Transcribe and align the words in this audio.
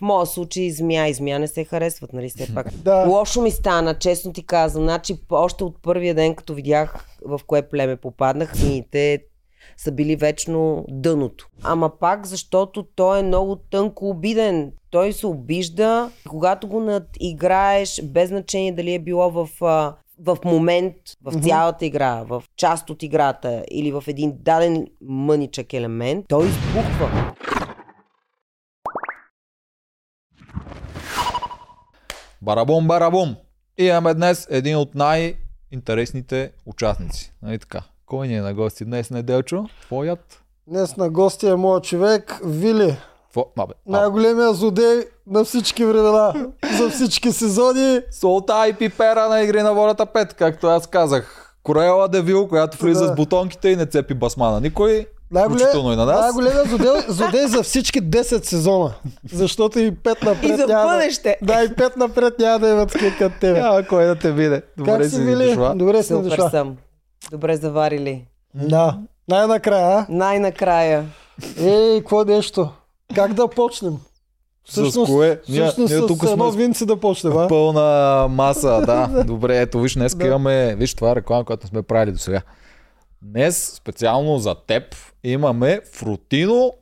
В 0.00 0.02
моя 0.02 0.26
случай 0.26 0.70
змия 0.70 1.08
и 1.08 1.14
змия 1.14 1.38
не 1.38 1.48
се 1.48 1.64
харесват, 1.64 2.12
нали 2.12 2.28
все 2.28 2.54
пак. 2.54 2.74
Да. 2.74 3.04
Лошо 3.08 3.42
ми 3.42 3.50
стана, 3.50 3.94
честно 3.94 4.32
ти 4.32 4.46
казвам. 4.46 4.84
Значи, 4.84 5.16
още 5.30 5.64
от 5.64 5.82
първия 5.82 6.14
ден, 6.14 6.34
като 6.34 6.54
видях 6.54 7.06
в 7.26 7.40
кое 7.46 7.68
племе 7.68 7.96
попаднах, 7.96 8.56
змиите 8.56 9.22
са 9.76 9.92
били 9.92 10.16
вечно 10.16 10.84
дъното. 10.88 11.48
Ама 11.62 11.98
пак, 11.98 12.26
защото 12.26 12.82
той 12.82 13.18
е 13.18 13.22
много 13.22 13.56
тънко 13.56 14.08
обиден. 14.08 14.72
Той 14.90 15.12
се 15.12 15.26
обижда, 15.26 16.10
когато 16.28 16.68
го 16.68 16.80
надиграеш, 16.80 18.02
без 18.04 18.28
значение 18.28 18.72
дали 18.72 18.94
е 18.94 18.98
било 18.98 19.30
в, 19.30 19.48
в 20.18 20.38
момент, 20.44 20.94
в 21.24 21.42
цялата 21.42 21.86
игра, 21.86 22.22
в 22.28 22.42
част 22.56 22.90
от 22.90 23.02
играта 23.02 23.64
или 23.70 23.92
в 23.92 24.04
един 24.06 24.32
даден 24.40 24.86
мъничък 25.00 25.72
елемент, 25.72 26.24
той 26.28 26.46
избухва. 26.46 27.34
Барабум, 32.42 32.86
барабум! 32.88 33.36
И 33.78 33.84
имаме 33.84 34.14
днес 34.14 34.46
един 34.50 34.76
от 34.76 34.94
най-интересните 34.94 36.52
участници. 36.66 37.32
Нали 37.42 37.58
така? 37.58 37.82
Кой 38.06 38.28
ни 38.28 38.36
е 38.36 38.40
на 38.40 38.54
гости 38.54 38.84
днес, 38.84 39.10
Неделчо? 39.10 39.64
Твоят? 39.82 40.42
Днес 40.66 40.96
на 40.96 41.10
гости 41.10 41.46
е 41.46 41.54
моят 41.54 41.84
човек 41.84 42.40
Вили. 42.44 42.96
Тво... 43.32 43.46
Абе, 43.58 43.72
а, 43.88 43.90
Най-големия 43.90 44.54
злодей 44.54 45.00
на 45.26 45.44
всички 45.44 45.84
времена. 45.84 46.34
за 46.78 46.90
всички 46.90 47.32
сезони. 47.32 48.00
Солта 48.10 48.68
и 48.68 48.72
пипера 48.72 49.28
на 49.28 49.40
Игри 49.42 49.62
на 49.62 49.74
волята 49.74 50.06
5, 50.06 50.34
както 50.34 50.66
аз 50.66 50.86
казах. 50.86 51.54
Кореела 51.62 52.08
Девил, 52.08 52.48
която 52.48 52.78
влиза 52.78 53.06
Да. 53.06 53.12
с 53.12 53.16
бутонките 53.16 53.68
и 53.68 53.76
не 53.76 53.86
цепи 53.86 54.14
басмана. 54.14 54.60
Никой, 54.60 55.06
включително 55.38 55.92
и 55.92 55.96
на 55.96 56.06
нас. 56.06 56.20
най-големия 56.20 56.64
злодей, 56.64 56.90
злодей 57.08 57.46
за 57.46 57.62
всички 57.62 58.02
10 58.02 58.44
сезона. 58.44 58.92
Защото 59.32 59.78
и 59.78 59.92
5 59.92 60.24
напред 60.24 60.50
И 60.50 60.56
за 60.56 60.66
няма 60.66 60.92
бъдеще. 60.92 61.36
Да, 61.42 61.62
и 61.62 61.68
5 61.68 61.96
напред 61.96 62.34
няма 62.38 62.58
да 62.58 62.68
имат 62.68 62.92
такива 62.92 63.16
като 63.18 63.40
тебе. 63.40 63.60
Няма 63.60 63.82
кой 63.82 64.04
да 64.04 64.14
те 64.16 64.32
виде. 64.32 64.62
Добре 64.78 64.90
как 64.92 65.06
си 65.06 65.20
Вили? 65.20 65.46
дошла. 65.46 65.74
Добре 65.76 66.02
си 66.02 66.08
Супер 66.08 66.28
дошла. 66.28 66.50
съм. 66.50 66.76
Добре 67.30 67.56
заварили. 67.56 68.24
Да. 68.54 68.98
Най-накрая, 69.28 69.98
а? 69.98 70.06
Най-накрая. 70.08 71.04
Ей, 71.58 72.00
какво 72.00 72.24
нещо? 72.24 72.68
Как 73.14 73.34
да 73.34 73.48
почнем? 73.48 73.92
С 74.68 75.04
кое? 75.06 75.40
Всъщност 75.44 75.78
ние 75.78 76.00
с 76.00 76.06
тук 76.06 76.22
едно 76.22 76.52
сме 76.52 76.62
винце 76.62 76.86
да 76.86 76.96
почнем, 76.96 77.38
а? 77.38 77.48
Пълна 77.48 78.26
маса, 78.30 78.82
да. 78.86 79.24
Добре, 79.26 79.58
ето 79.58 79.80
виж, 79.80 79.94
днес 79.94 80.14
Да. 80.14 80.26
имаме, 80.26 80.74
виж 80.74 80.94
това 80.94 81.10
е 81.10 81.16
реклама, 81.16 81.44
която 81.44 81.66
не 81.66 81.68
сме 81.68 81.82
правили 81.82 82.12
до 82.12 82.18
сега. 82.18 82.40
Днес 83.22 83.72
специално 83.74 84.38
за 84.38 84.54
теб 84.56 84.82
имаме 85.24 85.80
фрутино 85.92 86.72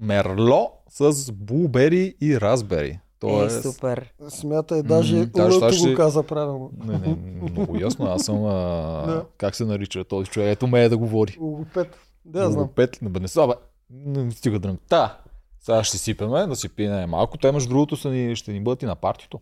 мерло 0.00 0.70
с 0.90 1.32
булбери 1.32 2.14
и 2.20 2.40
разбери. 2.40 2.88
Е, 2.88 3.00
Тоест, 3.20 3.62
супер. 3.64 4.12
Смятай, 4.28 4.82
даже 4.82 5.16
М, 5.16 5.26
даже 5.26 5.56
Лъто 5.56 5.74
ще- 5.74 5.90
го 5.90 5.96
каза 5.96 6.22
правилно. 6.22 6.70
не, 6.84 6.98
не, 6.98 7.16
много 7.42 7.78
ясно, 7.80 8.06
аз 8.06 8.24
съм, 8.24 8.44
а... 8.44 8.50
Да. 9.06 9.24
как 9.38 9.56
се 9.56 9.64
нарича 9.64 10.04
този 10.04 10.30
човек, 10.30 10.48
ето 10.48 10.66
ме 10.66 10.84
е 10.84 10.88
да 10.88 10.96
говори. 10.98 11.36
Логопед. 11.40 11.96
Да, 12.24 12.50
знам. 12.50 12.60
Логопед, 12.60 12.98
не 13.02 13.08
бе, 13.08 13.20
не 13.20 13.28
са, 13.28 13.46
бе, 13.46 13.52
не 13.90 14.30
стига 14.30 14.58
дрънк. 14.58 14.80
Та, 14.88 15.18
сега 15.60 15.84
ще 15.84 15.98
сипеме, 15.98 16.46
да 16.46 16.56
си 16.56 16.68
пине 16.68 17.06
малко. 17.06 17.38
Те, 17.38 17.52
между 17.52 17.68
другото, 17.68 17.96
са 17.96 18.08
ни, 18.10 18.36
ще 18.36 18.52
ни 18.52 18.60
бъдат 18.60 18.82
и 18.82 18.86
на 18.86 18.94
партито. 18.96 19.40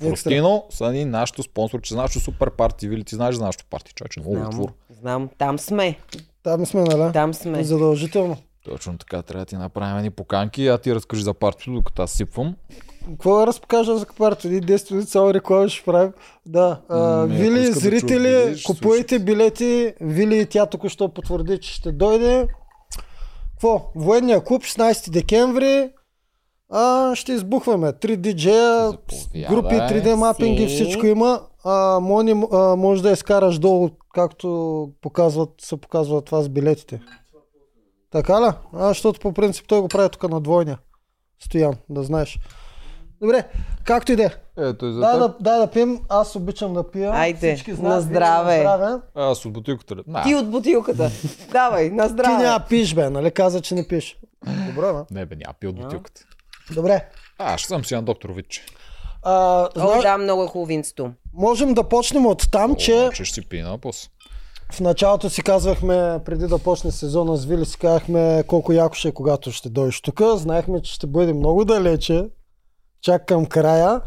Фрустино 0.00 0.64
са 0.70 0.92
ни 0.92 1.04
нашото 1.04 1.42
спонсорче, 1.42 1.94
нашото 1.94 2.24
супер 2.24 2.50
парти. 2.50 2.88
Вили, 2.88 3.04
ти 3.04 3.14
знаеш 3.14 3.34
за 3.34 3.44
нашото 3.44 3.64
парти, 3.70 3.92
човече, 3.94 4.20
много 4.20 4.34
Знам, 4.36 4.48
отвор. 4.48 4.72
знам. 5.00 5.28
Там 5.38 5.58
сме. 5.58 5.98
Там 6.42 6.66
сме, 6.66 6.82
нали? 6.82 7.12
Там 7.12 7.34
сме. 7.34 7.64
Задължително. 7.64 8.36
Точно 8.64 8.98
така, 8.98 9.22
трябва 9.22 9.44
да 9.44 9.48
ти 9.48 9.56
направим 9.56 10.02
ни 10.02 10.10
поканки, 10.10 10.68
а 10.68 10.78
ти 10.78 10.94
разкажи 10.94 11.22
за 11.24 11.34
партито, 11.34 11.72
докато 11.72 12.02
аз 12.02 12.10
сипвам. 12.12 12.56
Какво 13.06 13.38
да 13.38 13.46
разпокажа 13.46 13.98
за? 13.98 14.06
Един 14.44 14.60
10 14.60 14.90
минути 14.90 15.10
само 15.10 15.34
реклама 15.34 15.68
ще 15.68 15.84
правим. 15.84 16.12
Да. 16.46 16.80
А, 16.88 16.98
М, 16.98 17.26
Вили, 17.26 17.60
да 17.60 17.72
зрители, 17.72 18.44
Вили, 18.44 18.58
ще 18.58 18.72
купувайте 18.72 19.18
билети. 19.18 19.94
Вили 20.00 20.38
и 20.38 20.46
тя 20.46 20.66
току-що 20.66 21.08
потвърди, 21.08 21.58
че 21.58 21.72
ще 21.72 21.92
дойде. 21.92 22.46
Какво? 23.52 23.90
Военния 23.94 24.44
клуб, 24.44 24.62
16 24.62 25.10
декември. 25.10 25.90
А, 26.74 27.14
ще 27.14 27.32
избухваме. 27.32 27.92
3 27.92 28.16
диджея, 28.16 28.92
групи, 29.50 29.74
3D 29.74 30.14
мапинги, 30.14 30.68
Си. 30.68 30.74
всичко 30.74 31.06
има. 31.06 31.40
А, 31.64 32.00
мони, 32.00 32.44
а, 32.52 32.76
може 32.76 33.02
да 33.02 33.10
изкараш 33.10 33.58
долу, 33.58 33.90
както 34.14 34.90
показват, 35.00 35.50
се 35.60 35.76
показва 35.76 36.22
това 36.22 36.42
с 36.42 36.48
билетите. 36.48 37.00
Така 38.10 38.40
ли? 38.40 38.52
А, 38.72 38.88
защото 38.88 39.20
по 39.20 39.32
принцип 39.32 39.64
той 39.68 39.80
го 39.80 39.88
прави 39.88 40.08
тук 40.08 40.30
на 40.30 40.40
двойния. 40.40 40.78
Стоян, 41.44 41.74
да 41.90 42.02
знаеш. 42.02 42.38
Добре, 43.20 43.44
както 43.84 44.12
и 44.12 44.16
да 44.16 44.24
е. 44.24 44.30
Ето 44.58 44.86
и 44.86 44.92
за 44.92 45.00
Дай 45.00 45.18
да, 45.18 45.34
дай 45.40 45.58
да 45.58 45.66
пием, 45.66 46.00
аз 46.08 46.36
обичам 46.36 46.74
да 46.74 46.90
пия. 46.90 47.10
Айде, 47.12 47.54
Всички 47.54 47.70
на 47.70 47.76
знаят, 47.76 48.02
здраве. 48.04 48.56
на 48.56 48.76
здраве. 48.76 49.00
Аз 49.14 49.46
от 49.46 49.52
бутилката. 49.52 49.94
На, 50.06 50.22
Ти 50.22 50.34
от 50.34 50.50
бутилката. 50.50 51.10
Давай, 51.52 51.90
на 51.90 52.06
Ти 52.06 52.12
здраве. 52.12 52.42
няма 52.44 52.64
пиш, 52.68 52.94
бе, 52.94 53.10
нали 53.10 53.30
каза, 53.30 53.60
че 53.60 53.74
не 53.74 53.88
пиш. 53.88 54.18
Добре, 54.46 54.92
бе. 54.92 54.98
Не 55.10 55.26
бе, 55.26 55.36
няма 55.36 55.54
пи 55.60 55.66
от 55.66 55.76
бутилката. 55.76 56.20
Добре. 56.74 57.08
А, 57.38 57.58
ще 57.58 57.68
съм 57.68 57.84
си 57.84 57.94
на 57.94 58.02
доктор 58.02 58.30
Вич. 58.30 58.64
А, 59.22 59.68
О, 59.76 59.88
зна... 59.92 60.02
да, 60.02 60.18
много 60.18 60.42
е 60.44 60.46
хубаво 60.46 60.66
винцето. 60.66 61.10
Можем 61.34 61.74
да 61.74 61.88
почнем 61.88 62.26
от 62.26 62.50
там, 62.50 62.76
че 62.76 63.10
Че 63.14 63.24
ще 63.24 63.34
си 63.34 63.48
пи 63.48 63.60
на 63.60 63.78
после. 63.78 64.08
в 64.72 64.80
началото 64.80 65.30
си 65.30 65.42
казвахме, 65.42 66.18
преди 66.24 66.46
да 66.46 66.58
почне 66.58 66.90
сезона 66.90 67.36
с 67.36 67.44
Вили, 67.44 67.66
си 67.66 67.78
казахме 67.78 68.44
колко 68.46 68.72
яко 68.72 68.94
ще 68.94 69.08
е, 69.08 69.12
когато 69.12 69.52
ще 69.52 69.68
дойдеш 69.70 70.00
тук. 70.00 70.20
Знаехме, 70.34 70.82
че 70.82 70.94
ще 70.94 71.06
бъде 71.06 71.32
много 71.32 71.64
далече, 71.64 72.24
чак 73.00 73.26
към 73.26 73.46
края. 73.46 74.00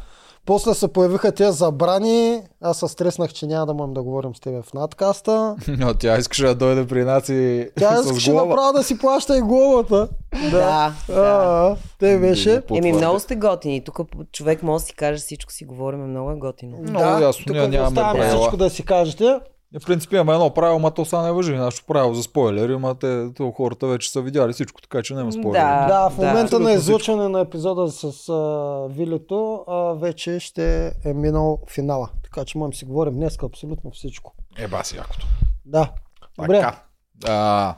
После 0.46 0.74
се 0.74 0.88
появиха 0.88 1.32
тези 1.32 1.58
забрани. 1.58 2.42
Аз 2.62 2.80
се 2.80 2.88
стреснах, 2.88 3.34
че 3.34 3.46
няма 3.46 3.66
да 3.66 3.74
можем 3.74 3.94
да 3.94 4.04
говорим 4.04 4.36
с 4.36 4.40
тебе 4.40 4.62
в 4.62 4.74
надкаста. 4.74 5.56
Но 5.68 5.94
тя 5.94 6.18
искаше 6.18 6.46
да 6.46 6.56
дойде 6.56 6.88
при 6.88 7.04
нас 7.04 7.30
и 7.30 7.70
Тя 7.80 8.00
искаше 8.02 8.34
направо 8.34 8.74
да 8.74 8.84
си 8.84 8.98
плаща 8.98 9.38
и 9.38 9.42
главата. 9.42 10.08
Да, 10.52 10.94
да. 11.08 11.14
а, 11.14 11.76
те 12.00 12.20
беше. 12.20 12.62
Еми, 12.76 12.94
много 12.94 13.20
сте 13.20 13.36
готини. 13.36 13.84
Тук 13.84 14.00
човек 14.32 14.64
може 14.64 14.82
да 14.82 14.88
си 14.88 14.96
каже 14.96 15.20
всичко, 15.20 15.52
си 15.52 15.66
говорим, 15.66 16.10
много 16.10 16.32
е 16.32 16.36
готино. 16.36 16.78
Много 16.82 17.24
ясно, 17.24 17.46
тук 17.46 17.56
нямаме 17.56 17.96
правила. 17.96 18.38
всичко 18.38 18.58
да 18.58 18.70
си 18.70 18.86
кажете. 18.86 19.40
В 19.82 19.86
принцип 19.86 20.14
имаме 20.14 20.34
едно 20.34 20.54
правило, 20.54 20.80
ма 20.80 20.92
то 20.92 21.06
са 21.06 21.22
не 21.22 21.32
въжи. 21.32 21.56
Нашето 21.56 21.86
правило 21.86 22.14
за 22.14 22.24
спойлери, 22.24 22.74
ама 22.74 22.96
те, 22.96 23.34
то 23.34 23.52
хората 23.52 23.88
вече 23.88 24.12
са 24.12 24.22
видяли 24.22 24.54
всичко, 24.54 24.82
така 24.82 25.04
че 25.04 25.14
няма 25.14 25.32
спойлери. 25.32 25.64
Да. 25.64 25.88
Да, 25.88 26.10
в 26.10 26.16
да. 26.16 26.28
момента 26.28 26.44
Абсолютно 26.44 26.68
на 26.68 26.74
излъчване 26.74 27.30
на 27.30 27.40
епизода 27.40 27.92
с 27.92 28.30
а, 28.30 28.88
Вилето 28.90 29.64
а, 29.68 29.94
вече 29.94 30.40
ще 30.40 30.92
е 31.06 31.14
минал 31.14 31.60
финала. 31.70 32.10
Така 32.24 32.46
че 32.46 32.58
можем 32.58 32.72
да 32.72 32.78
си 32.78 32.86
говорим 32.86 33.14
днес 33.14 33.38
абсолютно 33.44 33.92
всичко. 33.92 34.36
Е, 34.58 34.68
баси 34.68 34.98
якото. 34.98 35.28
Да. 35.66 35.92
Добре. 36.40 36.60
Така. 36.60 36.84
А, 37.26 37.76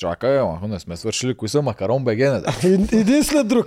чакай, 0.00 0.38
ама 0.38 0.58
не 0.62 0.78
сме 0.78 0.96
свършили 0.96 1.34
кои 1.34 1.48
са 1.48 1.62
макарон 1.62 2.04
БГ, 2.04 2.16
да. 2.18 2.42
Един 2.92 3.24
след 3.24 3.48
друг. 3.48 3.66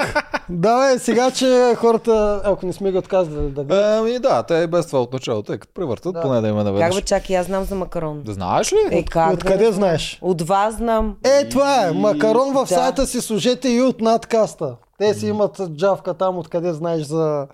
Давай, 0.50 1.00
сега, 1.00 1.32
че 1.32 1.74
хората, 1.78 2.42
ако 2.44 2.66
не 2.66 2.74
сме 2.74 2.92
ги 2.92 2.98
отказали 2.98 3.36
да 3.36 3.64
гледат. 3.64 4.00
Ами 4.00 4.20
да, 4.20 4.44
те 4.44 4.54
и 4.56 4.68
без 4.68 4.88
това 4.88 5.02
от 5.02 5.14
началото, 5.14 5.48
тъй 5.48 5.58
като 5.58 5.74
превъртат, 5.74 6.14
Да. 6.14 6.22
поне 6.22 6.42
да 6.42 6.48
има 6.48 6.64
наведнъж. 6.64 6.86
Как 6.86 6.96
бе, 6.96 7.02
чакай, 7.02 7.38
аз 7.38 7.46
знам 7.46 7.64
за 7.64 7.76
макарон. 7.76 8.22
Да 8.24 8.34
знаеш 8.34 8.74
ли? 8.74 8.78
Е, 8.92 9.04
как? 9.04 9.34
Откъде 9.34 9.66
да? 9.66 9.72
знаеш? 9.72 10.20
От 10.22 10.42
вас 10.42 10.76
знам. 10.76 11.16
Е, 11.26 11.50
това 11.50 11.88
е. 11.88 11.92
Макарон 11.92 12.50
в 12.50 12.62
Да. 12.62 12.68
сайта 12.68 13.08
си 13.08 13.22
служете 13.22 13.70
и 13.70 13.82
от 13.82 14.02
надкаста. 14.02 14.76
Те 14.98 15.14
си 15.14 15.28
имат 15.28 15.62
джавка 15.70 16.14
там, 16.14 16.38
откъде 16.38 16.74
знаеш 16.74 17.04
за 17.04 17.48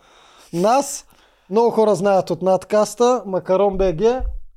нас. 0.54 1.06
Много 1.50 1.70
хора 1.70 1.96
знаят 1.96 2.30
от 2.30 2.42
надкаста. 2.42 3.24
Макарон 3.26 3.78
БГ. 3.78 4.02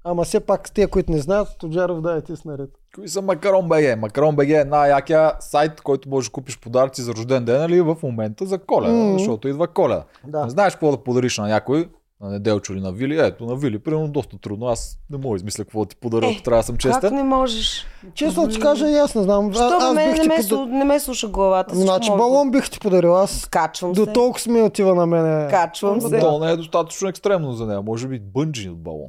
Ама 0.04 0.24
все 0.24 0.40
пак 0.40 0.70
те, 0.74 0.86
които 0.86 1.12
не 1.12 1.18
знаят, 1.18 1.48
Тоджаров 1.58 2.00
да 2.00 2.12
е 2.12 2.20
ти 2.20 2.36
с 2.36 2.44
наред. 2.44 2.70
Кои 2.94 3.08
са 3.08 3.22
Макарон 3.22 3.68
БГ? 3.68 3.98
Макарон 3.98 4.36
БГ 4.36 4.48
е 4.50 4.64
най-якия 4.64 5.32
сайт, 5.40 5.80
който 5.80 6.08
можеш 6.08 6.28
да 6.28 6.32
купиш 6.32 6.58
подаръци 6.58 7.02
за 7.02 7.12
рожден 7.12 7.44
ден, 7.44 7.58
нали, 7.58 7.80
в 7.80 7.96
момента 8.02 8.46
за 8.46 8.58
коледа, 8.58 8.92
Мгм. 8.94 9.12
защото 9.12 9.48
идва 9.48 9.66
коледа. 9.66 10.04
Да. 10.26 10.44
Не 10.44 10.50
знаеш 10.50 10.72
какво 10.72 10.90
да 10.90 10.96
подариш 10.96 11.38
на 11.38 11.48
някой, 11.48 11.88
на 12.20 12.30
Неделчо 12.30 12.72
или 12.72 12.80
на 12.80 12.92
Вили. 12.92 13.18
Ето, 13.18 13.44
на 13.44 13.56
Вили, 13.56 13.78
примерно, 13.78 14.08
доста 14.08 14.38
трудно. 14.38 14.66
Аз 14.66 14.98
не 15.10 15.18
мога 15.18 15.30
да 15.30 15.36
измисля 15.36 15.64
какво 15.64 15.80
да 15.80 15.86
ти 15.86 15.96
подаря, 15.96 16.26
Е, 16.26 16.30
ако 16.30 16.42
трябва 16.42 16.58
да 16.58 16.66
съм 16.66 16.74
Как 16.74 16.80
честен. 16.82 17.14
не 17.14 17.22
можеш? 17.22 17.86
Честно 18.14 18.48
ти 18.48 18.60
кажа, 18.60 18.90
и 18.90 18.96
аз 18.96 19.14
не 19.14 19.22
знам. 19.22 19.52
Що 19.52 19.62
аз 19.62 19.94
мен 19.94 20.10
бих 20.12 20.18
не 20.18 20.28
ме, 20.28 20.36
пода- 20.36 20.42
слу- 20.46 20.68
не 20.68 20.84
ме 20.84 21.00
слуша 21.00 21.28
главата. 21.28 21.74
Значи 21.74 22.10
балон 22.10 22.50
бих 22.50 22.70
ти 22.70 22.80
подарил. 22.80 23.16
Аз 23.16 23.46
Качвам 23.46 23.92
до 23.92 24.06
толкова 24.06 24.52
ми 24.52 24.62
отива 24.62 24.94
на 24.94 25.06
мене. 25.06 25.48
Качвам 25.50 26.00
се. 26.00 26.18
То 26.20 26.38
не 26.38 26.50
е 26.50 26.56
достатъчно 26.56 27.08
екстремно 27.08 27.52
за 27.52 27.66
нея. 27.66 27.82
Може 27.82 28.08
би 28.08 28.20
бънджи 28.20 28.68
от 28.68 28.78
балон. 28.78 29.08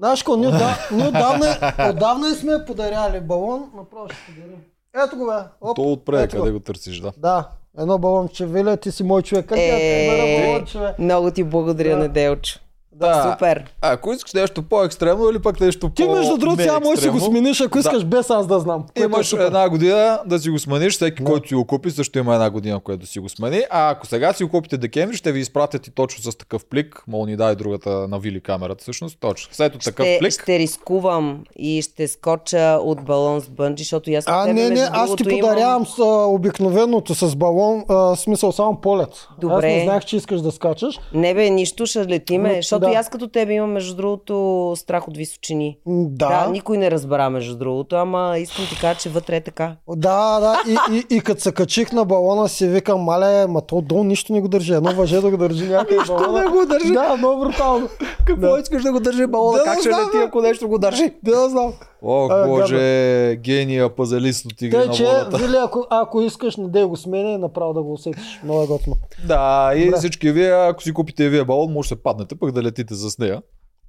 Знаеш 0.00 0.20
какво, 0.20 0.36
ние, 0.36 0.50
ние 0.92 1.08
отдавна, 1.08 1.56
отдавна 1.90 2.30
сме 2.30 2.64
подаряли 2.66 3.20
балон, 3.20 3.70
направо 3.76 4.06
ще 4.06 4.16
подарим. 4.26 4.58
Ето 4.96 5.16
го 5.16 5.26
бе. 5.26 5.32
Оп, 5.60 5.76
То 5.76 5.82
отпред, 5.82 6.20
ето 6.20 6.36
го. 6.36 6.42
къде 6.42 6.52
го 6.52 6.60
търсиш, 6.60 7.00
да. 7.00 7.12
Да, 7.18 7.48
едно 7.78 7.98
балонче. 7.98 8.46
Виля, 8.46 8.76
ти 8.76 8.92
си 8.92 9.02
мой 9.02 9.22
човек. 9.22 9.46
Как 9.46 9.58
Е. 9.58 9.60
те 9.60 10.42
балонче, 10.42 10.78
бе? 10.78 10.94
Много 10.98 11.30
ти 11.30 11.44
благодаря, 11.44 11.90
Да. 11.90 11.96
Неделчо. 11.96 12.60
Да. 13.00 13.30
Супер. 13.32 13.64
А, 13.80 13.92
ако 13.92 14.12
искаш 14.12 14.32
нещо 14.34 14.62
по-екстремно 14.62 15.30
или 15.30 15.38
пък 15.38 15.60
нещо 15.60 15.88
Ти 15.90 16.04
между 16.04 16.36
другото 16.36 16.62
сега 16.62 16.80
можеш 16.80 16.94
да 16.94 17.02
си 17.02 17.08
го 17.10 17.20
смениш, 17.20 17.60
ако 17.60 17.78
искаш 17.78 18.04
без 18.04 18.30
аз 18.30 18.46
да 18.46 18.60
знам. 18.60 18.84
е 18.96 19.02
Имаш 19.02 19.26
супер. 19.26 19.44
една 19.44 19.68
година 19.68 20.20
да 20.26 20.38
си 20.38 20.50
го 20.50 20.58
смениш, 20.58 20.92
всеки 20.92 21.22
Да. 21.22 21.30
който 21.30 21.48
си 21.48 21.54
го 21.54 21.64
купи 21.64 21.90
също 21.90 22.18
има 22.18 22.34
една 22.34 22.50
година, 22.50 22.80
която 22.80 23.00
да 23.00 23.06
си 23.06 23.18
го 23.18 23.28
смени. 23.28 23.62
А 23.70 23.90
ако 23.90 24.06
сега 24.06 24.32
си 24.32 24.44
го 24.44 24.50
купите 24.50 24.76
декември, 24.78 25.16
ще 25.16 25.32
ви 25.32 25.40
изпратят 25.40 25.86
и 25.86 25.90
точно 25.90 26.22
с 26.22 26.36
такъв 26.36 26.64
плик. 26.64 27.02
Мол 27.08 27.26
ни 27.26 27.36
дай 27.36 27.54
другата 27.56 27.90
на 27.90 28.18
Вили 28.18 28.40
камерата 28.40 28.82
всъщност. 28.82 29.16
Точно. 29.20 29.54
След 29.54 29.72
такъв 29.74 30.06
Ще, 30.06 30.18
плик. 30.20 30.32
ще 30.32 30.58
рискувам 30.58 31.44
и 31.56 31.82
ще 31.82 32.08
скоча 32.08 32.38
от 32.82 33.04
балон 33.04 33.40
с 33.40 33.48
бънджи, 33.48 33.82
защото 33.84 34.10
аз 34.10 34.24
А, 34.26 34.46
не, 34.46 34.70
не, 34.70 34.88
аз 34.92 35.16
ти 35.16 35.24
подарявам 35.24 35.86
с, 35.86 35.98
а, 35.98 36.04
обикновеното 36.26 37.14
с 37.14 37.36
балон, 37.36 37.84
а, 37.88 38.16
смисъл 38.16 38.52
само 38.52 38.76
полет. 38.76 39.08
Аз 39.08 39.26
Добре. 39.40 39.66
не 39.68 39.84
знаех, 39.84 40.04
че 40.04 40.16
искаш 40.16 40.40
да 40.40 40.52
скачаш. 40.52 40.98
Не 41.14 41.34
бе, 41.34 41.50
нищо 41.50 41.86
ще 41.86 41.98
летиме, 42.00 42.48
Но, 42.48 42.54
защото 42.54 42.80
да. 42.80 42.89
И 42.92 42.94
аз 42.94 43.08
като 43.08 43.28
тебе 43.28 43.52
имам 43.52 43.70
между 43.72 43.96
другото 43.96 44.74
страх 44.76 45.08
от 45.08 45.16
височини. 45.16 45.78
Да. 45.86 46.28
Да, 46.28 46.44
да, 46.44 46.50
никой 46.50 46.78
не 46.78 46.90
разбра 46.90 47.30
между 47.30 47.58
другото, 47.58 47.96
ама 47.96 48.38
искам 48.38 48.64
ти 48.70 48.80
кажа, 48.80 49.00
че 49.00 49.08
вътре 49.08 49.36
е 49.36 49.40
така. 49.40 49.76
да, 49.88 50.40
да. 50.40 50.60
И, 50.68 50.96
и, 50.96 51.16
и 51.16 51.20
като 51.20 51.40
се 51.40 51.52
качих 51.52 51.92
на 51.92 52.04
балона 52.04 52.48
си 52.48 52.66
викам, 52.68 53.00
мале, 53.00 53.46
ма 53.46 53.60
то 53.60 53.80
долу 53.80 54.04
нищо 54.04 54.32
не 54.32 54.40
го 54.40 54.48
държи. 54.48 54.72
Едно 54.72 54.92
въже 54.94 55.20
да 55.20 55.30
го 55.30 55.36
държи 55.36 55.66
някъде. 55.68 55.96
балона. 56.08 56.42
не 56.42 56.50
го 56.50 56.66
държи. 56.66 56.92
Да, 56.92 57.16
много 57.16 57.40
брутално. 57.44 57.88
Какво 58.24 58.56
искаш 58.56 58.82
да 58.82 58.92
го 58.92 59.00
държи 59.00 59.26
балона? 59.26 59.58
Да, 59.58 59.64
как 59.64 59.74
да 59.74 59.80
ще 59.80 59.90
знам, 59.90 60.00
лети, 60.06 60.16
ако 60.26 60.40
нещо 60.40 60.68
го 60.68 60.78
държи? 60.78 61.14
Да, 61.22 61.48
знам. 61.48 61.72
О, 62.02 62.28
А, 62.30 62.46
боже, 62.46 63.36
гения 63.36 63.94
пазалист 63.96 64.46
от 64.46 64.62
игри 64.62 64.76
на 64.76 64.90
че. 64.90 65.06
Вили, 65.32 65.56
ако, 65.64 65.86
ако 65.90 66.22
искаш, 66.22 66.56
не 66.56 66.68
дей 66.68 66.84
го 66.84 66.96
сменя 66.96 67.30
и 67.30 67.38
направо 67.38 67.72
да 67.74 67.82
го 67.82 67.92
усетиш. 67.92 68.40
Много 68.44 68.62
е 68.62 68.66
готино. 68.66 68.96
Да, 69.26 69.72
и 69.76 69.84
Добре. 69.84 69.98
всички 69.98 70.32
вие, 70.32 70.50
ако 70.50 70.82
си 70.82 70.92
купите 70.94 71.28
вие 71.28 71.44
балон, 71.44 71.72
може 71.72 71.86
да 71.86 71.88
се 71.88 72.02
паднете, 72.02 72.34
пък 72.34 72.52
да 72.52 72.62
летите 72.80 72.94
с 72.94 73.18
нея. 73.18 73.42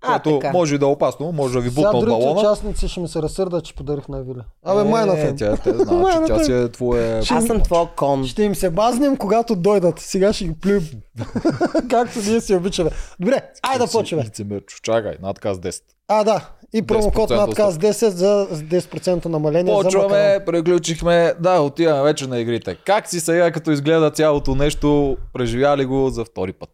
А, 0.04 0.08
Което 0.08 0.40
така. 0.40 0.52
може 0.54 0.76
и 0.76 0.78
да 0.78 0.86
е 0.86 0.90
опасно, 0.90 1.32
може 1.32 1.54
да 1.54 1.60
ви 1.60 1.70
бутне 1.70 1.90
от 1.90 2.06
балона. 2.06 2.40
участници 2.40 2.88
ще 2.88 3.00
ми 3.00 3.08
се 3.08 3.22
разсърдат, 3.22 3.64
че 3.66 3.76
подарих 3.76 4.08
на 4.08 4.24
Вили. 4.24 4.40
Абе, 4.66 4.84
май 4.84 5.06
на 5.06 5.14
Е, 5.14 5.22
фен. 5.22 5.38
Тя, 5.38 5.58
те 5.58 5.74
знае, 5.74 6.14
че 6.14 6.24
тя 6.28 6.44
си 6.44 6.54
е 6.54 6.70
твоя... 6.70 7.24
Аз 7.30 7.46
съм 7.46 7.62
твоя 7.62 7.88
кон. 7.88 8.26
Ще 8.26 8.44
им 8.44 8.56
се 8.56 8.70
базнем, 8.70 9.18
когато 9.18 9.56
дойдат. 9.56 10.00
Сега 10.00 10.34
ще 10.34 10.46
ги 10.46 10.54
плюем. 10.54 10.84
Както 11.90 12.20
ние 12.20 12.42
си 12.42 12.56
обичаме. 12.56 12.90
Добре, 13.20 13.42
айде 13.64 13.86
да 13.86 13.92
почваме. 13.92 14.24
Лицемерчо, 14.24 14.78
чакай, 14.84 15.16
надказ 15.22 15.58
10. 15.58 15.82
А, 16.08 16.24
да. 16.24 16.50
И 16.74 16.82
промокод 16.82 17.30
10% 17.30 17.36
надказ 17.38 17.78
10 17.78 18.08
за 18.08 18.48
10% 18.52 19.26
намаление. 19.26 19.76
за 19.76 19.82
Почваме, 19.82 20.08
макарон. 20.08 20.46
приключихме. 20.46 21.34
Да, 21.40 21.60
отиваме 21.60 22.04
вече 22.04 22.28
на 22.28 22.40
игрите. 22.40 22.76
Как 22.76 23.10
си 23.10 23.20
сега, 23.20 23.52
като 23.52 23.72
изгледа 23.72 24.12
цялото 24.12 24.56
нещо, 24.56 25.18
преживяли 25.34 25.86
го 25.86 26.10
за 26.10 26.26
втори 26.26 26.54
път? 26.54 26.70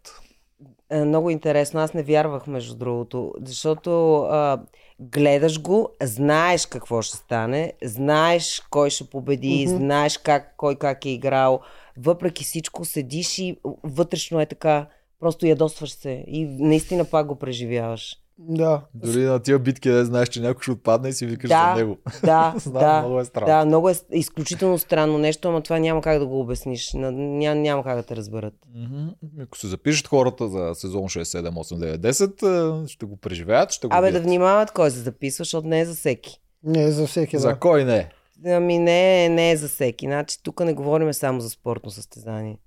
Е, 0.90 1.06
много 1.06 1.30
интересно. 1.30 1.80
Аз 1.80 1.94
не 1.94 2.04
вярвах, 2.04 2.48
между 2.48 2.76
другото, 2.76 3.34
защото 3.42 4.16
а, 4.18 4.62
гледаш 5.00 5.62
го, 5.62 5.90
знаеш 6.04 6.66
какво 6.66 7.02
ще 7.02 7.18
стане, 7.18 7.74
знаеш 7.84 8.62
кой 8.70 8.90
ще 8.90 9.04
победи, 9.04 9.66
Мгм. 9.68 9.78
знаеш 9.78 10.18
как, 10.18 10.54
кой 10.58 10.76
как 10.76 11.06
е 11.06 11.10
играл. 11.10 11.60
Въпреки 11.98 12.44
всичко 12.44 12.86
седиш 12.86 13.40
и 13.40 13.58
вътрешно 13.84 14.40
е 14.40 14.46
така, 14.46 14.88
просто 15.20 15.46
ядосваш 15.46 15.92
се 15.92 16.24
и 16.28 16.46
наистина 16.46 17.06
пак 17.06 17.28
го 17.28 17.36
преживяваш. 17.36 18.18
Да. 18.40 18.82
Дори 18.94 19.20
на 19.20 19.40
тия 19.40 19.60
битки 19.60 19.90
не 19.90 20.06
знаеш, 20.06 20.30
че 20.30 20.42
някой 20.42 20.62
ще 20.62 20.72
отпадне 20.72 21.10
и 21.10 21.14
си 21.14 21.26
викаш 21.26 21.48
Да, 21.50 21.70
за 21.70 21.80
него. 21.80 21.98
Да, 22.24 22.54
Знам, 22.58 22.74
да. 22.76 23.00
много 23.00 23.20
е 23.20 23.26
странно. 23.26 23.48
Да, 23.48 23.66
много 23.66 23.90
е 23.90 23.96
изключително 24.12 24.78
странно 24.78 25.18
нещо, 25.18 25.48
ама 25.48 25.62
това 25.62 25.80
няма 25.80 26.02
как 26.02 26.20
да 26.20 26.26
го 26.26 26.40
обясниш. 26.40 26.92
Ня, 26.94 27.12
няма 27.56 27.84
как 27.84 27.96
да 27.96 28.04
те 28.04 28.16
разберат. 28.16 28.54
Мгм. 28.76 29.08
Ако 29.42 29.58
се 29.58 29.68
запишат 29.68 30.08
хората 30.08 30.48
за 30.48 30.72
сезон 30.76 31.04
6, 31.04 31.24
7, 31.24 31.50
8, 31.50 31.98
9, 31.98 31.98
10, 32.00 32.84
е, 32.84 32.88
ще 32.88 33.06
го 33.06 33.18
преживеят, 33.18 33.72
ще 33.72 33.88
го 33.88 33.94
Абе 33.94 34.02
да 34.02 34.08
видят. 34.08 34.24
внимават 34.24 34.72
кой 34.72 34.92
се 34.92 35.00
записва, 35.00 35.42
защото 35.42 35.68
не 35.68 35.80
е 35.80 35.86
за 35.86 35.94
всеки. 35.94 36.42
Не 36.64 36.84
е 36.84 36.92
за 36.92 37.08
всеки. 37.08 37.38
За 37.38 37.48
Да. 37.48 37.56
кой 37.56 37.84
не? 37.86 38.10
Ами 38.48 38.80
не, 38.80 39.26
е- 39.26 39.30
не 39.30 39.52
е 39.52 39.58
за 39.58 39.68
всеки. 39.68 40.06
Значи 40.06 40.44
тук 40.44 40.60
не 40.60 40.74
говорим 40.74 41.14
само 41.14 41.40
за 41.40 41.50
спортно 41.50 41.92
състезание. 41.92 42.58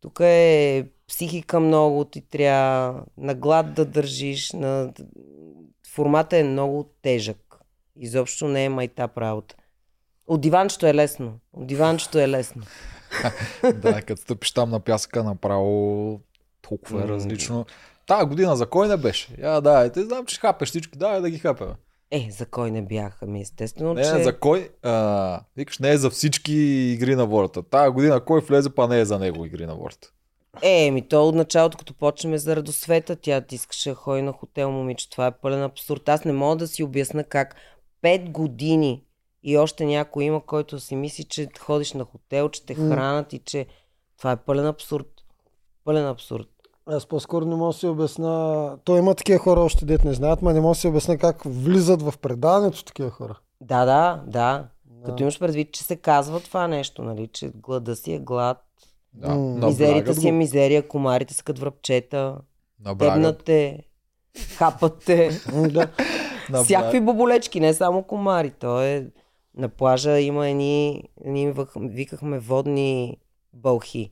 Тук 0.00 0.20
е 0.20 0.86
психика 1.10 1.60
много 1.60 2.04
ти 2.04 2.20
трябва, 2.20 3.04
на 3.18 3.34
глад 3.34 3.74
да 3.74 3.84
държиш, 3.84 4.52
на... 4.52 4.92
формата 5.94 6.36
е 6.36 6.42
много 6.42 6.90
тежък. 7.02 7.58
Изобщо 7.96 8.48
не 8.48 8.64
е 8.64 8.68
майтап 8.68 9.18
работа. 9.18 9.54
От 10.26 10.40
диванчето 10.40 10.86
е 10.86 10.94
лесно. 10.94 11.38
От 11.52 11.66
диванчето 11.66 12.18
е 12.18 12.28
лесно. 12.28 12.62
да, 13.74 14.02
като 14.02 14.22
стъпиш 14.22 14.52
там 14.52 14.70
на 14.70 14.80
пясъка, 14.80 15.24
направо 15.24 16.20
толкова 16.62 17.04
е 17.04 17.08
различно. 17.08 17.66
Тая 18.06 18.26
година 18.26 18.56
за 18.56 18.66
кой 18.66 18.88
не 18.88 18.96
беше? 18.96 19.36
Я, 19.38 19.60
да, 19.60 19.92
те 19.92 20.04
знам, 20.04 20.26
че 20.26 20.40
хапеш 20.40 20.68
всички, 20.68 20.98
да, 20.98 21.20
да 21.20 21.30
ги 21.30 21.38
хапем. 21.38 21.68
Е, 22.10 22.28
за 22.30 22.46
кой 22.46 22.70
не 22.70 22.82
бяха 22.82 23.26
ми, 23.26 23.40
естествено, 23.40 23.94
Не, 23.94 24.02
че... 24.02 24.22
за 24.22 24.38
кой? 24.38 24.68
А, 24.82 25.40
викаш, 25.56 25.78
не 25.78 25.90
е 25.90 25.96
за 25.96 26.10
всички 26.10 26.54
игри 26.94 27.14
на 27.14 27.26
волята. 27.26 27.62
Тая 27.62 27.90
година 27.90 28.24
кой 28.24 28.40
влезе, 28.40 28.70
па 28.70 28.88
не 28.88 29.00
е 29.00 29.04
за 29.04 29.18
него 29.18 29.44
игри 29.44 29.66
на 29.66 29.74
волята. 29.74 30.12
Е, 30.62 30.90
ми 30.90 31.08
то 31.08 31.28
от 31.28 31.34
началото, 31.34 31.78
като 31.78 31.94
почнем 31.94 32.38
за 32.38 32.56
Радосвета, 32.56 33.16
тя 33.16 33.40
ти 33.40 33.54
искаше 33.54 33.90
да 33.90 33.94
ходи 33.94 34.22
на 34.22 34.32
хотел, 34.32 34.70
момиче. 34.70 35.10
Това 35.10 35.26
е 35.26 35.30
пълен 35.30 35.62
абсурд. 35.62 36.08
Аз 36.08 36.24
не 36.24 36.32
мога 36.32 36.56
да 36.56 36.68
си 36.68 36.82
обясна 36.82 37.24
как 37.24 37.54
пет 38.02 38.30
години 38.30 39.04
и 39.42 39.58
още 39.58 39.84
някой 39.84 40.24
има, 40.24 40.46
който 40.46 40.80
си 40.80 40.96
мисли, 40.96 41.24
че 41.24 41.48
ходиш 41.58 41.92
на 41.92 42.04
хотел, 42.04 42.48
че 42.48 42.66
те 42.66 42.74
хранат 42.74 43.32
и 43.32 43.38
че 43.38 43.66
това 44.18 44.32
е 44.32 44.36
пълен 44.36 44.66
абсурд. 44.66 45.06
Пълен 45.84 46.06
абсурд. 46.06 46.48
Аз 46.86 47.06
по-скоро 47.06 47.44
не 47.44 47.54
мога 47.54 47.72
да 47.72 47.78
си 47.78 47.86
обясна. 47.86 48.78
Той 48.84 48.98
има 48.98 49.14
такива 49.14 49.38
хора 49.38 49.60
още 49.60 49.84
дет 49.84 50.04
не 50.04 50.14
знаят, 50.14 50.42
но 50.42 50.50
не 50.50 50.60
мога 50.60 50.74
да 50.74 50.80
си 50.80 50.88
обясна 50.88 51.18
как 51.18 51.42
влизат 51.44 52.02
в 52.02 52.14
предаването 52.18 52.84
такива 52.84 53.10
хора. 53.10 53.38
Да, 53.60 53.84
да, 53.84 54.22
да. 54.26 54.68
Да. 54.84 55.06
Като 55.06 55.22
имаш 55.22 55.38
предвид, 55.38 55.72
че 55.72 55.82
се 55.82 55.96
казва 55.96 56.40
това 56.40 56.68
нещо, 56.68 57.02
нали? 57.02 57.28
Че 57.28 57.50
глада 57.54 57.96
си 57.96 58.12
е 58.12 58.18
глад, 58.18 58.64
Да, 59.12 59.34
мизерията 59.34 60.14
си 60.14 60.28
е 60.28 60.32
мизерия, 60.32 60.88
комарите 60.88 61.34
са 61.34 61.44
като 61.44 61.60
връбчета, 61.60 62.38
Наблягат. 62.80 63.14
тебнат 63.14 63.44
те, 63.44 63.82
хапат 64.56 65.02
те. 65.06 65.30
М, 65.52 65.62
да. 65.68 65.90
Наблягат. 66.48 66.64
Всякакви 66.64 67.00
боболечки, 67.00 67.60
не 67.60 67.74
само 67.74 68.02
комари. 68.02 68.50
То 68.50 68.82
е... 68.82 69.06
На 69.56 69.68
плажа 69.68 70.20
има 70.20 70.48
едни, 70.48 71.04
ние 71.24 71.54
викахме 71.76 72.38
водни 72.38 73.16
бълхи. 73.52 74.10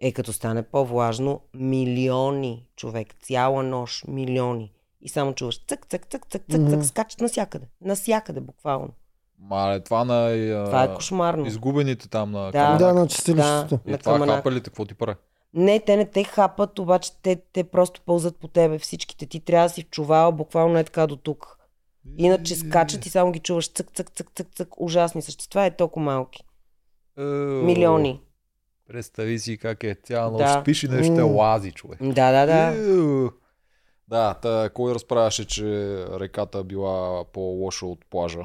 Е, 0.00 0.12
като 0.12 0.32
стане 0.32 0.62
по-влажно, 0.62 1.40
милиони 1.54 2.66
човек, 2.76 3.14
цяла 3.22 3.62
нощ, 3.62 4.08
милиони. 4.08 4.72
И 5.00 5.08
само 5.08 5.34
чуваш 5.34 5.66
цък, 5.66 5.86
цък, 5.86 6.06
цък, 6.06 6.26
цък, 6.30 6.42
цък, 6.50 6.70
цък, 6.70 6.84
скачат 6.84 7.20
насякъде. 7.20 7.66
Насякъде, 7.80 8.40
буквално. 8.40 8.88
Мале, 9.40 9.80
това 9.80 10.04
на 10.04 10.28
а, 10.30 10.64
Това 10.64 10.84
е 10.84 10.94
кошмарно. 10.94 11.46
изгубените 11.46 12.08
там 12.08 12.30
на 12.30 12.50
Да. 12.52 12.76
Да, 12.76 12.94
на 12.94 13.08
чистилището. 13.08 13.76
Да. 13.76 13.80
И 13.86 13.90
на 13.90 13.98
това 13.98 14.26
хапалите, 14.26 14.70
какво 14.70 14.84
ти 14.84 14.94
прави? 14.94 15.16
Не, 15.54 15.80
те 15.80 15.96
не 15.96 16.04
те 16.04 16.24
хапат, 16.24 16.78
обаче 16.78 17.10
те, 17.22 17.42
те 17.52 17.64
просто 17.64 18.00
пълзат 18.00 18.36
по 18.36 18.48
тебе. 18.48 18.78
Всичките 18.78 19.26
ти 19.26 19.40
трябва 19.40 19.68
да 19.68 19.74
си 19.74 19.82
в 19.82 19.90
чувала, 19.90 20.32
буквално 20.32 20.78
е 20.78 20.84
така 20.84 21.06
до 21.06 21.16
тук. 21.16 21.58
Иначе 22.16 22.56
скачат 22.56 23.06
и 23.06 23.10
само 23.10 23.32
ги 23.32 23.38
чуваш 23.38 23.68
цък, 23.68 23.90
цък, 23.94 24.10
цък, 24.10 24.30
цък, 24.34 24.46
цък. 24.54 24.80
Ужасни 24.80 25.22
същества 25.22 25.64
е 25.64 25.70
толкова 25.70 26.04
малки. 26.04 26.44
Е, 27.18 27.22
Милиони. 27.22 28.20
Представи 28.88 29.38
си 29.38 29.58
как 29.58 29.84
е 29.84 29.96
нощ 30.10 30.38
Да. 30.38 30.60
спиш 30.60 30.82
и 30.82 30.88
нещо 30.88 31.12
М. 31.12 31.26
лази, 31.26 31.72
човек. 31.72 31.98
Да, 32.02 32.32
да, 32.32 32.46
да. 32.46 32.90
Еу. 32.90 33.30
Да, 34.08 34.34
та, 34.34 34.70
кой 34.74 34.94
разправяше, 34.94 35.46
че 35.46 35.64
реката 36.10 36.64
била 36.64 37.24
по-лоша 37.24 37.86
от 37.86 38.04
плажа? 38.10 38.44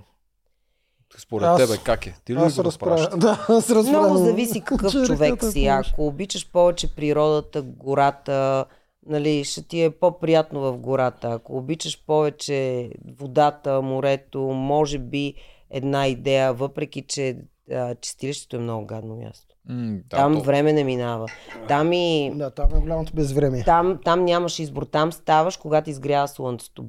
Според 1.18 1.46
Аз- 1.46 1.62
тебе 1.62 1.78
как 1.78 2.08
е? 2.08 2.16
Ти 2.26 2.34
ли 2.34 2.38
Аз 2.38 2.56
го 2.56 2.64
разправя. 2.64 3.10
Да, 3.18 3.46
аз 3.50 3.70
разправям. 3.70 4.04
Много 4.04 4.18
зависи 4.18 4.62
какъв 4.62 4.94
човек 4.94 5.44
е 5.44 5.46
си. 5.46 5.66
Ако 5.66 6.08
обичаш 6.08 6.52
повече 6.52 6.96
природата, 6.96 7.62
гората, 7.62 8.66
нали, 9.06 9.44
ще 9.44 9.62
ти 9.62 9.84
е 9.84 9.90
по-приятно 9.90 10.62
в 10.62 10.78
гората. 10.78 11.28
Ако 11.30 11.58
обичаш 11.58 12.06
повече 12.06 12.90
водата, 13.12 13.82
морето, 13.82 14.40
може 14.42 15.00
би 15.00 15.34
една 15.70 16.08
идея, 16.08 16.54
въпреки 16.54 17.02
че 17.02 17.38
а, 17.72 17.96
чистилището 17.96 18.56
е 18.56 18.60
много 18.60 18.86
гадно 18.86 19.16
място. 19.16 19.56
М, 19.70 19.98
да, 20.00 20.18
Там 20.18 20.34
то- 20.34 20.42
време 20.42 20.74
не 20.74 20.84
минава. 20.84 21.28
Там 21.68 21.94
и 21.94 22.32
Да, 22.36 22.50
там 22.50 22.70
е 22.76 22.80
голямото 22.80 23.14
безвремие. 23.14 23.64
там, 23.64 24.00
там 24.06 24.26
нямаш 24.26 24.60
избор. 24.60 24.84
Там 24.84 25.12
ставаш, 25.12 25.58
когато 25.58 25.90
изгрява 25.90 26.28
слънцето. 26.28 26.86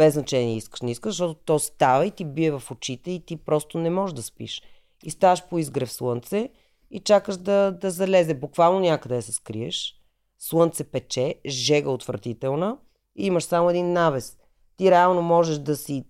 Без 0.00 0.14
значение 0.14 0.56
искаш, 0.56 0.80
не 0.80 0.90
искаш, 0.90 1.12
защото 1.12 1.34
то 1.34 1.58
става 1.58 2.06
и 2.06 2.10
ти 2.10 2.24
бие 2.24 2.50
в 2.50 2.62
очите 2.70 3.10
и 3.10 3.20
ти 3.20 3.36
просто 3.36 3.78
не 3.78 3.90
можеш 3.90 4.14
да 4.14 4.22
спиш. 4.22 4.62
И 5.04 5.10
ставаш 5.10 5.44
по 5.44 5.58
изгрев 5.58 5.92
слънце 5.92 6.48
и 6.90 7.00
чакаш 7.00 7.36
да, 7.36 7.78
да 7.80 7.90
залезе. 7.90 8.34
Буквално 8.34 8.80
някъде 8.80 9.14
да 9.14 9.22
се 9.22 9.32
скриеш. 9.32 9.94
Слънце 10.38 10.84
пече, 10.84 11.34
жега 11.46 11.90
отвратителна 11.90 12.78
и 13.16 13.26
имаш 13.26 13.44
само 13.44 13.70
един 13.70 13.92
навес. 13.92 14.38
Ти 14.76 14.90
реално 14.90 15.22
можеш 15.22 15.58
да 15.58 15.76
си 15.76 16.04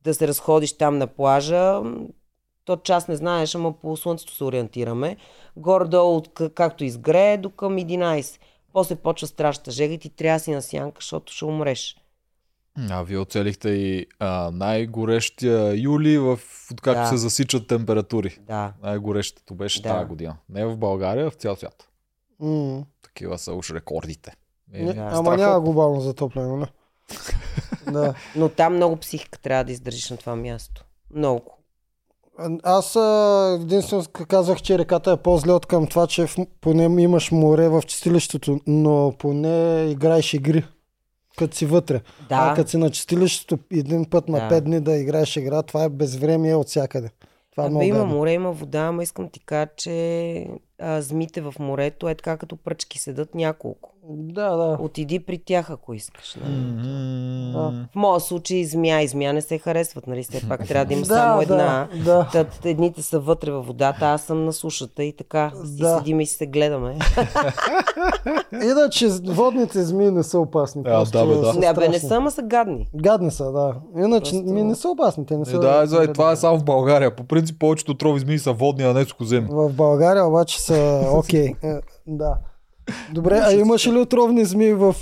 да 0.00 0.14
се 0.14 0.28
разходиш 0.28 0.72
там 0.72 0.98
на 0.98 1.06
плажа. 1.06 1.82
То 2.64 2.76
час 2.76 3.08
не 3.08 3.16
знаеш, 3.16 3.54
ама 3.54 3.72
по 3.72 3.96
слънцето 3.96 4.34
се 4.34 4.44
ориентираме. 4.44 5.16
Горе-долу, 5.56 6.16
от 6.16 6.54
както 6.54 6.84
изгрее, 6.84 7.38
до 7.38 7.50
към 7.50 7.76
11. 7.76 8.40
После 8.72 8.96
почва 8.96 9.26
страшната 9.26 9.70
жега 9.70 9.94
и 9.94 9.98
ти 9.98 10.08
трябва 10.08 10.38
си 10.38 10.50
на 10.50 10.62
сянка, 10.62 10.98
защото 11.00 11.32
ще 11.32 11.44
умреш. 11.44 11.96
А 12.90 13.02
вие 13.02 13.18
оцелихте 13.18 13.68
и 13.68 14.06
а, 14.18 14.50
най-горещия 14.52 15.74
юли, 15.74 16.18
в, 16.18 16.40
откакто 16.72 17.00
Да. 17.00 17.06
се 17.06 17.16
засичат 17.16 17.66
температури. 17.66 18.38
Да. 18.40 18.72
Най-горещото 18.82 19.54
беше 19.54 19.82
Да. 19.82 19.88
тази 19.88 20.04
година. 20.06 20.36
Не 20.48 20.66
в 20.66 20.76
България, 20.76 21.26
а 21.26 21.30
в 21.30 21.34
цял 21.34 21.56
свят. 21.56 21.88
М. 22.40 22.82
Такива 23.02 23.38
са 23.38 23.52
уж 23.54 23.70
рекордите. 23.70 24.32
Е, 24.72 24.84
Не. 24.84 24.94
Ама 24.98 25.36
няма 25.36 25.60
глобално 25.60 26.00
затопляне, 26.00 26.48
нали? 26.48 26.66
да. 27.92 28.14
Но 28.36 28.48
там 28.48 28.74
много 28.76 28.96
психика 28.96 29.38
трябва 29.38 29.64
да 29.64 29.72
издържиш 29.72 30.10
на 30.10 30.16
това 30.16 30.36
място. 30.36 30.84
Много. 31.14 31.58
А- 32.38 32.58
Аз 32.62 32.96
единствено 33.60 34.04
казах, 34.28 34.58
че 34.58 34.78
реката 34.78 35.10
е 35.10 35.16
по-зле 35.16 35.52
от 35.52 35.66
към 35.66 35.86
това, 35.86 36.06
че 36.06 36.26
поне 36.60 37.02
имаш 37.02 37.30
море 37.30 37.68
в 37.68 37.82
чистилището, 37.86 38.60
но 38.66 39.14
поне 39.18 39.84
играеш 39.90 40.34
игри, 40.34 40.64
като 41.42 41.56
си 41.56 41.66
вътре. 41.66 42.00
Да. 42.28 42.36
А 42.40 42.54
като 42.54 42.70
си 42.70 42.76
на 42.76 42.90
чистилището 42.90 43.58
един 43.72 44.04
път 44.04 44.28
на 44.28 44.48
Да. 44.48 44.56
5 44.56 44.60
дни 44.60 44.80
да 44.80 44.96
играеш 44.96 45.36
игра, 45.36 45.62
това 45.62 45.84
е 45.84 45.88
безвремие 45.88 46.54
от 46.54 46.66
всякъде. 46.68 47.08
Това 47.50 47.64
е 47.64 47.66
Абе, 47.66 47.70
много 47.70 47.84
има 47.84 47.98
гадно. 47.98 48.14
море, 48.14 48.32
има 48.32 48.52
вода, 48.52 48.78
ама 48.78 49.02
искам 49.02 49.28
ти 49.28 49.40
кажа, 49.40 49.66
че 49.76 50.46
а, 50.82 51.02
змите 51.02 51.40
в 51.40 51.54
морето 51.58 52.08
е 52.08 52.14
така 52.14 52.36
като 52.36 52.56
пръчки 52.56 52.98
седат 52.98 53.34
няколко. 53.34 53.88
Да, 54.06 54.50
да. 54.50 54.76
Отиди 54.80 55.18
при 55.18 55.38
тях, 55.38 55.70
ако 55.70 55.94
искаш. 55.94 56.36
Нали? 56.36 56.54
М, 56.54 57.52
В 57.84 57.94
моя 57.94 58.20
случай 58.20 58.64
змия 58.64 59.00
и 59.00 59.08
змия 59.08 59.32
не 59.32 59.42
се 59.42 59.58
харесват, 59.58 60.06
нали? 60.06 60.22
Все 60.22 60.48
пак 60.48 60.66
трябва 60.68 60.84
да 60.84 60.92
има 60.92 61.02
Да, 61.02 61.06
само 61.14 61.36
да, 61.38 61.42
една. 61.44 61.88
да. 62.04 62.28
Тът, 62.32 62.64
едните 62.64 63.02
са 63.02 63.20
вътре 63.20 63.50
във 63.50 63.66
водата, 63.66 63.98
аз 64.02 64.22
съм 64.22 64.44
на 64.44 64.52
сушата 64.52 65.04
и 65.04 65.12
така. 65.12 65.52
Си 65.56 65.76
Да. 65.76 65.98
седим 65.98 66.20
и 66.20 66.26
си 66.26 66.34
се 66.36 66.46
гледаме. 66.46 66.98
Иначе 68.64 69.08
водните 69.24 69.82
змии 69.82 70.10
не 70.10 70.22
са 70.22 70.38
опасни. 70.38 70.82
А, 70.86 71.04
да, 71.04 71.26
бе, 71.26 71.34
да. 71.34 71.52
са 71.52 71.58
не, 71.58 71.72
бе, 71.72 71.88
не 71.88 71.98
са, 71.98 72.14
ама 72.14 72.30
са 72.30 72.42
гадни. 72.42 72.88
Гадни 72.94 73.30
са, 73.30 73.52
да. 73.52 73.74
Иначе 73.96 74.30
Просто- 74.32 74.46
ми 74.46 74.62
не 74.62 74.74
са 74.74 74.88
опасни. 74.88 75.26
Те 75.26 75.36
не 75.36 75.42
Е, 75.42 75.44
са 75.44 75.58
да, 75.60 75.86
за, 75.86 75.96
вредни. 75.96 76.12
това 76.14 76.32
е 76.32 76.36
само 76.36 76.58
в 76.58 76.64
България. 76.64 77.16
По 77.16 77.24
принцип 77.24 77.58
повечето 77.58 77.92
отрови 77.92 78.20
змии 78.20 78.38
са 78.38 78.52
водни, 78.52 78.84
а 78.84 78.92
не 78.92 79.04
сухоземни. 79.04 79.48
В 79.52 79.70
България 79.70 80.24
обаче 80.24 80.60
са 80.74 81.10
окей. 81.10 81.46
Е, 81.64 81.74
Да. 82.06 82.38
Добре, 83.12 83.40
а 83.42 83.52
имаш 83.52 83.86
ли 83.86 83.98
отровни 83.98 84.44
змии 84.44 84.72
в, 84.74 84.94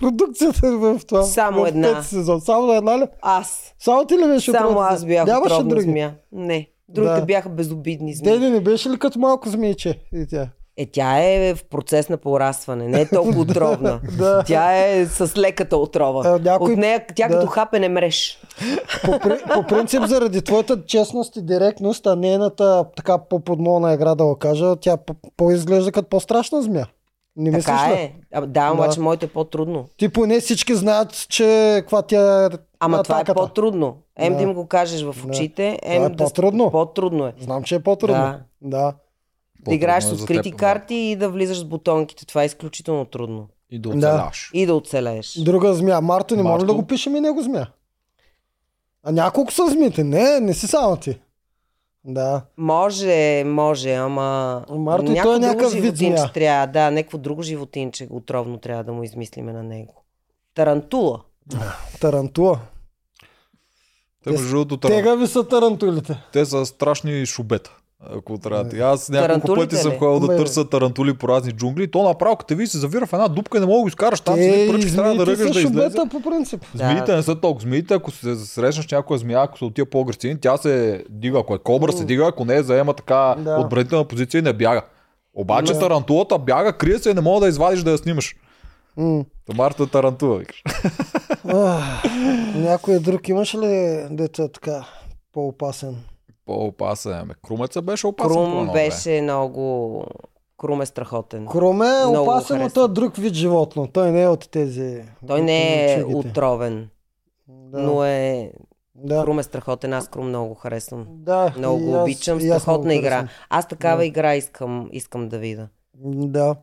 продукцията 0.00 0.70
в 0.70 1.00
това? 1.08 1.22
Само 1.22 1.62
в 1.62 1.68
една. 1.68 2.02
сезон? 2.02 2.40
Само 2.40 2.72
една 2.72 2.98
ли? 2.98 3.04
Аз. 3.22 3.74
Само 3.78 4.04
ти 4.04 4.14
ли 4.14 4.26
беше 4.26 4.50
Само 4.50 4.70
отровна 4.70 4.88
аз 4.88 5.04
бях 5.04 5.26
Нямаше 5.26 5.44
отровна 5.44 5.68
други? 5.68 5.82
змия. 5.82 6.14
Не. 6.32 6.68
Другите 6.88 7.14
Да. 7.14 7.26
бяха 7.26 7.48
безобидни 7.48 8.14
змии. 8.14 8.32
Деди 8.32 8.50
не 8.50 8.60
беше 8.60 8.90
ли 8.90 8.98
като 8.98 9.18
малко 9.18 9.48
змийче? 9.48 10.00
И 10.12 10.26
тя. 10.26 10.48
Е, 10.76 10.86
тя 10.86 11.18
е 11.20 11.54
в 11.54 11.64
процес 11.64 12.08
на 12.08 12.16
порасване, 12.16 12.88
не 12.88 13.00
е 13.00 13.08
толкова 13.08 13.40
отровна. 13.42 14.00
Да. 14.12 14.42
Тя 14.42 14.76
е 14.78 15.06
с 15.06 15.36
леката 15.36 15.76
отрова. 15.76 16.22
А, 16.26 16.38
някой- 16.40 16.72
От 16.72 16.78
нея, 16.78 17.04
тя 17.14 17.28
да. 17.28 17.34
като 17.34 17.46
хапене 17.46 17.88
мреш. 17.88 18.38
По, 19.04 19.18
при- 19.20 19.42
по 19.54 19.62
принцип, 19.64 20.02
заради 20.02 20.42
твоята 20.42 20.84
честност 20.84 21.36
и 21.36 21.42
директност, 21.42 22.06
а 22.06 22.16
нейната 22.16 22.84
така 22.96 23.18
по-подмолна 23.20 23.94
игра 23.94 24.14
да 24.14 24.24
го 24.24 24.36
кажа, 24.36 24.76
тя 24.76 24.96
по- 24.96 25.14
по-изглежда 25.36 25.92
като 25.92 26.08
по-страшна 26.08 26.62
змия. 26.62 26.88
Не 27.36 27.50
мислиш 27.50 27.64
Така 27.66 27.90
ли? 27.90 27.94
е. 27.94 28.14
А, 28.32 28.40
да, 28.40 28.70
обаче 28.70 29.00
моето 29.00 29.24
е 29.24 29.28
по-трудно. 29.28 29.84
Ти 29.96 30.08
поне 30.08 30.40
всички 30.40 30.74
знаят, 30.74 31.26
че 31.28 31.44
каква 31.76 32.02
тя 32.02 32.44
е 32.44 32.48
Ама 32.80 33.02
това 33.02 33.16
е 33.16 33.20
атаката. 33.20 33.34
по-трудно. 33.36 33.96
Ем 34.18 34.32
Да. 34.32 34.36
да 34.36 34.42
им 34.42 34.54
го 34.54 34.66
кажеш 34.66 35.02
в 35.02 35.14
Да. 35.16 35.28
очите, 35.28 35.78
Това 35.82 35.94
ем 35.94 36.04
е 36.04 36.08
да 36.08 36.16
по-трудно. 36.16 36.70
По-трудно 36.70 37.26
е. 37.26 37.32
Знам, 37.40 37.62
че 37.62 37.74
е 37.74 37.80
по-трудно. 37.80 38.16
Да. 38.16 38.40
да. 38.62 38.92
Да 39.68 39.74
играеш 39.74 40.04
с 40.04 40.10
е 40.10 40.14
открити 40.14 40.50
теб, 40.50 40.52
да. 40.52 40.56
карти 40.56 40.94
и 40.94 41.16
да 41.16 41.28
влизаш 41.28 41.58
с 41.58 41.64
бутонките. 41.64 42.26
Това 42.26 42.42
е 42.42 42.46
изключително 42.46 43.04
трудно. 43.04 43.48
И 43.70 43.78
да 43.78 43.88
Да. 43.88 43.96
оцеляш. 43.96 44.50
И 44.54 44.66
да 44.66 44.74
оцелееш. 44.74 45.38
Друга 45.42 45.74
змия. 45.74 46.00
Марто, 46.00 46.36
не 46.36 46.42
може 46.42 46.52
Марто? 46.52 46.66
да 46.66 46.74
го 46.74 46.86
пишем 46.86 47.16
и 47.16 47.20
него 47.20 47.42
змия. 47.42 47.70
А 49.02 49.12
няколко 49.12 49.52
са 49.52 49.66
змиите. 49.66 50.04
Не, 50.04 50.40
не 50.40 50.54
си 50.54 50.66
само 50.66 50.96
ти. 50.96 51.18
Да. 52.04 52.42
Може, 52.56 53.44
може, 53.44 53.94
ама... 53.94 54.64
Марто, 54.70 55.12
и 55.12 55.20
той 55.22 55.36
е 55.36 55.38
някакъв 55.38 55.72
вид 55.72 55.82
животинче 55.82 56.16
змия. 56.16 56.32
Трябва, 56.32 56.66
да, 56.66 56.90
някакво 56.90 57.18
друго 57.18 57.42
животинче 57.42 58.08
отровно 58.10 58.58
трябва 58.58 58.84
да 58.84 58.92
му 58.92 59.02
измислиме 59.02 59.52
на 59.52 59.62
него. 59.62 60.04
Тарантула. 60.54 61.20
Тарантула. 62.00 62.58
Те, 64.24 64.30
между 64.30 64.48
другото, 64.48 64.76
таран... 64.76 64.96
Тегави 64.96 65.26
са 65.26 65.48
тарантулите. 65.48 66.22
те 66.32 66.44
са 66.46 66.66
страшни 66.66 67.26
шубета. 67.26 67.76
Ако 68.08 68.38
трябва. 68.38 68.64
да- 68.64 68.78
Аз 68.78 69.08
няколко 69.08 69.54
пъти 69.54 69.76
съм 69.76 69.92
ходил 69.92 70.20
да 70.20 70.36
търся 70.36 70.68
тарантули 70.68 71.14
по 71.14 71.28
разни 71.28 71.52
джунгли. 71.52 71.90
То 71.90 72.02
направо, 72.02 72.36
като 72.36 72.56
ви 72.56 72.66
се 72.66 72.78
завира 72.78 73.06
в 73.06 73.12
една 73.12 73.28
дупка 73.28 73.58
и 73.58 73.60
не 73.60 73.66
мога 73.66 73.76
да 73.76 73.82
го 73.82 73.88
изкараш. 73.88 74.20
Там 74.20 74.34
си 74.34 74.64
и 74.66 74.70
пръчки 74.70 74.94
трябва 74.94 75.14
да 75.14 75.26
ръгаш 75.26 75.38
са 75.38 75.44
да 75.44 75.50
излезе. 75.50 75.62
шубета 75.62 76.06
по 76.08 76.20
принцип. 76.22 76.64
Змиите 76.74 77.16
не 77.16 77.22
са 77.22 77.34
толкова. 77.34 77.62
Змиите, 77.62 77.94
ако 77.94 78.10
се 78.10 78.36
срещнеш 78.36 78.88
някоя 78.88 79.18
змия, 79.18 79.40
ако 79.40 79.58
са 79.58 79.64
от 79.64 79.74
тия 79.74 79.86
по-агресивни, 79.86 80.40
тя 80.40 80.56
се 80.56 81.04
дига. 81.10 81.38
Ако 81.38 81.54
е 81.54 81.58
кобра, 81.58 81.92
се 81.92 82.04
дига, 82.04 82.26
ако 82.26 82.44
не 82.44 82.56
е, 82.56 82.62
заема 82.62 82.94
така 82.94 83.34
Да. 83.38 83.56
отбранителна 83.56 84.04
позиция 84.04 84.38
и 84.38 84.42
не 84.42 84.52
бяга. 84.52 84.82
Обаче 85.34 85.72
Да. 85.72 85.78
тарантулата 85.78 86.38
бяга, 86.38 86.72
крие 86.72 86.98
се 86.98 87.10
и 87.10 87.14
не 87.14 87.20
мога 87.20 87.40
да 87.40 87.48
извадиш 87.48 87.80
да 87.80 87.90
я 87.90 87.98
снимаш. 87.98 88.36
М. 88.96 89.24
Та 89.46 89.54
Марта 89.54 89.86
тарантула, 89.86 90.38
викаш. 90.38 90.62
Някой 92.54 92.98
друг 92.98 93.28
имаш 93.28 93.54
ли 93.54 93.68
дето 94.10 94.42
е 94.42 94.48
така 94.48 94.84
по-опасен? 95.32 95.96
По-опасен. 96.46 97.12
Ами, 97.12 97.32
Крумеца 97.42 97.82
беше 97.82 98.06
опасен. 98.06 98.28
по 98.28 98.34
Крум 98.34 98.52
време. 98.52 98.72
беше 98.72 99.20
много... 99.22 100.04
Крум 100.58 100.82
е 100.82 100.86
страхотен. 100.86 101.46
Кроме 101.46 101.86
е 101.86 102.06
Много 102.06 102.22
опасен, 102.22 102.58
но 102.58 102.70
той 102.70 102.84
е 102.84 102.88
друг 102.88 103.16
вид 103.16 103.34
животно. 103.34 103.86
Той 103.86 104.12
не 104.12 104.22
е 104.22 104.28
от 104.28 104.50
тези... 104.50 105.02
Той 105.26 105.42
не 105.42 105.92
е 105.92 106.04
отровен, 106.04 106.88
Да. 107.48 107.78
но 107.78 108.04
е... 108.04 108.52
Да. 108.94 109.22
Крум 109.22 109.38
е 109.38 109.42
страхотен, 109.42 109.92
аз 109.92 110.08
Крум 110.08 110.28
много 110.28 110.48
го 110.48 110.54
харесвам. 110.54 111.06
Да, 111.08 111.54
Много 111.58 111.78
го 111.80 112.02
обичам, 112.02 112.40
страхотна 112.40 112.94
игра. 112.94 113.28
Аз 113.50 113.68
такава 113.68 113.96
Да. 113.96 114.04
игра 114.04 114.34
искам, 114.34 114.88
искам 114.92 115.28
да 115.28 115.38
видя. 115.38 115.68
Да. 115.94 116.56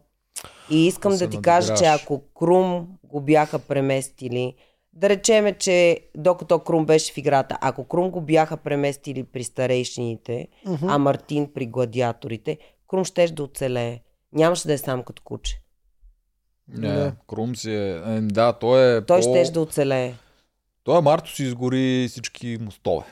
И 0.70 0.88
искам 0.88 1.12
Да 1.12 1.18
да, 1.18 1.30
ти 1.30 1.42
кажа, 1.42 1.74
че 1.74 1.86
ако 1.86 2.22
Крум 2.36 2.88
го 3.04 3.22
бяха 3.22 3.60
преместили, 3.60 4.56
да 4.94 5.10
речеме, 5.10 5.54
че 5.54 6.00
докато 6.16 6.60
Крум 6.60 6.86
беше 6.86 7.14
в 7.14 7.18
играта, 7.18 7.58
ако 7.62 7.84
Крум 7.84 8.10
го 8.10 8.22
бяха 8.22 8.58
преместили 8.58 9.24
при 9.24 9.44
старейшините, 9.44 10.48
Мгм. 10.66 10.90
а 10.90 10.98
Мартин 10.98 11.50
при 11.54 11.66
гладиаторите, 11.66 12.58
Крум 12.88 13.06
щеше 13.06 13.34
да 13.34 13.44
оцелее. 13.44 14.00
Нямаше 14.34 14.68
да 14.68 14.74
е 14.74 14.78
сам 14.78 15.04
като 15.04 15.22
куче. 15.22 15.62
Не, 16.68 16.88
Да. 16.90 17.14
Крум 17.28 17.56
си 17.56 17.72
е... 17.72 17.90
е, 18.08 18.22
Да, 18.22 18.54
той 18.54 18.98
е 18.98 19.06
Той 19.06 19.18
по... 19.18 19.24
щеше 19.24 19.52
да 19.52 19.62
оцелее. 19.62 20.14
Той 20.84 20.98
е 20.98 21.02
Марто 21.02 21.32
си 21.32 21.44
изгори 21.44 22.08
всички 22.10 22.58
мостове. 22.62 23.06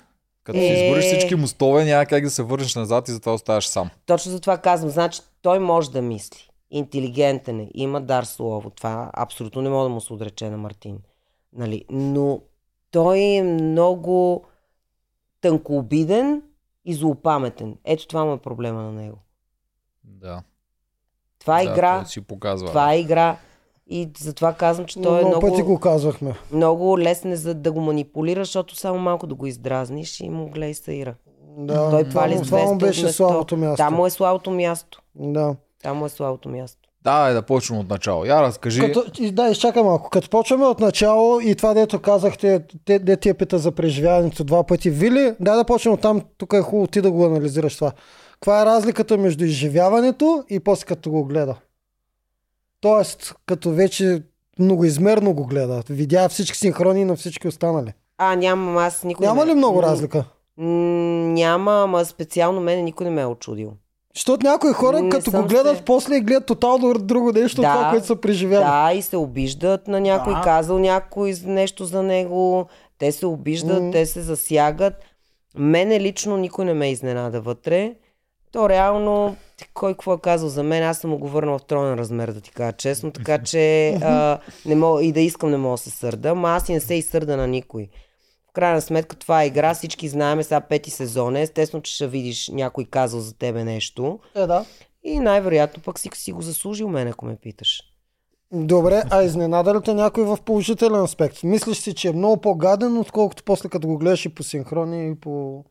Като 0.43 0.59
Е. 0.59 0.61
си 0.61 0.73
изгориш 0.73 1.05
всички 1.05 1.35
мостове, 1.35 1.85
няма 1.85 2.05
как 2.05 2.23
да 2.23 2.29
се 2.29 2.43
върнеш 2.43 2.75
назад 2.75 3.07
и 3.07 3.11
затова 3.11 3.33
оставаш 3.33 3.67
сам. 3.67 3.89
Точно 4.05 4.31
за 4.31 4.39
това 4.39 4.57
казвам. 4.57 4.89
Значи 4.89 5.21
той 5.41 5.59
може 5.59 5.91
да 5.91 6.01
мисли. 6.01 6.49
Интелигентен 6.71 7.59
е. 7.59 7.69
Има 7.73 8.01
дар 8.01 8.23
слово. 8.23 8.69
Това 8.69 9.11
абсолютно 9.13 9.61
не 9.61 9.69
мога 9.69 9.83
да 9.83 9.89
му 9.89 10.01
се 10.01 10.13
отрече 10.13 10.49
на 10.49 10.57
Мартин. 10.57 10.97
Нали? 11.53 11.85
Но 11.89 12.41
той 12.91 13.19
е 13.19 13.43
много 13.43 14.43
тънкообиден 15.41 16.41
и 16.85 16.93
злопаметен. 16.93 17.77
Ето 17.85 18.07
това 18.07 18.25
му 18.25 18.33
е 18.33 18.37
проблема 18.37 18.81
на 18.81 18.91
него. 18.91 19.17
Да. 20.03 20.43
Това 21.39 21.61
е 21.61 21.65
да, 21.65 21.71
игра. 21.71 22.05
си 22.05 22.21
показва. 22.21 22.67
Това 22.67 22.93
е 22.93 22.99
игра. 22.99 23.37
И 23.87 24.09
затова 24.17 24.53
казвам, 24.53 24.85
че 24.85 25.01
той 25.01 25.21
е 25.21 25.25
много 25.25 25.47
пъти 25.47 25.61
го 25.61 25.79
казвахме. 25.79 26.35
много 26.51 26.99
лесен 26.99 27.31
е 27.31 27.35
за 27.35 27.53
да 27.53 27.71
го 27.71 27.81
манипулираш, 27.81 28.47
защото 28.47 28.75
само 28.75 28.99
малко 28.99 29.27
да 29.27 29.35
го 29.35 29.45
издразниш 29.45 30.19
и 30.19 30.29
му 30.29 30.49
гледай 30.49 30.73
саира. 30.73 31.15
Да, 31.57 31.89
Той 31.89 32.03
това, 32.03 32.21
пали 32.21 32.35
му- 32.35 32.45
с 32.45 32.47
това 32.47 32.59
му 32.59 32.73
200 32.73 32.79
беше 32.79 33.07
слабото 33.07 33.57
място. 33.57 33.77
Там 33.77 33.93
му 33.95 34.05
е 34.05 34.09
слабото 34.09 34.51
място. 34.51 35.01
Да. 35.15 35.55
Там 35.83 35.97
му 35.97 36.05
е 36.05 36.09
слабото 36.09 36.49
място. 36.49 36.88
Да, 37.01 37.27
е 37.29 37.33
да 37.33 37.41
почнем 37.41 37.79
от 37.79 37.89
начало. 37.89 38.25
Я 38.25 38.41
разкажи. 38.41 38.81
Като, 38.81 39.03
и- 39.19 39.31
да, 39.31 39.47
изчакай 39.47 39.83
малко. 39.83 40.09
Като 40.09 40.29
почваме 40.29 40.65
от 40.65 40.79
начало 40.79 41.39
и 41.39 41.55
това, 41.55 41.73
дето 41.73 41.99
казахте, 41.99 42.61
те, 42.85 42.99
де 42.99 43.17
ти 43.17 43.29
я 43.29 43.35
пита 43.35 43.57
за 43.57 43.71
преживяването 43.71 44.43
два 44.43 44.63
пъти. 44.63 44.89
Вили, 44.89 45.33
дай 45.39 45.55
да 45.55 45.63
почнем 45.63 45.93
от 45.93 46.01
там. 46.01 46.21
Тук 46.37 46.53
е 46.53 46.61
хубаво 46.61 46.87
ти 46.87 47.01
да 47.01 47.11
го 47.11 47.25
анализираш 47.25 47.75
това. 47.75 47.91
Каква 48.33 48.61
е 48.61 48.65
разликата 48.65 49.17
между 49.17 49.45
изживяването 49.45 50.43
и 50.49 50.59
после 50.59 50.85
като 50.85 51.09
го 51.11 51.25
гледа? 51.25 51.55
Тоест, 52.81 53.35
като 53.45 53.71
вече 53.71 54.23
многоизмерно 54.59 55.33
го 55.33 55.45
гледа. 55.45 55.83
Видя 55.89 56.29
всички 56.29 56.57
синхрони 56.57 57.05
на 57.05 57.15
всички 57.15 57.47
останали. 57.47 57.93
А, 58.17 58.35
нямам, 58.35 58.77
аз 58.77 59.03
никой 59.03 59.27
Няма 59.27 59.45
не... 59.45 59.51
ли 59.51 59.55
много 59.55 59.83
разлика? 59.83 60.25
м, 60.57 60.65
Няма, 61.27 61.81
ама 61.83 62.05
специално 62.05 62.61
мене 62.61 62.81
никой 62.81 63.03
не 63.05 63.11
ме 63.11 63.21
е 63.21 63.25
очудил. 63.25 63.73
Защото 64.15 64.45
някои 64.45 64.73
хора, 64.73 65.01
Не 65.01 65.09
като 65.09 65.31
го 65.31 65.43
гледат, 65.43 65.77
се- 65.77 65.83
после 65.83 66.15
и 66.15 66.21
гледат 66.21 66.45
тотално 66.45 66.93
друго 66.95 67.31
нещо, 67.31 67.61
Да, 67.61 67.73
това, 67.73 67.89
което 67.89 68.05
са 68.05 68.15
преживяли. 68.15 68.63
Да, 68.63 68.91
и 68.93 69.01
се 69.01 69.17
обиждат 69.17 69.87
на 69.87 69.99
някой, 69.99 70.33
Да. 70.33 70.41
казал 70.41 70.79
някой 70.79 71.33
нещо 71.45 71.85
за 71.85 72.03
него, 72.03 72.67
те 72.97 73.11
се 73.11 73.25
обиждат, 73.25 73.83
М. 73.83 73.91
те 73.91 74.05
се 74.05 74.21
засягат. 74.21 74.93
Мене 75.55 75.99
лично 75.99 76.37
никой 76.37 76.65
не 76.65 76.73
ме 76.73 76.91
изненада 76.91 77.41
вътре. 77.41 77.93
То 78.51 78.69
реално 78.69 79.35
кой 79.73 79.93
какво 79.93 80.13
е 80.13 80.19
казал 80.19 80.49
за 80.49 80.63
мен, 80.63 80.83
аз 80.83 80.97
съм 80.97 81.09
му 81.09 81.17
го 81.17 81.27
върнал 81.27 81.57
в 81.57 81.63
троен 81.63 81.93
размер, 81.93 82.27
да 82.27 82.41
ти 82.41 82.51
кажа 82.51 82.71
честно, 82.73 83.11
така 83.11 83.37
че 83.37 83.89
а, 83.93 84.37
не 84.65 84.75
мога, 84.75 85.03
и 85.03 85.11
да 85.11 85.19
искам 85.19 85.51
не 85.51 85.57
мога 85.57 85.73
да 85.73 85.77
се 85.77 85.89
сърда, 85.89 86.29
ама 86.29 86.49
аз 86.49 86.69
и 86.69 86.73
не 86.73 86.79
се 86.79 86.93
и 86.93 87.01
сърда 87.01 87.35
на 87.35 87.47
никой. 87.47 87.87
В 88.49 88.51
крайна 88.51 88.81
сметка 88.81 89.15
това 89.15 89.43
е 89.43 89.47
игра, 89.47 89.73
всички 89.73 90.09
знаеме, 90.09 90.43
сега 90.43 90.61
пети 90.61 90.89
сезон 90.89 91.35
е, 91.35 91.41
естествено, 91.41 91.83
че 91.83 91.93
ще 91.95 92.07
видиш 92.07 92.49
някой 92.53 92.85
казал 92.85 93.19
за 93.19 93.37
тебе 93.37 93.63
нещо 93.63 94.19
Е, 94.35 94.47
да. 94.47 94.65
и 95.03 95.19
най-вероятно 95.19 95.83
пък 95.83 95.99
си, 95.99 96.09
си 96.13 96.31
го 96.31 96.41
заслужил 96.41 96.89
мен, 96.89 97.07
ако 97.07 97.25
ме 97.25 97.35
питаш. 97.35 97.81
Добре, 98.51 99.03
а 99.09 99.23
изненада 99.23 99.75
ли 99.75 99.81
те 99.85 99.93
някой 99.93 100.23
в 100.23 100.37
положителен 100.45 101.01
аспект? 101.01 101.43
Мислиш 101.43 101.77
си, 101.77 101.93
че 101.93 102.07
е 102.07 102.13
много 102.13 102.41
по-гаден, 102.41 102.97
отколкото 102.97 103.43
после 103.43 103.69
като 103.69 103.87
го 103.87 103.97
гледаш 103.97 104.25
и 104.25 104.35
по 104.35 104.43
синхрони 104.43 105.11
и 105.11 105.15
по... 105.15 105.63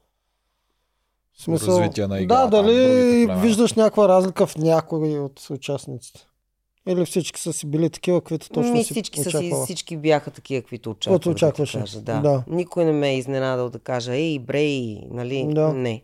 В 1.47 1.49
развитие 1.49 2.07
на 2.07 2.15
Да, 2.15 2.23
играта, 2.23 2.49
дали 2.49 3.27
виждаш 3.41 3.73
някаква 3.73 4.09
разлика 4.09 4.47
в 4.47 4.57
някой 4.57 5.19
от 5.19 5.51
участниците? 5.51 6.28
Или 6.87 7.05
всички 7.05 7.41
са 7.41 7.53
си 7.53 7.67
били 7.67 7.91
такива, 7.91 8.21
каквито 8.21 8.49
точно 8.51 8.73
Ми, 8.73 8.85
си 8.85 8.93
всички, 8.93 9.19
са 9.19 9.31
си, 9.31 9.37
очаквала? 9.37 9.65
всички 9.65 9.97
бяха 9.97 10.31
такива, 10.31 10.63
каквито 10.63 10.91
очаквах. 10.91 11.17
Каквото 11.17 11.31
очакваше. 11.31 11.79
Да, 11.79 11.85
кажа, 11.85 12.01
да. 12.01 12.21
Да. 12.21 12.45
Никой 12.49 12.85
не 12.85 12.93
ме 12.93 13.11
е 13.11 13.19
изненадал 13.19 13.71
да 13.71 13.79
кажа, 13.79 14.15
ей, 14.15 14.39
брей, 14.39 15.01
нали? 15.11 15.47
Да. 15.51 15.73
Не. 15.73 16.03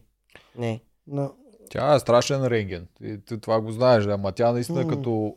Не. 0.59 0.81
Да. 1.07 1.31
Тя 1.71 1.95
е 1.95 2.01
страшен 2.01 2.45
рентген. 2.45 2.87
Ти, 2.97 3.25
ти 3.25 3.41
това 3.41 3.61
го 3.61 3.73
знаеш, 3.73 4.05
да, 4.05 4.13
ама 4.13 4.33
тя 4.33 4.53
наистина 4.53 4.83
М. 4.83 4.89
като 4.89 5.35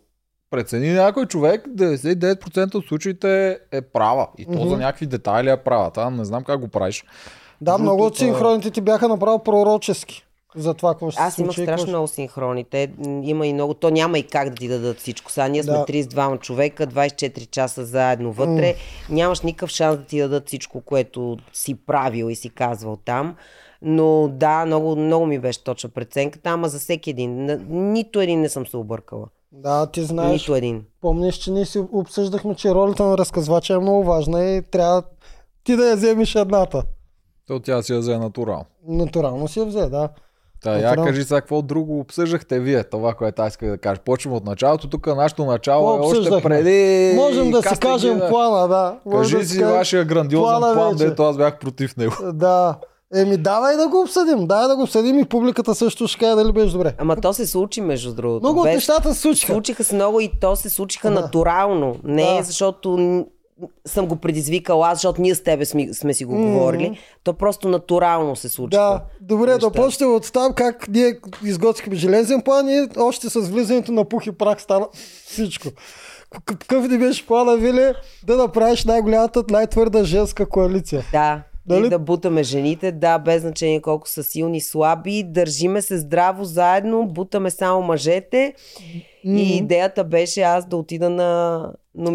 прецени 0.50 0.90
някой 0.90 1.26
човек, 1.26 1.68
99% 1.68 2.76
от 2.76 2.86
случаите 2.86 3.60
е 3.72 3.82
права. 3.82 4.28
И 4.38 4.46
то 4.46 4.52
Мгм. 4.52 4.68
за 4.68 4.78
някакви 4.78 5.06
детайли 5.06 5.50
е 5.50 5.58
права. 5.58 5.92
Там 5.92 6.16
не 6.16 6.26
знам 6.26 6.44
как 6.44 6.60
го 6.60 6.68
правиш. 6.68 7.04
Да, 7.62 7.72
Другото, 7.72 7.84
много 7.84 8.06
от 8.06 8.14
а- 8.14 8.18
синхроните 8.18 8.72
ти 8.72 8.82
бяха 8.82 9.08
направо 9.08 9.44
пророчески. 9.44 10.27
За 10.56 10.74
това, 10.74 10.94
какво 10.94 11.12
ще 11.12 11.22
се 11.22 11.28
Аз 11.28 11.38
имах 11.38 11.56
страшно 11.56 11.88
много 11.88 12.08
синхрони. 12.08 12.64
Те 12.64 12.92
има 13.24 13.48
и 13.48 13.54
много. 13.54 13.74
То 13.74 13.90
няма 13.90 14.20
и 14.20 14.24
как 14.24 14.50
да 14.50 14.56
ти 14.56 14.68
дадат 14.68 14.98
всичко. 15.00 15.32
Сега 15.32 15.48
ние 15.48 15.64
сме 15.64 15.74
Да. 15.74 15.86
32 15.86 16.40
човека, 16.40 16.88
24 16.88 17.50
часа 17.50 17.86
заедно 17.86 18.32
вътре. 18.32 18.76
Нямаш 19.10 19.42
никакъв 19.42 19.70
шанс 19.70 19.98
да 19.98 20.04
ти 20.04 20.20
дадат 20.20 20.48
всичко, 20.48 20.82
което 20.82 21.38
си 21.54 21.76
правил 21.76 22.30
и 22.30 22.36
си 22.36 22.50
казвал 22.50 22.98
там. 23.06 23.36
Но 23.82 24.28
да, 24.28 24.66
много, 24.66 24.96
много 24.96 25.26
ми 25.26 25.40
беше 25.40 25.64
точна 25.64 25.90
преценката, 25.90 26.50
ама 26.50 26.70
за 26.70 26.80
всеки 26.80 27.10
един. 27.10 27.46
Нито 27.70 28.22
един 28.22 28.42
не 28.42 28.50
съм 28.50 28.68
се 28.68 28.78
объркала. 28.78 29.26
Да, 29.52 29.86
ти 29.92 30.04
знаеш, 30.04 30.42
Нито 30.42 30.56
един. 30.56 30.86
помниш, 31.02 31.36
че 31.36 31.52
ние 31.52 31.66
си 31.66 31.80
обсъждахме, 31.92 32.56
че 32.56 32.74
ролята 32.74 33.04
на 33.04 33.18
разказвача 33.18 33.74
е 33.74 33.80
много 33.80 34.04
важна 34.04 34.46
и 34.46 34.62
трябва 34.62 35.04
ти 35.64 35.76
да 35.76 35.90
я 35.90 35.96
вземеш 35.96 36.36
едната. 36.36 36.84
То 37.48 37.60
тя 37.60 37.82
си 37.82 37.94
я 37.94 38.00
взе 38.00 38.18
натурално. 38.18 38.66
Натурално 38.88 39.48
си 39.48 39.60
я 39.60 39.66
взе, 39.66 39.90
да. 39.90 40.10
Та, 40.64 40.78
я 40.78 40.96
кажи 40.96 41.24
сега 41.24 41.42
какво 41.42 41.62
друго 41.62 42.00
обсъждахте 42.00 42.60
вие, 42.60 42.84
това, 42.84 43.14
което 43.14 43.42
аз 43.42 43.54
исках 43.54 43.70
да 43.70 43.78
кажа. 43.78 44.02
Почвам 44.06 44.34
от 44.34 44.46
началото. 44.46 44.90
Тук 44.90 45.08
нашето 45.08 45.46
начало 45.46 45.96
е 45.96 46.00
още 46.00 46.42
преди... 46.44 47.14
Можем 47.16 47.52
да 47.52 47.62
си 47.64 47.80
кажем 47.80 48.18
да. 48.18 48.30
плана, 48.30 48.68
да. 48.68 48.98
Кажи 49.12 49.38
да 49.38 49.46
си 49.46 49.64
вашия 49.64 50.06
грандиозен 50.06 50.44
плана 50.60 50.74
план, 50.74 50.92
вече. 50.92 51.06
дето 51.06 51.24
аз 51.24 51.38
бях 51.38 51.60
против 51.60 51.98
него. 51.98 52.14
Да. 52.34 52.76
Еми, 53.16 53.38
давай 53.38 53.78
да 53.78 53.88
го 53.88 54.02
обсъдим. 54.02 54.48
Дай 54.48 54.68
да 54.68 54.76
го 54.76 54.82
обсъдим 54.82 55.20
и 55.20 55.26
публиката 55.26 55.76
също 55.76 56.08
ще 56.08 56.20
каже 56.20 56.36
дали 56.36 56.52
беше 56.52 56.72
добре. 56.74 56.94
Ама 56.98 57.16
то 57.16 57.34
се 57.34 57.48
случи, 57.48 57.82
между 57.82 58.14
другото. 58.14 58.44
Много 58.44 58.60
от 58.60 58.66
Без- 58.66 58.76
нещата 58.76 59.14
се 59.14 59.22
случиха. 59.22 59.54
Случиха 59.54 59.84
се 59.84 59.96
много 59.96 60.20
и 60.20 60.32
то 60.42 60.56
се 60.56 60.70
случиха 60.70 61.10
Да. 61.10 61.22
натурално. 61.22 61.96
Не 62.04 62.36
Да. 62.38 62.44
защото 62.44 62.98
съм 63.86 64.08
го 64.08 64.16
предизвикала 64.16 64.88
аз, 64.88 64.98
защото 64.98 65.22
ние 65.22 65.36
с 65.36 65.44
тебе 65.44 65.66
сме, 65.66 65.94
сме 65.94 66.14
си 66.14 66.26
го 66.26 66.36
Мгм. 66.36 66.44
говорили. 66.44 66.98
То 67.24 67.34
просто 67.34 67.70
натурално 67.70 68.36
се 68.36 68.50
случиха. 68.50 68.82
Да, 68.82 69.02
добре, 69.22 69.46
неща. 69.48 69.60
да 69.60 69.72
почнем 69.74 70.14
от 70.14 70.34
там 70.34 70.54
как 70.54 70.88
ние 70.88 71.14
изготвихме 71.46 71.96
железен 71.96 72.42
план 72.42 72.70
и 72.70 72.88
още 72.98 73.30
с 73.30 73.40
влизането 73.42 73.92
на 73.92 74.06
пух 74.06 74.28
и 74.28 74.32
прах 74.32 74.62
стана 74.62 74.88
всичко. 75.26 75.68
Какъв 76.46 76.88
ни 76.88 76.98
беше 76.98 77.28
плана, 77.28 77.58
Вили, 77.58 77.94
да 78.24 78.38
направиш 78.38 78.86
най-голямата, 78.86 79.44
най-твърда 79.50 80.04
женска 80.04 80.46
коалиция. 80.46 81.04
Да. 81.12 81.44
Дали- 81.66 81.86
И 81.86 81.90
да 81.90 82.00
бутаме 82.00 82.44
жените, 82.44 82.92
да, 82.92 83.20
без 83.20 83.42
значение 83.42 83.82
колко 83.82 84.10
са 84.10 84.24
силни, 84.24 84.62
слаби, 84.62 85.24
държиме 85.26 85.82
се 85.82 85.98
здраво 85.98 86.44
заедно, 86.44 87.06
бутаме 87.06 87.50
само 87.52 87.82
мъжете. 87.82 88.54
И 89.26 89.58
идеята 89.58 90.04
беше 90.04 90.42
аз 90.42 90.66
да 90.66 90.78
отида 90.78 91.10
на 91.10 91.62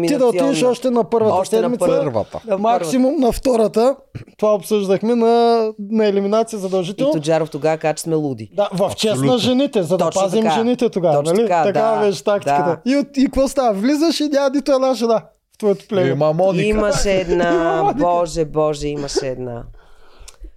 Ти 0.07 0.17
да 0.17 0.25
отидеш 0.25 0.63
още 0.63 0.89
на 0.89 1.03
първата 1.03 1.35
Още 1.35 1.55
на 1.55 1.61
седмица. 1.61 1.85
Първата. 1.85 2.39
На 2.47 2.57
Максимум 2.57 3.15
на 3.19 3.31
втората. 3.31 3.95
Това 4.37 4.53
обсъждахме 4.53 5.15
на, 5.15 5.67
на 5.91 6.05
елиминация 6.07 6.57
И 6.57 6.59
задължително. 6.59 7.13
Тоджаров 7.13 7.49
тогава 7.49 7.77
каза, 7.77 7.93
че 7.93 8.03
сме 8.03 8.15
луди. 8.15 8.49
Да, 8.55 8.69
в 8.73 8.91
чест 8.95 9.21
на 9.21 9.37
жените, 9.37 9.83
за 9.83 9.97
да 9.97 10.05
Точно 10.05 10.21
пазим 10.21 10.43
така. 10.43 10.55
жените 10.55 10.89
тогава, 10.89 11.17
Точно 11.23 11.33
нали? 11.33 11.43
така, 11.47 11.63
Такава 11.63 11.99
да, 11.99 12.05
беше 12.05 12.23
тактиката. 12.23 12.79
да. 12.85 12.91
И, 12.91 12.95
от, 12.97 13.07
и 13.17 13.25
какво 13.25 13.47
става? 13.47 13.73
Влизаш 13.73 14.19
и 14.19 14.23
няма 14.27 14.49
нито 14.49 14.71
една 14.71 14.93
жена 14.93 15.21
в 15.53 15.57
твоето 15.57 15.87
племе. 15.87 16.09
Има 16.09 16.33
Моника. 16.33 16.63
Имаше 16.67 17.11
Има 17.11 17.21
една, 17.21 17.93
боже, 17.97 18.45
боже, 18.45 18.87
имаше 18.87 19.27
една. 19.27 19.63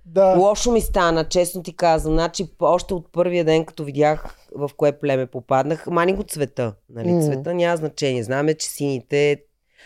Да. 0.06 0.34
Лошо 0.38 0.72
ми 0.72 0.80
стана, 0.80 1.24
честно 1.24 1.62
ти 1.62 1.76
казвам. 1.76 2.14
Значи, 2.14 2.46
още 2.60 2.94
от 2.94 3.12
първия 3.12 3.44
ден, 3.44 3.64
като 3.64 3.84
видях 3.84 4.36
в 4.54 4.70
кое 4.76 4.98
племе 4.98 5.26
попаднах, 5.26 5.86
мани 5.86 6.12
го 6.14 6.22
цвета. 6.22 6.74
Нали? 6.90 7.12
М. 7.12 7.22
Цвета 7.22 7.54
няма 7.54 7.76
значение. 7.76 8.22
Знаме, 8.22 8.54
че 8.54 8.68
сините 8.68 9.42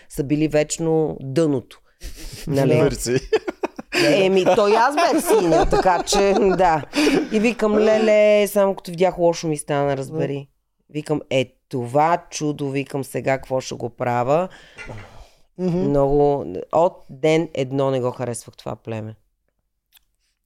са 0.09 0.24
били 0.24 0.48
вечно 0.48 1.16
дъното. 1.20 1.80
Нали? 2.46 2.83
Мерси. 2.83 3.16
Еми, 4.06 4.44
то 4.44 4.68
и 4.68 4.72
аз 4.74 4.94
бях 4.94 5.24
синя, 5.24 5.66
така 5.70 6.02
че 6.02 6.35
да. 6.56 6.83
И 7.33 7.40
викам, 7.40 7.78
леле, 7.78 8.46
само 8.46 8.74
като 8.74 8.90
видях 8.90 9.18
лошо 9.18 9.48
ми 9.48 9.56
стана, 9.56 9.96
разбери. 9.96 10.48
Викам, 10.90 11.20
е 11.30 11.54
това 11.68 12.24
чудо, 12.30 12.70
викам 12.70 13.04
сега 13.04 13.38
какво 13.38 13.61
ще 13.61 13.74
го 13.74 13.90
правя. 13.90 14.48
Мгм. 15.59 15.78
Много, 15.78 16.46
от 16.72 17.04
ден 17.11 17.48
едно 17.54 17.90
не 17.90 18.00
го 18.00 18.11
харесвах 18.11 18.56
това 18.56 18.76
племе. 18.76 19.14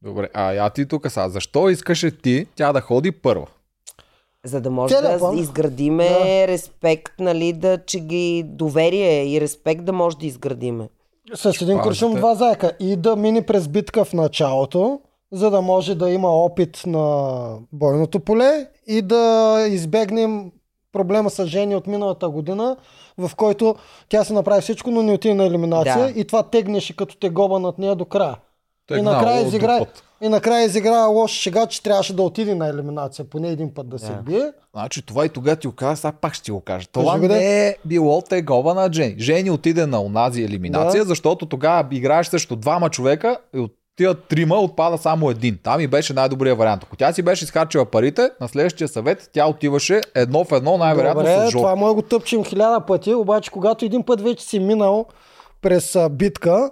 Добре, 0.05 0.29
а 0.35 0.53
я 0.53 0.71
ти 0.71 0.88
тук 0.88 1.11
сега, 1.11 1.29
защо 1.29 1.69
искаше 1.69 2.19
ти 2.19 2.47
тя 2.57 2.73
да 2.73 2.81
ходи 2.81 3.12
първа? 3.12 3.47
За 4.45 4.61
да 4.61 4.71
може 4.71 4.95
Целият 4.95 5.21
да 5.21 5.33
изградиме 5.35 6.09
Да. 6.09 6.49
респект, 6.49 7.12
нали, 7.19 7.53
да, 7.53 7.79
че 7.87 8.01
ги 8.01 8.43
доверие 8.47 9.27
и 9.27 9.40
респект 9.40 9.85
да 9.85 9.93
може 9.93 10.17
да 10.17 10.27
изградиме. 10.27 10.88
С 11.35 11.61
един 11.62 11.79
куршум 11.79 12.14
два 12.14 12.35
заека. 12.35 12.73
И 12.81 12.97
да 12.97 13.17
мине 13.17 13.47
през 13.47 13.69
битка 13.69 14.05
в 14.05 14.12
началото, 14.12 15.01
за 15.33 15.51
да 15.51 15.61
може 15.61 15.95
да 15.95 16.11
има 16.11 16.29
опит 16.29 16.83
на 16.87 17.47
бойното 17.73 18.21
поле 18.21 18.67
и 18.87 19.03
да 19.03 19.57
избегнем 19.71 20.53
проблема 20.93 21.31
с 21.31 21.47
Жени 21.47 21.77
от 21.77 21.87
миналата 21.87 22.29
година, 22.29 22.77
в 23.19 23.31
който 23.37 23.75
тя 24.09 24.25
се 24.25 24.33
направи 24.33 24.62
всичко, 24.62 24.90
но 24.90 25.03
не 25.03 25.12
отиде 25.12 25.35
на 25.35 25.45
елиминация 25.45 25.99
Да. 25.99 26.21
и 26.21 26.25
това 26.25 26.43
тегнеше 26.43 26.97
като 26.97 27.17
тегоба 27.17 27.59
над 27.59 27.79
нея 27.79 27.95
до 27.97 28.05
края. 28.05 28.37
И 28.90 28.94
Тегнало 28.94 29.16
накрая, 29.16 29.47
изигра, 29.47 29.87
и 30.20 30.29
накрая 30.29 30.64
изигра 30.64 31.05
лоша 31.07 31.35
шега, 31.35 31.66
че 31.66 31.83
трябваше 31.83 32.16
да 32.16 32.23
отиде 32.23 32.55
на 32.55 32.68
елиминация, 32.68 33.25
поне 33.25 33.49
един 33.49 33.75
път 33.75 33.88
да, 33.88 33.99
се 33.99 34.12
Да. 34.12 34.23
бие. 34.23 34.53
Значи 34.75 35.07
това 35.07 35.27
и 35.27 35.29
тогава 35.29 35.57
ти 35.57 35.66
го 35.66 35.73
каза, 35.73 35.97
сега 35.97 36.12
пак 36.12 36.35
ще 36.35 36.44
ти 36.44 36.51
го 36.51 36.61
кажа. 36.61 36.87
Това 36.92 37.14
Кажи 37.14 37.29
не 37.29 37.68
е 37.68 37.77
било 37.85 38.23
тегова 38.23 38.75
на 38.75 38.92
Жени. 38.92 39.14
Жени 39.18 39.51
отиде 39.51 39.87
на 39.87 40.03
онази 40.03 40.42
елиминация, 40.42 41.05
Да. 41.05 41.09
защото 41.09 41.47
тогава 41.47 41.88
играеш 41.90 42.27
срещу 42.27 42.57
двама 42.57 42.90
човека 42.90 43.37
и 43.57 43.59
от 43.59 43.73
тия 43.97 44.14
трима 44.14 44.57
отпада 44.57 44.99
само 44.99 45.31
един. 45.31 45.59
Там 45.62 45.81
и 45.81 45.87
беше 45.87 46.12
най-добрият 46.12 46.59
вариант. 46.59 46.83
Ако 46.85 46.97
тя 46.97 47.12
си 47.12 47.23
беше 47.23 47.44
изхарчила 47.44 47.85
парите, 47.85 48.31
на 48.40 48.49
следващия 48.49 48.88
съвет 48.88 49.31
тя 49.33 49.47
отиваше 49.47 50.01
едно 50.14 50.44
в 50.44 50.53
едно, 50.53 50.79
най-вероятно 50.79 51.20
Добре, 51.23 51.47
с 51.47 51.51
Жо. 51.51 51.59
това 51.59 51.75
може 51.77 51.88
да 51.88 51.94
го 51.94 52.03
тъпчем 52.03 52.44
хиляда 52.44 52.81
пъти, 52.81 53.14
обаче 53.14 53.51
когато 53.51 53.85
един 53.85 54.03
път 54.03 54.20
вече 54.20 54.44
си 54.44 54.59
минал 54.59 55.07
през 55.62 55.97
битка, 56.11 56.70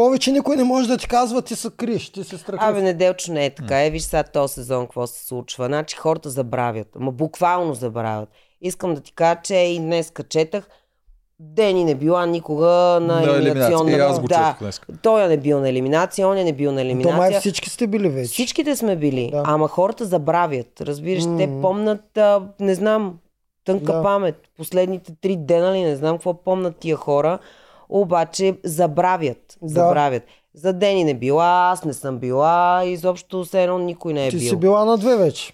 повече 0.00 0.32
никой 0.32 0.56
не 0.56 0.64
може 0.64 0.88
да 0.88 0.96
ти 0.96 1.08
казва, 1.08 1.42
ти 1.42 1.56
се 1.56 1.70
криеш, 1.70 2.10
ти 2.10 2.24
се 2.24 2.38
страхуваш. 2.38 2.70
Абе, 2.70 2.82
неделчо 2.82 3.32
не 3.32 3.46
е 3.46 3.50
така. 3.50 3.84
Е, 3.84 3.90
виж 3.90 4.02
сега 4.02 4.22
този 4.22 4.54
сезон 4.54 4.86
какво 4.86 5.06
се 5.06 5.26
случва. 5.26 5.66
Значи 5.66 5.96
хората 5.96 6.30
забравят. 6.30 6.88
Ама 6.96 7.12
буквално 7.12 7.74
забравят. 7.74 8.28
Искам 8.60 8.94
да 8.94 9.00
ти 9.00 9.12
кажа, 9.12 9.40
че 9.44 9.54
и 9.54 9.78
днес 9.78 10.12
четах. 10.28 10.68
Дени 11.40 11.84
не 11.84 11.94
била 11.94 12.26
никога 12.26 12.66
на, 12.66 13.00
На 13.00 13.36
елиминационна. 13.36 13.90
И 13.90 13.94
аз 13.94 14.20
го 14.20 14.28
да. 14.28 14.56
Той 15.02 15.28
не 15.28 15.36
бил 15.36 15.60
на 15.60 15.68
елиминация, 15.68 16.28
он 16.28 16.34
не 16.34 16.52
бил 16.52 16.72
на 16.72 16.80
То 16.80 16.84
май 16.84 16.92
елиминация. 16.92 17.40
всички 17.40 17.70
сте 17.70 17.86
били 17.86 18.08
вече. 18.08 18.32
Всичките 18.32 18.76
сме 18.76 18.96
били, 18.96 19.28
Да. 19.32 19.42
ама 19.46 19.68
хората 19.68 20.04
забравят. 20.04 20.80
Разбираш, 20.80 21.24
те 21.24 21.46
Мгм. 21.46 21.60
помнят, 21.60 22.18
а, 22.18 22.42
не 22.60 22.74
знам, 22.74 23.18
тънка 23.64 23.92
Да. 23.92 24.02
памет. 24.02 24.36
Последните 24.56 25.12
три 25.20 25.36
дена 25.36 25.72
ли, 25.72 25.80
не 25.80 25.96
знам 25.96 26.16
какво 26.16 26.34
помнят 26.34 26.76
тия 26.76 26.96
хора, 26.96 27.38
обаче 27.92 28.54
забравят. 28.64 29.58
Да. 29.62 29.68
Забравят. 29.70 30.22
За 30.54 30.72
Дени 30.72 31.04
не 31.04 31.14
била, 31.14 31.44
аз 31.70 31.84
не 31.84 31.92
съм 31.92 32.18
била, 32.18 32.82
изобщо 32.84 33.44
все 33.44 33.62
едно 33.62 33.78
никой 33.78 34.12
не 34.12 34.26
е 34.26 34.30
Ти 34.30 34.36
бил. 34.36 34.48
си 34.48 34.56
била 34.56 34.84
на 34.84 34.96
две 34.96 35.16
вече. 35.16 35.52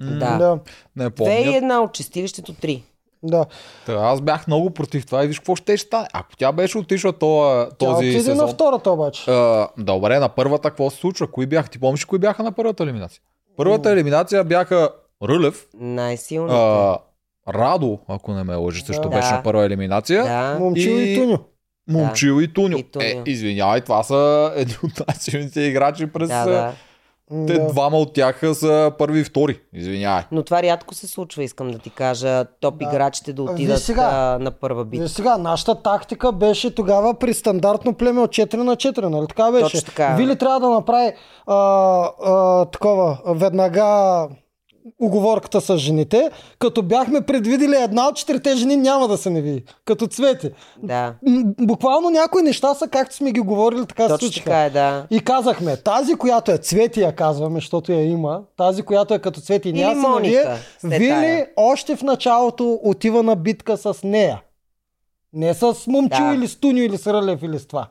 М, 0.00 0.10
Да. 0.10 0.36
Да. 0.38 0.58
Не 0.96 1.10
Две 1.10 1.24
и 1.32 1.44
помня. 1.44 1.56
една 1.56 1.80
от 1.80 1.92
чистилището 1.92 2.52
три. 2.52 2.82
да. 3.22 3.46
Та, 3.86 3.92
аз 3.94 4.20
бях 4.20 4.46
много 4.46 4.70
против 4.70 5.06
това 5.06 5.24
и 5.24 5.28
виж 5.28 5.38
какво 5.38 5.56
ще 5.56 5.76
стане. 5.78 6.06
Ако 6.12 6.36
тя 6.36 6.52
беше 6.52 6.78
отишла 6.78 7.12
този, 7.12 7.68
Тя 7.68 7.76
този 7.78 7.94
отиде 7.98 8.20
сезон. 8.20 8.36
на 8.36 8.48
втората 8.48 8.90
обаче. 8.90 9.24
А, 9.28 9.68
добре, 9.78 10.18
на 10.18 10.28
първата 10.28 10.62
какво 10.62 10.90
се 10.90 10.96
случва? 10.96 11.26
Кои 11.26 11.46
бяха? 11.46 11.68
Ти 11.68 11.78
помниш 11.78 12.04
кои 12.04 12.18
бяха 12.18 12.42
на 12.42 12.52
първата 12.52 12.82
елиминация? 12.82 13.20
Първата 13.56 13.90
елиминация 13.90 14.44
бяха 14.44 14.88
Рълев, 15.22 15.66
Най-силните. 15.74 16.54
а, 16.56 16.98
Радо, 17.48 17.98
ако 18.08 18.32
не 18.32 18.44
ме 18.44 18.54
лъжи, 18.54 18.82
също 18.82 19.02
Да. 19.02 19.08
беше 19.08 19.32
на 19.32 19.42
първа 19.42 19.64
елиминация. 19.64 20.24
да. 20.24 20.56
Момчил 20.60 20.90
и, 20.90 21.02
И- 21.02 21.16
Туньо. 21.16 21.38
Момчил 21.90 22.40
и 22.40 22.52
Туньо. 22.52 22.78
И 22.78 22.82
Туньо. 22.82 23.04
Е, 23.06 23.22
извинявай, 23.26 23.80
това 23.80 24.02
са 24.02 24.52
едни 24.56 24.74
от 24.84 25.08
най-силните 25.08 25.60
играчи 25.60 26.06
през... 26.06 26.28
да, 26.28 26.44
да. 26.44 26.72
Те 27.46 27.52
Да. 27.52 27.66
двама 27.66 27.98
от 27.98 28.12
тях 28.12 28.40
са 28.52 28.92
първи 28.98 29.20
и 29.20 29.24
втори. 29.24 29.60
Извинявай. 29.72 30.22
Но 30.32 30.42
това 30.42 30.62
рядко 30.62 30.94
се 30.94 31.06
случва, 31.06 31.42
искам 31.44 31.70
да 31.70 31.78
ти 31.78 31.90
кажа. 31.90 32.44
Топ 32.60 32.78
Да. 32.78 32.84
играчите 32.84 33.32
да 33.32 33.42
Виж 33.42 33.50
отидат 33.50 33.82
сега. 33.82 34.02
а, 34.02 34.38
на 34.38 34.50
първа 34.50 34.84
битка. 34.84 35.02
Виж 35.02 35.12
сега, 35.12 35.38
нашата 35.38 35.74
тактика 35.74 36.32
беше 36.32 36.74
тогава 36.74 37.14
при 37.14 37.34
стандартно 37.34 37.94
племе 37.94 38.20
от 38.20 38.30
4 38.30 38.54
на 38.54 38.76
4, 38.76 39.02
нали 39.02 39.26
така 39.28 39.50
беше? 39.50 39.62
Точно 39.64 39.80
така. 39.80 40.14
Вили 40.14 40.36
трябва 40.36 40.60
да 40.60 40.70
направи 40.70 41.12
а, 41.46 41.54
а, 42.24 42.64
такова, 42.64 43.18
веднага 43.26 44.28
оговорката 45.00 45.60
с 45.60 45.76
жените, 45.76 46.30
като 46.58 46.82
бяхме 46.82 47.20
предвидили 47.20 47.76
една 47.76 48.08
от 48.08 48.16
четирите 48.16 48.56
жени 48.56 48.76
няма 48.76 49.08
да 49.08 49.16
се 49.16 49.30
не 49.30 49.40
види, 49.42 49.64
като 49.84 50.06
цвети. 50.06 50.50
Да. 50.82 51.14
Буквално 51.60 52.10
някои 52.10 52.42
неща 52.42 52.74
са 52.74 52.88
както 52.88 53.16
сме 53.16 53.32
ги 53.32 53.40
говорили, 53.40 53.86
така 53.86 54.08
се 54.08 54.16
случиха. 54.16 54.44
така 54.44 54.64
е, 54.64 54.70
да. 54.70 55.06
И 55.10 55.20
казахме, 55.20 55.76
тази, 55.76 56.14
която 56.14 56.52
е 56.52 56.58
цвети, 56.58 57.00
я 57.00 57.12
казваме, 57.12 57.54
защото 57.56 57.92
я 57.92 58.04
има, 58.04 58.40
тази, 58.56 58.82
която 58.82 59.14
е 59.14 59.18
като 59.18 59.40
цвети 59.40 59.72
няма 59.72 60.02
се 60.02 60.08
Моника, 60.08 60.56
Вили 60.84 61.44
още 61.56 61.96
в 61.96 62.02
началото 62.02 62.80
отива 62.84 63.22
на 63.22 63.36
битка 63.36 63.76
с 63.76 63.94
нея. 64.04 64.42
Не 65.32 65.54
с 65.54 65.74
момчил 65.86 66.26
Да. 66.28 66.34
или 66.34 66.48
с 66.48 66.56
Туньо 66.56 66.82
или 66.82 66.98
с 66.98 67.06
Рълев 67.06 67.42
или 67.42 67.58
с 67.58 67.66
това. 67.66 67.86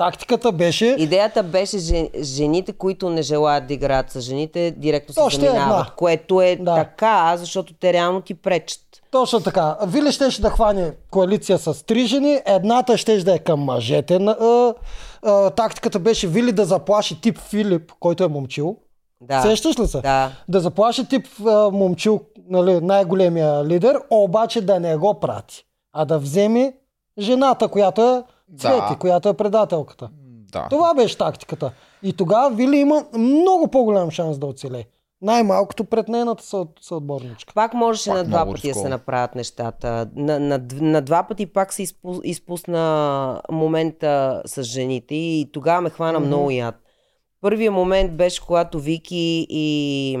Тактиката 0.00 0.52
беше... 0.52 0.86
Идеята 0.86 1.42
беше 1.42 1.78
жен, 1.78 2.08
жените, 2.20 2.72
които 2.72 3.10
не 3.10 3.22
желаят 3.22 3.66
да 3.66 3.74
играят 3.74 4.10
с 4.10 4.20
жените, 4.20 4.70
директно 4.70 5.14
се 5.14 5.20
Още 5.20 5.40
заминават. 5.40 5.80
една. 5.80 5.94
Което 5.96 6.42
е 6.42 6.56
Да. 6.56 6.74
така, 6.74 7.34
защото 7.36 7.74
те 7.74 7.92
реално 7.92 8.20
ти 8.20 8.34
пречат. 8.34 8.80
Точно 9.10 9.40
така. 9.40 9.76
Вили 9.86 10.12
щеше 10.12 10.42
да 10.42 10.50
хване 10.50 10.92
коалиция 11.10 11.58
с 11.58 11.86
три 11.86 12.06
жени, 12.06 12.40
едната 12.46 12.96
щеше 12.96 13.24
да 13.24 13.34
е 13.34 13.38
към 13.38 13.60
мъжете. 13.60 14.18
тактиката 15.56 15.98
беше 15.98 16.26
Вили 16.28 16.52
да 16.52 16.64
заплаши 16.64 17.20
тип 17.20 17.38
Филип, 17.38 17.92
който 18.00 18.24
е 18.24 18.28
момчил. 18.28 18.76
Да. 19.20 19.42
Сещаш 19.42 19.78
ли 19.78 19.86
се? 19.86 20.00
Да. 20.00 20.30
Да 20.48 20.60
заплаши 20.60 21.08
тип 21.08 21.26
момчил, 21.72 22.20
нали, 22.48 22.80
най-големия 22.80 23.64
лидер, 23.64 24.00
обаче 24.10 24.60
да 24.60 24.80
не 24.80 24.96
го 24.96 25.20
прати, 25.20 25.64
а 25.92 26.04
да 26.04 26.18
вземе 26.18 26.72
жената, 27.18 27.68
която 27.68 28.02
е 28.02 28.22
Цвети, 28.58 28.76
Да. 28.90 28.96
която 28.96 29.28
е 29.28 29.34
предателката. 29.34 30.08
Да. 30.52 30.66
Това 30.70 30.94
беше 30.94 31.18
тактиката. 31.18 31.72
И 32.02 32.12
тогава 32.12 32.50
Вили 32.50 32.76
има 32.76 33.04
много 33.14 33.68
по-голям 33.68 34.10
шанс 34.10 34.38
да 34.38 34.46
оцелее. 34.46 34.84
Най-малкото 35.22 35.84
пред 35.84 36.08
нейната 36.08 36.42
съ- 36.42 36.66
съотборничка. 36.80 37.54
Пак 37.54 37.74
можеше 37.74 38.10
Пак 38.10 38.18
на 38.18 38.24
два 38.24 38.46
пъти 38.46 38.68
да 38.68 38.74
се 38.74 38.88
направят 38.88 39.34
нещата. 39.34 40.10
На, 40.16 40.40
на, 40.40 40.60
на 40.72 41.00
два 41.02 41.22
пъти 41.22 41.46
пак 41.46 41.72
се 41.72 41.82
изпу, 41.82 42.14
изпусна 42.24 43.42
момента 43.50 44.42
с 44.46 44.62
жените 44.62 45.14
и 45.14 45.50
тогава 45.52 45.80
ме 45.80 45.90
хвана 45.90 46.18
Мгм. 46.18 46.26
много 46.26 46.50
яд. 46.50 46.74
Първият 47.40 47.74
момент 47.74 48.12
беше 48.12 48.42
когато 48.42 48.78
Вики 48.78 49.46
и 49.50 50.18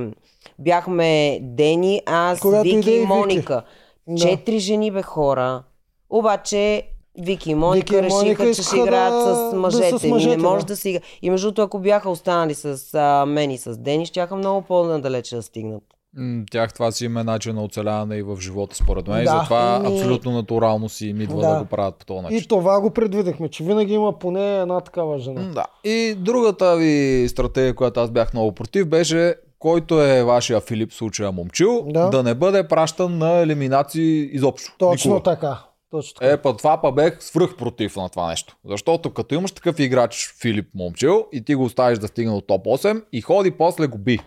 бяхме 0.58 1.38
Дени, 1.42 2.02
аз, 2.06 2.40
Когато 2.40 2.62
Вики 2.62 2.90
и 2.90 2.94
Вики. 2.94 3.06
Моника. 3.06 3.62
Да. 4.08 4.16
Четири 4.18 4.58
жени 4.58 4.90
бе 4.90 5.02
хора. 5.02 5.62
Обаче 6.10 6.82
Вики 7.16 7.50
и 7.50 7.54
Моника 7.54 7.94
Вики 7.94 8.06
и 8.06 8.08
Моника 8.08 8.44
решиха, 8.44 8.54
че 8.54 8.62
ще 8.64 8.76
играят 8.78 9.14
да- 9.14 9.34
с 9.36 9.50
да 9.50 9.56
мъжете. 9.56 9.98
с 9.98 10.04
мъжете, 10.04 10.36
не 10.36 10.42
може 10.42 10.60
да. 10.60 10.66
да 10.66 10.76
си 10.76 10.90
игра. 10.90 11.00
И 11.22 11.30
между 11.30 11.46
другото, 11.46 11.62
ако 11.62 11.78
бяха 11.78 12.10
останали 12.10 12.54
с 12.54 12.66
а, 12.94 13.26
мен 13.26 13.50
и 13.50 13.58
с 13.58 13.78
Дени, 13.78 14.06
щяха 14.06 14.36
много 14.36 14.62
по-надалече 14.62 15.36
да 15.36 15.42
стигнат. 15.42 15.82
М, 16.16 16.44
Тях 16.50 16.74
това 16.74 16.92
си 16.92 17.04
им 17.04 17.16
е 17.16 17.24
начин 17.24 17.54
на 17.54 17.64
оцеляване 17.64 18.16
и 18.16 18.22
в 18.22 18.36
живота, 18.40 18.76
според 18.76 19.08
мен. 19.08 19.20
И 19.20 19.24
Да. 19.24 19.30
затова 19.30 19.76
Ами- 19.76 19.94
абсолютно 19.94 20.32
натурално 20.32 20.88
си 20.88 21.06
им 21.06 21.20
идва 21.20 21.40
да. 21.40 21.48
Да. 21.48 21.58
го 21.58 21.64
правят 21.64 21.94
по 21.96 22.04
този 22.04 22.20
начин. 22.20 22.38
И 22.38 22.42
това 22.42 22.80
го 22.80 22.90
предвидехме, 22.90 23.48
че 23.48 23.64
винаги 23.64 23.92
има 23.92 24.12
поне 24.12 24.58
една 24.58 24.80
такава 24.80 25.18
жена. 25.18 25.40
М, 25.40 25.50
Да. 25.50 25.64
И 25.84 26.14
другата 26.14 26.76
ви 26.76 27.26
стратегия, 27.28 27.74
която 27.74 28.00
аз 28.00 28.10
бях 28.10 28.34
много 28.34 28.52
против, 28.52 28.86
беше 28.86 29.34
който 29.58 30.02
е 30.02 30.22
вашия 30.22 30.60
Филип, 30.60 30.92
случая 30.92 31.32
момчил, 31.32 31.84
Да. 31.84 32.08
да, 32.08 32.22
не 32.22 32.34
бъде 32.34 32.68
пращан 32.68 33.18
на 33.18 33.32
елиминации 33.32 34.28
изобщо. 34.32 34.72
Точно 34.78 35.10
Никога. 35.10 35.22
така. 35.24 35.58
Точно 35.90 36.14
така. 36.14 36.32
Е, 36.32 36.42
па 36.42 36.56
това 36.56 36.80
па 36.80 36.92
бех 36.92 37.22
свръх 37.22 37.56
против 37.56 37.96
на 37.96 38.08
това 38.08 38.28
нещо. 38.28 38.56
Защото 38.64 39.14
като 39.14 39.34
имаш 39.34 39.52
такъв 39.52 39.78
играч 39.78 40.34
Филип 40.40 40.74
Момчил 40.74 41.26
и 41.32 41.44
ти 41.44 41.54
го 41.54 41.64
оставиш 41.64 41.98
да 41.98 42.08
стигне 42.08 42.34
до 42.34 42.40
топ 42.40 42.64
8 42.64 43.04
и 43.12 43.20
ходи 43.20 43.50
после 43.50 43.86
го 43.86 43.98
би. 43.98 44.18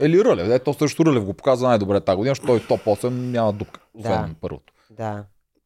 Или 0.00 0.24
Рълев, 0.24 0.48
де, 0.48 0.58
то 0.58 0.74
също 0.74 1.06
Рълев 1.06 1.24
го 1.24 1.34
показва 1.34 1.68
най-добре 1.68 2.00
тази 2.00 2.16
година, 2.16 2.30
защото 2.30 2.46
той 2.46 2.60
топ 2.60 2.84
8 2.84 3.08
няма 3.08 3.52
дупка. 3.52 3.80
Да. 3.94 4.08
Да. 4.08 4.28
първото. 4.40 4.72
Да. 4.90 5.24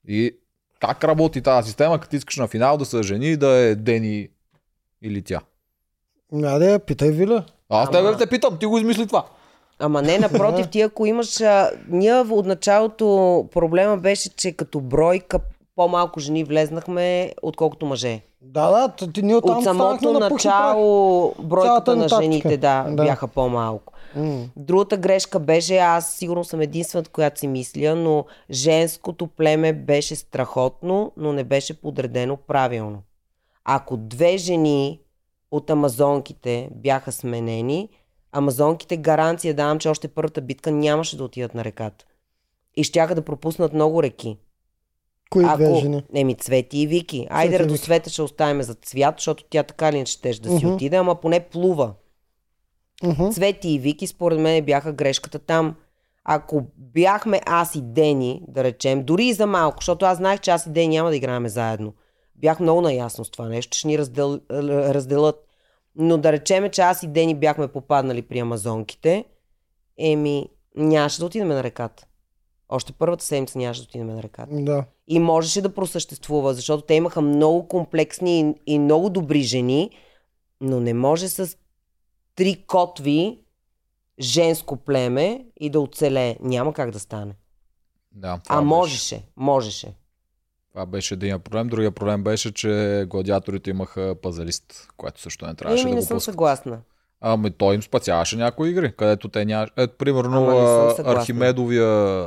И 0.08 0.36
как 0.80 1.04
работи 1.04 1.42
тази 1.42 1.66
система, 1.66 2.00
като 2.00 2.16
искаш 2.16 2.36
на 2.36 2.48
финал 2.48 2.76
да 2.76 2.84
се 2.84 3.02
жени 3.02 3.36
да 3.36 3.48
е 3.48 3.74
Дени 3.74 4.28
или 5.02 5.22
тя? 5.22 5.40
Няде, 6.32 6.78
питай 6.78 7.10
Виля. 7.10 7.44
Аз 7.68 7.88
Ама- 7.88 7.98
тебе 7.98 8.16
те 8.16 8.30
питам, 8.30 8.58
ти 8.58 8.66
го 8.66 8.78
измисли 8.78 9.06
това. 9.06 9.24
Ама 9.78 10.02
не, 10.02 10.18
напротив, 10.18 10.68
ти 10.68 10.80
ако 10.80 11.06
имаш... 11.06 11.40
А, 11.40 11.70
ние 11.88 12.14
от 12.14 12.46
началото 12.46 13.48
проблема 13.52 13.96
беше, 13.96 14.36
че 14.36 14.52
като 14.52 14.80
бройка 14.80 15.40
по-малко 15.76 16.20
жени 16.20 16.44
влезнахме, 16.44 17.32
отколкото 17.42 17.86
мъже. 17.86 18.20
Да, 18.42 18.70
да, 18.70 19.12
ти 19.12 19.22
ние 19.22 19.36
От 19.36 19.44
станахме 19.44 19.64
самото 19.64 20.12
на 20.12 20.30
начало 20.30 21.34
бройката 21.42 21.96
на 21.96 22.08
жените 22.08 22.56
да, 22.56 22.86
Да. 22.90 23.04
бяха 23.04 23.28
по-малко. 23.28 23.92
М. 24.16 24.44
Другата 24.56 24.96
грешка 24.96 25.40
беше, 25.40 25.76
аз 25.76 26.14
сигурно 26.14 26.44
съм 26.44 26.60
единствената, 26.60 27.10
която 27.10 27.40
си 27.40 27.48
мисля, 27.48 27.94
но 27.94 28.24
женското 28.50 29.26
племе 29.26 29.72
беше 29.72 30.16
страхотно, 30.16 31.12
но 31.16 31.32
не 31.32 31.44
беше 31.44 31.80
подредено 31.80 32.36
правилно. 32.36 32.98
Ако 33.64 33.96
две 33.96 34.36
жени 34.36 35.00
от 35.50 35.70
амазонките 35.70 36.68
бяха 36.74 37.12
сменени, 37.12 37.88
амазонките 38.34 38.96
гаранция 38.96 39.54
давам, 39.54 39.78
че 39.78 39.88
още 39.88 40.08
първата 40.08 40.40
битка 40.40 40.70
нямаше 40.70 41.16
да 41.16 41.24
отидат 41.24 41.54
на 41.54 41.64
реката. 41.64 42.04
И 42.76 42.84
щяха 42.84 43.14
да 43.14 43.22
пропуснат 43.22 43.72
много 43.72 44.02
реки. 44.02 44.38
Кои 45.30 45.44
две 45.54 45.64
Ако... 45.64 45.80
жени? 45.80 46.02
Еми, 46.14 46.34
Цвети 46.34 46.78
и 46.78 46.86
Вики. 46.86 47.26
Айде. 47.30 47.58
Радосвета 47.58 48.10
ще 48.10 48.22
оставим 48.22 48.62
за 48.62 48.74
цвят, 48.74 49.14
защото 49.18 49.44
тя 49.50 49.62
така 49.62 49.92
ли 49.92 49.98
не 49.98 50.06
щеше 50.06 50.40
да 50.40 50.58
си 50.58 50.64
Мгм. 50.64 50.74
отиде, 50.74 50.96
ама 50.96 51.14
поне 51.14 51.40
плува. 51.40 51.92
Мгм. 53.02 53.30
Цвети 53.30 53.68
и 53.68 53.78
Вики, 53.78 54.06
според 54.06 54.38
мен, 54.38 54.64
бяха 54.64 54.92
грешката 54.92 55.38
там. 55.38 55.76
Ако 56.24 56.62
бяхме 56.76 57.40
аз 57.46 57.74
и 57.74 57.82
Дени, 57.82 58.42
да 58.48 58.64
речем, 58.64 59.04
дори 59.04 59.24
и 59.24 59.32
за 59.32 59.46
малко, 59.46 59.76
защото 59.80 60.04
аз 60.04 60.18
знаех, 60.18 60.40
че 60.40 60.50
аз 60.50 60.66
и 60.66 60.70
Дени 60.70 60.96
няма 60.96 61.10
да 61.10 61.16
играем 61.16 61.48
заедно. 61.48 61.94
Бях 62.36 62.60
много 62.60 62.80
наясно 62.80 63.24
с 63.24 63.30
това 63.30 63.48
нещо, 63.48 63.76
ще 63.76 63.88
ни 63.88 63.98
раздел, 63.98 64.40
разделят. 64.50 65.43
Но 65.96 66.18
да 66.18 66.32
речеме, 66.32 66.70
че 66.70 66.80
аз 66.80 67.02
и 67.02 67.06
Дени 67.08 67.34
бяхме 67.34 67.68
попаднали 67.68 68.22
при 68.22 68.38
амазонките, 68.38 69.24
еми, 69.98 70.48
нямаше 70.76 71.18
да 71.18 71.26
отидем 71.26 71.48
на 71.48 71.62
реката. 71.62 72.06
Още 72.68 72.92
първата 72.92 73.24
седмица 73.24 73.58
нямаше 73.58 73.80
да 73.80 73.84
отидем 73.84 74.06
на 74.06 74.22
реката. 74.22 74.54
Да. 74.54 74.84
И 75.08 75.18
можеше 75.18 75.62
да 75.62 75.74
просъществува, 75.74 76.54
защото 76.54 76.84
те 76.84 76.94
имаха 76.94 77.20
много 77.20 77.68
комплексни 77.68 78.40
и, 78.40 78.54
и 78.74 78.78
много 78.78 79.10
добри 79.10 79.42
жени, 79.42 79.90
но 80.60 80.80
не 80.80 80.94
може 80.94 81.28
с 81.28 81.56
три 82.34 82.64
котви 82.66 83.40
женско 84.20 84.76
племе 84.76 85.46
и 85.60 85.70
да 85.70 85.80
оцелее. 85.80 86.36
Няма 86.40 86.72
как 86.72 86.90
да 86.90 87.00
стане. 87.00 87.34
Да, 88.12 88.40
А 88.48 88.60
можеше, 88.60 89.22
можеше. 89.36 89.94
Това 90.74 90.86
беше 90.86 91.14
един 91.14 91.38
проблем. 91.40 91.68
Другия 91.68 91.90
проблем 91.90 92.22
беше, 92.22 92.54
че 92.54 93.04
гладиаторите 93.08 93.70
имаха 93.70 94.14
пазалист, 94.22 94.88
което 94.96 95.20
също 95.20 95.46
не 95.46 95.54
трябваше 95.54 95.82
Еми, 95.82 95.90
да 95.90 95.94
не 95.94 96.00
го 96.00 96.06
съм 96.06 96.16
пускат. 96.16 96.32
съгласна. 96.32 96.78
Ами 97.20 97.50
той 97.50 97.74
им 97.74 97.82
спасяваше 97.82 98.36
някои 98.36 98.70
игри, 98.70 98.92
където 98.96 99.28
те 99.28 99.44
нямаше. 99.44 99.72
Ето, 99.76 99.96
примерно. 99.98 100.48
Архимедовия 101.04 102.26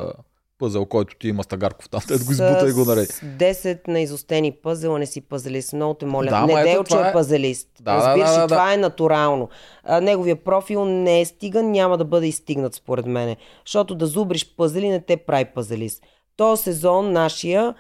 пъзел, 0.60 0.86
който 0.86 1.16
ти 1.16 1.28
има 1.28 1.44
Стагарков 1.44 1.90
там, 1.90 2.02
да 2.08 2.18
го 2.18 2.32
избута 2.32 2.70
и 2.70 2.72
го 2.72 2.86
нарей. 2.86 3.06
С 3.06 3.22
10 3.22 3.88
на 3.88 4.00
изостени 4.00 4.52
пъзела 4.52 5.00
не 5.00 5.06
си 5.06 5.22
пазалист. 5.22 5.74
Много 5.74 5.94
те 5.94 6.06
моля. 6.06 6.30
Да, 6.30 6.46
не 6.46 6.64
Делчо 6.64 6.84
това 6.84 7.08
е 7.08 7.10
е- 7.10 7.14
пазалист. 7.14 7.70
Да, 7.82 7.96
Разбираш 7.96 8.30
да, 8.30 8.36
да, 8.36 8.42
да, 8.42 8.48
това 8.48 8.74
е 8.74 8.78
натурално. 8.78 9.50
А, 9.84 10.02
неговия 10.02 10.36
профил 10.36 10.86
не 10.86 11.22
е 11.22 11.26
стиган, 11.26 11.72
няма 11.72 11.98
да 11.98 12.06
бъде 12.06 12.28
изстигнат 12.28 12.74
според 12.74 13.06
мене. 13.06 13.38
Защото 13.66 13.96
да 13.96 14.06
зубриш 14.06 14.56
пъзели 14.56 14.90
не 14.90 15.02
те 15.02 15.18
прави 15.18 15.46
пазалист. 15.46 16.04
Този 16.38 16.64
сезон 16.64 17.12
нашия 17.12 17.74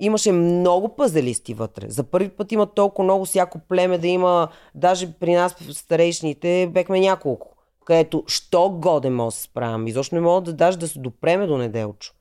имаше 0.00 0.32
много 0.32 0.96
пазалисти 0.96 1.54
вътре. 1.54 1.86
За 1.88 2.04
първи 2.04 2.28
път 2.28 2.52
има 2.52 2.66
толкова 2.66 3.04
много 3.04 3.24
всяко 3.24 3.58
племе 3.58 3.98
да 3.98 4.08
има, 4.08 4.48
даже 4.74 5.12
при 5.12 5.34
нас 5.34 5.56
старейшните 5.72 6.70
бехме 6.74 7.00
няколко. 7.00 7.56
Където, 7.84 8.24
що 8.26 8.70
годе 8.70 9.10
може 9.10 9.34
да 9.34 9.36
се 9.36 9.42
справям. 9.42 9.86
Изобщо 9.86 10.14
не 10.14 10.20
мога 10.20 10.40
да 10.40 10.52
даже 10.52 10.78
да 10.78 10.88
се 10.88 10.98
допреме 10.98 11.46
до 11.46 11.58
неделчо. 11.58 12.14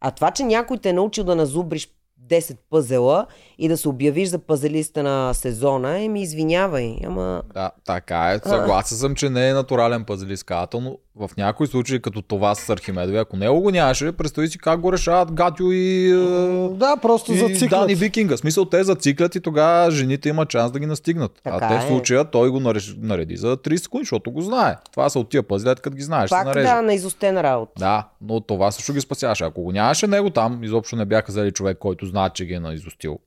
А 0.00 0.10
това, 0.10 0.30
че 0.30 0.42
някой 0.44 0.78
те 0.78 0.88
е 0.88 0.92
научил 0.92 1.24
да 1.24 1.36
назубриш 1.36 1.88
10 2.28 2.56
пъзела 2.70 3.26
и 3.58 3.68
да 3.68 3.76
се 3.76 3.88
обявиш 3.88 4.28
за 4.28 4.38
пазелиста 4.38 5.02
на 5.02 5.34
сезона, 5.34 5.98
е 5.98 6.08
ми 6.08 6.22
извинявай. 6.22 6.96
Ама 7.06 7.42
Да, 7.54 7.70
така 7.84 8.32
е. 8.32 8.38
Съгласен 8.48 8.98
съм, 8.98 9.14
че 9.14 9.30
не 9.30 9.48
е 9.48 9.54
натурален 9.54 10.04
казател, 10.46 10.80
но 10.80 10.98
в 11.16 11.30
някои 11.36 11.66
случаи, 11.66 12.02
като 12.02 12.22
това 12.22 12.54
с 12.54 12.68
Архимедови, 12.68 13.18
ако 13.18 13.36
него 13.36 13.60
го 13.60 13.70
нямаше, 13.70 14.12
представи 14.12 14.48
си 14.48 14.58
как 14.58 14.80
го 14.80 14.92
решават 14.92 15.32
Гатю 15.32 15.72
и, 15.72 16.10
е, 16.10 16.68
Да, 16.76 16.96
просто 17.02 17.32
и 17.32 17.38
зациклят. 17.38 17.80
Дани 17.80 17.94
Викинга. 17.94 18.36
В 18.36 18.38
смисъл, 18.38 18.64
те 18.64 18.84
зациклят 18.84 19.34
и 19.34 19.40
тогава 19.40 19.90
жените 19.90 20.28
имат 20.28 20.52
шанс 20.52 20.72
да 20.72 20.78
ги 20.78 20.86
настигнат. 20.86 21.40
Така 21.44 21.56
а 21.56 21.68
те 21.68 21.80
в 21.80 21.84
е. 21.84 21.88
случая 21.88 22.24
той 22.24 22.50
го 22.50 22.60
нареди 22.98 23.36
за 23.36 23.56
30 23.56 23.76
секунди, 23.76 24.04
защото 24.04 24.30
го 24.30 24.40
знае. 24.40 24.76
Това 24.92 25.08
са 25.10 25.18
от 25.18 25.30
тия 25.30 25.42
пъзли, 25.42 25.74
като 25.82 25.96
ги 25.96 26.02
знаеш, 26.02 26.30
Пак 26.30 26.54
да, 26.54 26.82
на 26.82 26.94
изостена 26.94 27.42
работа. 27.42 27.72
Да, 27.78 28.08
но 28.20 28.40
това 28.40 28.70
също 28.70 28.92
ги 28.92 29.00
спасяваше. 29.00 29.44
Ако 29.44 29.62
го 29.62 29.72
нямаше 29.72 30.06
него 30.06 30.30
там, 30.30 30.64
изобщо 30.64 30.96
не 30.96 31.04
бяха 31.04 31.32
взели 31.32 31.52
човек, 31.52 31.78
който 31.78 32.06
знае, 32.06 32.30
че 32.30 32.44
ги 32.44 32.54
е 32.54 32.60
наизустил. 32.60 33.18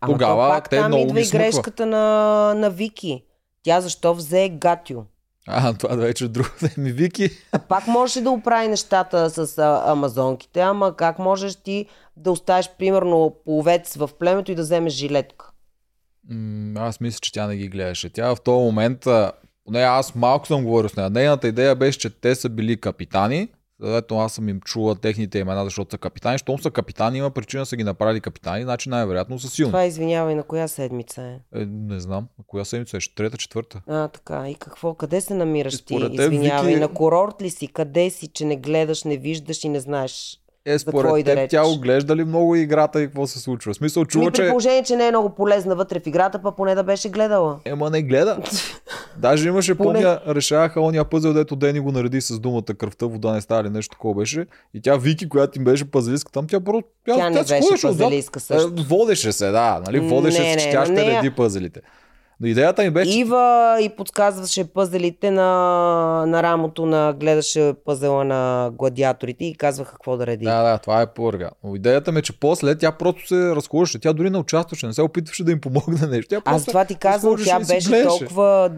Ама 0.00 0.12
Тогава 0.12 0.48
то 0.48 0.54
пак 0.54 0.70
те 0.70 0.76
там 0.76 0.88
много 0.88 1.06
идва 1.06 1.20
и 1.20 1.28
грешката 1.28 1.86
на, 1.86 2.54
на 2.54 2.70
Вики. 2.70 3.24
Тя 3.62 3.80
защо 3.80 4.14
взе 4.14 4.48
Гатю? 4.48 5.02
А, 5.46 5.74
това 5.74 5.96
вече 5.96 6.24
е 6.24 6.28
друго. 6.28 6.48
Ми 6.76 6.92
Вики. 6.92 7.30
А 7.52 7.58
пак 7.58 7.86
можеше 7.86 8.20
да 8.20 8.30
оправи 8.30 8.68
нещата 8.68 9.30
с 9.30 9.58
а, 9.58 9.82
амазонките, 9.86 10.60
ама 10.60 10.96
как 10.96 11.18
можеш 11.18 11.56
ти 11.56 11.86
да 12.16 12.30
оставиш 12.30 12.70
примерно 12.78 13.36
половец 13.44 13.96
в 13.96 14.10
племето 14.18 14.52
и 14.52 14.54
да 14.54 14.62
вземеш 14.62 14.92
жилетка? 14.92 15.50
М, 16.30 16.80
аз 16.80 17.00
мисля, 17.00 17.18
че 17.22 17.32
тя 17.32 17.46
не 17.46 17.56
ги 17.56 17.68
гледаше. 17.68 18.10
Тя 18.12 18.34
в 18.34 18.40
този 18.44 18.64
момент, 18.64 19.06
поне 19.64 19.80
аз 19.82 20.14
малко 20.14 20.46
съм 20.46 20.64
говорил 20.64 20.88
с 20.88 20.96
нея. 20.96 21.10
Нейната 21.10 21.48
идея 21.48 21.76
беше, 21.76 21.98
че 21.98 22.20
те 22.20 22.34
са 22.34 22.48
били 22.48 22.80
капитани. 22.80 23.48
Ето 23.84 24.18
аз 24.18 24.32
съм 24.32 24.48
им 24.48 24.60
чула 24.60 24.94
техните 24.94 25.38
имена, 25.38 25.64
защото 25.64 25.90
са 25.90 25.98
капитани. 25.98 26.38
Щом 26.38 26.58
са 26.58 26.70
капитани, 26.70 27.18
има 27.18 27.30
причина 27.30 27.62
да 27.62 27.66
са 27.66 27.76
ги 27.76 27.84
направили 27.84 28.20
капитани, 28.20 28.62
значи 28.62 28.88
най-вероятно 28.88 29.38
са 29.38 29.48
силни. 29.48 29.70
Това 29.70 29.84
извинявай, 29.84 30.34
на 30.34 30.42
коя 30.42 30.68
седмица 30.68 31.22
е? 31.22 31.60
Е, 31.62 31.66
не 31.66 32.00
знам, 32.00 32.28
на 32.38 32.44
коя 32.46 32.64
седмица 32.64 32.96
е? 32.96 33.00
Трета, 33.14 33.36
четвърта. 33.36 33.80
А, 33.86 34.08
така. 34.08 34.48
И 34.48 34.54
какво? 34.54 34.94
Къде 34.94 35.20
се 35.20 35.34
намираш 35.34 35.82
ти? 35.82 35.94
Извинявай, 36.10 36.74
Вики- 36.74 36.80
на 36.80 36.88
курорт 36.88 37.42
ли 37.42 37.50
си? 37.50 37.66
Къде 37.66 38.10
си, 38.10 38.28
че 38.28 38.44
не 38.44 38.56
гледаш, 38.56 39.04
не 39.04 39.16
виждаш 39.16 39.64
и 39.64 39.68
не 39.68 39.80
знаеш? 39.80 40.38
Е, 40.66 40.78
според 40.78 41.10
да 41.12 41.24
теб, 41.24 41.36
речеш? 41.36 41.50
тя 41.50 41.66
оглежда 41.66 42.16
ли 42.16 42.24
много 42.24 42.56
играта 42.56 43.02
и 43.02 43.06
какво 43.06 43.26
се 43.26 43.38
случва? 43.38 43.72
В 43.72 43.76
смисъл, 43.76 44.04
чува, 44.04 44.24
Ми 44.24 44.32
при 44.32 44.48
положение, 44.48 44.82
че 44.82 44.96
не 44.96 45.06
е 45.06 45.10
много 45.10 45.28
полезна 45.28 45.74
вътре 45.76 46.00
в 46.00 46.06
играта, 46.06 46.40
па 46.42 46.52
поне 46.52 46.74
да 46.74 46.82
беше 46.82 47.08
гледала. 47.08 47.58
Ема 47.64 47.90
не 47.90 48.02
гледа. 48.02 48.38
Даже 49.18 49.48
имаше, 49.48 49.74
Поне- 49.74 49.92
помня, 49.94 50.20
решаваха 50.28 50.80
ония 50.80 51.04
пъзел, 51.04 51.32
дето 51.32 51.56
Дени 51.56 51.80
го 51.80 51.92
нареди 51.92 52.20
с 52.20 52.38
думата 52.40 52.62
кръвта, 52.62 53.06
вода 53.06 53.32
не 53.32 53.40
става 53.40 53.64
ли 53.64 53.70
нещо 53.70 53.92
такова 53.92 54.14
беше. 54.14 54.46
И 54.74 54.80
тя 54.82 54.96
Вики, 54.96 55.28
която 55.28 55.58
им 55.58 55.64
беше 55.64 55.90
пазалистка, 55.90 56.32
там 56.32 56.46
тя 56.46 56.60
просто... 56.60 56.88
Тя 57.06 57.30
не 57.30 57.44
си 57.44 57.52
беше 57.52 57.86
пазалистка 57.86 58.40
също. 58.40 58.72
Е, 58.78 58.82
Водеше 58.82 59.32
се, 59.32 59.50
да. 59.50 59.80
Нали? 59.86 60.00
Водеше 60.00 60.42
Не, 60.42 60.52
се, 60.52 60.58
че 60.58 60.66
не, 60.66 60.72
тя 60.72 60.84
ще 60.84 61.16
реди 61.16 61.30
пъзелите. 61.30 61.80
Но 62.42 62.48
идеята 62.48 62.82
ми 62.82 62.90
беше, 62.90 63.18
Ива 63.18 63.78
и 63.82 63.88
подсказваше 63.88 64.64
пъзелите 64.64 65.30
на, 65.30 65.44
на 66.26 66.42
рамото 66.42 66.86
на 66.86 67.12
гледаше 67.12 67.74
пъзела 67.84 68.24
на 68.24 68.70
гладиаторите 68.74 69.44
и 69.44 69.54
казва 69.54 69.84
какво 69.84 70.16
да 70.16 70.26
реди. 70.26 70.44
Да, 70.44 70.62
да, 70.62 70.78
това 70.78 71.02
е 71.02 71.06
пърга. 71.06 71.50
Но 71.64 71.76
идеята 71.76 72.12
ми 72.12 72.18
е, 72.18 72.22
че 72.22 72.40
после 72.40 72.78
тя 72.78 72.92
просто 72.92 73.26
се 73.26 73.54
разхождаше. 73.56 73.98
Тя 73.98 74.12
дори 74.12 74.30
не 74.30 74.38
участваше, 74.38 74.86
не 74.86 74.92
се 74.92 75.02
опитваше 75.02 75.44
да 75.44 75.52
им 75.52 75.60
помогне 75.60 76.06
нещо. 76.10 76.28
Тя 76.28 76.42
Аз 76.44 76.66
това 76.66 76.84
ти 76.84 76.94
казвам, 76.94 77.36
тя 77.44 77.60
и 77.62 77.66
беше 77.66 78.04
толкова 78.04 78.70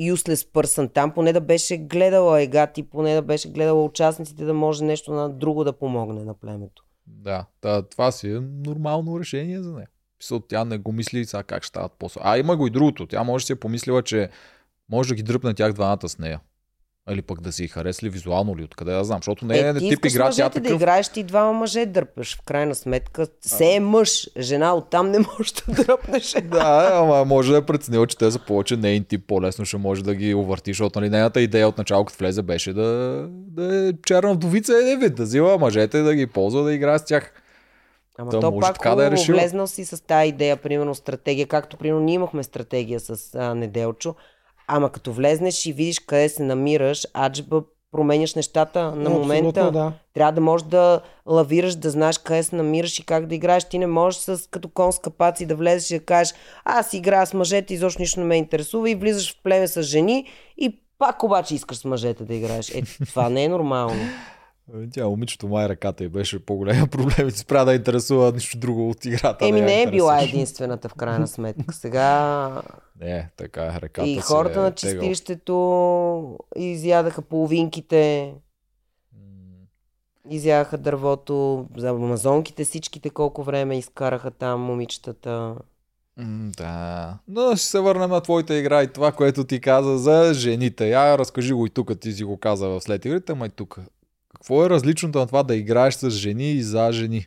useless 0.00 0.52
person 0.52 0.92
там, 0.92 1.10
поне 1.10 1.32
да 1.32 1.40
беше 1.40 1.76
гледала 1.76 2.42
егати, 2.42 2.82
поне 2.82 3.14
да 3.14 3.22
беше 3.22 3.48
гледала 3.48 3.84
участниците, 3.84 4.44
да 4.44 4.54
може 4.54 4.84
нещо 4.84 5.12
на 5.12 5.30
друго 5.30 5.64
да 5.64 5.72
помогне 5.72 6.24
на 6.24 6.34
племето. 6.34 6.84
Да, 7.06 7.44
това 7.90 8.12
си 8.12 8.30
е 8.30 8.40
нормално 8.66 9.20
решение 9.20 9.62
за 9.62 9.72
нея. 9.72 9.88
Писал, 10.22 10.40
тя 10.40 10.64
не 10.64 10.78
го 10.78 10.92
мисли 10.92 11.24
сега 11.24 11.42
как 11.42 11.62
ще 11.62 11.68
стават 11.68 11.92
после. 11.98 12.20
А 12.24 12.38
има 12.38 12.56
го 12.56 12.66
и 12.66 12.70
другото. 12.70 13.06
Тя 13.06 13.22
може 13.22 13.42
да 13.42 13.46
си 13.46 13.52
е 13.52 13.56
помислила, 13.56 14.02
че 14.02 14.28
може 14.90 15.08
да 15.08 15.14
ги 15.14 15.22
дръпне 15.22 15.54
тях 15.54 15.72
двамата 15.72 16.08
с 16.08 16.18
нея. 16.18 16.40
Или 17.10 17.22
пък 17.22 17.40
да 17.40 17.52
си 17.52 17.68
харесли 17.68 18.08
визуално 18.08 18.56
ли, 18.56 18.64
откъде 18.64 18.92
да 18.92 19.04
знам. 19.04 19.18
Защото 19.18 19.44
не 19.44 19.58
е, 19.58 19.68
е, 19.68 19.74
ти 19.74 19.88
тип 19.88 20.04
игра, 20.04 20.24
мъжете 20.24 20.60
да 20.60 20.64
такъв. 20.64 20.76
играеш, 20.76 21.08
ти 21.08 21.22
двама 21.22 21.52
мъже 21.52 21.86
дърпаш. 21.86 22.36
В 22.36 22.42
крайна 22.42 22.74
сметка, 22.74 23.26
се 23.40 23.74
е 23.74 23.80
мъж, 23.80 24.28
жена 24.38 24.74
оттам 24.74 25.10
не 25.10 25.18
може 25.38 25.52
да 25.54 25.84
дръпнеш. 25.84 26.34
Да, 26.44 26.90
ама 26.92 27.24
може 27.24 27.52
да 27.52 27.58
е 27.58 27.66
преценила, 27.66 28.06
че 28.06 28.18
те 28.18 28.30
са 28.30 28.38
повече 28.38 28.76
нейн 28.76 29.04
тип, 29.04 29.26
по-лесно 29.26 29.64
ще 29.64 29.76
може 29.76 30.04
да 30.04 30.14
ги 30.14 30.34
увърти, 30.34 30.70
защото 30.70 31.00
нали, 31.00 31.10
нейната 31.10 31.40
идея 31.40 31.68
от 31.68 31.78
начало, 31.78 32.04
като 32.04 32.18
влезе, 32.18 32.42
беше 32.42 32.72
да, 32.72 33.26
да 33.30 33.88
е 33.88 33.92
черна 34.06 34.34
вдовица, 34.34 34.72
е 34.72 34.96
вид, 34.96 35.14
да 35.14 35.22
взима 35.22 35.58
мъжете, 35.58 36.02
да 36.02 36.14
ги 36.14 36.26
ползва, 36.26 36.62
да 36.62 36.72
играе 36.72 36.98
с 36.98 37.04
тях. 37.04 37.41
Ама 38.18 38.30
Та 38.30 38.40
то 38.40 38.50
може 38.50 38.60
пак 38.60 38.74
така 38.74 38.94
да 38.94 39.06
е 39.06 39.10
решила. 39.10 39.38
влезнал 39.38 39.66
си 39.66 39.84
с 39.84 40.04
тази 40.06 40.28
идея, 40.28 40.56
примерно 40.56 40.94
стратегия, 40.94 41.46
както 41.46 41.76
примерно 41.76 42.00
ние 42.04 42.14
имахме 42.14 42.42
стратегия 42.42 43.00
с 43.00 43.34
а, 43.34 43.54
Неделчо, 43.54 44.14
ама 44.66 44.90
като 44.90 45.12
влезнеш 45.12 45.66
и 45.66 45.72
видиш 45.72 45.98
къде 45.98 46.28
се 46.28 46.42
намираш, 46.42 47.06
аджба 47.14 47.62
променяш 47.92 48.34
нещата 48.34 48.82
на 48.82 48.88
Абсолютно, 48.90 49.18
момента. 49.18 49.70
да. 49.70 49.92
Трябва 50.14 50.32
да 50.32 50.40
можеш 50.40 50.66
да 50.66 51.00
лавираш, 51.26 51.74
да 51.74 51.90
знаеш 51.90 52.18
къде 52.18 52.42
се 52.42 52.56
намираш 52.56 52.98
и 52.98 53.06
как 53.06 53.26
да 53.26 53.34
играеш. 53.34 53.64
Ти 53.64 53.78
не 53.78 53.86
можеш 53.86 54.20
с 54.20 54.50
като 54.50 54.68
кон 54.68 54.92
с 54.92 54.98
капаци 54.98 55.46
да 55.46 55.56
влезеш 55.56 55.90
и 55.90 55.98
да 55.98 56.04
кажеш, 56.04 56.34
аз 56.64 56.92
играя 56.92 57.26
с 57.26 57.34
мъжете, 57.34 57.74
изобщо 57.74 58.02
нищо 58.02 58.20
не 58.20 58.26
ме 58.26 58.36
интересува 58.36 58.90
и 58.90 58.94
влизаш 58.94 59.34
в 59.34 59.42
племе 59.42 59.68
с 59.68 59.82
жени 59.82 60.26
и 60.58 60.78
пак 60.98 61.22
обаче 61.22 61.54
искаш 61.54 61.76
с 61.76 61.84
мъжете 61.84 62.24
да 62.24 62.34
играеш. 62.34 62.70
Е, 62.70 62.82
това 63.08 63.28
не 63.28 63.44
е 63.44 63.48
нормално. 63.48 64.00
Е, 64.74 64.88
Тя 64.92 65.08
момичето 65.08 65.48
май 65.48 65.68
ръката 65.68 66.04
й 66.04 66.08
беше 66.08 66.44
по-голям 66.44 66.88
проблем 66.88 67.28
и 67.28 67.30
спря 67.30 67.64
да 67.64 67.74
интересува 67.74 68.32
нищо 68.32 68.58
друго 68.58 68.90
от 68.90 69.04
играта. 69.04 69.46
Еми 69.46 69.58
я 69.58 69.64
не 69.64 69.82
е 69.82 69.90
била 69.90 70.22
единствената 70.22 70.88
в 70.88 70.94
крайна 70.94 71.28
сметка. 71.28 71.74
Сега 71.74 72.62
Не, 73.00 73.30
така 73.36 73.64
е, 73.64 73.80
ръката 73.80 74.08
и 74.08 74.20
хората 74.20 74.60
е 74.60 74.62
на 74.62 74.74
чистилището 74.74 76.38
изядаха 76.56 77.22
половинките, 77.22 78.34
М, 79.12 79.20
изядаха 80.30 80.78
дървото, 80.78 81.66
за 81.76 81.88
амазонките 81.88 82.64
всичките 82.64 83.10
колко 83.10 83.42
време 83.42 83.78
изкараха 83.78 84.30
там 84.30 84.60
момичетата. 84.60 85.54
Да. 86.58 87.18
Но 87.28 87.56
ще 87.56 87.66
се 87.66 87.80
върнем 87.80 88.10
на 88.10 88.20
твоята 88.20 88.54
игра 88.54 88.82
и 88.82 88.92
това, 88.92 89.12
което 89.12 89.44
ти 89.44 89.60
каза 89.60 89.98
за 89.98 90.34
жените. 90.34 90.88
Я 90.88 91.18
разкажи 91.18 91.52
го 91.52 91.66
и 91.66 91.70
тук, 91.70 92.00
ти 92.00 92.12
си 92.12 92.24
го 92.24 92.36
каза 92.36 92.68
в 92.68 92.80
след 92.80 93.04
игрите, 93.04 93.32
ама 93.32 93.46
и 93.46 93.50
тук. 93.50 93.78
Какво 94.42 94.64
е 94.64 94.70
различното 94.70 95.18
на 95.18 95.26
това 95.26 95.42
да 95.42 95.56
играеш 95.56 95.94
с 95.94 96.10
жени 96.10 96.50
и 96.50 96.62
за 96.62 96.92
жени? 96.92 97.26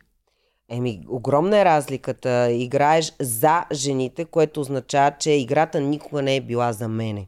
Еми, 0.68 1.00
огромна 1.08 1.58
е 1.58 1.64
разликата. 1.64 2.50
Играеш 2.52 3.12
за 3.20 3.64
жените, 3.72 4.24
което 4.24 4.60
означава, 4.60 5.16
че 5.18 5.30
играта 5.30 5.80
никога 5.80 6.22
не 6.22 6.36
е 6.36 6.40
била 6.40 6.72
за 6.72 6.88
мене. 6.88 7.26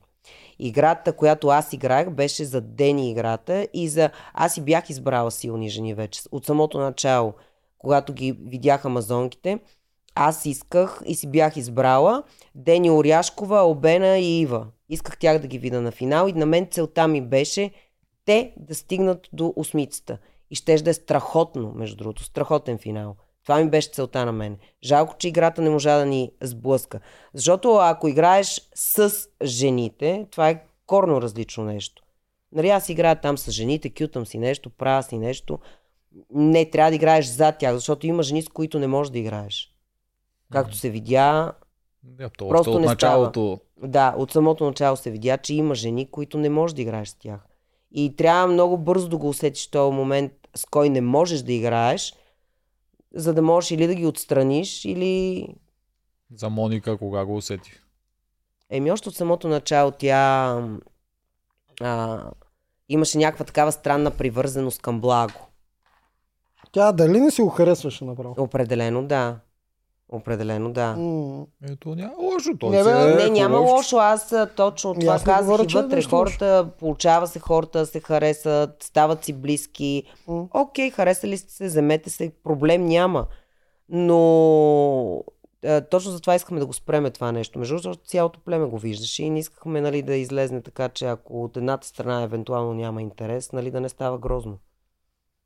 Играта, 0.59 1.12
която 1.12 1.48
аз 1.48 1.72
играх, 1.72 2.11
беше 2.11 2.44
за 2.44 2.61
Дени 2.61 3.11
играта 3.11 3.68
и 3.74 3.88
за... 3.88 4.11
Аз 4.35 4.55
си 4.55 4.61
бях 4.61 4.90
избрала 4.90 5.31
силни 5.31 5.68
жени 5.68 5.94
вече. 5.94 6.20
От 6.33 6.46
самото 6.46 6.79
начало, 6.79 7.35
когато 7.79 8.12
ги 8.12 8.33
видях 8.46 8.85
амазонките, 8.85 9.59
аз 10.14 10.46
исках 10.46 11.03
и 11.07 11.14
си 11.14 11.27
бях 11.31 11.57
избрала 11.57 12.22
Дени 12.55 12.90
Оряшкова, 12.90 13.62
Обена 13.62 14.18
и 14.18 14.40
Ива. 14.40 14.66
Исках 14.88 15.18
тях 15.18 15.38
да 15.38 15.46
ги 15.46 15.59
видя 15.59 15.81
на 15.81 15.90
финал 15.90 16.29
и 16.29 16.33
на 16.33 16.46
мен 16.46 16.66
целта 16.70 17.09
ми 17.09 17.20
беше 17.20 17.70
те 18.29 18.53
да 18.57 18.75
стигнат 18.75 19.29
до 19.33 19.53
осмицата. 19.57 20.19
И 20.51 20.55
щеше 20.55 20.85
да 20.85 20.91
е 20.91 20.95
страхотно, 20.95 21.73
между 21.75 21.97
другото, 21.97 22.25
страхотен 22.25 22.79
финал. 22.79 23.17
Това 23.43 23.59
ми 23.59 23.71
беше 23.71 23.91
целта 23.91 24.27
на 24.27 24.33
мен. 24.33 24.59
Жалко, 24.85 25.14
че 25.19 25.29
играта 25.29 25.62
не 25.62 25.71
можа 25.71 25.99
да 25.99 26.07
ни 26.07 26.33
сблъска. 26.43 27.01
Защото 27.35 27.75
ако 27.75 28.09
играеш 28.09 28.71
с 28.75 29.12
жените, 29.43 30.27
това 30.31 30.51
е 30.51 30.64
корно 30.87 31.23
различно 31.23 31.64
нещо. 31.64 32.03
Нали, 32.53 32.69
аз 32.69 32.88
играя 32.88 33.21
там 33.21 33.38
с 33.38 33.51
жените, 33.51 33.91
кютам 33.91 34.27
си 34.27 34.38
нещо, 34.38 34.71
правя 34.71 35.03
си 35.03 35.19
нещо. 35.19 35.59
Не, 36.35 36.71
трябва 36.71 36.91
да 36.91 36.97
играеш 36.97 37.27
за 37.27 37.53
тях, 37.53 37.75
защото 37.75 38.07
има 38.07 38.23
жени, 38.23 38.43
с 38.43 38.49
които 38.49 38.79
не 38.79 38.87
можеш 38.87 39.11
да 39.11 39.19
играеш. 39.19 39.75
Както 40.53 40.77
се 40.77 40.91
видя, 40.91 41.53
Ja, 42.19 42.31
то 42.38 42.49
Просто 42.49 42.73
от 42.73 42.81
не 42.81 42.87
началото. 42.87 43.61
да, 43.83 44.14
от 44.19 44.33
самото 44.33 44.64
начало 44.64 44.97
се 44.97 45.11
видя, 45.11 45.38
че 45.38 45.55
има 45.55 45.75
жени, 45.75 46.11
които 46.11 46.38
не 46.38 46.49
можеш 46.51 46.75
да 46.75 46.83
играеш 46.83 47.09
с 47.09 47.14
тях. 47.14 47.48
И 47.92 48.16
трябва 48.16 48.46
много 48.46 48.79
бързо 48.79 49.09
да 49.09 49.16
го 49.16 49.29
усетиш 49.29 49.66
този 49.66 49.96
момент, 49.96 50.33
с 50.55 50.64
кой 50.64 50.88
не 50.88 51.01
можеш 51.01 51.42
да 51.42 51.53
играеш, 51.53 52.14
за 53.14 53.35
да 53.35 53.42
можеш 53.42 53.70
или 53.70 53.87
да 53.87 53.94
ги 53.94 54.07
отстраниш, 54.07 54.85
или... 54.85 55.46
За 56.35 56.51
Моника, 56.51 56.98
кога 56.98 57.24
го 57.24 57.37
усети? 57.37 57.70
Еми, 58.70 58.92
още 58.92 59.09
от 59.09 59.14
самото 59.14 59.48
начало 59.48 59.90
тя 59.90 60.55
а, 61.81 62.22
имаше 62.88 63.18
някаква 63.18 63.44
такава 63.44 63.72
странна 63.72 64.11
привързаност 64.11 64.83
към 64.83 65.01
благо. 65.01 65.48
Тя 66.72 66.92
дали 66.92 67.20
не 67.20 67.31
си 67.31 67.42
го 67.42 67.48
харесваше 67.48 68.05
направо? 68.05 68.35
Определено 68.38 69.07
да. 69.07 69.40
Определено 70.09 70.73
да. 70.73 70.92
М, 70.92 71.47
Ето 71.71 71.94
няма 71.94 72.12
лошо. 72.18 72.51
Той 72.61 72.71
Не, 72.71 72.85
бе, 72.85 72.90
е 72.90 73.14
Не, 73.14 73.31
няма 73.31 73.57
хубав. 73.57 73.71
лошо. 73.71 73.97
Аз 73.97 74.35
точно 74.57 74.94
И 74.97 75.01
това 75.01 75.14
не 75.14 75.25
казах 75.25 75.44
говоря, 75.44 75.62
и 75.62 75.73
вътре. 75.75 75.97
лошо. 75.97 76.09
Хората, 76.09 76.68
получава 76.79 77.27
се 77.27 77.38
хората, 77.38 77.87
се 77.87 78.01
харесат, 78.01 78.83
стават 78.83 79.25
си 79.25 79.33
близки. 79.33 80.03
М. 80.29 80.49
Окей, 80.55 80.90
харесали 80.90 81.37
сте 81.37 81.53
се, 81.53 81.66
вземете 81.66 82.11
се, 82.11 82.33
проблем 82.44 82.87
няма. 82.87 83.27
Но 83.88 85.25
а, 85.64 85.81
точно 85.81 86.11
затова 86.12 86.35
искахме 86.35 86.61
да 86.61 86.66
го 86.66 86.73
спреме 86.73 87.11
това 87.11 87.33
нещо. 87.33 87.59
Между 87.59 87.81
другото, 87.81 88.05
цялото 88.05 88.40
племе 88.40 88.66
го 88.66 88.79
виждаше 88.79 89.23
и 89.25 89.31
не 89.31 89.38
искахме 89.38 89.81
нали, 89.81 90.03
да 90.03 90.14
излезне 90.14 90.62
така, 90.62 90.88
че 90.88 91.07
ако 91.07 91.44
от 91.44 91.57
едната 91.57 91.87
страна 91.87 92.23
евентуално 92.23 92.75
няма 92.75 93.03
интерес, 93.03 93.53
нали, 93.53 93.71
да 93.71 93.81
не 93.81 93.88
става 93.88 94.18
грозно. 94.18 94.59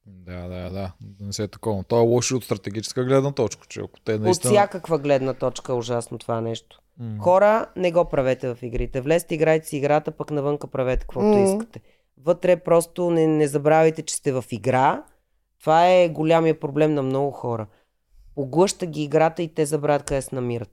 Да, 0.06 0.48
да, 0.48 0.70
да. 0.70 0.92
Да 1.00 1.24
не 1.26 1.32
се 1.32 1.42
е 1.42 1.48
такова. 1.48 1.84
То 1.84 1.96
е 1.96 2.06
лошо 2.06 2.36
от 2.36 2.44
стратегическа 2.44 3.04
гледна 3.04 3.32
точка, 3.32 3.66
че 3.68 3.80
ако 3.80 4.00
те 4.00 4.14
От 4.14 4.20
наистина... 4.20 4.50
всякаква 4.52 4.98
гледна 4.98 5.34
точка 5.34 5.72
е 5.72 5.76
ужасно 5.76 6.18
това 6.18 6.40
нещо. 6.40 6.80
М. 6.98 7.18
Хора, 7.20 7.66
не 7.76 7.92
го 7.92 8.04
правете 8.04 8.54
в 8.54 8.62
игрите. 8.62 9.00
Влезте, 9.00 9.34
играйте 9.34 9.66
си 9.66 9.76
играта, 9.76 10.10
пък 10.10 10.30
навънка 10.30 10.66
правете 10.66 11.00
каквото 11.00 11.26
Мгм. 11.26 11.44
искате. 11.44 11.80
Вътре 12.18 12.56
просто 12.56 13.10
не, 13.10 13.26
не 13.26 13.48
забравяйте, 13.48 14.02
че 14.02 14.14
сте 14.14 14.32
в 14.32 14.44
игра. 14.50 15.04
Това 15.60 15.88
е 15.88 16.08
голямия 16.08 16.60
проблем 16.60 16.94
на 16.94 17.02
много 17.02 17.30
хора. 17.30 17.66
Поглъща 18.34 18.86
ги 18.86 19.02
играта 19.02 19.42
и 19.42 19.54
те 19.54 19.66
забравят 19.66 20.02
къде 20.02 20.22
се 20.22 20.34
намират. 20.34 20.70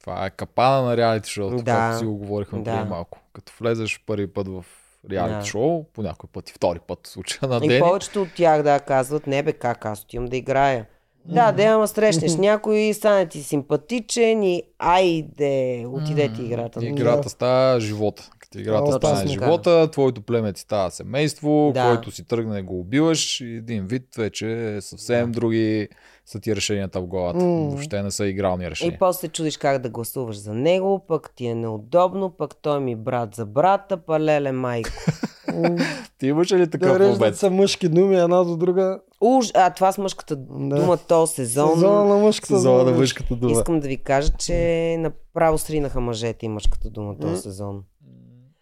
Това 0.00 0.26
е 0.26 0.30
капана 0.30 0.82
на 0.82 0.96
реалити 0.96 1.30
шоу, 1.30 1.50
Да. 1.50 1.64
както 1.64 1.98
си 1.98 2.04
го 2.04 2.16
говорихме 2.16 2.62
Да. 2.62 2.76
преди 2.76 2.88
малко. 2.88 3.18
Като 3.32 3.52
влезеш 3.60 4.04
първи 4.06 4.32
път 4.32 4.48
в 4.48 4.64
реалити 5.10 5.38
Да. 5.38 5.44
шоу, 5.44 5.84
по 5.84 6.02
някой 6.02 6.28
път 6.32 6.50
и 6.50 6.52
втори 6.52 6.78
път 6.78 6.98
случая 7.04 7.48
на 7.48 7.60
И 7.62 7.68
Дени. 7.68 7.80
повечето 7.80 8.22
от 8.22 8.28
тях 8.34 8.62
да 8.62 8.80
казват, 8.80 9.26
не 9.26 9.42
бе 9.42 9.52
как, 9.52 9.84
аз 9.84 10.02
отивам 10.02 10.26
да 10.26 10.36
играя. 10.36 10.86
Да, 11.24 11.52
да, 11.52 11.62
ама 11.62 11.88
срещнеш 11.88 12.34
някой, 12.38 12.94
стане 12.94 13.26
ти 13.26 13.42
симпатичен 13.42 14.42
и 14.42 14.62
айде, 14.78 15.84
отидете 15.88 16.42
играта. 16.42 16.84
И 16.84 16.88
играта 16.88 17.20
Да. 17.20 17.28
става 17.28 17.80
живота. 17.80 18.30
Като 18.38 18.58
играта 18.58 18.84
Точно 18.84 18.98
стане 18.98 19.26
живота, 19.26 19.90
твоето 19.90 20.22
племе 20.22 20.52
ти 20.52 20.60
става 20.60 20.90
семейство, 20.90 21.70
Да. 21.74 21.86
който 21.86 22.10
си 22.10 22.24
тръгне 22.24 22.62
го 22.62 22.80
убиваш 22.80 23.40
и 23.40 23.46
един 23.46 23.86
вид 23.86 24.02
вече 24.16 24.74
е 24.76 24.80
съвсем 24.80 25.32
други 25.32 25.88
са 26.30 26.40
ти 26.40 26.56
решенията 26.56 27.00
в 27.00 27.06
главата. 27.06 27.38
М. 27.38 27.44
Въобще 27.44 28.02
не 28.02 28.10
са 28.10 28.26
игрални 28.26 28.70
решения. 28.70 28.94
И 28.94 28.98
после 28.98 29.28
чудиш 29.28 29.56
как 29.56 29.78
да 29.78 29.88
гласуваш 29.88 30.36
за 30.36 30.54
него, 30.54 31.04
пък 31.08 31.30
ти 31.30 31.46
е 31.46 31.54
неудобно, 31.54 32.30
пък 32.30 32.56
той 32.56 32.80
ми 32.80 32.96
брат 32.96 33.34
за 33.34 33.46
брата, 33.46 33.96
па 33.96 34.20
леле 34.20 34.52
майко. 34.52 34.90
Ти 36.18 36.26
имаш 36.26 36.52
ли 36.52 36.70
такъв 36.70 36.98
Да 36.98 37.08
момент? 37.08 37.36
се 37.36 37.50
мъжки 37.50 37.88
думи 37.88 38.16
една 38.16 38.44
до 38.44 38.56
друга. 38.56 39.00
Уж, 39.20 39.46
а 39.54 39.70
това 39.70 39.92
с 39.92 39.98
мъжката 39.98 40.36
Да. 40.36 40.76
дума, 40.76 40.96
то 40.98 41.26
сезон. 41.26 41.74
Сезона 41.74 42.04
на 42.04 42.16
мъжката 42.16 42.46
Сезона 42.48 42.78
на 42.78 42.84
дума. 42.84 42.96
мъжката 42.98 43.36
дума. 43.36 43.52
Искам 43.52 43.80
да 43.80 43.88
ви 43.88 43.96
кажа, 43.96 44.32
че 44.32 44.56
направо 44.98 45.58
сринаха 45.58 46.00
мъжете 46.00 46.46
и 46.46 46.48
мъжката 46.48 46.90
дума 46.90 47.18
този 47.18 47.36
сезон. 47.36 47.82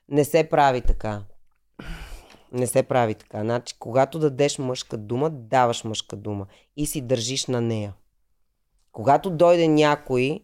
Не 0.08 0.24
се 0.24 0.44
прави 0.44 0.80
така. 0.80 1.20
Не 2.52 2.66
се 2.66 2.82
прави 2.82 3.14
така. 3.14 3.40
Значи, 3.40 3.74
когато 3.78 4.18
дадеш 4.18 4.58
мъжка 4.58 4.96
дума, 4.96 5.30
даваш 5.30 5.84
мъжка 5.84 6.16
дума 6.16 6.46
и 6.76 6.86
си 6.86 7.00
държиш 7.00 7.46
на 7.46 7.60
нея. 7.60 7.94
Когато 8.92 9.30
дойде 9.30 9.68
някой, 9.68 10.40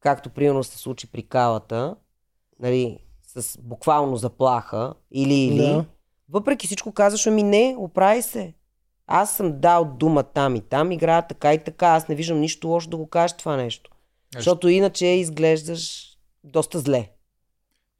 както 0.00 0.30
примерно 0.30 0.64
се 0.64 0.78
случи 0.78 1.06
при 1.06 1.22
калата, 1.22 1.96
нали, 2.60 2.98
с 3.36 3.58
буквално 3.60 4.16
заплаха 4.16 4.94
или 5.10 5.34
или, 5.34 5.56
Да. 5.56 5.84
въпреки 6.28 6.66
всичко 6.66 6.92
казваш, 6.92 7.26
ами 7.26 7.42
не, 7.42 7.74
оправи 7.78 8.22
се. 8.22 8.54
Аз 9.06 9.36
съм 9.36 9.60
дал 9.60 9.84
дума 9.84 10.22
там 10.22 10.56
и 10.56 10.60
там, 10.60 10.92
играя 10.92 11.26
така 11.26 11.54
и 11.54 11.64
така, 11.64 11.86
аз 11.86 12.08
не 12.08 12.14
виждам 12.14 12.40
нищо 12.40 12.68
лошо 12.68 12.90
да 12.90 12.96
го 12.96 13.06
кажеш 13.06 13.36
това 13.36 13.56
нещо. 13.56 13.90
Защото 14.36 14.68
иначе 14.68 15.06
изглеждаш 15.06 16.12
доста 16.44 16.78
зле. 16.78 17.10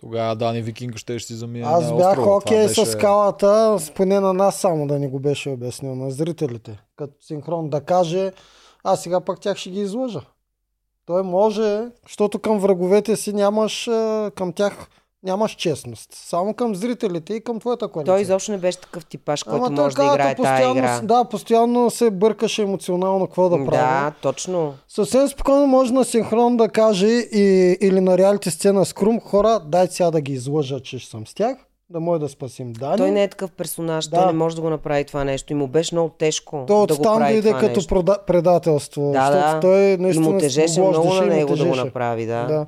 Тогава 0.00 0.36
Дани 0.36 0.62
Викинг 0.62 0.96
ще 0.96 1.18
си 1.18 1.34
замине 1.34 1.66
Аз 1.66 1.90
на 1.90 1.96
бях 1.96 2.08
острова. 2.08 2.36
окей 2.36 2.68
Това 2.68 2.84
с 2.84 2.92
скалата, 2.92 3.78
поне 3.94 4.20
на 4.20 4.32
нас 4.32 4.56
само 4.60 4.86
да 4.86 4.98
ни 4.98 5.08
го 5.08 5.18
беше 5.18 5.50
обяснил, 5.50 5.94
на 5.94 6.10
зрителите. 6.10 6.78
Като 6.96 7.14
синхрон 7.20 7.70
да 7.70 7.80
каже, 7.80 8.32
а 8.84 8.96
сега 8.96 9.20
пък 9.20 9.40
тях 9.40 9.56
ще 9.56 9.70
ги 9.70 9.80
излъжа. 9.80 10.20
Той 11.06 11.22
може, 11.22 11.86
защото 12.06 12.38
към 12.38 12.58
враговете 12.58 13.16
си 13.16 13.32
нямаш, 13.32 13.84
към 14.34 14.52
тях 14.52 14.88
нямаш 15.22 15.54
честност. 15.54 16.08
Само 16.14 16.54
към 16.54 16.74
зрителите 16.74 17.34
и 17.34 17.40
към 17.40 17.60
твоята 17.60 17.88
коалиция. 17.88 18.14
Той 18.14 18.20
изобщо 18.20 18.52
не 18.52 18.58
беше 18.58 18.78
такъв 18.78 19.06
типаж, 19.06 19.42
който 19.42 19.64
Ама 19.64 19.82
може 19.82 19.96
да 19.96 20.04
играе 20.04 20.34
тази 20.34 20.70
игра. 20.70 21.00
Да, 21.02 21.24
постоянно 21.24 21.90
се 21.90 22.10
бъркаше 22.10 22.62
емоционално 22.62 23.26
какво 23.26 23.48
да 23.48 23.56
прави. 23.56 23.70
да, 23.70 24.12
точно. 24.22 24.74
Съвсем 24.88 25.28
спокойно 25.28 25.66
може 25.66 25.92
на 25.92 26.04
синхрон 26.04 26.56
да 26.56 26.68
каже 26.68 27.06
и, 27.06 27.78
или 27.80 28.00
на 28.00 28.18
реалити 28.18 28.50
сцена 28.50 28.84
с 28.84 28.92
Крум, 28.92 29.20
хора, 29.20 29.60
дай 29.66 29.86
сега 29.86 30.10
да 30.10 30.20
ги 30.20 30.32
излъжа, 30.32 30.80
че 30.80 30.98
съм 30.98 31.26
с 31.26 31.34
тях, 31.34 31.56
да 31.90 32.00
може 32.00 32.20
да 32.20 32.28
спасим 32.28 32.72
Дани. 32.72 32.96
Той 32.96 33.10
не 33.10 33.22
е 33.22 33.28
такъв 33.28 33.50
персонаж, 33.50 34.06
Да. 34.06 34.16
той 34.16 34.26
не 34.26 34.32
може 34.32 34.56
да 34.56 34.62
го 34.62 34.70
направи 34.70 35.04
това 35.04 35.24
нещо 35.24 35.52
и 35.52 35.56
му 35.56 35.66
беше 35.66 35.94
много 35.94 36.08
тежко 36.08 36.64
То 36.66 36.86
да 36.86 36.96
го 36.96 37.02
прави 37.02 37.32
дойде 37.32 37.48
това 37.48 37.60
като 37.60 37.74
нещо. 37.74 38.04
предателство. 38.26 39.10
Да, 39.12 39.30
да. 39.30 39.60
Той 39.60 39.80
И 39.80 39.96
наистина 39.96 40.30
му 40.30 40.38
тежеше 40.38 40.80
го 40.80 40.88
много 40.88 41.14
на 41.14 41.24
и 41.24 41.28
него 41.28 41.56
да 41.56 41.64
го 41.64 41.74
направи, 41.74 42.26
да. 42.26 42.44
Да. 42.46 42.66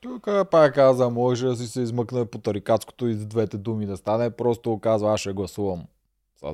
Тук 0.00 0.28
пак 0.50 0.74
каза, 0.74 1.10
може 1.10 1.46
да 1.46 1.56
си 1.56 1.66
се 1.66 1.80
измъкне 1.80 2.24
по 2.24 2.38
тарикатското 2.38 3.08
и 3.08 3.14
с 3.14 3.26
двете 3.26 3.56
думи 3.56 3.86
да 3.86 3.96
стане. 3.96 4.30
Просто 4.30 4.78
казва, 4.78 5.12
аз 5.12 5.20
ще 5.20 5.32
гласувам 5.32 5.82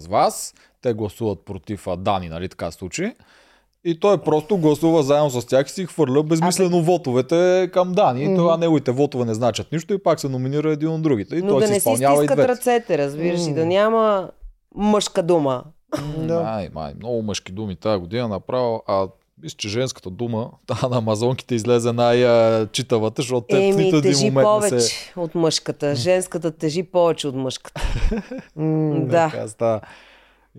с 0.01 0.07
вас. 0.07 0.55
Те 0.83 0.95
гласуват 0.95 1.45
против 1.45 1.87
а, 1.87 1.97
Дани, 1.97 2.29
нали 2.29 2.49
така 2.49 2.71
случи. 2.71 3.13
И 3.85 4.01
той 4.01 4.19
просто 4.19 4.59
гласува 4.59 5.03
заедно 5.03 5.31
с 5.31 5.47
тях 5.47 5.67
и 5.67 5.71
си 5.71 5.87
хвърля 5.87 6.23
безмислено 6.23 6.83
вотовете 6.83 7.71
към 7.73 7.93
Дани. 7.93 8.25
Мгм. 8.25 8.37
това 8.37 8.57
неговите 8.57 8.91
вотове 8.91 9.25
не 9.25 9.35
значат 9.35 9.73
нищо 9.73 9.95
и 9.95 10.03
пак 10.03 10.21
се 10.21 10.29
номинира 10.29 10.73
един 10.73 10.89
от 10.89 11.03
другите. 11.03 11.37
И 11.37 11.43
Но 11.43 11.49
той 11.49 11.61
да 11.61 11.67
си 11.67 11.73
не 11.73 11.81
си 11.81 11.97
стискат 11.97 12.39
ръцете, 12.39 12.99
разбираш, 12.99 13.47
и 13.47 13.55
да 13.55 13.67
няма 13.67 14.31
мъжка 14.75 15.23
дума. 15.23 15.65
Да. 16.19 16.43
Май, 16.43 16.69
май, 16.75 16.95
много 16.97 17.23
мъжки 17.23 17.53
думи 17.53 17.77
тази 17.77 18.01
година 18.01 18.29
направо. 18.29 18.83
А 18.87 19.09
мисля, 19.43 19.57
че 19.57 19.69
женската 19.69 20.11
дума, 20.11 20.51
та 20.67 20.89
на 20.89 20.97
амазонките 20.97 21.55
излезе 21.55 21.93
най-читавата, 21.93 23.23
защото 23.23 23.47
те 23.47 23.73
в 23.73 23.77
нито 23.77 23.97
един 23.97 24.19
момент 24.25 24.45
повече 24.45 24.75
не 24.75 24.81
се... 24.81 25.13
от 25.17 25.35
мъжката. 25.35 25.95
Женската 25.95 26.51
тежи 26.51 26.83
повече 26.83 27.29
от 27.29 27.35
мъжката. 27.35 27.81
Да. 29.07 29.31
Така 29.31 29.49
става. 29.49 29.81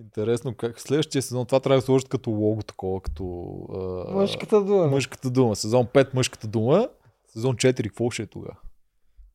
Интересно, 0.00 0.54
как 0.54 0.80
следващия 0.80 1.22
сезон 1.22 1.46
това 1.46 1.60
трябва 1.60 1.78
да 1.80 1.86
сложат 1.86 2.08
като 2.08 2.30
лого 2.30 2.62
такова, 2.62 3.00
като 3.00 3.52
а, 4.08 4.14
Мъжката 4.14 4.60
дума. 4.64 4.86
мъжката 4.86 5.30
дума. 5.30 5.56
Сезон 5.56 5.86
5 5.86 6.14
мъжката 6.14 6.46
дума, 6.46 6.88
сезон 7.32 7.56
4 7.56 7.82
какво 7.82 8.10
ще 8.10 8.22
е 8.22 8.26
тогава? 8.26 8.54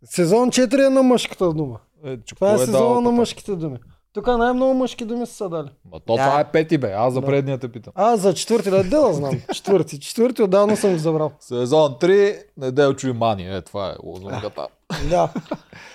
Сезон 0.04 0.50
4 0.52 0.88
е 0.88 0.90
на 0.90 1.04
мъжката 1.04 1.54
дума. 1.54 1.80
Е, 2.06 2.18
че 2.26 2.36
Това 2.36 2.54
е 2.54 2.56
кой 2.56 2.66
сезона 2.66 3.02
на 3.02 3.12
мъжките 3.12 3.56
думи. 3.56 3.78
Тук 4.14 4.28
най-много 4.28 4.74
мъжки 4.74 5.06
думи 5.06 5.26
са 5.26 5.34
се 5.34 5.44
дали. 5.46 5.68
Ма 5.92 6.00
то 6.00 6.16
Да. 6.16 6.24
това 6.24 6.40
е 6.40 6.44
пети 6.44 6.78
бе, 6.78 6.92
аз 6.92 7.14
за 7.14 7.22
Да. 7.22 7.28
предния 7.28 7.58
те 7.58 7.68
питам. 7.68 7.94
А, 7.96 8.18
за 8.18 8.34
четвърти, 8.34 8.70
да, 8.70 8.84
да 8.84 9.14
знам. 9.14 9.32
Четвърти. 9.54 10.00
Четвърти 10.00 10.44
отдавна 10.44 10.78
съм 10.78 10.92
го 10.92 10.98
забрал. 10.98 11.32
Сезон 11.40 11.92
3, 11.92 12.38
Неделчо 12.58 13.08
и 13.08 13.14
Мани, 13.14 13.48
е 13.48 13.62
това 13.62 13.90
е 13.90 13.94
лозунгата. 14.04 14.68
Да. 15.10 15.30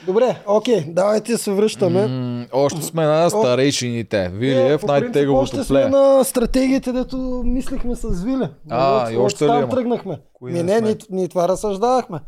Добре, 0.07 0.43
окей, 0.47 0.85
давайте 0.89 1.39
се 1.39 1.53
връщаме. 1.53 2.07
М, 2.07 2.47
още 2.53 2.83
сме 2.83 3.05
на 3.05 3.31
старейшините. 3.31 4.29
Вилиев, 4.29 4.59
Е, 4.75 4.87
принцип, 4.87 4.89
най-теговото 4.89 5.43
Още 5.43 5.65
сме 5.65 5.89
на 5.89 6.25
стратегиите, 6.25 6.93
дето 6.93 7.17
мислихме 7.45 7.95
с 7.95 8.25
Виле. 8.25 8.51
А, 8.71 9.11
и 9.11 9.17
още 9.17 9.45
ли 9.45 9.49
там 9.49 9.59
има? 9.59 9.69
тръгнахме. 9.69 10.19
Не 10.43 10.63
не, 10.63 10.97
ние 11.11 11.29
това 11.29 11.49
разсъждавахме. 11.49 12.19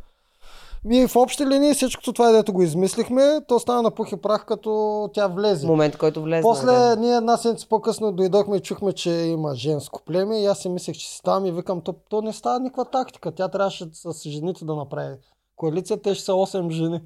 Ми 0.85 1.07
в 1.07 1.17
общи 1.17 1.47
линии 1.47 1.75
всичкото 1.75 2.13
това, 2.13 2.33
дето 2.33 2.53
го 2.53 2.63
измислихме, 2.63 3.41
то 3.49 3.59
стана 3.59 3.83
на 3.83 3.91
пух 3.91 4.13
и 4.13 4.17
прах, 4.17 4.45
като 4.45 5.11
тя 5.15 5.27
влезе. 5.27 5.67
Момент, 5.67 5.97
който 5.97 6.23
влезе. 6.23 6.43
После 6.43 6.67
да. 6.67 6.97
ние 6.97 7.17
една 7.17 7.37
седмица 7.37 7.69
по-късно 7.69 8.13
дойдохме 8.13 8.57
и 8.57 8.61
чухме, 8.61 8.93
че 8.93 9.11
има 9.11 9.55
женско 9.55 10.03
племе 10.05 10.43
и 10.43 10.47
аз 10.47 10.59
си 10.59 10.69
мислех, 10.69 10.97
че 10.97 11.09
си 11.09 11.21
там 11.25 11.47
и 11.47 11.53
викам, 11.53 11.81
то, 11.81 11.95
то 12.09 12.23
не 12.23 12.33
става 12.33 12.61
никаква 12.61 12.85
тактика. 12.85 13.33
Тя 13.33 13.49
трябваше 13.49 13.89
с 13.93 14.29
жените 14.29 14.65
да 14.65 14.75
направи 14.75 15.17
коалиция, 15.57 16.03
те 16.03 16.15
ще 16.15 16.25
са 16.25 16.33
8 16.33 16.71
жени. 16.71 17.01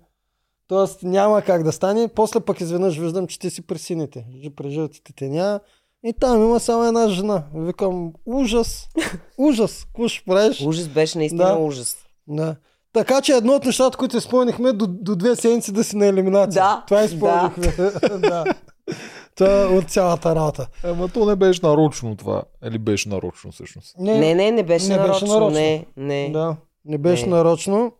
Тоест 0.68 1.02
няма 1.02 1.42
как 1.42 1.62
да 1.62 1.72
стане. 1.72 2.08
После 2.08 2.40
пък 2.40 2.60
изведнъж 2.60 2.98
виждам, 2.98 3.26
че 3.26 3.38
ти 3.38 3.50
си 3.50 3.66
при 3.66 3.78
сините, 3.78 4.26
при 4.56 4.70
жълтите 4.70 5.12
теня. 5.12 5.60
И 6.04 6.12
там 6.12 6.42
има 6.42 6.60
само 6.60 6.84
една 6.84 7.08
жена. 7.08 7.44
Викам, 7.54 8.12
ужас, 8.26 8.88
ужас, 9.38 9.84
какво 9.84 10.08
ще 10.08 10.24
правиш? 10.24 10.60
Ужас 10.60 10.88
беше 10.88 11.18
наистина 11.18 11.44
Да. 11.44 11.58
ужас. 11.58 11.96
Да. 12.28 12.56
Така 12.94 13.20
че 13.20 13.32
едно 13.32 13.52
от 13.52 13.64
нещата, 13.64 13.98
които 13.98 14.16
изпълнихме 14.16 14.72
до, 14.72 14.86
до 14.88 15.16
две 15.16 15.36
седмици 15.36 15.72
да 15.72 15.84
си 15.84 15.96
на 15.96 16.06
елиминация. 16.06 16.62
Да, 16.62 16.84
Това 16.86 17.02
изпълнихме. 17.04 17.66
Да. 18.18 18.44
Това 19.36 19.60
е 19.62 19.64
от 19.64 19.90
цялата 19.90 20.34
работа. 20.34 20.66
Ама 20.84 21.08
то 21.08 21.26
не 21.26 21.36
беше 21.36 21.60
нарочно 21.62 22.16
това. 22.16 22.42
Или 22.64 22.78
беше 22.78 23.08
нарочно 23.08 23.52
всъщност. 23.52 23.98
Не, 23.98 24.34
не, 24.34 24.50
не 24.50 24.62
беше 24.62 24.88
не 24.88 24.96
беше 24.96 25.06
нарочно. 25.08 25.28
нарочно. 25.28 25.50
Не, 25.50 25.86
не. 25.96 26.30
Да, 26.32 26.56
не 26.84 26.98
беше 26.98 27.26
Не. 27.26 27.30
нарочно. 27.36 27.92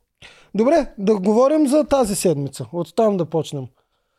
Добре, 0.55 0.87
да 0.99 1.19
говорим 1.19 1.67
за 1.69 1.85
тази 1.85 2.17
седмица. 2.17 2.67
От 2.73 2.95
там 2.97 3.17
да 3.17 3.25
почнем. 3.25 3.65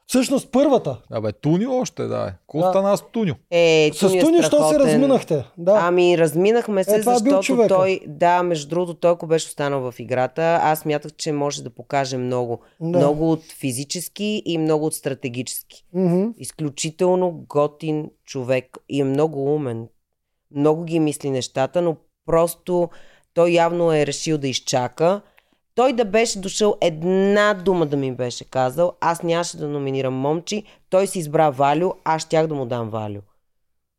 Всъщност 0.08 0.52
първата. 0.52 1.02
Абе, 1.12 1.32
Тунио 1.32 1.74
още, 1.74 2.04
да. 2.04 2.34
Какво 2.42 2.60
Да. 2.60 2.70
стана 2.70 2.98
с 2.98 3.02
Тунио? 3.12 3.36
Е, 3.52 3.92
С 3.94 4.00
Туни 4.00 4.38
е 4.38 4.44
що 4.44 4.70
се 4.70 4.80
разминахте? 4.80 5.46
Да. 5.58 5.80
Ами, 5.82 6.18
разминахме 6.18 6.84
се, 6.84 6.96
Е, 6.96 7.00
това 7.00 7.14
е 7.14 7.20
бил 7.20 7.32
защото 7.32 7.44
човека. 7.46 7.68
той, 7.68 8.00
да, 8.08 8.44
между 8.44 8.70
другото, 8.70 8.94
той 8.94 9.12
ако 9.12 9.28
беше 9.28 9.48
останал 9.48 9.92
в 9.92 10.00
играта, 10.00 10.60
аз 10.62 10.86
мятах, 10.86 11.12
че 11.14 11.32
може 11.32 11.64
да 11.64 11.70
покаже 11.70 12.18
много. 12.18 12.60
Да. 12.80 12.98
Много 12.98 13.32
от 13.32 13.44
физически 13.44 14.42
и 14.46 14.58
много 14.58 14.86
от 14.86 14.94
стратегически. 14.94 15.86
Мгм. 15.94 16.24
Изключително 16.38 17.46
готин 17.50 18.10
човек 18.26 18.78
и 18.90 19.02
е 19.02 19.04
много 19.04 19.56
умен. 19.56 19.88
Много 20.52 20.84
ги 20.84 21.00
мисли 21.00 21.30
нещата, 21.30 21.82
но 21.82 21.96
просто 22.26 22.90
той 23.34 23.50
явно 23.50 23.94
е 23.94 24.06
решил 24.06 24.38
да 24.38 24.48
изчака. 24.48 25.22
Той 25.76 25.94
да 25.94 26.06
беше 26.06 26.40
дошъл 26.40 26.78
една 26.82 27.54
дума 27.54 27.86
да 27.86 27.98
ми 27.98 28.16
беше 28.16 28.44
казал, 28.44 28.94
аз 29.02 29.24
нямаше 29.24 29.58
да 29.58 29.68
номинирам 29.68 30.14
момчи, 30.14 30.64
той 30.90 31.08
си 31.08 31.20
избра 31.20 31.50
Валю, 31.50 31.92
аз 32.04 32.22
щях 32.22 32.48
да 32.48 32.56
му 32.56 32.66
дам 32.66 32.90
Валю. 32.90 33.20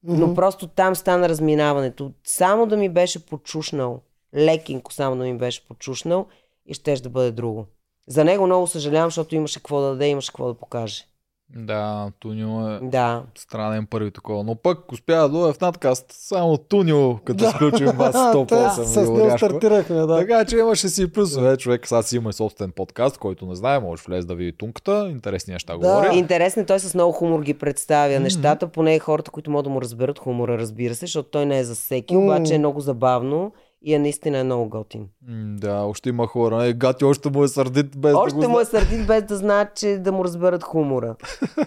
Но 0.05 0.35
просто 0.35 0.67
там 0.67 0.97
стана 0.97 1.29
разминаването. 1.29 2.13
Само 2.25 2.67
да 2.67 2.77
ми 2.77 2.89
беше 2.89 3.27
почушнал, 3.27 4.01
лекинко 4.35 4.93
само 4.93 5.17
да 5.17 5.25
ми 5.25 5.39
беше 5.39 5.69
почушнал 5.69 6.27
и 6.67 6.75
щеше 6.75 7.03
да 7.03 7.09
бъде 7.09 7.31
друго. 7.31 7.67
За 8.09 8.25
него 8.25 8.47
много 8.47 8.67
съжалявам, 8.67 9.11
защото 9.11 9.35
имаше 9.35 9.59
какво 9.59 9.81
да 9.81 9.89
даде, 9.89 10.07
имаше 10.09 10.29
какво 10.29 10.47
да 10.47 10.55
покаже. 10.55 11.05
Да, 11.51 12.11
Тунио 12.21 12.69
е 12.69 12.79
Да. 12.83 13.23
странен 13.35 13.87
първи 13.87 14.11
такова. 14.11 14.43
Но 14.45 14.55
пък 14.55 14.93
успя 14.93 15.15
да 15.15 15.29
дойде 15.29 15.53
в 15.53 15.61
надкаст. 15.61 16.05
Само 16.09 16.59
Тунио, 16.59 17.17
като 17.17 17.45
да. 17.45 17.51
сключим 17.51 17.87
вас 17.97 18.13
Те 18.13 18.19
100% 18.19 18.71
с 18.71 18.97
него 18.97 19.39
стартирахме, 19.39 19.97
да. 19.97 20.17
Така 20.19 20.45
че 20.45 20.57
имаше 20.57 20.89
си 20.89 21.13
плюсове. 21.13 21.57
Човек 21.57 21.87
сега 21.87 22.03
си 22.03 22.17
има 22.17 22.31
и 22.31 22.33
собствен 22.33 22.71
подкаст, 22.71 23.19
който 23.19 23.47
не 23.47 23.55
знае, 23.55 23.81
може 23.81 24.03
влез 24.03 24.27
да 24.27 24.35
види 24.35 24.53
тумката. 24.53 25.09
Интересни 25.11 25.53
неща 25.53 25.73
Да. 25.73 25.79
говори. 25.79 26.17
Интересно, 26.17 26.63
е, 26.63 26.67
той 26.67 26.79
с 26.81 26.95
много 26.95 27.13
хумор 27.13 27.41
ги 27.41 27.55
представя 27.55 28.21
нещата, 28.21 28.69
поне 28.69 28.99
хората, 28.99 29.31
които 29.31 29.51
могат 29.51 29.65
да 29.65 29.71
му 29.71 29.81
разберат 29.83 30.19
хумора, 30.19 30.59
разбира 30.59 30.95
се, 30.95 31.01
защото 31.01 31.29
той 31.29 31.47
не 31.47 31.59
е 31.59 31.65
за 31.65 31.75
всеки, 31.75 32.15
М. 32.15 32.21
обаче 32.21 32.55
е 32.55 32.59
много 32.59 32.81
забавно 32.81 33.53
и 33.87 33.95
е 33.95 33.99
наистина 33.99 34.39
е 34.39 34.45
много 34.45 34.69
готин. 34.69 35.09
М, 35.29 35.57
Да, 35.59 35.75
още 35.75 36.09
има 36.09 36.27
хора. 36.27 36.67
Е, 36.67 36.73
гати 36.73 37.05
още 37.05 37.31
му 37.31 37.45
е 37.45 37.49
сърдит 37.49 37.99
без 37.99 38.13
да 38.13 38.19
Още 38.19 38.37
го 38.37 38.49
му 38.49 38.61
е 38.61 38.65
сърдит 38.65 39.07
без 39.07 39.23
да 39.23 39.37
знаят, 39.37 39.75
че 39.77 39.99
да 39.99 40.13
му 40.13 40.25
разберат 40.25 40.63
хумора. 40.63 41.17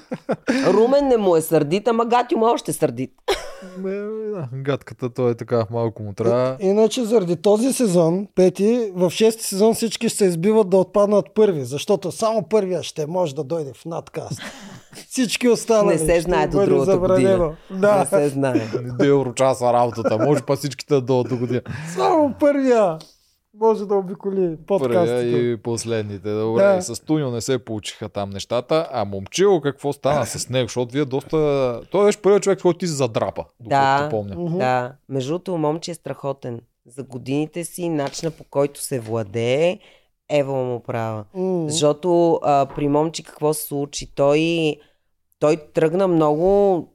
Румен 0.68 1.08
не 1.08 1.18
му 1.18 1.36
е 1.36 1.42
сърдит, 1.42 1.88
ама 1.88 2.06
Гатю 2.06 2.38
му 2.38 2.48
е 2.48 2.52
още 2.52 2.74
сърдит. 2.74 3.12
Ме, 3.78 3.92
да, 3.92 4.50
гадката, 4.54 5.10
той 5.10 5.32
е 5.32 5.36
така, 5.36 5.66
малко 5.72 6.04
му 6.04 6.14
трябва. 6.14 6.58
Иначе 6.60 7.06
заради 7.06 7.36
този 7.36 7.74
сезон, 7.74 8.28
пети, 8.36 8.92
в 8.96 9.10
шести 9.10 9.44
сезон 9.44 9.74
всички 9.74 10.10
ще 10.10 10.18
се 10.18 10.26
избиват 10.26 10.70
да 10.70 10.78
отпаднат 10.78 11.26
първи, 11.36 11.66
защото 11.66 12.12
само 12.12 12.44
първия 12.50 12.84
ще 12.84 13.06
може 13.06 13.36
да 13.36 13.44
дойде 13.44 13.72
в 13.74 13.86
надкаст. 13.86 14.42
Всички 14.94 15.48
останали. 15.48 15.94
Не 15.94 16.00
се 16.00 16.22
знае 16.22 16.48
до 16.48 16.66
другата 16.66 16.92
забранено. 16.92 17.38
година. 17.38 17.56
Не 17.72 17.80
Да, 17.80 18.06
се 18.06 18.30
знае. 18.30 18.68
До 19.00 19.06
еврочаса 19.06 19.74
работата. 19.74 20.18
Може 20.18 20.42
па 20.42 20.56
всичките 20.56 20.94
да 20.94 21.02
дойдат 21.02 21.30
до 21.30 21.38
година. 21.38 21.62
само 21.88 22.36
първия 22.40 22.98
може 23.56 23.86
да 23.86 23.96
обиколи 23.96 24.36
Първия 24.36 24.58
подкастите. 24.68 25.38
и 25.38 25.58
последните. 25.58 26.32
Добре, 26.32 26.64
Да. 26.66 26.82
с 26.82 27.00
Тунио 27.00 27.32
не 27.32 27.42
се 27.42 27.60
получиха 27.60 28.10
там 28.10 28.30
нещата. 28.30 28.90
А 28.92 29.06
момчил, 29.06 29.62
какво 29.62 29.94
стана 29.94 30.26
с 30.26 30.50
него? 30.50 30.68
Защото 30.68 30.94
вие 30.94 31.06
доста... 31.06 31.38
Той 31.92 32.06
беше 32.06 32.18
първият 32.18 32.44
човек, 32.44 32.62
който 32.62 32.78
ти 32.78 32.88
се 32.88 32.94
задрапа, 32.94 33.46
Да. 33.60 34.08
помня. 34.12 34.58
Да, 34.58 34.94
между 35.10 35.30
другото, 35.30 35.58
момче 35.58 35.92
е 35.92 35.96
страхотен. 35.96 36.60
За 36.88 37.04
годините 37.04 37.64
си, 37.64 37.90
начина 37.90 38.32
по 38.32 38.44
който 38.44 38.82
се 38.82 39.00
владее, 39.00 39.80
Ева 40.30 40.54
му 40.54 40.80
права. 40.80 41.26
М. 41.34 41.70
Защото 41.70 42.40
а, 42.44 42.66
при 42.76 42.88
момче 42.88 43.24
какво 43.24 43.54
се 43.54 43.68
случи? 43.68 44.16
Той, 44.16 44.76
той 45.40 45.58
тръгна 45.74 46.08
много 46.08 46.88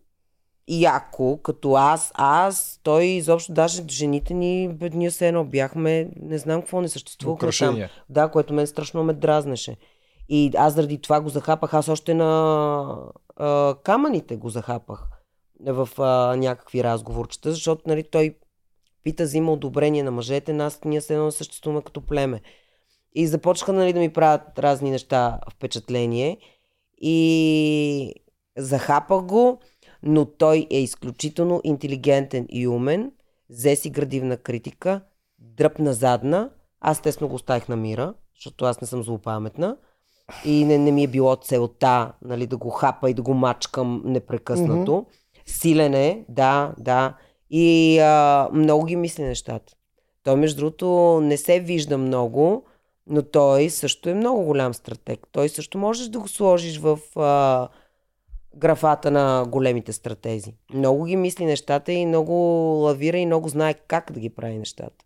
яко, 0.69 1.39
като 1.43 1.75
аз, 1.75 2.13
аз, 2.15 2.81
той 2.83 3.05
изобщо 3.05 3.53
даже 3.53 3.83
жените 3.91 4.35
ни, 4.35 4.69
бе, 4.69 4.91
ние 4.91 5.11
се 5.11 5.29
едно 5.29 5.45
бяхме, 5.45 6.11
не 6.17 6.39
знам 6.39 6.61
какво 6.61 6.81
не 6.81 6.89
съществувахме 6.89 7.41
там. 7.41 7.49
Украшение. 7.49 7.91
Да, 8.09 8.29
което 8.29 8.55
мен 8.55 8.67
страшно 8.67 9.05
ме 9.05 9.13
дразнеше. 9.13 9.77
И 10.29 10.51
аз 10.57 10.75
заради 10.75 11.01
това 11.01 11.21
го 11.21 11.29
захапах, 11.29 11.75
аз 11.75 11.89
още 11.89 12.15
на 12.15 12.97
а, 13.37 13.75
камъните 13.83 14.37
го 14.37 14.49
захапах 14.49 15.09
в 15.67 15.89
а, 15.99 16.37
някакви 16.37 16.85
разговорчета, 16.85 17.53
защото 17.53 17.83
нали, 17.87 18.03
той 18.03 18.37
пита, 19.03 19.25
взима 19.25 19.53
одобрение 19.53 20.03
на 20.03 20.11
мъжете, 20.11 20.53
нас 20.53 20.81
ние 20.85 21.01
се 21.01 21.15
едно 21.15 21.31
съществуваме 21.31 21.83
като 21.83 22.01
племе. 22.01 22.41
И 23.15 23.27
започнаха 23.27 23.73
нали, 23.73 23.93
да 23.93 24.01
ми 24.01 24.13
правят 24.13 24.59
разни 24.59 24.91
неща 24.91 25.41
впечатление. 25.51 26.39
И 27.01 28.15
захапах 28.57 29.23
го, 29.23 29.59
но 30.03 30.25
той 30.25 30.67
е 30.71 30.79
изключително 30.79 31.61
интелигентен 31.65 32.47
и 32.49 32.69
умен. 32.69 33.13
Взе 33.51 33.77
си 33.77 33.91
градивна 33.91 34.37
критика, 34.37 35.01
дръпна 35.39 35.93
задна. 35.93 36.51
Аз 36.81 37.03
тесно 37.03 37.29
го 37.29 37.35
оставих 37.35 37.69
на 37.69 37.77
мира, 37.77 38.15
защото 38.35 38.65
аз 38.65 38.81
не 38.81 38.87
съм 38.87 39.03
злопаметна. 39.03 39.77
И 40.45 40.65
не, 40.65 40.79
не 40.79 40.93
ми 40.93 41.05
е 41.05 41.09
било 41.09 41.37
целта 41.37 42.13
нали, 42.25 42.47
да 42.47 42.57
го 42.57 42.71
хапа 42.71 43.11
и 43.11 43.15
да 43.15 43.23
го 43.23 43.35
мачкам 43.35 44.03
непрекъснато. 44.05 44.93
Mm-hmm. 44.93 45.07
Силен 45.47 45.95
е, 45.95 46.25
да, 46.29 46.75
да. 46.79 47.17
И 47.51 47.99
а, 47.99 48.49
много 48.53 48.85
ги 48.85 48.97
мисли 48.97 49.23
нещата. 49.23 49.73
Той, 50.23 50.37
между 50.37 50.57
другото, 50.57 51.21
не 51.23 51.37
се 51.37 51.61
вижда 51.61 51.99
много, 51.99 52.65
но 53.07 53.23
той 53.23 53.71
също 53.71 54.09
е 54.09 54.15
много 54.15 54.45
голям 54.45 54.75
стратег. 54.75 55.21
Той 55.33 55.49
също 55.49 55.79
можеш 55.79 56.09
да 56.09 56.19
го 56.19 56.29
сложиш 56.29 56.79
в 56.79 56.99
а, 57.17 57.69
графата 58.57 59.11
на 59.11 59.47
големите 59.49 59.93
стратези. 59.93 60.55
Много 60.75 61.05
ги 61.05 61.17
мисли 61.17 61.45
нещата 61.45 61.93
и 61.93 62.07
много 62.07 62.33
лавира 62.83 63.17
и 63.19 63.27
много 63.27 63.49
знае 63.49 63.75
как 63.75 64.13
да 64.13 64.21
ги 64.21 64.31
прави 64.31 64.59
нещата. 64.59 65.05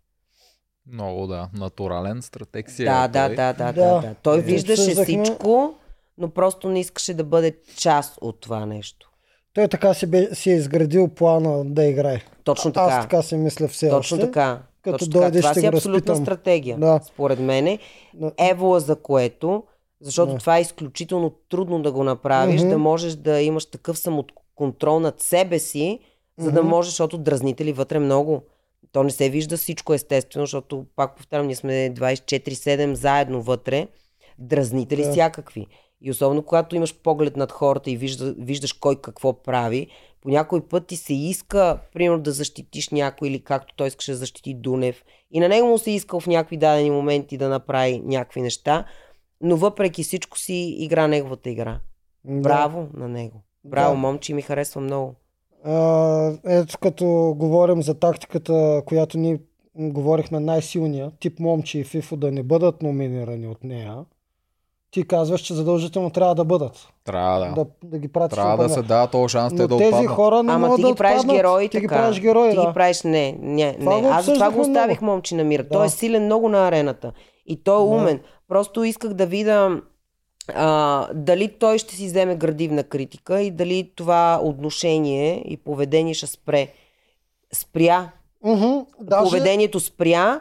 Много, 0.87 1.27
да. 1.27 1.49
Натурален 1.53 2.21
стратег 2.21 2.71
си. 2.71 2.83
Да, 2.83 3.03
е 3.03 3.07
да, 3.07 3.27
той. 3.27 3.35
да, 3.35 3.53
да, 3.53 3.63
да, 3.63 3.73
Да. 3.73 4.01
да. 4.01 4.15
Той 4.15 4.37
Е, 4.37 4.41
виждаше 4.41 4.81
обсъждахме- 4.81 5.23
всичко, 5.23 5.73
но 6.17 6.29
просто 6.29 6.69
не 6.69 6.79
искаше 6.79 7.13
да 7.13 7.23
бъде 7.23 7.55
част 7.75 8.17
от 8.21 8.41
това 8.41 8.65
нещо. 8.65 9.09
Той 9.53 9.67
така 9.67 9.93
си, 9.93 10.05
бе, 10.05 10.35
си 10.35 10.51
е 10.51 10.55
изградил 10.55 11.07
плана 11.07 11.65
да 11.65 11.83
играе. 11.83 12.21
Точно 12.43 12.73
така. 12.73 12.85
Аз 12.85 13.03
така 13.03 13.21
си 13.21 13.35
мисля 13.35 13.67
все 13.67 13.89
Точно 13.89 14.15
още. 14.17 14.25
така. 14.27 14.61
Като 14.81 14.97
Точно 14.97 15.11
така. 15.11 15.19
дойде, 15.21 15.39
Това 15.39 15.51
ще 15.51 15.59
си 15.59 15.65
е 15.65 15.69
абсолютна 15.69 16.15
стратегия, 16.15 16.77
Да. 16.77 16.99
според 17.03 17.39
мене. 17.39 17.79
Но- 18.13 18.31
Евола 18.39 18.79
за 18.79 18.95
което, 18.95 19.63
защото 20.01 20.31
Да. 20.31 20.37
това 20.37 20.57
е 20.57 20.61
изключително 20.61 21.31
трудно 21.49 21.81
да 21.81 21.91
го 21.91 22.03
направиш, 22.03 22.61
Мгм. 22.61 22.69
да 22.69 22.77
можеш 22.77 23.13
да 23.13 23.41
имаш 23.41 23.65
такъв 23.65 23.97
самоконтрол 23.99 24.99
над 24.99 25.21
себе 25.21 25.59
си, 25.59 25.99
за 26.37 26.51
да 26.51 26.61
Мгм. 26.61 26.69
можеш, 26.69 26.89
защото 26.89 27.17
дразнители 27.17 27.73
вътре 27.73 27.99
много. 27.99 28.41
То 28.91 29.03
не 29.03 29.11
се 29.11 29.29
вижда 29.29 29.57
всичко 29.57 29.93
естествено, 29.93 30.45
защото, 30.45 30.85
пак 30.95 31.15
повтарям, 31.15 31.45
ние 31.45 31.55
сме 31.55 31.89
24-7 31.89 32.93
заедно 32.93 33.41
вътре, 33.41 33.87
дразнители 34.39 35.03
Да. 35.03 35.11
всякакви. 35.11 35.67
И 36.01 36.11
особено 36.11 36.43
когато 36.43 36.75
имаш 36.75 36.95
поглед 36.95 37.37
над 37.37 37.51
хората 37.51 37.91
и 37.91 37.97
вижда, 37.97 38.35
виждаш 38.37 38.73
кой 38.73 38.95
какво 38.95 39.33
прави, 39.33 39.87
по 40.21 40.29
някой 40.29 40.67
път 40.67 40.87
ти 40.87 40.95
се 40.95 41.13
иска, 41.13 41.79
примерно, 41.93 42.23
да 42.23 42.31
защитиш 42.31 42.89
някой 42.89 43.27
или 43.27 43.43
както 43.43 43.73
той 43.75 43.87
искаше 43.87 44.11
да 44.11 44.17
защити 44.17 44.53
Дунев. 44.53 45.03
И 45.31 45.39
на 45.39 45.49
него 45.49 45.67
му 45.67 45.77
се 45.77 45.91
иска 45.91 46.19
в 46.19 46.27
някакви 46.27 46.57
дадени 46.57 46.91
моменти 46.91 47.37
да 47.37 47.49
направи 47.49 48.01
някакви 48.05 48.41
неща, 48.41 48.85
но 49.41 49.57
въпреки 49.57 50.03
всичко 50.03 50.37
си 50.37 50.75
игра 50.79 51.07
неговата 51.07 51.49
игра. 51.49 51.79
Да. 52.25 52.41
Браво 52.41 52.87
на 52.93 53.07
него. 53.07 53.43
Браво, 53.63 53.93
Да. 53.93 53.97
момче, 53.99 54.33
ми 54.33 54.41
харесва 54.41 54.81
много. 54.81 55.15
А, 55.63 56.33
ето 56.45 56.77
като 56.77 57.35
говорим 57.37 57.83
за 57.83 57.93
тактиката, 57.93 58.81
която 58.85 59.17
ние 59.17 59.39
м, 59.75 59.89
говорихме 59.89 60.39
най-силния, 60.39 61.11
тип 61.19 61.39
момче 61.39 61.79
и 61.79 61.83
Фифо 61.83 62.17
да 62.17 62.31
не 62.31 62.43
бъдат 62.43 62.81
номинирани 62.81 63.47
от 63.47 63.63
нея, 63.63 63.97
ти 64.91 65.03
казваш, 65.03 65.41
че 65.41 65.53
задължително 65.53 66.09
трябва 66.09 66.35
да 66.35 66.45
бъдат. 66.45 66.87
Трябва 67.05 67.39
да. 67.39 67.51
Да, 67.53 67.65
да 67.83 67.97
ги 67.97 68.07
пратиш 68.07 68.35
Трябва 68.35 68.57
да 68.59 68.69
се 68.69 68.81
дава 68.81 69.07
този 69.07 69.31
шанс 69.31 69.55
те 69.55 69.61
Но 69.61 69.67
да 69.67 69.77
тези 69.77 69.87
отпаднат. 69.87 70.11
хора 70.11 70.43
не 70.43 70.51
Ама 70.51 70.59
могат 70.59 70.75
ти 70.75 70.81
да 70.81 70.87
ги 70.87 70.95
правиш 70.95 71.15
отпаднат. 71.15 71.37
герои 71.37 71.63
Ти 71.63 71.71
така. 71.71 71.81
ги 71.81 71.87
правиш 71.89 72.19
герои, 72.19 72.49
ти 72.49 72.55
да. 72.55 72.67
ги 72.67 72.73
правиш, 72.73 73.01
не, 73.03 73.37
не, 73.39 73.73
Това 73.73 74.01
не. 74.01 74.07
Аз 74.07 74.25
това 74.25 74.51
го 74.51 74.61
оставих 74.61 75.01
много. 75.01 75.11
момче 75.11 75.35
на 75.35 75.43
мира. 75.43 75.63
Да. 75.63 75.69
Той 75.69 75.85
е 75.85 75.89
силен 75.89 76.25
много 76.25 76.49
на 76.49 76.67
арената. 76.67 77.11
И 77.45 77.63
той 77.63 77.75
е 77.75 77.79
Да. 77.79 77.83
умен. 77.85 78.19
Просто 78.47 78.83
исках 78.83 79.13
да 79.13 79.25
видя 79.25 79.81
а, 80.49 81.07
дали 81.13 81.47
той 81.49 81.77
ще 81.77 81.95
си 81.95 82.05
вземе 82.05 82.35
градивна 82.35 82.83
критика 82.83 83.41
и 83.41 83.51
дали 83.51 83.91
това 83.95 84.39
отношение 84.43 85.43
и 85.45 85.57
поведение 85.57 86.13
ще 86.13 86.27
спре. 86.27 86.67
Спря. 87.53 88.09
Мгм, 88.43 88.67
даже... 89.01 89.23
Поведението 89.23 89.79
спря, 89.79 90.39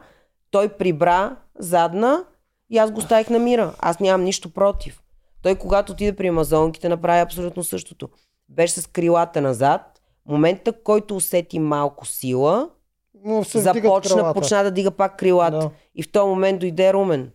той 0.50 0.68
прибра 0.68 1.36
задна 1.58 2.24
и 2.70 2.78
аз 2.78 2.90
го 2.90 3.00
ставих 3.00 3.30
на 3.30 3.38
мира. 3.38 3.74
Аз 3.78 4.00
нямам 4.00 4.24
нищо 4.24 4.50
против. 4.50 5.02
Той, 5.42 5.54
когато 5.54 5.92
отиде 5.92 6.16
при 6.16 6.28
амазонките, 6.28 6.88
направи 6.88 7.20
абсолютно 7.20 7.64
същото. 7.64 8.08
Беше 8.48 8.80
с 8.80 8.86
крилата 8.86 9.40
назад. 9.40 10.00
Момента, 10.26 10.72
който 10.82 11.16
усети 11.16 11.58
малко 11.58 12.06
сила, 12.06 12.70
вдигат 13.14 13.48
започна, 13.48 14.34
почна 14.34 14.62
да 14.62 14.70
дига 14.70 14.90
пак 14.90 15.18
крилата. 15.18 15.58
Да. 15.58 15.70
И 15.94 16.02
в 16.02 16.12
този 16.12 16.28
момент 16.28 16.60
дойде 16.60 16.92
Румен. 16.92 17.30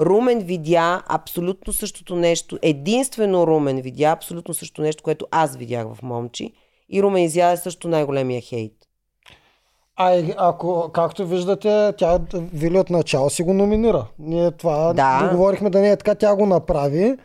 Румен 0.00 0.38
видя 0.38 1.02
абсолютно 1.08 1.72
същото 1.72 2.16
нещо. 2.16 2.58
Единствено 2.62 3.46
Румен 3.46 3.80
видя 3.80 4.10
абсолютно 4.10 4.54
същото 4.54 4.82
нещо, 4.82 5.02
което 5.02 5.26
аз 5.30 5.56
видях 5.56 5.94
в 5.94 6.02
момчи. 6.02 6.52
И 6.88 7.02
Румен 7.02 7.22
изяде 7.22 7.56
също 7.56 7.88
най-големия 7.88 8.40
хейт. 8.40 8.72
А 10.00 10.14
и 10.14 10.34
ако, 10.36 10.90
както 10.92 11.26
виждате, 11.26 11.92
тя 11.92 12.18
Вили 12.34 12.78
от 12.78 12.90
начало 12.90 13.30
си 13.30 13.42
го 13.42 13.54
номинира. 13.54 14.04
Ние 14.18 14.50
това 14.50 14.92
Да. 14.92 15.20
договорихме 15.22 15.70
да 15.70 15.80
не 15.80 15.90
е 15.90 15.96
така, 15.96 16.14
тя 16.14 16.36
го 16.36 16.46
направи. 16.46 17.16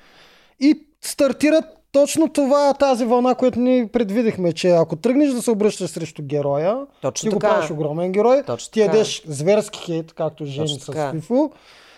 И 0.59 0.79
стартират 1.01 1.65
точно 1.91 2.29
това 2.29 2.73
тази 2.73 3.05
вълна, 3.05 3.35
която 3.35 3.59
ни 3.59 3.87
предвидихме, 3.87 4.53
че 4.53 4.69
ако 4.69 4.95
тръгнеш 4.95 5.29
да 5.29 5.41
се 5.41 5.51
обръщаш 5.51 5.89
срещу 5.89 6.21
героя, 6.23 6.77
Точно 7.01 7.29
ти 7.29 7.33
го 7.33 7.39
така. 7.39 7.53
правиш 7.53 7.71
огромен 7.71 8.11
герой, 8.11 8.43
Точно 8.43 8.71
ти 8.71 8.79
така. 8.79 8.91
ядеш 8.91 9.23
зверски 9.27 9.79
хейт, 9.79 10.13
както 10.13 10.45
жени 10.45 10.67
Точно 10.69 10.93
с. 10.93 11.11
Фифо. 11.11 11.51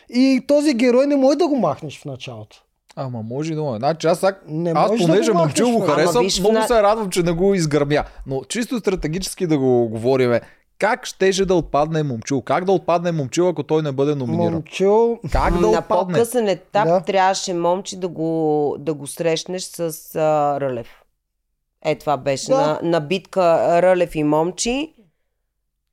И 0.10 0.42
този 0.48 0.74
герой 0.74 1.08
не 1.08 1.16
може 1.16 1.38
да 1.38 1.48
го 1.48 1.56
махнеш 1.56 2.02
в 2.02 2.06
началото. 2.06 2.62
Ама 2.96 3.22
може 3.22 3.52
и 3.52 3.56
да 3.56 3.62
му 3.64 3.76
е. 3.76 3.78
Значи 3.78 4.08
аз, 4.08 4.20
сак... 4.20 4.44
Не 4.48 4.72
аз 4.72 4.90
можеш 4.90 5.06
да 5.06 5.12
понеже 5.12 5.32
го 5.32 5.38
го 5.72 5.80
харесвам, 5.82 6.28
много 6.40 6.54
на- 6.54 6.68
се 6.68 6.84
радвам, 6.84 7.10
че 7.10 7.24
не 7.24 7.32
го 7.32 7.54
изгърмя. 7.54 8.04
Но 8.28 8.42
чисто 8.44 8.80
стратегически 8.80 9.48
да 9.48 9.58
го 9.58 9.88
говориме, 9.88 10.42
как 10.80 11.06
щеше 11.06 11.46
да 11.46 11.56
отпадне 11.56 12.04
момчил? 12.04 12.42
Как 12.42 12.66
да 12.66 12.72
отпадне 12.72 13.12
момчил, 13.12 13.50
ако 13.50 13.64
той 13.64 13.82
не 13.82 13.92
бъде 13.92 14.16
номиниран? 14.16 14.54
Момчил, 14.54 15.20
Как 15.32 15.54
да 15.54 15.60
на 15.62 15.68
отпадне? 15.70 16.14
по-късен 16.14 16.48
етап 16.48 16.88
Да. 16.88 17.02
трябваше 17.02 17.54
момче 17.54 18.00
да 18.00 18.08
го, 18.08 18.76
да 18.80 18.94
го 18.94 19.08
срещнеш 19.08 19.64
с 19.64 19.80
а, 20.16 20.62
Рълев. 20.62 20.88
Е, 21.86 21.96
това 21.96 22.18
беше 22.18 22.48
Да. 22.48 22.58
на, 22.58 22.80
на 22.84 23.00
битка 23.02 23.42
Рълев 23.82 24.16
и 24.16 24.24
момчи. 24.24 24.95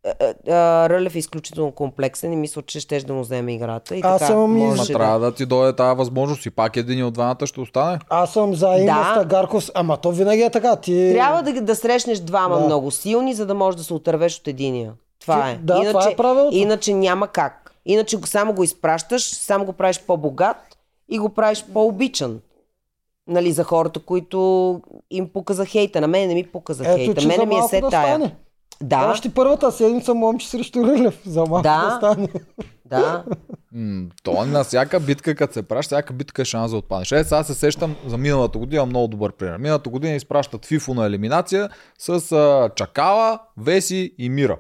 А, 0.05 0.35
а, 0.49 0.89
Рълев 0.89 1.15
е 1.15 1.19
изключително 1.19 1.73
комплексен 1.73 2.33
и 2.33 2.37
мисля, 2.37 2.63
че 2.63 2.81
ще 2.81 3.01
да 3.01 3.13
му 3.13 3.21
вземе 3.21 3.55
играта. 3.55 3.97
И 3.97 4.01
Аз 4.05 4.19
така, 4.21 4.33
съм 4.33 4.53
може 4.53 4.93
трябва 4.93 5.19
да. 5.19 5.27
да 5.27 5.35
ти 5.35 5.47
дойде 5.47 5.77
тази 5.77 5.97
възможност 5.99 6.47
и 6.47 6.51
пак 6.51 6.77
един 6.77 7.05
от 7.05 7.15
двамата 7.15 7.47
ще 7.47 7.61
остане. 7.61 7.99
аз 8.09 8.33
съм 8.33 8.55
за 8.55 8.67
има 8.69 8.85
Да. 8.87 9.13
Стагарков, 9.15 9.69
ама 9.75 9.97
то 9.97 10.13
винаги 10.13 10.43
е 10.43 10.51
така. 10.51 10.77
Ти... 10.77 11.11
Трябва 11.15 11.43
да, 11.43 11.61
да 11.61 11.77
срещнеш 11.77 12.19
двама 12.19 12.59
Да. 12.59 12.65
много 12.65 12.91
силни, 12.91 13.35
за 13.35 13.47
да 13.47 13.55
можеш 13.55 13.79
да 13.79 13.85
се 13.85 13.95
отървеш 13.95 14.39
от 14.39 14.49
единия. 14.49 14.93
Това 15.21 15.51
е. 15.51 15.59
Да, 15.63 15.85
това 15.89 16.09
е 16.11 16.17
правилото. 16.17 16.57
Иначе 16.57 16.95
няма 16.95 17.29
как. 17.29 17.75
Иначе 17.87 18.19
само 18.25 18.53
го 18.53 18.65
изпращаш, 18.65 19.23
само 19.35 19.65
го 19.65 19.73
правиш 19.73 20.01
по-богат 20.07 20.57
и 21.09 21.19
го 21.19 21.29
правиш 21.29 21.65
по-обичан. 21.73 22.41
Нали, 23.27 23.53
за 23.53 23.65
хората, 23.65 24.01
които 24.01 24.81
им 25.11 25.29
пука 25.29 25.55
за 25.55 25.65
хейта. 25.67 26.01
На 26.01 26.07
мен 26.07 26.29
не 26.29 26.35
ми 26.35 26.45
пука 26.47 26.75
за 26.75 26.85
Ето, 26.87 26.97
хейта. 26.97 27.27
Мене 27.27 27.47
ми 27.47 27.55
е 27.55 27.63
се 27.63 27.81
да 27.81 27.91
тая. 27.91 28.07
стане. 28.17 28.35
Да, 28.81 29.11
Още 29.11 29.35
първата 29.35 29.73
седмица 29.73 30.15
момче 30.15 30.49
срещу 30.49 30.85
Рълев. 30.85 31.21
За 31.27 31.41
малко 31.41 31.63
Да. 31.63 31.85
да, 31.85 31.97
стане. 31.97 32.29
да. 32.87 33.25
М, 33.75 34.07
то 34.23 34.47
на 34.47 34.65
всяка 34.65 35.01
битка, 35.01 35.35
като 35.35 35.53
се 35.53 35.63
праща, 35.63 35.95
всяка 35.95 36.13
битка 36.13 36.43
е 36.43 36.45
шанс 36.45 36.71
да 36.71 36.77
отпаднеш. 36.77 37.13
Е, 37.13 37.25
сега 37.25 37.45
се 37.45 37.55
сещам 37.55 37.97
за 38.07 38.17
миналата 38.19 38.59
година, 38.59 38.87
много 38.87 39.09
добър 39.09 39.33
пример. 39.33 39.57
Миналата 39.59 39.91
година 39.91 40.15
изпращат 40.15 40.67
Фифо 40.67 40.95
на 40.95 41.07
елиминация 41.07 41.69
с 41.99 42.33
а, 42.33 42.71
Чакала, 42.77 43.39
Веси 43.57 44.15
и 44.19 44.31
Мира. 44.31 44.57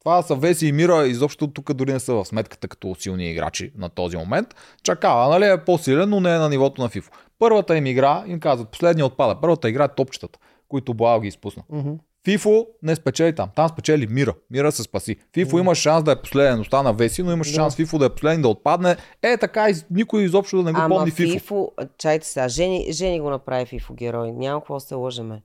Това 0.00 0.22
са 0.22 0.34
Веси 0.34 0.66
и 0.66 0.72
Мира, 0.72 1.06
изобщо 1.06 1.46
тук 1.48 1.72
дори 1.72 1.92
не 1.92 2.00
са 2.00 2.14
в 2.14 2.24
сметката 2.24 2.68
като 2.68 2.94
силни 2.98 3.30
играчи 3.30 3.72
на 3.78 3.88
този 3.88 4.16
момент. 4.16 4.48
Чакала, 4.82 5.28
нали, 5.28 5.50
е 5.52 5.64
по-силен, 5.64 6.08
но 6.08 6.20
не 6.20 6.34
е 6.34 6.38
на 6.38 6.48
нивото 6.48 6.82
на 6.82 6.88
Фифо. 6.88 7.10
Първата 7.38 7.76
им 7.76 7.86
игра, 7.86 8.24
им 8.26 8.40
казват, 8.40 8.68
последния 8.68 9.06
отпада. 9.06 9.40
Първата 9.40 9.68
игра 9.68 9.84
е 9.84 9.94
топчетата, 9.96 10.38
които 10.68 10.94
Блау 10.94 11.20
ги 11.20 11.28
изпусна. 11.28 11.62
Мгм. 11.70 11.90
Фифо 12.24 12.66
не 12.82 12.96
спечели 12.96 13.34
там. 13.34 13.48
Там 13.56 13.68
спечели 13.68 14.06
Мира. 14.06 14.34
Мира 14.50 14.72
се 14.72 14.82
спаси. 14.82 15.16
Фифо 15.32 15.58
има 15.58 15.74
шанс 15.74 16.04
да 16.04 16.12
е 16.12 16.16
последен, 16.16 16.60
остана 16.60 16.92
Веси, 16.92 17.22
но 17.22 17.32
имаше 17.32 17.54
шанс 17.54 17.76
Фифо 17.76 17.98
да 17.98 18.06
е 18.06 18.08
последен, 18.08 18.42
да 18.42 18.48
отпадне. 18.48 18.96
Е, 19.22 19.36
така 19.36 19.70
и 19.70 19.74
никой 19.90 20.22
изобщо 20.22 20.56
да 20.56 20.62
не 20.62 20.72
го 20.72 20.80
Ама 20.80 20.96
помни 20.96 21.10
Фифо. 21.10 21.32
Фифо, 21.32 21.72
чайте 21.98 22.26
сега, 22.26 22.48
Жени, 22.48 22.92
Жени 22.92 23.20
го 23.20 23.30
направи 23.30 23.66
Фифо 23.66 23.94
герой. 23.94 24.32
Няма 24.32 24.60
какво 24.60 24.74
да 24.74 24.80
се 24.80 24.94
лъжеме. 24.94 25.42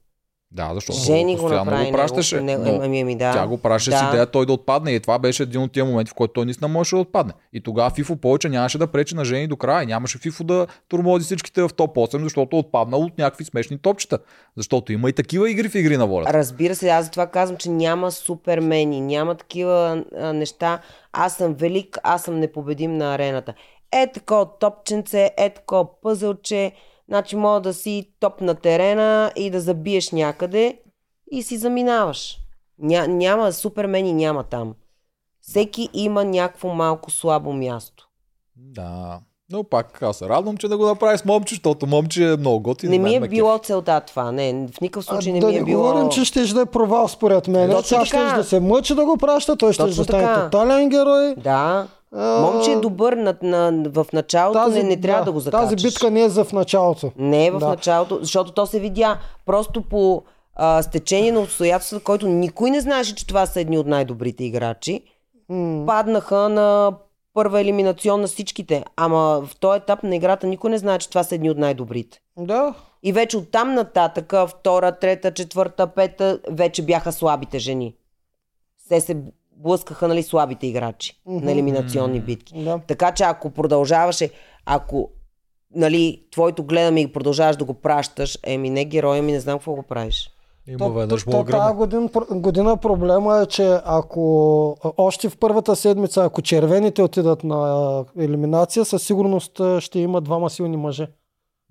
Да, 0.51 0.71
защото 0.73 0.99
Жени 0.99 1.37
го 1.37 1.49
направи. 1.49 1.85
го 1.85 1.91
пращаше. 1.91 2.41
него, 2.41 2.63
но 2.63 2.79
ами, 2.81 3.01
ами, 3.01 3.15
да. 3.15 3.33
Тя 3.33 3.47
го 3.47 3.57
пращаше 3.57 3.97
с 3.97 4.01
Да. 4.01 4.07
идея 4.07 4.25
той 4.25 4.45
да 4.45 4.53
отпадне 4.53 4.91
и 4.91 4.99
това 4.99 5.19
беше 5.19 5.43
един 5.43 5.61
от 5.61 5.71
тия 5.71 5.85
моменти, 5.85 6.11
в 6.11 6.13
който 6.13 6.33
той 6.33 6.45
наистина 6.45 6.67
можеше 6.67 6.95
да 6.95 7.01
отпадне. 7.01 7.33
И 7.53 7.61
тогава 7.61 7.89
Фифо 7.89 8.15
повече 8.15 8.49
нямаше 8.49 8.77
да 8.77 8.87
пречи 8.87 9.15
на 9.15 9.25
Жени 9.25 9.47
до 9.47 9.55
края. 9.57 9.85
Нямаше 9.85 10.17
Фифо 10.17 10.43
да 10.43 10.67
турмози 10.87 11.25
всичките 11.25 11.61
в 11.61 11.69
топ 11.69 11.95
8, 11.95 12.23
защото 12.23 12.55
е 12.55 12.59
отпаднал 12.59 13.01
от 13.01 13.17
някакви 13.17 13.45
смешни 13.45 13.77
топчета. 13.77 14.19
Защото 14.57 14.91
има 14.91 15.09
и 15.09 15.13
такива 15.13 15.51
игри 15.51 15.69
в 15.69 15.75
игри 15.75 15.97
на 15.97 16.07
волята. 16.07 16.33
Разбира 16.33 16.75
се, 16.75 16.89
аз 16.89 17.05
затова 17.05 17.27
казвам, 17.27 17.57
че 17.57 17.69
няма 17.69 18.11
супермени, 18.11 19.01
няма 19.01 19.35
такива 19.35 20.03
а, 20.17 20.33
неща. 20.33 20.79
Аз 21.13 21.35
съм 21.35 21.53
велик, 21.53 21.97
аз 22.03 22.23
съм 22.23 22.39
непобедим 22.39 22.97
на 22.97 23.13
арената. 23.13 23.53
Е 23.93 24.07
такова 24.07 24.57
топченце, 24.59 25.31
е 25.37 25.49
такова 25.49 26.01
пъзълче, 26.01 26.71
значи 27.09 27.35
мога 27.35 27.61
да 27.61 27.73
си 27.73 28.11
топ 28.19 28.41
на 28.41 28.55
терена 28.55 29.31
и 29.35 29.49
да 29.49 29.61
забиеш 29.61 30.11
някъде 30.11 30.79
и 31.31 31.43
си 31.43 31.57
заминаваш. 31.57 32.37
Ня, 32.79 33.07
няма, 33.07 33.53
супермени 33.53 34.13
няма 34.13 34.43
там. 34.43 34.73
Всеки 35.41 35.89
има 35.93 36.25
някакво 36.25 36.69
малко 36.69 37.11
слабо 37.11 37.53
място. 37.53 38.07
Да. 38.55 39.19
Но 39.51 39.63
пак 39.63 40.01
аз 40.01 40.17
се 40.17 40.29
радвам, 40.29 40.57
че 40.57 40.67
да 40.67 40.77
го 40.77 40.85
направи 40.85 41.17
с 41.17 41.25
момче, 41.25 41.55
защото 41.55 41.87
момче 41.87 42.31
е 42.31 42.37
много 42.37 42.59
готин. 42.59 42.89
Не 42.89 42.99
ми 42.99 43.15
е 43.15 43.19
било 43.19 43.57
целта 43.57 44.01
това. 44.01 44.31
Не, 44.31 44.67
в 44.73 44.81
никакъв 44.81 45.05
А, 45.07 45.13
случай 45.13 45.33
не 45.33 45.39
да 45.39 45.47
ми 45.47 45.53
не 45.53 45.59
е 45.59 45.63
било... 45.63 45.83
говорим, 45.83 46.09
че 46.09 46.25
ще 46.25 46.45
да 46.45 46.61
е 46.61 46.65
провал 46.65 47.07
според 47.07 47.47
мен. 47.47 47.69
Точно 47.71 47.97
Тя 47.97 48.05
ще 48.05 48.17
да 48.17 48.43
се 48.43 48.59
мъчи 48.59 48.95
да 48.95 49.05
го 49.05 49.17
праща, 49.17 49.55
той 49.55 49.73
ще 49.73 49.83
да 49.83 50.03
стане 50.03 50.43
тотален 50.43 50.89
герой. 50.89 51.35
Да. 51.37 51.87
Момче 52.15 52.71
е 52.71 52.75
добър 52.75 53.13
на, 53.13 53.35
на, 53.41 53.89
в 53.89 54.05
началото, 54.13 54.67
не, 54.67 54.83
не 54.83 55.01
трябва 55.01 55.25
да, 55.25 55.31
го 55.31 55.39
закачаш. 55.39 55.69
Тази 55.69 55.87
битка 55.87 56.11
не 56.11 56.21
е 56.23 56.29
за 56.29 56.43
в 56.43 56.53
началото. 56.53 57.11
Не 57.17 57.45
е 57.45 57.51
в 57.51 57.59
Да. 57.59 57.67
началото, 57.67 58.19
защото 58.21 58.51
то 58.51 58.65
се 58.65 58.79
видя 58.79 59.19
просто 59.45 59.81
по 59.81 60.23
а, 60.55 60.83
стечение 60.83 61.31
на 61.31 61.39
обстоятелствата, 61.39 62.03
който 62.03 62.27
никой 62.27 62.71
не 62.71 62.81
знаеше, 62.81 63.15
че 63.15 63.27
това 63.27 63.45
са 63.45 63.61
едни 63.61 63.77
от 63.77 63.87
най-добрите 63.87 64.43
играчи. 64.43 65.03
М. 65.49 65.85
Паднаха 65.85 66.49
на 66.49 66.93
първа 67.33 67.61
елиминационна 67.61 68.21
на 68.21 68.27
всичките. 68.27 68.83
Ама 68.95 69.41
в 69.45 69.55
този 69.59 69.77
етап 69.77 70.03
на 70.03 70.15
играта 70.15 70.47
никой 70.47 70.69
не 70.69 70.77
знае, 70.77 70.99
че 70.99 71.09
това 71.09 71.23
са 71.23 71.35
едни 71.35 71.49
от 71.49 71.57
най-добрите. 71.57 72.19
Да. 72.37 72.73
И 73.03 73.13
вече 73.13 73.37
оттам 73.37 73.73
нататъка, 73.73 74.47
втора, 74.47 74.91
трета, 74.99 75.33
четвърта, 75.33 75.87
пета, 75.87 76.39
вече 76.49 76.81
бяха 76.81 77.11
слабите 77.11 77.59
жени. 77.59 77.95
Се 78.87 79.01
се 79.01 79.17
блъскаха, 79.63 80.07
нали, 80.07 80.23
слабите 80.23 80.67
играчи 80.67 81.21
на 81.25 81.51
елиминационни 81.51 82.19
битки. 82.19 82.63
Да. 82.63 82.79
Така 82.87 83.11
че 83.11 83.23
ако 83.23 83.49
продължаваше, 83.49 84.29
ако 84.65 85.09
нали, 85.75 86.23
твоето 86.31 86.63
гледаме 86.63 87.01
и 87.01 87.13
продължаваш 87.13 87.55
да 87.55 87.65
го 87.65 87.73
пращаш, 87.73 88.37
еми 88.43 88.69
не 88.69 88.85
героя 88.85 89.23
ми, 89.23 89.31
не 89.31 89.39
знам 89.39 89.57
какво 89.57 89.73
го 89.73 89.83
правиш. 89.83 90.29
Има 90.67 90.89
веднъж 90.89 91.23
то- 91.25 91.43
Тази 91.43 91.75
година, 91.75 92.09
година 92.31 92.77
проблема 92.77 93.37
е, 93.37 93.45
че 93.45 93.79
ако 93.85 94.77
още 94.97 95.29
в 95.29 95.37
първата 95.37 95.75
седмица, 95.75 96.23
ако 96.23 96.41
червените 96.41 97.01
отидат 97.03 97.43
на 97.43 98.05
елиминация, 98.19 98.85
със 98.85 99.03
сигурност 99.03 99.61
ще 99.79 99.99
има 99.99 100.21
двама 100.21 100.49
силни 100.49 100.77
мъже. 100.77 101.07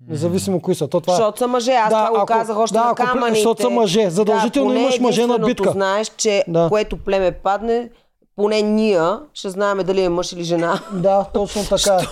Независимо 0.01 0.61
кои 0.61 0.75
са. 0.75 0.87
То 0.87 0.99
това 1.01 1.13
е. 1.13 1.15
Защото 1.15 1.37
са 1.37 1.47
мъже, 1.47 1.71
аз 1.71 1.89
Да, 1.89 2.05
това 2.05 2.19
го 2.19 2.25
казах 2.25 2.57
още 2.57 2.73
да, 2.73 2.83
на 2.83 2.95
камъните. 2.95 3.33
защото 3.33 3.61
са 3.61 3.69
мъже. 3.69 4.09
Задължително 4.09 4.69
да, 4.69 4.79
имаш 4.79 4.99
мъже 4.99 5.25
на 5.25 5.39
битка. 5.39 5.71
знаеш, 5.71 6.07
че 6.09 6.43
Да. 6.47 6.67
което 6.69 6.97
племе 6.97 7.31
падне, 7.33 7.89
поне 8.35 8.61
ние 8.61 9.01
ще 9.33 9.49
знаем 9.49 9.77
дали 9.77 10.01
е 10.01 10.09
мъж 10.09 10.31
или 10.31 10.43
жена. 10.43 10.79
Да, 10.93 11.25
точно 11.25 11.61
така 11.69 11.95
е. 11.95 12.05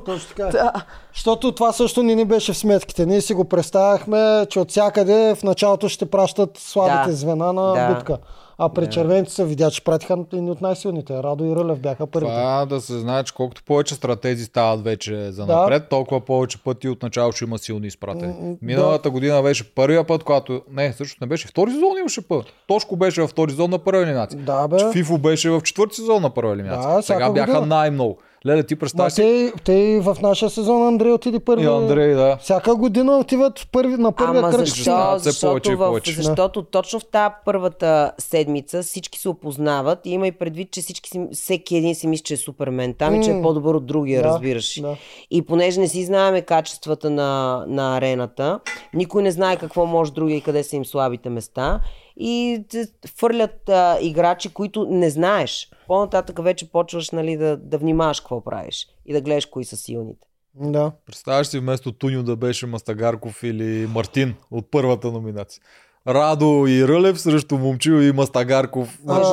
Точно 0.00 0.28
така 0.28 0.42
е. 0.42 0.50
Да. 0.50 0.72
Защото 1.14 1.52
това 1.52 1.72
също 1.72 2.02
не 2.02 2.14
ни 2.14 2.24
беше 2.24 2.52
в 2.52 2.58
сметките. 2.58 3.06
Ние 3.06 3.20
си 3.20 3.34
го 3.34 3.44
представяхме, 3.44 4.46
че 4.50 4.60
от 4.60 4.70
всякъде 4.70 5.34
в 5.34 5.42
началото 5.42 5.88
ще 5.88 6.06
пращат 6.06 6.58
слабите 6.58 7.10
Да. 7.10 7.16
звена 7.16 7.52
на 7.52 7.72
Да. 7.72 7.94
битка. 7.94 8.18
А 8.62 8.68
при 8.68 8.90
червените 8.90 9.30
се 9.32 9.44
видя, 9.44 9.70
че 9.70 9.84
пратиха 9.84 10.16
едни 10.32 10.50
от 10.50 10.60
най-силните. 10.60 11.14
Радо 11.14 11.44
и 11.44 11.56
Рълев 11.56 11.78
бяха 11.78 12.06
първите. 12.06 12.32
Това 12.32 12.66
да 12.66 12.80
се 12.80 12.98
знае, 12.98 13.22
че 13.24 13.34
колкото 13.34 13.62
повече 13.64 13.94
стратези 13.94 14.44
стават 14.44 14.84
вече 14.84 15.30
за 15.32 15.46
Да. 15.46 15.56
напред, 15.56 15.88
толкова 15.88 16.20
повече 16.20 16.58
пъти 16.58 16.88
от 16.88 17.02
начало 17.02 17.32
ще 17.32 17.44
има 17.44 17.58
силни 17.58 17.86
изпратени. 17.86 18.56
Миналата 18.62 19.10
година 19.10 19.42
беше 19.42 19.74
първия 19.74 20.04
път, 20.06 20.24
когато... 20.24 20.62
Не, 20.70 20.92
също 20.92 21.16
не 21.20 21.26
беше. 21.26 21.48
Втори 21.48 21.70
сезон 21.70 21.98
имаше 22.00 22.28
път. 22.28 22.44
Тошко 22.66 22.96
беше 22.96 23.20
във 23.20 23.30
втори 23.30 23.50
сезон 23.50 23.70
на 23.70 23.78
първа 23.78 24.02
елиминация. 24.02 24.40
Да, 24.40 24.68
бе. 24.68 24.92
Фифо 24.92 25.18
беше 25.18 25.50
в 25.50 25.60
четвърти 25.60 25.94
сезон 25.96 26.22
на 26.22 26.30
първа 26.30 26.52
елиминация. 26.52 26.96
Да, 26.96 27.02
Сега 27.02 27.30
бяха 27.30 27.52
година. 27.52 27.66
най-много. 27.66 28.18
Леле, 28.46 28.62
ти 28.62 28.76
си. 28.88 29.16
те, 29.16 29.52
те 29.64 30.00
в 30.00 30.16
нашия 30.22 30.50
сезон 30.50 30.86
Андрей 30.86 31.12
отиде 31.12 31.40
първи. 31.40 31.64
И 31.64 31.68
Андрей, 31.68 32.14
да. 32.14 32.36
Всяка 32.36 32.74
година 32.74 33.18
отиват 33.18 33.58
в 33.58 33.68
първи, 33.72 33.96
на 33.96 34.12
първия 34.12 34.38
Ама 34.38 34.50
кръг. 34.50 34.66
защо? 34.66 35.14
Защото, 35.16 35.50
повече 35.50 35.74
в, 35.74 35.78
повече. 35.78 36.12
защото 36.12 36.62
точно 36.62 37.00
в 37.00 37.04
тази 37.04 37.34
първата 37.44 38.12
седмица 38.18 38.82
всички 38.82 39.18
се 39.18 39.28
опознават 39.28 40.06
и 40.06 40.10
има 40.10 40.26
и 40.26 40.32
предвид, 40.32 40.70
че 40.70 40.80
всички 40.80 41.10
си, 41.10 41.26
всеки 41.32 41.76
един 41.76 41.94
си 41.94 42.06
мисли, 42.06 42.24
че 42.24 42.34
е 42.34 42.36
супермен. 42.36 42.94
Там 42.94 43.14
и 43.14 43.24
че 43.24 43.30
е 43.30 43.42
по-добър 43.42 43.74
от 43.74 43.86
другия, 43.86 44.22
Да, 44.22 44.28
разбираш. 44.28 44.80
да. 44.80 44.96
И 45.30 45.42
понеже 45.42 45.80
не 45.80 45.88
си 45.88 46.04
знаеме 46.04 46.42
качествата 46.42 47.10
на, 47.10 47.64
на 47.68 47.96
арената, 47.96 48.60
никой 48.94 49.22
не 49.22 49.30
знае 49.30 49.56
какво 49.56 49.86
може 49.86 50.12
другия 50.12 50.36
и 50.36 50.40
къде 50.40 50.64
са 50.64 50.76
им 50.76 50.84
слабите 50.84 51.28
места. 51.28 51.80
И 52.16 52.64
те 52.68 52.86
фърлят 53.16 53.68
а, 53.68 53.98
играчи, 54.00 54.48
които 54.48 54.86
не 54.90 55.10
знаеш. 55.10 55.70
По-нататък 55.86 56.42
вече 56.42 56.70
почваш 56.70 57.10
нали, 57.10 57.36
да, 57.36 57.56
да 57.56 57.78
внимаваш 57.78 58.20
какво 58.20 58.44
правиш 58.44 58.88
и 59.06 59.12
да 59.12 59.20
гледаш 59.20 59.46
кои 59.46 59.64
са 59.64 59.76
силните. 59.76 60.28
Да. 60.54 60.92
Представяш 61.06 61.46
си 61.46 61.58
вместо 61.58 61.92
Туньо 61.92 62.22
да 62.22 62.36
беше 62.36 62.66
Мастагарков 62.66 63.42
или 63.42 63.86
Мартин 63.86 64.34
от 64.50 64.70
първата 64.70 65.12
номинация. 65.12 65.62
Радо 66.08 66.64
и 66.68 66.88
Рълев 66.88 67.20
срещу 67.20 67.58
Момчил 67.58 67.92
и 67.94 68.12
Мастагарков. 68.12 68.98
Между 69.06 69.32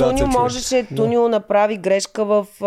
Тунио 0.00 0.26
можеше, 0.28 0.86
Тунио 0.86 1.28
направи 1.28 1.76
грешка 1.76 2.24
в, 2.24 2.46
а, 2.60 2.66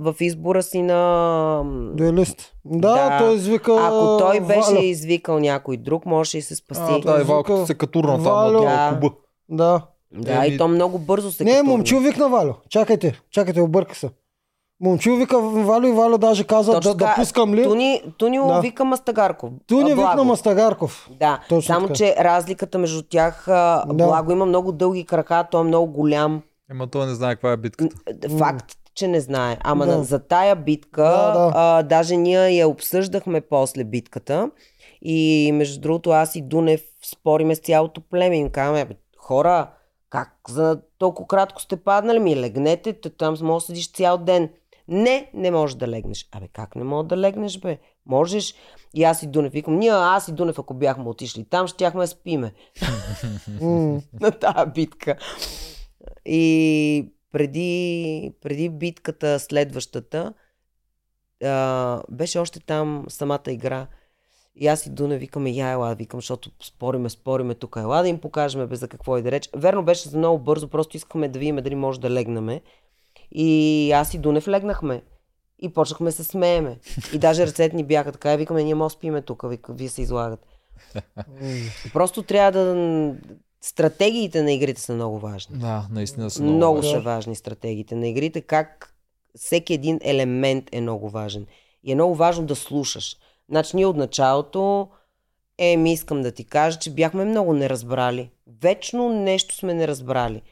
в 0.00 0.14
избора 0.20 0.62
си 0.62 0.82
на... 0.82 1.62
Дуелист. 1.94 2.52
Да, 2.64 2.78
Да. 2.92 3.18
той 3.18 3.34
извика 3.34 3.72
Ако 3.74 4.16
той 4.18 4.40
беше 4.40 4.60
Валя. 4.70 4.80
извикал 4.80 5.38
някой 5.38 5.76
друг, 5.76 6.06
можеше 6.06 6.38
и 6.38 6.42
се 6.42 6.54
спаси. 6.56 6.80
А, 6.84 7.00
да, 7.00 7.20
и 7.20 7.24
Валката 7.24 7.66
се 7.66 7.74
катурна 7.74 8.22
там 8.22 8.52
на 8.52 8.60
Да. 8.60 8.90
куба. 8.92 9.14
Да. 9.48 9.82
Да, 10.14 10.32
Еми- 10.32 10.46
и 10.46 10.58
то 10.58 10.68
много 10.68 10.98
бързо 10.98 11.30
се 11.30 11.44
Не, 11.44 11.50
катурна. 11.50 11.70
момчил 11.70 11.98
викна 11.98 12.28
Валю. 12.28 12.52
Чакайте, 12.68 13.20
чакайте, 13.30 13.60
обърка 13.60 13.94
се. 13.96 14.10
Момчил 14.82 15.16
вика 15.16 15.38
Валю 15.40 15.86
и 15.86 15.92
Валю 15.92 16.18
даже 16.18 16.44
каза 16.44 16.72
да, 16.72 16.76
Точно 16.76 16.94
да 16.94 16.98
така. 16.98 17.14
пускам 17.14 17.54
ли. 17.54 17.62
Туни, 17.64 18.02
Тунио 18.18 18.46
Да. 18.46 18.60
вика 18.60 18.84
Мастагарков. 18.84 19.50
Туни 19.66 19.90
викна 19.90 20.24
Мастагарков. 20.24 21.08
Да, 21.12 21.40
Точно 21.48 21.62
само 21.64 21.86
така. 21.86 21.94
че 21.94 22.16
разликата 22.18 22.78
между 22.78 23.02
тях, 23.02 23.44
Да. 23.46 23.84
Благо 23.86 24.32
има 24.32 24.46
много 24.46 24.72
дълги 24.72 25.06
крака, 25.06 25.48
той 25.50 25.60
е 25.60 25.64
много 25.64 25.92
голям. 25.92 26.42
Ема 26.70 26.86
той 26.86 27.06
не 27.06 27.14
знае 27.14 27.34
каква 27.34 27.52
е 27.52 27.56
битката. 27.56 27.96
Факт, 28.38 28.64
че 28.94 29.08
не 29.08 29.20
знае. 29.20 29.56
Ама 29.60 29.86
Да. 29.86 30.02
за 30.02 30.18
тая 30.18 30.56
битка, 30.56 31.02
Да, 31.02 31.32
да. 31.32 31.52
А, 31.54 31.82
даже 31.82 32.16
ние 32.16 32.50
я 32.50 32.68
обсъждахме 32.68 33.40
после 33.40 33.84
битката. 33.84 34.50
И 35.02 35.50
между 35.54 35.80
другото, 35.80 36.10
аз 36.10 36.36
и 36.36 36.42
Дунев 36.42 36.80
спориме 37.04 37.54
с 37.54 37.60
цялото 37.60 38.00
племе. 38.00 38.36
Им 38.36 38.50
казваме, 38.50 38.84
«Бе, 38.84 38.94
хора, 39.18 39.70
как 40.10 40.28
за 40.48 40.78
толкова 40.98 41.28
кратко 41.28 41.60
сте 41.62 41.76
паднали 41.76 42.18
ми? 42.18 42.36
Легнете, 42.36 42.92
те 42.92 43.10
там 43.10 43.36
може 43.42 43.62
да 43.62 43.66
седиш 43.66 43.92
цял 43.92 44.18
ден. 44.18 44.48
Не, 44.88 45.30
не 45.34 45.50
можеш 45.50 45.76
да 45.76 45.88
легнеш. 45.88 46.28
Абе, 46.32 46.48
как 46.48 46.76
не 46.76 46.84
можеш 46.84 47.08
да 47.08 47.16
легнеш, 47.16 47.58
бе? 47.58 47.78
Можеш. 48.06 48.54
И 48.94 49.04
аз 49.04 49.22
и 49.22 49.26
Дунев 49.26 49.52
викам, 49.52 49.78
ние, 49.78 49.90
аз 49.90 50.28
и 50.28 50.32
Дунев, 50.32 50.58
ако 50.58 50.74
бяхме 50.74 51.08
отишли 51.08 51.44
там, 51.44 51.66
щяхме 51.66 52.00
да 52.00 52.06
спиме 52.06 52.52
на 54.20 54.30
тази 54.40 54.70
битка. 54.70 55.16
И 56.24 57.12
преди, 57.32 58.32
преди 58.42 58.68
битката, 58.68 59.40
следващата, 59.40 60.34
а, 61.44 62.02
беше 62.10 62.38
още 62.38 62.60
там 62.60 63.04
самата 63.08 63.42
игра. 63.48 63.86
И 64.56 64.66
аз 64.66 64.86
и 64.86 64.90
Дуна 64.90 65.16
викаме, 65.16 65.50
я 65.50 65.68
ела, 65.68 65.94
викам, 65.94 66.20
защото 66.20 66.50
спориме, 66.62 67.10
спориме 67.10 67.54
тук, 67.54 67.76
ела 67.76 68.02
да 68.02 68.08
им 68.08 68.18
покажем 68.18 68.66
бе 68.66 68.76
за 68.76 68.88
какво 68.88 69.18
и 69.18 69.22
да 69.22 69.30
реч. 69.30 69.50
Верно 69.56 69.84
беше 69.84 70.08
за 70.08 70.18
много 70.18 70.38
бързо, 70.38 70.68
просто 70.68 70.96
искаме 70.96 71.28
да 71.28 71.38
видим 71.38 71.56
дали 71.56 71.74
може 71.74 72.00
да 72.00 72.10
легнаме. 72.10 72.60
И 73.34 73.92
аз 73.92 74.14
и 74.14 74.18
Дунев 74.18 74.48
легнахме. 74.48 75.02
И 75.58 75.68
почнахме 75.68 76.12
се 76.12 76.24
смееме. 76.24 76.78
И 77.14 77.18
даже 77.18 77.46
ръцете 77.46 77.76
ни 77.76 77.84
бяха 77.84 78.12
така, 78.12 78.34
и 78.34 78.36
викаме, 78.36 78.64
ние 78.64 78.74
може 78.74 78.94
спиме 78.94 79.22
тук, 79.22 79.48
вика, 79.48 79.72
вие 79.72 79.88
се 79.88 80.02
излагате. 80.02 80.48
Просто 81.92 82.22
трябва 82.22 82.52
да... 82.52 83.14
Стратегиите 83.64 84.42
на 84.42 84.52
игрите 84.52 84.80
са 84.80 84.94
много 84.94 85.18
важни. 85.18 85.56
Да, 85.58 85.86
наистина 85.90 86.30
са 86.30 86.42
Много, 86.42 86.56
много. 86.56 86.76
важни. 86.76 86.90
са 86.90 87.00
важни 87.00 87.34
стратегиите 87.36 87.94
на 87.94 88.08
игрите, 88.08 88.40
как 88.40 88.94
всеки 89.38 89.74
един 89.74 89.98
елемент 90.02 90.68
е 90.72 90.80
много 90.80 91.08
важен. 91.08 91.46
И 91.84 91.92
е 91.92 91.94
много 91.94 92.14
важно 92.14 92.46
да 92.46 92.56
слушаш. 92.56 93.16
Значи 93.48 93.76
ние 93.76 93.86
от 93.86 93.96
началото, 93.96 94.88
е, 95.58 95.76
ми 95.76 95.92
искам 95.92 96.22
да 96.22 96.32
ти 96.32 96.44
кажа, 96.44 96.78
че 96.78 96.90
бяхме 96.90 97.24
много 97.24 97.52
неразбрали. 97.52 98.30
Вечно 98.62 99.08
нещо 99.08 99.54
сме 99.54 99.74
не 99.74 99.88
разбрали. 99.88 100.42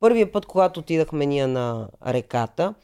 Първия 0.00 0.32
път, 0.32 0.46
когато 0.46 0.80
отидахме 0.80 1.26
ние 1.26 1.46
на 1.46 1.88
реката, 2.06 2.74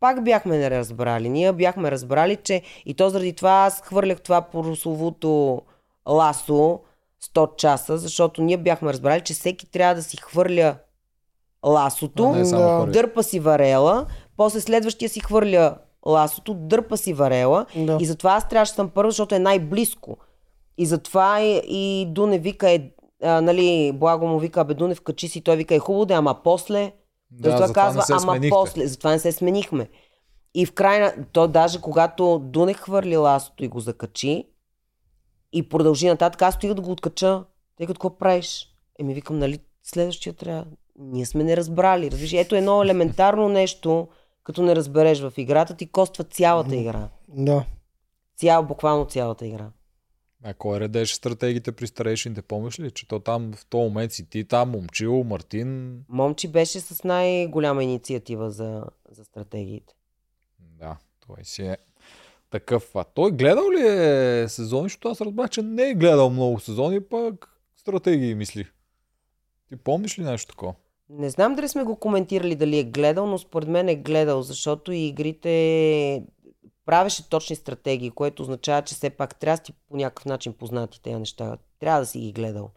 пак 0.00 0.24
бяхме 0.24 0.58
неразбрали. 0.58 1.28
Ние 1.28 1.52
бяхме 1.52 1.90
разбрали, 1.90 2.36
че 2.36 2.62
и 2.86 2.94
то 2.94 3.10
заради 3.10 3.32
това 3.32 3.50
аз 3.50 3.80
хвърлях 3.80 4.20
това 4.20 4.40
прословото 4.42 5.62
ласо 6.08 6.80
100 7.34 7.56
часа, 7.56 7.98
защото 7.98 8.42
ние 8.42 8.56
бяхме 8.56 8.92
разбрали, 8.92 9.20
че 9.20 9.34
всеки 9.34 9.66
трябва 9.70 9.94
да 9.94 10.02
си 10.02 10.16
хвърля 10.16 10.76
ласото, 11.66 12.28
не 12.32 12.44
само 12.44 12.86
Да. 12.86 12.92
дърпа 12.92 13.22
си 13.22 13.40
варела, 13.40 14.06
после 14.36 14.60
следващия 14.60 15.08
си 15.08 15.20
хвърля 15.20 15.74
ласото, 16.06 16.54
дърпа 16.54 16.96
си 16.96 17.12
варела 17.12 17.66
Да. 17.76 17.98
и 18.00 18.06
затова 18.06 18.32
аз 18.32 18.48
трябваше 18.48 18.72
да 18.72 18.76
съм 18.76 18.88
първа, 18.90 19.10
защото 19.10 19.34
е 19.34 19.38
най-близко. 19.38 20.16
И 20.78 20.86
затова 20.86 21.40
и, 21.40 21.62
и 21.64 22.06
Дуне 22.08 22.38
вика, 22.38 22.70
е, 22.70 22.90
а, 23.22 23.40
нали, 23.40 23.92
Благо 23.94 24.26
му 24.26 24.38
вика, 24.38 24.64
бе 24.64 24.74
Дуне, 24.74 24.94
вкачи 24.94 25.28
си, 25.28 25.40
той 25.40 25.56
вика, 25.56 25.74
е 25.74 25.78
хубаво 25.78 26.04
да 26.04 26.14
е, 26.14 26.16
ама 26.16 26.42
после. 26.44 26.92
Да, 27.30 27.50
затова 27.50 27.66
затова 27.66 27.82
казва, 27.82 27.98
не 27.98 28.04
се 28.04 28.12
ама 28.12 28.20
сменихте. 28.20 28.50
после. 28.50 28.86
Затова 28.86 29.10
не 29.10 29.18
се 29.18 29.32
сменихме. 29.32 29.88
И 30.54 30.66
в 30.66 30.72
крайна, 30.72 31.14
то 31.32 31.48
даже 31.48 31.80
когато 31.80 32.38
Дуне 32.44 32.74
хвърли 32.74 33.16
ласото 33.16 33.64
и 33.64 33.68
го 33.68 33.80
закачи 33.80 34.46
и 35.52 35.68
продължи 35.68 36.08
нататък, 36.08 36.42
аз 36.42 36.54
стига 36.54 36.74
да 36.74 36.82
го 36.82 36.90
откача, 36.90 37.44
тъй 37.76 37.86
като 37.86 37.98
какво 37.98 38.18
правиш? 38.18 38.68
Еми 38.98 39.14
викам, 39.14 39.38
нали, 39.38 39.58
следващия 39.82 40.32
трябва. 40.32 40.64
Ние 40.98 41.26
сме 41.26 41.44
не 41.44 41.56
разбрали. 41.56 42.10
Разбираш, 42.10 42.32
ето 42.32 42.54
едно 42.54 42.82
елементарно 42.82 43.48
нещо, 43.48 44.08
като 44.44 44.62
не 44.62 44.76
разбереш 44.76 45.20
в 45.20 45.32
играта, 45.36 45.74
ти 45.74 45.86
коства 45.86 46.24
цялата 46.24 46.76
игра. 46.76 47.08
Да. 47.28 47.64
Цял, 48.36 48.62
буквално 48.62 49.04
цялата 49.04 49.46
игра. 49.46 49.70
А 50.44 50.54
кой 50.54 50.80
редеше 50.80 51.14
стратегиите 51.14 51.72
при 51.72 51.86
старейшините? 51.86 52.42
Помниш 52.42 52.80
ли, 52.80 52.90
че 52.90 53.08
то 53.08 53.20
там 53.20 53.52
в 53.52 53.66
този 53.66 53.82
момент 53.82 54.12
си 54.12 54.30
ти 54.30 54.44
там, 54.44 54.70
Момчил, 54.70 55.24
Мартин. 55.24 56.00
Момчи 56.08 56.48
беше 56.48 56.80
с 56.80 57.04
най-голяма 57.04 57.84
инициатива 57.84 58.50
за, 58.50 58.84
за 59.10 59.24
стратегиите. 59.24 59.94
Да, 60.60 60.96
той 61.26 61.44
си 61.44 61.62
е 61.62 61.76
такъв. 62.50 62.90
А 62.96 63.04
той 63.04 63.32
гледал 63.32 63.70
ли 63.70 63.86
е 63.86 64.48
сезони, 64.48 64.82
защото 64.82 65.08
аз 65.08 65.20
разбрах, 65.20 65.50
че 65.50 65.62
не 65.62 65.90
е 65.90 65.94
гледал 65.94 66.30
много 66.30 66.60
сезони, 66.60 67.00
пък 67.00 67.60
стратегии 67.76 68.34
мисли. 68.34 68.66
Ти 69.68 69.76
помниш 69.76 70.18
ли 70.18 70.22
нещо 70.22 70.50
такова? 70.50 70.74
Не 71.10 71.30
знам 71.30 71.54
дали 71.54 71.68
сме 71.68 71.84
го 71.84 71.96
коментирали 71.96 72.54
дали 72.54 72.78
е 72.78 72.84
гледал, 72.84 73.26
но 73.26 73.38
според 73.38 73.68
мен 73.68 73.88
е 73.88 73.96
гледал, 73.96 74.42
защото 74.42 74.92
и 74.92 75.06
игрите 75.06 76.22
правеше 76.86 77.28
точни 77.28 77.56
стратегии, 77.56 78.10
което 78.10 78.42
означава, 78.42 78.82
че 78.82 78.94
все 78.94 79.10
пак 79.10 79.38
трябва 79.40 79.56
да 79.56 79.64
си 79.64 79.72
по 79.88 79.96
някакъв 79.96 80.24
начин 80.24 80.52
познати 80.52 81.02
тези 81.02 81.16
неща. 81.16 81.56
Трябва 81.80 82.00
да 82.00 82.06
си 82.06 82.20
ги 82.20 82.32
гледал. 82.32 82.70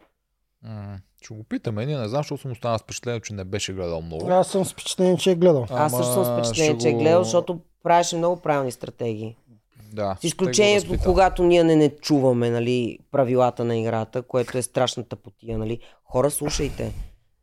М, 0.62 0.98
Ще 1.22 1.34
го 1.34 1.44
питаме, 1.44 1.86
ние 1.86 1.98
не 1.98 2.08
знам, 2.08 2.18
защото 2.18 2.42
съм 2.42 2.52
останал 2.52 2.78
с 2.78 2.82
впечатление, 2.82 3.20
че 3.20 3.34
не 3.34 3.44
беше 3.44 3.72
гледал 3.72 4.02
много. 4.02 4.30
Аз 4.30 4.48
съм 4.48 4.64
с 4.64 4.72
впечатление, 4.72 5.16
че 5.16 5.30
е 5.30 5.34
гледал. 5.34 5.66
Аз 5.70 5.92
също 5.92 6.12
съм 6.12 6.24
с 6.24 6.28
Ама 6.28 6.38
впечатление, 6.38 6.78
че 6.78 6.88
е 6.88 6.92
гледал, 6.92 7.24
защото 7.24 7.60
правеше 7.82 8.16
много 8.16 8.40
правилни 8.40 8.72
стратегии. 8.72 9.36
Да, 9.92 10.16
С 10.20 10.24
изключението, 10.24 10.94
когато 11.04 11.44
ние 11.44 11.64
не, 11.64 11.76
не 11.76 11.96
чуваме 11.96 12.50
нали, 12.50 12.98
правилата 13.10 13.64
на 13.64 13.78
играта, 13.78 14.22
което 14.22 14.58
е 14.58 14.62
страшната 14.62 15.16
потия. 15.16 15.58
Нали. 15.58 15.80
Хора, 16.04 16.30
слушайте. 16.30 16.92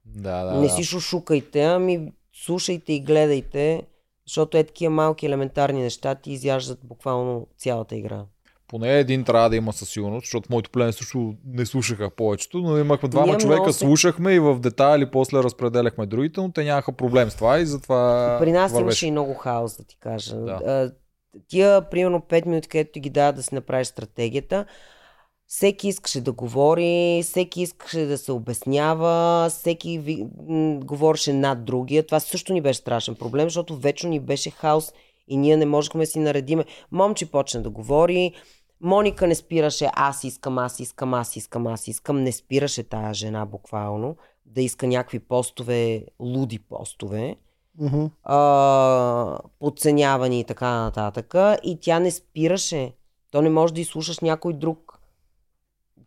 Да, 0.05 0.43
да, 0.43 0.53
не 0.53 0.67
да. 0.67 0.73
си 0.73 0.83
шушукайте, 0.83 1.63
ами 1.63 2.11
слушайте 2.33 2.93
и 2.93 2.99
гледайте, 2.99 3.83
защото 4.27 4.57
е 4.57 4.63
такива 4.63 4.93
малки 4.93 5.25
елементарни 5.25 5.81
неща 5.81 6.15
ти 6.15 6.31
изяждат 6.31 6.79
буквално 6.83 7.47
цялата 7.57 7.95
игра. 7.95 8.25
Поне 8.67 8.99
един 8.99 9.23
трябва 9.23 9.49
да 9.49 9.55
има 9.55 9.73
със 9.73 9.89
сигурност, 9.89 10.25
защото 10.25 10.47
моето 10.51 10.69
племе 10.69 10.91
също 10.91 11.35
не 11.45 11.65
слушаха 11.65 12.09
повечето, 12.09 12.57
но 12.57 12.77
имахме 12.77 13.09
двама 13.09 13.27
Ние 13.27 13.37
човека, 13.37 13.61
много 13.61 13.73
слушахме 13.73 14.33
и 14.33 14.39
в 14.39 14.59
детайли 14.59 15.11
после 15.11 15.37
разпределяхме 15.37 16.05
другите, 16.05 16.41
но 16.41 16.51
те 16.51 16.63
нямаха 16.63 16.91
проблем 16.91 17.29
с 17.29 17.35
това 17.35 17.59
и 17.59 17.65
затова 17.65 18.37
При 18.39 18.51
нас 18.51 18.71
вървеше. 18.71 18.83
имаше 18.83 19.07
и 19.07 19.11
много 19.11 19.33
хаос, 19.33 19.77
да 19.77 19.83
ти 19.83 19.97
кажа. 19.99 20.35
Да. 20.35 20.91
Тия, 21.47 21.89
примерно, 21.89 22.19
5 22.19 22.45
минути, 22.45 22.67
където 22.67 22.91
ти 22.91 22.99
ги 22.99 23.09
дава 23.09 23.33
да 23.33 23.43
си 23.43 23.55
направиш 23.55 23.87
стратегията, 23.87 24.65
всеки 25.53 25.87
искаше 25.87 26.21
да 26.21 26.31
говори, 26.31 27.21
всеки 27.23 27.61
искаше 27.61 28.05
да 28.05 28.17
се 28.17 28.31
обяснява, 28.31 29.47
всеки 29.49 29.99
ви, 29.99 30.27
м, 30.47 30.79
говореше 30.79 31.33
над 31.33 31.65
другия. 31.65 32.05
Това 32.05 32.19
също 32.19 32.53
ни 32.53 32.61
беше 32.61 32.79
страшен 32.79 33.15
проблем, 33.15 33.45
защото 33.45 33.77
вечно 33.77 34.09
ни 34.09 34.19
беше 34.19 34.49
хаос 34.49 34.93
и 35.27 35.37
ние 35.37 35.57
не 35.57 35.65
можехме 35.65 36.03
да 36.03 36.05
си 36.05 36.19
наредиме. 36.19 36.65
Момче 36.91 37.31
почна 37.31 37.61
да 37.61 37.69
говори, 37.69 38.33
Моника 38.81 39.27
не 39.27 39.35
спираше 39.35 39.89
аз 39.93 40.23
искам, 40.23 40.57
аз 40.57 40.79
искам, 40.79 41.13
аз 41.13 41.35
искам, 41.35 41.67
аз 41.67 41.87
искам. 41.87 42.23
Не 42.23 42.31
спираше 42.31 42.83
тая 42.83 43.13
жена 43.13 43.45
буквално 43.45 44.15
да 44.45 44.61
иска 44.61 44.87
някакви 44.87 45.19
постове, 45.19 46.05
луди 46.19 46.59
постове 46.59 47.35
Мгм. 47.79 48.05
а, 48.23 49.37
подценявани 49.59 50.39
и 50.39 50.43
така 50.43 50.69
нататък. 50.69 51.35
И 51.63 51.77
тя 51.81 51.99
не 51.99 52.11
спираше. 52.11 52.93
То 53.31 53.41
не 53.41 53.49
може 53.49 53.73
да 53.73 53.81
изслушаш 53.81 54.19
някой 54.19 54.53
друг. 54.53 54.92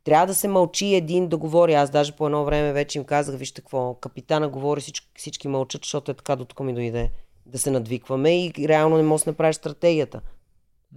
Трябва 0.07 0.27
да 0.27 0.35
се 0.35 0.49
мълчи 0.49 0.95
един 0.95 1.29
да 1.29 1.37
говори. 1.37 1.75
Аз 1.75 1.91
даже 1.91 2.13
по 2.13 2.27
едно 2.27 2.45
време 2.45 2.73
вече 2.73 2.99
им 2.99 3.05
казах, 3.05 3.37
вижте 3.37 3.61
какво, 3.61 3.95
капитана 3.95 4.49
говори, 4.49 4.81
всички, 4.81 5.07
всички 5.17 5.49
мълчат, 5.49 5.83
защото 5.85 6.11
е 6.11 6.15
така 6.15 6.37
до 6.37 6.45
тук 6.45 6.61
ми 6.61 6.75
дойде. 6.75 7.11
Да 7.47 7.59
се 7.59 7.71
надвикваме 7.71 8.45
и 8.45 8.53
реално 8.59 8.97
не 8.97 9.03
можеш 9.03 9.25
да 9.25 9.31
направиш 9.31 9.57
стратегията 9.57 10.21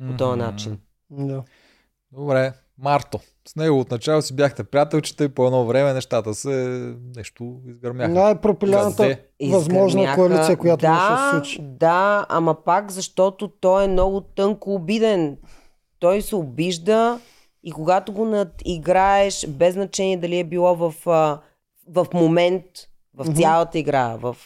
по 0.08 0.18
този 0.18 0.40
начин. 0.40 0.80
Да. 1.10 1.44
Добре, 2.12 2.54
Марто. 2.78 3.20
С 3.48 3.56
него 3.56 3.80
отначало 3.80 4.22
си 4.22 4.36
бяхте 4.36 4.64
приятелчета 4.64 5.24
и 5.24 5.30
по 5.30 5.46
едно 5.46 5.66
време 5.66 5.94
нещата 5.94 6.34
се 6.34 6.56
нещо 7.16 7.60
изгърмяха. 7.68 8.10
Най-пропиляната 8.12 9.18
възможна 9.52 10.02
Изгърмяха. 10.02 10.16
коалиция, 10.16 10.58
която 10.58 10.82
да, 10.82 10.92
може 10.92 11.10
да 11.10 11.18
се 11.18 11.30
случи. 11.30 11.60
Да, 11.62 12.26
ама 12.30 12.64
пак 12.64 12.92
защото 12.92 13.48
той 13.48 13.84
е 13.84 13.88
много 13.88 14.22
тънко 14.22 14.74
обиден. 14.74 15.38
Той 16.00 16.22
се 16.22 16.36
обижда 16.36 17.20
И 17.64 17.72
когато 17.72 18.14
го 18.14 18.26
надиграеш, 18.26 19.48
без 19.48 19.74
значение 19.74 20.18
дали 20.18 20.40
е 20.40 20.44
било 20.44 20.76
в, 20.76 20.94
а, 21.10 21.42
в 21.88 22.08
момент, 22.14 22.66
в 23.14 23.36
цялата 23.36 23.80
игра, 23.80 24.16
в 24.16 24.38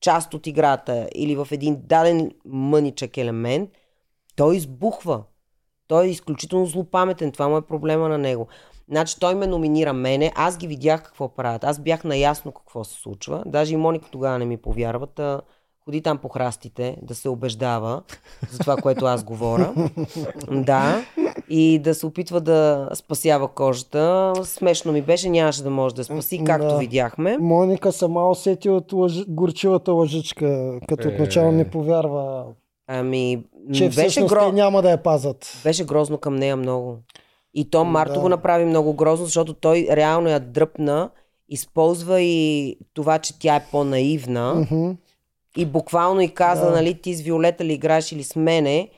част 0.00 0.34
от 0.34 0.46
играта 0.46 1.08
или 1.14 1.36
в 1.36 1.48
един 1.50 1.80
даден 1.84 2.30
мъничък 2.44 3.16
елемент, 3.16 3.70
той 4.36 4.56
избухва. 4.56 5.22
Той 5.88 6.04
е 6.06 6.10
изключително 6.10 6.66
злопаметен. 6.66 7.32
Това 7.32 7.48
му 7.48 7.56
е 7.56 7.62
проблема 7.62 8.08
на 8.08 8.18
него. 8.18 8.46
Значи 8.88 9.16
той 9.20 9.34
ме 9.34 9.46
номинира 9.46 9.92
мене, 9.92 10.32
аз 10.34 10.56
ги 10.56 10.66
видях 10.66 11.02
какво 11.02 11.28
правят. 11.28 11.64
Аз 11.64 11.78
бях 11.78 12.04
наясно 12.04 12.52
какво 12.52 12.84
се 12.84 12.94
случва. 12.94 13.42
Даже 13.46 13.74
и 13.74 13.76
Моника 13.76 14.10
тогава 14.10 14.38
не 14.38 14.44
ми 14.44 14.56
повярва. 14.56 15.06
Та 15.06 15.40
ходи 15.84 16.02
там 16.02 16.18
по 16.18 16.28
храстите 16.28 16.96
да 17.02 17.14
се 17.14 17.28
убеждава 17.28 18.02
за 18.50 18.58
това, 18.58 18.76
което 18.76 19.04
аз 19.04 19.24
говоря. 19.24 19.74
да. 20.50 21.04
И 21.48 21.78
да 21.78 21.94
се 21.94 22.06
опитва 22.06 22.40
да 22.40 22.88
спасява 22.94 23.48
кожата. 23.48 24.32
Смешно 24.44 24.92
ми 24.92 25.02
беше, 25.02 25.28
нямаше 25.28 25.62
да 25.62 25.70
може 25.70 25.94
да 25.94 26.04
спаси, 26.04 26.44
както 26.44 26.68
Да. 26.68 26.78
видяхме. 26.78 27.38
Моника 27.38 27.92
сама 27.92 28.30
усети 28.30 28.68
от 28.70 28.92
лъж... 28.92 29.24
горчивата 29.28 29.92
лъжичка, 29.92 30.78
като 30.88 31.08
Е. 31.08 31.10
отначало 31.10 31.52
не 31.52 31.70
повярва, 31.70 32.44
Ами, 32.86 33.42
че 33.74 33.88
беше, 33.88 34.24
гро... 34.26 34.52
няма 34.52 34.82
да 34.82 34.90
я 34.90 35.02
пазат. 35.02 35.60
беше 35.64 35.84
грозно 35.84 36.18
към 36.18 36.36
нея 36.36 36.56
много. 36.56 36.96
И 37.54 37.70
то 37.70 37.84
Марто 37.84 38.12
Да. 38.14 38.20
го 38.20 38.28
направи 38.28 38.64
много 38.64 38.94
грозно, 38.94 39.24
защото 39.24 39.54
той 39.54 39.86
реално 39.90 40.28
я 40.28 40.40
дръпна, 40.40 41.10
използва 41.48 42.20
и 42.20 42.76
това, 42.94 43.18
че 43.18 43.38
тя 43.38 43.56
е 43.56 43.64
по-наивна. 43.72 44.54
Мгм. 44.54 44.90
И 45.56 45.66
буквално 45.66 46.20
и 46.20 46.28
каза, 46.28 46.64
Да. 46.66 46.70
нали, 46.72 46.94
ти 46.94 47.14
с 47.14 47.20
Виолета 47.20 47.64
ли 47.64 47.72
играеш 47.72 48.12
или 48.12 48.22
с 48.22 48.36
мене. 48.36 48.88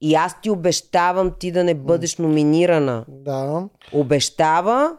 И 0.00 0.14
аз 0.14 0.40
ти 0.40 0.50
обещавам 0.50 1.32
ти 1.38 1.52
да 1.52 1.64
не 1.64 1.74
бъдеш 1.74 2.16
номинирана. 2.18 3.04
Да. 3.08 3.68
Обещава, 3.92 4.96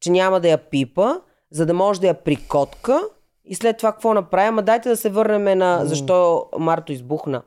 че 0.00 0.10
няма 0.10 0.40
да 0.40 0.48
я 0.48 0.58
пипа, 0.58 1.14
за 1.50 1.66
да 1.66 1.74
може 1.74 2.00
да 2.00 2.06
я 2.06 2.24
прикотка. 2.24 3.02
И 3.44 3.54
след 3.54 3.76
това 3.76 3.92
какво 3.92 4.14
направи? 4.14 4.48
Ама 4.48 4.62
дайте 4.62 4.88
да 4.88 4.96
се 4.96 5.10
върнем 5.10 5.58
на 5.58 5.86
защо 5.86 6.46
Марто 6.58 6.92
избухна. 6.92 7.42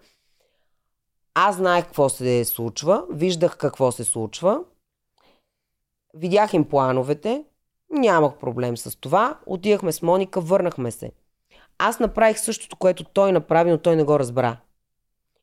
Аз 1.33 1.55
знаех 1.55 1.85
какво 1.85 2.09
се 2.09 2.45
случва, 2.45 3.03
виждах 3.11 3.57
какво 3.57 3.91
се 3.91 4.03
случва, 4.03 4.59
видях 6.13 6.53
им 6.53 6.65
плановете, 6.65 7.43
нямах 7.89 8.37
проблем 8.37 8.77
с 8.77 8.99
това, 8.99 9.39
отидахме 9.45 9.91
с 9.91 10.01
Моника, 10.01 10.41
върнахме 10.41 10.91
се. 10.91 11.11
Аз 11.77 11.99
направих 11.99 12.39
същото, 12.39 12.75
което 12.75 13.03
той 13.03 13.31
направи, 13.31 13.71
но 13.71 13.77
той 13.77 13.95
не 13.95 14.03
го 14.03 14.19
разбра. 14.19 14.57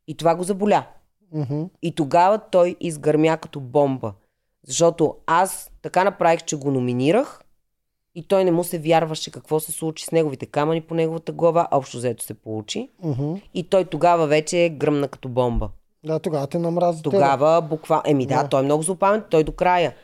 И 0.06 0.16
това 0.16 0.34
го 0.34 0.42
заболя. 0.42 0.86
Мгм. 1.32 1.62
И 1.82 1.94
тогава 1.94 2.40
той 2.50 2.76
изгърмя 2.80 3.36
като 3.36 3.60
бомба. 3.60 4.12
Защото 4.66 5.14
аз 5.26 5.70
така 5.82 6.04
направих, 6.04 6.42
че 6.44 6.56
го 6.56 6.70
номинирах 6.70 7.40
и 8.14 8.22
той 8.22 8.44
не 8.44 8.50
му 8.50 8.64
се 8.64 8.78
вярваше 8.78 9.30
какво 9.30 9.60
се 9.60 9.72
случи 9.72 10.04
с 10.04 10.12
неговите 10.12 10.46
камъни 10.46 10.80
по 10.80 10.94
неговата 10.94 11.32
глава. 11.32 11.68
Общо 11.70 11.96
взето 11.96 12.24
се 12.24 12.34
получи. 12.34 12.88
Мгм. 13.02 13.34
И 13.54 13.62
той 13.64 13.84
тогава 13.84 14.26
вече 14.26 14.64
е 14.64 14.68
гръмна 14.68 15.08
като 15.08 15.28
бомба. 15.28 15.68
Да, 16.04 16.18
тогава 16.18 16.46
те 16.46 16.58
намрази. 16.58 17.02
Тогава 17.02 17.62
буквално... 17.62 18.02
Еми 18.06 18.26
да, 18.26 18.42
Да. 18.42 18.48
той 18.48 18.60
е 18.60 18.64
много 18.64 18.82
злопамет, 18.82 19.24
той 19.30 19.44
до 19.44 19.52
края. 19.52 19.94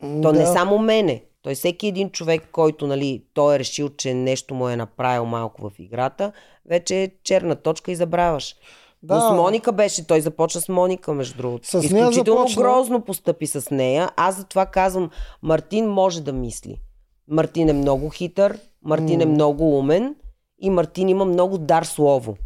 То 0.00 0.32
не 0.32 0.38
да. 0.38 0.46
само 0.46 0.78
мене. 0.78 1.24
Той 1.42 1.54
всеки 1.54 1.86
един 1.86 2.10
човек, 2.10 2.48
който 2.52 2.86
нали, 2.86 3.24
той 3.34 3.56
е 3.56 3.58
решил, 3.58 3.88
че 3.88 4.14
нещо 4.14 4.54
му 4.54 4.68
е 4.68 4.76
направил 4.76 5.24
малко 5.24 5.70
в 5.70 5.78
играта, 5.78 6.32
вече 6.66 7.02
е 7.02 7.10
черна 7.24 7.56
точка 7.56 7.92
и 7.92 7.96
забравяш. 7.96 8.56
Да. 9.02 9.14
Но 9.14 9.20
с 9.20 9.36
Моника 9.36 9.72
беше, 9.72 10.06
той 10.06 10.20
започна 10.20 10.60
с 10.60 10.68
Моника, 10.68 11.12
между 11.14 11.36
другото. 11.36 11.68
С 11.68 11.74
Изключително 11.84 12.40
започна. 12.40 12.62
грозно 12.62 13.00
постъпи 13.00 13.46
с 13.46 13.70
нея. 13.70 14.10
Аз 14.16 14.36
затова 14.36 14.66
казвам, 14.66 15.10
Мартин 15.42 15.86
може 15.86 16.22
да 16.22 16.32
мисли. 16.32 16.80
Мартин 17.28 17.68
е 17.68 17.72
много 17.72 18.08
хитър, 18.08 18.58
Мартин 18.82 19.20
е 19.20 19.26
много 19.26 19.78
умен 19.78 20.14
и 20.60 20.70
Мартин 20.70 21.08
има 21.08 21.24
много 21.24 21.58
дар 21.58 21.82
слово. 21.82 22.36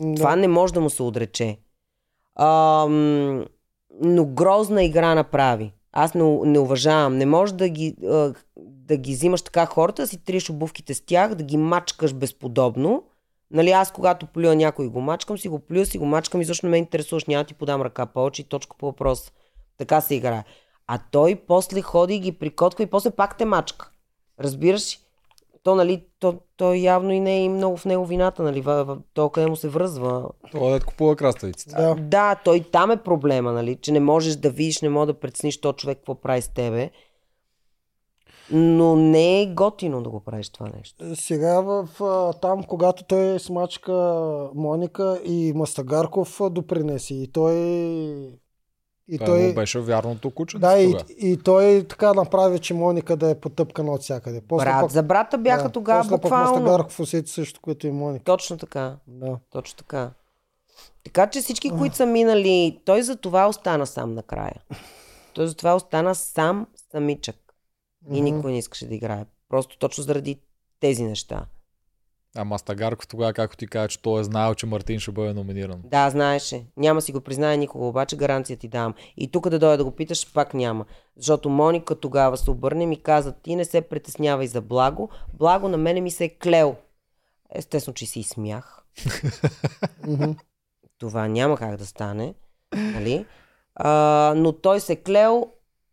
Да. 0.00 0.14
Това 0.14 0.36
не 0.36 0.48
може 0.48 0.74
да 0.74 0.80
му 0.80 0.90
се 0.90 1.02
отрече. 1.02 1.58
Ам, 2.36 3.44
но 4.00 4.24
грозна 4.24 4.84
игра 4.84 5.14
направи. 5.14 5.72
Аз 5.92 6.14
не, 6.14 6.38
не 6.44 6.58
уважавам. 6.58 7.18
Не 7.18 7.26
можеш 7.26 7.52
да 7.52 7.68
ги, 7.68 7.96
да 8.56 8.96
ги 8.96 9.12
взимаш 9.12 9.42
така 9.42 9.66
хората, 9.66 10.02
да 10.02 10.08
си 10.08 10.24
триш 10.24 10.50
обувките 10.50 10.94
с 10.94 11.00
тях, 11.00 11.34
да 11.34 11.44
ги 11.44 11.56
мачкаш 11.56 12.14
безподобно. 12.14 13.02
Нали, 13.52 13.70
аз 13.70 13.92
когато 13.92 14.26
плюя 14.26 14.56
някой 14.56 14.88
го 14.88 15.00
мачкам, 15.00 15.38
си 15.38 15.48
го 15.48 15.58
плюя, 15.58 15.86
си 15.86 15.98
го 15.98 16.06
мачкам 16.06 16.40
и 16.40 16.44
защо 16.44 16.66
не 16.66 16.70
ме 16.70 16.76
интересуваш, 16.76 17.24
няма 17.24 17.44
да 17.44 17.48
ти 17.48 17.54
подам 17.54 17.82
ръка 17.82 18.06
повече 18.06 18.42
и 18.42 18.44
точка 18.44 18.76
по 18.78 18.86
въпрос. 18.86 19.32
Така 19.78 20.00
се 20.00 20.14
играе. 20.14 20.44
А 20.86 20.98
той 21.10 21.34
после 21.46 21.82
ходи 21.82 22.14
и 22.14 22.20
ги 22.20 22.32
прикотква 22.32 22.84
и 22.84 22.86
после 22.86 23.10
пак 23.10 23.38
те 23.38 23.44
мачка. 23.44 23.90
Разбираш 24.40 24.94
ли? 24.94 24.98
То, 25.62 25.74
нали, 25.74 26.04
то, 26.18 26.38
то 26.56 26.74
явно 26.74 27.12
и 27.12 27.20
не 27.20 27.36
е 27.36 27.44
и 27.44 27.48
много 27.48 27.76
в 27.76 27.84
него 27.84 28.06
вината, 28.06 28.42
нали, 28.42 28.64
то 29.14 29.28
къде 29.28 29.46
му 29.46 29.56
се 29.56 29.68
връзва. 29.68 30.28
Това 30.52 30.70
да 30.70 30.80
купува 30.80 31.16
краставиците. 31.16 31.74
Да. 31.74 31.94
Да, 31.94 32.34
той 32.44 32.60
там 32.60 32.90
е 32.90 33.02
проблема, 33.02 33.52
нали? 33.52 33.76
Че 33.76 33.92
не 33.92 34.00
можеш 34.00 34.36
да 34.36 34.50
видиш, 34.50 34.80
не 34.80 34.88
можеш 34.88 35.14
да 35.14 35.20
прецениш 35.20 35.60
то 35.60 35.72
човек 35.72 35.98
какво 35.98 36.14
прави 36.14 36.42
с 36.42 36.48
тебе. 36.48 36.90
Но 38.52 38.96
не 38.96 39.42
е 39.42 39.46
готино 39.46 40.02
да 40.02 40.10
го 40.10 40.20
правиш 40.20 40.48
това 40.48 40.68
нещо. 40.76 41.16
Сега 41.16 41.60
в, 41.60 41.88
там, 42.42 42.64
когато 42.64 43.04
той 43.04 43.38
смачка 43.38 43.92
Моника 44.54 45.20
и 45.24 45.52
Мастагарков 45.56 46.40
допринеси. 46.50 47.14
И 47.14 47.32
той... 47.32 47.54
И 49.08 49.18
Той, 49.18 49.26
той... 49.26 49.42
му 49.42 49.54
беше 49.54 49.80
вярното 49.80 50.30
куче. 50.30 50.58
Да, 50.58 50.78
и, 50.78 50.96
и 51.18 51.36
той 51.36 51.86
така 51.88 52.14
направи, 52.14 52.58
че 52.58 52.74
Моника 52.74 53.16
да 53.16 53.30
е 53.30 53.40
потъпкана 53.40 53.92
от 53.92 54.02
всякъде. 54.02 54.40
После 54.48 54.64
Брат 54.64 54.80
пък, 54.80 54.90
за 54.90 55.02
брата 55.02 55.38
бяха 55.38 55.62
да, 55.62 55.68
тогава 55.68 56.00
после 56.02 56.16
буквално. 56.16 56.52
пък 56.54 56.62
Мастагарков 56.62 57.00
усети 57.00 57.30
също, 57.30 57.60
което 57.60 57.86
и 57.86 57.90
Моника. 57.90 58.24
Точно 58.24 58.58
така. 58.58 58.96
Да. 59.06 59.38
Точно 59.50 59.76
така. 59.78 60.10
Така 61.04 61.26
че 61.26 61.40
всички, 61.40 61.70
които 61.70 61.96
са 61.96 62.06
минали, 62.06 62.80
той 62.84 63.02
за 63.02 63.16
това 63.16 63.48
остана 63.48 63.86
сам 63.86 64.14
накрая. 64.14 64.60
Той 65.34 65.46
за 65.46 65.54
това 65.54 65.74
остана 65.74 66.14
сам 66.14 66.66
самичък. 66.92 67.36
И 68.10 68.20
никой 68.20 68.52
не 68.52 68.58
искаше 68.58 68.86
да 68.86 68.94
играе. 68.94 69.26
Просто 69.48 69.78
точно 69.78 70.04
заради 70.04 70.40
тези 70.80 71.02
неща. 71.02 71.46
А 72.36 72.44
Мастагарков 72.44 73.08
тогава, 73.08 73.32
както 73.32 73.56
ти 73.56 73.66
каза, 73.66 73.88
че 73.88 74.02
той 74.02 74.20
е 74.20 74.24
знаел, 74.24 74.54
че 74.54 74.66
Мартин 74.66 75.00
ще 75.00 75.12
бъде 75.12 75.32
номиниран. 75.32 75.80
Да, 75.84 76.10
знаеше. 76.10 76.66
Няма 76.76 77.02
си 77.02 77.12
го 77.12 77.20
признае 77.20 77.56
никога, 77.56 77.86
обаче 77.86 78.16
гаранция 78.16 78.56
ти 78.56 78.68
давам. 78.68 78.94
И 79.16 79.30
тук 79.30 79.48
да 79.48 79.58
дойда 79.58 79.76
да 79.76 79.84
го 79.84 79.90
питаш, 79.90 80.32
пак 80.32 80.54
няма. 80.54 80.84
Защото 81.16 81.48
Моника 81.48 82.00
тогава 82.00 82.36
се 82.36 82.50
обърне 82.50 82.82
и 82.82 82.86
ми 82.86 83.02
каза, 83.02 83.32
ти 83.32 83.56
не 83.56 83.64
се 83.64 83.80
притеснявай 83.80 84.46
за 84.46 84.60
благо. 84.60 85.08
Благо 85.34 85.68
на 85.68 85.76
мене 85.76 86.00
ми 86.00 86.10
се 86.10 86.24
е 86.24 86.38
клел. 86.38 86.76
Естествено, 87.54 87.94
че 87.94 88.06
си 88.06 88.20
и 88.20 88.24
смях. 88.24 88.84
Това 90.98 91.28
няма 91.28 91.56
как 91.56 91.76
да 91.76 91.86
стане. 91.86 92.34
Нали? 92.74 93.26
А, 93.74 94.34
но 94.36 94.52
той 94.52 94.80
се 94.80 94.96
клел 94.96 95.46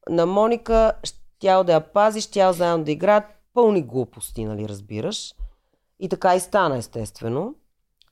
на 0.09 0.25
Моника, 0.25 0.93
щял 1.39 1.63
да 1.63 1.73
я 1.73 1.81
пази, 1.81 2.21
щял 2.21 2.53
заедно 2.53 2.85
да 2.85 2.91
играят. 2.91 3.23
Пълни 3.53 3.81
глупости, 3.81 4.45
нали, 4.45 4.69
разбираш. 4.69 5.35
И 5.99 6.09
така 6.09 6.35
и 6.35 6.39
стана, 6.39 6.77
естествено. 6.77 7.55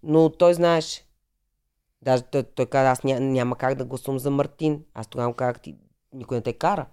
Но 0.03 0.29
той 0.29 0.53
знаеше. 0.53 1.03
Даже 2.01 2.23
той, 2.23 2.43
той 2.43 2.65
каза, 2.65 2.89
аз 2.89 3.03
ня, 3.03 3.19
няма 3.19 3.55
как 3.55 3.75
да 3.75 3.85
гласувам 3.85 4.19
за 4.19 4.31
Мартин. 4.31 4.83
Аз 4.93 5.07
тогава 5.07 5.29
му 5.29 5.35
казах, 5.35 5.59
ти, 5.59 5.75
никой 6.13 6.37
не 6.37 6.41
те 6.43 6.53
кара. 6.53 6.85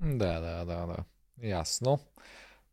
Да, 0.00 0.40
да, 0.40 0.64
да, 0.64 0.86
да. 0.86 0.96
Ясно. 1.42 1.98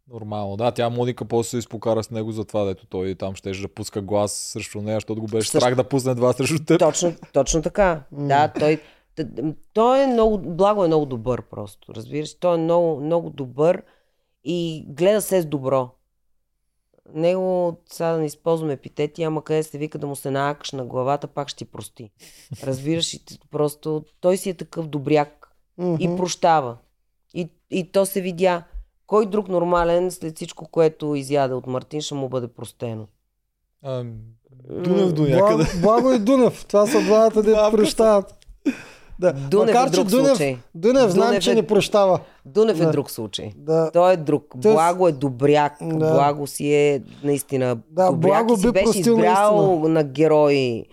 Нормално. 0.07 0.57
Да, 0.57 0.71
тя 0.71 0.89
Моника 0.89 1.25
после 1.25 1.49
се 1.49 1.57
изпокара 1.57 2.03
с 2.03 2.11
него 2.11 2.31
за 2.31 2.45
това, 2.45 2.63
дето 2.63 2.85
той 2.85 3.15
там 3.15 3.35
ще 3.35 3.51
да 3.51 3.67
пуска 3.67 4.01
глас 4.01 4.31
срещу 4.31 4.81
нея, 4.81 4.95
защото 4.95 5.21
го 5.21 5.27
беше 5.27 5.49
Също- 5.49 5.57
страх 5.59 5.75
да 5.75 5.83
пусне 5.83 6.15
два 6.15 6.33
срещу 6.33 6.65
теб. 6.65 6.79
Точно, 6.79 7.13
точно 7.33 7.61
така. 7.61 8.03
да, 8.11 8.47
той, 8.47 8.81
той 9.73 10.03
е 10.03 10.07
много, 10.07 10.37
благо 10.37 10.83
е 10.83 10.87
много 10.87 11.05
добър 11.05 11.41
просто. 11.41 11.95
Разбираш, 11.95 12.33
той 12.33 12.55
е 12.55 12.61
много, 12.61 13.01
много 13.01 13.29
добър 13.29 13.83
и 14.43 14.85
гледа 14.87 15.21
се 15.21 15.41
с 15.41 15.45
добро. 15.45 15.89
Него, 17.13 17.77
сега 17.91 18.11
да 18.11 18.17
не 18.17 18.25
използвам 18.25 18.69
епитети, 18.69 19.23
ама 19.23 19.43
къде 19.43 19.63
се 19.63 19.77
вика 19.77 19.97
да 19.97 20.07
му 20.07 20.15
се 20.15 20.31
наакаш 20.31 20.71
на 20.71 20.85
главата, 20.85 21.27
пак 21.27 21.49
ще 21.49 21.57
ти 21.57 21.65
прости. 21.65 22.11
Разбираш, 22.63 23.13
и 23.13 23.21
просто 23.51 24.03
той 24.21 24.37
си 24.37 24.49
е 24.49 24.53
такъв 24.53 24.87
добряк 24.87 25.55
и 25.99 26.15
прощава. 26.17 26.77
И, 27.33 27.49
и 27.71 27.91
то 27.91 28.05
се 28.05 28.21
видя. 28.21 28.63
Кой 29.07 29.25
друг 29.25 29.47
нормален 29.47 30.11
след 30.11 30.35
всичко, 30.35 30.67
което 30.67 31.15
изяде 31.15 31.53
от 31.53 31.67
Мартин, 31.67 32.01
ще 32.01 32.15
му 32.15 32.29
бъде 32.29 32.47
простено? 32.47 33.07
А, 33.81 34.03
Дунев 34.69 35.13
до 35.13 35.21
някъде. 35.21 35.63
Благо, 35.63 35.81
Благо 35.81 36.13
и 36.13 36.19
Дунев. 36.19 36.65
Това 36.65 36.87
са 36.87 37.01
двамата, 37.01 37.43
Двамата 37.43 37.71
прощават. 37.71 38.42
Да. 39.23 39.33
Дунев 39.33 39.67
Макар, 39.67 39.87
е 39.87 39.91
че 39.91 39.95
друг 39.95 40.07
Дунев, 40.07 40.27
случай. 40.27 40.57
Дунев, 40.75 41.13
Дунев 41.13 41.39
че 41.39 41.51
е- 41.51 41.55
не 41.55 41.63
прощава. 41.63 42.19
Дунев 42.45 42.79
е 42.79 42.85
Да. 42.85 42.91
друг 42.91 43.11
случай. 43.11 43.51
Да. 43.57 43.89
Той 43.91 44.13
е 44.13 44.17
друг. 44.17 44.43
Благо 44.55 45.07
е 45.07 45.11
добряк. 45.11 45.73
Да. 45.81 45.95
Благо 46.11 46.47
си 46.47 46.73
е 46.73 47.01
наистина 47.23 47.77
Да, 47.89 48.05
добряк 48.05 48.21
Благо 48.21 48.53
и 48.53 48.57
си 48.57 48.63
би 48.63 48.71
беше 48.71 48.99
избрал 48.99 49.57
наистина. 49.61 49.89
на 49.89 50.03
герои. 50.03 50.85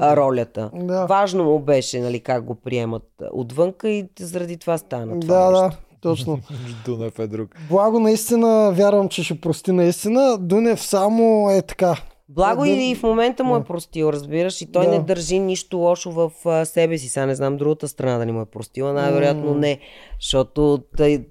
А, 0.00 0.16
ролята. 0.16 0.70
Да. 0.74 1.06
Важно 1.06 1.44
му 1.44 1.58
беше 1.58 2.00
нали, 2.00 2.20
как 2.20 2.44
го 2.44 2.54
приемат 2.54 3.02
отвънка 3.32 3.88
и 3.88 4.08
заради 4.20 4.56
това 4.56 4.78
стана 4.78 5.20
това 5.20 5.36
Да, 5.36 5.50
нещо. 5.52 5.62
да, 5.62 5.70
точно. 6.02 6.38
Дунев 6.84 7.18
е 7.18 7.26
друг. 7.26 7.48
Благо 7.70 8.00
наистина, 8.00 8.72
вярвам, 8.72 9.08
че 9.08 9.24
ще 9.24 9.34
прости 9.36 9.72
наистина. 9.72 10.38
Дунев 10.38 10.82
само 10.82 11.50
е 11.50 11.62
така. 11.62 11.96
Благо 12.28 12.62
Да, 12.62 12.68
и 12.68 12.94
в 12.94 13.02
момента 13.02 13.44
му 13.44 13.56
е 13.56 13.58
да. 13.58 13.64
простил, 13.64 14.06
разбираш, 14.06 14.60
и 14.60 14.72
той 14.72 14.84
Да. 14.84 14.90
не 14.90 14.98
държи 15.02 15.38
нищо 15.38 15.76
лошо 15.76 16.10
в 16.12 16.32
а, 16.44 16.64
себе 16.64 16.98
си. 16.98 17.08
Сега 17.08 17.26
не 17.26 17.34
знам 17.34 17.56
другата 17.56 17.88
страна 17.88 18.18
дали 18.18 18.32
му 18.32 18.40
е 18.40 18.46
простила, 18.46 18.92
най-вероятно 18.92 19.54
не, 19.54 19.80
защото 20.20 20.84
тъй, 20.96 21.26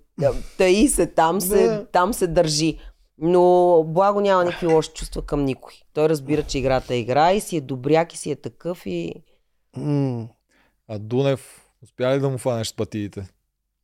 тъй 0.58 0.88
се, 0.88 1.08
там 1.08 1.42
се, 1.42 1.68
Да. 1.68 1.86
там 1.92 2.14
се 2.14 2.28
държи. 2.28 2.78
Но 3.18 3.44
Благо 3.88 4.22
няма 4.22 4.44
никакви 4.44 4.68
лоши 4.68 4.90
чувства 4.94 5.22
към 5.22 5.46
никой. 5.46 5.74
Той 5.94 6.10
разбира, 6.10 6.44
че 6.44 6.58
играта 6.58 6.94
е 6.94 7.00
игра 7.00 7.34
и 7.34 7.40
си 7.40 7.58
е 7.58 7.62
добряк 7.62 8.14
и 8.14 8.18
си 8.18 8.32
е 8.32 8.36
такъв 8.36 8.86
и... 8.86 9.14
А 10.88 11.00
Дунев, 11.00 11.62
успя 11.84 12.16
ли 12.16 12.20
да 12.20 12.30
му 12.30 12.38
фанеш 12.38 12.68
с 12.68 12.74
пътиите? 12.76 13.28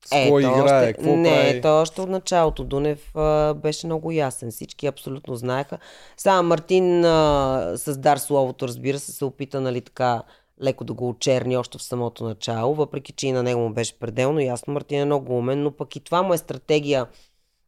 С 0.06 0.12
Е, 0.16 0.30
кой 0.30 0.42
играе? 0.42 0.62
още, 0.62 0.94
Какво 0.94 1.16
не, 1.16 1.30
прави? 1.30 1.62
той 1.62 1.72
още 1.82 2.02
от 2.02 2.10
началото. 2.10 2.64
Дунев 2.64 3.16
а, 3.16 3.54
беше 3.54 3.86
много 3.88 4.12
ясен. 4.12 4.52
Всички 4.52 4.88
абсолютно 4.88 5.36
знаеха. 5.36 5.78
Само 6.18 6.48
Мартин 6.50 7.06
а, 7.06 7.74
с 7.76 7.98
дар 7.98 8.18
словото, 8.18 8.68
разбира 8.68 9.00
се, 9.00 9.12
се 9.12 9.26
опита, 9.26 9.62
нали 9.62 9.82
така, 9.82 10.22
леко 10.64 10.84
да 10.84 10.94
го 10.94 11.10
очерни 11.10 11.58
още 11.58 11.78
в 11.78 11.84
самото 11.84 12.24
начало, 12.24 12.76
въпреки 12.76 13.12
че 13.14 13.28
и 13.28 13.32
на 13.32 13.44
него 13.44 13.62
му 13.62 13.74
беше 13.74 14.00
пределно 14.00 14.40
ясно. 14.40 14.74
Мартин 14.74 15.00
е 15.02 15.06
много 15.06 15.38
умен, 15.38 15.64
но 15.64 15.72
пък 15.72 15.96
и 15.96 16.00
това 16.00 16.22
му 16.22 16.34
е 16.34 16.38
стратегия 16.38 17.08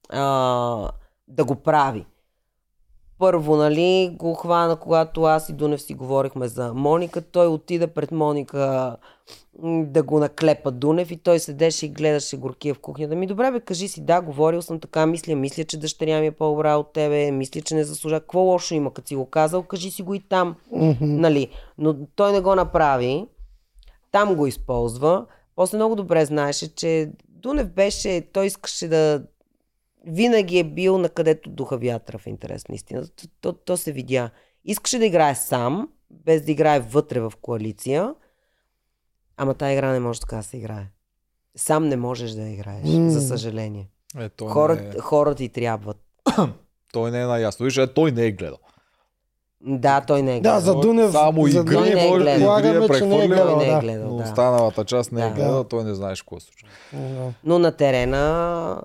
а, 0.10 0.92
да 1.28 1.46
го 1.46 1.56
прави. 1.56 2.06
Първо, 3.20 3.56
нали, 3.56 4.16
го 4.20 4.34
хвана, 4.34 4.76
когато 4.76 5.24
аз 5.24 5.50
и 5.50 5.54
Дунев 5.54 5.82
си 5.82 5.94
говорихме 5.94 6.48
за 6.48 6.74
Моника. 6.74 7.22
Той 7.22 7.48
отида 7.48 7.88
пред 7.88 8.12
Моника 8.12 8.96
да 9.64 10.04
го 10.04 10.20
наклепа 10.20 10.72
Дунев 10.72 11.12
и 11.12 11.18
той 11.18 11.40
седеше 11.40 11.86
и 11.86 11.90
гледаше 11.90 12.38
горкия 12.38 12.74
в 12.74 12.80
кухнята. 12.80 13.16
Ми 13.16 13.28
добре 13.28 13.52
бе, 13.52 13.60
кажи 13.60 13.88
си, 13.88 14.02
да, 14.02 14.22
говорил 14.22 14.62
съм 14.62 14.80
така, 14.80 15.06
мисля, 15.06 15.36
мисля, 15.36 15.64
че 15.64 15.80
дъщеря 15.80 16.20
ми 16.20 16.28
е 16.28 16.32
по-добра 16.32 16.76
от 16.76 16.94
тебе, 16.94 17.32
мисля, 17.32 17.62
че 17.62 17.76
не 17.76 17.84
заслужава. 17.84 18.20
Какво 18.20 18.40
лошо 18.40 18.74
има, 18.74 18.94
като 18.94 19.08
си 19.08 19.16
го 19.16 19.26
казал, 19.26 19.64
кажи 19.64 19.92
си 19.92 20.02
го 20.02 20.14
и 20.14 20.20
там. 20.20 20.56
Мгм. 20.72 20.96
Нали? 21.00 21.50
Но 21.78 21.96
той 22.16 22.32
не 22.32 22.42
го 22.42 22.56
направи. 22.56 23.28
Там 24.12 24.36
го 24.36 24.48
използва. 24.48 25.26
После 25.56 25.78
много 25.78 25.96
добре 25.96 26.26
знаеше, 26.26 26.76
че 26.76 27.12
Дунев 27.30 27.70
беше, 27.70 28.22
той 28.34 28.46
искаше 28.46 28.88
да 28.88 29.24
винаги 30.04 30.60
е 30.60 30.64
бил 30.64 30.98
на 30.98 31.10
където 31.10 31.50
духа 31.50 31.78
вятъра 31.78 32.18
в 32.18 32.28
интерес 32.28 32.68
на 32.68 32.76
истина. 32.76 33.08
То, 33.08 33.28
то, 33.42 33.54
то 33.54 33.78
се 33.78 33.92
видя. 33.92 34.30
Искаше 34.66 34.98
да 34.98 35.06
играе 35.06 35.36
сам, 35.36 35.90
без 36.12 36.42
да 36.42 36.52
играе 36.52 36.80
вътре 36.80 37.20
в 37.20 37.34
коалиция, 37.42 38.16
ама 39.38 39.54
тази 39.54 39.74
игра 39.74 39.92
не 39.92 40.00
може 40.00 40.20
така 40.20 40.36
да 40.36 40.44
се 40.44 40.58
играе. 40.58 40.86
Сам 41.56 41.88
не 41.88 41.96
можеш 41.96 42.32
да 42.32 42.42
играеш, 42.42 42.84
М. 42.86 43.10
за 43.10 43.22
съжаление. 43.22 43.90
Е, 44.20 44.30
той, 44.30 44.50
Хората, 44.50 44.84
не 44.84 44.90
е, 44.90 45.00
хората 45.00 45.36
ти 45.36 45.50
трябват. 45.50 45.98
той 46.94 47.12
не 47.12 47.22
е 47.22 47.26
наясно. 47.26 47.64
Виж, 47.64 47.78
е, 47.78 47.88
той 47.88 48.12
не 48.12 48.26
е 48.26 48.32
гледал. 48.32 48.58
Да, 49.62 50.02
той 50.02 50.22
не 50.22 50.32
е 50.32 50.36
Да, 50.36 50.42
гледал. 50.42 50.60
за 50.60 50.80
Дунев. 50.80 51.12
Само 51.12 51.48
за 51.48 51.60
игри, 51.60 51.74
Той 51.76 51.90
не 51.90 52.06
е 52.06 52.10
може, 52.10 52.22
гледал. 52.24 52.60
игри 52.60 52.70
Предполагаме, 52.70 52.86
е 52.86 53.00
че 53.00 53.06
не 53.06 53.24
е 53.24 53.28
гледал. 53.28 53.48
Той 53.48 53.58
не 53.58 53.72
е 53.72 53.74
да. 53.74 53.80
гледал, 53.80 54.10
но 54.10 54.18
да. 54.18 54.24
останалата 54.24 54.86
част 54.86 55.12
не 55.12 55.22
е 55.22 55.30
Да. 55.30 55.36
гледал, 55.36 55.64
той 55.64 55.84
не 55.84 55.94
знаеш 55.94 56.22
какво 56.22 56.40
случва. 56.40 56.68
Да. 56.94 57.32
Но 57.44 57.60
на 57.60 57.72
терена 57.72 58.82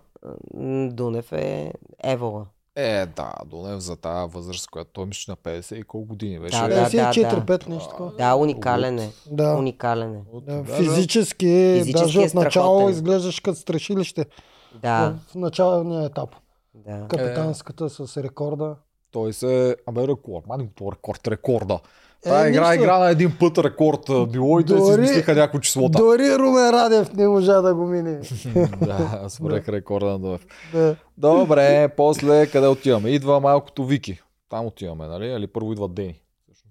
Дунев 0.89 1.33
е 1.33 1.73
евола. 2.01 2.47
Е, 2.77 3.07
да, 3.07 3.33
Дунев 3.47 3.79
за 3.79 3.97
тази 3.97 4.33
възраст, 4.33 4.71
която 4.71 4.91
той 4.93 5.07
мисля 5.07 5.31
на 5.31 5.53
50 5.53 5.75
и 5.75 5.83
колко 5.83 6.07
години 6.07 6.39
беше. 6.39 6.59
Да, 6.59 6.69
да, 6.69 6.87
54-5 6.87 7.69
нещо 7.69 7.89
такова. 7.89 8.13
Да, 8.13 8.35
уникален 8.35 8.99
е. 8.99 9.11
Да. 9.27 9.55
Уникален 9.55 10.15
е. 10.15 10.23
От- 10.33 10.45
Да, 10.45 10.65
физически, 10.65 11.75
Физически 11.75 11.93
даже 11.95 12.23
е 12.23 12.27
от 12.27 12.35
начало 12.35 12.89
изглеждаш 12.91 13.41
като 13.41 13.59
страшилище. 13.59 14.27
Да, 14.75 15.15
В 15.29 15.35
началния 15.35 16.05
етап. 16.05 16.31
да. 16.75 17.07
Капитанската 17.09 17.91
с 17.91 18.17
рекорда. 18.17 18.77
Той 19.11 19.33
се... 19.33 19.77
Абе, 19.87 20.09
рекорд. 20.09 20.47
Мани 20.47 20.69
рекорд, 20.83 21.29
рекорда. 21.29 21.81
Е, 22.19 22.29
Тая 22.29 22.49
игра 22.49 22.61
нищо. 22.63 22.75
игра 22.75 22.99
на 22.99 23.11
един 23.11 23.33
път 23.41 23.59
рекорд 23.59 24.01
било 24.31 24.61
и 24.61 24.65
те 24.65 24.73
си 24.73 24.79
Дори- 24.79 24.93
измислиха 24.95 25.35
някои 25.35 25.61
числота. 25.61 25.99
Дори 25.99 26.39
Румен 26.39 26.71
Радев 26.71 27.13
не 27.13 27.29
можа 27.29 27.61
да 27.61 27.75
го 27.75 27.87
мине. 27.87 28.21
да, 28.81 29.25
свърх 29.29 29.69
рекорда 29.69 30.07
на 30.07 30.19
Дунев. 30.19 30.47
Да. 30.73 30.97
Добре, 31.19 31.89
после 31.89 32.47
къде 32.47 32.67
отиваме? 32.67 33.11
Идва 33.11 33.41
малкото 33.41 33.85
Вики. 33.85 34.21
Там 34.51 34.67
отиваме, 34.67 35.07
нали? 35.07 35.27
Или 35.27 35.47
първо 35.47 35.73
идва 35.73 35.89
Дени? 35.89 36.21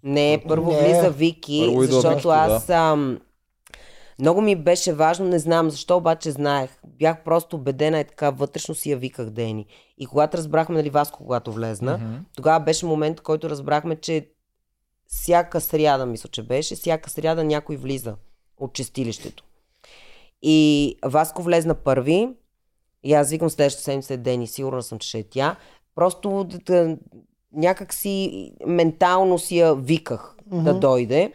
Не, 0.03 0.43
първо 0.47 0.71
Не. 0.71 0.79
влиза 0.79 1.09
Вики, 1.09 1.63
Първо 1.67 1.81
защото 1.83 2.15
Вики, 2.17 2.27
аз 2.29 2.69
ам, 2.69 3.19
много 4.19 4.41
ми 4.41 4.55
беше 4.55 4.93
важно, 4.93 5.27
не 5.27 5.39
знам 5.39 5.69
защо, 5.69 5.97
обаче 5.97 6.31
знаех. 6.31 6.69
Бях 6.89 7.23
просто 7.23 7.55
убедена 7.55 7.99
и 7.99 8.03
така 8.03 8.29
вътрешно 8.29 8.75
си 8.75 8.91
я 8.91 8.97
виках 8.97 9.25
Дени. 9.25 9.65
И 9.97 10.05
когато 10.05 10.37
разбрахме, 10.37 10.75
нали, 10.75 10.89
Васко, 10.89 11.17
когато 11.17 11.51
влезна, 11.51 11.97
Мгм. 11.97 12.15
тогава 12.35 12.59
беше 12.59 12.85
момент, 12.85 13.21
който 13.21 13.49
разбрахме, 13.49 13.95
че 13.95 14.27
всяка 15.07 15.61
сряда, 15.61 16.05
мисля, 16.05 16.29
че 16.29 16.43
беше, 16.43 16.75
всяка 16.75 17.09
сряда 17.09 17.43
някой 17.43 17.75
влиза 17.75 18.15
от 18.57 18.73
чистилището. 18.73 19.43
И 20.41 20.95
Васко 21.05 21.43
влезна 21.43 21.75
първи, 21.75 22.29
и 23.03 23.13
аз 23.13 23.29
викам 23.29 23.49
следващата 23.49 23.83
седмица 23.83 24.13
е 24.13 24.17
Дени, 24.17 24.47
сигурна 24.47 24.83
съм, 24.83 24.99
че 24.99 25.07
ще 25.07 25.19
е 25.19 25.23
тя. 25.23 25.55
Просто 25.95 26.43
да, 26.43 26.97
някак 27.53 27.93
си 27.93 28.51
ментално 28.65 29.39
си 29.39 29.57
я 29.57 29.75
виках 29.75 30.35
mm-hmm. 30.49 30.63
да 30.63 30.79
дойде. 30.79 31.33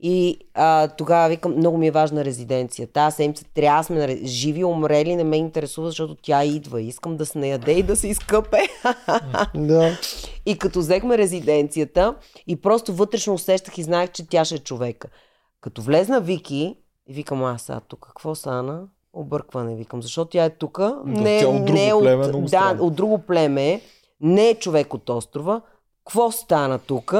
И 0.00 0.38
а, 0.54 0.88
тогава 0.88 1.28
викам, 1.28 1.56
много 1.56 1.78
ми 1.78 1.86
е 1.86 1.90
важна 1.90 2.24
резиденция. 2.24 2.86
Тази 2.86 3.16
седмица 3.16 3.44
трябва 3.54 3.80
да 3.80 3.84
сме 3.84 4.06
на 4.06 4.16
живи, 4.26 4.64
умрели, 4.64 5.16
не 5.16 5.24
ме 5.24 5.36
интересува, 5.36 5.86
защото 5.86 6.14
тя 6.22 6.44
идва. 6.44 6.82
Искам 6.82 7.16
да 7.16 7.26
се 7.26 7.38
наяде 7.38 7.72
и 7.72 7.82
да 7.82 7.96
се 7.96 8.08
изкъпе. 8.08 8.58
Да. 9.54 9.98
И 10.46 10.58
като 10.58 10.78
взехме 10.78 11.18
резиденцията 11.18 12.14
и 12.46 12.56
просто 12.56 12.92
вътрешно 12.92 13.34
усещах 13.34 13.78
и 13.78 13.82
знаех, 13.82 14.10
че 14.10 14.28
тя 14.28 14.44
ще 14.44 14.54
е 14.54 14.58
човека. 14.58 15.08
Като 15.60 15.82
влезна 15.82 16.20
Вики, 16.20 16.76
и 17.06 17.14
викам 17.14 17.44
аз, 17.44 17.70
а 17.70 17.80
тук 17.80 18.06
какво 18.06 18.34
стана? 18.34 18.82
Объркване, 19.12 19.74
викам, 19.74 20.02
защото 20.02 20.30
тя 20.30 20.44
е 20.44 20.50
тук. 20.50 20.80
Не, 21.04 21.40
тя 21.40 21.48
от 21.48 21.64
друго 21.64 21.72
не 21.72 21.92
племе, 22.00 22.24
от, 22.24 22.42
да, 22.42 22.48
странно. 22.48 22.84
от 22.84 22.94
друго 22.94 23.18
племе, 23.18 23.80
не 24.20 24.48
е 24.48 24.54
човек 24.54 24.94
от 24.94 25.10
острова. 25.10 25.60
Какво 26.04 26.30
стана 26.30 26.78
тук? 26.78 27.14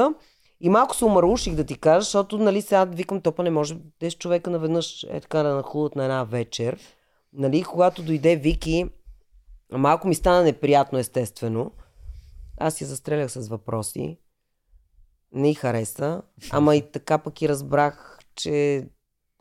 И 0.61 0.69
малко 0.69 0.95
се 0.95 1.05
омърлуших 1.05 1.55
да 1.55 1.63
ти 1.63 1.77
кажа, 1.79 2.01
защото 2.01 2.37
нали 2.37 2.61
сега 2.61 2.85
викам, 2.85 3.21
топа 3.21 3.43
не 3.43 3.49
може 3.49 3.75
10 4.01 4.17
човека 4.17 4.49
наведнъж 4.49 5.03
е 5.09 5.19
така 5.19 5.43
да 5.43 5.55
нахлудат 5.55 5.95
на 5.95 6.03
една 6.03 6.23
вечер. 6.23 6.79
Нали, 7.33 7.63
когато 7.63 8.03
дойде 8.03 8.35
Вики, 8.35 8.85
малко 9.71 10.07
ми 10.07 10.15
стана 10.15 10.43
неприятно 10.43 10.99
естествено. 10.99 11.71
Аз 12.57 12.81
я 12.81 12.87
застрелях 12.87 13.31
с 13.31 13.47
въпроси. 13.47 14.17
Не 15.31 15.51
й 15.51 15.53
хареса. 15.53 16.21
Ама 16.51 16.75
и 16.75 16.91
така 16.91 17.17
пък 17.17 17.41
и 17.41 17.49
разбрах, 17.49 18.19
че 18.35 18.85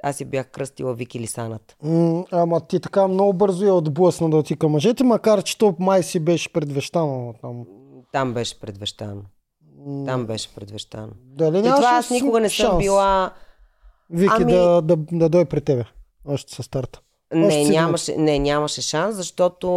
аз 0.03 0.21
я 0.21 0.27
бях 0.27 0.51
кръстила 0.51 0.95
Вики 0.95 1.21
Лисаната. 1.21 1.77
М, 1.83 2.25
ама 2.31 2.67
ти 2.67 2.81
така 2.81 3.09
много 3.09 3.33
бързо 3.33 3.64
я 3.67 3.75
отблъсна 3.75 4.31
да 4.31 4.37
отика 4.37 4.69
мъжете, 4.69 5.05
макар 5.05 5.43
че 5.43 5.59
то 5.59 5.77
май 5.79 6.03
си 6.03 6.21
беше 6.21 6.53
предвещано 6.53 7.35
там. 7.41 7.64
Там 8.12 8.35
беше 8.35 8.61
предвещано. 8.61 9.23
Там 10.07 10.26
беше 10.26 10.55
предвещано. 10.55 11.12
Дали 11.16 11.59
И 11.59 11.62
нямаше 11.62 11.82
това 11.82 11.97
аз 11.97 12.11
никога 12.11 12.41
не 12.41 12.49
съм 12.49 12.66
шанс 12.66 12.78
била... 12.78 13.32
Вики 14.11 14.32
Ами- 14.37 14.53
да, 14.53 14.82
да, 14.82 14.97
да 15.12 15.28
дойде 15.28 15.49
при 15.49 15.61
тебе. 15.61 15.84
Още 16.24 16.55
със 16.55 16.66
старта. 16.66 17.01
Не 17.34 17.64
нямаше, 17.64 18.16
не, 18.16 18.39
нямаше 18.39 18.82
шанс, 18.82 19.16
защото 19.16 19.68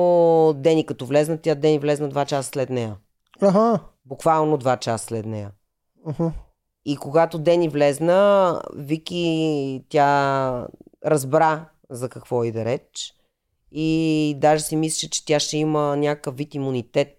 Дени 0.58 0.86
като 0.86 1.06
влезна, 1.06 1.38
тя 1.38 1.56
Дени 1.56 1.80
влезна 1.80 2.10
два 2.10 2.26
часа 2.26 2.50
след 2.50 2.70
нея. 2.70 2.96
Аха. 3.42 3.80
Буквално 4.06 4.58
два 4.58 4.78
часа 4.78 5.06
след 5.06 5.26
нея. 5.26 5.52
аха. 6.08 6.32
И 6.86 6.98
когато 6.98 7.40
Дени 7.40 7.70
влезна, 7.70 8.62
Вики 8.76 9.84
тя 9.90 10.68
разбра 11.06 11.66
за 11.90 12.10
какво 12.10 12.44
иде 12.44 12.66
реч. 12.66 13.14
И 13.72 14.36
даже 14.38 14.64
си 14.64 14.76
мислеше, 14.76 15.10
че 15.10 15.26
тя 15.26 15.40
ще 15.40 15.58
има 15.58 15.98
някакъв 15.98 16.36
вид 16.36 16.56
имунитет 16.56 17.16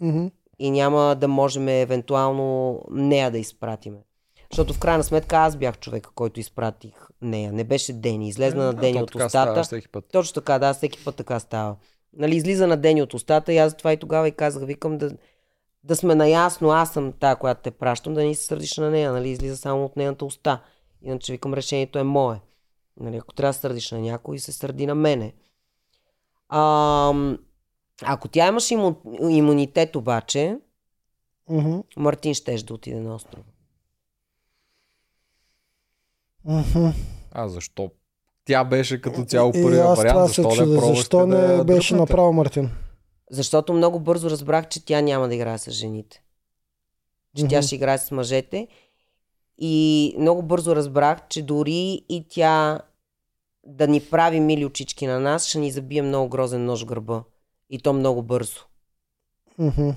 Мгм. 0.00 0.26
И 0.58 0.70
няма 0.70 1.16
да 1.20 1.28
можем 1.28 1.68
евентуално 1.68 2.80
нея 2.90 3.30
да 3.30 3.38
изпратиме. 3.38 3.98
Защото 4.50 4.74
в 4.74 4.78
крайна 4.78 5.04
сметка 5.04 5.36
аз 5.36 5.56
бях 5.56 5.78
човека, 5.78 6.10
който 6.14 6.40
изпратих 6.40 7.08
нея. 7.22 7.52
Не 7.52 7.64
беше 7.64 7.92
Дени. 7.92 8.28
Излезна 8.28 8.64
на 8.64 8.74
Дени 8.74 9.02
от 9.02 9.14
устата. 9.14 9.28
става 9.28 9.62
всеки 9.62 9.88
път. 9.88 10.04
Точно 10.12 10.34
така, 10.34 10.58
да, 10.58 10.74
всеки 10.74 11.04
път 11.04 11.16
така 11.16 11.40
става. 11.40 11.76
Нали, 12.12 12.36
излиза 12.36 12.66
на 12.66 12.76
Дени 12.76 13.02
от 13.02 13.14
устата 13.14 13.52
и 13.52 13.58
аз 13.58 13.76
това 13.76 13.92
и 13.92 13.96
тогава 13.96 14.28
и 14.28 14.32
казах, 14.32 14.64
викам 14.66 14.98
да, 14.98 15.10
да 15.84 15.96
сме 15.96 16.14
наясно, 16.14 16.70
аз 16.70 16.92
съм 16.92 17.12
та, 17.12 17.36
която 17.36 17.60
те 17.62 17.70
пращам, 17.70 18.14
да 18.14 18.24
не 18.24 18.34
се 18.34 18.44
сърдиш 18.44 18.76
на 18.76 18.90
нея, 18.90 19.12
нали, 19.12 19.28
излиза 19.28 19.56
само 19.56 19.84
от 19.84 19.96
нейната 19.96 20.24
уста. 20.24 20.62
Иначе 21.02 21.32
викам, 21.32 21.54
решението 21.54 21.98
е 21.98 22.02
мое. 22.02 22.40
Нали, 23.00 23.16
ако 23.16 23.34
трябва 23.34 23.52
да 23.52 23.58
сърдиш 23.58 23.90
на 23.90 23.98
някой, 23.98 24.38
се 24.38 24.52
сърди 24.52 24.86
на 24.86 24.94
мене. 24.94 25.32
А, 26.48 27.12
ако 28.02 28.28
тя 28.28 28.46
имаше 28.48 28.74
иму, 28.74 28.94
имунитет 29.30 29.96
обаче, 29.96 30.58
Мгм. 31.48 31.78
Мартин 31.96 32.34
щеше 32.34 32.64
да 32.66 32.74
отиде 32.74 33.00
на 33.00 33.14
острова. 33.14 33.42
Мгм. 36.44 36.88
А 37.32 37.48
защо? 37.48 37.90
Тя 38.44 38.64
беше 38.64 39.00
като 39.00 39.24
цяло 39.24 39.52
първия 39.52 39.94
вариант, 39.94 40.14
това 40.14 40.28
се 40.28 40.42
защо 40.42 40.66
не 40.66 40.94
Защо 40.94 41.26
не 41.26 41.36
да 41.36 41.64
беше 41.64 41.94
дръпнете? 41.94 42.12
направил 42.12 42.32
Мартин? 42.32 42.70
Защото 43.30 43.72
много 43.72 44.00
бързо 44.00 44.30
разбрах, 44.30 44.68
че 44.68 44.84
тя 44.84 45.00
няма 45.00 45.28
да 45.28 45.34
играе 45.34 45.58
с 45.58 45.70
жените. 45.70 46.22
Че 47.36 47.48
тя 47.48 47.56
Мгм. 47.58 47.62
ще 47.66 47.74
играе 47.74 47.98
с 47.98 48.10
мъжете. 48.10 48.68
И 49.58 50.14
много 50.18 50.42
бързо 50.42 50.76
разбрах, 50.76 51.28
че 51.28 51.42
дори 51.42 52.04
и 52.08 52.26
тя 52.28 52.80
да 53.66 53.88
ни 53.88 54.00
прави 54.00 54.40
мили 54.40 54.64
очички 54.64 55.06
на 55.06 55.20
нас, 55.20 55.46
ще 55.46 55.58
ни 55.58 55.70
забие 55.70 56.02
много 56.02 56.28
грозен 56.28 56.64
нож 56.64 56.82
в 56.82 56.86
гърба. 56.86 57.22
И 57.70 57.78
то 57.78 57.92
много 57.92 58.22
бързо. 58.22 58.60
Мгм. 59.58 59.90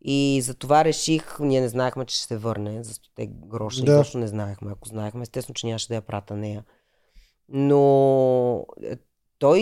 И 0.00 0.40
затова 0.42 0.84
реших, 0.84 1.40
ние 1.40 1.60
не 1.60 1.68
знаехме, 1.68 2.04
че 2.04 2.16
ще 2.16 2.26
се 2.26 2.36
върне 2.36 2.84
за 2.84 2.94
100 2.94 3.26
гроша. 3.26 3.84
Да. 3.84 3.92
Изобщо 3.92 4.18
не 4.18 4.26
знаехме. 4.26 4.72
Ако 4.72 4.88
знаехме, 4.88 5.22
естествено, 5.22 5.54
че 5.54 5.66
нямаше 5.66 5.88
да 5.88 5.94
я 5.94 6.02
прата 6.02 6.36
нея. 6.36 6.64
Но 7.48 8.66
е, 8.82 8.96
той 9.38 9.60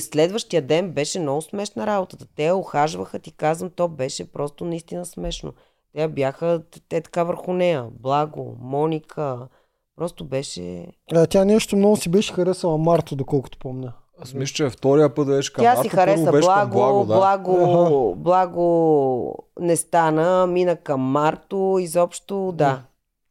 следващия 0.00 0.62
ден 0.62 0.92
беше 0.92 1.20
много 1.20 1.42
смешна 1.42 1.86
работата. 1.86 2.26
Те 2.36 2.44
я 2.44 2.56
ухажваха, 2.56 3.18
ти 3.18 3.32
казвам, 3.32 3.70
то 3.70 3.88
беше 3.88 4.32
просто 4.32 4.64
наистина 4.64 5.06
смешно. 5.06 5.52
Те 5.94 6.08
бяха 6.08 6.62
те 6.88 7.00
така 7.00 7.24
върху 7.24 7.52
нея. 7.52 7.88
Благо, 8.00 8.56
Моника. 8.60 9.48
Просто 9.96 10.24
беше... 10.24 10.86
А, 11.12 11.26
тя 11.26 11.44
нещо 11.44 11.76
много 11.76 11.96
си 11.96 12.08
беше 12.08 12.32
харесала 12.32 12.78
Марто, 12.78 13.16
доколкото 13.16 13.58
помня. 13.58 13.92
Аз 14.22 14.34
мисля, 14.34 14.54
че 14.54 14.70
втория 14.70 15.14
път 15.14 15.26
беше 15.26 15.52
към 15.52 15.64
Тя 15.64 15.76
си 15.76 15.88
първо 15.88 15.94
хареса 15.94 16.30
към 16.30 16.40
благо, 16.40 16.70
благо, 16.72 17.04
да. 17.06 17.14
благо, 17.14 18.14
благо 18.16 19.34
не 19.60 19.76
стана, 19.76 20.46
мина 20.46 20.76
към 20.76 21.00
Марто, 21.00 21.76
изобщо 21.80 22.52
да. 22.54 22.82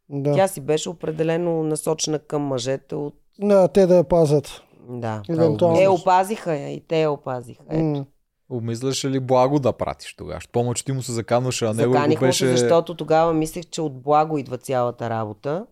Да. 0.10 0.34
Тя 0.34 0.48
си 0.48 0.62
беше 0.62 0.90
определено 0.90 1.64
насочена 1.64 2.20
към 2.20 2.42
мъжете 2.42 2.96
от... 2.96 3.16
да, 3.40 3.68
те 3.68 3.86
да 3.86 3.96
я 3.96 4.04
пазят. 4.04 4.62
Да. 4.90 5.22
Евентуално. 5.30 5.82
Е, 5.82 5.88
опазиха 5.88 6.56
я 6.56 6.70
и 6.70 6.80
те 6.88 7.02
я 7.02 7.12
опазиха. 7.12 7.64
Ето. 7.70 7.84
М. 7.84 8.06
Обмисляше 8.50 9.10
ли 9.10 9.20
благо 9.20 9.60
да 9.60 9.74
пратиш 9.74 10.16
тогава? 10.16 10.40
Че 10.76 10.86
ти 10.86 10.92
му 10.92 11.02
се 11.02 11.12
заканваше, 11.12 11.66
а 11.66 11.74
него 11.74 11.92
го 11.92 11.98
Заканихме 11.98 12.28
беше... 12.28 12.46
се, 12.46 12.52
защото 12.52 12.96
тогава 12.96 13.34
мислех, 13.34 13.66
че 13.66 13.82
от 13.82 14.02
благо 14.02 14.38
идва 14.38 14.58
цялата 14.58 15.10
работа 15.10 15.66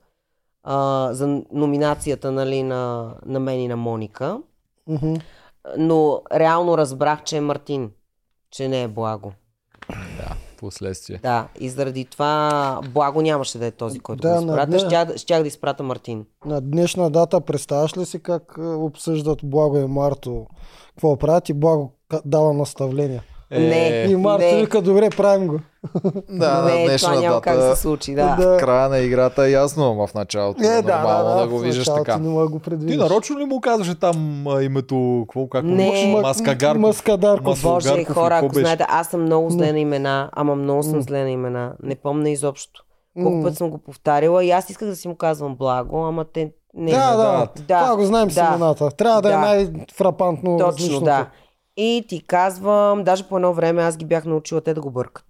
а, 0.64 1.09
за 1.14 1.41
номинацията 1.51 2.32
нали, 2.32 2.64
на, 2.64 3.14
на 3.26 3.39
мен 3.39 3.59
и 3.59 3.68
на 3.68 3.78
Моника. 3.78 4.39
Мгм. 4.92 5.14
Но 5.78 6.22
реално 6.34 6.78
разбрах, 6.78 7.24
че 7.24 7.38
е 7.38 7.42
Мартин, 7.42 7.92
че 8.52 8.68
не 8.68 8.84
е 8.84 8.88
благо. 8.88 9.32
Да, 9.89 10.36
последствие. 10.58 11.18
Да, 11.18 11.48
и 11.60 11.70
заради 11.70 12.06
това 12.06 12.52
благо 12.89 13.22
нямаше 13.22 13.58
да 13.58 13.66
е 13.66 13.72
този, 13.72 14.00
който 14.00 14.22
Да, 14.22 14.34
го 14.36 14.42
изпрата. 14.42 14.80
Щях, 14.80 15.06
да- 15.06 15.18
щях 15.18 15.42
да 15.42 15.48
изпрата 15.48 15.84
Мартин. 15.84 16.26
На 16.46 16.62
днешна 16.62 17.10
дата 17.10 17.42
представяш 17.42 17.98
ли 17.98 18.06
си 18.06 18.24
как 18.24 18.56
е, 18.58 18.62
обсъждат 18.62 19.39
Благо 19.44 19.78
и 19.78 19.86
Марто? 19.86 20.48
Какво 20.89 21.18
правят 21.18 21.50
и 21.50 21.54
Благо 21.54 21.92
дава 22.26 22.54
наставления? 22.54 23.24
Не. 23.52 24.06
И 24.10 24.16
Марто 24.16 24.45
не. 24.45 24.56
вика, 24.56 24.82
добре, 24.82 25.10
правим 25.10 25.47
го. 25.47 25.60
да, 26.30 26.64
не, 26.64 26.97
това 26.97 27.16
няма 27.16 27.41
как 27.41 27.58
да 27.58 27.76
се 27.76 27.82
случи. 27.82 28.16
Да. 28.16 28.36
Да. 28.36 28.58
края 28.58 28.89
на 28.89 28.99
играта 28.99 29.43
е 29.43 29.52
ясно 29.52 29.95
в 29.97 30.14
началото. 30.14 30.64
Е, 30.64 30.68
Е, 30.68 30.82
да, 30.82 30.95
нормално 30.95 31.24
да, 31.26 31.36
да, 31.36 31.41
да, 31.41 31.47
го 31.47 31.60
виждаш 31.60 31.86
така. 31.88 32.18
Не 32.18 32.30
мога 32.30 32.41
да 32.41 32.49
го 32.49 32.58
Ти 32.58 32.64
предвидиш. 32.64 32.97
нарочно 32.97 33.39
ли 33.39 33.45
му 33.45 33.62
казваше 33.62 33.95
там 33.95 34.47
а, 34.47 34.64
името, 34.64 34.95
какво, 35.22 35.47
как 35.47 35.64
му 35.64 35.76
Не. 35.76 35.91
Ма- 36.08 36.22
Маскагарков. 36.22 36.82
Маскадарков. 36.82 37.45
Мас- 37.45 37.62
Боже, 37.64 38.04
хора, 38.04 38.38
ако 38.38 38.47
беше? 38.47 38.60
знаете, 38.60 38.86
аз 38.88 39.08
съм 39.08 39.22
много 39.22 39.49
зле 39.49 39.66
Не. 39.66 39.72
на 39.72 39.80
имена, 39.80 40.30
ама 40.34 40.56
много 40.56 40.84
съм 40.84 41.02
зле 41.02 41.24
на 41.24 41.30
имена. 41.30 41.74
Не 41.84 41.95
помня 41.95 42.30
изобщо. 42.30 42.82
Колко 43.16 43.43
път 43.43 43.58
съм 43.58 43.70
го 43.70 43.78
повтаряла 43.78 44.45
и 44.45 44.52
аз 44.52 44.70
исках 44.70 44.88
да 44.88 44.95
си 44.95 45.08
му 45.08 45.16
казвам 45.16 45.56
благо, 45.56 45.97
ама 45.97 46.26
те 46.26 46.52
не. 46.74 46.91
Да, 46.91 47.16
да, 47.16 47.47
да. 47.58 47.80
Това 47.80 47.95
го 47.95 48.06
знаем 48.06 48.32
с 48.32 48.36
да. 48.36 48.41
имената. 48.47 48.91
Трябва 48.91 49.22
да, 49.22 49.30
Да. 49.30 49.36
е 49.36 49.38
най-фрапантно 49.38 50.58
Точно, 50.58 50.68
различното. 50.68 51.06
да. 51.06 51.28
И 51.78 52.05
ти 52.07 52.24
казвам, 52.28 53.03
даже 53.03 53.28
по 53.28 53.36
едно 53.36 53.53
време 53.53 53.82
аз 53.82 53.97
ги 53.97 54.05
бях 54.05 54.26
научила 54.26 54.61
те 54.61 54.74
да 54.74 54.82
го 54.82 54.91
бъркат. 54.91 55.26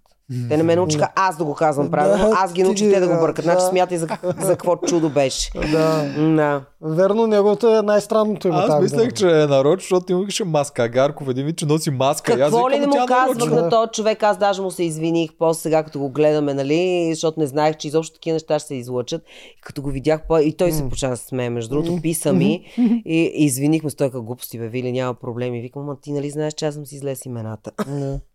Те 0.48 0.56
не 0.56 0.62
ме 0.62 0.76
научиха 0.76 1.08
аз 1.16 1.36
да 1.36 1.44
го 1.44 1.54
казвам 1.54 1.90
правилно, 1.90 2.30
Да, 2.30 2.36
аз 2.36 2.52
ги 2.52 2.60
ти 2.60 2.62
научих 2.62 2.92
те 2.92 3.00
да 3.00 3.08
го 3.08 3.14
бъркат. 3.14 3.44
Значи 3.44 3.56
да. 3.56 3.68
смятай 3.68 3.98
за, 3.98 4.06
за 4.40 4.50
какво 4.50 4.76
чудо 4.76 5.10
беше. 5.10 5.50
Да. 5.72 6.12
Да. 6.36 6.62
Верно, 6.80 7.26
неговото 7.26 7.68
е 7.68 7.82
най-странното 7.82 8.48
име. 8.48 8.56
Аз 8.56 8.82
мислех, 8.82 8.98
година. 8.98 9.12
че 9.12 9.42
е 9.42 9.46
нарочно, 9.46 9.80
защото 9.80 10.12
имаше 10.12 10.44
Маскагарков, 10.44 11.28
един 11.28 11.46
вид, 11.46 11.56
че 11.56 11.66
носи 11.66 11.90
маска. 11.90 12.32
И 12.32 12.34
аз 12.34 12.40
Какво 12.40 12.70
ли 12.70 12.74
викам, 12.74 12.90
не 12.90 13.00
му 13.00 13.06
казвах 13.06 13.50
на 13.50 13.70
този 13.70 13.90
човек, 13.92 14.22
аз 14.22 14.38
даже 14.38 14.62
му 14.62 14.70
се 14.70 14.84
извиних, 14.84 15.30
после 15.38 15.60
сега 15.60 15.82
като 15.82 15.98
го 15.98 16.10
гледаме, 16.10 16.54
нали, 16.54 17.10
защото 17.10 17.40
не 17.40 17.46
знаех, 17.46 17.76
че 17.76 17.88
изобщо 17.88 18.14
такива 18.14 18.32
неща 18.32 18.58
ще 18.58 18.68
се 18.68 18.74
излъчат. 18.74 19.22
И 19.58 19.60
като 19.60 19.82
го 19.82 19.90
видях, 19.90 20.26
по- 20.28 20.38
и 20.38 20.52
той 20.52 20.72
се 20.72 20.88
почна 20.88 21.10
да 21.10 21.16
се 21.16 21.26
смее, 21.26 21.50
между 21.50 21.70
другото, 21.70 22.02
писа 22.02 22.32
ми 22.32 22.64
и, 22.78 23.32
и 23.34 23.44
извинихме 23.44 23.90
с 23.90 23.94
той 23.94 24.06
като 24.06 24.22
глупости, 24.22 24.58
бе, 24.58 24.68
Вили, 24.68 24.92
няма 24.92 25.14
проблеми. 25.14 25.60
Викам, 25.60 25.82
ама 25.82 25.96
ти 26.00 26.12
нали 26.12 26.30
знаеш, 26.30 26.54
че 26.54 26.66
аз 26.66 26.74
съм 26.74 26.86
си 26.86 26.98
зле 26.98 27.16
с 27.16 27.26
имената. 27.26 27.70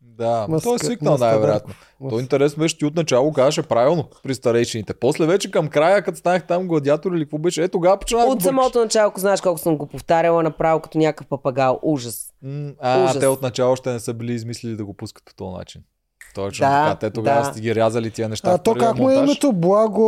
Да, 0.09 0.45
Маска- 0.49 0.63
той 0.63 0.75
е 0.75 0.79
свикнал 0.79 1.17
най-вероятно. 1.17 1.73
То 2.09 2.19
интересно 2.19 2.61
беше, 2.61 2.77
че 2.77 2.85
от 2.85 2.95
начало 2.95 3.33
казваше 3.33 3.63
правилно 3.63 4.09
при 4.23 4.35
старейшините. 4.35 4.93
После 4.93 5.25
вече 5.25 5.51
към 5.51 5.67
края, 5.67 6.01
като 6.01 6.17
станах 6.17 6.47
там 6.47 6.67
гладиатор 6.67 7.11
или 7.11 7.23
какво 7.23 7.37
беше, 7.37 7.63
е 7.63 7.67
тогава 7.67 7.99
почнах 7.99 8.21
да 8.21 8.27
От 8.27 8.41
самото 8.41 8.79
начало, 8.79 9.07
ако 9.07 9.19
знаеш 9.19 9.41
колко 9.41 9.59
съм 9.59 9.77
го 9.77 9.87
повтаряла, 9.87 10.43
направо 10.43 10.79
като 10.79 10.97
някакъв 10.97 11.27
папагал. 11.27 11.79
Ужас. 11.83 12.33
М, 12.41 12.71
А, 12.79 13.03
Ужас. 13.03 13.19
те 13.19 13.27
от 13.27 13.41
начало 13.41 13.75
ще 13.75 13.91
не 13.91 13.99
са 13.99 14.13
били 14.13 14.33
измислили 14.33 14.75
да 14.75 14.85
го 14.85 14.93
пускат 14.93 15.25
по 15.25 15.33
този 15.33 15.57
начин. 15.57 15.81
Точно 16.37 16.63
Да, 16.63 16.85
така. 16.85 16.95
Те 16.97 17.09
тогава 17.11 17.39
да. 17.39 17.45
сте 17.45 17.61
ги 17.61 17.75
рязали 17.75 18.11
тия 18.11 18.29
неща. 18.29 18.51
А 18.51 18.57
то 18.57 18.73
как 18.75 18.97
му 18.97 19.09
е 19.09 19.15
името? 19.15 19.53
Благо... 19.53 20.03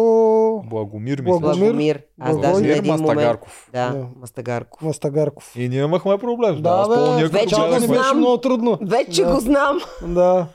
Благомир, 0.65 1.17
Благо- 1.19 1.47
мисля. 1.47 1.59
Благомир. 1.59 2.01
Аз 2.19 2.27
даже 2.31 2.43
на 2.43 2.51
Благомир 2.51 2.69
един 2.69 2.91
момент... 2.93 3.07
Мастагарков. 3.07 3.69
Да, 3.73 3.89
Да. 3.89 4.05
Мастагарков. 4.21 4.81
Мастагарков. 4.81 5.51
И 5.55 5.69
ние 5.69 5.79
имахме 5.79 6.17
проблем. 6.17 6.55
Да, 6.55 6.87
Да, 6.87 7.17
бе, 7.17 7.27
вече 7.27 7.55
го 7.55 7.61
гледахме- 7.61 7.87
беше 7.87 7.99
знам. 7.99 8.17
много 8.17 8.37
трудно. 8.37 8.77
Вече 8.81 9.23
Да. 9.23 9.33
го 9.33 9.39
знам. 9.39 9.79
Да. 10.03 10.45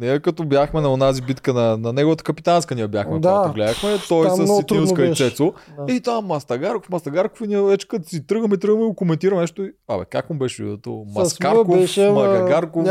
Ние 0.00 0.20
като 0.20 0.44
бяхме 0.44 0.80
на 0.80 0.92
онази 0.92 1.22
битка 1.22 1.54
на, 1.54 1.76
на 1.76 1.92
неговата 1.92 2.24
капитанска, 2.24 2.74
ние 2.74 2.88
бяхме, 2.88 3.18
Да. 3.18 3.28
когато 3.28 3.52
гледахме, 3.52 3.98
той 4.08 4.26
Там 4.26 4.46
с 4.46 4.56
Ситинска 4.56 5.06
и. 5.06 5.14
Цецо. 5.14 5.52
Да. 5.86 5.92
И 5.94 6.00
там 6.00 6.26
Мастагарков, 6.26 6.90
Мастагарков 6.90 7.40
и 7.40 7.46
ние 7.46 7.62
вече 7.62 7.88
като 7.88 8.08
си 8.08 8.26
тръгваме, 8.26 8.56
тръгваме 8.56 8.84
и 8.84 8.86
го 8.86 8.94
коментираме 8.94 9.40
нещо. 9.40 9.68
Абе, 9.88 10.04
как 10.04 10.30
му 10.30 10.36
беше? 10.38 10.64
С 10.86 10.90
Маскарков, 11.14 11.68
беше, 11.68 12.06
ама 12.06 12.22
Магагарков, 12.22 12.84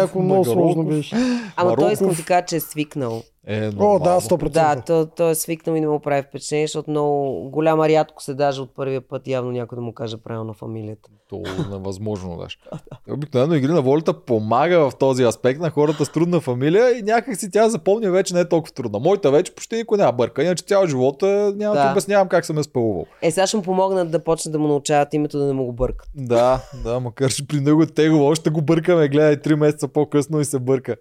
беше. 0.86 1.16
Ама 1.56 1.76
той 1.76 1.94
искам 1.94 2.10
да 2.10 2.24
кажа, 2.24 2.46
че 2.46 2.56
е 2.56 2.60
свикнал. 2.60 3.24
Е, 3.48 3.68
О, 3.80 4.00
да, 4.00 4.22
100%. 4.22 4.50
Да, 4.50 4.82
той, 4.82 5.06
той 5.16 5.32
е 5.32 5.36
свикнал 5.36 5.76
и 5.76 5.82
не 5.82 5.88
му 5.88 6.00
прави 6.00 6.24
впечатление, 6.24 6.68
защото 6.68 6.90
много 6.90 7.50
голяма 7.50 7.90
рядко 7.90 8.24
се 8.24 8.34
даже 8.34 8.62
от 8.62 8.76
първия 8.76 9.02
път 9.02 9.28
явно 9.28 9.52
някой 9.52 9.76
да 9.76 9.82
му 9.82 9.94
каже 9.94 10.18
правилно 10.18 10.54
фамилията. 10.54 11.10
То 11.30 11.36
е 11.36 11.70
невъзможно 11.72 12.38
даже. 12.38 12.58
Обикновено 13.14 13.54
игри 13.56 13.72
на 13.72 13.82
волята 13.82 14.26
помага 14.26 14.90
в 14.90 14.96
този 14.96 15.24
аспект 15.24 15.60
на 15.60 15.70
хората 15.70 16.06
с 16.06 16.12
трудна 16.12 16.40
фамилия 16.40 17.00
и 17.00 17.02
някак 17.02 17.36
си 17.36 17.52
тя 17.52 17.70
запомня 17.70 18.12
вече 18.12 18.34
не 18.34 18.40
е 18.40 18.50
толкова 18.50 18.74
трудна. 18.74 19.00
Моята 19.00 19.32
вече 19.32 19.56
почти 19.56 19.76
никой 19.76 19.98
няма 19.98 20.12
бърка, 20.12 20.44
иначе 20.44 20.64
цял 20.64 20.88
живот 20.88 21.24
е, 21.24 21.26
няма 21.56 21.76
да 21.76 21.84
Да. 21.84 21.92
обяснявам 21.92 22.28
как 22.28 22.46
съм 22.46 22.58
е 22.58 22.64
спелувал. 22.64 23.06
Е, 23.22 23.32
сега 23.32 23.48
ще 23.48 23.58
му 23.58 23.64
помогнат 23.64 24.12
да 24.12 24.24
почне 24.24 24.52
да 24.52 24.60
му 24.60 24.68
научават 24.68 25.14
името, 25.14 25.38
да 25.38 25.46
не 25.46 25.54
му 25.54 25.66
го 25.66 25.74
бъркат. 25.74 26.10
Да, 26.16 26.62
да, 26.84 27.00
макар 27.00 27.32
че 27.32 27.48
при 27.48 27.60
него 27.60 27.86
тегло 27.86 28.26
още 28.26 28.50
го 28.50 28.62
бъркаме, 28.62 29.08
гледай, 29.08 29.42
три 29.42 29.56
месеца 29.56 29.88
по-късно 29.88 30.40
и 30.40 30.46
се 30.46 30.60
бърка. 30.60 30.96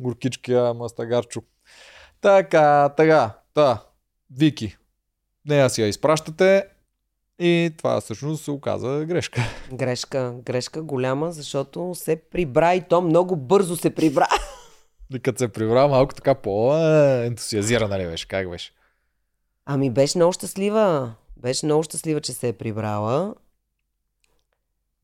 Горкичкия 0.00 0.74
мастагарчо. 0.74 1.40
Така, 2.20 2.88
така, 2.88 3.30
та, 3.54 3.82
Вики. 4.36 4.76
Нея 5.46 5.70
си 5.70 5.82
я 5.82 5.88
изпращате 5.88 6.66
и 7.38 7.70
това 7.78 8.00
всъщност 8.00 8.44
се 8.44 8.50
оказа 8.50 9.04
грешка. 9.08 9.40
Грешка, 9.72 10.34
грешка 10.44 10.82
голяма, 10.82 11.32
защото 11.32 11.94
се 11.94 12.16
прибра 12.16 12.74
и 12.74 12.80
то 12.88 13.00
много 13.00 13.36
бързо 13.36 13.76
се 13.76 13.94
прибра. 13.94 14.26
И 15.14 15.20
като 15.20 15.38
се 15.38 15.48
прибра 15.48 15.88
малко 15.88 16.14
така 16.14 16.34
по-ентусиазирана 16.34 17.98
ли 17.98 18.06
беше, 18.06 18.28
как 18.28 18.50
беше? 18.50 18.72
Ами 19.66 19.90
беше 19.90 20.18
много 20.18 20.32
щастлива. 20.32 21.14
Беше 21.36 21.66
много 21.66 21.82
щастлива, 21.82 22.20
че 22.20 22.32
се 22.32 22.48
е 22.48 22.52
прибрала. 22.52 23.34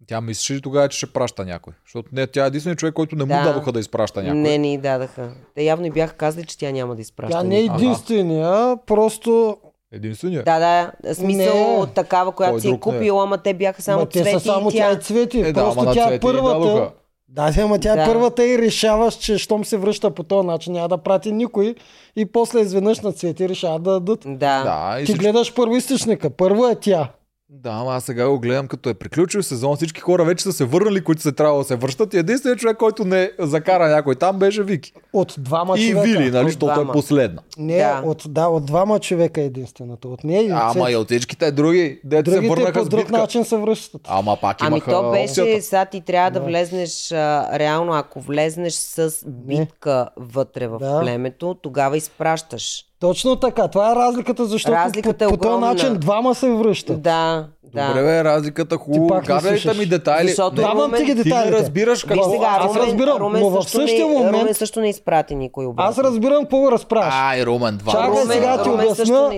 Тя 0.07 0.21
мислеше 0.21 0.55
ли 0.55 0.61
тогава, 0.61 0.89
че 0.89 0.97
ще 0.97 1.07
праща 1.07 1.45
някой? 1.45 1.73
Защото 1.85 2.09
не, 2.13 2.27
тя 2.27 2.45
е 2.45 2.47
единственият 2.47 2.79
човек, 2.79 2.95
който 2.95 3.17
не 3.17 3.25
му 3.25 3.29
Да. 3.29 3.43
дадоха 3.43 3.73
да 3.73 3.81
изпраща 3.81 4.23
някой. 4.23 4.39
Не 4.39 4.59
ни 4.59 4.79
дадаха. 4.79 5.31
Те 5.55 5.63
явно 5.63 5.87
и 5.87 5.91
бяха 5.91 6.15
казали, 6.15 6.45
че 6.45 6.59
тя 6.59 6.71
няма 6.71 6.95
да 6.95 7.03
изпраща. 7.03 7.39
Тя 7.39 7.43
не 7.43 7.57
е 7.57 7.65
единствения, 7.65 8.77
просто 8.87 9.57
Единственият. 9.93 10.45
Да, 10.45 10.59
да, 10.59 11.15
смисъл 11.15 11.81
Не. 11.81 11.87
такава, 11.87 12.33
която 12.33 12.61
си 12.61 12.67
е 12.67 12.71
не 12.71 12.77
е? 12.77 12.81
купила, 12.81 13.23
ама 13.23 13.39
те 13.39 13.55
бяха 13.55 13.83
само 13.83 14.01
Ма 14.01 14.07
те 14.07 14.21
цвети 14.21 14.31
са 14.31 14.41
само 14.41 14.71
тя 14.71 14.77
тя. 14.79 14.93
и 14.93 15.03
цвети. 15.03 15.41
Е, 15.41 15.45
да, 15.45 15.53
просто 15.55 15.81
ама 15.81 15.93
тя 15.93 16.15
е 16.15 16.21
първата. 16.21 16.91
Да, 17.29 17.51
да, 17.51 17.63
ама 17.63 17.79
тя 17.79 17.93
е 17.93 17.97
Да. 17.97 18.05
първата 18.05 18.47
и 18.47 18.59
решаваш, 18.59 19.15
че 19.15 19.39
щом 19.39 19.65
се 19.65 19.77
връща 19.77 20.11
по 20.11 20.23
този 20.23 20.47
начин, 20.47 20.73
няма 20.73 20.89
да 20.89 20.99
прати 20.99 21.33
никой. 21.33 21.75
И 22.17 22.27
после 22.27 22.61
изведнъж 22.61 23.01
на 23.01 23.13
цвети 23.13 23.49
решава 23.49 23.79
да 23.79 23.91
дадат. 23.93 24.21
Да. 24.27 24.37
Да, 24.63 24.95
и 24.95 24.99
Ти 24.99 25.05
всички... 25.05 25.19
гледаш 25.21 25.55
първо 25.55 25.77
източника. 25.77 26.31
Първо 26.31 26.67
е 26.67 26.75
тя. 26.75 27.09
Да, 27.51 27.71
ама 27.71 27.95
аз 27.95 28.05
сега 28.05 28.29
го 28.29 28.39
гледам 28.41 28.69
като 28.69 28.89
е 28.89 28.95
приключил 28.95 29.43
сезон, 29.43 29.77
всички 29.77 30.01
хора 30.01 30.25
вече 30.25 30.45
са 30.45 30.53
се 30.53 30.65
върнали, 30.65 31.01
които 31.01 31.23
се 31.23 31.33
трябва 31.33 31.59
да 31.59 31.65
се 31.65 31.77
връщат 31.77 32.15
и 32.15 32.19
единственият 32.19 32.59
човек, 32.61 32.77
който 32.77 33.05
не 33.05 33.31
закара 33.39 33.89
някой 33.89 34.15
там 34.15 34.39
беше 34.39 34.63
Вики. 34.63 34.93
От 35.13 35.35
двама 35.39 35.79
И 35.79 35.91
човека. 35.91 36.03
Вили, 36.03 36.31
нали, 36.31 36.39
От 36.39 36.47
защото 36.47 36.81
е 36.81 36.87
последна. 36.87 37.43
Не, 37.59 37.77
Да. 37.77 38.03
От, 38.05 38.23
да, 38.29 38.47
от 38.47 38.67
двама 38.67 38.99
човека 38.99 39.41
е 39.41 39.45
единственото. 39.45 40.13
От 40.13 40.25
нея 40.25 40.43
и 40.43 40.53
от 40.53 40.59
Ама 40.77 40.91
и 40.91 40.97
от 40.97 41.07
всичките 41.07 41.51
други, 41.51 42.01
дето 42.05 42.31
се 42.31 42.41
върнаха 42.41 42.83
по 42.83 42.89
друг 42.89 43.01
битка. 43.01 43.19
начин 43.19 43.45
се 43.45 43.57
връщат. 43.57 44.01
Ама 44.05 44.37
пак 44.41 44.57
Ами 44.61 44.69
имаха 44.69 44.91
то 44.91 45.11
беше, 45.11 45.41
опцията. 45.43 45.63
сега 45.63 45.85
ти 45.85 46.01
трябва 46.01 46.31
да 46.31 46.41
влезнеш, 46.41 47.13
а, 47.13 47.49
реално 47.53 47.93
ако 47.93 48.21
влезнеш 48.21 48.73
с 48.75 49.11
битка 49.27 50.09
вътре 50.17 50.69
в 50.69 50.79
Да. 50.79 51.01
племето, 51.01 51.55
тогава 51.55 51.97
изпращаш. 51.97 52.86
Точно 53.01 53.37
така. 53.37 53.69
Това 53.69 53.93
е 53.93 53.95
разликата, 53.95 54.45
защото 54.47 54.77
Разликата 54.77 55.25
е 55.25 55.29
по, 55.29 55.35
по 55.35 55.41
този 55.41 55.61
начин 55.61 55.95
двама 55.95 56.35
се 56.35 56.51
връщат. 56.51 57.03
Да, 57.03 57.47
да. 57.67 57.87
Добре, 57.89 58.03
бе, 58.03 58.25
разликата 58.25 58.77
хубаво. 58.77 59.07
пак 59.09 59.23
не 59.23 59.27
Казвайте 59.27 59.75
ми 59.75 59.87
детайли. 59.87 60.29
Защото 60.29 60.57
Давам 60.57 60.93
ти 60.93 60.99
ги 60.99 61.07
Ти 61.07 61.15
не 61.15 61.25
детайлите. 61.25 61.53
разбираш 61.53 61.99
Виж 61.99 62.05
какво... 62.07 62.31
сега, 62.31 62.47
аз 62.51 62.67
Румен, 62.67 62.83
разбирам, 62.83 63.19
Румен, 63.19 63.43
но 63.43 63.51
в 63.51 63.65
същия 63.65 64.07
не, 64.07 64.15
момент- 64.15 64.35
Румен 64.35 64.55
също 64.55 64.81
не 64.81 64.89
изпрати 64.89 65.35
никой 65.35 65.67
обратно. 65.67 65.91
Аз 65.91 65.99
разбирам 66.01 66.43
какво 66.43 66.59
го 66.59 66.73
разправяш. 66.73 67.15
Ай, 67.15 67.47
Румен, 67.47 67.77
два. 67.77 67.93
Чакай 67.93 68.09
Румен- 68.11 68.27
сега 68.27 68.63
ти 68.63 68.69
Румен 68.69 68.87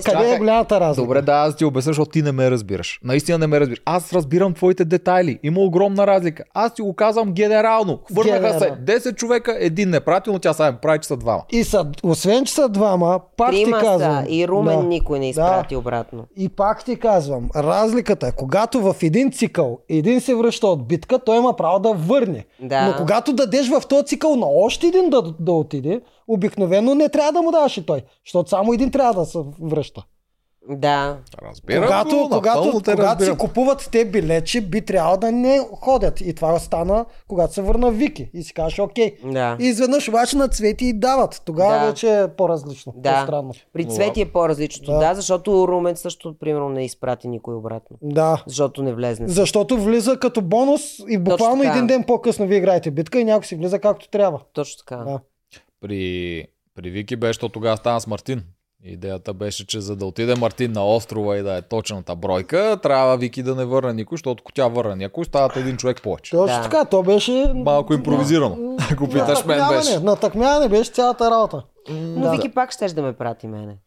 къде 0.04 0.34
е 0.34 0.38
голямата 0.38 0.80
разлика. 0.80 1.02
Добре, 1.02 1.22
да, 1.22 1.32
аз 1.32 1.56
ти 1.56 1.64
обясня, 1.64 1.90
защото 1.90 2.10
ти 2.10 2.22
не 2.22 2.32
ме 2.32 2.50
разбираш. 2.50 3.00
Наистина 3.04 3.38
не 3.38 3.46
ме 3.46 3.60
разбираш. 3.60 3.80
Аз 3.84 4.12
разбирам 4.12 4.54
твоите 4.54 4.84
детайли. 4.84 5.38
Има 5.42 5.60
огромна 5.60 6.06
разлика. 6.06 6.44
Аз 6.54 6.74
ти 6.74 6.82
го 6.82 6.94
казвам 6.94 7.32
генерално. 7.32 7.98
Върнаха 8.10 8.48
се 8.50 8.58
Генерално. 8.60 8.82
10 8.82 9.14
човека, 9.14 9.56
един 9.60 9.90
не 9.90 10.00
прати, 10.00 10.30
но 10.30 10.38
тя 10.38 10.52
сега 10.52 10.72
прави, 10.72 10.98
че 10.98 11.06
са 11.06 11.16
двама. 11.16 11.42
И 11.50 11.64
са, 11.64 11.86
освен, 12.02 12.44
че 12.44 12.52
са 12.52 12.68
двама, 12.68 13.20
пак 13.36 13.50
Трима 13.50 13.78
ти 13.78 13.84
казвам. 13.84 14.24
и 14.28 14.48
Румен 14.48 14.88
никой 14.88 15.18
не 15.18 15.28
изпрати 15.28 15.76
обратно. 15.76 16.24
И 16.36 16.48
пак 16.48 16.84
ти 16.84 16.96
казвам, 16.96 17.48
разликата 17.56 18.17
е, 18.22 18.32
когато 18.32 18.80
в 18.80 18.96
един 19.02 19.32
цикъл 19.32 19.78
един 19.88 20.20
се 20.20 20.34
връща 20.34 20.66
от 20.66 20.88
битка, 20.88 21.18
той 21.18 21.36
има 21.36 21.56
право 21.56 21.78
да 21.78 21.92
върне. 21.92 22.46
Да. 22.60 22.86
Но 22.86 22.96
когато 22.96 23.32
дадеш 23.32 23.68
в 23.68 23.82
този 23.88 24.06
цикъл 24.06 24.36
на 24.36 24.46
още 24.46 24.86
един 24.86 25.10
да, 25.10 25.22
да 25.40 25.52
отиде, 25.52 26.00
обикновено 26.28 26.94
не 26.94 27.08
трябва 27.08 27.32
да 27.32 27.42
му 27.42 27.50
даваш 27.50 27.76
и 27.76 27.86
той, 27.86 28.02
защото 28.26 28.50
само 28.50 28.72
един 28.72 28.90
трябва 28.90 29.14
да 29.14 29.26
се 29.26 29.38
връща. 29.60 30.04
Да. 30.68 31.18
Разбирам 31.42 31.84
когато 31.84 32.16
го, 32.16 32.28
когато, 32.28 32.80
те 32.84 32.94
когато 32.94 33.24
си 33.24 33.30
купуват 33.38 33.88
те 33.92 34.04
билечи, 34.04 34.60
би 34.60 34.84
трябвало 34.84 35.16
да 35.16 35.32
не 35.32 35.60
ходят. 35.72 36.20
И 36.20 36.34
това 36.34 36.58
стана, 36.58 37.04
когато 37.28 37.54
се 37.54 37.62
върна 37.62 37.90
Вики. 37.90 38.30
И 38.34 38.42
си 38.42 38.54
кажеш, 38.54 38.78
окей. 38.78 39.16
Да. 39.24 39.56
И 39.60 39.64
изведнъж 39.64 40.08
обаче 40.08 40.36
на 40.36 40.48
цвети 40.48 40.84
и 40.84 40.92
дават. 40.92 41.42
Тогава 41.44 41.78
Да. 41.80 41.86
вече 41.86 42.20
е 42.20 42.28
по-различно. 42.28 42.94
Да. 42.96 43.14
По-странно. 43.14 43.52
При 43.72 43.88
Цвети 43.88 44.20
е 44.20 44.32
по-различното, 44.32 44.92
Да. 44.92 44.98
да. 44.98 45.14
защото 45.14 45.68
Румен 45.68 45.96
също, 45.96 46.38
примерно, 46.38 46.68
не 46.68 46.84
изпрати 46.84 47.28
никой 47.28 47.54
обратно. 47.54 47.96
Да. 48.02 48.42
Защото 48.46 48.82
не 48.82 48.94
влезне. 48.94 49.28
Защото 49.28 49.76
влиза 49.78 50.16
като 50.20 50.42
бонус 50.42 50.82
и 51.08 51.18
буквално 51.18 51.62
един 51.62 51.86
ден 51.86 52.04
по-късно 52.04 52.46
вие 52.46 52.58
играете 52.58 52.90
битка 52.90 53.20
и 53.20 53.24
някой 53.24 53.44
си 53.46 53.56
влиза 53.56 53.78
както 53.78 54.08
трябва. 54.08 54.40
Точно 54.52 54.78
така. 54.78 54.96
Да. 54.96 55.20
При, 55.80 56.44
при 56.74 56.90
Вики 56.90 57.16
беше, 57.16 57.28
защото 57.28 57.52
тогава 57.52 57.76
стана 57.76 58.00
с 58.00 58.06
Мартин. 58.06 58.42
Идеята 58.84 59.34
беше, 59.34 59.66
че 59.66 59.80
за 59.80 59.96
да 59.96 60.06
отиде 60.06 60.34
Мартин 60.34 60.72
на 60.72 60.86
острова 60.86 61.36
и 61.36 61.42
да 61.42 61.54
е 61.54 61.62
точната 61.62 62.16
бройка, 62.16 62.78
трябва 62.82 63.16
Вики 63.16 63.42
да 63.42 63.54
не 63.54 63.64
върне 63.64 63.92
никой, 63.92 64.16
защото 64.16 64.42
ако 64.42 64.52
тя 64.52 64.66
върне 64.66 64.96
някой, 64.96 65.24
стават 65.24 65.56
един 65.56 65.76
човек 65.76 66.02
повече. 66.02 66.30
Точно 66.30 66.56
Да. 66.56 66.62
така, 66.62 66.84
то 66.84 67.02
беше... 67.02 67.52
Малко 67.54 67.94
импровизирано. 67.94 68.76
Ако 68.92 69.08
питаш 69.08 69.44
мен 69.44 69.68
беше. 69.68 70.00
Натъкмяване 70.00 70.68
беше 70.68 70.90
цялата 70.90 71.30
работа. 71.30 71.62
Но 71.90 72.20
Да. 72.20 72.30
Вики 72.30 72.48
пак 72.48 72.72
щеш 72.72 72.92
да 72.92 73.02
ме 73.02 73.12
прати 73.12 73.46
мене. 73.46 73.78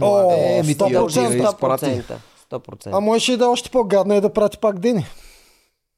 О, 0.00 0.30
Е, 0.32 0.62
ми 0.62 0.74
ти 0.76 0.84
я- 0.84 1.00
100%. 1.00 1.12
ти 1.12 1.36
я 1.36 1.48
изпрати. 1.48 1.86
100%. 1.86 2.14
100%. 2.50 2.90
А 2.92 3.00
можеше 3.00 3.32
и 3.32 3.36
да 3.36 3.44
е 3.44 3.48
още 3.48 3.70
по-гадна 3.70 4.16
и 4.16 4.20
да 4.20 4.32
прати 4.32 4.58
пак 4.58 4.78
Дени. 4.78 5.06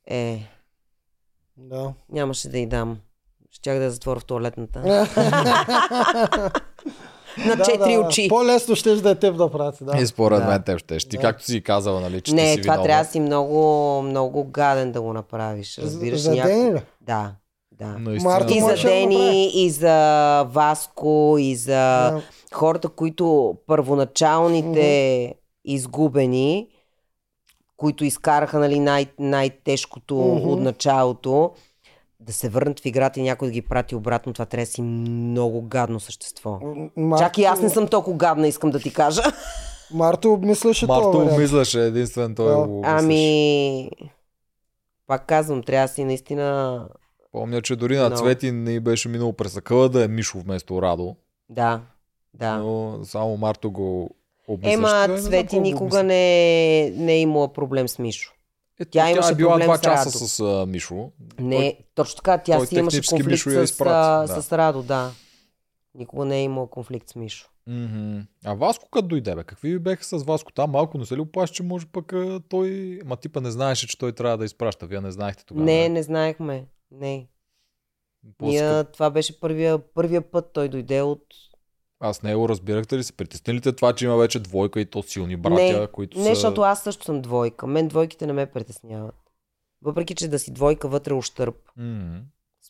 Е, 0.07 0.49
Да. 1.57 1.93
нямаше 2.09 2.49
да 2.49 2.59
й 2.59 2.67
дам. 2.67 2.99
Щях 3.53 3.79
да 3.79 3.85
я 3.85 3.91
затворя 3.91 4.21
в 4.21 4.25
туалетната. 4.25 4.81
На 7.47 7.57
Да, 7.57 7.65
четири 7.65 7.93
да. 7.93 8.01
очи. 8.01 8.27
По-лесно 8.29 8.77
ще 8.77 8.95
да 8.95 9.11
е 9.11 9.15
теб 9.15 9.37
да 9.37 9.51
прати, 9.51 9.85
да. 9.85 9.99
И 9.99 10.07
според 10.07 10.39
Да. 10.39 10.47
мен 10.47 10.63
те 10.63 10.79
ще. 10.79 10.99
Ти 10.99 11.17
Да. 11.17 11.23
както 11.23 11.45
си 11.45 11.63
казала, 11.63 12.01
нали, 12.01 12.21
че 12.21 12.25
ти 12.25 12.35
Не, 12.35 12.47
си 12.47 12.61
това 12.61 12.73
виновна. 12.73 12.85
трябва 12.85 13.05
да 13.05 13.11
си 13.11 13.21
много, 13.21 13.63
много 14.03 14.45
гаден 14.45 14.93
да 14.93 15.01
го 15.01 15.13
направиш. 15.13 15.79
Разбираш 15.79 16.21
за 16.21 16.31
Дени 16.33 16.73
ли? 16.73 16.81
Да, 17.01 17.33
да. 17.73 17.87
Наистина. 17.89 18.31
Марто 18.31 18.53
И 18.55 18.61
за. 18.61 18.75
Дени, 18.75 19.51
и 19.55 19.71
за 19.71 19.97
Васко, 20.45 21.37
и 21.41 21.57
за 21.57 21.73
Да. 22.11 22.21
хората, 22.53 22.89
които 22.89 23.55
първоначалните 23.67 25.35
изгубени, 25.65 26.69
които 27.77 28.05
изкараха 28.05 28.59
нали, 28.59 28.79
най- 28.81 29.07
най-тежкото 29.19 30.15
Мгм. 30.15 30.49
от 30.49 30.61
началото, 30.61 31.51
да 32.31 32.35
се 32.35 32.49
върнат 32.49 32.81
в 32.81 32.87
играта 32.87 33.21
и 33.21 33.23
някой 33.23 33.49
да 33.49 33.53
ги 33.53 33.63
прати 33.63 33.95
обратно, 33.95 34.33
това 34.33 34.47
трябва 34.47 34.63
да 34.63 34.71
си 34.71 34.83
много 34.83 35.63
гадно 35.63 36.01
същество. 36.01 36.59
Марто, 36.97 37.23
Чак 37.23 37.39
и 37.39 37.45
аз 37.45 37.61
не 37.61 37.71
съм 37.71 37.89
толкова 37.89 38.17
гадна, 38.17 38.49
искам 38.49 38.71
да 38.71 38.79
ти 38.79 38.93
кажа. 38.93 39.23
Марто 39.95 40.33
обмисляше 40.33 40.87
това 40.87 40.97
Марто 40.97 41.19
вариант. 41.19 41.39
мислеше 41.39 41.81
единствен 41.81 42.35
той 42.35 42.49
Да. 42.49 42.57
го 42.57 42.63
обмисляше. 42.63 43.05
Ами, 43.05 43.91
пак 45.07 45.27
казвам, 45.27 45.63
трябва 45.63 45.89
да 45.89 45.95
си 45.95 46.05
наистина... 46.05 46.89
Помня, 47.33 47.63
че 47.63 47.77
дори 47.77 47.97
на 47.97 48.11
Но. 48.11 48.17
Цвети 48.17 48.53
не 48.53 48.81
беше 48.81 49.09
минало 49.09 49.33
през 49.33 49.57
акъла 49.57 49.89
да 49.89 50.05
е 50.05 50.09
Мишо 50.09 50.39
вместо 50.39 50.83
Радо. 50.83 51.17
Да, 51.49 51.81
да. 52.35 52.57
Но 52.59 52.99
само 53.05 53.37
Марто 53.37 53.71
го 53.71 54.11
обмисляше. 54.49 54.75
Ема, 54.75 54.89
знам 54.89 55.19
Цвети 55.19 55.61
никога 55.61 56.03
не, 56.03 56.15
не 56.91 57.13
е 57.13 57.21
имала 57.21 57.53
проблем 57.53 57.89
с 57.89 57.99
Мишо. 57.99 58.33
Е, 58.81 58.85
тя 58.85 58.91
тя 58.91 59.11
имаше 59.11 59.33
е 59.33 59.35
била 59.35 59.51
проблем 59.51 59.67
два 59.67 59.77
с 59.77 59.81
часа 59.81 60.19
Радо. 60.19 60.29
с 60.29 60.41
а, 60.41 60.67
Мишо. 60.67 61.11
Не, 61.39 61.79
точно 61.95 62.17
така, 62.17 62.39
тя 62.39 62.57
той 62.57 62.67
си 62.67 62.79
имаше 62.79 63.03
конфликт 63.09 63.31
Мишо 63.31 63.51
с, 63.51 63.63
изпрати, 63.63 64.35
да. 64.35 64.43
с 64.43 64.53
Радо, 64.53 64.83
да. 64.83 65.11
Никога 65.95 66.25
не 66.25 66.39
е 66.39 66.45
имала 66.45 66.71
конфликт 66.71 67.09
с 67.09 67.15
Мишо. 67.15 67.51
Мгм. 67.67 68.21
А 68.45 68.55
Васко 68.55 68.89
като 68.91 69.09
дойде, 69.09 69.35
бе? 69.35 69.45
Какви 69.45 69.79
беха 69.79 70.05
с 70.05 70.25
Васко? 70.25 70.53
Там 70.53 70.71
малко 70.71 70.99
не 70.99 71.07
се 71.07 71.17
ли 71.17 71.21
опаш, 71.21 71.51
че 71.51 71.63
може 71.63 71.87
пък 71.87 72.13
а, 72.13 72.41
той... 72.49 73.01
Ма 73.05 73.17
типа 73.17 73.41
не 73.41 73.51
знаеше, 73.51 73.87
че 73.87 73.99
той 73.99 74.13
трябва 74.13 74.39
да 74.39 74.45
изпраща. 74.45 74.87
Вие 74.87 75.01
не 75.01 75.11
знаехте 75.11 75.45
тогава. 75.47 75.65
не, 75.65 75.83
бе? 75.83 75.89
не 75.89 76.03
знаехме. 76.03 76.67
Не. 76.91 77.29
Ние, 78.43 78.85
това 78.85 79.11
беше 79.11 79.41
първия, 79.41 79.79
първия 79.79 80.31
път. 80.31 80.51
Той 80.53 80.69
дойде 80.69 81.03
от... 81.03 81.25
Аз 82.01 82.23
не 82.23 82.37
го 82.37 82.49
разбирахте 82.49 82.99
ли 82.99 83.05
се? 83.05 83.13
Притесни 83.13 83.55
ли 83.55 83.61
те 83.61 83.73
това, 83.73 83.93
че 83.93 84.05
има 84.05 84.17
вече 84.17 84.39
двойка 84.39 84.81
и 84.81 84.87
то 84.87 85.03
силни 85.03 85.37
братя, 85.37 85.81
не, 85.81 85.87
които 85.87 86.19
не, 86.19 86.25
са... 86.25 86.35
защото 86.35 86.61
аз 86.61 86.83
също 86.83 87.05
съм 87.05 87.23
двойка. 87.23 87.67
Мен 87.67 87.89
двойките 87.89 88.27
не 88.27 88.33
ме 88.33 88.47
притесняват. 88.47 89.15
Въпреки, 89.83 90.15
че 90.15 90.29
да 90.29 90.39
си 90.39 90.53
двойка 90.53 90.89
вътре 90.89 91.13
е 91.13 91.17
ущърп. 91.17 91.57
Мгм. 91.77 92.17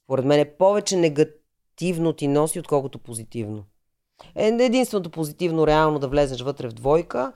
Според 0.05 0.25
мен 0.25 0.41
е 0.41 0.57
повече 0.57 0.97
негативно 0.97 2.13
ти 2.13 2.29
носи, 2.29 2.61
отколкото 2.61 2.99
позитивно. 2.99 3.65
Е, 4.35 4.47
единственото 4.47 5.11
позитивно 5.11 5.67
реално 5.67 5.99
да 5.99 6.09
влезеш 6.09 6.41
вътре 6.41 6.69
в 6.69 6.73
двойка 6.73 7.33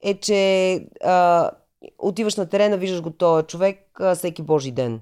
е, 0.00 0.14
че 0.14 0.74
а, 1.04 1.50
отиваш 1.98 2.36
на 2.36 2.48
терена, 2.48 2.76
виждаш 2.76 3.02
го 3.02 3.10
този 3.10 3.46
човек 3.46 4.00
а, 4.00 4.14
всеки 4.14 4.42
божи 4.42 4.72
ден. 4.72 5.00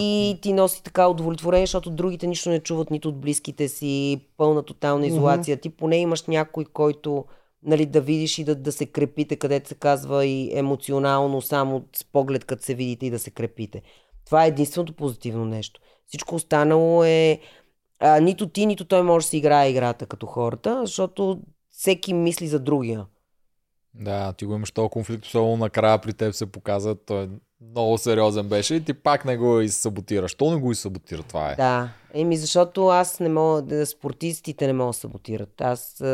И 0.00 0.38
ти 0.42 0.52
носи 0.52 0.82
така 0.82 1.08
удовлетворение, 1.08 1.66
защото 1.66 1.90
другите 1.90 2.26
нищо 2.26 2.50
не 2.50 2.60
чуват 2.60 2.90
нито 2.90 3.08
от 3.08 3.20
близките 3.20 3.68
си, 3.68 4.20
пълна 4.36 4.62
тотална 4.62 5.06
изолация. 5.06 5.56
Ти 5.56 5.68
поне 5.70 5.96
имаш 5.96 6.26
някой, 6.26 6.64
който 6.64 7.24
нали, 7.62 7.86
да 7.86 8.00
видиш 8.00 8.38
и 8.38 8.44
да, 8.44 8.54
да 8.54 8.72
се 8.72 8.86
крепите, 8.86 9.36
където 9.36 9.68
се 9.68 9.74
казва 9.74 10.26
и 10.26 10.58
емоционално, 10.58 11.42
само 11.42 11.84
с 11.96 12.04
поглед, 12.04 12.44
като 12.44 12.62
се 12.62 12.74
видите 12.74 13.06
и 13.06 13.10
да 13.10 13.18
се 13.18 13.30
крепите. 13.30 13.82
Това 14.24 14.44
е 14.44 14.48
единственото 14.48 14.92
позитивно 14.92 15.44
нещо. 15.44 15.80
Всичко 16.06 16.34
останало 16.34 17.04
е... 17.04 17.40
А, 17.98 18.20
нито 18.20 18.48
ти, 18.48 18.66
нито 18.66 18.84
той 18.84 19.02
може 19.02 19.24
да 19.26 19.28
си 19.28 19.36
играе 19.36 19.70
играта 19.70 20.06
като 20.06 20.26
хората, 20.26 20.80
защото 20.84 21.40
всеки 21.70 22.14
мисли 22.14 22.46
за 22.46 22.60
другия. 22.60 23.06
Да, 23.94 24.32
ти 24.32 24.44
го 24.44 24.54
имаш 24.54 24.70
този 24.70 24.88
конфликт, 24.88 25.24
особено 25.24 25.56
накрая 25.56 26.00
при 26.00 26.12
теб 26.12 26.34
се 26.34 26.46
показа, 26.46 26.94
той 26.94 27.28
много 27.70 27.98
сериозен 27.98 28.48
беше 28.48 28.74
и 28.74 28.84
ти 28.84 28.94
пак 28.94 29.24
не 29.24 29.36
го 29.36 29.60
изсаботираш. 29.60 30.30
Що 30.30 30.50
не 30.50 30.56
го 30.56 30.72
изсаботира? 30.72 31.22
Това 31.22 31.52
е. 31.52 31.56
Да. 31.56 31.88
Еми, 32.14 32.36
защото 32.36 32.86
аз 32.86 33.20
не 33.20 33.28
мога, 33.28 33.86
спортистите 33.86 34.66
не 34.66 34.72
могат 34.72 34.88
да 34.88 34.98
саботират. 34.98 35.60
Аз, 35.60 36.04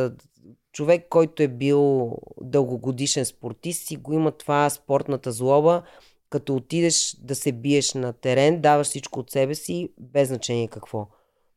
човек, 0.72 1.06
който 1.10 1.42
е 1.42 1.48
бил 1.48 2.12
дългогодишен 2.40 3.24
спортист, 3.24 3.86
си 3.86 3.96
го 3.96 4.12
има 4.12 4.32
това 4.32 4.70
спортната 4.70 5.32
злоба, 5.32 5.82
като 6.30 6.56
отидеш 6.56 7.16
да 7.20 7.34
се 7.34 7.52
биеш 7.52 7.94
на 7.94 8.12
терен, 8.12 8.60
даваш 8.60 8.86
всичко 8.86 9.20
от 9.20 9.30
себе 9.30 9.54
си, 9.54 9.88
без 10.00 10.28
значение 10.28 10.68
какво. 10.68 11.06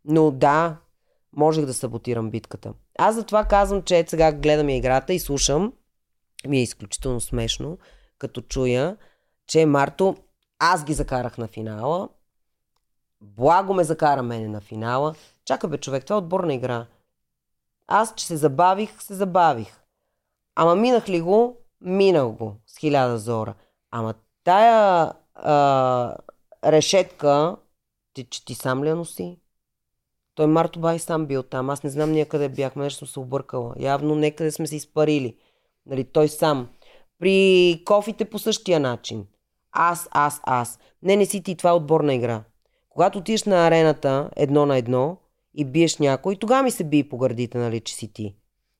Но 0.06 0.32
да, 0.32 0.78
можех 1.36 1.65
да 1.65 1.74
саботирам 1.74 2.30
битката. 2.30 2.74
Аз 2.98 3.15
затова 3.15 3.45
казвам, 3.45 3.82
че 3.82 4.06
сега 4.07 4.32
гледам 4.32 4.70
играта 4.70 5.14
и 5.14 5.20
слушам. 5.20 5.74
Ми 6.48 6.57
е 6.57 6.64
изключително 6.64 7.22
смешно, 7.22 7.78
като 8.18 8.41
чуя, 8.41 8.98
че 9.52 9.65
Марто, 9.65 10.15
аз 10.60 10.84
ги 10.84 10.94
закарах 10.94 11.38
на 11.38 11.48
финала, 11.48 12.10
Благо 13.22 13.73
ме 13.73 13.84
закара 13.84 14.23
мене 14.23 14.48
на 14.48 14.61
финала. 14.61 15.15
Чакай 15.45 15.69
бе, 15.69 15.78
човек, 15.78 16.06
това 16.06 16.15
е 16.15 16.18
отборна 16.18 16.53
игра. 16.53 16.86
Аз, 17.88 18.14
че 18.15 18.26
се 18.26 18.38
забавих, 18.38 19.02
се 19.02 19.14
забавих. 19.14 19.82
Ама 20.56 20.76
минах 20.76 21.10
ли 21.10 21.22
го, 21.22 21.57
минал 21.82 22.32
го 22.32 22.56
с 22.68 22.78
хиляда 22.78 23.18
зора. 23.18 23.53
Ама 23.91 24.14
тая 24.44 25.11
а, 25.36 26.15
решетка, 26.65 27.57
ти, 28.14 28.23
че 28.23 28.45
ти 28.45 28.56
сам 28.56 28.84
ли 28.84 28.90
я 28.90 28.95
носи? 28.95 29.40
Той 30.36 30.48
Марто 30.48 30.80
Бай 30.80 30.99
сам 30.99 31.26
бил 31.26 31.44
там. 31.44 31.69
Аз 31.69 31.84
не 31.84 31.90
знам 31.90 32.11
ние 32.11 32.26
къде 32.26 32.49
бяхме, 32.49 32.84
нещо 32.84 32.99
съм 32.99 33.07
се 33.07 33.19
объркала. 33.19 33.73
Явно 33.80 34.15
некъде 34.15 34.52
сме 34.52 34.68
се 34.68 34.76
изпарили. 34.76 35.38
Нали, 35.86 36.03
той 36.03 36.28
сам. 36.28 36.69
При 37.19 37.84
кофите 37.86 38.26
по 38.26 38.40
същия 38.40 38.80
начин. 38.80 39.28
Аз, 39.72 40.10
аз, 40.11 40.39
аз. 40.43 40.80
Не, 41.03 41.15
не 41.15 41.26
си 41.26 41.43
ти, 41.43 41.56
това 41.56 41.69
е 41.69 41.73
отборна 41.73 42.14
игра. 42.14 42.43
Когато 42.89 43.19
отидеш 43.19 43.43
на 43.43 43.68
арената 43.68 44.30
едно 44.35 44.65
на 44.65 44.77
едно 44.77 45.18
и 45.56 45.65
биеш 45.65 45.98
някой, 45.98 46.35
тогава 46.35 46.64
ми 46.64 46.72
се 46.72 46.84
бие 46.84 47.10
по 47.10 47.18
гърдите, 47.18 47.57
нали, 47.57 47.80
че 47.80 47.95
си 47.95 48.14
ти. 48.14 48.35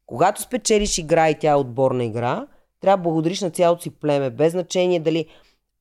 Когато 0.06 0.42
спечелиш 0.42 0.98
игра 0.98 1.30
и 1.30 1.40
тя 1.40 1.52
е 1.52 1.56
отборна 1.56 2.04
игра, 2.04 2.48
трябва 2.82 2.98
да 2.98 3.04
благодариш 3.04 3.42
на 3.42 3.50
цялото 3.50 3.82
си 3.82 3.90
племе, 3.90 4.30
без 4.30 4.52
значение 4.52 5.00
дали... 5.00 5.26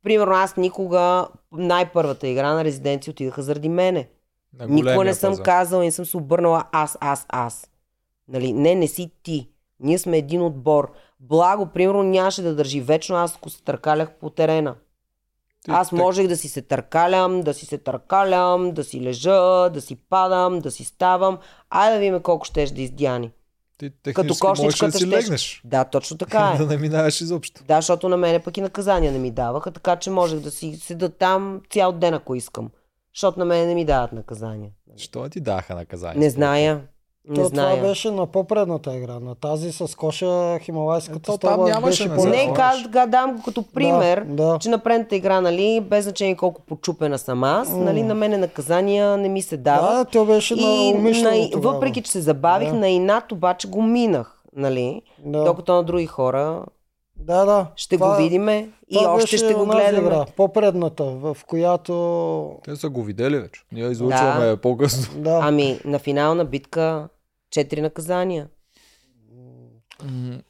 Примерно 0.03 0.35
аз 0.35 0.57
никога 0.57 1.29
най-първата 1.53 2.29
игра 2.29 2.55
на 2.55 2.65
резиденция 2.65 3.11
отидаха 3.11 3.43
заради 3.43 3.69
мене. 3.69 4.09
Никога 4.69 5.05
не 5.05 5.15
съм 5.15 5.33
пазар. 5.33 5.45
казала 5.45 5.85
и 5.85 5.87
не 5.87 5.93
съм 5.93 6.07
се 6.07 6.17
обърнала 6.17 6.65
аз, 6.73 6.99
аз, 7.01 7.27
аз. 7.29 7.71
Нали, 8.29 8.53
не, 8.53 8.75
не 8.75 8.89
си 8.89 9.11
ти. 9.23 9.49
Ние 9.81 9.99
сме 9.99 10.19
един 10.19 10.43
отбор. 10.43 10.93
Благо, 11.21 11.67
примерно, 11.67 12.03
нямаше 12.03 12.43
да 12.43 12.55
държи 12.55 12.81
вечно, 12.81 13.17
аз 13.17 13.37
ако 13.37 13.51
се 13.51 13.63
търкалях 13.63 14.13
по 14.13 14.31
терена. 14.31 14.75
Аз 15.69 15.93
можех 15.93 16.27
да 16.27 16.37
си 16.37 16.49
се 16.49 16.63
търкалям, 16.63 17.41
да 17.41 17.55
си 17.55 17.67
се 17.67 17.79
търкалям, 17.79 18.73
да 18.73 18.85
си 18.85 19.01
лежа, 19.01 19.71
да 19.71 19.81
си 19.81 19.97
падам, 19.97 20.59
да 20.59 20.71
си 20.71 20.85
ставам. 20.85 21.39
Айде 21.71 21.95
да 21.95 22.01
видим 22.01 22.21
колко 22.21 22.45
щеш 22.45 22.71
да 22.71 22.81
издяни. 22.83 23.31
Ти 23.79 23.93
Като 24.15 24.23
можеш 24.23 24.39
да 24.41 24.47
кошничката 24.47 24.99
си 24.99 25.07
щеш. 25.07 25.25
легнеш. 25.25 25.63
Да, 25.65 25.85
точно 25.85 26.19
така 26.19 26.55
да 26.59 26.65
е. 26.65 26.67
не 26.67 26.77
минаваш 26.77 27.21
изобщо. 27.21 27.65
Да, 27.65 27.77
защото 27.77 28.09
на 28.09 28.17
мене 28.17 28.39
пък 28.39 28.57
и 28.57 28.61
наказания 28.61 29.13
не 29.13 29.19
ми 29.19 29.31
даваха, 29.31 29.71
така 29.71 29.97
че 29.97 30.11
можех 30.11 30.41
да 30.41 30.51
си 30.51 30.77
седа 30.77 31.09
там 31.09 31.61
цял 31.71 31.93
ден, 31.93 32.15
ако 32.15 32.35
искам. 32.35 32.71
Защото 33.15 33.39
на 33.39 33.45
мене 33.45 33.67
не 33.67 33.75
ми 33.75 33.85
дават 33.85 34.13
наказания. 34.13 34.71
Що 34.97 35.29
ти 35.29 35.41
даха 35.41 35.75
наказание? 35.75 36.19
Не 36.21 36.31
зная. 36.31 36.81
Не 37.29 37.35
То, 37.35 37.45
зная. 37.45 37.77
това 37.77 37.89
беше 37.89 38.11
на 38.11 38.27
по-предната 38.27 38.97
игра. 38.97 39.21
На 39.21 39.35
тази 39.35 39.73
с 39.73 39.97
коша 39.97 40.59
хималайската 40.59 41.21
То 41.23 41.39
там 41.39 41.65
нямаше, 41.65 41.83
беше 41.83 42.09
не 42.09 42.15
по 42.15 42.21
знам. 42.21 42.33
Не, 42.33 42.53
каз, 42.53 42.83
га, 42.83 43.07
дам 43.07 43.33
го 43.33 43.43
като 43.43 43.63
пример, 43.65 44.21
Да, 44.21 44.45
да. 44.45 44.59
че 44.59 44.69
на 44.69 44.79
предната 44.79 45.17
игра, 45.17 45.41
нали, 45.41 45.81
без 45.81 46.05
значение 46.05 46.37
колко 46.37 46.63
почупена 46.63 47.19
съм 47.19 47.45
аз, 47.45 47.69
М. 47.69 47.77
нали, 47.77 48.03
на 48.03 48.15
мене 48.15 48.39
наказания 48.39 49.17
не 49.17 49.29
ми 49.29 49.43
се 49.43 49.57
дава. 49.57 49.95
Да, 49.95 50.05
то 50.05 50.25
беше 50.25 50.55
на 50.57 50.91
умишлено 50.91 51.39
на, 51.39 51.51
тогава. 51.51 51.75
въпреки, 51.75 52.03
че 52.03 52.11
се 52.11 52.21
забавих, 52.21 52.69
Да. 52.69 52.77
на 52.77 52.89
инат 52.89 53.33
обаче 53.33 53.69
го 53.69 53.83
минах, 53.83 54.41
нали, 54.57 55.03
Да, 55.19 55.45
докато 55.45 55.75
на 55.75 55.83
други 55.83 56.07
хора 56.07 56.63
да, 57.21 57.45
да. 57.45 57.67
ще 57.77 57.97
Това- 57.97 58.11
го 58.11 58.23
видиме 58.23 58.71
и 58.89 58.99
още 58.99 59.37
ще 59.37 59.55
го 59.55 59.67
гледаме. 59.67 59.99
Игра, 60.07 60.25
по-предната, 60.37 61.05
в 61.05 61.37
която... 61.47 62.59
Те 62.65 62.77
са 62.77 62.89
го 62.89 63.03
видели 63.03 63.39
вече. 63.39 63.63
Ние 63.73 63.87
излучваме 63.87 64.57
по-късно. 64.57 65.23
Да, 65.23 65.41
Ами, 65.43 65.81
на 65.85 65.99
финална 65.99 66.45
битка 66.45 67.09
четири 67.51 67.81
наказания. 67.81 68.49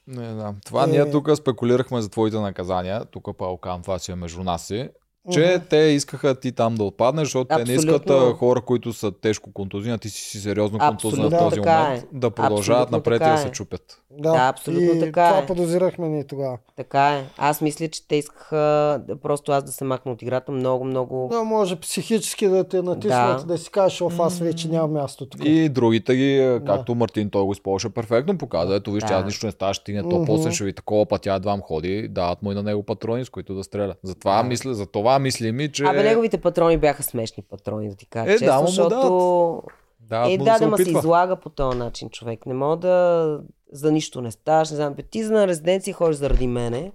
Не 0.07 0.31
знам. 0.31 0.57
Това 0.67 0.85
Е. 0.85 0.87
ние 0.87 1.11
тук 1.11 1.37
спекулирахме 1.37 2.03
за 2.03 2.09
твоите 2.09 2.37
наказания. 2.37 3.05
Тук 3.05 3.37
Палкан, 3.39 3.83
това 3.83 3.99
си 3.99 4.13
е 4.13 4.15
между 4.15 4.43
нас 4.43 4.63
си. 4.63 4.89
Че 5.33 5.61
те 5.61 5.77
искаха 5.77 6.35
ти 6.35 6.53
там 6.53 6.75
да 6.75 6.85
отпаднеш, 6.85 7.23
защото 7.23 7.57
те 7.57 7.65
не 7.65 7.73
искат 7.73 8.01
Абсолютно. 8.01 8.35
хора, 8.35 8.61
които 8.61 8.93
са 8.93 9.13
тежко 9.13 9.53
контузини, 9.53 9.95
а 9.95 9.99
ти 9.99 10.11
си, 10.11 10.23
си 10.23 10.41
сериозно 10.41 10.79
контузен 10.79 11.21
в 11.21 11.25
Абсолютно 11.25 11.39
този 11.41 11.61
така 11.61 11.81
момент, 11.81 12.03
е. 12.05 12.07
да 12.13 12.31
продължават 12.31 12.83
Абсолютно 12.83 12.97
напред 12.99 13.21
и 13.23 13.31
да 13.31 13.39
се 13.39 13.49
е. 13.49 13.51
чупят. 13.51 14.03
да. 14.11 14.33
Да, 14.33 14.49
абсолютно 14.49 14.93
и 14.93 15.01
така 15.01 15.29
това 15.29 15.39
е. 15.39 15.47
подозирахме 15.47 16.09
ние 16.09 16.25
тогава. 16.25 16.59
Така 16.77 17.09
е. 17.09 17.25
Аз 17.39 17.61
мисля, 17.61 17.89
че 17.89 18.09
те 18.09 18.17
искаха 18.17 18.57
да- 19.01 19.17
просто 19.17 19.53
аз 19.53 19.65
да 19.65 19.73
се 19.73 19.85
махна 19.85 20.13
от 20.13 20.23
играта 20.23 20.53
много, 20.53 20.85
много... 20.85 21.29
Да, 21.33 21.43
може 21.43 21.77
психически 21.77 22.47
да 22.49 22.65
те 22.65 22.83
натиснат, 22.83 23.01
да, 23.31 23.39
Да. 23.39 23.45
да 23.45 23.59
си 23.59 23.71
кажеш, 23.71 24.01
оф, 24.01 24.21
аз 24.21 24.39
вече 24.39 24.69
нямам 24.69 24.93
място 24.93 25.27
тук. 25.27 25.41
И 25.45 25.69
другите 25.69 26.17
ги, 26.17 26.61
както 26.67 26.95
Мартин, 26.95 27.31
той 27.31 27.43
го 27.43 27.53
използваше 27.53 27.89
перфектно, 27.91 28.39
показа, 28.39 28.75
ето 28.75 28.93
виж, 28.93 29.05
Да. 29.05 29.15
аз 29.15 29.25
нищо 29.25 29.47
не 29.47 29.53
става, 29.53 29.75
ще 29.75 29.83
стигне, 29.83 30.03
то 30.03 30.25
после 30.25 30.53
ще 30.53 30.65
ви 30.65 30.73
такова 30.73 31.07
пътя 31.07 31.33
едвам 31.33 31.61
ходи, 31.61 32.09
дават 32.09 32.43
му 32.43 32.53
и 32.53 32.55
на 32.55 32.63
него 32.63 32.83
патрони, 32.83 33.25
с 33.25 33.31
които 33.31 33.55
да 33.55 33.65
стреля. 33.65 33.95
Затова 34.03 34.43
мисля, 34.43 34.75
за 34.75 34.87
това 34.87 35.10
мисли 35.19 35.53
ми, 35.53 35.73
че... 35.73 35.85
Абе, 35.85 36.03
неговите 36.03 36.39
патрони 36.39 36.77
бяха 36.77 37.03
смешни 37.03 37.43
патрони, 37.43 37.89
да 37.89 37.95
ти 37.97 38.07
кажа 38.07 38.31
Е, 38.31 38.39
честно, 38.39 38.47
да, 38.47 38.61
му 38.61 38.67
защото... 38.67 39.63
Дават 40.01 40.31
Е, 40.31 40.39
му 40.39 40.45
да, 40.45 40.59
да, 40.59 40.69
да, 40.69 40.77
се 40.77 40.91
излага 40.91 41.37
по 41.37 41.49
този 41.49 41.79
начин 41.79 42.11
човек. 42.11 42.47
Не 42.47 42.55
мога 42.55 42.77
да 42.77 43.39
за 43.73 43.93
нищо 43.93 44.21
не 44.21 44.31
ставаш. 44.31 44.71
Не 44.71 44.77
знам, 44.77 44.95
бе, 44.95 45.03
ти 45.03 45.23
за 45.23 45.33
на 45.33 45.47
резиденция 45.47 45.95
ходиш 45.95 46.17
заради 46.17 46.47
мене, 46.47 46.93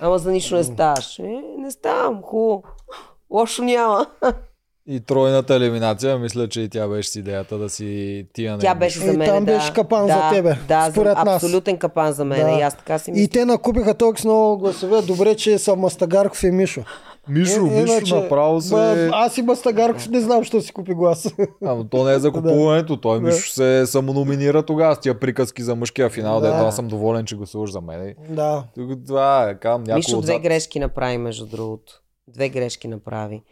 ама 0.00 0.18
за 0.18 0.30
нищо 0.32 0.54
не 0.56 0.64
ставаш. 0.64 1.18
Е, 1.18 1.22
не 1.58 1.70
ставам, 1.70 2.22
хубаво. 2.22 2.62
Лошо 3.30 3.62
няма. 3.62 4.06
И 4.88 5.00
тройната 5.00 5.54
елиминация, 5.54 6.18
мисля, 6.18 6.48
че 6.48 6.60
и 6.60 6.68
тя 6.68 6.88
беше 6.88 7.10
с 7.10 7.16
идеята 7.16 7.58
да 7.58 7.68
си 7.68 8.26
тия 8.32 8.58
Тя 8.58 8.74
не- 8.74 8.78
беше 8.78 8.98
И 8.98 9.02
за 9.02 9.12
мен. 9.12 9.28
там 9.28 9.44
да. 9.44 9.52
беше 9.52 9.72
капан 9.72 10.06
да, 10.06 10.12
за 10.14 10.36
тебе, 10.36 10.56
Да, 10.68 10.88
според 10.90 11.16
за, 11.18 11.24
нас. 11.24 11.44
абсолютен 11.44 11.78
капан 11.78 12.12
за 12.12 12.24
мен. 12.24 12.46
Да. 12.46 12.58
И 12.58 12.62
аз 12.62 12.76
така 12.76 12.98
си 12.98 13.10
И 13.10 13.12
мисля. 13.12 13.28
те 13.28 13.44
накупиха 13.44 13.94
толкова 13.94 14.24
много 14.24 14.58
гласове. 14.58 15.02
Добре, 15.02 15.36
че 15.36 15.58
са 15.58 15.76
Мастагарков 15.76 16.42
и 16.42 16.50
Мишо. 16.50 16.80
Мишо, 17.28 17.56
Е, 17.58 17.62
Мишо 17.62 17.92
иначе, 17.92 18.14
направо 18.14 18.60
се... 18.60 18.74
Ба, 18.74 19.08
аз 19.12 19.38
и 19.38 19.42
Мастагарков 19.42 20.08
не 20.08 20.20
знам, 20.20 20.44
що 20.44 20.60
си 20.60 20.72
купи 20.72 20.94
глас. 20.94 21.34
Ама 21.64 21.88
то 21.88 22.04
не 22.04 22.12
е 22.12 22.18
за 22.18 22.32
купуването, 22.32 22.96
той 22.96 23.20
Да. 23.20 23.26
Мишо 23.26 23.50
се 23.50 23.86
самономинира 23.86 24.62
тогава 24.62 24.94
с 24.94 25.00
тия 25.00 25.20
приказки 25.20 25.62
за 25.62 25.76
мъжкия 25.76 26.10
финал, 26.10 26.40
Да. 26.40 26.46
дето 26.46 26.64
аз 26.64 26.76
съм 26.76 26.88
доволен, 26.88 27.24
че 27.24 27.36
гласуваш 27.36 27.70
за 27.70 27.80
мен. 27.80 28.14
да. 28.28 28.64
Тук 28.74 28.90
Това 29.06 29.44
е, 29.44 29.54
кам, 29.54 29.82
някой 29.82 29.94
Мишо 29.94 30.10
две 30.12 30.32
отзад. 30.32 30.42
грешки 30.42 30.78
направи, 30.78 31.18
между 31.18 31.46
другото. 31.46 32.02
Две 32.28 32.48
грешки 32.48 32.88
направи. 32.88 33.42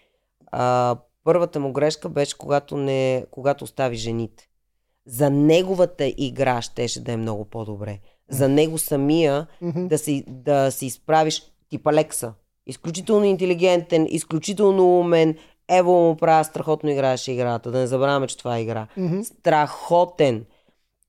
А, 0.49 0.97
първата 1.25 1.61
му 1.61 1.73
грешка 1.73 2.09
беше, 2.09 2.39
когато, 2.39 2.77
не, 2.77 3.25
когато 3.31 3.65
остави 3.65 3.97
жените. 3.97 4.49
За 5.07 5.31
неговата 5.31 6.05
игра 6.09 6.63
щеше 6.63 7.01
да 7.01 7.13
е 7.13 7.17
много 7.17 7.45
по-добре. 7.45 7.99
За 8.31 8.49
него 8.49 8.79
самия 8.79 9.47
Мгм. 9.61 9.87
да 9.87 9.99
си, 9.99 10.25
да 10.29 10.71
си 10.71 10.87
изправиш 10.87 11.43
типа 11.71 11.93
Лекса. 11.93 12.33
Изключително 12.67 13.25
интелигентен, 13.25 14.07
изключително 14.11 15.01
умен. 15.01 15.37
Ево 15.69 15.93
му 15.93 16.17
правя, 16.17 16.45
страхотно 16.45 16.91
играеше 16.91 17.33
играта. 17.33 17.71
Да 17.71 17.79
не 17.79 17.87
забравяме, 17.87 18.27
че 18.27 18.39
това 18.39 18.57
е 18.57 18.63
игра. 18.63 18.87
Мгм. 18.97 19.23
Страхотен. 19.23 20.45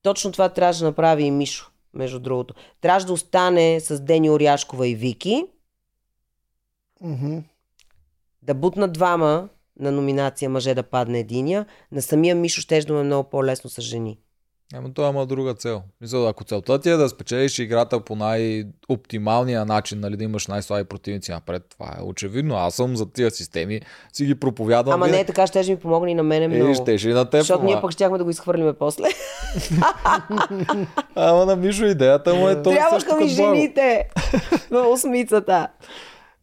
Точно 0.02 0.32
това 0.32 0.50
трябваше 0.50 0.80
да 0.80 0.86
направи 0.86 1.24
и 1.24 1.32
Мишо, 1.32 1.72
между 1.94 2.20
другото. 2.20 2.54
Трябваше 2.82 3.06
да 3.06 3.14
остане 3.14 3.80
с 3.80 4.00
Дени 4.00 4.30
Оряшкова 4.30 4.88
и 4.88 4.96
Вики, 4.96 5.46
Мгм. 7.02 7.38
да 8.42 8.54
бутнат 8.54 8.94
двама 8.94 9.50
на 9.80 9.92
номинация 9.92 10.50
мъже 10.50 10.74
да 10.74 10.84
падне 10.84 11.20
единия. 11.20 11.66
На 11.92 12.02
самия 12.02 12.36
Мишо 12.36 12.62
ще 12.62 12.82
да 12.82 13.00
е 13.00 13.04
много 13.04 13.30
по-лесно 13.30 13.70
с 13.70 13.82
жени. 13.82 14.20
Ама 14.74 14.94
той 14.94 15.10
има 15.10 15.26
друга 15.26 15.54
цел. 15.54 15.82
Мисля, 16.02 16.30
ако 16.30 16.44
целта 16.44 16.80
ти 16.80 16.90
е 16.90 16.96
да 16.96 17.10
спечелиш 17.10 17.60
играта 17.60 18.00
по 18.00 18.16
най-оптималния 18.16 19.66
начин, 19.66 20.00
нали, 20.00 20.18
да 20.18 20.24
имаш 20.24 20.48
най-слаби 20.48 20.84
противници 20.84 21.32
напред, 21.32 21.64
това 21.70 21.86
е 22.00 22.04
очевидно. 22.04 22.56
Аз 22.56 22.76
съм 22.76 22.96
за 22.96 23.12
тия 23.12 23.32
системи, 23.32 23.82
си 24.14 24.26
ги 24.26 24.36
проповядвам. 24.36 24.94
Ама 24.94 25.08
не 25.08 25.20
е 25.20 25.26
така, 25.26 25.48
ще 25.48 25.64
ми 25.64 25.76
помогне 25.76 26.12
и 26.12 26.16
на 26.16 26.24
мене 26.24 26.48
много. 26.48 26.72
Е, 26.72 26.76
щеше 26.76 27.10
и 27.10 27.14
на 27.14 27.26
теб. 27.26 27.40
Защото 27.40 27.64
ние 27.64 27.82
пък 27.82 27.92
щяхме 27.92 28.18
да 28.18 28.24
го 28.24 28.30
изхвърлиме 28.30 28.74
после. 28.74 29.04
Ама 31.16 31.46
на 31.46 31.56
Мишо 31.56 31.86
идеята 31.86 32.36
му 32.36 32.50
е 32.50 32.62
то 32.62 32.72
също 32.72 32.90
Трябваха 32.90 33.16
ми 33.16 33.28
жените 33.28 34.10
на 34.72 34.88
осмицата. 34.88 35.68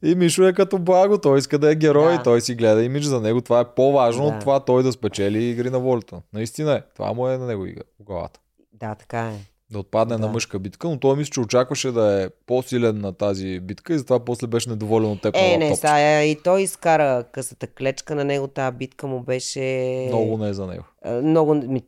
И 0.03 0.15
Мишо 0.15 0.43
е 0.43 0.53
като 0.53 0.79
благо, 0.79 1.19
той 1.19 1.39
иска 1.39 1.59
да 1.59 1.73
е 1.73 1.75
герой, 1.75 2.17
Да. 2.17 2.23
той 2.23 2.41
си 2.41 2.55
гледа 2.55 2.85
имидж 2.85 3.05
за 3.05 3.21
него. 3.21 3.41
Това 3.41 3.61
е 3.61 3.65
по-важно 3.65 4.23
Да. 4.25 4.29
от 4.29 4.41
това 4.41 4.61
той 4.61 4.83
да 4.83 4.93
спечели 4.93 5.45
игри 5.45 5.71
на 5.71 5.79
волята. 5.79 6.23
Наистина 6.33 6.73
е. 6.73 6.83
Това 6.95 7.13
му 7.13 7.29
е 7.29 7.39
на 7.39 7.47
него 7.47 7.67
в 8.01 8.05
главата. 8.05 8.41
Да, 8.73 8.95
така 8.95 9.21
е. 9.21 9.35
Да 9.71 9.79
отпадне 9.79 10.17
Да. 10.17 10.27
на 10.27 10.33
мъжка 10.33 10.59
битка, 10.59 10.89
но 10.89 10.99
той 10.99 11.17
мисля, 11.17 11.31
че 11.31 11.41
очакваше 11.41 11.93
да 11.93 12.23
е 12.23 12.29
по-силен 12.47 13.01
на 13.01 13.13
тази 13.13 13.61
битка 13.61 13.95
и 13.95 13.99
затова 13.99 14.21
после 14.21 14.47
беше 14.47 14.71
недоволен 14.71 15.11
от 15.11 15.23
теб 15.23 15.35
Е, 15.39 15.57
не, 15.59 15.77
сега 15.77 16.25
и 16.25 16.37
той 16.37 16.63
изкара 16.63 17.25
късата 17.25 17.67
клечка 17.67 18.15
на 18.15 18.25
него, 18.25 18.49
тази 18.49 18.77
битка 18.77 19.07
му 19.07 19.21
беше... 19.21 19.61
Много 20.09 20.37
не 20.39 20.49
е 20.49 20.55
за 20.55 20.67
него. 20.67 20.85
А, 21.05 21.13
много... 21.13 21.55
Ми... 21.55 21.83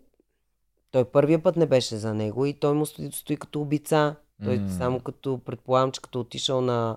Той 0.91 1.05
първия 1.05 1.39
път 1.39 1.57
не 1.57 1.67
беше 1.67 1.97
за 1.97 2.15
него 2.15 2.47
и 2.47 2.53
той 2.53 2.75
му 2.75 2.87
стои, 2.87 3.09
стои 3.13 3.37
като 3.37 3.61
убица. 3.61 4.15
Той 4.45 4.57
М. 4.57 4.71
само 4.71 5.01
като, 5.01 5.39
предполагам, 5.39 5.91
че 5.91 6.03
като 6.03 6.21
отишъл 6.21 6.61
на 6.61 6.97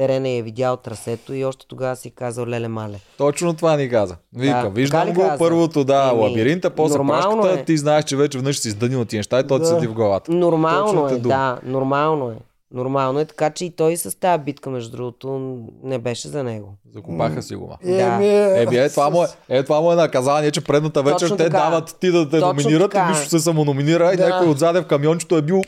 терена 0.00 0.28
и 0.28 0.38
е 0.38 0.42
видял 0.42 0.76
трасето 0.76 1.34
и 1.34 1.44
още 1.44 1.66
тогава 1.66 1.96
си 1.96 2.10
казал 2.10 2.46
леле 2.46 2.68
мале. 2.68 2.98
Точно 3.18 3.54
това 3.54 3.76
ни 3.76 3.88
каза. 3.88 4.16
Вика, 4.34 4.62
Да, 4.62 4.68
виждам 4.68 5.12
го 5.12 5.20
каза? 5.20 5.38
първото, 5.38 5.84
да, 5.84 6.10
Еми, 6.12 6.20
лабиринта, 6.22 6.70
после 6.70 6.98
прашката, 6.98 7.50
е. 7.50 7.64
ти 7.64 7.76
знаеш, 7.76 8.04
че 8.04 8.16
вече 8.16 8.38
веднъж 8.38 8.58
си 8.58 8.68
издънил 8.68 9.04
тия 9.04 9.18
неща 9.18 9.40
и 9.40 9.46
той 9.46 9.58
ти 9.58 9.62
Да. 9.62 9.66
седи 9.66 9.86
в 9.86 9.92
главата. 9.92 10.32
Нормално 10.32 10.86
Точната 10.92 11.14
е, 11.14 11.18
да, 11.18 11.58
нормално 11.64 12.30
е. 12.30 12.34
Нормално 12.74 13.20
е, 13.20 13.24
така 13.24 13.50
че 13.50 13.64
и 13.64 13.70
той 13.70 13.96
с 13.96 14.18
тази 14.20 14.42
битка, 14.42 14.70
между 14.70 14.90
другото, 14.90 15.56
не 15.84 15.98
беше 15.98 16.28
за 16.28 16.44
него. 16.44 16.74
Закопаха 16.94 17.42
си 17.42 17.54
го. 17.54 17.76
Да. 17.84 17.92
Еми, 17.92 18.28
Еби, 18.56 18.76
е, 18.76 18.88
това 18.88 19.10
му 19.10 19.22
е, 19.22 19.26
е, 19.48 19.62
това 19.62 19.80
му 19.80 19.92
е 19.92 19.96
наказание, 19.96 20.50
че 20.50 20.60
предната 20.60 21.02
вечер 21.02 21.18
Точно 21.18 21.36
те 21.36 21.44
така. 21.44 21.58
дават 21.58 21.96
ти 22.00 22.10
да 22.10 22.24
те 22.24 22.40
Точно 22.40 22.46
номинират 22.54 22.90
така. 22.90 23.04
и 23.06 23.08
Мишо 23.10 23.30
се 23.30 23.38
самономинира 23.38 24.12
и 24.14 24.16
Да. 24.16 24.28
някой 24.28 24.48
отзаде 24.48 24.80
в 24.80 24.86
камиончето 24.86 25.36
е 25.36 25.42
бил 25.42 25.62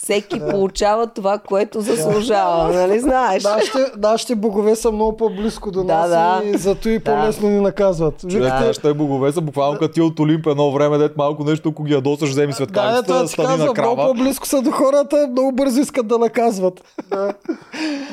Всеки 0.00 0.40
получава 0.50 1.06
това, 1.06 1.38
което 1.38 1.80
заслужава, 1.80 2.72
нали 2.74 3.00
знаеш? 3.00 3.44
Нашите, 3.44 3.78
нашите 3.98 4.34
богове 4.34 4.76
са 4.76 4.92
много 4.92 5.16
по-близко 5.16 5.70
до 5.70 5.84
Да, 5.84 5.94
нас 5.94 6.08
да. 6.10 6.40
и 6.46 6.58
зато 6.58 6.88
и 6.88 6.98
Да. 6.98 7.04
по-лесно 7.06 7.48
ни 7.48 7.60
наказват. 7.60 8.20
Човек, 8.20 8.42
Вижте, 8.44 8.66
нашите 8.66 8.94
богове 8.94 9.32
са 9.32 9.40
буквално 9.40 9.78
като 9.78 9.94
ти 9.94 10.00
от 10.00 10.20
Олимп 10.20 10.46
едно 10.46 10.72
време, 10.72 10.98
дет 10.98 11.16
малко 11.16 11.44
нещо, 11.44 11.68
ако 11.68 11.82
ги 11.84 11.92
ядосаш, 11.92 12.28
вземи 12.28 12.46
да, 12.48 12.52
светкавицата, 12.52 13.02
това 13.04 13.18
да 13.18 13.26
ти 13.26 13.32
стани 13.32 13.46
на 13.48 13.50
казвам, 13.50 13.64
много 13.74 13.96
крава. 13.96 14.08
по-близко 14.08 14.46
са 14.46 14.62
до 14.62 14.70
хората, 14.70 15.28
много 15.30 15.52
бързо 15.52 15.80
искат 15.80 16.06
да 16.06 16.18
наказват. 16.18 16.80
Да. 17.06 17.32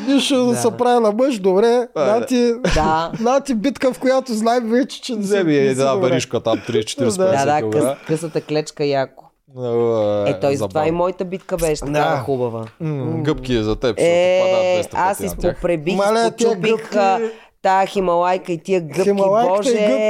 Нищо 0.07 0.35
да 0.37 0.45
Да. 0.45 0.55
се 0.55 0.71
прави 0.71 0.99
на 0.99 1.11
мъж, 1.13 1.39
добре. 1.39 1.87
Да, 1.95 2.05
На 2.07 2.25
ти, 2.25 2.53
Да. 2.75 3.11
на 3.21 3.39
ти 3.39 3.55
битка, 3.55 3.93
в 3.93 3.99
която 3.99 4.33
знаем 4.33 4.63
вече, 4.65 5.01
че 5.01 5.11
не 5.11 5.17
си- 5.17 5.27
Вземи 5.27 5.55
една 5.55 5.93
добре. 5.93 6.09
веришка 6.09 6.39
там, 6.39 6.59
30-40 6.59 7.17
Да. 7.17 7.45
Да, 7.45 7.61
да, 7.61 7.69
къс, 7.71 7.85
късата 8.07 8.41
клечка 8.41 8.85
яко. 8.85 9.23
Е, 10.27 10.39
той 10.39 10.55
затова 10.55 10.87
и 10.87 10.91
моята 10.91 11.25
битка 11.25 11.57
беше 11.57 11.79
такава 11.79 12.11
Да. 12.11 12.17
хубава. 12.17 12.65
Гъбки 13.15 13.55
е 13.55 13.63
за 13.63 13.75
теб, 13.75 13.89
защото 13.89 14.03
Е, 14.03 14.41
падат 14.41 14.85
200 14.85 14.89
аз 14.93 15.19
изпопребих, 15.19 15.95
изпочупих 15.95 16.91
тая 17.61 17.87
хималайка 17.87 18.51
и 18.51 18.57
тия 18.57 18.81
гъбки, 18.81 19.01
Хималайката 19.03 19.57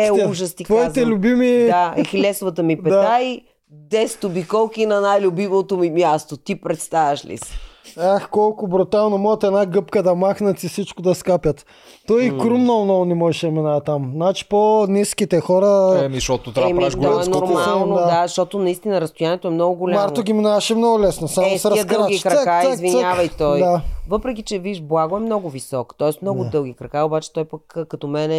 боже, 0.09 0.25
ужас 0.29 0.53
ти 0.53 0.63
Твоите 0.63 0.85
казвам. 0.85 1.09
любими... 1.09 1.65
Да, 1.65 1.93
и 1.97 2.03
хилесовата 2.03 2.63
ми 2.63 2.83
пета 2.83 3.19
и 3.21 3.41
10 3.89 4.23
обиколки 4.23 4.85
на 4.85 5.01
най-любимото 5.01 5.77
ми 5.77 5.89
място. 5.91 6.37
Ти 6.37 6.61
представяш 6.61 7.25
ли 7.25 7.37
си? 7.37 7.53
Ах, 7.97 8.29
колко 8.29 8.67
брутално 8.67 9.17
могат 9.17 9.43
една 9.43 9.65
гъбка 9.65 10.03
да 10.03 10.15
махнат 10.15 10.63
и 10.63 10.67
всичко 10.67 11.01
да 11.01 11.15
скапят. 11.15 11.65
Той 12.07 12.23
и 12.23 12.29
крум 12.31 12.61
много, 12.61 12.83
много 12.83 13.05
не 13.05 13.15
можеше 13.15 13.45
да 13.45 13.51
минава 13.51 13.81
там. 13.81 14.11
Значи 14.13 14.47
по-ниските 14.47 15.39
хора... 15.39 15.99
Еми, 15.99 16.15
защото 16.15 16.53
трябва 16.53 16.61
да 16.63 16.71
Еми, 16.71 16.79
правиш 16.79 16.93
то 16.93 16.99
голям 16.99 17.19
е 17.19 17.23
скок. 17.23 17.33
нормално, 17.41 17.95
Да. 17.95 18.05
да. 18.05 18.23
защото 18.23 18.59
наистина 18.59 19.01
разстоянието 19.01 19.47
е 19.47 19.51
много 19.51 19.75
голямо. 19.75 20.01
Марто 20.01 20.23
ги 20.23 20.33
минаваше 20.33 20.75
много 20.75 20.99
лесно, 20.99 21.27
само 21.27 21.47
е, 21.47 21.57
с 21.57 21.69
тия 21.69 21.85
дълги 21.85 22.13
разкрач. 22.15 22.33
крака, 22.35 22.61
Цък, 22.61 22.69
цък, 22.69 22.73
извинявай 22.75 23.27
цък. 23.27 23.37
той. 23.37 23.59
Да. 23.59 23.81
Въпреки, 24.09 24.41
че 24.43 24.59
виж, 24.59 24.81
Благо 24.81 25.17
е 25.17 25.21
много 25.21 25.49
висок, 25.49 25.95
т.е. 25.97 26.11
много 26.21 26.43
Да. 26.43 26.49
дълги 26.49 26.73
крака, 26.73 26.99
обаче 26.99 27.33
той 27.33 27.45
пък 27.45 27.61
като 27.89 28.07
мене 28.07 28.37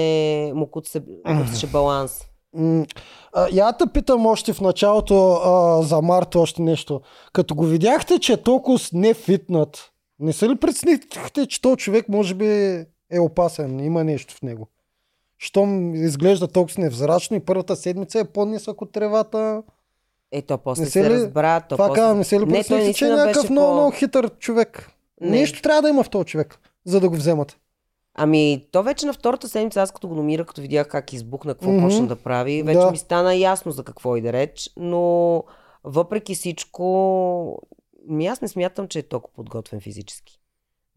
му 0.55 0.66
куцаше, 0.66 1.01
куцаше 1.39 1.66
баланс. 1.66 2.25
Я 3.53 3.73
те 3.73 3.85
питам 3.87 4.27
още 4.27 4.53
в 4.53 4.61
началото 4.61 5.33
а, 5.35 5.83
за 5.83 6.03
Марто 6.03 6.41
още 6.41 6.62
нещо. 6.62 7.01
Като 7.33 7.55
го 7.55 7.65
видяхте, 7.65 8.19
че 8.19 8.33
е 8.33 8.43
толкова 8.43 8.79
не 8.93 9.15
фитнат, 9.15 9.91
не 10.19 10.33
се 10.33 10.49
ли 10.49 10.57
преценихте, 10.57 11.47
че 11.47 11.61
този 11.61 11.77
човек 11.77 12.09
може 12.09 12.35
би 12.35 12.47
е 13.11 13.20
опасен, 13.20 13.81
има 13.81 14.05
нещо 14.05 14.35
в 14.35 14.43
него? 14.43 14.69
Щом 15.39 15.95
изглежда 15.95 16.49
толкова 16.49 16.83
невзрачно 16.83 17.37
и 17.37 17.41
първата 17.41 17.77
седмица 17.77 18.20
е 18.20 18.25
по-нисък 18.25 18.83
от 18.83 18.93
тревата. 18.93 19.62
Е, 20.33 20.43
то 20.43 20.59
после 20.59 20.81
Не 20.81 20.87
се, 20.87 20.93
се 20.93 21.11
ли- 21.11 21.15
разбра. 21.15 21.61
То 21.61 21.69
Това 21.69 21.89
после... 21.89 22.01
казвам, 22.01 22.19
не 22.19 22.25
се 22.25 22.41
ли 22.41 22.45
Не, 22.45 22.53
преценихте, 22.53 22.95
че 22.95 23.07
е 23.07 23.11
някакъв 23.11 23.43
беше 23.43 23.53
много, 23.53 23.69
по- 23.69 23.75
много 23.75 23.91
хитър 23.91 24.31
човек? 24.31 24.91
Не. 25.20 25.31
Нещо 25.31 25.62
трябва 25.62 25.83
да 25.83 25.89
има 25.89 26.03
в 26.05 26.11
този 26.11 26.25
човек, 26.25 26.59
за 26.85 27.01
да 27.01 27.09
го 27.09 27.16
вземат. 27.16 27.57
Ами, 28.20 28.66
то 28.73 28.82
вече 28.82 29.07
на 29.07 29.12
втората 29.12 29.49
седмица, 29.49 29.82
аз 29.82 29.93
като 29.93 30.09
го 30.09 30.15
номирах, 30.15 30.47
като 30.47 30.61
видях 30.61 30.89
как 30.89 31.12
избухна, 31.12 31.55
какво 31.55 31.70
Мгм. 31.70 31.82
почна 31.82 32.07
да 32.07 32.16
прави, 32.16 32.62
вече 32.62 32.78
Да. 32.78 32.90
ми 32.90 32.99
стана 32.99 33.35
ясно 33.35 33.73
за 33.73 33.85
какво 33.85 34.16
и 34.16 34.20
да 34.20 34.32
реч, 34.32 34.70
но 34.77 35.45
въпреки 35.85 36.35
всичко, 36.35 37.62
ми 38.09 38.27
аз 38.27 38.40
не 38.40 38.49
смятам, 38.49 38.89
че 38.89 38.99
е 38.99 39.03
толкова 39.03 39.35
подготвен 39.35 39.81
физически. 39.81 40.40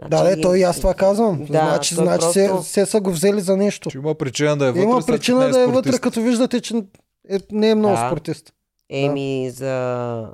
Да, 0.02 0.24
да, 0.26 0.42
той 0.42 0.60
и 0.60 0.64
аз 0.64 0.78
това 0.78 0.94
казвам. 0.94 1.38
Да, 1.40 1.46
значи, 1.46 1.96
значи 1.96 2.20
просто- 2.20 2.64
се, 2.64 2.70
се 2.72 2.86
са 2.86 3.02
го 3.02 3.12
взели 3.12 3.42
за 3.42 3.58
нещо. 3.58 3.90
Че 3.90 3.98
има 3.98 4.16
причина 4.16 4.58
да 4.58 4.66
е 4.66 4.72
вътре. 4.72 4.82
Има 4.82 5.02
причина 5.02 5.40
като 5.40 5.52
да 5.52 5.62
е 5.62 5.68
вътре, 5.68 6.00
като 6.00 6.22
виждате, 6.22 6.62
че 6.62 6.78
е, 7.30 7.38
не 7.52 7.70
е 7.70 7.76
много 7.76 7.96
Да. 7.96 8.08
спортист. 8.08 8.54
Еми, 8.90 9.50
за... 9.50 10.34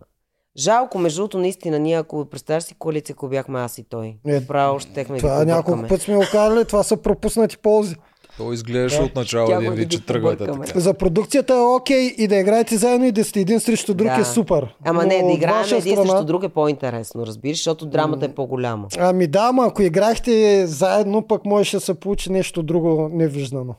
Жалко, 0.58 1.00
между 1.00 1.18
другото, 1.18 1.38
наистина, 1.38 1.80
ние 1.80 1.96
ако 1.96 2.26
представяш 2.26 2.64
си 2.64 2.76
коалиция, 2.76 3.14
ако 3.14 3.28
бяхме 3.28 3.60
аз 3.60 3.78
и 3.78 3.84
той, 3.84 4.16
Е, 4.28 4.48
право 4.48 4.80
ще 4.80 4.92
техме 4.92 5.18
Това 5.18 5.36
да 5.36 5.46
няколко 5.46 5.84
пъти 5.84 6.04
сме 6.04 6.16
го 6.16 6.24
казали, 6.32 6.66
това 6.66 6.84
са 6.84 6.98
пропуснати 6.98 7.58
ползи. 7.58 7.96
Той 8.38 8.54
изглеждаше 8.54 8.98
Да. 8.98 9.04
от 9.04 9.16
начало 9.16 9.52
един 9.52 9.72
вид, 9.74 9.92
че 9.92 10.06
тръгвате 10.06 10.46
така. 10.46 10.80
За 10.80 10.94
продукцията 10.94 11.54
е 11.54 11.76
окей 11.76 12.14
и 12.18 12.28
да 12.28 12.36
играете 12.36 12.78
заедно 12.78 13.06
и 13.06 13.12
да 13.12 13.24
сте 13.24 13.40
един 13.40 13.60
срещу 13.60 13.94
друг 13.94 14.08
Да. 14.08 14.16
е 14.16 14.26
супер. 14.26 14.76
Ама 14.86 15.02
Но 15.02 15.08
не, 15.08 15.24
да 15.24 15.32
играем 15.32 15.66
един 15.68 15.82
страна- 15.94 16.02
срещу 16.04 16.26
друг 16.26 16.44
е 16.44 16.50
по-интересно, 16.50 17.26
разбираш, 17.26 17.58
защото 17.58 17.86
драмата 17.86 18.26
е 18.26 18.30
по-голяма. 18.30 18.88
Ами 18.98 19.28
да, 19.28 19.40
ама 19.42 19.66
ако 19.66 19.82
играхте 19.82 20.68
заедно, 20.68 21.22
пък 21.22 21.46
можеше 21.46 21.78
да 21.78 21.82
се 21.82 21.94
получи 21.94 22.32
нещо 22.32 22.64
друго 22.64 23.10
невиждано. 23.14 23.76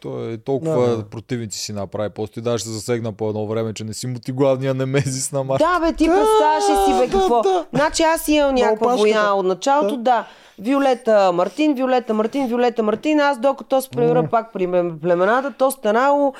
Той 0.00 0.32
е 0.32 0.36
толкова 0.38 0.88
Да, 0.88 0.96
да. 0.96 1.02
противници 1.04 1.58
си 1.58 1.72
направи. 1.72 2.10
После 2.10 2.40
даже 2.40 2.64
се 2.64 2.70
засегна 2.70 3.12
по 3.12 3.28
едно 3.28 3.46
време, 3.46 3.74
че 3.74 3.84
не 3.84 3.94
си 3.94 4.06
му 4.06 4.18
ти 4.18 4.32
главния 4.32 4.74
немезис 4.74 5.32
на 5.32 5.44
Марта. 5.44 5.64
Да, 5.64 5.80
бе, 5.86 5.92
ти 5.92 6.06
Да, 6.06 6.12
представяш 6.14 6.84
си, 6.84 6.92
бе, 7.00 7.06
да, 7.06 7.12
какво? 7.22 7.42
да. 7.42 7.66
Значи 7.74 8.02
аз 8.02 8.28
имам 8.28 8.54
някаква 8.54 8.96
война 8.96 9.34
от 9.34 9.46
началото, 9.46 9.96
да. 9.96 10.26
Виолета 10.58 11.32
Мартин, 11.32 11.74
Виолета 11.74 12.14
Мартин, 12.14 12.46
Виолета 12.48 12.82
Мартин. 12.82 13.20
Аз 13.20 13.38
докато 13.38 13.80
се 13.80 13.90
превера 13.90 14.28
пак 14.30 14.52
при 14.52 14.66
племената, 15.02 15.54
то 15.58 15.70
станало 15.70 16.34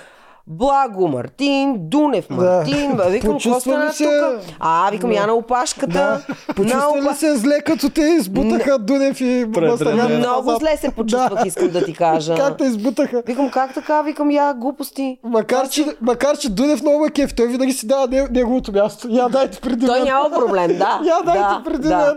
Благо 0.48 1.08
Мартин, 1.08 1.74
Дунев 1.78 2.26
Да. 2.30 2.34
Мартин. 2.36 2.92
Бе, 2.92 3.10
викам, 3.10 3.32
какво 3.32 3.60
стана 3.60 3.86
ли 3.86 3.92
се- 3.92 4.04
тук? 4.04 4.54
А, 4.60 4.90
викам, 4.90 5.10
Да. 5.10 5.16
я 5.16 5.26
на 5.26 5.32
опашката. 5.34 5.86
Да. 5.88 6.20
на 6.48 6.54
Почувства 6.54 6.96
ли 6.96 7.02
опа- 7.02 7.12
се 7.12 7.36
зле, 7.36 7.60
като 7.60 7.90
те 7.90 8.00
избутаха 8.02 8.78
Дунев 8.78 9.20
и? 9.20 9.46
Рене. 9.56 10.08
Много 10.08 10.50
зле 10.50 10.76
се 10.76 10.90
почувствах, 10.90 11.46
искам 11.46 11.68
да 11.68 11.84
ти 11.84 11.94
кажа. 11.94 12.34
Как 12.36 12.56
те 12.56 12.64
избутаха? 12.64 13.22
Викам, 13.26 13.50
как 13.50 13.74
така? 13.74 14.02
Викам, 14.02 14.30
я 14.30 14.54
глупости. 14.54 15.18
Макар 15.24 15.68
че, 15.68 15.86
макар, 16.00 16.38
че 16.38 16.50
Дунев 16.50 16.82
много 16.82 17.00
ме 17.00 17.10
кеф, 17.10 17.34
той 17.34 17.46
винаги 17.46 17.72
си 17.72 17.86
дава 17.86 18.06
не- 18.06 18.28
неговото 18.30 18.72
място. 18.72 19.08
Я 19.10 19.28
дайте 19.28 19.60
преди 19.60 19.86
Той 19.86 20.00
няма 20.00 20.30
проблем, 20.30 20.68
да. 20.68 21.00
Я 21.04 21.20
дайте 21.24 21.38
да, 21.40 21.62
преди 21.64 21.88
да. 21.88 22.16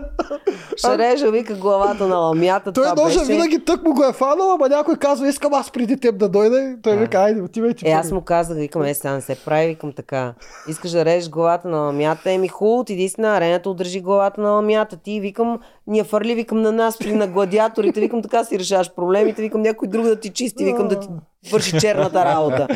Ще 0.76 0.98
режа, 0.98 1.30
вика, 1.30 1.54
главата 1.54 2.06
на 2.06 2.16
ламята. 2.16 2.72
Той 2.72 2.94
беше... 2.96 3.24
винаги 3.24 3.58
тък 3.58 3.84
му 3.84 3.94
го 3.94 4.04
е 4.04 4.12
фанал, 4.12 4.52
ама 4.52 4.68
някой 4.68 4.96
казва, 4.96 5.28
искам 5.28 5.54
аз 5.54 5.70
преди 5.70 5.96
теб 5.96 6.18
да 6.18 6.28
дойда. 6.28 6.74
Той 6.82 6.92
Да. 6.92 6.98
вика, 6.98 7.18
айде, 7.18 7.40
отивай 7.42 7.74
ти. 7.74 7.88
Е, 7.88 7.90
аз 7.90 8.02
първи. 8.02 8.19
Му 8.20 8.24
казах, 8.24 8.56
викам, 8.56 8.82
е, 8.82 8.94
сега 8.94 9.14
не 9.14 9.20
се 9.20 9.44
прави, 9.44 9.66
викам 9.66 9.92
така. 9.92 10.34
Искаш 10.68 10.90
да 10.90 11.04
режеш 11.04 11.30
главата 11.30 11.68
на 11.68 11.78
ламята, 11.78 12.30
еми 12.30 12.48
хубаво, 12.48 12.84
ти 12.84 12.92
иди 12.92 13.08
си 13.08 13.20
на 13.20 13.36
арената, 13.36 13.70
удържи 13.70 14.00
главата 14.00 14.40
на 14.40 14.50
ламята. 14.50 14.96
Ти, 14.96 15.20
викам, 15.20 15.60
ни 15.86 15.98
я 15.98 16.04
фърли, 16.04 16.34
викам 16.34 16.62
на 16.62 16.72
нас, 16.72 16.98
при 16.98 17.12
на 17.12 17.26
гладиаторите, 17.26 18.00
викам, 18.00 18.22
така 18.22 18.44
си 18.44 18.58
решаваш 18.58 18.94
проблемите, 18.94 19.42
викам, 19.42 19.62
някой 19.62 19.88
друг 19.88 20.04
да 20.04 20.20
ти 20.20 20.30
чисти, 20.30 20.64
викам, 20.64 20.88
да 20.88 21.00
ти 21.00 21.08
върши 21.52 21.80
черната 21.80 22.24
работа. 22.24 22.68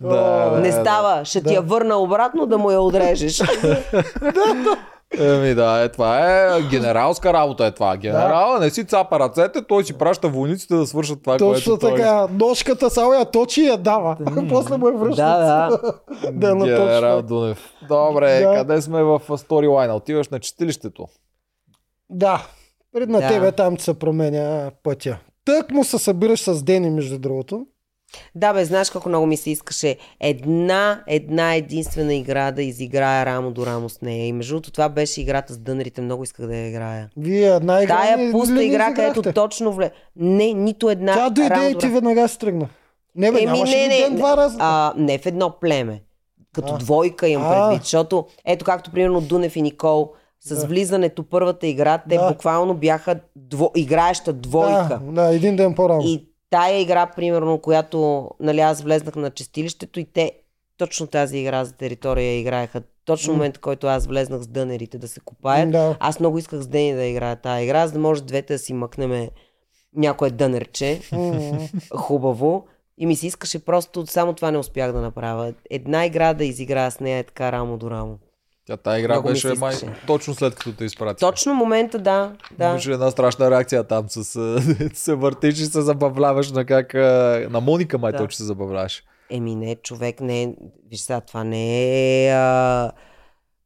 Да, 0.00 0.58
не 0.62 0.70
да, 0.70 0.80
става, 0.80 1.24
ще 1.24 1.40
ти 1.40 1.44
Да. 1.48 1.54
я 1.54 1.60
върна 1.60 1.96
обратно 1.96 2.46
да 2.46 2.58
му 2.58 2.70
я 2.70 2.80
отрежеш. 2.80 3.42
Еми 5.18 5.54
да, 5.54 5.82
е, 5.82 5.88
това 5.88 6.18
е 6.20 6.62
генералска 6.62 7.32
работа 7.32 7.66
е 7.66 7.70
това. 7.70 7.96
Генерала 7.96 8.58
не 8.60 8.70
си 8.70 8.84
цапа 8.86 9.18
ръцете, 9.18 9.62
той 9.62 9.84
си 9.84 9.98
праща 9.98 10.28
войниците 10.28 10.74
да 10.74 10.86
свършат 10.86 11.22
това, 11.22 11.36
Точно 11.36 11.72
което 11.72 11.86
той 11.86 11.96
така, 11.96 12.26
ножката 12.30 12.90
само 12.90 13.12
я 13.12 13.24
точи 13.24 13.60
и 13.60 13.66
я 13.66 13.76
дава. 13.76 14.16
После 14.48 14.76
му 14.76 14.88
е 14.88 14.92
връща. 14.92 15.22
да, 15.22 15.38
да. 15.38 16.32
да, 16.32 16.54
Генерал 16.54 17.22
точно. 17.22 17.28
Дунев. 17.36 17.70
Добре, 17.88 18.40
Да. 18.40 18.54
къде 18.54 18.82
сме 18.82 19.02
в 19.02 19.20
сторилайна? 19.36 19.94
Отиваш 19.94 20.28
на 20.28 20.40
чистилището. 20.40 21.06
Да, 22.10 22.46
пред 22.92 23.08
на 23.08 23.20
Да. 23.20 23.28
тебе 23.28 23.52
там 23.52 23.78
се 23.78 23.98
променя 23.98 24.70
пътя. 24.82 25.18
Тък 25.44 25.70
му 25.70 25.84
се 25.84 25.98
събираш 25.98 26.40
с 26.40 26.62
Дени, 26.62 26.90
между 26.90 27.18
другото. 27.18 27.66
Да, 28.34 28.52
бе, 28.52 28.64
знаеш 28.64 28.90
колко 28.90 29.08
много 29.08 29.26
ми 29.26 29.36
се 29.36 29.50
искаше 29.50 29.96
една, 30.20 31.02
една 31.06 31.54
единствена 31.54 32.14
игра 32.14 32.50
да 32.50 32.62
изиграя 32.62 33.26
рамо 33.26 33.50
до 33.50 33.66
рамо 33.66 33.88
с 33.88 34.00
нея. 34.02 34.26
И 34.26 34.32
между 34.32 34.54
другото 34.54 34.72
това 34.72 34.88
беше 34.88 35.20
играта 35.20 35.52
с 35.52 35.58
дънерите, 35.58 36.00
много 36.00 36.22
исках 36.24 36.46
да 36.46 36.56
я 36.56 36.68
играя. 36.68 37.10
Вие 37.16 37.46
една 37.48 37.82
игра 37.82 37.96
Тая 37.96 38.32
пуста 38.32 38.64
игра, 38.64 38.94
където 38.94 39.32
точно 39.32 39.72
вле... 39.72 39.90
Не, 40.16 40.52
нито 40.52 40.90
една 40.90 41.14
Тя 41.14 41.30
дойде 41.30 41.70
и 41.70 41.78
ти 41.78 41.88
веднага 41.88 42.28
се 42.28 42.38
тръгна. 42.38 42.68
Не 43.16 43.32
бе, 43.32 43.38
Еми, 43.42 43.52
нямаше 43.52 43.76
не, 43.76 43.88
не, 43.88 43.96
ден 43.96 44.12
не. 44.12 44.16
два 44.18 44.36
раза? 44.36 44.56
А, 44.60 44.92
не 44.96 45.18
в 45.18 45.26
едно 45.26 45.50
племе. 45.60 46.02
Като 46.54 46.74
А. 46.74 46.78
двойка 46.78 47.28
имам 47.28 47.52
предвид, 47.52 47.82
защото 47.82 48.26
ето 48.44 48.64
както 48.64 48.90
примерно 48.90 49.20
Дунев 49.20 49.56
и 49.56 49.62
Никол 49.62 50.12
с 50.40 50.60
Да. 50.60 50.66
влизането 50.66 51.22
първата 51.22 51.66
игра, 51.66 51.98
те 51.98 52.16
Да. 52.16 52.28
буквално 52.28 52.74
бяха 52.74 53.16
дво... 53.36 53.70
играеща 53.76 54.32
двойка. 54.32 55.00
Да, 55.02 55.22
да, 55.22 55.34
един 55.34 55.56
ден 55.56 55.74
по-рано. 55.74 56.02
И 56.04 56.26
тая 56.50 56.80
игра, 56.80 57.06
примерно, 57.06 57.58
която 57.58 58.30
нали, 58.40 58.60
аз 58.60 58.82
влезнах 58.82 59.16
на 59.16 59.30
чистилището 59.30 60.00
и 60.00 60.04
те 60.04 60.32
точно 60.78 61.06
тази 61.06 61.38
игра 61.38 61.64
за 61.64 61.72
територия 61.72 62.38
играеха. 62.40 62.82
Точно 63.04 63.32
М. 63.32 63.36
момента, 63.36 63.60
който 63.60 63.86
аз 63.86 64.06
влезнах 64.06 64.42
с 64.42 64.46
дънерите 64.46 64.98
да 64.98 65.08
се 65.08 65.20
копаят. 65.20 65.70
Да. 65.70 65.96
Аз 66.00 66.20
много 66.20 66.38
исках 66.38 66.60
с 66.60 66.66
Дени 66.66 66.94
да 66.94 67.04
играя 67.04 67.36
тази 67.36 67.64
игра, 67.64 67.86
за 67.86 67.92
да 67.92 67.98
може 67.98 68.22
двете 68.22 68.52
да 68.52 68.58
си 68.58 68.72
мъкнем 68.72 69.28
някое 69.96 70.30
дънерче. 70.30 71.00
М. 71.12 71.58
Хубаво. 71.96 72.66
И 72.98 73.06
ми 73.06 73.16
се 73.16 73.26
искаше 73.26 73.64
просто, 73.64 74.06
само 74.06 74.32
това 74.32 74.50
не 74.50 74.58
успях 74.58 74.92
да 74.92 75.00
направя. 75.00 75.54
Една 75.70 76.06
игра 76.06 76.34
да 76.34 76.44
изиграя 76.44 76.90
с 76.90 77.00
нея 77.00 77.18
е 77.18 77.22
така 77.22 77.52
рамо 77.52 77.76
до 77.78 77.90
рамо. 77.90 78.18
Тя 78.66 78.76
тази 78.76 79.00
игра 79.00 79.12
Много 79.12 79.28
беше 79.28 79.54
май 79.54 79.74
точно 80.06 80.34
след 80.34 80.54
като 80.54 80.72
те 80.72 80.84
изпрати. 80.84 81.20
Точно 81.20 81.54
момента, 81.54 81.98
да. 81.98 82.32
да. 82.58 82.68
Имаше 82.68 82.92
една 82.92 83.10
страшна 83.10 83.50
реакция 83.50 83.84
там 83.84 84.08
с 84.08 84.24
се 84.94 85.14
въртиш 85.14 85.60
и 85.60 85.64
се 85.64 85.80
забавляваш 85.80 86.52
на 86.52 86.64
как 86.64 86.94
на 87.50 87.60
Моника 87.60 87.98
май 87.98 88.12
Да. 88.12 88.18
точно 88.18 88.36
се 88.36 88.44
забавляваш. 88.44 89.02
Еми 89.30 89.54
не, 89.54 89.76
човек 89.76 90.20
не 90.20 90.42
е... 90.42 90.54
Виж 90.90 91.00
сега, 91.00 91.20
това 91.20 91.44
не 91.44 92.26
е... 92.26 92.30
А... 92.32 92.92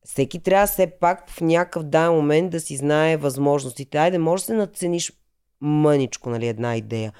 всеки 0.04 0.42
трябва 0.42 0.66
все 0.66 0.92
пак 1.00 1.30
в 1.30 1.40
някакъв 1.40 1.82
дан 1.82 2.14
момент 2.14 2.50
да 2.50 2.60
си 2.60 2.76
знае 2.76 3.16
възможностите. 3.16 3.98
Айде, 3.98 4.18
може 4.18 4.42
да 4.42 4.46
се 4.46 4.54
надцениш 4.54 5.12
мъничко, 5.60 6.30
нали, 6.30 6.46
една 6.46 6.76
идея. 6.76 7.12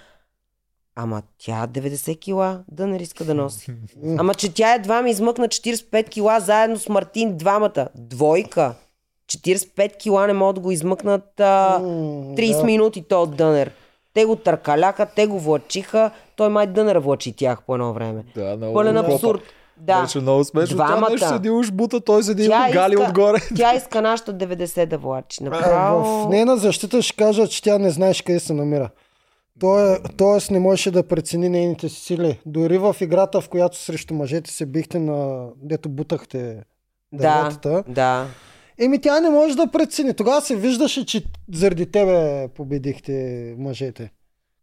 Ама 1.02 1.22
тя 1.38 1.66
90 1.68 2.18
кила 2.18 2.58
да 2.68 2.86
не 2.86 2.98
риска 2.98 3.24
да 3.24 3.34
носи. 3.34 3.72
Ама 4.18 4.34
че 4.34 4.54
тя 4.54 4.74
едва 4.74 5.02
ми 5.02 5.10
измъкна 5.10 5.48
45 5.48 6.08
кила 6.08 6.40
заедно 6.40 6.78
с 6.78 6.88
Мартин 6.88 7.36
двамата. 7.36 7.88
Двойка. 7.94 8.74
45 9.28 9.96
кила 9.96 10.26
не 10.26 10.32
могат 10.32 10.54
да 10.54 10.60
го 10.60 10.70
измъкнат 10.70 11.40
а, 11.40 11.78
М, 11.78 11.86
30 11.86 12.58
да. 12.58 12.64
минути 12.64 13.02
то 13.02 13.22
от 13.22 13.36
дънер. 13.36 13.70
Те 14.14 14.24
го 14.24 14.36
търкаляха, 14.36 15.06
те 15.06 15.26
го 15.26 15.38
влачиха. 15.38 16.10
Той 16.36 16.48
май 16.48 16.66
дънер 16.66 16.96
влачи 16.96 17.32
тях 17.32 17.62
по 17.62 17.74
едно 17.74 17.92
време. 17.92 18.24
Да, 18.36 18.56
много 18.56 18.74
Пълен 18.74 18.96
абсурд. 18.96 19.40
Да. 19.76 20.02
Беше 20.02 20.20
много 20.20 20.44
смешно. 20.44 20.76
Двамата. 20.76 21.00
Тя 21.00 21.10
нещо 21.10 21.28
седи 21.28 21.50
уж 21.50 21.70
бута, 21.70 22.00
той 22.00 22.22
седи 22.22 22.48
Тя 22.48 22.70
гали 22.72 22.94
иска- 22.94 23.04
отгоре. 23.04 23.38
Тя 23.56 23.74
иска 23.74 24.02
нашата 24.02 24.34
90 24.34 24.86
да 24.86 24.98
влачи. 24.98 25.38
А, 25.40 25.44
Направо... 25.44 26.04
В 26.24 26.28
нейна 26.28 26.56
защита 26.56 27.02
ще 27.02 27.16
кажа, 27.16 27.48
че 27.48 27.62
тя 27.62 27.78
не 27.78 27.90
знаеш 27.90 28.22
къде 28.22 28.40
се 28.40 28.52
намира. 28.52 28.90
Той, 29.60 29.98
тоест 30.16 30.50
не 30.50 30.58
можеше 30.60 30.90
да 30.90 31.02
прецени 31.02 31.48
нейните 31.48 31.88
си 31.88 32.00
сили. 32.00 32.40
Дори 32.46 32.78
в 32.78 32.96
играта, 33.00 33.40
в 33.40 33.48
която 33.48 33.76
срещу 33.76 34.14
мъжете 34.14 34.50
се 34.50 34.66
бихте 34.66 34.98
на... 34.98 35.48
дето 35.56 35.88
бутахте 35.88 36.62
дърветата. 37.12 37.84
да. 37.88 38.26
Еми 38.78 39.00
тя 39.00 39.20
не 39.20 39.30
може 39.30 39.56
да 39.56 39.66
прецени. 39.66 40.14
Тогава 40.14 40.40
се 40.40 40.56
виждаше, 40.56 41.06
че 41.06 41.24
заради 41.54 41.90
тебе 41.90 42.48
победихте 42.48 43.54
мъжете. 43.58 44.10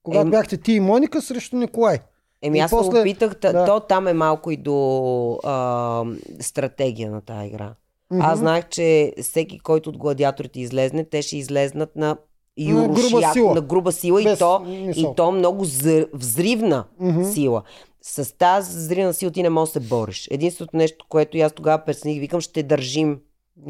Когато 0.04 0.28
Ем- 0.28 0.32
бяхте 0.32 0.58
ти 0.58 0.74
и 0.74 0.80
Моника 0.80 1.22
срещу 1.22 1.58
Николай. 1.58 1.98
Еми 2.42 2.58
И 2.58 2.62
аз 2.62 2.72
после- 2.72 3.00
опитах, 3.00 3.36
да. 3.42 3.66
то 3.66 3.80
там 3.80 4.08
е 4.08 4.14
малко 4.14 4.52
и 4.52 4.58
до 4.58 5.40
а, 5.44 6.04
стратегия 6.40 7.12
на 7.12 7.22
тази 7.22 7.48
игра. 7.48 7.74
Аз 8.12 8.40
знаех, 8.40 8.70
че 8.70 9.14
всеки, 9.22 9.60
който 9.60 9.90
от 9.90 9.98
гладиаторите 9.98 10.60
излезне, 10.60 11.04
те 11.04 11.22
ще 11.22 11.38
излезнат 11.38 11.96
на 11.96 12.18
груба 12.60 12.82
юрошляк, 12.82 13.34
сила. 13.34 13.54
на 13.56 13.62
груба 13.62 13.92
сила 13.92 14.22
и 14.22 14.26
Без 14.26 14.40
то, 14.40 14.60
мисъл. 14.60 15.02
и 15.04 15.16
то 15.16 15.32
много 15.32 15.66
взривна 16.14 16.84
Мгм. 17.00 17.24
сила. 17.24 17.64
С 18.02 18.38
тази 18.38 18.78
взривна 18.78 19.14
сила 19.14 19.32
ти 19.32 19.44
не 19.44 19.50
можеш 19.50 19.74
да 19.74 19.82
се 19.82 19.88
бориш. 19.88 20.28
Единственото 20.32 20.78
нещо, 20.78 21.06
което 21.10 21.38
и 21.38 21.42
аз 21.42 21.52
тогава 21.54 21.78
прецених, 21.80 22.20
викам, 22.20 22.42
ще 22.42 22.64
държим. 22.64 23.20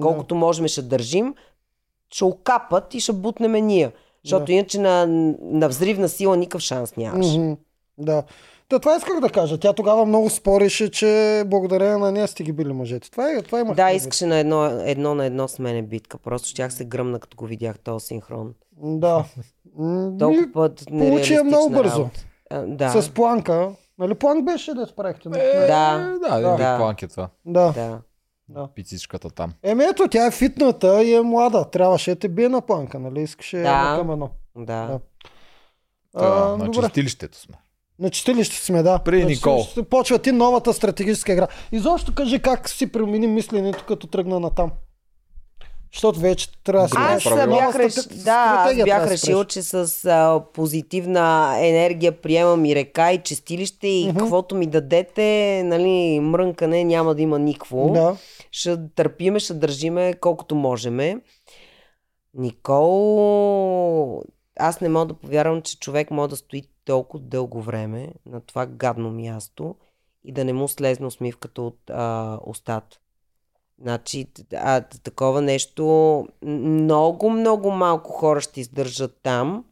Колкото 0.02 0.36
можем 0.36 0.68
ще 0.68 0.82
държим, 0.82 1.34
ще 2.10 2.24
окапат 2.24 2.94
и 2.94 3.00
ще 3.00 3.12
бутнем 3.14 3.66
ние. 3.66 3.92
Защото 4.24 4.46
Да. 4.46 4.54
иначе 4.54 4.80
на, 4.80 5.06
на 5.42 5.68
взривна 5.68 6.10
сила 6.10 6.38
никакъв 6.38 6.62
шанс 6.62 6.96
нямаш. 6.98 7.28
Мгм. 7.28 7.54
Да. 7.98 8.24
Та, 8.70 8.80
това 8.80 8.96
исках 8.96 9.20
да 9.20 9.30
кажа. 9.30 9.58
Тя 9.58 9.74
тогава 9.74 10.06
много 10.06 10.30
спореше, 10.30 10.92
че 10.92 11.44
благодарение 11.46 11.98
на 11.98 12.12
нея 12.12 12.28
сте 12.28 12.44
ги 12.44 12.52
били 12.52 12.74
мъжете. 12.74 13.12
Това, 13.12 13.32
е, 13.32 13.42
това 13.42 13.60
имах. 13.60 13.76
Да, 13.76 13.92
искаше 13.92 14.26
на 14.26 14.38
едно, 14.38 14.66
едно 14.82 15.16
на 15.16 15.26
едно 15.26 15.48
с 15.48 15.60
мене 15.60 15.82
битка. 15.82 16.18
Просто 16.18 16.50
щях 16.50 16.74
се 16.74 16.86
гръмна, 16.86 17.20
като 17.20 17.38
го 17.38 17.46
видях 17.46 17.80
този 17.80 18.06
синхрон. 18.06 18.54
Да. 18.78 19.26
Толкова 20.20 20.41
и 20.41 20.52
път 20.52 20.84
Получи 20.88 21.34
я 21.34 21.44
много 21.44 21.70
бързо. 21.70 21.95
работа. 21.95 22.20
А, 22.49 22.62
да, 22.62 23.02
С 23.02 23.10
планка. 23.10 23.70
Нали 23.99 24.16
планк 24.16 24.45
беше 24.45 24.74
да 24.74 24.86
справихте? 24.86 25.30
Е, 25.30 25.32
Да. 25.58 25.98
да, 26.22 26.30
Да. 26.32 26.40
да. 26.41 26.58
Да. 26.58 26.78
планк 26.78 27.02
е 27.02 27.08
това. 27.08 27.30
Да. 27.45 27.72
да. 27.72 27.99
да. 28.49 28.68
Пицичката 28.68 29.30
там. 29.30 29.54
Еми 29.64 29.84
ето, 29.84 30.08
тя 30.08 30.26
е 30.26 30.32
фитната 30.32 31.04
и 31.04 31.14
е 31.14 31.22
млада. 31.22 31.66
Трябваше 31.66 32.12
да 32.12 32.20
те 32.20 32.30
бие 32.30 32.49
на 32.49 32.62
планка, 32.62 32.99
нали? 32.99 33.22
Искаше 33.22 33.58
Да. 33.58 33.95
към 33.98 34.12
едно. 34.12 34.30
Да. 34.56 34.64
Да. 34.64 34.99
Та, 36.14 36.26
А, 36.26 36.58
на 36.58 36.66
добре. 36.66 36.82
чистилището 36.82 37.38
сме. 37.38 37.56
На 37.99 38.10
чистилище 38.10 38.56
сме, 38.56 38.84
да. 38.84 38.99
При 38.99 39.20
На 39.20 39.30
Никол. 39.30 39.64
Почва 39.90 40.20
ти 40.20 40.32
новата 40.32 40.74
стратегическа 40.74 41.34
игра. 41.34 41.48
Изобщо 41.72 42.16
кажи 42.16 42.40
как 42.40 42.70
си 42.70 42.91
промени 42.91 43.28
мисленето, 43.28 43.84
като 43.88 44.08
тръгна 44.08 44.40
на 44.40 44.49
там. 44.49 44.72
Защото 45.94 46.20
вече 46.20 46.48
трябва 46.64 46.88
да 46.88 46.96
Аз 47.00 47.24
бях, 47.24 47.76
реш... 47.76 47.94
да, 47.96 48.66
аз 48.70 48.84
бях 48.84 49.12
решил, 49.12 49.44
че 49.44 49.62
с 49.62 50.06
а, 50.06 50.44
позитивна 50.54 51.56
енергия 51.60 52.22
приемам 52.22 52.66
и 52.66 52.76
река, 52.76 53.12
и 53.12 53.24
чистилище, 53.24 53.88
и 53.88 54.08
Мгм. 54.10 54.18
каквото 54.20 54.56
ми 54.56 54.68
дадете, 54.68 55.62
нали, 55.66 56.20
мрънкане 56.20 56.84
няма 56.84 57.16
да 57.16 57.22
има 57.22 57.40
никво. 57.40 57.90
Да. 57.94 58.18
Ще 58.52 58.78
търпиме, 58.96 59.40
ще 59.40 59.54
държиме 59.54 60.14
колкото 60.14 60.56
можеме. 60.56 61.22
Никол, 62.34 64.24
аз 64.60 64.82
не 64.82 64.90
мога 64.90 65.06
да 65.06 65.14
повярвам, 65.14 65.62
че 65.62 65.80
човек 65.80 66.12
може 66.12 66.30
да 66.30 66.36
стои 66.36 66.64
толкова 66.86 67.24
дълго 67.24 67.62
време 67.62 68.10
на 68.26 68.42
това 68.42 68.66
гадно 68.66 69.12
място 69.12 69.76
и 70.24 70.32
да 70.32 70.46
не 70.46 70.54
му 70.54 70.68
слезне 70.68 71.06
усмивката 71.06 71.62
от 71.62 71.90
а, 71.90 72.38
устата. 72.46 73.00
Значи, 73.82 74.28
а, 74.54 74.82
такова 74.82 75.41
нещо, 75.41 76.28
много, 76.44 77.30
много 77.30 77.72
малко 77.72 78.12
хора 78.12 78.41
ще 78.41 78.62
издържат 78.62 79.20
там, 79.24 79.66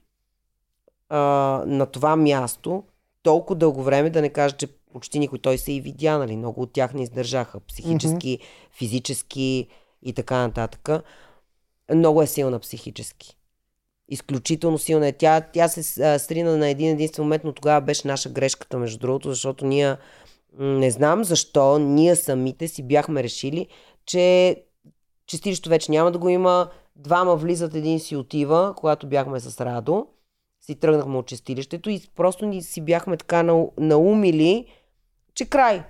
а, 1.10 1.20
на 1.68 1.86
това 1.86 2.16
място, 2.16 2.84
толкова 3.24 3.60
дълго 3.60 3.84
време, 3.84 4.10
да 4.10 4.22
не 4.22 4.30
кажа, 4.30 4.56
че 4.58 4.68
почти 4.94 5.20
никой 5.20 5.40
той 5.40 5.58
се 5.58 5.72
и 5.72 5.82
видя, 5.82 6.18
нали? 6.18 6.38
Много 6.38 6.62
от 6.62 6.74
тях 6.74 6.94
не 6.94 7.04
издържаха 7.04 7.60
психически, 7.60 8.40
физически 8.72 9.68
и 10.02 10.14
така 10.14 10.38
нататък. 10.38 10.90
Много 11.94 12.22
е 12.22 12.28
силна 12.28 12.60
психически. 12.60 13.38
Изключително 14.10 14.78
силна 14.78 15.08
е. 15.08 15.12
Тя, 15.12 15.42
тя 15.42 15.68
се 15.68 16.04
а, 16.04 16.20
срина 16.20 16.58
на 16.58 16.70
един 16.70 16.90
единствен 16.90 17.26
момент, 17.26 17.44
но 17.44 17.54
тогава 17.54 17.82
беше 17.82 18.08
наша 18.08 18.30
грешката, 18.30 18.78
между 18.78 19.00
другото, 19.00 19.30
защото 19.30 19.66
ние 19.66 19.96
не 20.60 20.92
знам 20.92 21.24
защо, 21.24 21.80
ние 21.80 22.16
самите 22.16 22.68
си 22.68 22.84
бяхме 22.84 23.24
решили, 23.24 23.68
че 24.06 24.56
чистилището 25.28 25.70
вече 25.70 25.92
няма 25.92 26.12
да 26.12 26.18
го 26.18 26.30
има. 26.30 26.70
Двама 26.96 27.36
влизат, 27.36 27.76
един 27.76 28.00
си 28.00 28.16
отива, 28.16 28.74
когато 28.78 29.08
бяхме 29.08 29.40
с 29.40 29.66
Радо. 29.66 30.08
Си 30.62 30.76
тръгнахме 30.76 31.18
от 31.18 31.28
чистилището 31.28 31.90
и 31.90 32.02
просто 32.16 32.46
ни 32.46 32.62
си 32.62 32.82
бяхме 32.82 33.18
така 33.18 33.44
нау- 33.44 33.72
наумили, 33.78 34.68
че 35.34 35.46
край. 35.46 35.84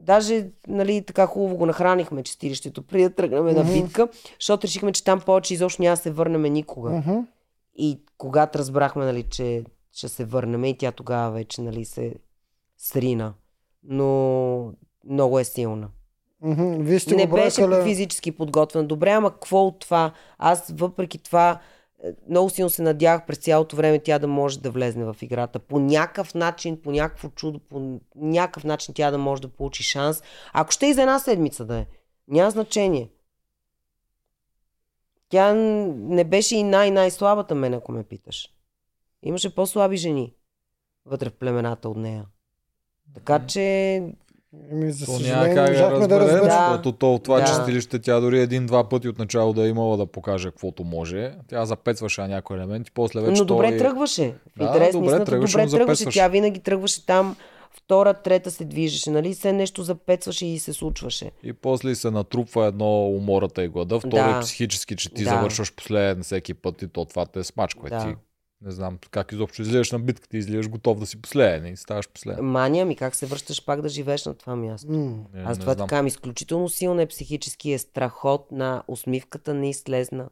Даже, 0.00 0.50
нали, 0.68 1.02
така 1.02 1.26
хубаво 1.26 1.56
го 1.56 1.66
нахранихме 1.66 2.22
чистилището, 2.22 2.82
преди 2.82 3.02
да 3.04 3.14
тръгнем 3.14 3.44
на 3.46 3.64
Мгм. 3.64 3.72
битка, 3.72 4.08
защото 4.40 4.66
решихме, 4.66 4.92
че 4.92 5.04
там 5.04 5.20
повече 5.20 5.54
изобщо 5.54 5.82
няма 5.82 5.96
да 5.96 6.02
се 6.02 6.10
върнем 6.10 6.42
никога. 6.42 6.90
Мгм. 6.90 7.18
И 7.74 8.00
когато 8.18 8.58
разбрахме, 8.58 9.04
нали, 9.04 9.22
че 9.22 9.64
ще 9.92 10.08
се 10.08 10.24
върнем 10.24 10.64
и 10.64 10.78
тя 10.78 10.92
тогава 10.92 11.30
вече, 11.30 11.60
нали, 11.62 11.84
се 11.84 12.14
срина. 12.78 13.34
Но 13.82 14.72
много 15.04 15.38
е 15.38 15.44
силна. 15.44 15.88
Мгм. 16.40 16.82
Вие 16.82 17.00
сте 17.00 17.16
не 17.16 17.26
го 17.26 17.36
беше 17.36 17.66
бракали. 17.66 17.90
физически 17.90 18.32
подготвен. 18.32 18.86
Добре, 18.86 19.10
ама 19.10 19.30
какво 19.30 19.66
от 19.66 19.78
това? 19.78 20.12
Аз 20.38 20.72
въпреки 20.76 21.18
това 21.18 21.60
е, 22.04 22.08
много 22.30 22.50
силно 22.50 22.70
се 22.70 22.82
надявах 22.82 23.26
през 23.26 23.38
цялото 23.38 23.76
време 23.76 23.98
тя 23.98 24.18
да 24.18 24.28
може 24.28 24.60
да 24.60 24.70
влезне 24.70 25.04
в 25.04 25.16
играта. 25.22 25.58
По 25.58 25.78
някакъв 25.80 26.34
начин, 26.34 26.82
по 26.82 26.92
някакво 26.92 27.28
чудо, 27.28 27.58
по 27.58 28.00
някакъв 28.16 28.64
начин 28.64 28.94
тя 28.94 29.10
да 29.10 29.18
може 29.18 29.42
да 29.42 29.48
получи 29.48 29.82
шанс. 29.82 30.22
Ако 30.52 30.72
ще 30.72 30.86
и 30.86 30.94
за 30.94 31.02
една 31.02 31.18
седмица 31.18 31.64
да 31.64 31.78
е. 31.78 31.86
Няма 32.28 32.50
значение. 32.50 33.10
Тя 35.28 35.54
не 35.54 36.24
беше 36.24 36.56
и 36.56 36.62
най-най-слабата 36.62 37.54
мен, 37.54 37.74
ако 37.74 37.92
ме 37.92 38.04
питаш. 38.04 38.48
Имаше 39.22 39.54
по-слаби 39.54 39.96
жени 39.96 40.34
вътре 41.06 41.30
в 41.30 41.34
племената 41.34 41.88
от 41.88 41.96
нея. 41.96 42.24
Така 43.14 43.46
че 43.46 44.02
Еми, 44.72 44.92
за 44.92 45.06
То 45.06 45.18
няма 45.18 45.44
как 45.44 45.54
да 45.54 45.60
можахме 45.72 46.06
да 46.06 46.20
разберем, 46.20 46.44
защото 46.44 46.92
то, 46.92 47.20
това 47.24 47.40
Да. 47.40 47.46
чистилище 47.46 47.98
тя 47.98 48.20
дори 48.20 48.40
един-два 48.40 48.88
пъти 48.88 49.08
от 49.08 49.18
начало 49.18 49.52
да 49.52 49.66
е 49.66 49.68
имала 49.68 49.96
да 49.96 50.06
покаже 50.06 50.48
каквото 50.50 50.84
може. 50.84 51.32
Тя 51.48 51.64
запецваше 51.64 52.20
на 52.20 52.28
някои 52.28 52.56
елементи, 52.56 52.90
после 52.94 53.20
вече 53.20 53.40
но 53.40 53.44
добре 53.46 53.68
той... 53.68 53.78
тръгваше. 53.78 54.34
Да, 54.56 54.64
интерес 54.64 54.92
добре 54.92 55.06
истината, 55.06 55.24
тръгваше, 55.24 55.52
добре 55.58 55.70
тръгваше. 55.70 56.04
Тя 56.04 56.28
винаги 56.28 56.60
тръгваше 56.60 57.06
там, 57.06 57.36
втора, 57.70 58.14
трета 58.14 58.50
се 58.50 58.64
движеше, 58.64 59.10
нали? 59.10 59.34
Все 59.34 59.52
нещо 59.52 59.82
запецваше 59.82 60.46
и 60.46 60.58
се 60.58 60.72
случваше. 60.72 61.30
И 61.42 61.52
после 61.52 61.94
се 61.94 62.10
натрупва 62.10 62.66
едно 62.66 63.06
умората 63.06 63.64
и 63.64 63.68
глада, 63.68 64.00
второ 64.00 64.32
Да. 64.32 64.40
психически, 64.40 64.96
че 64.96 65.14
ти 65.14 65.24
Да. 65.24 65.30
завършваш 65.30 65.74
последен 65.74 66.22
всеки 66.22 66.54
път 66.54 66.82
и 66.82 66.88
то 66.88 67.04
това 67.04 67.26
те 67.26 67.44
смачква. 67.44 67.88
Да. 67.88 68.00
Ти 68.00 68.14
не 68.62 68.70
знам 68.70 68.98
как 69.10 69.32
изобщо 69.32 69.62
излизаш 69.62 69.92
на 69.92 69.98
битката, 69.98 70.36
излизаш 70.36 70.68
готов 70.68 70.98
да 70.98 71.06
си 71.06 71.22
последен 71.22 71.66
и 71.66 71.76
ставаш 71.76 72.08
последен. 72.08 72.44
Мания 72.44 72.86
ми, 72.86 72.96
как 72.96 73.14
се 73.14 73.26
връщаш 73.26 73.64
пак 73.64 73.82
да 73.82 73.88
живееш 73.88 74.24
на 74.24 74.34
това 74.34 74.56
място? 74.56 74.92
Не, 74.92 75.24
Аз 75.36 75.58
не 75.58 75.60
това 75.60 75.74
знам. 75.74 75.88
така 75.88 76.02
ми 76.02 76.08
изключително 76.08 76.68
силна 76.68 77.02
е 77.02 77.06
психически 77.06 77.72
е 77.72 77.78
страхот 77.78 78.52
на 78.52 78.82
усмивката 78.88 79.54
не 79.54 79.70
излезна. 79.70 80.28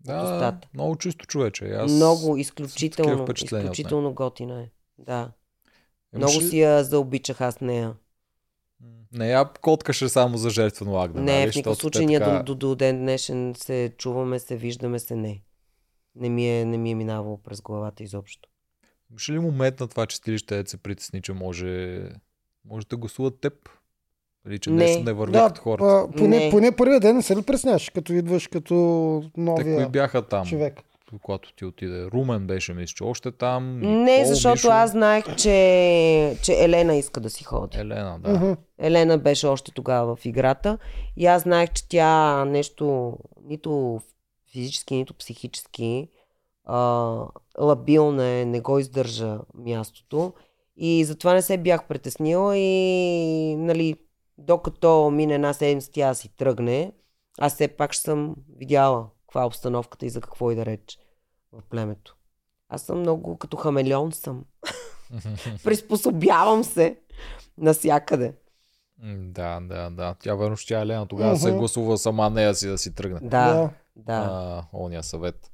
Да, 0.00 0.22
устата. 0.22 0.68
много 0.74 0.96
чисто 0.96 1.26
човече. 1.26 1.64
и 1.64 1.72
Аз... 1.72 1.92
Много 1.92 2.36
изключително, 2.36 3.26
изключително 3.34 4.12
готина 4.14 4.62
е. 4.62 4.70
Да. 4.98 5.30
Имаш 6.14 6.32
Много 6.32 6.44
ли- 6.44 6.48
си 6.48 6.60
я 6.60 6.84
заобичах 6.84 7.40
аз 7.40 7.60
нея. 7.60 7.94
Не 9.12 9.28
я 9.28 9.50
коткаше 9.60 10.08
само 10.08 10.36
за 10.38 10.50
жертвено 10.50 10.98
агне. 10.98 11.20
Не, 11.20 11.38
нали? 11.40 11.52
в 11.52 11.54
никакъв 11.54 11.78
случай 11.78 12.06
ние 12.06 12.18
така- 12.18 12.38
до, 12.38 12.44
до, 12.44 12.68
до 12.68 12.74
ден 12.74 12.98
днешен 12.98 13.54
се 13.56 13.92
чуваме, 13.98 14.38
се 14.38 14.56
виждаме, 14.56 14.98
се 14.98 15.16
не. 15.16 15.42
Не 16.16 16.28
ми 16.28 16.48
е, 16.50 16.64
не 16.64 16.78
ми 16.78 16.90
е 16.90 16.94
минавало 16.94 17.38
през 17.38 17.60
главата 17.60 18.02
изобщо. 18.02 18.48
Имаше 19.10 19.32
ли 19.32 19.38
момент 19.38 19.80
на 19.80 19.88
това 19.88 20.06
чистилище, 20.06 20.62
да 20.62 20.70
се 20.70 20.76
притесни, 20.76 21.22
че 21.22 21.32
може, 21.32 22.02
може 22.64 22.86
да 22.86 22.96
гласуват 22.96 23.40
теб? 23.40 23.52
Или 24.46 24.58
че 24.58 24.70
Не. 24.70 24.76
нещо 24.76 25.02
не 25.02 25.12
върви 25.12 25.32
Да, 25.32 25.46
като 25.48 25.60
хората. 25.60 25.84
а, 25.84 26.16
поне, 26.16 26.38
Не. 26.38 26.50
поне 26.50 26.76
първия 26.76 27.00
ден 27.00 27.16
не 27.16 27.22
се 27.22 27.36
ли 27.36 27.42
пресняш, 27.42 27.90
като 27.90 28.12
идваш 28.12 28.46
като 28.46 28.74
Те 29.34 29.40
новия 29.40 29.76
кои 29.76 29.86
бяха 29.86 30.22
там, 30.22 30.46
човек? 30.46 30.80
когато 31.22 31.52
ти 31.52 31.64
отиде? 31.64 32.04
Румен 32.04 32.46
беше, 32.46 32.72
мисля, 32.74 32.94
че 32.94 33.04
още 33.04 33.32
там. 33.32 33.80
Не, 33.80 33.86
Никол, 34.12 34.24
защото 34.24 34.52
Мишо, 34.52 34.68
аз 34.68 34.90
знаех, 34.90 35.24
че, 35.36 36.36
че 36.42 36.52
Елена 36.54 36.96
иска 36.96 37.20
да 37.20 37.30
си 37.30 37.44
ходи. 37.44 37.78
Елена, 37.78 38.18
да. 38.20 38.30
Мгм. 38.30 38.52
Елена 38.78 39.18
беше 39.18 39.46
още 39.46 39.72
тогава 39.72 40.16
в 40.16 40.26
играта 40.26 40.78
и 41.16 41.26
аз 41.26 41.42
знаех, 41.42 41.70
че 41.72 41.88
тя 41.88 42.44
нещо 42.44 43.16
нито 43.44 44.00
физически, 44.54 44.94
нито 44.94 45.14
психически 45.14 46.08
а, 46.64 46.78
лабилна 47.58 48.26
е, 48.26 48.44
не 48.44 48.60
го 48.60 48.78
издържа 48.78 49.38
мястото 49.54 50.32
и 50.76 51.04
затова 51.04 51.34
не 51.34 51.42
се 51.42 51.58
бях 51.58 51.88
притеснила 51.88 52.56
и 52.56 53.56
нали, 53.56 53.96
докато 54.38 55.10
мине 55.10 55.34
една 55.34 55.52
седмица 55.52 55.90
тя 55.92 56.14
си 56.14 56.28
тръгне, 56.36 56.92
аз 57.38 57.54
все 57.54 57.68
пак 57.68 57.92
ще 57.92 58.02
съм 58.02 58.34
видяла 58.56 59.08
каква 59.20 59.42
е 59.42 59.46
обстановката 59.46 60.06
и 60.06 60.10
за 60.10 60.20
какво 60.20 60.50
и 60.50 60.54
да 60.54 60.66
реч 60.66 60.98
в 61.52 61.62
племето. 61.70 62.16
Аз 62.68 62.82
съм 62.82 62.98
много 62.98 63.38
като 63.38 63.56
хамелеон 63.56 64.12
съм. 64.12 64.44
Приспособявам 65.64 66.64
се 66.64 66.98
насякъде. 67.58 68.34
Да, 69.02 69.60
да, 69.60 69.90
да. 69.90 70.14
Тя 70.14 70.34
верно 70.34 70.56
ще 70.56 70.74
тя 70.74 70.80
Елена 70.80 71.06
тогава 71.06 71.36
се 71.36 71.48
Мгм. 71.48 71.58
гласува 71.58 71.98
сама 71.98 72.30
нея 72.30 72.54
си 72.54 72.68
да 72.68 72.78
си 72.78 72.94
тръгне. 72.94 73.20
Да, 73.22 73.70
Да. 73.96 74.28
А, 74.30 74.64
ония 74.72 75.02
съвет. 75.02 75.50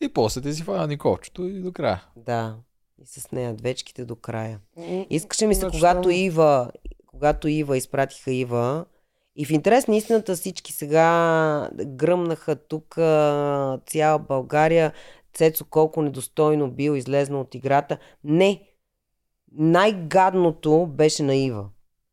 И 0.00 0.12
после 0.12 0.40
ти 0.40 0.52
си 0.54 0.62
фана 0.62 0.86
Николчето 0.86 1.44
и 1.44 1.60
до 1.60 1.72
края. 1.72 2.04
Да. 2.16 2.56
И 3.02 3.06
с 3.06 3.32
нея 3.32 3.54
двечките 3.54 4.04
до 4.04 4.16
края. 4.16 4.60
Искаше 5.10 5.46
ми 5.46 5.54
се, 5.54 5.60
Значи 5.60 5.76
когато 5.78 6.10
Ива, 6.10 6.70
когато 7.06 7.48
Ива 7.48 7.76
изпратиха 7.76 8.32
Ива, 8.32 8.84
и 9.36 9.44
в 9.46 9.50
интерес 9.50 9.86
на 9.88 9.96
истината 9.96 10.34
всички 10.34 10.72
сега 10.72 11.70
гръмнаха 11.74 12.56
тук 12.56 12.94
цяла 13.86 14.18
България, 14.18 14.92
Цецо 15.34 15.64
колко 15.64 16.02
недостойно 16.02 16.70
бил 16.70 16.96
излезнал 16.96 17.40
от 17.40 17.54
играта. 17.54 17.98
Не. 18.24 18.62
Най-гадното 19.52 20.86
беше 20.86 21.22
на 21.22 21.34
Ива. 21.34 21.68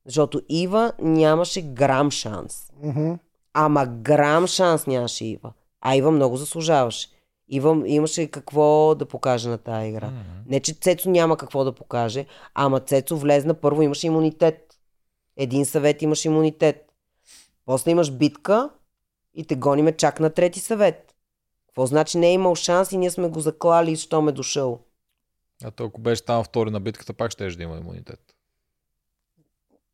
Защото 0.06 0.42
Ива 0.50 0.94
нямаше 1.00 1.62
грам 1.62 2.12
шанс. 2.12 2.72
мгм. 2.84 3.14
Ама 3.54 3.86
грам 3.86 4.48
шанс 4.48 4.88
нямаше 4.88 5.26
Ива. 5.26 5.54
А 5.82 5.96
Ива 5.96 6.12
много 6.12 6.38
заслужаваше. 6.38 7.10
Ива 7.50 7.84
имаше 7.86 8.28
какво 8.28 8.96
да 8.96 9.06
покаже 9.06 9.50
на 9.50 9.58
тази 9.58 9.88
игра. 9.88 10.08
М. 10.08 10.24
Не, 10.46 10.60
че 10.60 10.74
Цецо 10.74 11.10
няма 11.10 11.38
какво 11.38 11.64
да 11.64 11.76
покаже, 11.76 12.26
ама 12.54 12.80
Цецо 12.80 13.18
влезна, 13.18 13.54
първо 13.54 13.82
имаше 13.82 14.08
имунитет. 14.08 14.80
Един 15.38 15.66
съвет 15.66 16.02
имаш 16.02 16.26
имунитет. 16.26 16.92
После 17.66 17.92
имаш 17.92 18.12
битка 18.12 18.70
и 19.34 19.46
те 19.46 19.56
гониме 19.56 19.92
чак 19.92 20.20
на 20.20 20.30
трети 20.30 20.60
съвет. 20.60 21.16
Какво 21.68 21.86
значи 21.86 22.18
не 22.18 22.28
е 22.28 22.34
имал 22.34 22.56
шанс 22.56 22.92
и 22.92 22.98
ние 22.98 23.12
сме 23.12 23.30
го 23.30 23.40
заклали, 23.40 23.96
що 23.96 24.22
ме 24.22 24.32
дошъл? 24.32 24.80
А 25.64 25.72
то 25.72 25.86
ако 25.86 26.02
беше 26.02 26.26
там 26.26 26.44
втори 26.44 26.72
на 26.72 26.80
битката, 26.80 27.14
пак 27.14 27.32
ще 27.32 27.50
да 27.50 27.64
има 27.64 27.78
имунитет. 27.78 28.35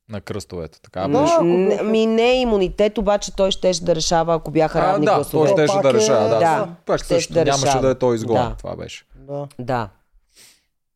На 0.09 0.21
кръстовете. 0.21 0.81
Така 0.81 1.01
Да, 1.01 1.21
беше. 1.21 1.33
ако 1.33 1.43
беше- 1.43 1.83
Ми 1.83 2.05
не 2.05 2.31
е 2.31 2.35
имунитет, 2.35 2.97
обаче 2.97 3.35
той 3.35 3.51
щеше 3.51 3.83
да 3.83 3.95
решава, 3.95 4.35
ако 4.35 4.51
бяха 4.51 4.79
А, 4.79 4.81
равни 4.83 5.05
да, 5.05 5.15
гласове. 5.15 5.47
той 5.47 5.67
щеше 5.67 5.79
да 5.79 5.89
е- 5.89 5.93
решава. 5.93 6.29
Да, 6.29 6.39
Да. 6.39 6.67
Пак 6.85 6.97
Щеше 6.97 7.13
също 7.13 7.33
да 7.33 7.45
нямаше 7.45 7.65
решава. 7.65 7.81
да 7.81 7.89
е 7.89 7.95
той 7.95 8.15
изгон. 8.15 8.35
Да. 8.35 8.55
Това 8.57 8.75
беше. 8.75 9.05
Да. 9.17 9.47
Да. 9.59 9.89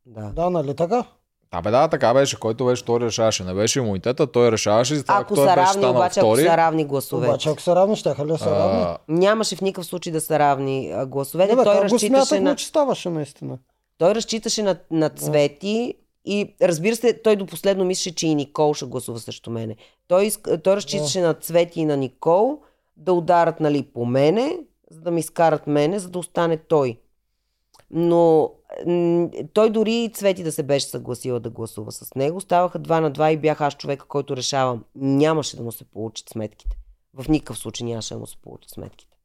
Да. 0.06 0.22
да, 0.26 0.50
нали 0.50 0.76
така? 0.76 1.04
Да, 1.52 1.62
бе, 1.62 1.72
да, 1.72 1.88
така 1.88 2.14
беше. 2.14 2.40
Който 2.40 2.66
беше 2.66 2.84
втори 2.84 3.06
решаваше. 3.06 3.44
Не 3.44 3.54
беше 3.54 3.80
имунитета, 3.80 4.28
той 4.28 4.52
решаваше. 4.52 4.94
И 4.94 4.98
затова, 4.98 5.18
Ако 5.18 5.36
той 5.36 5.44
са 5.44 5.48
беше 5.48 5.58
равни, 5.58 5.72
станал 5.74 5.92
обаче, 5.92 6.20
ако 6.20 6.30
втори, 6.30 6.42
са 6.42 6.58
равни 6.58 6.86
гласове. 6.86 7.28
Обаче 7.28 7.50
ако 7.50 7.62
са 7.62 7.76
равни, 7.76 7.96
ще 7.96 8.10
ли 8.10 8.14
са 8.38 8.52
равни? 8.52 8.82
а, 8.82 8.98
Нямаше 9.08 9.56
в 9.56 9.62
никакъв 9.62 9.86
случай 9.86 10.14
да 10.14 10.22
са 10.22 10.40
равни 10.40 10.92
а, 10.92 11.06
гласовете. 11.06 11.52
Не, 11.52 11.58
бе, 11.58 11.64
той 11.64 11.78
го 11.78 11.84
разчиташе 11.84 12.40
на... 12.40 12.56
че 12.56 12.66
ставаше 12.66 13.10
наистина. 13.10 13.58
Той 13.98 14.16
разчиташе 14.16 14.64
на, 14.64 14.76
на 14.92 15.10
цвети 15.10 15.94
и 16.26 16.56
разбира 16.62 16.96
се, 16.96 17.22
той 17.22 17.36
до 17.36 17.46
последно 17.46 17.86
мислеше, 17.86 18.16
че 18.16 18.28
и 18.28 18.36
Никол 18.36 18.74
ще 18.74 18.86
гласува 18.86 19.20
срещу 19.20 19.52
мене. 19.52 19.76
Той, 20.08 20.32
той 20.64 20.76
разчиташе 20.76 21.22
на 21.22 21.34
цвети 21.34 21.80
и 21.80 21.86
на 21.86 21.98
Никол 21.98 22.62
да 22.98 23.14
ударат 23.14 23.60
нали, 23.60 23.84
по 23.84 24.06
мене, 24.06 24.58
за 24.90 25.02
да 25.02 25.12
ми 25.12 25.20
изкарат 25.20 25.68
мене, 25.68 26.00
за 26.00 26.10
да 26.10 26.20
остане 26.20 26.58
той. 26.58 27.00
Но 27.92 28.52
той 29.54 29.70
дори 29.70 29.94
и 29.94 30.12
Цвети 30.14 30.44
да 30.44 30.52
се 30.52 30.64
беше 30.64 30.86
съгласила 30.86 31.40
да 31.40 31.50
гласува 31.50 31.92
с 31.92 32.16
него. 32.16 32.42
Ставаха 32.42 32.80
два 32.80 33.02
на 33.02 33.10
два 33.10 33.32
и 33.32 33.38
бях 33.38 33.62
аз 33.62 33.78
човека, 33.78 34.06
който 34.08 34.38
решавам. 34.38 34.84
Нямаше 34.96 35.58
да 35.58 35.64
му 35.64 35.72
се 35.72 35.84
получат 35.84 36.30
сметките. 36.30 36.78
В 37.14 37.30
никакъв 37.30 37.58
случай 37.58 37.88
нямаше 37.88 38.14
да 38.14 38.20
му 38.20 38.28
се 38.28 38.38
получат 38.38 38.72
сметките. 38.72 39.18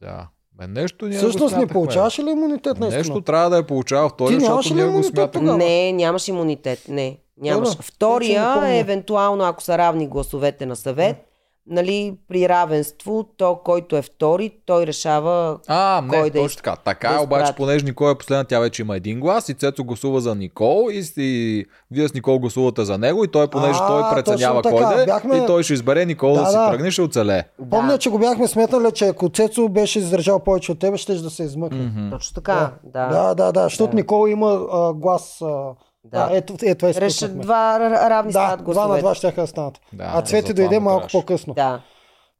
Да. 0.00 0.28
Бе, 0.58 0.66
нещо 0.66 1.06
ние 1.06 1.18
Всъщност 1.18 1.42
не 1.42 1.48
смятахме, 1.48 1.72
получаваше 1.72 2.24
ли 2.24 2.30
имунитет 2.30 2.78
наистина? 2.78 2.98
Нещо 2.98 3.20
трябва 3.20 3.50
да 3.50 3.58
е 3.58 3.62
получавал 3.62 4.08
втори, 4.08 4.34
Ти 4.34 4.40
защото 4.40 4.74
ние 4.74 4.84
го 4.84 5.02
тогава? 5.32 5.58
Не, 5.58 5.92
нямаш 5.92 6.28
имунитет. 6.28 6.84
Не, 6.88 7.18
нямаш. 7.40 7.68
Да, 7.68 7.76
да. 7.76 7.82
Втория 7.82 8.62
е 8.66 8.78
евентуално, 8.78 9.44
ако 9.44 9.62
са 9.62 9.78
равни 9.78 10.06
гласовете 10.06 10.66
на 10.66 10.76
съвет, 10.76 11.16
нали, 11.68 12.14
при 12.28 12.48
равенство, 12.48 13.26
то, 13.36 13.56
който 13.56 13.96
е 13.96 14.02
втори, 14.02 14.50
той 14.66 14.86
решава 14.86 15.58
А, 15.66 16.00
не, 16.02 16.08
Кой 16.10 16.30
да 16.30 16.38
точно 16.38 16.56
така. 16.56 16.76
Така 16.76 17.08
да 17.08 17.14
е, 17.14 17.18
обаче, 17.18 17.52
понеже 17.52 17.84
Никол 17.84 18.06
е 18.06 18.14
последна, 18.14 18.44
тя 18.44 18.60
вече 18.60 18.82
има 18.82 18.96
един 18.96 19.20
глас 19.20 19.48
и 19.48 19.54
Цецо 19.54 19.84
гласува 19.84 20.20
за 20.20 20.34
Никол 20.34 20.88
и, 20.90 21.02
и 21.16 21.64
вие 21.90 22.08
с 22.08 22.14
Никол 22.14 22.38
гласувате 22.38 22.84
за 22.84 22.98
него 22.98 23.24
и 23.24 23.28
той, 23.28 23.48
понеже 23.48 23.78
А, 23.82 23.86
той 23.86 24.14
преценява 24.14 24.62
кой 24.62 24.72
да 24.72 25.02
е, 25.02 25.06
Бяхме- 25.06 25.42
и 25.42 25.46
той 25.46 25.62
ще 25.62 25.72
избере 25.72 26.06
Никол 26.06 26.34
да, 26.34 26.40
Да, 26.40 26.46
си 26.46 26.52
да. 26.52 26.70
тръгне, 26.70 26.90
ще 26.90 27.02
оцелее. 27.02 27.44
Помня, 27.70 27.98
че 27.98 28.10
го 28.10 28.18
бяхме 28.18 28.48
сметнали, 28.48 28.92
че 28.92 29.06
ако 29.06 29.28
Цецо 29.28 29.68
беше 29.68 29.98
издържал 29.98 30.38
повече 30.38 30.72
от 30.72 30.78
тебе, 30.78 30.96
ще 30.96 31.14
да 31.14 31.30
се 31.30 31.42
измъкне. 31.42 31.78
Мгм. 31.78 32.10
точно 32.10 32.34
така. 32.34 32.72
Да. 32.84 33.08
Да, 33.08 33.34
да, 33.34 33.52
да, 33.52 33.62
защото 33.62 33.90
Да. 33.90 33.96
Никола 33.96 34.30
има 34.30 34.66
а, 34.72 34.92
глас. 34.92 35.42
А, 35.42 35.46
Да. 36.12 36.28
да. 36.28 36.36
ето, 36.36 36.54
ето 36.62 36.78
това 36.92 37.00
Реша, 37.00 37.28
два 37.28 37.80
равни 37.80 38.32
Да, 38.32 38.38
стават 38.38 38.64
два 38.64 38.80
на 38.82 38.88
гласовете. 38.88 39.00
два 39.02 39.14
ще 39.14 39.32
да 39.32 39.46
станат. 39.46 39.80
Да, 39.92 40.12
а 40.14 40.22
Цвети 40.22 40.54
дойде 40.54 40.80
малко 40.80 40.98
трябваше. 41.00 41.18
по-късно. 41.18 41.54
Да. 41.54 41.82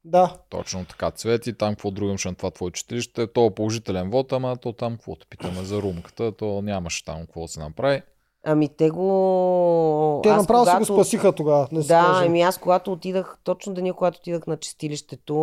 Да. 0.04 0.34
Точно 0.50 0.84
така, 0.84 1.10
Цвети, 1.10 1.58
там 1.58 1.74
какво 1.74 1.90
друго 1.90 2.08
имаше 2.08 2.28
на 2.28 2.34
това 2.34 2.50
твое 2.50 2.70
читалище, 2.70 3.26
то 3.26 3.46
е 3.46 3.50
положителен 3.54 4.10
вод, 4.10 4.32
ама 4.32 4.56
то 4.56 4.72
там 4.72 4.92
какво 4.92 5.14
те 5.16 5.26
питаме 5.30 5.64
за 5.64 5.82
румката, 5.82 6.32
то 6.32 6.62
нямаше 6.62 7.04
там 7.04 7.20
какво 7.20 7.42
да 7.42 7.48
се 7.48 7.60
направи. 7.60 8.02
Ами 8.48 8.68
те 8.68 8.90
го... 8.90 10.20
Те 10.22 10.28
аз 10.28 10.42
направо 10.42 10.64
когато... 10.64 10.84
си 10.84 10.92
го 10.92 10.98
спасиха 10.98 11.32
тогава. 11.32 11.68
Да, 11.72 11.82
Да, 11.82 12.20
ами 12.24 12.42
аз 12.42 12.58
когато 12.58 12.92
отидах, 12.92 13.38
точно 13.44 13.74
деня, 13.74 13.92
когато 13.94 14.18
отидах 14.18 14.46
на 14.46 14.56
чистилището, 14.56 15.36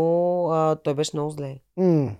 а, 0.45 0.75
той 0.75 0.93
беше 0.93 1.11
много 1.13 1.29
зле. 1.29 1.55
М. 1.77 2.11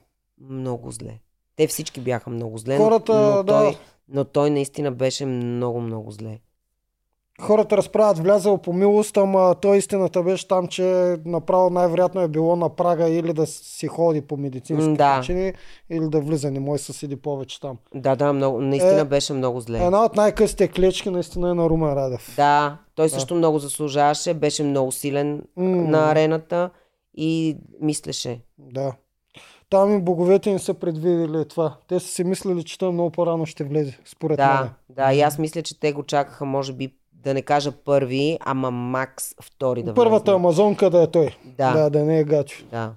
Много 0.50 0.92
зле. 0.92 1.20
Те 1.56 1.68
всички 1.68 2.00
бяха 2.00 2.30
много 2.30 2.58
зле, 2.58 2.78
Хората, 2.78 3.14
но, 3.14 3.36
но, 3.36 3.44
да. 3.44 3.54
той, 3.54 3.78
но 4.10 4.24
той 4.24 4.50
наистина 4.50 4.92
беше 4.92 5.26
много, 5.26 5.82
много 5.82 6.12
зле. 6.12 6.40
Хората 7.42 7.78
разправят 7.78 8.18
влязъл 8.18 8.58
по 8.58 8.74
милост, 8.74 9.18
ама 9.18 9.56
той 9.62 9.78
истината 9.78 10.24
беше 10.24 10.48
там, 10.48 10.68
че 10.68 11.18
направо 11.26 11.70
най-вероятно 11.70 12.22
е 12.22 12.28
било 12.28 12.56
на 12.56 12.70
прага 12.70 13.10
или 13.10 13.34
да 13.34 13.48
си 13.48 13.88
ходи 13.88 14.22
по 14.22 14.38
медицински 14.38 14.94
да. 14.94 15.20
причини, 15.20 15.54
или 15.90 16.10
да 16.10 16.22
влиза. 16.22 16.52
Не 16.52 16.60
може 16.60 16.80
да 16.80 16.86
се 16.86 16.94
седи 16.94 17.16
повече 17.16 17.60
там. 17.60 17.78
Да, 17.96 18.16
да, 18.16 18.34
много, 18.34 18.62
наистина 18.62 19.00
Е, 19.00 19.06
беше 19.06 19.34
много 19.34 19.60
зле. 19.60 19.86
Една 19.86 20.06
от 20.06 20.16
най-късите 20.16 20.68
клечки 20.68 21.10
наистина 21.10 21.50
е 21.50 21.54
на 21.54 21.70
Румен 21.70 21.94
Радев. 21.94 22.34
Да, 22.36 22.78
той 22.96 23.10
също 23.10 23.36
много 23.36 23.60
заслужаваше, 23.60 24.34
беше 24.34 24.64
много 24.64 24.92
силен 24.92 25.42
М. 25.56 25.66
на 25.66 26.12
арената 26.12 26.70
и 27.16 27.58
мислеше. 27.82 28.42
Да. 28.58 28.94
Там 29.74 29.96
и 29.96 30.02
боговете 30.02 30.52
не 30.52 30.60
са 30.60 30.74
предвидели 30.74 31.48
това. 31.48 31.76
Те 31.88 32.00
са 32.00 32.08
си 32.08 32.24
мислили, 32.24 32.64
че 32.64 32.78
той 32.78 32.92
много 32.92 33.10
по-рано 33.10 33.46
ще 33.46 33.64
влезе, 33.64 34.00
според 34.06 34.40
мен. 34.40 34.48
Да, 34.48 34.70
да, 34.90 35.14
и 35.14 35.22
аз 35.22 35.38
мисля, 35.40 35.62
че 35.62 35.80
те 35.80 35.92
го 35.92 36.04
чакаха, 36.04 36.46
може 36.46 36.74
би, 36.74 36.94
да 37.14 37.34
не 37.34 37.42
кажа 37.42 37.72
първи, 37.72 38.38
ама 38.42 38.72
макс 38.72 39.36
втори 39.42 39.84
да 39.84 39.94
Първата 39.94 40.32
влезне. 40.32 40.36
амазонка 40.36 40.90
да 40.90 41.04
е 41.04 41.08
той. 41.08 41.36
Да, 41.46 41.74
Да, 41.74 41.90
да 41.90 42.06
не 42.06 42.20
е 42.20 42.24
гачо. 42.24 42.64
да. 42.72 42.92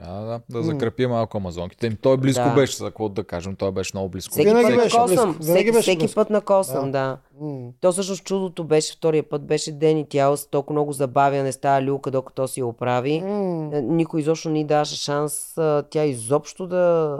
Да, 0.00 0.20
да, 0.20 0.40
да 0.50 0.62
закрепи 0.62 1.06
малко 1.06 1.36
амазонките. 1.36 1.86
Им 1.86 1.96
Той 1.96 2.16
близко 2.16 2.44
Да. 2.44 2.54
беше, 2.54 2.76
за 2.76 2.84
какво 2.84 3.08
да 3.08 3.24
кажем, 3.24 3.56
той 3.56 3.72
беше 3.72 3.90
много 3.94 4.08
близко. 4.08 4.32
Всеки 4.32 4.48
Винаги 4.48 4.66
път 4.66 4.84
на 4.84 5.00
косъм. 5.00 5.38
Всеки, 5.40 5.64
беше 5.64 5.80
всеки 5.82 5.98
близко. 5.98 6.14
път 6.14 6.30
на 6.30 6.40
косъм, 6.40 6.92
да. 6.92 7.18
М. 7.40 7.68
То 7.80 7.92
всъщност 7.92 8.24
чудото 8.24 8.64
беше 8.64 8.92
втория 8.92 9.22
път, 9.22 9.42
беше 9.42 9.72
Ден 9.72 9.98
и 9.98 10.06
тя 10.08 10.36
с 10.36 10.46
толкова 10.46 10.72
много 10.72 10.92
забавя, 10.92 11.36
не 11.36 11.52
става 11.52 11.82
люлка, 11.82 12.10
докато 12.10 12.48
си 12.48 12.60
я 12.60 12.66
оправи. 12.66 13.12
Е, 13.14 13.20
Никой 13.82 14.20
изобщо 14.20 14.50
й 14.50 14.64
даваше 14.64 14.96
шанс 14.96 15.54
тя 15.90 16.04
изобщо 16.04 16.66
да, 16.66 17.16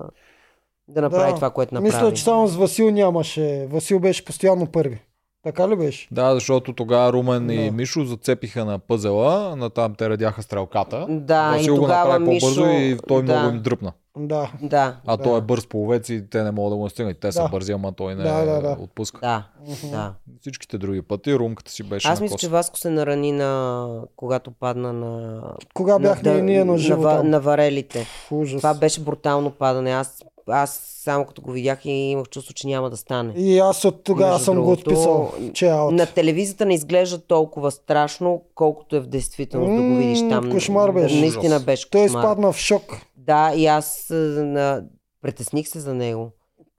да 0.88 1.02
направи 1.02 1.30
Да. 1.30 1.34
това, 1.34 1.50
което 1.50 1.74
направи. 1.74 1.94
Мисля, 1.94 2.12
че 2.12 2.22
само 2.24 2.46
с 2.46 2.56
Васил 2.56 2.90
нямаше. 2.90 3.66
Васил 3.70 4.00
беше 4.00 4.24
постоянно 4.24 4.66
първи. 4.66 5.00
Така 5.44 5.68
ли 5.68 5.76
беше? 5.76 6.08
Да, 6.10 6.34
защото 6.34 6.72
тогава 6.72 7.12
Румен 7.12 7.50
и 7.50 7.64
Да. 7.64 7.72
Мишо 7.72 8.04
зацепиха 8.04 8.64
на 8.64 8.78
пъзела, 8.78 9.56
на 9.56 9.70
там 9.70 9.94
те 9.94 10.08
радяха 10.08 10.42
стрелката. 10.42 11.06
Да, 11.08 11.52
и 11.54 11.58
Васил 11.58 11.74
го 11.74 11.80
тогава 11.80 12.04
направи 12.18 12.24
по-бързо 12.40 12.62
Мишо- 12.62 12.94
и 12.94 12.98
той 13.08 13.22
да. 13.22 13.38
много 13.38 13.56
им 13.56 13.62
дръпна. 13.62 13.92
Да. 14.20 14.50
Да, 14.62 14.96
А 15.06 15.16
Да. 15.16 15.22
той 15.22 15.38
е 15.38 15.42
бърз 15.42 15.66
по 15.66 15.82
овец 15.82 16.08
и 16.08 16.30
те 16.30 16.42
не 16.42 16.50
могат 16.50 16.72
да 16.72 16.76
му 16.76 16.82
настигнат. 16.84 17.18
Те 17.18 17.32
са 17.32 17.42
Да. 17.42 17.48
бързи, 17.48 17.72
ама 17.72 17.92
той 17.92 18.14
не 18.14 18.22
Да, 18.22 18.44
да, 18.44 18.60
да. 18.60 18.76
отпуска. 18.80 19.18
да, 19.20 19.44
да. 19.84 20.12
Всичките 20.40 20.78
други 20.78 21.02
пъти 21.02 21.34
румката 21.34 21.72
си 21.72 21.82
беше 21.82 22.08
Аз 22.08 22.20
на 22.20 22.22
мисля, 22.22 22.36
че 22.36 22.48
Васко 22.48 22.78
се 22.78 22.90
нарани 22.90 23.32
на... 23.32 23.86
когато 24.16 24.50
падна 24.50 24.92
на... 24.92 25.42
Кога 25.74 25.98
бяхме 25.98 26.30
и 26.30 26.42
ние 26.42 26.64
на 26.64 26.78
живо 26.78 27.02
там? 27.02 27.30
на 27.30 27.40
варелите. 27.40 28.06
Ужас. 28.30 28.58
Това 28.58 28.74
беше 28.74 29.00
брутално 29.00 29.50
падане. 29.50 29.90
Аз, 29.90 30.22
аз 30.46 30.70
само 30.94 31.24
като 31.24 31.42
го 31.42 31.52
видях 31.52 31.84
и 31.84 31.90
имах 31.90 32.26
чувство, 32.26 32.54
че 32.54 32.66
няма 32.66 32.90
да 32.90 32.96
стане. 32.96 33.32
И 33.36 33.58
аз 33.58 33.84
от 33.84 34.04
тогава 34.04 34.38
съм 34.38 34.54
го 34.54 34.60
другото, 34.60 34.80
отписал, 34.80 35.32
че 35.52 35.66
е 35.66 35.70
аут. 35.70 35.92
На 35.92 36.06
телевизията 36.06 36.66
не 36.66 36.74
изглежда 36.74 37.18
толкова 37.18 37.70
страшно, 37.70 38.42
колкото 38.54 38.96
е 38.96 39.00
в 39.00 39.06
действителност 39.06 39.76
да 39.76 39.82
го 39.82 39.96
видиш 39.96 40.18
там. 40.20 40.50
кошмар 40.50 40.90
беше. 40.92 41.20
Наистина 41.20 41.60
беше 41.60 41.90
Той 41.90 42.02
кошмар. 42.02 42.20
изпадна 42.20 42.52
в 42.52 42.56
шок. 42.56 42.82
Да, 43.20 43.52
и 43.54 43.66
аз 43.66 44.06
на... 44.36 44.84
притесних 45.22 45.68
се 45.68 45.80
за 45.80 45.94
него. 45.94 46.32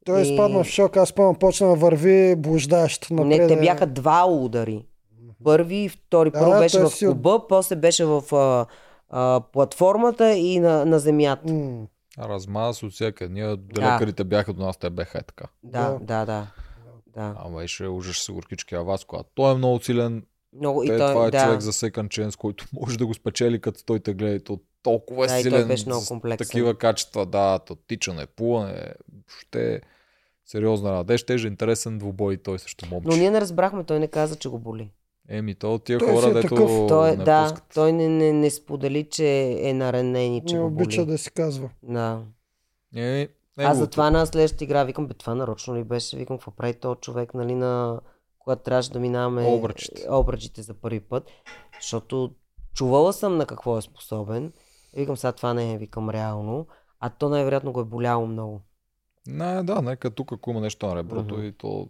Той 0.06 0.20
И- 0.20 0.24
изпадна 0.24 0.64
в 0.64 0.68
шок. 0.68 0.98
Аз 0.98 1.10
спомням, 1.10 1.36
почна 1.36 1.68
да 1.68 1.76
върви 1.76 2.36
блуждаещ. 2.36 3.10
Не, 3.12 3.24
Напред, 3.26 3.48
те 3.48 3.54
е. 3.54 3.60
бяха 3.60 3.88
два 3.88 4.26
удари. 4.26 4.86
Първи 5.44 5.76
и 5.76 5.90
втори. 5.90 6.32
Да, 6.32 6.40
Първо 6.40 6.52
беше 6.52 6.78
той 6.78 6.86
в 6.86 6.90
си- 6.90 7.06
клуба, 7.06 7.48
после 7.50 7.76
беше 7.76 8.06
в 8.06 8.24
а, 8.32 8.66
а, 9.10 9.42
платформата 9.44 10.32
и 10.32 10.60
на, 10.60 10.86
на 10.86 11.00
земята. 11.00 11.54
М, 11.54 11.88
Размаза 12.20 12.74
се 12.74 12.86
от 12.86 12.92
всяка. 12.92 13.30
Ние 13.30 13.56
Да. 13.58 13.82
лекарите 13.82 14.24
бяха 14.24 14.54
до 14.54 14.66
нас, 14.66 14.78
те 14.78 14.90
беха 14.90 15.18
е 15.18 15.24
така. 15.24 15.46
Да, 15.64 15.90
Да. 15.92 16.00
да, 16.00 16.26
да. 16.26 16.48
да. 17.08 17.36
А 17.38 17.50
беше 17.50 17.88
ужас 17.88 18.18
с 18.18 18.32
горкички. 18.32 18.76
А 18.76 18.82
Васко, 18.82 19.16
а 19.16 19.24
той 19.36 19.52
е 19.52 19.58
много 19.58 19.80
силен. 19.80 20.24
Много, 20.54 20.84
и 20.84 20.88
Те, 20.88 20.98
той, 20.98 21.14
това 21.14 21.28
е 21.28 21.32
да. 21.32 21.44
човек 21.44 21.62
за 21.62 21.72
second 21.74 22.08
chance, 22.08 22.38
който 22.38 22.66
може 22.74 22.98
да 22.98 23.06
го 23.06 23.14
спечели, 23.14 23.62
като 23.62 23.86
той 23.86 24.00
те 24.00 24.14
гледа. 24.14 24.36
и 24.36 24.40
То 24.40 24.60
толкова 24.84 25.26
е 25.26 25.28
Да, 25.28 25.42
силен. 25.42 25.68
беше 25.68 25.86
много 25.86 26.02
с 26.02 26.08
комплексен. 26.08 26.48
Такива 26.48 26.78
качества, 26.78 27.26
да, 27.26 27.60
то 27.60 27.76
тичане, 27.78 28.26
плуване, 28.26 28.94
въобще 29.14 29.82
сериозна 30.46 30.92
работа. 30.92 31.18
Ще 31.18 31.34
е 31.34 31.38
интересен 31.38 31.98
двубой 31.98 32.38
той 32.38 32.60
също 32.60 32.86
момче. 32.86 33.08
Но 33.10 33.16
ние 33.16 33.32
не 33.32 33.42
разбрахме, 33.42 33.84
той 33.84 34.00
не 34.00 34.08
каза, 34.08 34.36
че 34.36 34.50
го 34.50 34.60
боли. 34.60 34.90
Еми, 35.30 35.56
то 35.56 35.74
от 35.74 35.84
тия 35.84 36.00
Той 36.00 36.14
хора, 36.14 36.28
е 36.28 36.34
дето 36.34 36.48
такъв. 36.50 36.88
Той, 36.88 37.18
не 37.18 37.24
да, 37.24 37.44
пускат. 37.44 37.64
той 37.74 37.92
не, 37.92 38.08
не, 38.08 38.34
не 38.34 38.50
сподели, 38.50 39.04
че 39.04 39.28
е 39.62 39.74
наранен 39.74 40.36
и 40.36 40.44
че 40.48 40.54
Не 40.56 40.62
го 40.62 40.68
обича 40.68 41.02
боли. 41.02 41.12
да 41.12 41.18
си 41.18 41.32
казва. 41.32 41.70
Да. 41.84 42.22
Еми, 42.96 43.22
Аз 43.22 43.30
неговото. 43.58 43.80
затова 43.80 44.12
на 44.12 44.26
следващата 44.26 44.64
игра 44.64 44.84
викам, 44.84 45.08
бе, 45.08 45.14
това 45.14 45.36
нарочно 45.36 45.76
ли 45.76 45.84
беше? 45.84 46.18
Викам, 46.18 46.38
какво 46.38 46.52
прави 46.52 46.74
този 46.74 47.00
човек, 47.02 47.34
нали, 47.34 47.56
на... 47.56 48.00
когато 48.44 48.64
трябваше 48.64 48.92
да 48.92 49.00
минаваме 49.00 49.46
Обръчите. 49.48 50.08
обръчите 50.10 50.62
за 50.62 50.74
първи 50.74 51.00
път. 51.00 51.24
Защото 51.82 52.32
чувала 52.74 53.14
съм 53.14 53.38
на 53.38 53.46
какво 53.46 53.78
е 53.78 53.82
способен. 53.82 54.54
Викам, 54.96 55.18
сега 55.18 55.32
това 55.32 55.54
не 55.54 55.74
е, 55.74 55.78
викам, 55.78 56.10
реално. 56.10 56.68
А 57.00 57.10
то 57.10 57.30
най-вероятно 57.30 57.72
го 57.72 57.82
е 57.82 57.86
боляло 57.86 58.28
много. 58.28 58.62
Не, 59.28 59.64
да, 59.64 59.82
нека 59.82 60.10
тук, 60.10 60.32
ако 60.34 60.52
има 60.52 60.60
нещо 60.62 60.88
на 60.88 60.96
реброто 60.96 61.34
Мгм. 61.36 61.44
и 61.46 61.52
то... 61.52 61.88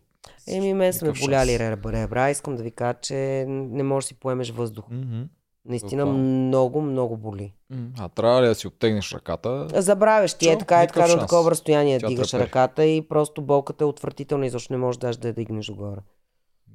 Еми, 0.47 0.73
мен 0.73 0.93
сме 0.93 1.11
боляли 1.11 1.59
ребра. 1.59 2.29
Искам 2.29 2.55
да 2.55 2.63
ви 2.63 2.71
кажа, 2.71 2.99
че 3.01 3.45
не 3.47 3.83
можеш 3.83 4.05
да 4.05 4.07
си 4.07 4.19
поемеш 4.19 4.51
въздух. 4.51 4.85
Мгм. 4.91 5.21
Наистина 5.65 6.05
Буквално. 6.05 6.23
много, 6.47 6.81
много 6.81 7.17
боли. 7.17 7.53
А 7.99 8.09
трябва 8.09 8.41
ли 8.43 8.47
да 8.47 8.55
си 8.55 8.67
обтегнеш 8.67 9.13
ръката? 9.13 9.67
Забравяш 9.81 10.33
ти, 10.33 10.49
е 10.49 10.57
така 10.57 10.81
никакъв 10.81 11.03
така 11.03 11.15
на 11.15 11.21
такова 11.21 11.51
разстояние 11.51 11.99
Тя 11.99 12.07
дигаш 12.07 12.31
трепери. 12.31 12.47
ръката 12.47 12.85
и 12.85 13.07
просто 13.07 13.41
болката 13.41 13.83
е 13.83 13.87
отвратителна 13.87 14.45
и 14.45 14.49
защо 14.49 14.73
не 14.73 14.77
можеш 14.77 14.97
даже 14.99 15.19
да 15.19 15.27
я 15.27 15.33
дигнеш 15.33 15.65
догоре. 15.65 15.99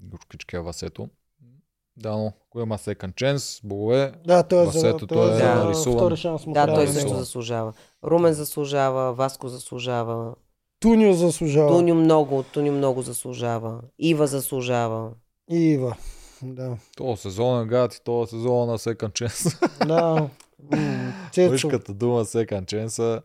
Горкички 0.07 0.59
Васето. 0.59 1.09
Да, 1.97 2.11
но 2.11 2.33
ако 2.49 2.61
има 2.61 2.79
second 2.79 3.13
chance, 3.15 3.67
богове, 3.67 4.13
Да, 4.27 4.43
той 4.43 4.63
е 4.63 4.67
за, 4.67 4.73
Басето, 4.73 5.07
той 5.07 5.19
е 5.19 5.29
той 5.29 5.35
е 5.35 5.39
за 5.39 5.55
нарисуван. 5.55 5.99
втори 5.99 6.17
шанс 6.17 6.47
му 6.47 6.53
Да, 6.53 6.75
той 6.75 6.87
да 6.87 6.93
също 6.93 7.15
заслужава. 7.15 7.73
Румен 8.05 8.33
заслужава, 8.33 9.15
Васко 9.15 9.49
заслужава, 9.49 10.35
Тунио 10.81 11.13
заслужава. 11.13 11.69
Туню 11.69 11.95
много, 11.95 12.43
Туню 12.43 12.73
много 12.73 13.03
заслужава, 13.03 13.81
Ива 13.99 14.27
заслужава. 14.27 15.11
Ива. 15.51 15.97
Да. 16.43 16.77
то 16.97 17.17
сезон 17.17 17.63
е 17.63 17.67
гад 17.67 17.95
и 17.95 18.01
то 18.05 18.27
сезон 18.27 18.69
на 18.69 18.79
second 18.79 19.11
chance. 19.11 19.69
Да. 19.87 20.29
Мъжката 21.49 21.95
дума 21.95 22.25
second 22.25 22.65
chance. 22.65 23.23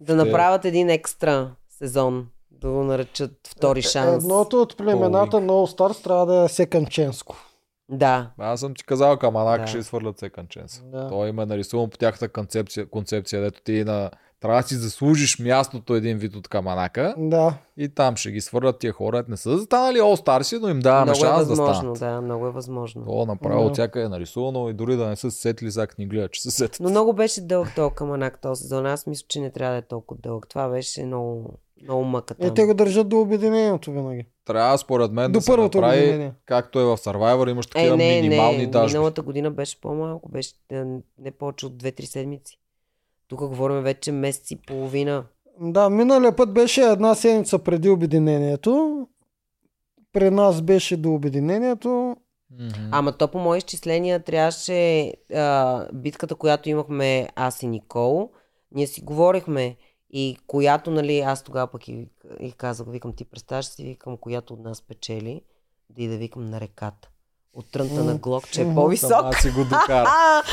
Да 0.00 0.16
направят 0.16 0.64
един 0.64 0.90
екстра 0.90 1.50
сезон, 1.70 2.28
да 2.60 2.70
го 2.70 2.84
наречат 2.84 3.32
втори 3.48 3.82
шанс. 3.82 4.24
Едното 4.24 4.62
от 4.62 4.76
племената 4.76 5.40
на 5.40 5.52
All 5.52 5.76
Stars 5.78 6.04
трябва 6.04 6.26
да 6.26 6.44
е 6.44 6.48
секанченско. 6.48 7.36
Да, 7.90 8.30
Аз 8.38 8.60
съм 8.60 8.74
ти 8.74 8.84
казал, 8.84 9.16
Каманак 9.16 9.60
Да. 9.60 9.66
ще 9.66 9.78
изхвърлят 9.78 10.20
chance. 10.20 10.82
Да. 10.90 11.08
Той 11.08 11.28
има 11.28 11.46
нарисуван 11.46 11.90
по 11.90 11.98
тяхната 11.98 12.28
концепция, 12.28 12.86
концепция, 12.86 13.42
дето 13.42 13.62
ти 13.62 13.84
на... 13.84 14.10
трябва 14.40 14.62
да 14.62 14.68
си 14.68 14.74
заслужиш 14.74 15.38
мястото 15.38 15.94
един 15.94 16.18
вид 16.18 16.36
от 16.36 16.48
Каманака 16.48 17.14
Да. 17.18 17.54
и 17.76 17.88
там 17.88 18.16
ще 18.16 18.30
ги 18.30 18.40
свърлят 18.40 18.78
тия 18.78 18.92
хора. 18.92 19.24
Не 19.28 19.36
са 19.36 19.58
станали 19.58 19.98
All 19.98 20.24
Stars, 20.24 20.60
но 20.60 20.68
им 20.68 20.80
даваме 20.80 21.04
много 21.04 21.18
е 21.18 21.28
шанс 21.28 21.38
да 21.38 21.48
възможно, 21.48 21.96
станат. 21.96 22.16
да, 22.16 22.24
много 22.24 22.46
е 22.46 22.50
възможно. 22.50 23.04
То 23.04 23.26
направо 23.26 23.60
Да. 23.60 23.66
от 23.66 23.72
всяка 23.72 24.02
е 24.02 24.08
нарисувано 24.08 24.68
и 24.68 24.74
дори 24.74 24.96
да 24.96 25.06
не 25.06 25.16
са 25.16 25.30
се 25.30 25.40
сетили, 25.40 25.70
зак 25.70 25.98
ни 25.98 26.06
гледа, 26.06 26.28
че 26.28 26.42
се 26.42 26.50
сетят. 26.50 26.80
Но 26.80 26.90
много 26.90 27.12
беше 27.12 27.40
дълъг 27.40 27.68
този 27.76 27.94
каманак 27.94 28.40
този 28.40 28.62
сезон. 28.62 28.86
Аз 28.86 29.06
мисля, 29.06 29.24
че 29.28 29.40
не 29.40 29.50
трябва 29.50 29.72
да 29.72 29.78
е 29.78 29.82
толкова 29.82 30.20
дълъг. 30.22 30.48
Това 30.48 30.68
беше 30.68 31.04
много, 31.06 31.50
много 31.82 32.04
мъка 32.04 32.34
Е, 32.40 32.54
те 32.54 32.64
го 32.64 32.74
държат 32.74 33.08
до 33.08 33.20
обединението 33.20 33.92
винаги. 33.92 34.26
Трябва 34.44 34.78
според 34.78 35.12
мен 35.12 35.32
До 35.32 35.38
да 35.38 35.42
се 35.42 35.50
първото 35.50 35.80
направи, 35.80 35.98
обединение. 35.98 36.32
както 36.46 36.80
е 36.80 36.84
в 36.84 36.96
Survivor, 36.96 37.50
имаш 37.50 37.66
Е, 37.66 37.68
такива 37.68 37.96
не, 37.96 38.20
минимални 38.20 38.58
не, 38.58 38.66
дажби. 38.66 38.92
миналата 38.92 39.22
година 39.22 39.50
беше 39.50 39.80
по-малко, 39.80 40.28
беше 40.28 40.50
е, 40.70 40.84
не 41.18 41.30
повече 41.30 41.66
от 41.66 41.72
2-3 41.74 42.04
седмици. 42.04 42.58
Тук 43.28 43.40
говорим 43.40 43.82
вече 43.82 44.12
месец 44.12 44.50
и 44.50 44.56
половина. 44.58 45.24
Да, 45.60 45.90
миналия 45.90 46.36
път 46.36 46.52
беше 46.52 46.80
една 46.82 47.14
седмица 47.14 47.58
преди 47.58 47.88
обединението. 47.90 49.06
При 50.12 50.30
нас 50.30 50.62
беше 50.62 50.96
до 50.96 51.12
обединението. 51.12 52.16
Мгм. 52.52 52.88
Ама 52.92 53.12
то 53.12 53.28
по 53.28 53.38
мои 53.38 53.58
изчисления 53.58 54.20
трябваше 54.20 55.12
а, 55.34 55.86
битката, 55.92 56.34
която 56.34 56.68
имахме 56.68 57.28
аз 57.36 57.62
и 57.62 57.66
Никол, 57.66 58.30
ние 58.72 58.86
си 58.86 59.00
говорихме 59.00 59.76
и 60.10 60.36
която, 60.46 60.90
нали, 60.90 61.20
аз 61.20 61.42
тогава 61.42 61.66
пък 61.66 61.88
и, 61.88 62.06
и 62.40 62.52
казах, 62.52 62.86
викам, 62.90 63.12
ти 63.12 63.24
представяш 63.24 63.66
си, 63.66 63.84
викам, 63.84 64.16
която 64.16 64.54
от 64.54 64.60
нас 64.60 64.82
печели, 64.82 65.42
да 65.90 66.02
и 66.02 66.08
да 66.08 66.16
викам 66.16 66.50
на 66.50 66.60
реката. 66.60 67.08
От 67.54 67.70
трънта 67.70 68.04
на. 68.04 68.14
Глок, 68.14 68.50
че 68.50 68.62
е 68.62 68.74
по-висок. 68.74 69.10
Сама 69.10 69.32
си 69.32 69.50
го 69.50 69.64
докара. 69.64 70.08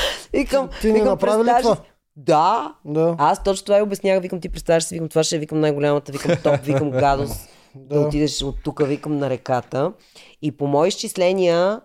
Викам, 0.32 0.68
Ти 0.80 0.86
не 0.86 0.92
викам, 0.92 1.08
направи 1.08 1.44
ли 1.44 1.52
това? 1.62 1.76
Да, 2.16 2.74
Да. 2.84 3.16
аз 3.18 3.42
точно 3.42 3.64
това 3.64 3.78
и 3.78 3.82
обяснявах, 3.82 4.22
викам, 4.22 4.40
ти 4.40 4.48
представяш 4.48 4.84
си, 4.84 4.94
викам, 4.94 5.08
това 5.08 5.24
ще 5.24 5.36
е, 5.36 5.38
викам, 5.38 5.60
най-голямата, 5.60 6.12
викам, 6.12 6.36
топ, 6.42 6.64
викам, 6.64 6.90
гадост 7.00 7.48
да. 7.74 8.00
Да. 8.00 8.06
отидеш 8.06 8.42
от 8.42 8.62
тук, 8.64 8.86
викам, 8.86 9.18
на 9.18 9.30
реката. 9.30 9.92
И 10.42 10.56
по 10.56 10.66
мои 10.66 10.88
изчисления, 10.88 11.80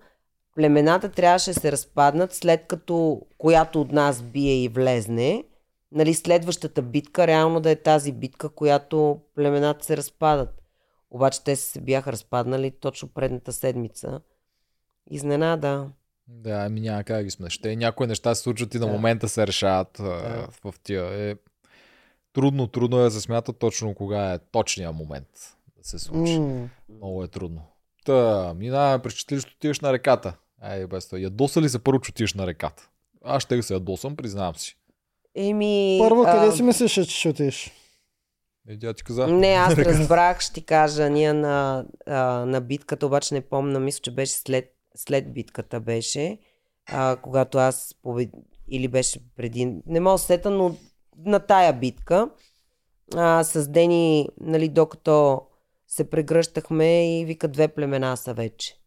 племената 0.56 1.10
трябваше 1.10 1.53
да 1.53 1.60
се 1.60 1.72
разпаднат, 1.72 2.34
след 2.34 2.68
като 2.68 3.22
която 3.38 3.81
от 3.81 3.91
нас 3.91 4.22
бие 4.22 4.64
и 4.64 4.68
влезне. 4.68 5.43
Нали, 5.92 6.14
следващата 6.14 6.82
битка, 6.82 7.28
реално 7.28 7.60
да 7.60 7.72
е 7.72 7.76
тази 7.76 8.12
битка, 8.12 8.50
която 8.50 9.20
племената 9.36 9.86
се 9.86 9.98
разпадат. 9.98 10.62
Обаче 11.10 11.44
те 11.44 11.56
се 11.56 11.82
бяха 11.82 12.12
разпаднали 12.12 12.72
точно 12.72 13.08
предната 13.08 13.54
седмица. 13.54 14.22
Изненада. 15.10 15.90
Да, 16.28 16.52
ами 16.66 16.82
няма 16.82 17.04
как 17.04 17.18
да 17.18 17.24
ги 17.24 17.32
смеш. 17.32 17.58
Те 17.58 17.76
някои 17.76 18.08
неща 18.08 18.36
се 18.36 18.42
случват 18.42 18.74
и 18.76 18.80
на 18.80 18.86
Да. 18.86 18.92
момента 18.92 19.30
се 19.30 19.48
решават 19.48 19.90
Да. 20.00 20.48
в 20.64 20.74
тия. 20.84 21.30
Е, 21.30 21.36
трудно, 22.34 22.68
трудно 22.68 23.00
е 23.00 23.04
да 23.04 23.12
се 23.12 23.22
смята 23.22 23.54
точно 23.54 23.96
кога 23.96 24.34
е 24.34 24.40
точния 24.40 24.92
момент 24.92 25.28
да 25.78 25.84
се 25.84 26.00
случи. 26.00 26.40
М. 26.40 26.70
Много 26.90 27.24
е 27.24 27.28
трудно. 27.28 27.62
Та, 28.06 28.54
минаваме 28.54 29.02
през 29.02 29.14
читалището, 29.14 29.56
отиваш 29.58 29.80
на 29.80 29.94
реката. 29.94 30.38
Ай, 30.62 30.88
без 30.88 31.06
това. 31.06 31.20
Ядоса 31.20 31.62
ли 31.62 31.70
се 31.70 31.80
първо, 31.84 32.02
че 32.02 32.12
отиваш 32.12 32.34
на 32.34 32.48
реката? 32.48 32.90
Аз 33.24 33.44
ще 33.44 33.62
се 33.62 33.74
ядосам, 33.74 34.16
признавам 34.16 34.56
си. 34.56 34.78
Еми... 35.36 35.98
Първо, 36.02 36.22
а, 36.22 36.32
къде 36.32 36.52
си 36.52 36.64
мислиш, 36.64 36.94
че 36.94 37.03
ще 37.03 37.30
отидеш? 37.30 37.72
Тя 38.82 38.94
ти 38.94 39.03
каза. 39.03 39.28
Не, 39.28 39.48
аз 39.48 39.74
разбрах, 39.78 40.40
ще 40.40 40.53
ти 40.53 40.66
кажа, 40.66 41.10
ние 41.10 41.34
на, 41.34 41.86
а, 42.08 42.24
на 42.45 42.62
битката, 42.62 43.06
обаче 43.06 43.34
не 43.34 43.41
помня, 43.41 43.80
мисля, 43.80 44.02
че 44.02 44.12
беше 44.12 44.34
след, 44.34 44.76
след 44.95 45.34
битката 45.34 45.80
беше, 45.80 46.40
а, 46.91 47.16
когато 47.16 47.58
аз 47.58 47.95
побед... 48.03 48.30
или 48.68 48.88
беше 48.88 49.20
преди, 49.36 49.82
не 49.86 49.99
мога 49.99 50.18
сета, 50.18 50.49
но 50.49 50.76
на 51.18 51.40
тая 51.40 51.74
битка, 51.74 52.30
а, 53.16 53.44
с 53.44 53.68
Дени, 53.68 54.30
нали, 54.40 54.70
докато 54.70 55.41
се 55.88 56.10
прегръщахме 56.10 57.20
и 57.20 57.26
вика 57.26 57.48
две 57.48 57.68
племена 57.68 58.18
са 58.18 58.34
вече. 58.34 58.78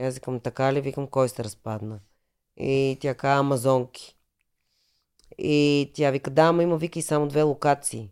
Аз 0.00 0.14
викам, 0.14 0.40
така 0.40 0.72
ли? 0.72 0.80
Викам, 0.80 1.06
кой 1.06 1.28
се 1.28 1.44
разпадна? 1.44 2.00
И 2.56 2.98
тя 3.00 3.14
каза, 3.14 3.40
амазонки. 3.40 4.15
И 5.38 5.90
тя 5.94 6.10
вика, 6.10 6.30
да, 6.30 6.42
ама 6.42 6.62
има, 6.62 6.78
вика 6.78 6.98
и 6.98 7.02
само 7.02 7.28
две 7.28 7.42
локации 7.42 8.10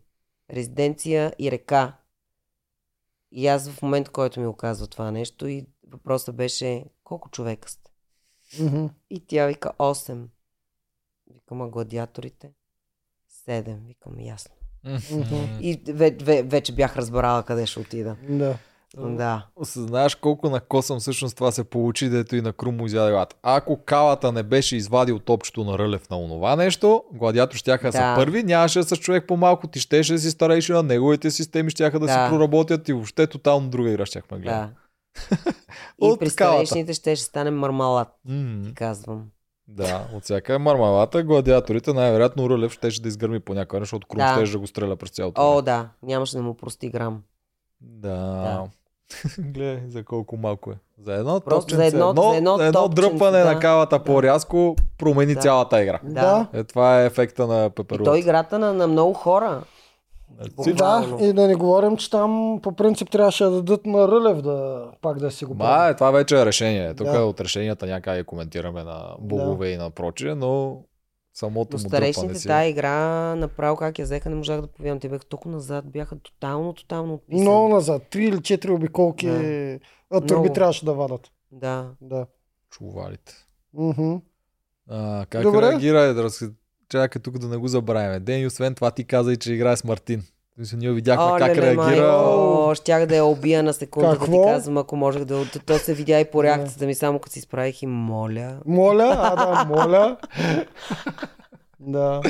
резиденция 0.50 1.32
и 1.38 1.50
река. 1.50 1.96
И 3.32 3.46
аз 3.46 3.70
в 3.70 3.82
момента, 3.82 4.10
който 4.10 4.40
ми 4.40 4.46
оказва 4.46 4.86
това 4.86 5.10
нещо, 5.10 5.46
и 5.46 5.66
въпросът 5.88 6.36
беше 6.36 6.84
колко 7.04 7.30
човека 7.30 7.68
сте? 7.70 7.90
И 9.10 9.26
тя 9.26 9.46
вика 9.46 9.72
8. 9.78 10.26
Викам, 11.34 11.62
а 11.62 11.68
гладиаторите? 11.68 12.52
Седем, 13.28 13.80
викам, 13.86 14.20
ясно. 14.20 14.54
И 15.60 15.80
ве, 15.88 16.10
ве, 16.10 16.42
вече 16.42 16.74
бях 16.74 16.96
разбрала 16.96 17.42
къде 17.42 17.66
ще 17.66 17.80
отида. 17.80 18.16
Да. 18.28 18.58
Да. 18.96 19.46
Осъзнаеш 19.56 20.14
колко 20.14 20.50
накосъм 20.50 21.00
всъщност 21.00 21.36
това 21.36 21.52
се 21.52 21.64
получи, 21.64 22.08
дето 22.08 22.36
и 22.36 22.40
на 22.40 22.52
Крум 22.52 22.86
изяде 22.86 23.10
главата. 23.10 23.36
Ако 23.42 23.76
калата 23.76 24.32
не 24.32 24.42
беше 24.42 24.76
извадил 24.76 25.18
топчето 25.18 25.64
на 25.64 25.78
Рълев 25.78 26.10
на 26.10 26.18
онова 26.18 26.56
нещо, 26.56 27.04
гладиатор 27.12 27.56
щяха 27.56 27.86
да. 27.86 27.92
са 27.92 28.12
първи, 28.16 28.42
нямаше 28.42 28.78
да 28.78 28.84
са 28.84 28.96
човек 28.96 29.24
по-малко, 29.28 29.66
ти 29.66 29.80
щеше 29.80 30.12
да 30.12 30.18
си 30.18 30.30
старейши 30.30 30.72
на 30.72 30.82
неговите 30.82 31.30
системи, 31.30 31.70
щяха 31.70 32.00
да, 32.00 32.06
Да. 32.06 32.12
си 32.12 32.30
проработят 32.30 32.88
и 32.88 32.92
въобще 32.92 33.26
тотално 33.26 33.68
друга 33.68 33.90
игра 33.90 34.06
щяхме 34.06 34.36
да 34.36 34.42
гледаме. 34.42 34.62
Да. 35.30 35.36
И 36.02 36.06
От 36.06 36.20
при 36.20 36.30
скалата. 36.30 36.54
старейшините 36.56 36.92
ще, 36.92 37.16
ще 37.16 37.24
стане 37.24 37.50
мармалат, 37.50 38.08
М, 38.24 38.62
ти 38.64 38.74
казвам. 38.74 39.24
Да, 39.68 40.08
от 40.14 40.24
всяка 40.24 40.54
е 40.54 40.58
мармалата, 40.58 41.22
гладиаторите 41.22 41.92
най-вероятно 41.92 42.50
Рълев 42.50 42.72
щеше 42.72 43.02
да 43.02 43.08
изгърми 43.08 43.40
по 43.40 43.54
някакъв 43.54 43.74
начин, 43.74 43.82
защото 43.84 44.06
Крум 44.06 44.18
Да. 44.18 44.34
щеше 44.34 44.52
да 44.52 44.58
го 44.58 44.66
стреля 44.66 44.96
през 44.96 45.10
цялото 45.10 45.40
О, 45.42 45.50
време. 45.50 45.62
да, 45.62 45.88
нямаше 46.02 46.36
да 46.36 46.42
му 46.42 46.54
прости 46.54 46.88
грам. 46.88 47.22
Да. 47.80 48.16
Да. 48.16 48.64
Гледай 49.38 49.80
за 49.88 50.04
колко 50.04 50.36
малко 50.36 50.70
е. 50.70 50.74
За 50.98 51.14
едно 51.14 51.40
Просто 51.40 51.60
топченце, 51.60 51.76
за 51.80 51.96
едно- 51.96 52.08
едно, 52.10 52.22
за 52.24 52.36
едно 52.36 52.54
едно 52.56 52.72
топченце, 52.82 53.10
дръпване 53.10 53.38
да. 53.38 53.44
на 53.44 53.58
калата 53.58 53.98
по-рязко 54.00 54.76
промени 54.98 55.34
Да. 55.34 55.40
цялата 55.40 55.82
игра. 55.82 56.00
Да. 56.04 56.46
Е, 56.52 56.64
това 56.64 57.02
е 57.02 57.06
ефекта 57.06 57.46
на 57.46 57.56
И 57.58 57.68
то 57.68 57.70
пеперута. 57.72 58.18
играта 58.18 58.58
на, 58.58 58.72
на 58.72 58.86
много 58.86 59.12
хора. 59.14 59.62
Всичко. 60.52 60.76
Да, 60.76 61.16
и 61.20 61.32
да 61.32 61.46
не 61.46 61.54
говорим, 61.54 61.96
че 61.96 62.10
там 62.10 62.60
по 62.62 62.72
принцип 62.72 63.10
трябваше 63.10 63.44
да 63.44 63.50
дадат 63.52 63.86
на 63.86 64.08
Рълев 64.08 64.40
да 64.40 64.84
пак 65.02 65.18
да 65.18 65.30
си 65.30 65.44
го 65.44 65.58
прави. 65.58 65.90
е, 65.90 65.94
това 65.94 66.10
вече 66.10 66.36
е 66.36 66.46
решение. 66.46 66.94
Тук 66.94 67.06
Да. 67.06 67.20
от 67.20 67.40
решенията 67.40 67.86
някак 67.86 68.26
коментираме 68.26 68.84
на 68.84 69.04
богове 69.20 69.68
и 69.68 69.76
на 69.76 69.90
прочие, 69.90 70.34
но 70.34 70.76
самото 71.34 71.54
Но 71.72 71.78
му 71.78 71.82
дръпване 71.82 71.88
старейшините 72.12 72.38
си. 72.38 72.48
тази 72.48 72.70
игра, 72.70 72.94
направо 73.34 73.76
как 73.76 73.98
я 73.98 74.04
взеха, 74.04 74.30
не 74.30 74.36
можах 74.36 74.60
да 74.60 74.66
повярвам. 74.66 75.00
Те 75.00 75.08
бяха 75.08 75.24
толкова 75.24 75.54
назад, 75.54 75.90
бяха 75.90 76.16
тотално, 76.18 76.72
тотално 76.72 77.14
отписани. 77.14 77.40
Много 77.40 77.68
назад. 77.68 78.02
Три 78.10 78.24
или 78.24 78.42
четири 78.42 78.70
обиколки 78.72 79.26
Да. 79.26 79.34
а 80.10 80.20
тръби 80.20 80.32
Много. 80.32 80.52
трябваше 80.52 80.84
да 80.84 80.92
вадат. 80.94 81.30
Да. 81.52 81.90
Да. 82.00 82.26
Чувалите. 82.70 83.32
Мгм. 83.74 84.14
А, 84.88 85.26
как 85.26 85.42
Добре. 85.42 85.62
реагира? 85.62 86.14
Да 86.14 86.22
раз... 86.22 86.42
Чакай 86.88 87.22
тук 87.22 87.38
да 87.38 87.48
не 87.48 87.56
го 87.56 87.68
забравяме. 87.68 88.20
Ден 88.20 88.40
и 88.40 88.46
освен 88.46 88.74
това 88.74 88.90
ти 88.90 89.04
каза 89.04 89.32
и, 89.32 89.36
че 89.36 89.52
играе 89.52 89.76
с 89.76 89.84
Мартин. 89.84 90.22
Мисля, 90.58 90.78
ние 90.78 90.92
видяхме 90.92 91.24
О, 91.24 91.36
как 91.38 91.56
реагира. 91.56 91.74
майко, 91.76 92.74
щях 92.74 93.06
да 93.06 93.16
я 93.16 93.24
убия 93.24 93.62
на 93.62 93.72
секунда, 93.72 94.08
да 94.08 94.18
Какво? 94.18 94.32
ти 94.32 94.50
казвам, 94.50 94.78
ако 94.78 94.96
можех 94.96 95.24
да... 95.24 95.50
То, 95.50 95.58
то 95.66 95.78
се 95.78 95.94
видя 95.94 96.20
и 96.20 96.24
по 96.24 96.42
реакцията 96.42 96.86
ми, 96.86 96.94
само 96.94 97.18
като 97.18 97.32
си 97.32 97.40
справих 97.40 97.82
и 97.82 97.86
моля. 97.86 98.56
Моля, 98.66 99.16
а 99.18 99.36
да, 99.36 99.64
моля. 99.64 100.16
да. 101.80 102.20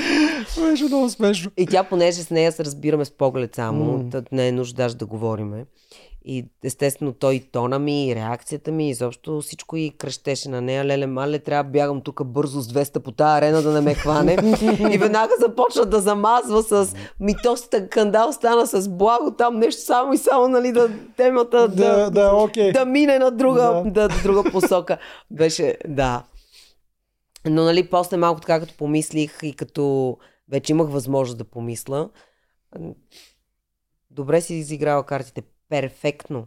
Беше 0.61 0.85
много 0.85 1.11
смешно. 1.11 1.51
И 1.57 1.67
тя, 1.67 1.85
понеже 1.85 2.23
с 2.23 2.31
нея 2.31 2.53
се 2.53 2.65
разбираме 2.65 3.05
с 3.05 3.11
поглед 3.11 3.55
само, 3.55 3.99
mm. 3.99 4.27
не 4.33 4.49
е 4.49 4.53
нужда 4.53 4.77
даже 4.77 4.97
да 4.97 5.07
говориме. 5.07 5.65
И 6.27 6.47
естествено 6.65 7.13
той 7.13 7.35
и 7.35 7.41
тона 7.41 7.79
ми, 7.79 8.09
и 8.09 8.15
реакцията 8.15 8.73
ми, 8.73 8.91
изобщо 8.91 9.41
всичко 9.41 9.77
и 9.77 9.91
крещеше 9.99 10.49
на 10.49 10.61
нея. 10.61 10.85
Леле, 10.85 11.07
мале, 11.07 11.39
трябва 11.39 11.65
да 11.65 11.71
бягам 11.71 12.01
тук 12.01 12.25
бързо 12.25 12.61
с 12.61 12.69
200 12.69 12.99
по 12.99 13.13
тази 13.13 13.39
арена 13.39 13.63
да 13.63 13.73
не 13.73 13.81
ме 13.81 13.95
хване. 13.95 14.37
и 14.93 14.99
веднага 14.99 15.33
започна 15.41 15.87
да 15.87 16.01
замазва 16.01 16.63
с... 16.63 16.95
Ми 17.21 17.35
то 17.43 17.57
скандал 17.57 18.33
стана 18.33 18.67
с 18.67 18.89
благо 18.89 19.35
там 19.39 19.59
нещо 19.59 19.83
само 19.83 20.13
и 20.13 20.19
само, 20.19 20.49
нали, 20.49 20.73
да 20.73 20.91
темата 21.17 21.69
Да, 21.69 22.11
да, 22.11 22.33
окей. 22.35 22.73
да 22.73 22.85
мине 22.85 23.19
на 23.19 23.31
друга, 23.31 23.63
Да. 23.63 23.91
да. 23.91 24.09
Да, 24.09 24.23
друга 24.23 24.51
посока. 24.51 24.99
Беше, 25.31 25.77
да. 25.89 26.25
Но 27.47 27.65
нали, 27.65 27.91
после 27.91 28.17
малко 28.17 28.41
така 28.41 28.61
като 28.61 28.77
помислих 28.77 29.39
и 29.43 29.53
като 29.53 30.17
вече 30.51 30.73
имах 30.73 30.89
възможност 30.91 31.39
да 31.39 31.45
помисля, 31.45 32.09
добре 34.11 34.41
си 34.41 34.55
изиграла 34.55 35.03
картите. 35.03 35.43
Перфектно. 35.69 36.47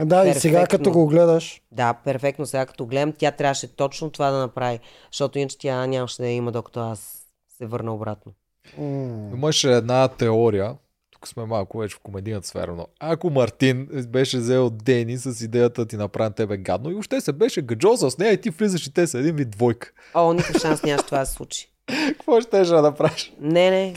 Да, 0.00 0.26
и 0.28 0.34
сега 0.34 0.58
Перфектно. 0.60 0.78
като 0.78 0.90
го 0.90 1.06
гледаш. 1.06 1.62
Да, 1.72 1.94
перфектно. 2.04 2.46
Сега 2.46 2.66
като 2.66 2.86
гледам, 2.86 3.12
тя 3.18 3.30
трябваше 3.30 3.76
точно 3.76 4.10
това 4.10 4.30
да 4.30 4.38
направи, 4.38 4.80
защото 5.12 5.38
иначе 5.38 5.58
тя 5.58 5.86
нямаше 5.86 6.22
да 6.22 6.28
я 6.28 6.32
има, 6.34 6.52
докато 6.52 6.80
аз 6.80 7.22
се 7.58 7.66
върна 7.66 7.94
обратно. 7.94 8.32
М. 8.78 9.30
Имаше 9.34 9.72
една 9.72 10.08
теория, 10.08 10.76
тук 11.10 11.28
сме 11.28 11.44
малко 11.44 11.78
вече 11.78 11.96
в 11.96 12.00
комедийната 12.00 12.46
сфера, 12.46 12.74
но 12.74 12.86
ако 13.00 13.30
Мартин 13.30 13.88
беше 14.08 14.38
взел 14.38 14.70
Дени 14.70 15.18
с 15.18 15.44
идеята 15.44 15.82
да 15.82 15.88
ти 15.88 15.96
направи 15.96 16.28
на 16.28 16.34
тебе 16.34 16.56
гадно 16.56 16.90
и 16.90 16.94
още 16.94 17.20
се 17.20 17.32
беше 17.32 17.62
гаджол 17.62 17.96
с 17.96 18.18
нея 18.18 18.32
и 18.32 18.40
ти 18.40 18.50
влизаш 18.50 18.86
и 18.86 18.92
те 18.92 19.06
са 19.06 19.18
един 19.18 19.36
вид 19.36 19.50
двойка. 19.50 19.92
О, 20.14 20.32
никакъв 20.32 20.62
шанс 20.62 20.82
нямаше 20.82 21.06
това 21.06 21.18
да 21.18 21.26
се 21.26 21.32
случи. 21.32 21.73
Какво 21.86 22.40
ще 22.40 22.64
да 22.64 22.82
направиш? 22.82 23.32
Не, 23.40 23.70
не. 23.70 23.94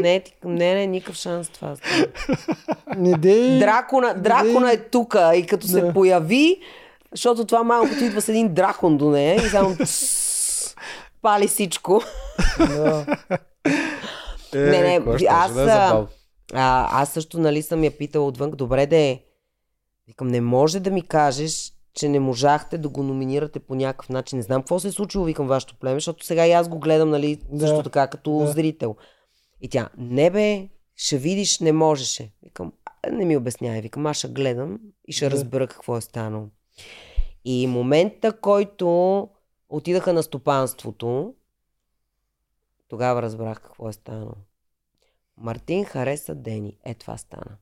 Не, 0.00 0.22
не, 0.44 0.74
не, 0.74 0.86
никакъв 0.86 1.16
шанс 1.16 1.48
това. 1.48 1.76
Не 2.96 3.18
дей... 3.18 3.58
Дракона, 3.58 4.14
дракона 4.14 4.72
е 4.72 4.76
тук 4.76 5.16
и 5.34 5.46
като 5.46 5.66
се 5.66 5.92
появи, 5.92 6.60
защото 7.12 7.44
това 7.44 7.62
малкото 7.62 8.04
идва 8.04 8.20
с 8.20 8.28
един 8.28 8.54
дракон 8.54 8.96
до 8.96 9.10
нея 9.10 9.34
и 9.34 9.48
само 9.48 9.76
пали 11.22 11.48
всичко. 11.48 12.02
Е, 14.54 14.58
Не, 14.58 14.98
не, 14.98 15.18
ще 15.18 15.26
аз, 15.30 15.54
да 15.54 15.62
е. 15.62 16.16
А, 16.52 17.02
аз 17.02 17.12
също 17.12 17.38
нали 17.38 17.62
съм 17.62 17.84
я 17.84 17.90
питала 17.90 18.26
отвън, 18.26 18.50
добре 18.50 18.86
да 18.86 18.96
е. 18.96 19.20
Викам, 20.08 20.28
не 20.28 20.40
може 20.40 20.80
да 20.80 20.90
ми 20.90 21.02
кажеш, 21.02 21.72
че 21.94 22.08
не 22.08 22.20
можахте 22.20 22.78
да 22.78 22.88
го 22.88 23.02
номинирате 23.02 23.60
по 23.60 23.74
някакъв 23.74 24.08
начин. 24.08 24.36
Не 24.36 24.42
знам 24.42 24.62
какво 24.62 24.80
се 24.80 24.88
е 24.88 24.92
случило, 24.92 25.24
викам 25.24 25.46
вашето 25.46 25.76
племе, 25.76 25.96
защото 25.96 26.24
сега 26.24 26.46
и 26.46 26.52
аз 26.52 26.68
го 26.68 26.78
гледам, 26.78 27.10
нали, 27.10 27.40
Да. 27.48 27.60
също 27.60 27.82
така 27.82 28.06
като 28.06 28.38
Да. 28.38 28.46
зрител. 28.46 28.96
И 29.60 29.68
тя, 29.68 29.88
не 29.98 30.30
бе, 30.30 30.68
ще 30.96 31.18
видиш, 31.18 31.58
не 31.60 31.72
можеше. 31.72 32.32
Викам, 32.42 32.72
«А, 33.02 33.10
не 33.10 33.24
ми 33.24 33.36
обяснявай, 33.36 33.80
викам, 33.80 34.06
аз 34.06 34.16
ще 34.16 34.28
гледам 34.28 34.78
и 35.04 35.12
ще 35.12 35.24
Да. 35.24 35.30
разбера 35.30 35.66
какво 35.66 35.96
е 35.96 36.00
станало. 36.00 36.48
И 37.44 37.66
момента, 37.66 38.32
който 38.32 39.28
отидаха 39.68 40.12
на 40.12 40.22
стопанството, 40.22 41.34
тогава 42.88 43.22
разбрах 43.22 43.60
какво 43.60 43.88
е 43.88 43.92
станало. 43.92 44.32
Мартин 45.36 45.84
хареса 45.84 46.34
Дени. 46.34 46.78
Е, 46.84 46.94
това 46.94 47.16
стана. 47.16 47.56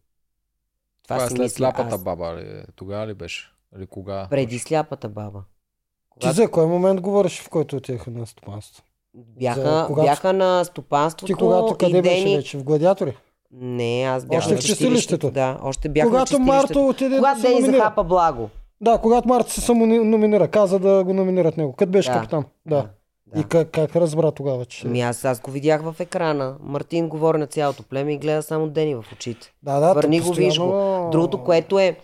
Това, 1.02 1.16
Това 1.16 1.24
е 1.24 1.28
след 1.28 1.38
мисля 1.38 1.48
сляпата 1.48 1.94
аз. 1.94 2.02
баба 2.02 2.36
ли? 2.36 2.64
Тогава 2.76 3.06
ли 3.06 3.14
беше? 3.14 3.52
Или 3.76 3.86
кога? 3.86 4.26
Преди 4.30 4.58
сляпата 4.58 5.08
баба. 5.08 5.38
Ти 5.40 6.08
Когато 6.10 6.36
за 6.36 6.50
кой 6.50 6.66
момент 6.66 7.00
говориш, 7.00 7.40
в 7.40 7.48
който 7.48 7.76
отиеха 7.76 8.10
на 8.10 8.26
стопанство? 8.26 8.84
бяха, 9.14 9.60
за 9.60 9.84
когато- 9.86 10.04
бяха 10.04 10.32
на 10.32 10.64
стопанството 10.64 11.26
Ти 11.26 11.34
когато 11.34 11.76
къде 11.76 11.98
и 11.98 12.02
беше 12.02 12.14
Дени... 12.16 12.36
вече? 12.36 12.58
В 12.58 12.64
гладиатори? 12.64 13.16
Не, 13.52 14.02
аз 14.02 14.24
бях 14.26 14.38
Още 14.38 14.50
на 14.50 14.56
в 14.56 14.64
чистилището? 14.64 15.30
Да, 15.30 15.58
още 15.62 15.88
бях 15.88 16.04
на 16.04 16.10
когато 16.10 16.26
чистилището. 16.26 16.52
Марто 16.54 16.88
отиде 16.88 17.16
Когато 17.16 17.34
да 17.34 17.40
се 17.40 17.48
Дени 17.48 17.60
номинира. 17.60 17.78
захапа 17.78 18.04
благо. 18.04 18.48
Да, 18.80 18.98
когато 18.98 19.28
Марто 19.28 19.50
се 19.50 19.60
само 19.60 19.86
номинира, 19.86 20.48
каза 20.48 20.78
да 20.78 21.04
го 21.04 21.14
номинират 21.14 21.56
него. 21.56 21.72
Къде 21.72 21.90
беше 21.90 22.08
Да. 22.08 22.14
капитан? 22.14 22.44
Да. 22.66 22.88
да. 23.26 23.40
И 23.40 23.44
как, 23.44 23.68
как 23.68 23.96
разбра 23.96 24.30
тогава, 24.30 24.64
че... 24.64 24.86
Ами 24.86 25.00
аз, 25.00 25.24
аз 25.24 25.40
го 25.40 25.50
видях 25.50 25.82
в 25.82 25.96
екрана. 26.00 26.56
Мартин 26.60 27.08
говори 27.08 27.38
на 27.38 27.46
цялото 27.46 27.82
племе 27.82 28.12
и 28.12 28.18
гледа 28.18 28.42
само 28.42 28.68
Дени 28.68 28.94
в 28.94 29.04
очите. 29.12 29.52
Да, 29.62 29.80
да, 29.80 29.92
Върни 29.94 30.20
го, 30.20 30.32
виж 30.32 30.58
го. 30.58 30.64
постоянно- 30.64 31.10
Другото, 31.10 31.38
което 31.38 31.78
е 31.78 31.96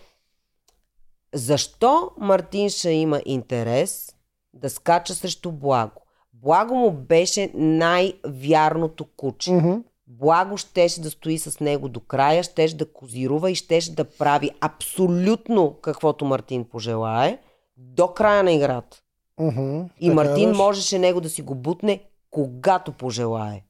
защо 1.33 2.11
Мартин 2.17 2.69
ще 2.69 2.91
има 2.91 3.21
интерес 3.25 4.15
да 4.53 4.69
скача 4.69 5.15
срещу 5.15 5.51
Благо? 5.51 6.01
Благо 6.33 6.75
му 6.75 6.91
беше 6.91 7.51
най-вярното 7.53 9.05
куче. 9.17 9.51
Мгм. 9.51 9.73
Благо 10.07 10.57
щеше 10.57 11.01
да 11.01 11.09
стои 11.09 11.37
с 11.39 11.59
него 11.59 11.89
до 11.89 11.99
края, 11.99 12.43
щеше 12.43 12.77
да 12.77 12.93
козирува 12.93 13.51
и 13.51 13.55
щеше 13.55 13.95
да 13.95 14.05
прави 14.05 14.51
абсолютно 14.61 15.73
каквото 15.81 16.25
Мартин 16.25 16.65
пожелае 16.65 17.39
до 17.77 18.07
края 18.07 18.43
на 18.43 18.51
играта. 18.51 19.01
Мгм. 19.39 19.81
И 19.99 20.07
Така 20.07 20.13
Мартин 20.13 20.49
беше. 20.49 20.57
можеше 20.57 20.99
него 20.99 21.21
да 21.21 21.29
си 21.29 21.41
го 21.41 21.55
бутне 21.55 22.03
когато 22.31 22.91
пожелае. 22.91 23.63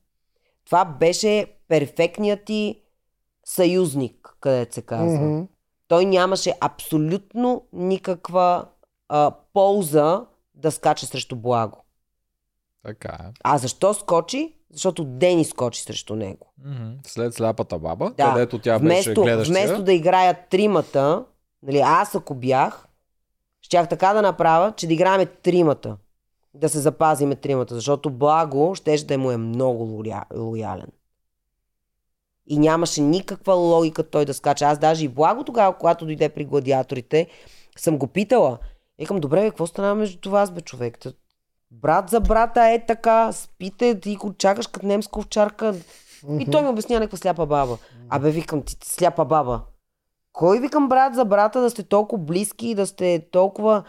Това 0.66 0.86
беше 0.86 1.46
перфектният 1.68 2.46
ти 2.46 2.82
съюзник, 3.46 4.36
където 4.40 4.76
се 4.76 4.82
казва. 4.82 5.20
Мгм. 5.20 5.44
Той 5.90 6.06
нямаше 6.06 6.54
абсолютно 6.62 7.64
никаква 7.74 8.66
а, 9.10 9.32
полза 9.54 10.26
да 10.56 10.72
скача 10.72 11.06
срещу 11.06 11.36
Благо. 11.36 11.78
Така 12.86 13.18
е. 13.20 13.32
А 13.44 13.58
защо 13.58 13.94
скочи? 13.94 14.56
Защото 14.74 15.04
Дени 15.04 15.46
скочи 15.46 15.82
срещу 15.82 16.16
него. 16.16 16.54
След 17.08 17.34
сляпата 17.34 17.80
баба, 17.80 18.14
Да. 18.18 18.30
където 18.34 18.60
тя 18.60 18.78
вместо, 18.78 19.10
беше 19.10 19.22
гледаща. 19.22 19.52
вместо 19.54 19.84
да 19.84 19.94
играят 19.94 20.38
тримата, 20.50 21.26
нали, 21.64 21.80
аз 21.80 22.16
ако 22.16 22.36
бях, 22.36 22.88
щях 23.62 23.90
така 23.90 24.14
да 24.14 24.22
направя, 24.22 24.72
че 24.72 24.88
да 24.88 24.94
играем 24.94 25.28
тримата. 25.44 25.98
Да 26.54 26.70
се 26.70 26.80
запазиме 26.80 27.36
тримата, 27.36 27.76
защото 27.76 28.10
Благо 28.10 28.76
щеше 28.76 29.06
да 29.08 29.18
му 29.18 29.32
е 29.32 29.38
много 29.38 29.84
лоя, 29.84 30.24
лоялен. 30.36 30.88
И 32.50 32.58
нямаше 32.58 33.02
никаква 33.02 33.54
логика 33.54 34.04
той 34.04 34.26
да 34.26 34.34
скача. 34.34 34.66
Аз 34.66 34.80
даже 34.80 35.06
и 35.06 35.08
Благо 35.08 35.44
тогава, 35.44 35.78
когато 35.78 36.06
дойде 36.06 36.30
при 36.30 36.46
гладиаторите, 36.46 37.28
съм 37.78 37.98
го 37.98 38.08
питала. 38.08 38.58
Викам, 39.00 39.20
добре, 39.20 39.50
какво 39.50 39.68
стана 39.68 39.96
между 39.96 40.20
това, 40.20 40.48
бе, 40.48 40.62
човек? 40.62 41.00
Брат 41.72 42.10
за 42.10 42.20
брата 42.20 42.62
е 42.62 42.86
така, 42.86 43.32
спите, 43.32 44.00
ти 44.00 44.16
го 44.16 44.34
чакаш 44.34 44.68
като 44.68 44.86
немска 44.86 45.20
овчарка. 45.20 45.76
И 46.40 46.52
той 46.52 46.62
ми 46.62 46.68
обясня 46.68 47.00
някаква 47.00 47.18
сляпа 47.18 47.46
баба. 47.46 47.78
Абе, 48.10 48.32
викам 48.32 48.62
ти, 48.62 48.76
сляпа 48.84 49.26
баба. 49.26 49.62
Кой 50.34 50.60
викам 50.60 50.90
брат 50.90 51.16
за 51.16 51.26
брата 51.26 51.62
да 51.62 51.70
сте 51.70 51.84
толкова 51.84 52.24
близки 52.24 52.68
и 52.68 52.76
да 52.76 52.88
сте 52.88 53.28
толкова 53.32 53.84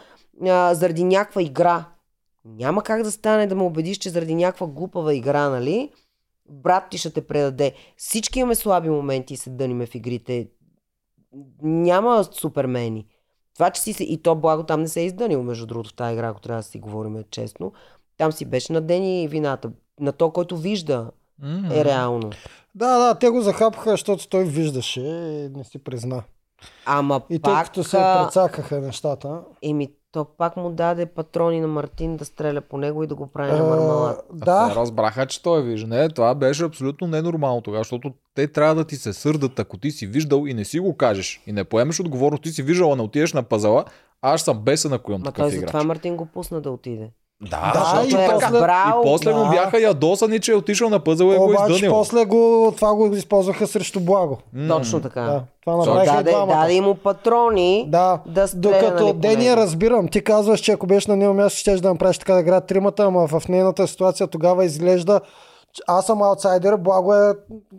а, 0.47 0.73
заради 0.73 1.03
някаква 1.03 1.41
игра? 1.41 1.85
Няма 2.45 2.83
как 2.83 3.03
да 3.03 3.11
стане 3.11 3.47
да 3.47 3.55
ме 3.55 3.63
убедиш, 3.63 3.97
че 3.97 4.09
заради 4.09 4.35
някаква 4.35 4.67
глупава 4.67 5.15
игра, 5.15 5.49
нали? 5.49 5.91
Брат 6.51 6.89
ти 6.89 6.97
ще 6.97 7.09
те 7.09 7.27
предаде. 7.27 7.73
Всички 7.97 8.39
имаме 8.39 8.55
слаби 8.55 8.89
моменти 8.89 9.33
и 9.33 9.37
се 9.37 9.49
дъниме 9.49 9.85
в 9.85 9.95
игрите. 9.95 10.47
Няма 11.61 12.23
супермени. 12.31 13.07
Това, 13.53 13.69
че 13.69 13.81
си 13.81 13.93
се... 13.93 14.03
И 14.03 14.21
то 14.21 14.35
благо 14.35 14.63
там 14.63 14.81
не 14.81 14.87
се 14.87 15.01
е 15.01 15.05
издънил, 15.05 15.43
между 15.43 15.65
другото, 15.65 15.89
в 15.89 15.93
тази 15.93 16.13
игра, 16.13 16.27
ако 16.27 16.41
трябва 16.41 16.59
да 16.59 16.67
си 16.67 16.79
говорим 16.79 17.23
честно. 17.31 17.73
Там 18.17 18.31
си 18.31 18.45
беше 18.45 18.73
на 18.73 18.81
Дени 18.81 19.27
вината. 19.27 19.71
На 19.99 20.11
то, 20.11 20.31
който 20.31 20.57
вижда, 20.57 21.11
е 21.71 21.85
реално. 21.85 22.29
Да, 22.75 22.97
да, 22.97 23.19
те 23.19 23.29
го 23.29 23.41
захапаха, 23.41 23.91
защото 23.91 24.29
той 24.29 24.43
виждаше 24.43 25.01
и 25.01 25.49
не 25.49 25.63
си 25.63 25.83
призна. 25.83 26.23
Ама 26.85 27.21
И 27.29 27.39
тъй 27.39 27.53
пак... 27.53 27.65
като 27.65 27.83
се 27.83 27.97
прецакаха 27.97 28.81
нещата. 28.81 29.41
Еми, 29.61 29.93
то 30.11 30.25
пак 30.37 30.57
му 30.57 30.69
даде 30.69 31.05
патрони 31.05 31.59
на 31.61 31.67
Мартин 31.67 32.17
да 32.17 32.25
стреля 32.25 32.61
по 32.61 32.77
него 32.77 33.03
и 33.03 33.07
да 33.07 33.15
го 33.15 33.27
прави 33.27 33.51
на 33.51 33.57
а, 33.57 33.63
мармалат. 33.63 34.25
Да. 34.33 34.69
Те 34.69 34.75
разбраха, 34.75 35.25
че 35.25 35.43
той 35.43 35.63
вижда. 35.63 35.87
Не, 35.87 36.09
това 36.09 36.35
беше 36.35 36.63
абсолютно 36.63 37.07
ненормално 37.07 37.61
тогава, 37.61 37.83
защото 37.83 38.13
те 38.35 38.47
трябва 38.47 38.75
да 38.75 38.85
ти 38.85 38.95
се 38.95 39.13
сърдат, 39.13 39.59
ако 39.59 39.77
ти 39.77 39.91
си 39.91 40.07
виждал 40.07 40.45
и 40.47 40.53
не 40.53 40.65
си 40.65 40.79
го 40.79 40.97
кажеш 40.97 41.41
и 41.47 41.51
не 41.51 41.63
поемеш 41.63 41.99
отговорност, 41.99 42.43
ти 42.43 42.49
си 42.49 42.63
виждал, 42.63 42.93
а 42.93 42.95
не 42.95 43.01
отидеш 43.01 43.33
на 43.33 43.43
пазала, 43.43 43.85
аз 44.21 44.41
съм 44.41 44.59
бесен, 44.59 44.93
ако 44.93 45.11
имам 45.11 45.21
Ма 45.21 45.25
такъв 45.25 45.43
той 45.43 45.49
играч. 45.49 45.61
затова 45.61 45.83
Мартин 45.83 46.15
го 46.17 46.25
пусна 46.25 46.61
да 46.61 46.71
отиде. 46.71 47.11
Да, 47.41 47.71
Да, 47.73 48.01
и 48.01 48.07
е 48.07 48.11
после- 48.11 48.27
така. 48.29 48.45
разбрал, 48.45 48.99
и 48.99 49.03
после 49.03 49.33
му 49.33 49.39
да. 49.39 49.49
бяха 49.49 49.79
ядосани, 49.79 50.39
че 50.39 50.51
е 50.51 50.55
отишъл 50.55 50.89
на 50.89 50.99
пъзела 50.99 51.35
и 51.35 51.37
го 51.37 51.43
е 51.43 51.47
обаче 51.47 51.73
издънил. 51.73 51.91
после 51.93 52.25
го, 52.25 52.73
това 52.75 52.93
го 52.95 53.07
използваха 53.07 53.67
срещу 53.67 53.99
Благо. 53.99 54.37
М. 54.53 54.67
Точно 54.69 54.99
така. 55.01 55.21
Да, 55.21 55.41
това 55.61 55.77
направиха 55.77 56.03
и 56.03 56.15
Даде, 56.15 56.31
двамата. 56.31 56.55
даде 56.55 56.81
му 56.81 56.95
патрони 56.95 57.85
Да, 57.87 58.19
да 58.25 58.45
докато 58.55 58.93
нали, 58.95 59.05
по 59.05 59.13
Дени 59.13 59.45
я 59.45 59.49
него. 59.49 59.61
разбирам. 59.61 60.07
Ти 60.07 60.23
казваш, 60.23 60.59
че 60.59 60.71
ако 60.71 60.87
беше 60.87 61.11
на 61.11 61.17
него 61.17 61.33
място, 61.33 61.59
ще 61.59 61.75
да 61.75 61.89
направиш 61.89 62.17
така 62.17 62.33
да 62.33 62.39
играят 62.39 62.65
тримата, 62.65 63.03
ама 63.03 63.27
в 63.27 63.43
нейната 63.49 63.87
ситуация 63.87 64.27
тогава 64.27 64.65
изглежда 64.65 65.19
аз 65.87 66.05
съм 66.05 66.21
аутсайдер, 66.21 66.75
благо 66.75 67.13
е 67.15 67.33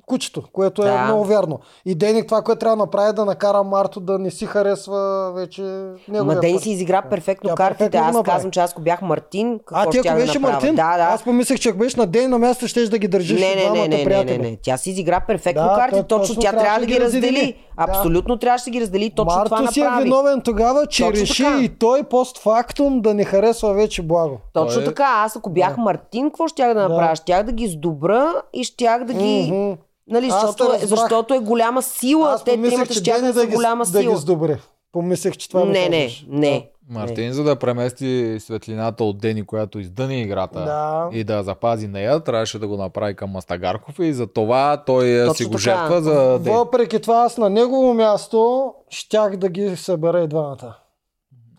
кучето, 0.06 0.42
което 0.52 0.82
е 0.82 0.86
Да. 0.86 0.98
много 0.98 1.24
вярно. 1.24 1.58
И 1.86 1.94
Дени 1.94 2.26
това, 2.26 2.42
което 2.42 2.58
трябва 2.58 2.76
да 2.76 2.82
направи 2.82 3.08
е 3.08 3.12
да 3.12 3.24
накара 3.24 3.62
Марто 3.62 4.00
да 4.00 4.18
не 4.18 4.30
си 4.30 4.46
харесва 4.46 4.92
вече 5.32 5.62
неговия 6.08 6.24
Ма 6.24 6.40
Дени 6.40 6.58
си 6.58 6.70
изигра 6.70 7.02
перфектно 7.02 7.48
Тя 7.48 7.54
картите. 7.54 7.78
перфектно 7.80 8.00
Аз 8.00 8.14
направи. 8.14 8.34
казвам, 8.34 8.50
че 8.50 8.60
аз 8.60 8.72
ако 8.72 8.80
бях 8.80 9.02
Мартин, 9.02 9.58
какво 9.58 9.74
А 9.78 9.90
ти 9.90 9.98
ако 9.98 10.08
да 10.08 10.14
беше 10.14 10.38
направя? 10.38 10.52
Мартин, 10.54 10.74
Да, 10.74 10.96
да. 10.96 11.02
аз 11.04 11.22
помислех, 11.24 11.58
че 11.58 11.68
ако 11.68 11.78
беше 11.78 12.00
на 12.00 12.06
Дени 12.06 12.26
на 12.26 12.38
място, 12.38 12.68
ще 12.68 12.82
да 12.82 12.98
ги 12.98 13.08
държиш 13.08 13.40
Не, 13.40 13.54
не, 13.54 13.70
не, 13.70 13.88
не, 13.88 14.04
не, 14.04 14.24
не, 14.24 14.38
не. 14.38 14.58
Тя 14.62 14.76
си 14.76 14.90
изигра 14.90 15.20
перфектно 15.20 15.62
Да, 15.64 15.74
карти. 15.74 15.96
то- 15.98 16.02
Точно 16.04 16.26
точно 16.26 16.42
тя 16.42 16.52
трябва 16.52 16.80
да 16.80 16.86
ги 16.86 17.00
раздели. 17.00 17.56
Да. 17.78 17.84
Абсолютно 17.84 18.36
трябваше 18.36 18.64
да 18.64 18.70
ги 18.70 18.80
раздели. 18.80 19.10
Точно 19.10 19.34
Марто 19.34 19.50
това 19.50 19.66
си 19.66 19.80
е 19.80 19.84
направи. 19.84 20.04
виновен 20.04 20.40
тогава, 20.40 20.86
че 20.86 21.02
Точно 21.02 21.20
реши 21.20 21.42
така. 21.44 21.60
и 21.60 21.68
той 21.70 22.02
постфактум 22.02 23.00
да 23.00 23.14
не 23.14 23.24
харесва 23.24 23.74
вече 23.74 24.02
благо. 24.02 24.38
Точно 24.52 24.80
е- 24.80 24.84
така. 24.84 25.04
Аз 25.16 25.36
ако 25.36 25.50
бях 25.50 25.76
Мартин, 25.76 26.26
какво 26.26 26.48
щях 26.48 26.74
да 26.74 26.88
направя? 26.88 27.16
Щях 27.16 27.42
да 27.42 27.52
ги 27.52 27.68
сдобра 27.82 28.32
и 28.52 28.64
щях 28.64 29.04
да 29.04 29.14
ги... 29.14 29.50
Мгм. 29.52 29.72
Нали, 30.06 30.26
Аз 30.26 30.46
защото, 30.46 30.74
е, 30.74 30.78
защото 30.78 31.34
е 31.34 31.38
голяма 31.38 31.82
сила. 31.82 32.30
Аз 32.30 32.44
Те 32.44 32.50
тримата 32.52 32.70
Дени 33.00 33.20
да 33.20 33.26
са 33.26 33.32
да 33.32 33.46
ги, 33.46 33.54
голяма 33.54 33.84
да 33.84 33.98
ги 33.98 34.04
сила. 34.04 34.16
сдобре. 34.16 34.58
Помислех, 34.92 35.36
че 35.36 35.48
това 35.48 35.64
Не, 35.64 35.88
не, 35.88 36.08
не. 36.28 36.68
Мартин, 36.90 37.32
за 37.32 37.44
да 37.44 37.56
премести 37.56 38.36
светлината 38.40 39.04
от 39.04 39.18
Дени, 39.18 39.46
която 39.46 39.78
издъни 39.78 40.22
играта 40.22 40.58
Да. 40.58 41.08
и 41.12 41.24
да 41.24 41.42
запази 41.42 41.88
нея, 41.88 42.20
трябваше 42.20 42.58
да 42.58 42.68
го 42.68 42.76
направи 42.76 43.14
към 43.14 43.30
Мастагарков 43.30 43.98
и 43.98 44.12
за 44.12 44.26
това 44.26 44.82
той 44.86 45.08
е 45.08 45.20
Точно 45.20 45.34
си 45.34 45.44
го 45.44 45.50
така. 45.50 45.60
жертва 45.60 46.02
за 46.02 46.38
Дени. 46.38 46.56
Въпреки 46.56 47.00
това, 47.00 47.16
аз 47.16 47.38
на 47.38 47.50
негово 47.50 47.94
място 47.94 48.72
щях 48.90 49.36
да 49.36 49.48
ги 49.48 49.76
събера 49.76 50.20
и 50.20 50.28
двамата. 50.28 50.76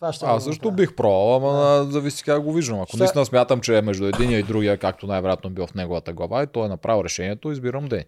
Това 0.04 0.12
ще 0.12 0.26
Аз 0.26 0.44
също 0.44 0.70
бих 0.70 0.94
пробвал, 0.94 1.36
ама 1.36 1.52
да. 1.52 1.84
зависи 1.84 2.24
как 2.24 2.42
го 2.42 2.52
виждам. 2.52 2.76
Ако 2.76 2.88
Ще- 2.88 2.98
наистина 2.98 3.24
смятам, 3.26 3.60
че 3.60 3.78
е 3.78 3.82
между 3.82 4.06
единия 4.06 4.38
и 4.38 4.42
другия, 4.42 4.78
както 4.78 5.06
най-вероятно 5.06 5.50
бил 5.50 5.66
в 5.66 5.74
неговата 5.74 6.12
глава, 6.12 6.42
и 6.42 6.46
той 6.46 6.64
е 6.64 6.68
направил 6.68 7.04
решението, 7.04 7.50
избирам 7.50 7.84
Дени. 7.84 8.04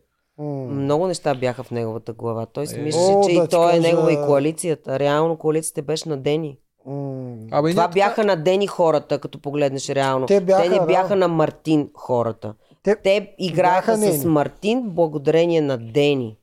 Много 0.68 1.06
неща 1.06 1.35
бяха 1.35 1.62
в 1.62 1.70
неговата 1.70 2.12
глава. 2.12 2.47
Той 2.47 2.66
си 2.66 2.77
Е. 2.77 2.82
мислеше, 2.82 3.12
че 3.24 3.35
да 3.35 3.44
и 3.44 3.48
той 3.48 3.77
е 3.77 3.81
негова 3.81 4.12
и 4.12 4.16
коалицията. 4.16 4.98
Реално 4.98 5.36
коалицията 5.36 5.82
беше 5.82 6.09
на 6.09 6.16
Дени. 6.16 6.59
Абе, 7.51 7.70
Това 7.70 7.82
ние 7.85 7.93
бяха 7.94 8.24
на 8.24 8.36
Дени 8.36 8.66
хората, 8.66 9.18
като 9.18 9.39
погледнеш 9.39 9.89
реално. 9.89 10.27
Те 10.27 10.40
бяха, 10.40 10.62
Те 10.62 10.68
не 10.68 10.78
да. 10.78 10.86
бяха 10.86 11.16
на 11.16 11.28
Мартин 11.28 11.90
хората. 11.94 12.55
Те 12.82 12.97
Те 12.97 13.35
играха 13.39 13.97
с. 13.97 14.24
Мартин 14.24 14.82
благодарение 14.85 15.60
на 15.60 15.78
Дени, 15.78 16.36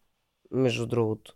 между 0.51 0.85
другото. 0.85 1.34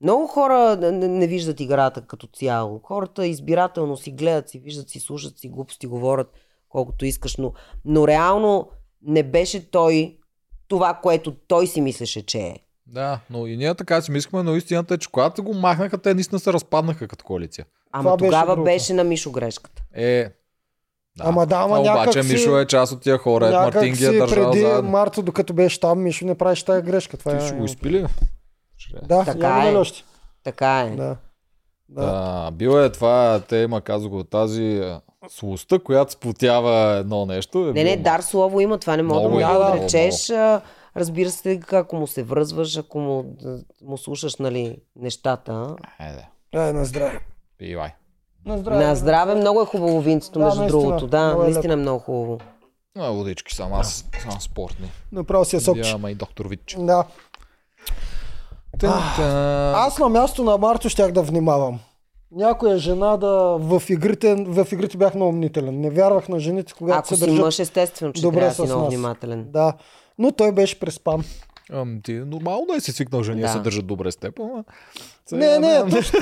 Много 0.00 0.26
хора 0.26 0.76
не, 0.76 1.08
не- 1.08 1.26
виждат 1.26 1.60
играта 1.60 2.00
като 2.00 2.26
цяло. 2.26 2.78
Хората 2.78 3.26
избирателно 3.26 3.96
си 3.96 4.10
гледат, 4.10 4.48
си 4.48 4.58
виждат, 4.58 4.90
си 4.90 5.00
слушат, 5.00 5.38
си 5.38 5.48
глупости 5.48 5.86
говорят 5.86 6.32
колкото 6.68 7.04
искаш, 7.04 7.36
но, 7.36 7.52
но 7.84 8.08
реално 8.08 8.68
не 9.02 9.22
беше 9.22 9.70
той 9.70 10.16
това, 10.68 10.94
което 10.94 11.34
той 11.48 11.66
си 11.66 11.80
мислеше, 11.80 12.26
че 12.26 12.38
е. 12.38 12.56
Да, 12.86 13.20
но 13.30 13.46
и 13.46 13.56
ние 13.56 13.74
така 13.74 14.02
си 14.02 14.10
мислихме, 14.10 14.42
но 14.42 14.54
истината 14.56 14.94
е, 14.94 14.98
че 14.98 15.10
когато 15.10 15.42
го 15.42 15.54
махнаха, 15.54 15.98
те 15.98 16.14
наистина 16.14 16.38
се 16.38 16.52
разпаднаха 16.52 17.08
като 17.08 17.24
коалиция. 17.24 17.66
Ама 17.92 18.02
Това 18.04 18.16
беше 18.16 18.28
тогава 18.28 18.46
другото. 18.46 18.64
беше 18.64 18.92
на 18.92 19.04
Мишо 19.04 19.30
грешката. 19.30 19.82
Е, 19.94 20.22
да. 20.22 20.30
Ама 21.18 21.46
да, 21.46 21.56
ама 21.56 21.76
А 21.76 21.80
обаче 21.80 22.22
си- 22.22 22.32
Мишо 22.32 22.58
е 22.58 22.66
част 22.66 22.92
от 22.92 23.02
тия 23.02 23.18
хора. 23.18 23.50
Някак 23.50 23.74
Мартин 23.74 23.94
ги 23.94 24.04
е 24.06 24.18
държал 24.18 24.50
преди 24.50 24.60
заедно. 24.60 24.90
Марто, 24.90 25.22
докато 25.22 25.52
беше 25.52 25.80
там, 25.80 26.02
Мишо 26.02 26.26
не 26.26 26.34
правиш 26.34 26.62
тази 26.62 26.82
грешка. 26.82 27.16
Това 27.16 27.30
Ти 27.32 27.44
е... 27.44 27.46
ще 27.46 27.56
го 27.56 27.64
изпили. 27.64 28.06
Ще. 28.78 28.96
Да, 29.02 29.24
Така 29.24 29.64
е. 29.66 29.76
Още. 29.76 30.04
Така 30.44 30.80
е. 30.80 30.90
Да. 30.90 31.16
Да. 31.88 32.06
Да, 32.06 32.50
бил 32.50 32.70
е 32.70 32.92
това, 32.92 33.40
те 33.48 33.56
има 33.56 33.80
казва 33.80 34.08
го, 34.08 34.24
тази 34.24 34.96
слуста, 35.28 35.78
която 35.78 36.12
сплотява 36.12 36.96
едно 36.96 37.26
нещо. 37.26 37.68
Е 37.68 37.72
Не, 37.72 37.84
не, 37.84 37.96
дар 37.96 38.20
слово 38.20 38.60
има, 38.60 38.78
това 38.78 38.96
не 38.96 39.02
мога 39.02 39.22
да 39.22 39.28
му 39.28 39.40
е, 39.40 39.44
го 39.44 39.50
много, 39.50 39.64
отречеш. 39.76 40.30
а, 40.30 40.60
Разбира 40.96 41.30
се, 41.30 41.60
ако 41.72 41.96
му 41.96 42.06
се 42.06 42.22
връзваш, 42.22 42.76
ако 42.76 42.98
му, 42.98 43.36
да- 43.42 43.60
му 43.82 43.98
слушаш 43.98 44.36
нали, 44.36 44.76
нещата. 44.96 45.76
Айде, 45.98 46.26
Ай, 46.54 46.72
на 46.72 46.84
здраве. 46.84 47.20
пивай. 47.58 47.90
На 48.46 48.58
здраве. 48.58 48.84
На 48.84 48.94
здраве 48.94 49.34
много 49.34 49.62
е 49.62 49.66
хубаво 49.66 50.00
винцето, 50.00 50.38
Да, 50.38 50.44
между 50.44 50.60
наистина, 50.60 50.82
другото. 50.82 51.06
Да, 51.06 51.26
много 51.26 51.42
е 51.42 51.44
наистина 51.44 51.72
е 51.72 51.76
много 51.76 51.98
хубаво. 51.98 52.38
А, 52.98 53.10
водички 53.10 53.54
само 53.54 53.76
аз, 53.76 54.04
само 54.20 54.40
спортни. 54.40 54.90
Направо 55.12 55.44
си 55.44 55.56
е 55.56 55.60
сокче. 55.60 55.90
Ама 55.90 56.10
и 56.10 56.14
доктор 56.14 56.46
Вич. 56.46 56.76
Да. 56.78 57.04
Аз 58.86 59.98
на 59.98 60.08
място 60.08 60.44
на 60.44 60.58
Марто 60.58 60.88
щях 60.88 61.12
да 61.12 61.22
внимавам. 61.22 61.78
Някоя 62.32 62.78
жена 62.78 63.16
да 63.16 63.56
в 63.58 63.82
игрите, 63.88 64.34
в 64.34 64.66
игрите 64.72 64.96
бях 64.96 65.14
много 65.14 65.32
мнителен. 65.32 65.80
Не 65.80 65.90
вярвах 65.90 66.28
на 66.28 66.38
жените, 66.38 66.72
когато 66.78 66.98
Ако 66.98 67.08
се 67.08 67.14
си 67.14 67.20
държат. 67.20 67.44
мъж, 67.44 67.58
естествено, 67.58 68.12
че 68.12 68.22
добре 68.22 68.38
трябва 68.38 68.48
да 68.50 68.54
си 68.54 68.62
много 68.62 68.84
нас. 68.84 68.88
внимателен. 68.94 69.46
Да. 69.50 69.72
Но 70.18 70.32
той 70.32 70.52
беше 70.52 70.80
преспан. 70.80 71.24
Ам, 71.72 72.00
ти, 72.04 72.12
нормално 72.12 72.74
е 72.76 72.80
си 72.80 72.92
свикнал 72.92 73.22
жени 73.22 73.40
да. 73.40 73.46
Да. 73.46 73.52
се 73.52 73.58
държат 73.58 73.86
добре 73.86 74.12
с 74.12 74.16
теб, 74.16 74.40
ама... 74.40 74.64
Не, 75.32 75.58
не, 75.58 75.90
точно, 75.90 76.18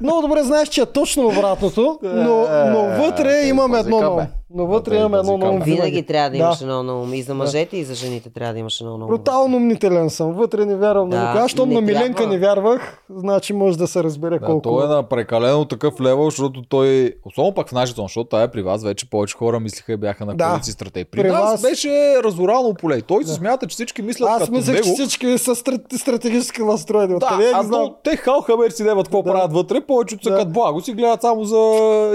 много 0.00 0.20
добре 0.22 0.42
знаеш, 0.42 0.68
че 0.68 0.80
е 0.80 0.86
точно 0.86 1.26
обратното, 1.26 1.98
но, 2.02 2.46
но 2.66 3.02
вътре 3.02 3.32
Е, 3.34 3.48
имам 3.48 3.74
едно 3.74 4.16
бе. 4.16 4.26
Но 4.54 4.66
вътре 4.66 4.96
имам 4.96 5.14
едно 5.14 5.38
бе. 5.38 5.58
Винаги 5.60 6.02
трябва 6.02 6.30
да 6.30 6.36
имаш 6.36 6.60
едно 6.60 7.02
ум. 7.02 7.14
И 7.14 7.22
за 7.22 7.34
мъжете, 7.34 7.76
и 7.76 7.84
за 7.84 7.94
жените 7.94 8.30
трябва 8.30 8.52
да 8.52 8.58
имаш 8.58 8.80
едно 8.80 8.94
ум. 8.94 9.06
Брутално 9.06 9.60
мнителен 9.60 10.10
съм. 10.10 10.32
Вътре 10.32 10.64
не 10.64 10.76
вярвам 10.76 11.08
на 11.08 11.24
никога. 11.24 11.48
Щом 11.48 11.70
на 11.70 11.80
Миленка 11.80 12.26
не 12.26 12.38
вярвах, 12.38 13.02
значи 13.10 13.52
може 13.52 13.78
да 13.78 13.86
се 13.86 14.02
разбере 14.02 14.38
колко. 14.38 14.60
той 14.62 14.84
е 14.84 14.88
на 14.88 15.02
прекалено 15.02 15.64
такъв 15.64 16.00
левел, 16.00 16.24
защото 16.24 16.62
той, 16.62 17.12
особено 17.24 17.54
пък 17.54 17.68
в 17.68 17.72
нашия 17.72 17.94
зон, 17.94 18.04
защото 18.04 18.28
тая 18.28 18.50
при 18.50 18.62
вас 18.62 18.84
вече 18.84 19.10
повече 19.10 19.36
хора 19.36 19.60
мислиха 19.60 19.92
и 19.92 19.96
бяха 19.96 20.26
на 20.26 20.36
коалиции 20.36 20.72
стратеги. 20.72 21.04
При, 21.04 21.22
нас 21.22 21.42
вас- 21.42 21.62
беше 21.62 21.88
разорално 22.24 22.74
поле. 22.74 23.02
Той 23.02 23.24
се 23.24 23.34
смята, 23.34 23.66
че 23.66 23.74
всички 23.74 24.02
мислят 24.02 24.30
Аз 24.32 24.50
мислех, 24.50 24.74
него. 24.74 24.86
че 24.86 24.92
всички 24.92 25.38
са 25.38 25.50
страт- 25.50 25.96
стратегически 25.96 26.62
настроени. 26.62 27.18
Да, 27.18 27.38
а 27.54 27.64
ги 27.64 28.16
те 28.38 28.46
халхабер 28.46 28.70
си 28.70 28.84
деват 28.84 29.06
какво 29.06 29.22
Да. 29.22 29.30
правят 29.30 29.52
вътре, 29.52 29.80
повечето 29.80 30.22
са 30.24 30.30
Да. 30.30 30.36
като 30.36 30.50
благо 30.50 30.80
си 30.80 30.92
гледат 30.92 31.20
само 31.20 31.44
за 31.44 31.58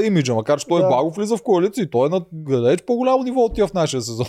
имиджа, 0.03 0.35
макар 0.35 0.59
че 0.59 0.67
той 0.67 0.81
Да. 0.81 0.87
благо 0.87 1.09
влиза 1.09 1.37
в 1.37 1.43
коалиция 1.43 1.83
и 1.83 1.89
той 1.89 2.07
е 2.07 2.09
на 2.09 2.21
далеч 2.31 2.79
по-голямо 2.81 3.23
ниво 3.23 3.41
от 3.41 3.53
тия 3.53 3.67
в 3.67 3.73
нашия 3.73 4.01
сезон. 4.01 4.25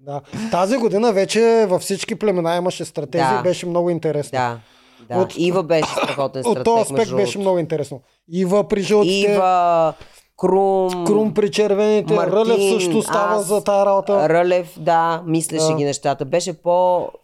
Да. 0.00 0.20
Тази 0.50 0.76
година 0.76 1.12
вече 1.12 1.66
във 1.68 1.82
всички 1.82 2.14
племена 2.14 2.56
имаше 2.56 2.84
стратези 2.84 3.24
Да. 3.24 3.38
и 3.40 3.42
беше 3.42 3.66
много 3.66 3.90
интересно. 3.90 4.36
Да. 4.38 4.58
Да, 5.08 5.18
От- 5.18 5.34
Ива 5.36 5.62
беше 5.62 5.90
страхотен 5.92 6.40
От 6.40 6.46
стратег, 6.46 6.64
този 6.64 6.80
аспект 6.82 7.10
беше 7.12 7.38
много 7.38 7.58
интересно. 7.58 8.00
Ива 8.32 8.68
при 8.68 8.82
жълтите, 8.82 9.32
Ива, 9.32 9.92
Крум, 10.38 11.04
Крум 11.06 11.34
при 11.34 11.50
червените, 11.50 12.14
Мартин, 12.14 12.34
Рълев 12.34 12.72
също 12.72 13.02
става 13.02 13.34
аз, 13.34 13.46
за 13.46 13.64
тази 13.64 13.86
работа. 13.86 14.28
Рълев, 14.28 14.74
да, 14.78 15.22
мислеше 15.26 15.66
Да. 15.66 15.74
ги 15.74 15.84
нещата. 15.84 16.24
Беше 16.24 16.52
по 16.52 16.70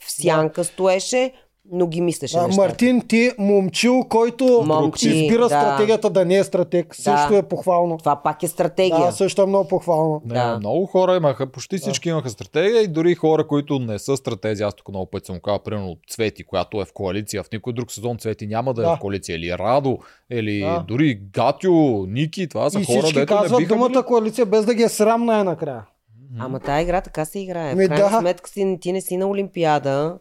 в 0.01 0.13
сянка 0.13 0.65
стоеше, 0.65 1.33
но 1.73 1.87
ги 1.87 2.01
мислеше 2.01 2.39
А, 2.39 2.43
нещата. 2.43 2.63
Мартин 2.63 3.01
ти, 3.01 3.31
момчил, 3.39 4.05
който 4.05 4.65
Момчи, 4.67 5.09
избира 5.11 5.41
да. 5.41 5.49
стратегията 5.49 6.11
да 6.11 6.25
не 6.25 6.37
е 6.37 6.45
стратег, 6.45 6.95
също 6.95 7.35
е 7.35 7.43
похвално. 7.43 7.99
Това 7.99 8.17
пак 8.17 8.43
е 8.43 8.49
стратегия. 8.49 8.99
Да, 9.01 9.13
също 9.13 9.43
е 9.43 9.47
много 9.47 9.69
похвално. 9.69 10.23
Не, 10.25 10.35
Да. 10.35 10.57
Много 10.57 10.87
хора 10.87 11.17
имаха, 11.17 11.47
почти 11.47 11.79
всички 11.79 12.09
имаха 12.09 12.31
стратегия 12.31 12.83
и 12.83 12.89
дори 12.89 13.15
хора, 13.15 13.47
които 13.47 13.79
не 13.79 13.99
са 13.99 14.17
стратези, 14.17 14.63
аз 14.63 14.75
тук 14.75 14.89
много 14.89 15.07
пъти 15.07 15.27
съм 15.27 15.41
казал, 15.41 15.59
примерно 15.59 15.97
Цвети, 16.09 16.45
която 16.45 16.81
е 16.81 16.85
в 16.85 16.93
коалиция, 16.93 17.43
в 17.43 17.53
никой 17.53 17.73
друг 17.73 17.93
сезон 17.93 18.19
Цвети 18.19 18.47
няма 18.47 18.75
да, 18.75 18.83
е 18.83 18.85
Да. 18.85 18.97
в 18.97 18.99
коалиция, 18.99 19.37
или 19.37 19.53
Радо, 19.53 19.99
или 20.31 20.61
Да. 20.61 20.85
дори 20.89 21.15
Гатю, 21.33 21.73
Ники, 22.09 22.49
това 22.49 22.71
са 22.71 22.81
И 22.81 22.85
хора, 22.85 22.99
всички 22.99 23.15
дето 23.15 23.35
не 23.35 23.41
казват 23.41 23.59
биха 23.59 23.75
думата 23.75 23.89
били. 23.89 24.03
коалиция 24.03 24.47
без 24.47 24.65
да 24.65 24.75
ги 24.75 24.83
е 24.83 24.89
срам 24.89 25.25
най-накрая. 25.25 25.85
Ама 26.39 26.61
тази 26.61 26.83
игра 26.83 27.01
така 27.01 27.25
се 27.25 27.39
играе. 27.39 27.75
Ми, 27.75 27.85
в 27.85 27.89
крайна 27.89 28.11
да. 28.11 28.19
сметка 28.19 28.51
си, 28.51 28.79
ти 28.81 28.93
не 28.93 29.01
си 29.01 29.17
на 29.17 29.27
Олимпиада. 29.27 30.19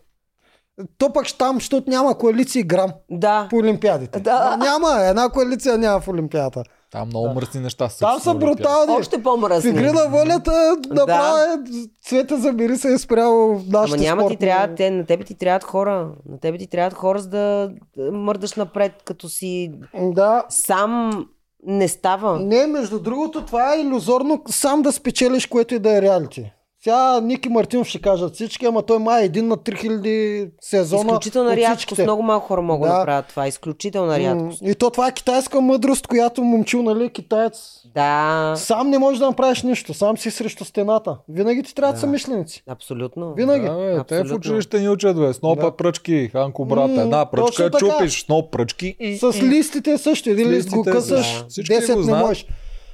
То 0.98 1.14
пък 1.14 1.28
там, 1.30 1.56
защото 1.56 1.90
няма 1.90 2.18
коалиции 2.18 2.64
грам 2.64 2.90
Да. 3.12 3.48
по 3.50 3.58
Олимпиадите. 3.58 4.20
Да. 4.20 4.58
Няма, 4.58 5.02
една 5.02 5.30
коалиция 5.30 5.78
няма 5.78 6.00
в 6.00 6.08
Олимпиадата. 6.08 6.64
Там 6.92 7.08
много 7.08 7.30
мръсни 7.30 7.62
неща 7.62 7.90
са. 7.90 8.00
Там 8.00 8.20
са 8.20 8.30
Олимпиада. 8.32 8.56
брутални. 8.56 8.94
Още 8.94 9.24
по-мръсни. 9.24 9.70
игри 9.70 9.92
на 9.92 10.08
волята 10.08 10.52
направо 10.90 11.38
е 11.38 11.58
цвета 12.02 12.38
забери 12.38 12.78
се 12.78 12.88
е 12.88 12.98
спрямо 12.98 13.62
нашите 13.68 13.74
Ама 13.96 14.04
няма 14.06 14.22
ти 14.22 14.26
спортни- 14.26 14.38
трябва, 14.40 14.76
те, 14.76 14.92
на 14.92 15.06
тебе 15.06 15.24
ти 15.24 15.36
трябват 15.36 15.64
хора. 15.64 16.10
На 16.26 16.40
тебе 16.40 16.58
ти 16.58 16.68
трябват 16.68 16.94
хора, 16.94 17.20
за 17.20 17.30
да 17.30 17.70
да 17.98 18.12
мърдаш 18.12 18.54
напред, 18.54 18.92
като 19.06 19.30
си 19.30 19.72
Да. 19.96 20.44
сам 20.50 21.26
не 21.64 21.88
става. 21.88 22.40
Не, 22.40 22.68
между 22.68 23.00
другото, 23.00 23.42
това 23.42 23.74
е 23.74 23.80
иллюзорно 23.80 24.42
сам 24.50 24.82
да 24.82 24.92
спечелиш, 24.92 25.46
което 25.46 25.76
и 25.76 25.80
да 25.80 25.98
е 25.98 26.02
реалити. 26.02 26.52
Сега 26.88 27.22
Ники 27.22 27.50
Мартинов 27.50 27.88
ще 27.88 28.02
кажат 28.02 28.34
всички, 28.34 28.66
ама 28.66 28.82
той 28.82 29.00
май 29.00 29.22
е 29.22 29.26
един 29.26 29.48
на 29.48 29.58
3000 29.58 30.50
сезона. 30.62 31.02
Изключителна 31.02 31.52
от 31.52 31.58
рядкост. 31.58 31.98
Много 32.00 32.22
малко 32.22 32.48
хора 32.48 32.62
могат 32.62 32.82
да, 32.82 32.94
Да. 32.94 33.00
направят 33.00 33.26
това. 33.26 33.48
Изключителна 33.48 34.20
рядкост. 34.20 34.62
И 34.62 34.76
то 34.76 34.90
това 34.90 35.08
е 35.08 35.12
китайска 35.12 35.62
мъдрост, 35.62 36.08
която 36.08 36.44
момчил, 36.44 36.84
нали, 36.84 37.10
китаец. 37.10 37.82
Да, 37.96 38.54
Сам 38.58 38.90
не 38.90 38.98
можеш 39.00 39.20
да 39.20 39.26
направиш 39.26 39.64
нищо, 39.64 39.94
сам 39.94 40.18
си 40.18 40.32
срещу 40.32 40.66
стената. 40.66 41.18
Винаги 41.30 41.64
ти 41.64 41.76
трябват 41.76 42.00
са 42.00 42.08
мишленици. 42.08 42.64
абсолютно. 42.68 43.34
Винаги. 43.34 43.66
Да, 43.66 43.76
бе, 43.76 44.04
те 44.04 44.16
в 44.16 44.20
Абсолютно. 44.20 44.36
училище 44.36 44.80
ни 44.80 44.90
учат, 44.90 45.20
бе. 45.20 45.34
Снопа 45.34 45.62
Да. 45.62 45.72
пръчки, 45.72 46.30
Ханко 46.32 46.66
брат. 46.66 46.92
М, 46.92 47.02
Една 47.02 47.26
пръчка 47.26 47.72
чупиш, 47.72 48.26
сноп 48.26 48.52
пръчки. 48.52 48.96
С 49.20 49.42
листите 49.44 49.98
също. 49.98 50.30
Един 50.30 50.50
лист 50.50 50.70
го 50.70 50.76
листите 50.76 50.92
късаш, 50.92 51.34
да. 51.34 51.46
Всички 51.50 51.74
10 51.74 51.94
го 51.94 52.00
не 52.00 52.06
знаят. 52.06 52.28
можеш. 52.28 52.46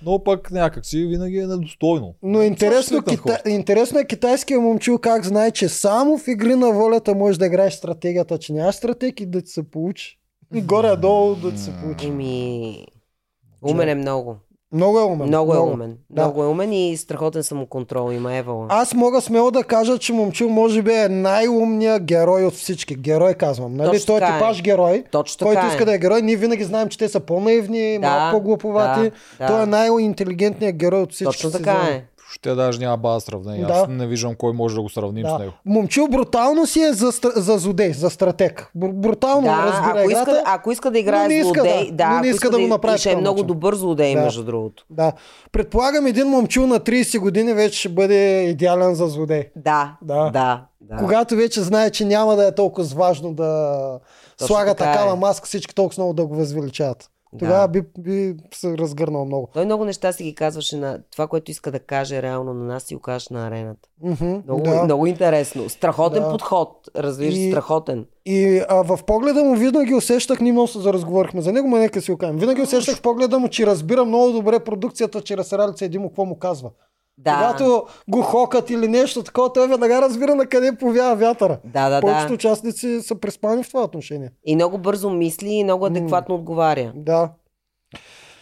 Но 0.05 0.23
пък 0.23 0.51
някак 0.51 0.85
си 0.85 1.05
винаги 1.05 1.37
е 1.37 1.47
недостойно. 1.47 2.15
Но 2.23 2.41
интересно, 2.41 3.03
кита... 3.03 3.41
интересно 3.47 3.99
е 3.99 4.05
китайския 4.05 4.59
момчил 4.59 4.97
как 4.97 5.25
знае, 5.25 5.51
че 5.51 5.69
само 5.69 6.17
в 6.17 6.27
игри 6.27 6.55
на 6.55 6.71
волята 6.71 7.15
можеш 7.15 7.37
да 7.37 7.45
играеш 7.45 7.73
стратегията, 7.73 8.37
че 8.37 8.53
нямаш 8.53 8.75
стратег 8.75 9.19
и 9.19 9.25
да 9.25 9.41
ти 9.41 9.51
се 9.51 9.63
получи. 9.71 10.19
И 10.53 10.61
горе-долу 10.61 11.35
да 11.35 11.51
ти 11.51 11.57
се 11.57 11.71
получи. 11.81 12.07
Еми, 12.07 12.85
умен 13.61 13.89
е 13.89 13.95
много. 13.95 14.35
Много 14.73 14.99
е 14.99 15.03
умен. 15.03 15.27
Много 15.27 15.55
е 15.55 15.59
умен. 15.59 15.97
Да. 16.09 16.21
Много 16.21 16.43
е 16.43 16.47
умен 16.47 16.73
и 16.73 16.97
страхотен 16.97 17.43
самоконтрол 17.43 18.11
има 18.11 18.35
Евала. 18.35 18.65
Аз 18.69 18.93
мога 18.93 19.21
смело 19.21 19.51
да 19.51 19.63
кажа, 19.63 19.97
че 19.97 20.13
момчил 20.13 20.49
може 20.49 20.81
би 20.81 20.91
е 20.93 21.09
най-умният 21.09 22.03
герой 22.03 22.45
от 22.45 22.53
всички. 22.53 22.95
Герой 22.95 23.33
казвам. 23.33 23.73
Нали? 23.73 23.89
Точно 23.89 24.05
Той 24.07 24.15
е 24.17 24.23
е. 24.23 24.33
типаж 24.33 24.61
герой, 24.61 25.03
Точно 25.11 25.47
който 25.47 25.61
е. 25.61 25.67
иска 25.67 25.85
да 25.85 25.93
е 25.93 25.97
герой. 25.97 26.21
Ние 26.21 26.35
винаги 26.35 26.63
знаем, 26.63 26.89
че 26.89 26.97
те 26.97 27.09
са 27.09 27.19
по-наивни, 27.19 27.93
Да, 27.93 28.09
малко 28.09 28.37
по-глуповати. 28.37 29.01
да, 29.01 29.11
да. 29.39 29.47
Той 29.47 29.63
е 29.63 29.65
най-интелигентният 29.65 30.75
герой 30.75 31.01
от 31.01 31.11
всички. 31.11 31.25
Точно 31.27 31.51
така 31.51 31.73
сезони. 31.75 31.89
е. 31.89 32.05
Ще 32.33 32.49
даже 32.51 32.79
няма 32.79 32.97
база 32.97 33.19
сравнение. 33.19 33.65
Да. 33.65 33.73
Аз 33.73 33.87
не 33.89 34.07
виждам 34.07 34.35
кой 34.35 34.53
може 34.53 34.75
да 34.75 34.81
го 34.81 34.89
сравним 34.89 35.25
с 35.25 35.29
Да. 35.29 35.39
него. 35.39 35.51
Момчил 35.65 36.07
брутално 36.07 36.67
си 36.67 36.81
е 36.81 36.93
за, 36.93 37.11
за 37.35 37.57
злодей, 37.57 37.93
за 37.93 38.09
стратег. 38.09 38.71
Бр- 38.75 38.91
брутално 38.91 39.41
Да, 39.43 39.63
разбира 39.65 39.99
ако 39.99 40.09
играта. 40.09 40.31
иска, 40.31 40.43
ако 40.45 40.71
иска 40.71 40.91
да 40.91 40.99
играе 40.99 41.27
не 41.27 41.33
иска 41.33 41.53
злодей, 41.53 41.85
да, 41.85 41.95
да, 41.97 42.09
но 42.09 42.19
не 42.19 42.27
иска 42.27 42.49
да 42.49 42.59
го 42.59 42.67
направи 42.67 42.95
и 42.95 42.99
ще 42.99 43.11
е 43.11 43.15
много 43.15 43.35
начин. 43.35 43.47
добър 43.47 43.75
злодей, 43.75 44.15
Да. 44.15 44.21
между 44.21 44.43
другото. 44.43 44.85
Да. 44.89 45.11
Предполагам, 45.51 46.05
един 46.05 46.27
момчил 46.27 46.67
на 46.67 46.79
30 46.79 47.19
години 47.19 47.53
вече 47.53 47.79
ще 47.79 47.89
бъде 47.89 48.15
идеален 48.41 48.95
за 48.95 49.07
злодей. 49.07 49.49
Да, 49.55 49.97
Да. 50.01 50.15
да, 50.23 50.61
да. 50.81 50.97
Когато 50.97 51.35
вече 51.35 51.61
знае, 51.61 51.89
че 51.89 52.05
няма 52.05 52.35
да 52.35 52.47
е 52.47 52.55
толкова 52.55 52.87
важно 52.87 53.33
да 53.33 53.99
Точно 54.31 54.47
слага 54.47 54.69
така 54.69 54.91
такава 54.91 55.13
е. 55.13 55.15
маска, 55.15 55.47
всички 55.47 55.75
толкова 55.75 56.01
много 56.01 56.13
да 56.13 56.25
го 56.25 56.35
възвеличават. 56.35 57.09
Да. 57.33 57.39
Тогава 57.39 57.67
би, 57.67 57.81
би 57.99 58.35
се 58.53 58.77
разгърнал 58.77 59.25
много. 59.25 59.47
Той 59.53 59.65
много 59.65 59.85
неща 59.85 60.11
си 60.11 60.23
ги 60.23 60.35
казваше 60.35 60.77
на 60.77 60.99
това, 61.11 61.27
което 61.27 61.51
иска 61.51 61.71
да 61.71 61.79
каже 61.79 62.21
реално 62.21 62.53
на 62.53 62.63
нас 62.63 62.91
и 62.91 62.95
го 62.95 63.01
кажеш 63.01 63.29
на 63.29 63.47
арената. 63.47 63.89
Мгм, 64.03 64.25
Много, 64.45 64.61
да. 64.61 64.83
много 64.83 65.05
интересно. 65.05 65.69
Страхотен 65.69 66.23
Да. 66.23 66.29
подход. 66.31 66.89
Разбираш, 66.95 67.35
И- 67.35 67.49
страхотен. 67.51 68.05
И 68.25 68.61
а, 68.69 68.83
в 68.85 69.03
погледа 69.03 69.43
му 69.43 69.55
винаги 69.55 69.93
усещах, 69.93 70.39
ние 70.39 70.51
много 70.51 70.67
се 70.67 70.79
заразговорихме 70.79 71.41
за 71.41 71.51
него, 71.51 71.67
но 71.67 71.77
нека 71.77 72.01
си 72.01 72.11
го 72.11 72.17
кажем. 72.17 72.37
Винаги 72.37 72.61
усещах 72.61 72.95
в 72.97 73.01
погледа 73.01 73.39
му, 73.39 73.47
че 73.47 73.65
разбира 73.65 74.05
много 74.05 74.31
добре 74.31 74.59
продукцията 74.59 75.21
чрез 75.21 75.53
Ралица 75.53 75.89
Димо 75.89 76.09
какво 76.09 76.25
му 76.25 76.35
казва. 76.35 76.69
Да. 77.17 77.37
Когато 77.37 77.85
го 78.07 78.21
хокат 78.21 78.69
или 78.69 78.87
нещо 78.87 79.23
такова, 79.23 79.53
той 79.53 79.67
веднага 79.67 80.01
разбира 80.01 80.35
на 80.35 80.45
къде 80.45 80.75
повява 80.75 81.15
вятъра. 81.15 81.57
Да, 81.63 81.89
да, 81.89 82.01
Повечето 82.01 82.27
да. 82.27 82.33
участници 82.33 83.01
са 83.01 83.15
преспани 83.15 83.63
в 83.63 83.67
това 83.67 83.83
отношение. 83.83 84.31
И 84.45 84.55
много 84.55 84.77
бързо 84.77 85.09
мисли 85.09 85.49
и 85.49 85.63
много 85.63 85.85
адекватно 85.85 86.35
отговаря. 86.35 86.91
Да. 86.95 87.29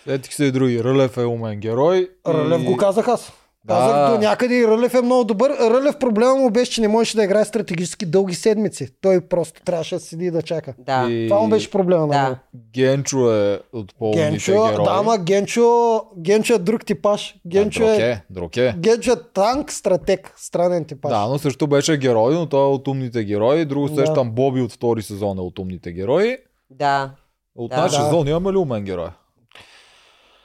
Сетих 0.04 0.34
се 0.34 0.46
и 0.46 0.52
други. 0.52 0.84
Рълев 0.84 1.18
е 1.18 1.26
умен 1.26 1.60
герой. 1.60 2.10
Рълев 2.28 2.62
и... 2.62 2.66
го 2.66 2.78
казах 2.78 3.08
аз. 3.08 3.32
Да. 3.64 3.74
Казах 3.74 4.12
до 4.12 4.20
някъде 4.20 4.56
и 4.56 4.68
Рълев 4.68 4.94
е 4.94 5.02
много 5.02 5.24
добър. 5.24 5.50
Рълев 5.52 5.98
проблема 5.98 6.36
му 6.36 6.50
беше, 6.50 6.72
че 6.72 6.82
не 6.82 6.88
можеше 6.88 7.18
да 7.18 7.24
играе 7.24 7.46
стратегически 7.46 8.06
дълги 8.06 8.36
седмици. 8.36 8.88
Той 9.02 9.22
просто 9.22 9.62
трябваше 9.64 9.96
да 9.96 10.02
седи 10.02 10.26
и 10.26 10.32
да 10.32 10.42
чака. 10.42 10.74
Да. 10.80 11.08
И... 11.10 11.28
Това 11.28 11.42
му 11.42 11.50
беше 11.50 11.72
проблема 11.72 12.08
на 12.08 12.24
него. 12.24 12.36
Да. 12.54 12.60
Генчо 12.74 13.32
е 13.34 13.60
от 13.74 13.96
по-умните 13.96 14.30
Генчо, 14.30 14.52
герои. 14.52 14.86
да, 14.86 14.92
ама 14.92 15.18
Генчо, 15.18 16.02
Генчо 16.18 16.54
е 16.54 16.60
друг 16.60 16.86
типаж. 16.86 17.36
Генчо 17.48 17.80
да, 17.80 17.96
е, 17.96 17.96
друг 17.96 18.02
е. 18.02 18.24
Друг 18.30 18.58
е. 18.58 18.76
Генчо 18.80 19.12
е 19.12 19.24
танк, 19.34 19.72
стратег, 19.72 20.34
странен 20.38 20.86
типаж. 20.86 21.10
Да, 21.10 21.28
но 21.28 21.40
също 21.40 21.68
беше 21.68 21.98
герой, 21.98 22.34
но 22.34 22.46
той 22.46 22.62
е 22.62 22.68
от 22.68 22.88
умните 22.88 23.24
герои. 23.24 23.66
Друго 23.66 23.90
Да. 23.90 23.96
сещам 23.96 24.32
Боби 24.32 24.62
от 24.62 24.72
втори 24.72 25.02
сезон 25.02 25.38
е 25.38 25.42
от 25.42 25.60
умните 25.60 25.92
герои. 25.92 26.38
Да. 26.70 27.12
От 27.56 27.70
Да. 27.70 27.78
наш 27.78 27.92
Да. 27.92 27.98
сезон 27.98 28.28
имаме 28.28 28.52
ли 28.52 28.58
умен 28.58 28.84
герой? 28.84 29.08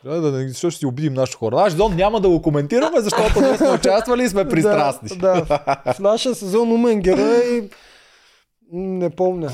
Трябва 0.06 0.30
да 0.30 0.38
не 0.38 0.48
защото 0.48 0.70
ще 0.70 0.78
си 0.78 0.86
обидим 0.86 1.14
нашите 1.14 1.38
хора. 1.38 1.56
Наш 1.56 1.72
сезон 1.72 1.96
няма 1.96 2.20
да 2.20 2.28
го 2.28 2.42
коментираме, 2.42 3.00
защото 3.00 3.40
ние 3.40 3.56
сме 3.56 3.70
участвали 3.74 4.22
и 4.22 4.28
сме 4.28 4.48
пристрастни. 4.48 5.08
Да, 5.18 5.40
да. 5.40 5.82
В 5.94 5.98
нашия 5.98 6.34
сезон 6.34 6.72
умен 6.72 7.00
герой 7.00 7.68
не 8.72 9.10
помня. 9.10 9.50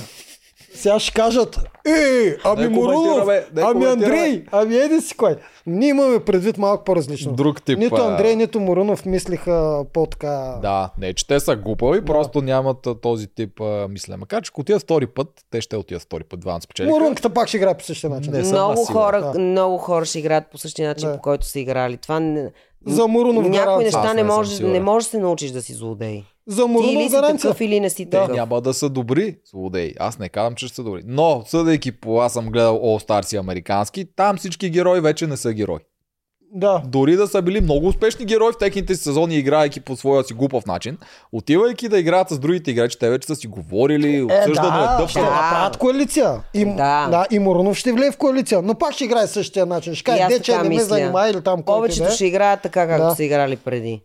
Сега 0.74 0.98
ще 0.98 1.12
кажат, 1.12 1.60
е, 1.86 2.36
ами 2.44 2.62
Не 2.62 2.68
Морунов, 2.68 2.94
коментираме, 2.94 3.44
не 3.54 3.62
ами. 3.62 3.84
Андрей, 3.84 4.44
ами 4.52 4.76
еди 4.76 5.00
си 5.00 5.16
кой. 5.16 5.36
Ние 5.66 5.88
имаме 5.88 6.20
предвид 6.20 6.58
малко 6.58 6.84
по-различно. 6.84 7.32
Друг 7.32 7.62
тип. 7.62 7.78
Нито 7.78 7.94
Андрей, 7.94 8.36
нито 8.36 8.60
Морунов 8.60 9.06
мислиха 9.06 9.84
по-така. 9.92 10.58
Да, 10.62 10.90
не, 10.98 11.12
че 11.14 11.26
те 11.26 11.40
са 11.40 11.56
глупави, 11.56 12.04
просто 12.04 12.42
нямат 12.42 12.88
този 13.02 13.26
тип 13.26 13.60
а, 13.60 13.88
мислене. 13.88 14.16
Макар, 14.16 14.42
че 14.42 14.50
ако 14.52 14.60
отидат 14.60 14.82
втори 14.82 15.06
път, 15.06 15.28
те 15.50 15.60
ще 15.60 15.76
отидат 15.76 16.02
втори 16.02 16.24
път, 16.24 16.40
двамата 16.40 16.60
спечелиха. 16.60 16.90
Морунката 16.92 17.30
пак 17.30 17.48
ще 17.48 17.56
играе 17.56 17.78
по 17.78 17.84
същия 17.84 18.10
начин. 18.10 18.32
Не 18.32 18.42
Много 18.42 18.84
хора, 18.84 19.30
Да. 19.32 19.38
много 19.38 19.78
хора 19.78 20.04
ще 20.04 20.18
играят 20.18 20.44
по 20.50 20.58
същия 20.58 20.88
начин, 20.88 21.08
Да. 21.08 21.14
по 21.16 21.22
който 21.22 21.46
са 21.46 21.60
играли. 21.60 21.96
Това 21.96 22.20
не... 22.20 22.50
За 22.86 23.06
Морунов 23.08 23.48
Някои 23.48 23.84
неща 23.84 24.14
не 24.14 24.22
не 24.22 24.44
сигурен. 24.46 24.72
не 24.72 24.80
можеш 24.80 25.06
да 25.06 25.10
се 25.10 25.18
научиш 25.18 25.50
да 25.50 25.62
си 25.62 25.72
злодей. 25.74 26.24
За 26.46 26.62
Ти 26.62 26.68
Морунов 26.68 27.02
си 27.02 27.08
гаранция. 27.10 27.38
такъв, 27.40 27.60
или 27.60 27.80
не 27.80 27.90
си 27.90 28.04
Да. 28.04 28.10
такъв. 28.12 28.36
Няма 28.36 28.60
да 28.60 28.74
са 28.74 28.88
добри 28.88 29.36
злодеи. 29.46 29.94
Аз 29.98 30.18
не 30.18 30.28
казвам, 30.28 30.54
че 30.54 30.66
ще 30.66 30.76
са 30.76 30.82
добри. 30.82 31.02
Но, 31.06 31.42
съдейки 31.46 31.92
по, 31.92 32.20
аз 32.20 32.32
съм 32.32 32.46
гледал 32.46 32.76
All 32.76 33.08
Stars 33.08 33.34
и 33.34 33.38
американски, 33.38 34.04
там 34.06 34.36
всички 34.36 34.70
герои 34.70 35.00
вече 35.00 35.26
не 35.26 35.36
са 35.36 35.52
герои. 35.52 35.78
Да. 36.54 36.82
Дори 36.86 37.16
да 37.16 37.26
са 37.26 37.42
били 37.42 37.60
много 37.60 37.86
успешни 37.86 38.24
герои 38.24 38.52
в 38.52 38.58
техните 38.58 38.94
си 38.94 39.02
сезони, 39.02 39.36
играйки 39.36 39.80
по 39.80 39.96
своя 39.96 40.24
си 40.24 40.34
глупав 40.34 40.66
начин, 40.66 40.98
отивайки 41.32 41.88
да 41.88 41.98
играят 41.98 42.28
с 42.28 42.38
другите 42.38 42.70
играчи, 42.70 42.98
те 42.98 43.10
вече 43.10 43.26
са 43.26 43.36
си 43.36 43.46
говорили, 43.46 44.22
обсъждано 44.22 44.68
е, 44.68 44.80
да, 44.80 44.86
дъвкано. 44.88 45.08
ще 45.08 45.18
Да. 45.20 45.24
направят 45.26 45.76
коалиция. 45.76 46.40
И, 46.54 46.64
Да. 46.64 47.08
да. 47.10 47.26
и 47.30 47.38
Морунов 47.38 47.76
ще 47.76 47.92
влее 47.92 48.10
в 48.10 48.16
коалиция, 48.16 48.62
но 48.62 48.74
пак 48.74 48.92
ще 48.92 49.04
играе 49.04 49.26
същия 49.26 49.66
начин. 49.66 49.94
Ще 49.94 50.10
И 50.10 50.18
каже, 50.18 50.38
че 50.38 50.58
не 50.58 50.68
ме 50.68 50.80
занимава 50.80 51.30
или 51.30 51.40
там 51.40 51.62
Повечето 51.62 52.04
е. 52.04 52.10
ще 52.10 52.26
играят 52.26 52.62
така, 52.62 52.88
както 52.88 53.04
Да. 53.04 53.14
са 53.14 53.24
играли 53.24 53.56
преди. 53.56 54.02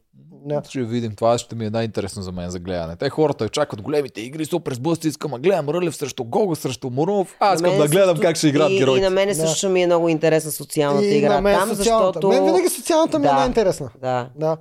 Да. 0.47 0.61
Ще 0.63 0.81
видим, 0.81 1.11
това 1.11 1.37
ще 1.37 1.55
ми 1.55 1.65
е 1.65 1.69
най-интересно 1.69 2.21
за 2.21 2.31
мен 2.31 2.49
за 2.49 2.59
гледане. 2.59 2.95
Те 2.95 3.09
хората 3.09 3.49
чакат 3.49 3.81
големите 3.81 4.21
игри, 4.21 4.45
супер 4.45 4.73
сблъсъци, 4.73 5.07
искам 5.07 5.31
да 5.31 5.39
гледам 5.39 5.69
Рълев 5.69 5.95
срещу 5.95 6.23
Гога, 6.23 6.55
срещу 6.55 6.89
Мурунов. 6.89 7.35
Аз 7.39 7.55
искам 7.55 7.77
да 7.77 7.87
гледам 7.87 8.09
също- 8.09 8.21
как 8.21 8.35
ще 8.35 8.47
играят 8.47 8.71
и, 8.71 8.77
героите. 8.77 8.99
И 8.99 9.03
на 9.03 9.09
мен 9.09 9.27
Да. 9.27 9.35
също 9.35 9.69
ми 9.69 9.83
е 9.83 9.85
много 9.85 10.09
интересна 10.09 10.51
социалната 10.51 11.05
И 11.05 11.17
игра 11.17 11.29
на 11.29 11.41
мен 11.41 11.59
там, 11.59 11.69
социалната. 11.69 12.07
защото... 12.07 12.27
Мен 12.29 12.45
винаги 12.45 12.69
социалната 12.69 13.19
ми 13.19 13.25
е 13.25 13.29
Да. 13.29 13.35
най-интересна. 13.35 13.89
Да. 14.01 14.29
Да. 14.35 14.57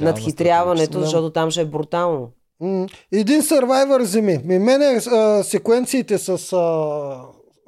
Надхитряването, 0.00 1.00
защото 1.00 1.30
там 1.30 1.50
ще 1.50 1.60
е 1.60 1.64
брутално. 1.64 2.30
Един 3.12 3.42
Survivor 3.42 4.02
вземи. 4.02 4.38
Ми 4.44 4.58
мене 4.58 4.84
а, 5.06 5.42
секвенциите 5.42 6.18
с, 6.18 6.28
а, 6.28 7.16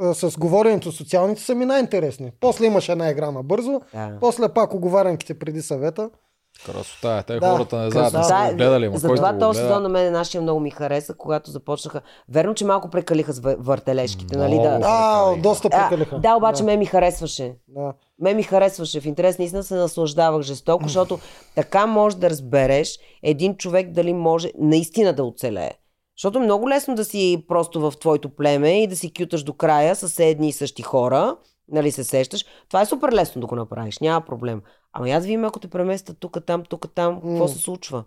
а, 0.00 0.14
с 0.14 0.36
говоренето 0.38 0.92
социалните 0.92 1.42
са 1.42 1.54
ми 1.54 1.64
най-интересни. 1.64 2.30
После 2.40 2.66
имаш 2.66 2.88
една 2.88 3.10
игра 3.10 3.30
набързо, 3.30 3.80
Да. 3.94 4.10
после 4.20 4.48
пак 4.48 4.74
оговарянките 4.74 5.34
преди 5.34 5.62
съвета. 5.62 6.10
Красота 6.56 7.10
е. 7.10 7.22
Те 7.24 7.34
Да, 7.34 7.50
хората 7.50 7.76
не 7.76 7.90
знаят, 7.90 8.12
не 8.14 8.24
са 8.24 8.34
е. 8.38 8.50
го 8.50 8.56
гледали, 8.56 8.88
ма 8.88 8.98
Затова 8.98 9.38
този 9.38 9.60
сезон 9.60 9.82
на 9.82 9.88
мен 9.88 10.12
нашия 10.12 10.40
много 10.40 10.60
ми 10.60 10.70
хареса, 10.70 11.14
когато 11.14 11.50
започнаха. 11.50 12.00
Верно, 12.28 12.54
че 12.54 12.64
малко 12.64 12.90
прекалиха 12.90 13.32
с 13.32 13.40
въ- 13.40 13.56
въртележките, 13.58 14.38
нали? 14.38 14.50
Много. 14.50 14.68
Да, 14.68 14.80
А, 14.82 15.24
Прекалиха. 15.24 15.42
доста 15.42 15.68
а, 15.68 15.88
прекалиха. 15.88 16.18
да, 16.18 16.34
обаче 16.34 16.58
да. 16.58 16.64
ме 16.64 16.76
ми 16.76 16.86
харесваше. 16.86 17.54
Да. 17.68 17.92
Ме 18.18 18.34
ми 18.34 18.42
харесваше. 18.42 19.00
В 19.00 19.06
интерес 19.06 19.38
наистина 19.38 19.62
се 19.62 19.74
наслаждавах 19.74 20.42
жестоко, 20.42 20.84
защото 20.84 21.18
така 21.54 21.86
можеш 21.86 22.18
да 22.18 22.30
разбереш 22.30 22.88
един 23.22 23.56
човек 23.56 23.90
дали 23.90 24.12
може 24.12 24.50
наистина 24.58 25.12
да 25.12 25.24
оцелее. 25.24 25.70
Защото 26.18 26.38
е 26.38 26.42
много 26.42 26.68
лесно 26.68 26.94
да 26.94 27.04
си 27.04 27.44
просто 27.48 27.80
в 27.80 27.92
твоето 27.92 28.28
племе 28.28 28.82
и 28.82 28.86
да 28.86 28.96
си 28.96 29.12
кюташ 29.12 29.42
до 29.42 29.52
края 29.52 29.96
с 29.96 30.18
едни 30.20 30.48
и 30.48 30.52
същи 30.52 30.82
хора, 30.82 31.36
нали 31.68 31.92
се 31.92 32.04
сещаш. 32.04 32.44
Това 32.68 32.80
е 32.80 32.86
супер 32.86 33.12
лесно 33.12 33.40
да 33.40 33.46
го 33.46 33.56
направиш, 33.56 33.98
няма 33.98 34.20
проблем. 34.20 34.62
Ама 34.92 35.10
аз 35.10 35.24
видим, 35.24 35.44
ако 35.44 35.60
те 35.60 35.68
преместят 35.68 36.16
тук, 36.20 36.38
там, 36.46 36.64
тук, 36.64 36.94
там, 36.94 37.20
какво 37.20 37.48
се 37.48 37.58
случва? 37.58 38.04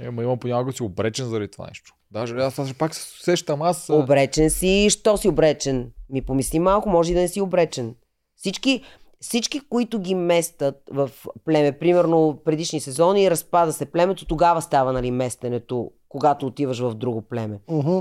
Ема 0.00 0.22
има 0.22 0.36
понякога 0.36 0.72
си 0.72 0.82
обречен 0.82 1.26
заради 1.26 1.50
това 1.50 1.66
нещо. 1.66 1.94
Даже 2.10 2.36
аз, 2.36 2.58
аз 2.58 2.74
пак 2.74 2.94
се 2.94 3.24
сещам, 3.24 3.62
аз... 3.62 3.90
Обречен 3.90 4.50
си, 4.50 4.86
що 4.90 5.16
си 5.16 5.28
обречен? 5.28 5.92
Ми 6.10 6.22
помисли 6.22 6.58
малко, 6.58 6.88
може 6.88 7.10
и 7.12 7.14
да 7.14 7.20
не 7.20 7.28
си 7.28 7.40
обречен. 7.40 7.94
Всички, 8.36 8.82
всички, 9.20 9.60
които 9.60 9.98
ги 9.98 10.14
местат 10.14 10.82
в 10.90 11.10
племе, 11.44 11.78
примерно 11.78 12.40
предишни 12.44 12.80
сезони, 12.80 13.30
разпада 13.30 13.72
се 13.72 13.86
племето, 13.86 14.26
тогава 14.26 14.62
става 14.62 14.92
нали, 14.92 15.10
местенето, 15.10 15.90
когато 16.08 16.46
отиваш 16.46 16.78
в 16.78 16.94
друго 16.94 17.22
племе. 17.22 17.60
Мгм. 17.70 17.98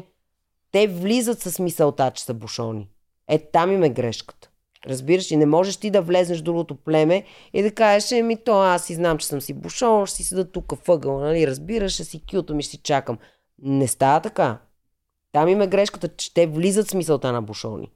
Те 0.71 0.87
влизат 0.87 1.39
с 1.39 1.59
мисълта, 1.59 2.11
че 2.11 2.23
са 2.23 2.33
бушони. 2.33 2.89
Е, 3.27 3.39
там 3.51 3.71
им 3.71 3.83
е 3.83 3.89
грешката. 3.89 4.46
Разбираш, 4.87 5.31
и 5.31 5.37
не 5.37 5.45
можеш 5.45 5.77
ти 5.77 5.89
да 5.91 6.01
влезнеш 6.01 6.39
в 6.39 6.43
другото 6.43 6.75
племе 6.75 7.23
и 7.53 7.61
да 7.61 7.71
кажеш, 7.71 8.11
еми 8.11 8.37
то 8.37 8.61
аз 8.61 8.85
си 8.85 8.95
знам, 8.95 9.17
че 9.17 9.27
съм 9.27 9.41
си 9.41 9.53
бушон, 9.53 10.05
ще 10.05 10.15
си 10.15 10.23
седа 10.23 10.45
тук 10.45 10.85
въгъл, 10.87 11.19
нали, 11.19 11.47
разбираш, 11.47 11.91
ще 11.91 12.03
си 12.03 12.21
кютам 12.21 12.59
и 12.59 12.63
ще 12.63 12.71
си 12.71 12.77
чакам. 12.77 13.17
Не 13.59 13.87
става 13.87 14.19
така. 14.19 14.57
Там 15.31 15.47
им 15.49 15.61
е 15.61 15.67
грешката, 15.67 16.07
че 16.07 16.33
те 16.33 16.47
влизат 16.47 16.87
с 16.87 16.93
мисълта 16.93 17.31
на 17.31 17.41
бушони. 17.41 17.91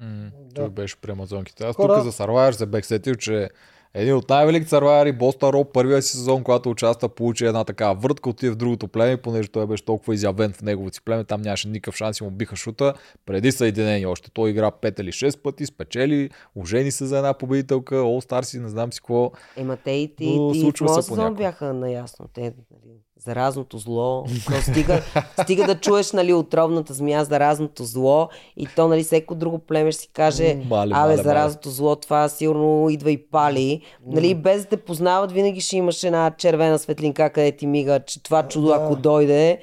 М, 0.00 0.30
Да. 0.40 0.54
Той 0.54 0.70
беше 0.70 0.96
при 0.96 1.10
амазонките. 1.10 1.64
Аз 1.64 1.76
Хора- 1.76 1.94
тук 1.94 2.04
за 2.04 2.12
Survivor 2.12 2.50
се 2.50 2.66
бех 2.66 2.86
сетил, 2.86 3.14
че 3.14 3.48
един 3.94 4.14
от 4.14 4.28
най-великите 4.28 4.70
сървайери, 4.70 5.12
Боста 5.12 5.52
Роб, 5.52 5.72
първия 5.72 6.02
си 6.02 6.16
сезон, 6.16 6.44
когато 6.44 6.70
участва, 6.70 7.08
получи 7.08 7.46
една 7.46 7.64
такава 7.64 7.94
въртка, 7.94 8.30
отиде 8.30 8.52
в 8.52 8.56
другото 8.56 8.88
племе, 8.88 9.16
понеже 9.16 9.48
той 9.48 9.66
беше 9.66 9.84
толкова 9.84 10.14
изявен 10.14 10.52
в 10.52 10.62
неговото 10.62 10.94
си 10.94 11.04
племе, 11.04 11.24
там 11.24 11.42
нямаше 11.42 11.68
никакъв 11.68 11.96
шанс 11.96 12.20
и 12.20 12.24
му 12.24 12.30
биха 12.30 12.56
шута. 12.56 12.94
Преди 13.26 13.52
съединение 13.52 14.06
още. 14.06 14.30
Той 14.30 14.50
игра 14.50 14.70
5 14.70 15.00
или 15.00 15.12
6 15.12 15.42
пъти, 15.42 15.66
спечели, 15.66 16.30
ожени 16.56 16.90
се 16.90 17.06
за 17.06 17.16
една 17.16 17.34
победителка, 17.34 17.94
All 17.94 18.30
Stars 18.30 18.42
си, 18.42 18.58
не 18.58 18.68
знам 18.68 18.92
си 18.92 19.00
какво. 19.00 19.32
Ема 19.56 19.76
те 19.76 19.90
и, 19.90 20.14
и, 20.20 20.36
Но 20.38 20.54
и, 20.54 20.58
и 20.58 20.72
в 20.80 21.02
сезон 21.02 21.34
бяха 21.34 21.74
наясно. 21.74 22.28
Те, 22.34 22.40
нали, 22.40 23.03
заразното 23.24 23.78
зло. 23.78 24.24
То 24.46 24.62
стига, 24.72 25.02
стига 25.42 25.64
да 25.66 25.74
чуеш 25.74 26.12
нали, 26.12 26.32
отровната 26.32 26.94
змия, 26.94 27.24
заразното 27.24 27.84
зло 27.84 28.28
и 28.56 28.68
то 28.76 28.88
нали, 28.88 29.02
всеко 29.02 29.34
друго 29.34 29.58
племе 29.58 29.92
ще 29.92 30.00
си 30.00 30.08
каже 30.12 30.56
Мале, 30.70 30.92
Абе, 30.94 31.16
заразното 31.16 31.70
зло, 31.70 31.96
това 31.96 32.28
сигурно 32.28 32.88
идва 32.90 33.10
и 33.10 33.26
пали. 33.26 33.80
Нали, 34.06 34.34
без 34.34 34.62
да 34.62 34.68
те 34.68 34.76
познават, 34.76 35.32
винаги 35.32 35.60
ще 35.60 35.76
имаш 35.76 36.04
една 36.04 36.30
червена 36.38 36.78
светлинка, 36.78 37.30
къде 37.30 37.52
ти 37.52 37.66
мига, 37.66 38.00
че 38.00 38.22
това 38.22 38.48
чудо, 38.48 38.66
Да. 38.66 38.74
ако 38.74 38.96
дойде, 38.96 39.58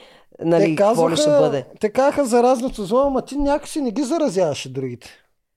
нали, 0.45 0.63
те 0.63 0.75
какво 0.75 1.09
ли 1.09 1.17
ще 1.17 1.29
бъде. 1.29 1.65
те 1.79 1.89
казаха 1.89 2.25
за 2.25 2.43
разното 2.43 2.85
зло, 2.85 2.99
ама 2.99 3.21
ти 3.21 3.35
някакси 3.37 3.81
не 3.81 3.91
ги 3.91 4.03
заразяваше 4.03 4.69
другите. 4.69 5.09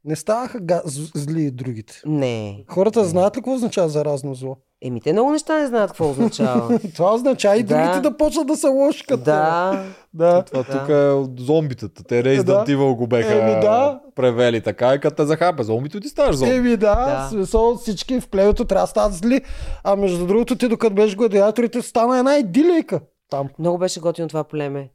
Не 0.05 0.17
ставаха 0.17 0.61
га... 0.61 0.83
зли 1.15 1.43
и 1.43 1.51
другите. 1.51 2.03
Не. 2.07 2.65
Хората 2.69 3.05
знаят 3.05 3.37
ли 3.37 3.41
какво 3.41 3.55
означава 3.55 3.89
заразно 3.89 4.35
зло? 4.35 4.57
Еми, 4.83 5.01
те 5.01 5.13
много 5.13 5.33
неща 5.33 5.59
не 5.59 5.67
знаят 5.67 5.91
какво 5.91 6.11
означава. 6.11 6.79
Това 6.95 7.15
означава 7.15 7.57
и 7.57 7.63
Да. 7.63 7.75
другите 7.77 8.01
да 8.01 8.17
почнат 8.17 8.47
да 8.47 8.57
са 8.57 8.69
лоши 8.71 9.07
като 9.07 9.25
да. 9.25 9.85
да. 10.15 10.43
Това 10.43 10.63
Да. 10.63 10.79
тук 10.79 10.89
е 10.89 11.09
от 11.09 11.41
зомбитата. 11.41 12.05
Те 12.05 12.23
Resident 12.25 12.45
Да. 12.45 12.65
Evil 12.67 12.95
го 12.95 13.07
беха 13.07 13.33
Еми, 13.35 13.61
да. 13.61 14.01
превели 14.15 14.61
така 14.61 14.95
и 14.95 15.01
като 15.01 15.17
те 15.17 15.27
захапе 15.27 15.63
зомбито 15.63 16.01
ти 16.01 16.09
ставаш 16.09 16.37
зомби. 16.37 16.55
Еми 16.55 16.71
да, 16.71 16.77
Да. 16.95 17.29
смисъл 17.31 17.77
всички 17.77 18.21
в 18.21 18.29
племето 18.29 18.65
трябва 18.65 18.83
да 18.83 18.91
стават 18.91 19.15
зли. 19.15 19.41
А 19.85 19.97
между 19.97 20.27
другото 20.27 20.57
ти 20.57 20.69
докато 20.69 20.95
беше 20.95 21.17
гладиаторите 21.17 21.83
стана 21.83 22.19
една 22.19 22.37
идилейка 22.37 23.01
там. 23.31 23.49
Много 23.59 23.79
беше 23.79 24.01
готино 24.01 24.29
това 24.29 24.45
племе. 24.45 24.89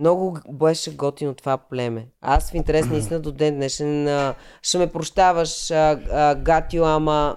Много 0.00 0.38
беше 0.52 0.96
готино 0.96 1.34
това 1.34 1.56
племе. 1.56 2.06
Аз 2.20 2.50
в 2.50 2.54
интерес 2.54 2.86
наистина 2.86 3.20
до 3.20 3.32
ден 3.32 3.54
днешен 3.54 4.08
а, 4.08 4.34
ще 4.62 4.78
ме 4.78 4.86
прощаваш, 4.86 5.70
а, 5.70 6.00
а, 6.10 6.34
Гатио, 6.34 6.84
ама 6.84 7.36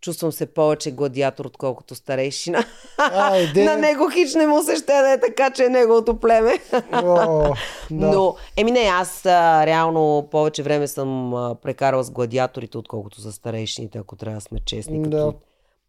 чувствам 0.00 0.32
се 0.32 0.46
повече 0.46 0.90
гладиатор, 0.90 1.44
отколкото 1.44 1.94
старейшина. 1.94 2.64
Айде. 2.98 3.64
На 3.64 3.76
него 3.76 4.10
хич 4.10 4.34
не 4.34 4.46
му 4.46 4.62
се 4.62 4.76
ще 4.76 4.92
да 4.92 5.12
е 5.12 5.20
така, 5.20 5.50
че 5.50 5.64
е 5.64 5.68
неговото 5.68 6.20
племе. 6.20 6.58
О, 6.92 7.54
да. 7.90 8.06
Но, 8.06 8.36
еми 8.56 8.70
не, 8.70 8.80
аз 8.80 9.26
а, 9.26 9.66
реално 9.66 10.28
повече 10.30 10.62
време 10.62 10.88
съм 10.88 11.34
а, 11.34 11.54
прекарала 11.54 12.04
с 12.04 12.10
гладиаторите, 12.10 12.78
отколкото 12.78 13.20
за 13.20 13.32
старейшините, 13.32 13.98
ако 13.98 14.16
трябва 14.16 14.36
да 14.36 14.40
сме 14.40 14.58
честни. 14.64 15.02
Като... 15.02 15.16
Да. 15.16 15.32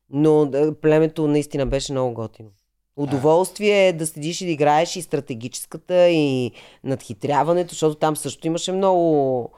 Но 0.09 0.45
да, 0.45 0.75
племето 0.81 1.27
наистина 1.27 1.65
беше 1.65 1.91
много 1.91 2.13
готино. 2.13 2.49
Удоволствие 2.97 3.87
е 3.87 3.93
да 3.93 4.07
седиш 4.07 4.41
и 4.41 4.45
да 4.45 4.51
играеш 4.51 4.95
и 4.95 5.01
стратегическата, 5.01 6.09
и 6.09 6.51
надхитряването, 6.83 7.69
защото 7.69 7.95
там 7.95 8.15
също 8.15 8.47
имаше 8.47 8.71
много 8.71 9.51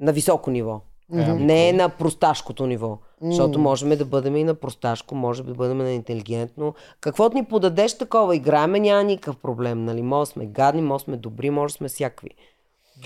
на 0.00 0.12
високо 0.12 0.50
ниво. 0.50 0.80
Мгм. 1.10 1.44
Не 1.44 1.68
е 1.68 1.72
на 1.72 1.88
просташкото 1.88 2.66
ниво. 2.66 2.98
Защото 3.22 3.58
М. 3.58 3.62
можем 3.62 3.88
да 3.88 4.04
бъдем 4.04 4.36
и 4.36 4.44
на 4.44 4.54
просташко, 4.54 5.14
може 5.14 5.42
да 5.42 5.54
бъдем 5.54 5.78
на 5.78 5.92
интелигентно. 5.92 6.74
Каквото 7.00 7.36
ни 7.36 7.44
подадеш 7.44 7.98
такова, 7.98 8.36
играеме, 8.36 8.80
няма 8.80 9.04
никакъв 9.04 9.36
проблем. 9.36 9.84
Нали? 9.84 10.02
Може 10.02 10.30
сме 10.30 10.46
гадни, 10.46 10.82
може 10.82 11.04
сме 11.04 11.16
добри, 11.16 11.50
може 11.50 11.74
сме 11.74 11.88
всякакви. 11.88 12.30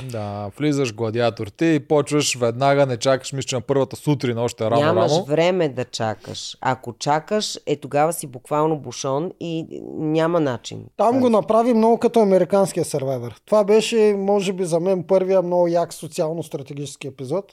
Да, 0.02 0.50
влизаш 0.58 0.94
гладиатор 0.94 1.46
ти 1.46 1.66
и 1.66 1.80
почваш 1.80 2.36
веднага, 2.36 2.86
не 2.86 2.96
чакаш, 2.96 3.32
мисля, 3.32 3.46
че 3.46 3.54
на 3.54 3.60
първата 3.60 3.96
сутрин 3.96 4.38
още 4.38 4.64
рано 4.64 4.80
Нямаш 4.80 5.12
рано. 5.12 5.24
време 5.24 5.68
да 5.68 5.84
чакаш. 5.84 6.56
Ако 6.60 6.92
чакаш, 6.92 7.58
е 7.66 7.76
тогава 7.76 8.12
си 8.12 8.26
буквално 8.26 8.78
бушон 8.78 9.32
и 9.40 9.66
няма 9.90 10.40
начин. 10.40 10.84
Там 10.96 11.20
го 11.20 11.28
направи 11.30 11.74
много 11.74 11.98
като 11.98 12.20
американския 12.20 12.84
сервайвер. 12.84 13.34
Това 13.46 13.64
беше, 13.64 14.14
може 14.18 14.52
би, 14.52 14.64
за 14.64 14.80
мен 14.80 15.02
първия 15.02 15.42
много 15.42 15.68
як 15.68 15.94
социално-стратегически 15.94 17.06
епизод. 17.06 17.44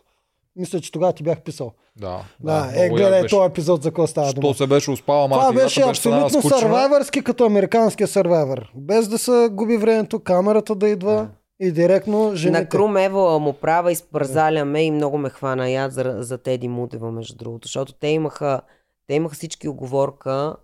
Мисля, 0.55 0.81
че 0.81 0.91
тогава 0.91 1.13
ти 1.13 1.23
бях 1.23 1.41
писал. 1.41 1.71
Да, 1.95 2.19
Да, 2.39 2.53
е, 2.55 2.57
много 2.57 2.75
як 2.77 2.91
гледай 2.91 3.21
беше. 3.21 3.35
този 3.35 3.45
епизод 3.45 3.83
за 3.83 3.89
какво 3.89 4.07
става 4.07 4.27
Що 4.27 4.39
дума. 4.41 4.53
се 4.53 4.67
беше 4.67 4.91
успала 4.91 5.25
Това 5.25 5.37
малко. 5.37 5.53
беше 5.53 5.81
абсолютно 5.81 6.41
сървайвърски 6.41 7.21
като 7.21 7.45
американския 7.45 8.07
сървайвер. 8.07 8.71
Без 8.75 9.07
да 9.07 9.17
се 9.17 9.49
губи 9.51 9.77
времето, 9.77 10.19
камерата 10.19 10.75
да 10.75 10.87
идва 10.89 11.27
и 11.59 11.71
директно 11.71 12.35
жените. 12.35 12.59
На 12.61 12.69
Крум 12.69 12.97
Ева 12.97 13.39
му 13.39 13.53
права, 13.53 13.91
изпързаля 13.91 14.65
ме 14.65 14.83
и 14.83 14.91
много 14.91 15.17
ме 15.17 15.29
хвана 15.29 15.69
яд 15.69 15.93
за, 15.93 16.15
за 16.19 16.37
Теди 16.37 16.67
Мудева, 16.67 17.11
между 17.11 17.35
другото. 17.35 17.67
Защото 17.67 17.93
те 17.93 18.07
имаха, 18.07 18.61
те 19.07 19.13
имаха 19.13 19.35
всички 19.35 19.67
оговорка, 19.67 20.55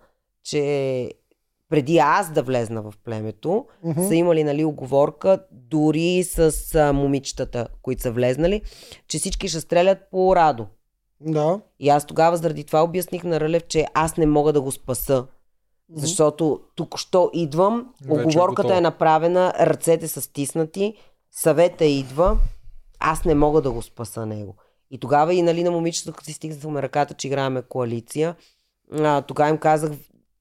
че 0.43 1.11
преди 1.69 1.97
аз 1.97 2.31
да 2.31 2.43
влезна 2.43 2.81
в 2.81 2.93
племето, 3.03 3.65
Мгм. 3.84 4.03
са 4.07 4.15
имали 4.15 4.43
нали, 4.43 4.65
оговорка 4.65 5.39
дори 5.51 6.23
с 6.23 6.76
а, 6.76 6.93
момичетата, 6.93 7.68
които 7.81 8.01
са 8.01 8.11
влезнали, 8.11 8.61
че 9.07 9.18
всички 9.18 9.47
ще 9.47 9.59
стрелят 9.59 9.97
по 10.11 10.35
Радо. 10.35 10.68
Да. 11.22 11.59
И 11.80 11.89
аз 11.89 12.05
тогава 12.05 12.38
заради 12.38 12.63
това 12.63 12.84
обясних 12.84 13.23
на 13.23 13.39
Рълев, 13.39 13.68
че 13.68 13.85
аз 13.93 14.18
не 14.18 14.26
мога 14.26 14.53
да 14.53 14.61
го 14.61 14.72
спаса. 14.72 15.26
Защото 15.95 16.59
тук 16.76 16.97
що 16.97 17.30
идвам, 17.34 17.93
Вече 18.01 18.22
е 18.22 18.23
оговорката 18.23 18.63
готово. 18.63 18.77
е 18.77 18.81
направена, 18.81 19.53
ръцете 19.59 20.07
са 20.07 20.22
стиснати, 20.22 20.93
съвета 21.31 21.85
идва, 21.85 22.38
аз 22.99 23.26
не 23.26 23.35
мога 23.35 23.61
да 23.61 23.72
го 23.72 23.81
спаса 23.81 24.26
него. 24.26 24.55
И 24.91 24.97
тогава 24.97 25.34
и 25.34 25.41
нали, 25.41 25.63
на 25.63 25.72
момичето, 25.72 26.13
като 26.13 26.26
си 26.26 26.34
стигнахме 26.34 26.81
ръката, 26.81 27.13
че 27.13 27.27
играеме 27.27 27.61
коалиция, 27.61 28.35
а, 28.91 29.22
тогава 29.22 29.49
им 29.49 29.57
казах, 29.57 29.91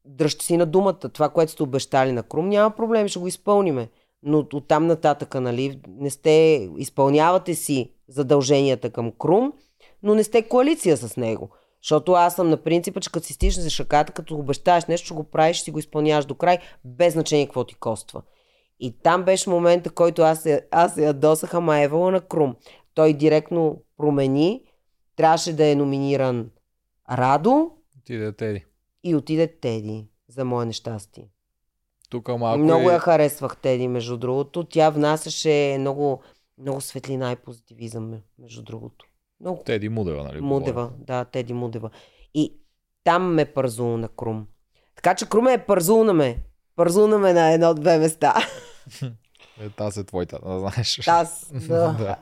дръжте 0.04 0.44
си 0.44 0.56
на 0.56 0.66
думата, 0.66 0.94
това, 0.94 1.28
което 1.28 1.52
сте 1.52 1.62
обещали 1.62 2.12
на 2.12 2.22
Крум, 2.22 2.48
няма 2.48 2.70
проблем, 2.70 3.08
ще 3.08 3.18
го 3.18 3.28
изпълниме. 3.28 3.88
Но 4.22 4.38
от 4.38 4.68
там 4.68 4.86
нататъка, 4.86 5.40
нали, 5.40 5.80
не 5.88 6.10
сте, 6.10 6.68
изпълнявате 6.78 7.54
си 7.54 7.92
задълженията 8.08 8.90
към 8.90 9.12
Крум, 9.18 9.52
но 10.02 10.14
не 10.14 10.24
сте 10.24 10.42
коалиция 10.42 10.96
с 10.96 11.16
него. 11.16 11.50
Защото 11.82 12.12
аз 12.12 12.36
съм 12.36 12.50
на 12.50 12.56
принципа, 12.56 13.00
че 13.00 13.12
като 13.12 13.26
си 13.26 13.32
стиснеш 13.32 13.80
ръката, 13.80 14.12
като 14.12 14.34
обещаеш 14.34 14.86
нещо, 14.86 15.04
ще 15.04 15.14
го 15.14 15.24
правиш, 15.24 15.56
ще 15.56 15.64
си 15.64 15.70
го 15.70 15.78
изпълняваш 15.78 16.24
до 16.24 16.34
край, 16.34 16.58
без 16.84 17.12
значение 17.12 17.46
какво 17.46 17.64
ти 17.64 17.74
коства. 17.74 18.22
И 18.80 18.98
там 19.02 19.24
беше 19.24 19.50
момента, 19.50 19.90
който 19.90 20.22
аз 20.22 20.48
аз 20.70 20.94
се 20.94 21.04
ядосах, 21.04 21.54
ама 21.54 21.78
Евала 21.78 22.10
на 22.10 22.20
Крум. 22.20 22.56
Той 22.94 23.12
директно 23.12 23.82
промени, 23.96 24.64
трябваше 25.16 25.52
да 25.52 25.66
е 25.66 25.74
номиниран 25.74 26.50
Радо 27.10 27.70
Ти 28.04 28.16
да 28.18 28.32
Теди. 28.32 28.64
и 29.04 29.14
отиде 29.14 29.46
Теди, 29.46 30.06
за 30.28 30.44
мое 30.44 30.66
нещастие. 30.66 31.28
Тук 32.10 32.28
малко 32.28 32.58
Много 32.58 32.90
е... 32.90 32.92
я 32.92 32.98
харесвах 32.98 33.56
Теди, 33.56 33.88
между 33.88 34.16
другото. 34.16 34.64
Тя 34.64 34.90
внасяше 34.90 35.76
много, 35.78 36.22
много 36.58 36.80
светлина 36.80 37.32
и 37.32 37.36
позитивизъм, 37.36 38.14
между 38.38 38.62
другото. 38.62 39.06
Много 39.40 39.62
Теди 39.62 39.88
Мудева, 39.88 40.22
нали? 40.24 40.40
Мудева, 40.40 40.82
говорим. 40.82 41.04
да, 41.04 41.24
Теди 41.24 41.52
Мудева. 41.52 41.90
И 42.34 42.54
там 43.04 43.34
ме 43.34 43.44
пързул 43.44 43.96
на 43.96 44.08
Крум. 44.08 44.46
Така 44.96 45.14
че 45.14 45.28
Крум 45.28 45.48
е 45.48 45.66
пързул 45.66 46.04
на 46.04 46.12
ме. 46.12 46.38
Пързул 46.76 47.06
на 47.06 47.18
ме 47.18 47.32
на 47.32 47.52
едно-две 47.52 47.98
места. 47.98 48.34
Е, 49.62 49.68
та 49.68 49.90
се 49.90 50.04
твоята, 50.04 50.38
да 50.46 50.58
знаеш. 50.58 51.08
Аз. 51.08 51.50
Да. 51.68 51.92
да. 51.98 52.16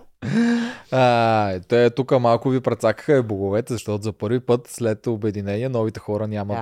А, 0.91 1.61
те 1.61 1.91
тук 1.91 2.21
малко 2.21 2.51
ви 2.51 2.61
прецакаха 2.61 3.15
е 3.15 3.23
боговете, 3.23 3.73
защото 3.73 4.03
за 4.03 4.13
първи 4.13 4.41
път 4.41 4.67
след 4.67 5.07
обединение 5.07 5.69
новите 5.69 6.01
хора 6.01 6.27
нямат 6.27 6.57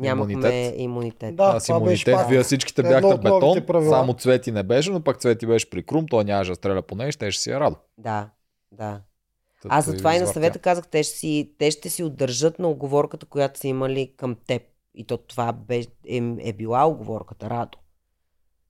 Да, 0.00 0.08
имунитет. 0.08 0.74
имунитет. 0.76 1.36
Да, 1.36 1.44
Аз 1.44 1.68
имунитет, 1.68 2.14
пак 2.14 2.28
вие 2.28 2.42
всичките 2.42 2.80
едно 2.80 3.08
бяхте 3.08 3.22
бетон, 3.22 3.66
правила. 3.66 3.90
само 3.90 4.12
Цвети 4.14 4.52
не 4.52 4.62
беше, 4.62 4.90
но 4.90 5.00
пък 5.00 5.18
Цвети 5.18 5.46
беше 5.46 5.70
при 5.70 5.82
Крум, 5.82 6.06
той 6.06 6.24
нямаше 6.24 6.50
да 6.50 6.54
стреля 6.54 6.82
по 6.82 6.94
нея, 6.94 7.12
ще 7.12 7.32
си 7.32 7.50
я 7.50 7.60
радо. 7.60 7.76
Да, 7.98 8.28
да. 8.72 9.00
Аз 9.68 9.84
затова 9.84 10.16
и 10.16 10.18
на 10.18 10.26
съвета 10.26 10.58
казах, 10.58 10.88
те 10.88 11.02
ще, 11.02 11.16
си, 11.16 11.52
те 11.58 11.70
ще 11.70 11.90
си 11.90 12.02
удържат 12.02 12.58
на 12.58 12.68
оговорката, 12.68 13.26
която 13.26 13.60
са 13.60 13.68
имали 13.68 14.12
към 14.16 14.36
теб. 14.46 14.62
И 14.94 15.04
то 15.04 15.16
това 15.16 15.52
бе, 15.52 15.78
е, 16.08 16.16
е 16.38 16.52
била 16.52 16.86
оговорката, 16.86 17.50
Радо. 17.50 17.78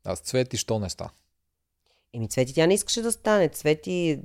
Аз 0.04 0.20
Цвети, 0.20 0.56
що 0.56 0.78
не 0.78 0.90
ста? 0.90 1.10
Еми, 2.14 2.28
Цвети, 2.28 2.54
тя 2.54 2.66
не 2.66 2.74
искаше 2.74 3.02
да 3.02 3.12
стане. 3.12 3.48
Цвети, 3.48 4.22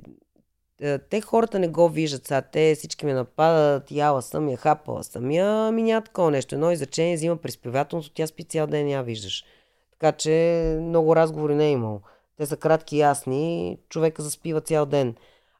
е, 0.80 0.98
те 0.98 1.20
хората 1.20 1.58
не 1.58 1.68
го 1.68 1.88
виждат 1.88 2.26
сега. 2.26 2.42
Те 2.42 2.74
всички 2.74 3.06
ме 3.06 3.14
нападат, 3.14 3.90
яла 3.90 4.22
съм 4.22 4.48
я, 4.48 4.56
хапала 4.56 5.04
съм 5.04 5.30
я. 5.30 5.68
Ами 5.68 5.82
няма 5.82 6.04
такова 6.04 6.30
нещо. 6.30 6.54
Едно 6.54 6.70
изречение 6.70 7.16
взима 7.16 7.36
приспевателното, 7.36 8.10
тя 8.10 8.26
спи 8.26 8.44
цял 8.44 8.66
ден, 8.66 8.88
я 8.88 9.02
виждаш. 9.02 9.44
Така 9.92 10.12
че 10.12 10.76
много 10.80 11.16
разговори 11.16 11.54
не 11.54 11.66
е 11.66 11.70
имало. 11.70 12.00
Те 12.36 12.46
са 12.46 12.56
кратки 12.56 12.96
и 12.96 13.00
ясни, 13.00 13.78
човека 13.88 14.22
заспива 14.22 14.60
цял 14.60 14.86
ден. 14.86 15.14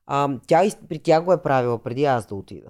А, 0.06 0.30
тя 0.46 0.64
и 0.64 0.72
при 0.88 0.98
тях 0.98 1.24
го 1.24 1.32
е 1.32 1.42
правила 1.42 1.82
преди 1.82 2.04
аз 2.04 2.26
да 2.26 2.34
отида. 2.34 2.68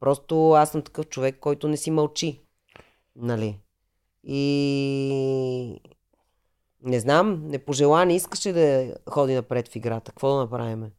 Просто 0.00 0.52
аз 0.52 0.70
съм 0.70 0.82
такъв 0.82 1.06
човек, 1.06 1.36
който 1.40 1.68
не 1.68 1.76
си 1.76 1.90
мълчи. 1.90 2.40
Нали? 3.16 3.58
И 4.24 5.80
не 6.82 7.00
знам, 7.00 7.46
непожелание 7.46 8.16
искаше 8.16 8.52
да 8.52 8.94
ходи 9.10 9.34
напред 9.34 9.68
в 9.68 9.76
играта. 9.76 10.12
Какво 10.12 10.32
да 10.32 10.36
направим? 10.40 10.90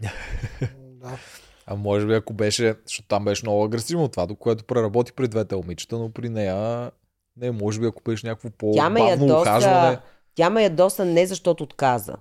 Да. 0.00 1.18
А 1.66 1.74
може 1.74 2.06
би 2.06 2.14
ако 2.14 2.32
беше, 2.32 2.74
защото 2.84 3.08
там 3.08 3.24
беше 3.24 3.44
много 3.44 3.64
агресивно 3.64 4.08
това, 4.08 4.26
до 4.26 4.34
което 4.36 4.64
преработи 4.64 5.12
при 5.12 5.28
двете 5.28 5.56
момичета, 5.56 5.98
но 5.98 6.10
при 6.10 6.28
нея 6.28 6.90
не, 7.36 7.50
може 7.50 7.80
би 7.80 7.86
ако 7.86 8.02
беше 8.02 8.26
някакво 8.26 8.72
Тя 8.74 8.90
ме 8.90 9.00
по-бавно 9.00 9.40
ухажване. 9.40 9.98
тя 10.34 10.50
ме 10.50 10.62
ядоса 10.62 11.04
не 11.04 11.26
защото 11.26 11.64
отказа. 11.64 12.14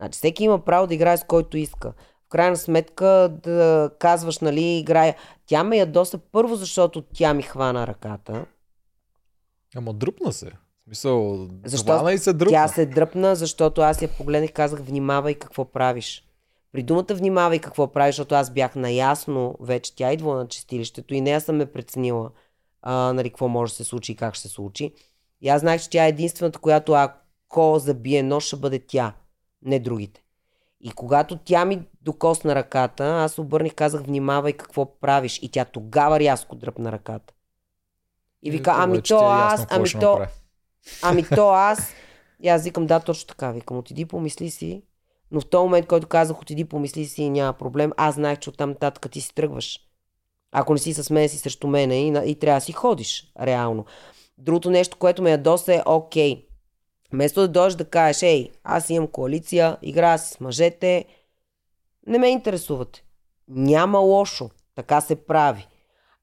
Значи 0.00 0.16
всеки 0.16 0.44
има 0.44 0.64
право 0.64 0.86
да 0.86 0.94
играе 0.94 1.16
с 1.16 1.24
който 1.24 1.56
иска. 1.56 1.92
Крайна 2.32 2.56
сметка 2.56 3.32
да 3.42 3.90
казваш, 3.98 4.38
нали, 4.38 4.78
играя. 4.78 5.16
Тя 5.46 5.64
ме 5.64 5.76
ядоса 5.76 6.18
първо, 6.18 6.56
защото 6.56 7.02
тя 7.02 7.34
ми 7.34 7.42
хвана 7.42 7.86
ръката. 7.86 8.44
Ама 9.76 9.92
дръпна 9.92 10.32
се. 10.32 10.46
В 10.46 10.84
смисъл, 10.84 11.48
Защо? 11.64 12.08
и 12.10 12.18
се 12.18 12.32
дръпна. 12.32 12.52
Тя 12.52 12.68
се 12.68 12.86
дръпна, 12.86 13.36
защото 13.36 13.80
аз 13.80 14.02
я 14.02 14.08
погледнах 14.08 14.50
и 14.50 14.52
казах, 14.52 14.80
внимавай 14.80 15.34
какво 15.34 15.64
правиш. 15.64 16.24
При 16.72 16.82
думата 16.82 17.06
внимавай 17.10 17.58
какво 17.58 17.92
правиш, 17.92 18.14
защото 18.14 18.34
аз 18.34 18.50
бях 18.50 18.74
наясно, 18.74 19.56
вече 19.60 19.96
тя 19.96 20.12
идва 20.12 20.36
на 20.36 20.48
чистилището 20.48 21.14
и 21.14 21.20
нея 21.20 21.40
съм 21.40 21.56
ме 21.56 21.66
преценила 21.66 22.30
а, 22.82 23.12
нали, 23.12 23.30
какво 23.30 23.48
може 23.48 23.72
да 23.72 23.76
се 23.76 23.84
случи 23.84 24.12
и 24.12 24.16
как 24.16 24.34
ще 24.34 24.48
се 24.48 24.54
случи. 24.54 24.92
И 25.40 25.48
аз 25.48 25.60
знаех, 25.60 25.82
че 25.82 25.90
тя 25.90 26.04
е 26.04 26.08
единствената, 26.08 26.58
която 26.58 26.92
ако 26.92 27.78
забие 27.78 28.22
нож, 28.22 28.44
ще 28.44 28.56
бъде 28.56 28.78
тя, 28.78 29.14
не 29.62 29.78
другите. 29.78 30.21
И 30.82 30.90
когато 30.90 31.36
тя 31.36 31.64
ми 31.64 31.82
докосна 32.00 32.54
ръката, 32.54 33.04
аз 33.04 33.38
обърних, 33.38 33.74
казах, 33.74 34.02
внимавай 34.02 34.52
какво 34.52 34.98
правиш. 35.00 35.38
И 35.42 35.50
тя 35.50 35.64
тогава 35.64 36.20
рязко 36.20 36.56
дръпна 36.56 36.92
ръката. 36.92 37.34
И 38.42 38.50
вика, 38.50 38.70
Ето, 38.70 38.80
ами 38.80 38.96
вече 38.96 39.14
то 39.14 39.18
ти 39.18 39.24
е 39.24 39.28
ясно 39.28 39.64
аз, 39.64 39.66
ами 39.70 40.00
то. 40.00 40.20
Ами 41.02 41.24
то 41.24 41.50
аз. 41.50 41.92
И 42.40 42.48
аз 42.48 42.64
викам, 42.64 42.86
да, 42.86 43.00
точно 43.00 43.26
така. 43.26 43.50
Викам, 43.52 43.78
отиди, 43.78 44.04
помисли 44.04 44.50
си. 44.50 44.82
Но 45.30 45.40
в 45.40 45.46
този 45.46 45.62
момент, 45.62 45.86
който 45.86 46.06
казах, 46.06 46.40
отиди, 46.40 46.64
помисли 46.64 47.06
си, 47.06 47.30
няма 47.30 47.52
проблем, 47.52 47.92
аз 47.96 48.14
знаех, 48.14 48.38
че 48.38 48.50
оттам 48.50 48.70
нататък 48.70 49.10
ти 49.10 49.20
си 49.20 49.34
тръгваш. 49.34 49.80
Ако 50.52 50.72
не 50.72 50.78
си 50.78 50.94
с 50.94 51.10
мен, 51.10 51.28
си 51.28 51.38
срещу 51.38 51.66
мене 51.66 52.02
и, 52.02 52.30
и 52.30 52.38
трябва 52.38 52.60
да 52.60 52.64
си 52.64 52.72
ходиш, 52.72 53.32
реално. 53.40 53.84
Другото 54.38 54.70
нещо, 54.70 54.96
което 54.96 55.22
ме 55.22 55.30
ядоса 55.30 55.74
е, 55.74 55.82
окей, 55.86 56.46
вместо 57.12 57.40
да 57.40 57.48
дойдеш 57.48 57.74
да 57.74 57.84
кажеш, 57.84 58.22
ей, 58.22 58.50
аз 58.64 58.90
имам 58.90 59.08
коалиция, 59.08 59.76
играя 59.82 60.18
си 60.18 60.34
с 60.34 60.40
мъжете, 60.40 61.04
не 62.06 62.18
ме 62.18 62.28
интересувате. 62.28 63.04
Няма 63.48 63.98
лошо, 63.98 64.50
така 64.74 65.00
се 65.00 65.16
прави. 65.16 65.66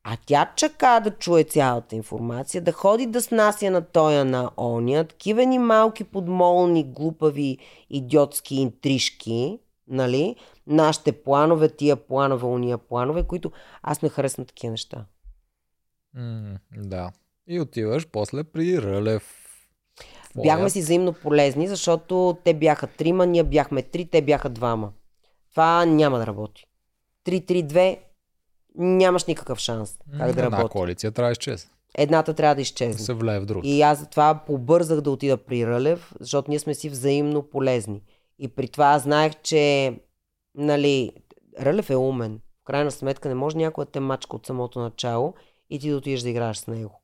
А 0.03 0.17
тя 0.25 0.51
чака 0.55 1.01
да 1.03 1.11
чуе 1.11 1.43
цялата 1.43 1.95
информация, 1.95 2.61
да 2.61 2.71
ходи 2.71 3.05
да 3.05 3.21
снася 3.21 3.71
на 3.71 3.81
тоя 3.81 4.25
на 4.25 4.51
оня, 4.57 5.03
такива 5.03 5.45
ни 5.45 5.59
малки 5.59 6.03
подмолни, 6.03 6.83
глупави, 6.83 7.57
идиотски 7.89 8.55
интрижки, 8.55 9.59
нали? 9.87 10.35
Нашите 10.67 11.11
планове, 11.11 11.69
тия 11.69 11.95
планове, 11.95 12.45
уния 12.45 12.77
планове, 12.77 13.23
които 13.23 13.51
аз 13.83 14.01
не 14.01 14.09
харесвам 14.09 14.45
такива 14.45 14.71
неща. 14.71 15.05
М, 16.13 16.57
да. 16.75 17.11
И 17.47 17.59
отиваш 17.59 18.07
после 18.07 18.43
при 18.43 18.81
Рълев. 18.81 19.38
Бяхме 20.37 20.69
си 20.69 20.79
взаимно 20.79 21.13
полезни, 21.13 21.67
защото 21.67 22.37
те 22.43 22.53
бяха 22.53 22.87
трима, 22.87 23.25
ние 23.25 23.43
бяхме 23.43 23.81
три, 23.81 24.05
те 24.05 24.21
бяха 24.21 24.49
двама. 24.49 24.91
Това 25.51 25.85
няма 25.85 26.19
да 26.19 26.27
работи. 26.27 26.65
3-3-2 27.25 27.99
нямаш 28.75 29.25
никакъв 29.25 29.59
шанс 29.59 29.97
как 30.11 30.17
да 30.17 30.29
Една 30.29 30.43
работи. 30.51 30.71
коалиция 30.71 31.11
трябва 31.11 31.27
да 31.27 31.31
изчезне. 31.31 31.69
Едната 31.95 32.33
трябва 32.33 32.55
да 32.55 32.57
Да 32.57 32.61
изчезне. 32.61 32.93
се 32.95 33.13
влее 33.13 33.39
в 33.39 33.45
другата. 33.45 33.67
И 33.67 33.81
аз 33.81 33.99
затова 33.99 34.43
побързах 34.47 35.01
да 35.01 35.11
отида 35.11 35.37
при 35.37 35.67
Рълев, 35.67 36.13
защото 36.19 36.51
ние 36.51 36.59
сме 36.59 36.73
си 36.73 36.89
взаимно 36.89 37.43
полезни. 37.43 38.01
И 38.39 38.47
при 38.47 38.67
това 38.67 38.85
аз 38.85 39.03
знаех, 39.03 39.33
че 39.43 39.93
нали, 40.55 41.11
Рълев 41.61 41.89
е 41.89 41.95
умен. 41.95 42.39
В 42.61 42.65
крайна 42.65 42.91
сметка 42.91 43.29
не 43.29 43.35
може 43.35 43.57
някой 43.57 43.85
да 43.85 43.91
те 43.91 43.99
мачка 43.99 44.35
от 44.35 44.45
самото 44.45 44.79
начало 44.79 45.33
и 45.69 45.79
ти 45.79 45.89
да 45.89 45.97
отидеш 45.97 46.21
да 46.21 46.29
играеш 46.29 46.57
с 46.57 46.67
него. 46.67 47.01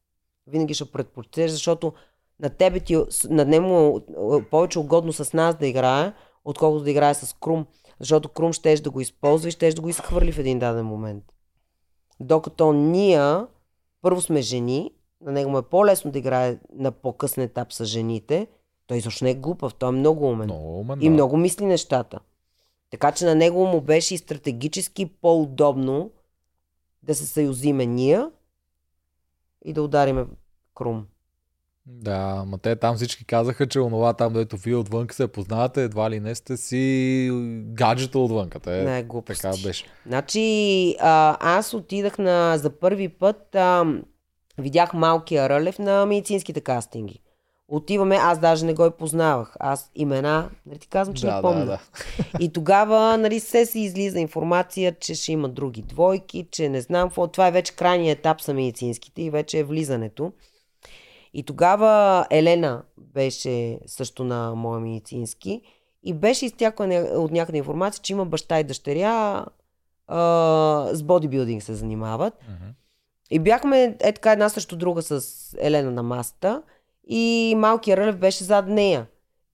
Винаги 0.47 0.73
ще 0.73 0.91
предпочиташ, 0.91 1.52
защото 1.52 1.93
на 2.40 2.49
тебе 2.49 2.80
ти, 2.80 2.98
на 3.30 3.45
него 3.45 4.02
е 4.40 4.49
повече 4.49 4.80
угодно 4.80 5.14
с 5.14 5.34
нас 5.34 5.56
да 5.56 5.68
играе, 5.68 6.14
отколкото 6.45 6.84
да 6.84 6.91
играе 6.91 7.14
с 7.14 7.36
Крум. 7.40 7.66
Защото 7.99 8.30
Крум 8.30 8.53
щеш 8.53 8.80
да 8.80 8.90
го 8.90 9.02
използва 9.02 9.48
и 9.48 9.52
щеш 9.52 9.74
да 9.74 9.82
го 9.82 9.90
изхвърли 9.90 10.32
в 10.32 10.40
един 10.40 10.60
даден 10.60 10.86
момент. 10.86 11.24
Докато 12.20 12.74
ние 12.74 13.45
първо 14.02 14.22
сме 14.22 14.41
жени, 14.41 14.91
на 15.22 15.32
него 15.32 15.49
му 15.49 15.57
е 15.57 15.62
по-лесно 15.62 16.12
да 16.12 16.20
играе 16.20 16.57
на 16.74 16.91
по-късен 16.91 17.44
етап 17.44 17.74
с 17.74 17.86
жените. 17.86 18.48
Той 18.88 18.98
изобщо 18.98 19.24
не 19.24 19.32
е 19.32 19.36
глупав, 19.36 19.74
той 19.74 19.90
е 19.90 19.91
много 19.91 20.30
умен. 20.30 20.45
Много 20.45 20.80
умен, 20.80 21.02
И 21.02 21.06
да. 21.06 21.12
много 21.12 21.38
мисли 21.38 21.66
нещата. 21.66 22.20
Така 22.91 23.12
че 23.12 23.26
на 23.26 23.36
него 23.36 23.66
му 23.66 23.82
беше 23.82 24.14
и 24.16 24.18
стратегически 24.18 25.06
по-удобно 25.06 26.12
да 27.03 27.16
се 27.16 27.26
съюзиме 27.26 27.86
ние 27.86 28.26
и 29.66 29.74
да 29.74 29.82
удариме 29.84 30.26
Крум. 30.76 31.07
Да, 31.88 32.44
ма 32.48 32.57
те 32.57 32.76
там 32.76 32.95
всички 32.95 33.26
казаха, 33.26 33.68
че 33.68 33.80
онова 33.80 34.14
там, 34.14 34.34
дето 34.34 34.57
вие 34.57 34.76
отвън 34.76 35.07
се 35.12 35.28
познавате, 35.28 35.84
едва 35.84 36.10
ли 36.10 36.20
не 36.20 36.36
сте 36.36 36.57
си 36.57 37.30
гаджета 37.66 38.20
отвън. 38.20 38.49
Те, 38.64 38.84
Не, 38.84 39.03
глупости. 39.03 39.41
така 39.41 39.57
беше. 39.64 39.86
Значи, 40.07 40.95
а, 40.99 41.38
аз 41.57 41.74
отидах 41.74 42.18
на, 42.18 42.57
за 42.57 42.70
първи 42.70 43.10
път, 43.10 43.56
а, 43.56 43.86
видях 44.57 44.94
малкия 44.94 45.49
Рълев 45.49 45.80
на 45.80 46.06
медицинските 46.06 46.62
кастинги. 46.62 47.22
Отиваме, 47.68 48.16
аз 48.16 48.40
даже 48.40 48.66
не 48.66 48.74
го 48.74 48.86
и 48.86 48.91
познавах. 48.91 49.56
Аз 49.60 49.91
имена, 49.95 50.49
нали 50.66 50.80
ти 50.80 50.88
казвам, 50.88 51.16
че 51.16 51.26
да, 51.26 51.36
не 51.36 51.41
помня. 51.41 51.60
да, 51.60 51.66
да. 51.66 51.80
И 52.40 52.53
тогава, 52.53 53.18
нали, 53.18 53.40
се 53.40 53.66
си 53.66 53.80
излиза 53.80 54.20
информация, 54.20 54.95
че 54.99 55.16
ще 55.16 55.32
има 55.32 55.49
други 55.49 55.82
двойки, 55.82 56.48
че 56.52 56.70
не 56.70 56.82
знам 56.82 57.10
какво. 57.10 57.28
Това 57.28 57.48
е 57.48 57.52
вече 57.52 57.76
крайният 57.76 58.20
етап 58.20 58.41
са 58.41 58.53
медицинските 58.53 59.22
и 59.22 59.30
вече 59.30 59.60
е 59.60 59.64
влизането. 59.64 60.32
И 61.38 61.44
тогава 61.44 62.26
Елена 62.30 62.84
беше 62.98 63.80
също 63.86 64.24
на 64.24 64.56
моя 64.56 64.80
медицински 64.80 65.62
и 66.03 66.14
беше 66.14 66.45
изтякла 66.45 66.86
от 67.16 67.32
някъде 67.32 67.57
информация, 67.57 68.02
че 68.02 68.14
има 68.14 68.26
баща 68.26 68.60
и 68.60 68.64
дъщеря 68.64 69.45
а, 70.07 70.90
с 70.94 71.03
бодибилдинг 71.03 71.64
се 71.64 71.74
занимават. 71.74 72.34
Мгм. 72.44 72.70
И 73.32 73.40
бяхме 73.40 73.98
е 73.99 74.14
така 74.14 74.32
една 74.32 74.49
срещу 74.49 74.76
друга 74.76 75.02
с 75.02 75.22
Елена 75.60 75.91
на 75.91 76.03
масата 76.03 76.64
и 77.07 77.53
малкият 77.57 77.99
Рълев 77.99 78.18
беше 78.18 78.44
зад 78.44 78.68
нея. 78.68 79.07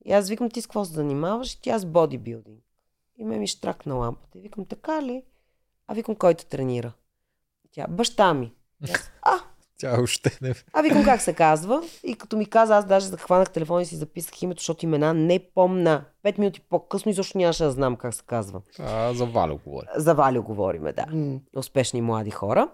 И 0.05 0.11
аз 0.11 0.29
викам, 0.29 0.49
ти 0.49 0.61
с 0.61 0.67
какво 0.67 0.85
се 0.85 0.93
занимаваш? 0.93 1.53
И 1.53 1.61
тя 1.61 1.79
с 1.79 1.85
бодибилдинг. 1.85 2.63
И 3.17 3.25
ме 3.25 3.37
ми 3.37 3.47
штракна 3.47 3.95
лампата. 3.95 4.37
И 4.37 4.41
викам, 4.41 4.65
така 4.65 5.01
ли? 5.01 5.23
А 5.87 5.93
викам, 5.93 6.15
кой 6.15 6.33
те 6.33 6.45
тренира? 6.45 6.93
Тя, 7.71 7.87
баща 7.89 8.33
ми. 8.33 8.53
Аз, 8.83 9.11
а, 9.21 9.37
Тя 9.81 10.01
още 10.01 10.37
не... 10.41 10.53
А 10.73 10.81
викам 10.81 11.03
как 11.03 11.21
се 11.21 11.33
казва. 11.33 11.83
И 12.03 12.15
като 12.15 12.37
ми 12.37 12.45
каза, 12.45 12.77
аз 12.77 12.85
даже 12.85 13.05
захванах 13.05 13.49
телефона 13.49 13.81
и 13.81 13.85
си 13.85 13.95
записах 13.95 14.41
името, 14.41 14.59
защото 14.59 14.85
имена 14.85 15.13
не 15.13 15.39
помна. 15.39 16.05
Пет 16.23 16.37
минути 16.37 16.61
по-късно 16.61 17.11
изобщо 17.11 17.37
нямаше 17.37 17.63
да 17.63 17.71
знам 17.71 17.95
как 17.95 18.13
се 18.13 18.23
казва. 18.25 18.61
А, 18.79 19.13
за 19.13 19.25
Валю 19.25 19.57
говори. 19.65 19.85
За 19.95 20.13
Валю 20.13 20.43
говориме, 20.43 20.93
да. 20.93 21.05
М. 21.11 21.39
Успешни 21.55 22.01
млади 22.01 22.31
хора. 22.31 22.67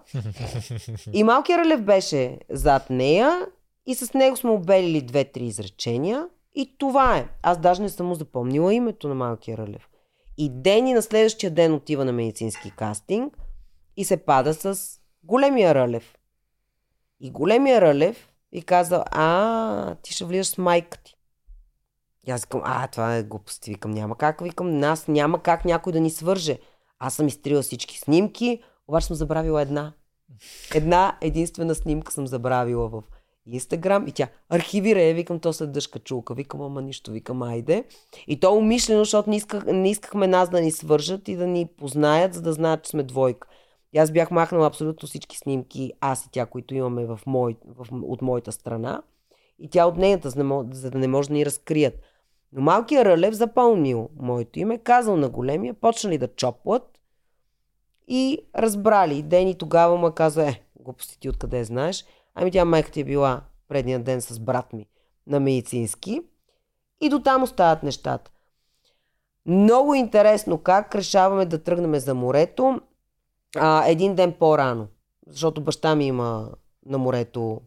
И 1.12 1.24
малкият 1.24 1.60
рълев 1.60 1.82
беше 1.82 2.38
зад 2.50 2.90
нея 2.90 3.46
и 3.86 3.94
с 3.94 4.14
него 4.14 4.36
сме 4.36 4.50
обелили 4.50 5.00
две-три 5.00 5.44
изречения. 5.44 6.28
И 6.54 6.74
това 6.78 7.16
е. 7.16 7.28
Аз 7.42 7.58
даже 7.58 7.82
не 7.82 7.88
съм 7.88 8.06
му 8.06 8.14
запомнила 8.14 8.74
името 8.74 9.08
на 9.08 9.14
малкия 9.14 9.56
рълев. 9.56 9.88
И 10.38 10.50
Дени 10.50 10.92
на 10.92 11.02
следващия 11.02 11.50
ден 11.50 11.74
отива 11.74 12.04
на 12.04 12.12
медицински 12.12 12.70
кастинг 12.70 13.38
и 13.96 14.04
се 14.04 14.16
пада 14.16 14.54
с 14.54 14.98
големия 15.24 15.74
рълев. 15.74 16.14
И 17.20 17.30
големия 17.30 17.80
рълев 17.80 18.28
и 18.52 18.62
каза, 18.62 19.04
а, 19.10 19.94
ти 19.94 20.12
ще 20.12 20.24
влизаш 20.24 20.46
с 20.46 20.58
майка 20.58 20.98
ти. 20.98 21.14
И 22.26 22.30
аз 22.30 22.42
викам, 22.42 22.60
а, 22.64 22.86
това 22.88 23.16
е 23.16 23.22
глупости. 23.22 23.70
Викам, 23.70 23.90
няма 23.90 24.18
как. 24.18 24.40
Викам, 24.40 24.78
нас 24.78 25.08
няма 25.08 25.42
как 25.42 25.64
някой 25.64 25.92
да 25.92 26.00
ни 26.00 26.10
свърже. 26.10 26.58
Аз 26.98 27.14
съм 27.14 27.26
изтрила 27.26 27.62
всички 27.62 27.98
снимки, 27.98 28.62
обаче 28.88 29.06
съм 29.06 29.16
забравила 29.16 29.62
една. 29.62 29.92
Една 30.74 31.18
единствена 31.20 31.74
снимка 31.74 32.12
съм 32.12 32.26
забравила 32.26 32.88
в 32.88 33.02
Инстаграм 33.46 34.06
и 34.06 34.12
тя 34.12 34.28
архивира 34.48 35.02
я, 35.02 35.14
викам, 35.14 35.40
то 35.40 35.52
след 35.52 35.72
дъжка 35.72 35.98
чулка. 35.98 36.34
Викам, 36.34 36.60
ама 36.60 36.82
нищо, 36.82 37.10
викам, 37.10 37.42
айде. 37.42 37.84
И 38.26 38.40
то 38.40 38.54
умишлено, 38.54 39.00
защото 39.00 39.30
не, 39.30 39.36
исках, 39.36 39.64
не 39.66 39.90
искахме 39.90 40.26
нас 40.26 40.48
да 40.48 40.60
ни 40.60 40.70
свържат 40.70 41.28
и 41.28 41.36
да 41.36 41.46
ни 41.46 41.66
познаят, 41.66 42.34
за 42.34 42.42
да 42.42 42.52
знаят, 42.52 42.82
че 42.82 42.90
сме 42.90 43.02
двойка. 43.02 43.48
И 43.92 43.98
аз 43.98 44.10
бях 44.10 44.30
махнала 44.30 44.66
абсолютно 44.66 45.08
всички 45.08 45.38
снимки, 45.38 45.92
аз 46.00 46.26
и 46.26 46.30
тя, 46.30 46.46
които 46.46 46.74
имаме 46.74 47.06
в 47.06 47.20
мой, 47.26 47.56
в, 47.66 47.86
от 47.92 48.22
моята 48.22 48.52
страна. 48.52 49.02
И 49.58 49.70
тя 49.70 49.86
от 49.86 49.96
нейната, 49.96 50.30
за 50.30 50.90
да, 50.90 50.98
не 50.98 51.08
може 51.08 51.28
да 51.28 51.34
ни 51.34 51.46
разкрият. 51.46 51.94
Но 52.52 52.60
малкият 52.60 53.06
Рълев 53.06 53.34
запомнил 53.34 54.08
моето 54.20 54.58
име, 54.58 54.78
казал 54.78 55.16
на 55.16 55.28
големия, 55.28 55.74
почнали 55.74 56.18
да 56.18 56.28
чоплат 56.28 56.98
и 58.08 58.38
разбрали. 58.56 59.22
Дени 59.22 59.54
тогава 59.54 59.96
му 59.96 60.12
каза, 60.12 60.48
е, 60.48 60.62
глупости 60.80 61.20
ти 61.20 61.28
откъде 61.28 61.64
знаеш? 61.64 62.04
Ами 62.34 62.50
тя 62.50 62.64
майка 62.64 62.90
ти 62.90 63.00
е 63.00 63.04
била 63.04 63.42
предния 63.68 63.98
ден 63.98 64.20
с 64.20 64.40
брат 64.40 64.72
ми 64.72 64.86
на 65.26 65.40
медицински. 65.40 66.22
И 67.00 67.08
до 67.08 67.22
там 67.22 67.42
остават 67.42 67.82
нещата. 67.82 68.30
Много 69.46 69.94
интересно 69.94 70.58
как 70.58 70.94
решаваме 70.94 71.46
да 71.46 71.62
тръгнем 71.62 71.94
за 71.94 72.14
морето 72.14 72.80
а, 73.56 73.84
един 73.86 74.14
ден 74.14 74.32
по-рано. 74.32 74.86
Защото 75.26 75.60
баща 75.60 75.94
ми 75.94 76.06
има 76.06 76.50
на 76.86 76.98
морето 76.98 77.60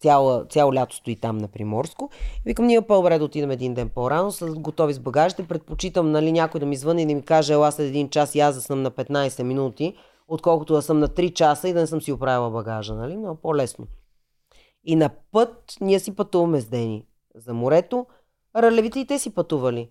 цяло, 0.00 0.44
цяло 0.44 0.74
лято 0.74 0.96
стои 0.96 1.16
там 1.16 1.38
на 1.38 1.48
Приморско. 1.48 2.10
И 2.36 2.42
викам, 2.44 2.66
ние 2.66 2.80
по-добре 2.80 3.18
да 3.18 3.24
отидем 3.24 3.50
един 3.50 3.74
ден 3.74 3.88
по-рано, 3.88 4.32
са 4.32 4.46
готови 4.46 4.94
с 4.94 4.98
багажите. 4.98 5.46
Предпочитам 5.46 6.10
нали, 6.10 6.32
някой 6.32 6.60
да 6.60 6.66
ми 6.66 6.76
звъни 6.76 7.02
и 7.02 7.06
да 7.06 7.14
ми 7.14 7.22
каже, 7.22 7.52
ела 7.52 7.72
след 7.72 7.86
един 7.88 8.08
час 8.08 8.34
и 8.34 8.40
аз 8.40 8.54
да 8.54 8.60
съм 8.60 8.82
на 8.82 8.90
15 8.90 9.42
минути, 9.42 9.94
отколкото 10.28 10.74
да 10.74 10.82
съм 10.82 10.98
на 10.98 11.08
3 11.08 11.32
часа 11.32 11.68
и 11.68 11.72
да 11.72 11.80
не 11.80 11.86
съм 11.86 12.02
си 12.02 12.12
оправила 12.12 12.50
багажа. 12.50 12.94
Нали? 12.94 13.16
Много 13.16 13.40
по-лесно. 13.40 13.86
И 14.84 14.96
на 14.96 15.10
път 15.32 15.74
ние 15.80 16.00
си 16.00 16.16
пътуваме 16.16 16.60
с 16.60 16.68
Дени 16.68 17.06
за 17.34 17.54
морето. 17.54 18.06
Рълевите 18.56 19.00
и 19.00 19.06
те 19.06 19.18
си 19.18 19.34
пътували. 19.34 19.90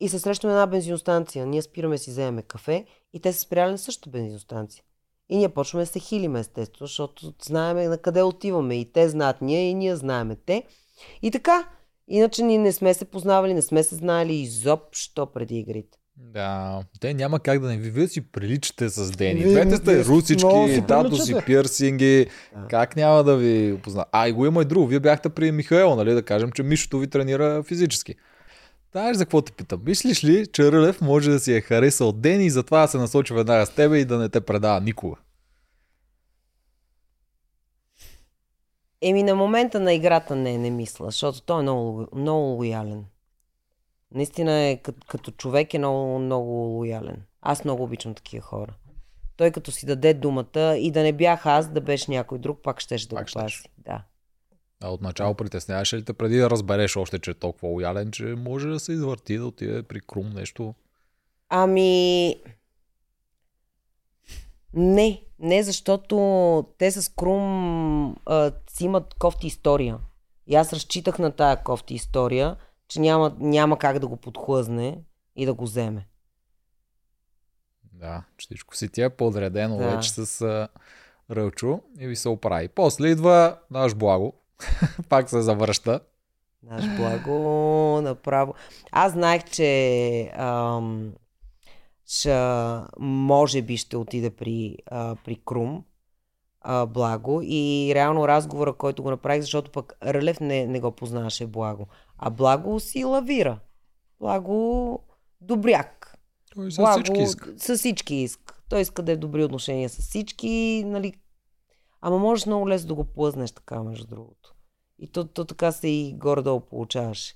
И 0.00 0.08
се 0.08 0.18
срещаме 0.18 0.52
на 0.52 0.60
една 0.60 0.70
бензиностанция. 0.70 1.46
Ние 1.46 1.62
спираме 1.62 1.98
си 1.98 2.10
вземем 2.10 2.44
кафе 2.48 2.84
и 3.12 3.20
те 3.20 3.32
са 3.32 3.40
спряли 3.40 3.70
на 3.70 3.78
същата 3.78 4.10
бензиностанция. 4.10 4.82
И 5.28 5.36
ние 5.36 5.48
почваме 5.48 5.84
да 5.84 5.90
се 5.90 5.98
хилиме, 5.98 6.40
естествено, 6.40 6.86
защото 6.86 7.34
знаеме 7.42 7.88
на 7.88 7.98
къде 7.98 8.22
отиваме. 8.22 8.74
И 8.74 8.92
те 8.92 9.08
знаят 9.08 9.36
ние, 9.40 9.70
и 9.70 9.74
ние 9.74 9.96
знаеме 9.96 10.36
те. 10.46 10.62
И 11.22 11.30
така. 11.30 11.68
Иначе 12.08 12.42
ние 12.42 12.58
не 12.58 12.72
сме 12.72 12.94
се 12.94 13.04
познавали, 13.04 13.54
не 13.54 13.62
сме 13.62 13.82
се 13.82 13.94
знаели 13.94 14.34
изобщо 14.34 15.26
преди 15.26 15.58
игрите. 15.58 15.98
Да, 16.16 16.82
те 17.00 17.14
няма 17.14 17.40
как 17.40 17.60
да 17.60 17.68
не 17.68 17.76
ви. 17.76 17.90
Вие 17.90 18.08
си 18.08 18.20
приличате 18.20 18.88
с 18.88 19.10
Дени. 19.10 19.40
Двете 19.40 19.76
сте 19.76 20.04
русички, 20.04 20.74
си 20.74 20.80
дато 20.80 21.16
си 21.16 21.34
пирсинги. 21.46 22.26
Да. 22.54 22.68
Как 22.68 22.96
няма 22.96 23.24
да 23.24 23.36
ви 23.36 23.78
позна? 23.82 24.04
А, 24.12 24.28
и 24.28 24.32
го 24.32 24.46
има 24.46 24.62
и 24.62 24.64
друго. 24.64 24.86
Вие 24.86 25.00
бяхте 25.00 25.28
при 25.28 25.52
Михаел, 25.52 25.96
нали? 25.96 26.14
Да 26.14 26.22
кажем, 26.22 26.52
че 26.52 26.62
Мишото 26.62 26.98
ви 26.98 27.10
тренира 27.10 27.62
физически. 27.62 28.14
Знаеш 28.92 29.16
за 29.16 29.24
какво 29.24 29.42
те 29.42 29.52
питам? 29.52 29.82
Мислиш 29.84 30.24
ли, 30.24 30.46
че 30.46 30.72
Рълев 30.72 31.00
може 31.00 31.30
да 31.30 31.38
си 31.38 31.52
е 31.52 31.60
харесал 31.60 32.12
Дени 32.12 32.46
и 32.46 32.50
затова 32.50 32.80
да 32.80 32.88
се 32.88 32.98
насочи 32.98 33.34
веднага 33.34 33.66
с 33.66 33.70
тебе 33.70 33.98
и 33.98 34.04
да 34.04 34.18
не 34.18 34.28
те 34.28 34.40
предава 34.40 34.80
никога? 34.80 35.16
Еми 39.02 39.22
на 39.22 39.34
момента 39.34 39.80
на 39.80 39.92
играта 39.92 40.36
не, 40.36 40.58
не 40.58 40.70
мисля, 40.70 41.04
защото 41.04 41.42
той 41.42 41.58
е 41.58 41.62
много, 41.62 42.06
много 42.14 42.46
лоялен. 42.46 43.04
Наистина 44.14 44.52
е 44.52 44.76
като, 44.76 45.06
като 45.08 45.30
човек 45.30 45.74
е 45.74 45.78
много, 45.78 46.18
много 46.18 46.50
лоялен. 46.50 47.22
Аз 47.42 47.64
много 47.64 47.82
обичам 47.82 48.14
такива 48.14 48.42
хора. 48.42 48.74
Той 49.36 49.50
като 49.50 49.70
си 49.70 49.86
даде 49.86 50.14
думата 50.14 50.76
и 50.76 50.90
да 50.90 51.02
не 51.02 51.12
бях 51.12 51.46
аз, 51.46 51.68
да 51.68 51.80
беше 51.80 52.10
някой 52.10 52.38
друг, 52.38 52.58
пак 52.62 52.80
щеше 52.80 53.08
да 53.08 53.16
Пак 53.16 53.26
го 53.26 53.32
паси. 53.34 53.68
Да. 53.78 54.02
А 54.80 54.88
отначало 54.88 55.34
притесняваше 55.34 55.96
ли 55.96 56.04
те 56.04 56.12
преди 56.12 56.36
да 56.36 56.50
разбереш 56.50 56.96
още, 56.96 57.18
че 57.18 57.30
е 57.30 57.34
толкова 57.34 57.68
лоялен, 57.68 58.10
че 58.10 58.24
може 58.24 58.68
да 58.68 58.80
се 58.80 58.92
извърти, 58.92 59.38
да 59.38 59.46
отиде 59.46 59.82
при 59.82 60.00
Крум 60.00 60.30
нещо? 60.30 60.74
Ами... 61.48 62.34
Не, 64.74 65.22
не, 65.38 65.62
защото 65.62 66.66
те 66.78 66.90
с 66.90 67.08
Крум 67.08 68.16
а, 68.26 68.52
си 68.70 68.84
имат 68.84 69.14
кофти 69.14 69.46
история. 69.46 69.98
И 70.46 70.54
аз 70.54 70.72
разчитах 70.72 71.18
на 71.18 71.30
тая 71.30 71.62
кофти 71.62 71.94
история, 71.94 72.56
че 72.88 73.00
няма, 73.00 73.36
няма 73.38 73.78
как 73.78 73.98
да 73.98 74.08
го 74.08 74.16
подхлъзне 74.16 75.02
и 75.36 75.46
да 75.46 75.54
го 75.54 75.64
вземе. 75.64 76.08
Да, 77.92 78.24
всичко 78.38 78.76
си 78.76 78.88
ти 78.88 79.02
е 79.02 79.10
подредено 79.10 79.76
да. 79.76 79.90
вече 79.90 80.10
с 80.10 80.40
а, 80.40 80.68
Рълчо 81.30 81.80
и 82.00 82.06
ви 82.06 82.16
се 82.16 82.28
оправи. 82.28 82.68
После 82.68 83.08
идва 83.08 83.58
наш 83.70 83.94
благо. 83.94 84.37
Пак 85.08 85.30
се 85.30 85.42
завръща. 85.42 86.00
Наш 86.62 86.96
благо, 86.96 88.00
направо. 88.02 88.54
Аз 88.92 89.12
знаех, 89.12 89.44
че 89.44 90.30
ам, 90.36 91.12
ша, 92.06 92.86
може 92.98 93.62
би 93.62 93.76
ще 93.76 93.96
отида 93.96 94.30
при, 94.30 94.76
а, 94.86 95.16
при 95.24 95.36
Крум, 95.44 95.84
а, 96.60 96.86
Благо. 96.86 97.40
И 97.42 97.92
реално 97.94 98.28
разговора, 98.28 98.72
който 98.72 99.02
го 99.02 99.10
направих, 99.10 99.40
защото 99.40 99.70
пък 99.70 99.92
Рълев 100.04 100.40
не, 100.40 100.66
не 100.66 100.80
го 100.80 100.90
познаваше 100.90 101.46
Благо. 101.46 101.86
А 102.18 102.30
Благо 102.30 102.80
си 102.80 103.04
лавира. 103.04 103.58
Благо 104.20 104.98
добряк. 105.40 106.18
Той 106.54 106.70
за 106.70 106.86
всички 106.86 107.20
иска. 107.22 107.52
С 107.58 107.76
всички 107.76 108.14
иска. 108.14 108.54
Той 108.68 108.80
иска 108.80 109.02
да 109.02 109.12
е 109.12 109.16
добри 109.16 109.44
отношения 109.44 109.88
с 109.88 109.98
всички, 109.98 110.82
нали. 110.86 111.14
Ама 112.00 112.18
можеш 112.18 112.46
много 112.46 112.68
лесно 112.68 112.88
да 112.88 112.94
го 112.94 113.04
плъзнеш 113.04 113.52
така, 113.52 113.82
между 113.82 114.06
другото. 114.06 114.54
И 114.98 115.12
то, 115.12 115.24
то 115.24 115.44
така 115.44 115.72
се 115.72 115.88
и 115.88 116.14
горе-долу 116.18 116.60
получаваше. 116.60 117.34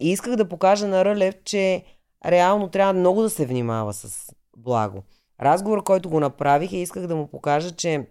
И 0.00 0.10
исках 0.10 0.36
да 0.36 0.48
покажа 0.48 0.86
на 0.86 1.04
Рълев, 1.04 1.34
че 1.44 1.84
реално 2.26 2.68
трябва 2.68 2.92
много 2.92 3.22
да 3.22 3.30
се 3.30 3.46
внимава 3.46 3.92
с 3.92 4.32
Благо. 4.56 5.02
Разговор, 5.40 5.84
който 5.84 6.10
го 6.10 6.20
направих, 6.20 6.72
и 6.72 6.76
исках 6.76 7.06
да 7.06 7.16
му 7.16 7.26
покажа, 7.26 7.70
че 7.70 8.06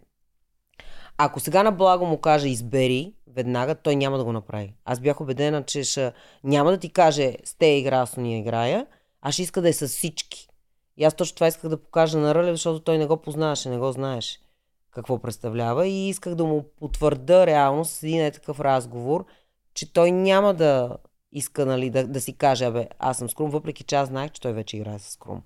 ако 1.17 1.39
сега 1.39 1.63
на 1.63 1.71
Благо 1.71 2.05
му 2.05 2.17
каже 2.17 2.47
избери, 2.47 3.13
веднага 3.27 3.75
той 3.75 3.95
няма 3.95 4.17
да 4.17 4.23
го 4.23 4.31
направи. 4.31 4.75
Аз 4.85 4.99
бях 4.99 5.21
убедена, 5.21 5.63
че 5.63 5.83
ще... 5.83 6.13
няма 6.43 6.71
да 6.71 6.77
ти 6.77 6.89
каже 6.89 7.35
с 7.43 7.57
те 7.57 7.65
игра, 7.65 7.97
аз 7.97 8.17
не 8.17 8.39
играя, 8.39 8.87
а 9.21 9.31
ще 9.31 9.41
иска 9.41 9.61
да 9.61 9.69
е 9.69 9.73
с 9.73 9.87
всички. 9.87 10.47
И 10.97 11.03
аз 11.03 11.13
точно 11.13 11.35
това 11.35 11.47
исках 11.47 11.69
да 11.69 11.83
покажа 11.83 12.17
на 12.17 12.35
Рълев, 12.35 12.53
защото 12.53 12.79
той 12.79 12.97
не 12.97 13.05
го 13.05 13.17
познаваше, 13.17 13.69
не 13.69 13.77
го 13.77 13.91
знаеше 13.91 14.39
какво 14.91 15.19
представлява 15.19 15.87
и 15.87 16.09
исках 16.09 16.35
да 16.35 16.45
му 16.45 16.65
потвърда 16.79 17.45
реално 17.45 17.85
с 17.85 18.03
един 18.03 18.25
е 18.25 18.31
такъв 18.31 18.59
разговор, 18.59 19.25
че 19.73 19.93
той 19.93 20.11
няма 20.11 20.53
да 20.53 20.97
иска 21.31 21.65
нали, 21.65 21.89
да, 21.89 22.07
да 22.07 22.21
си 22.21 22.37
каже, 22.37 22.65
абе, 22.65 22.87
аз 22.99 23.17
съм 23.17 23.29
Скрум, 23.29 23.49
въпреки 23.49 23.83
че 23.83 23.95
аз 23.95 24.07
знаех, 24.07 24.31
че 24.31 24.41
той 24.41 24.53
вече 24.53 24.77
играе 24.77 24.99
с 24.99 25.09
Скрум. 25.09 25.41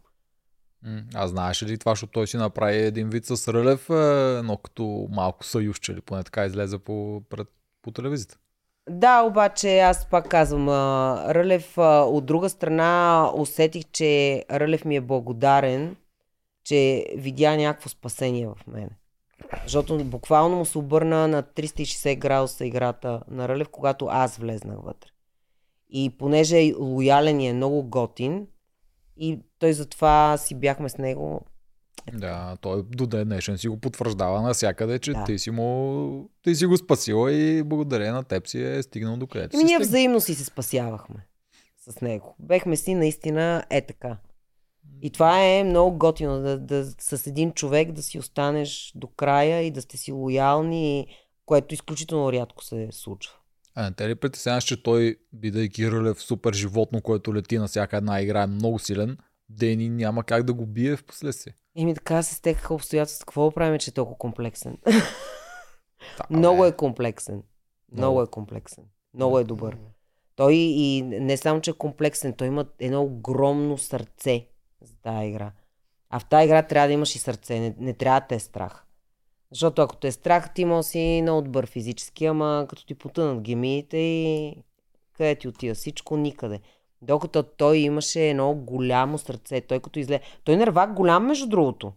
А 1.14 1.28
знаеш 1.28 1.64
ли 1.64 1.78
това, 1.78 1.91
защото 1.91 2.11
той 2.11 2.28
си 2.28 2.38
направи 2.38 2.78
един 2.78 3.10
вид 3.10 3.26
с 3.26 3.53
Рълев, 3.53 3.90
е, 3.90 4.41
но 4.44 4.57
като 4.57 5.07
малко 5.11 5.45
съюзче, 5.45 5.91
или 5.91 6.02
поне 6.02 6.24
така 6.24 6.45
излезе 6.45 6.78
по, 6.78 7.22
пред, 7.30 7.48
по 7.82 7.91
телевизията. 7.91 8.38
Да, 8.90 9.22
обаче 9.22 9.80
аз 9.80 10.10
пак 10.10 10.30
казвам, 10.30 10.70
Рълев 11.30 11.78
от 11.78 12.26
друга 12.26 12.49
страна 12.49 13.30
усетих, 13.36 13.84
че 13.91 14.44
Рълев 14.52 14.86
ми 14.86 14.95
е 14.95 15.02
благодарен, 15.02 15.95
че 16.64 17.06
видя 17.18 17.57
някакво 17.57 17.90
спасение 17.90 18.48
в 18.48 18.57
мен. 18.68 18.90
Защото 19.64 20.03
буквално 20.03 20.57
му 20.57 20.65
се 20.65 20.77
обърна 20.77 21.27
на 21.27 21.43
360 21.43 22.18
градуса 22.18 22.65
играта 22.65 23.22
на 23.27 23.47
Рълев, 23.49 23.69
когато 23.69 24.05
аз 24.05 24.38
влезнах 24.38 24.77
вътре. 24.84 25.10
И 25.89 26.15
понеже 26.19 26.60
е 26.60 26.73
лоялен 26.80 27.39
и 27.41 27.47
е 27.47 27.53
много 27.53 27.84
готин, 27.84 28.47
и 29.18 29.39
той 29.60 29.73
затова 29.73 30.38
си 30.38 30.55
бяхме 30.55 30.89
с 30.89 30.97
него 30.97 31.41
Да, 32.14 32.57
той 32.61 32.84
до 32.84 33.07
ден 33.07 33.27
днешен 33.27 33.57
си 33.57 33.68
го 33.68 33.77
потвърждава 33.77 34.41
навсякъде, 34.41 34.99
че 34.99 35.14
Да. 35.14 35.23
ти, 35.23 35.39
си 35.39 35.51
му, 35.51 36.30
ти 36.41 36.55
си 36.55 36.65
го 36.65 36.77
спасила 36.77 37.31
и 37.34 37.64
благодарение 37.64 38.11
на 38.11 38.23
теб 38.23 38.47
си 38.47 38.64
е 38.64 38.84
стигнал 38.84 39.18
до 39.18 39.27
където 39.27 39.55
Еми, 39.57 39.64
ние 39.64 39.76
стигнал. 39.76 39.88
взаимно 39.88 40.22
си 40.22 40.35
се 40.35 40.45
спасявахме 40.45 41.27
с 41.89 42.01
него. 42.01 42.35
Бехме 42.39 42.76
си 42.76 42.95
наистина 42.95 43.64
е 43.69 43.81
така. 43.81 44.18
И 45.04 45.10
това 45.10 45.44
е 45.44 45.64
много 45.64 45.98
готино, 45.98 46.42
да, 46.42 46.60
да, 46.60 46.86
с 47.00 47.28
един 47.28 47.52
човек 47.52 47.92
да 47.92 48.04
си 48.04 48.20
останеш 48.20 48.92
до 48.96 49.08
края 49.08 49.62
и 49.62 49.72
да 49.72 49.82
сте 49.82 49.98
си 49.98 50.12
лоялни, 50.12 51.08
което 51.46 51.74
изключително 51.74 52.32
рядко 52.32 52.64
се 52.64 52.88
случва. 52.92 53.34
А 53.76 53.84
не 53.84 53.94
те 53.94 54.10
ли 54.10 54.16
притесняваш, 54.16 54.64
че 54.64 54.84
той, 54.84 55.16
бидейки 55.34 55.92
Рълев 55.92 56.22
супер 56.22 56.54
животно, 56.54 57.02
което 57.02 57.36
лети 57.36 57.58
на 57.58 57.68
всяка 57.68 57.98
една 57.98 58.22
игра, 58.22 58.44
е 58.44 58.48
много 58.48 58.80
силен, 58.80 59.18
Дени 59.50 59.90
няма 59.90 60.24
как 60.24 60.44
да 60.44 60.54
го 60.54 60.66
бие 60.66 60.96
в 60.96 61.04
последствие. 61.04 61.54
Еми 61.78 61.96
така 61.96 62.24
се 62.24 62.36
стекаха 62.36 62.74
обстоятелства. 62.74 63.26
Какво 63.26 63.52
правим, 63.52 63.80
че 63.80 63.92
е 63.92 63.94
толкова 63.94 64.18
комплексен? 64.18 64.78
Да, 66.18 66.38
Много 66.38 66.66
е 66.66 66.76
комплексен. 66.76 67.44
Много 67.92 68.22
е 68.22 68.28
комплексен. 68.28 68.84
Много 69.14 69.40
е 69.40 69.44
добър. 69.44 69.78
Той 70.36 70.54
и 70.54 71.02
не 71.02 71.38
само, 71.38 71.62
че 71.62 71.72
е 71.72 71.74
комплексен, 71.74 72.34
той 72.34 72.48
има 72.48 72.66
едно 72.80 73.04
огромно 73.04 73.78
сърце 73.78 74.48
тази 75.04 75.28
игра. 75.28 75.52
А 76.10 76.20
в 76.20 76.26
тази 76.26 76.46
игра 76.46 76.62
трябва 76.64 76.88
да 76.88 76.94
имаш 76.94 77.16
и 77.16 77.20
сърце, 77.20 77.60
не, 77.60 77.76
не 77.80 77.94
трябва 77.94 78.20
да 78.20 78.28
те 78.28 78.36
е 78.36 78.40
страх. 78.40 78.86
Защото 79.52 79.82
ако 79.82 79.96
те 79.96 80.08
е 80.08 80.12
страх, 80.12 80.54
ти 80.54 80.66
може 80.66 80.88
си 80.88 81.20
много 81.22 81.42
добър 81.42 81.68
физически, 81.68 82.26
ама 82.26 82.66
като 82.70 82.86
ти 82.86 82.96
потънат 82.96 83.42
гемиите 83.42 83.98
и 83.98 84.56
къде 85.14 85.36
ти 85.36 85.48
отива 85.48 85.76
всичко, 85.76 86.18
никъде. 86.18 86.60
Докато 87.02 87.44
той 87.44 87.78
имаше 87.78 88.30
едно 88.30 88.54
голямо 88.54 89.18
сърце, 89.18 89.62
той 89.62 89.80
като 89.80 90.00
изле... 90.00 90.20
Той 90.44 90.58
нервак 90.58 90.94
голям, 90.94 91.26
между 91.26 91.48
другото. 91.48 91.94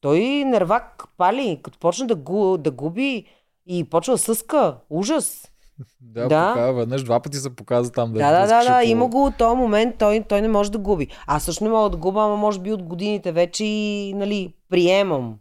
Той 0.00 0.20
нервак 0.44 1.08
пали, 1.16 1.60
като 1.62 1.78
почна 1.78 2.06
да, 2.06 2.14
гу, 2.14 2.58
да 2.58 2.70
губи 2.70 3.26
и 3.66 3.84
почва 3.84 4.14
да 4.14 4.18
съска. 4.18 4.78
Ужас. 4.90 5.52
Да, 6.00 6.22
Да. 6.22 6.54
да. 6.56 6.72
веднъж 6.72 7.04
два 7.04 7.20
пъти 7.20 7.36
се 7.36 7.56
показа 7.56 7.92
там. 7.92 8.12
Да, 8.12 8.18
да, 8.32 8.46
да, 8.46 8.64
да, 8.64 8.78
по- 8.78 8.88
има 8.88 9.08
го 9.08 9.24
от 9.24 9.36
този 9.36 9.56
момент, 9.56 9.98
той, 9.98 10.24
той 10.28 10.40
не 10.40 10.48
може 10.48 10.72
да 10.72 10.78
губи. 10.78 11.08
Аз 11.26 11.44
също 11.44 11.64
не 11.64 11.70
мога 11.70 11.90
да 11.90 11.96
губа, 11.96 12.20
ама 12.20 12.36
може 12.36 12.60
би 12.60 12.72
от 12.72 12.82
годините 12.82 13.32
вече 13.32 13.64
и, 13.64 14.12
нали, 14.14 14.54
приемам. 14.68 15.38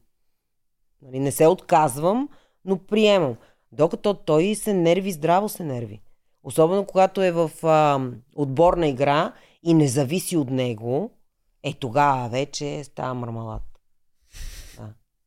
Нали, 1.01 1.19
не 1.19 1.31
се 1.31 1.47
отказвам, 1.47 2.29
но 2.65 2.77
приемам. 2.77 3.35
Докато 3.71 4.13
той 4.15 4.55
се 4.55 4.73
нерви, 4.73 5.11
здраво 5.11 5.49
се 5.49 5.63
нерви. 5.63 6.01
Особено 6.43 6.85
когато 6.85 7.21
е 7.21 7.31
в 7.31 7.51
а, 7.63 7.99
отборна 8.35 8.87
игра 8.87 9.33
и 9.63 9.73
не 9.73 9.87
зависи 9.87 10.37
от 10.37 10.49
него, 10.49 11.11
е 11.63 11.73
тогава 11.73 12.29
вече 12.29 12.83
става 12.83 13.13
мармалат. 13.13 13.61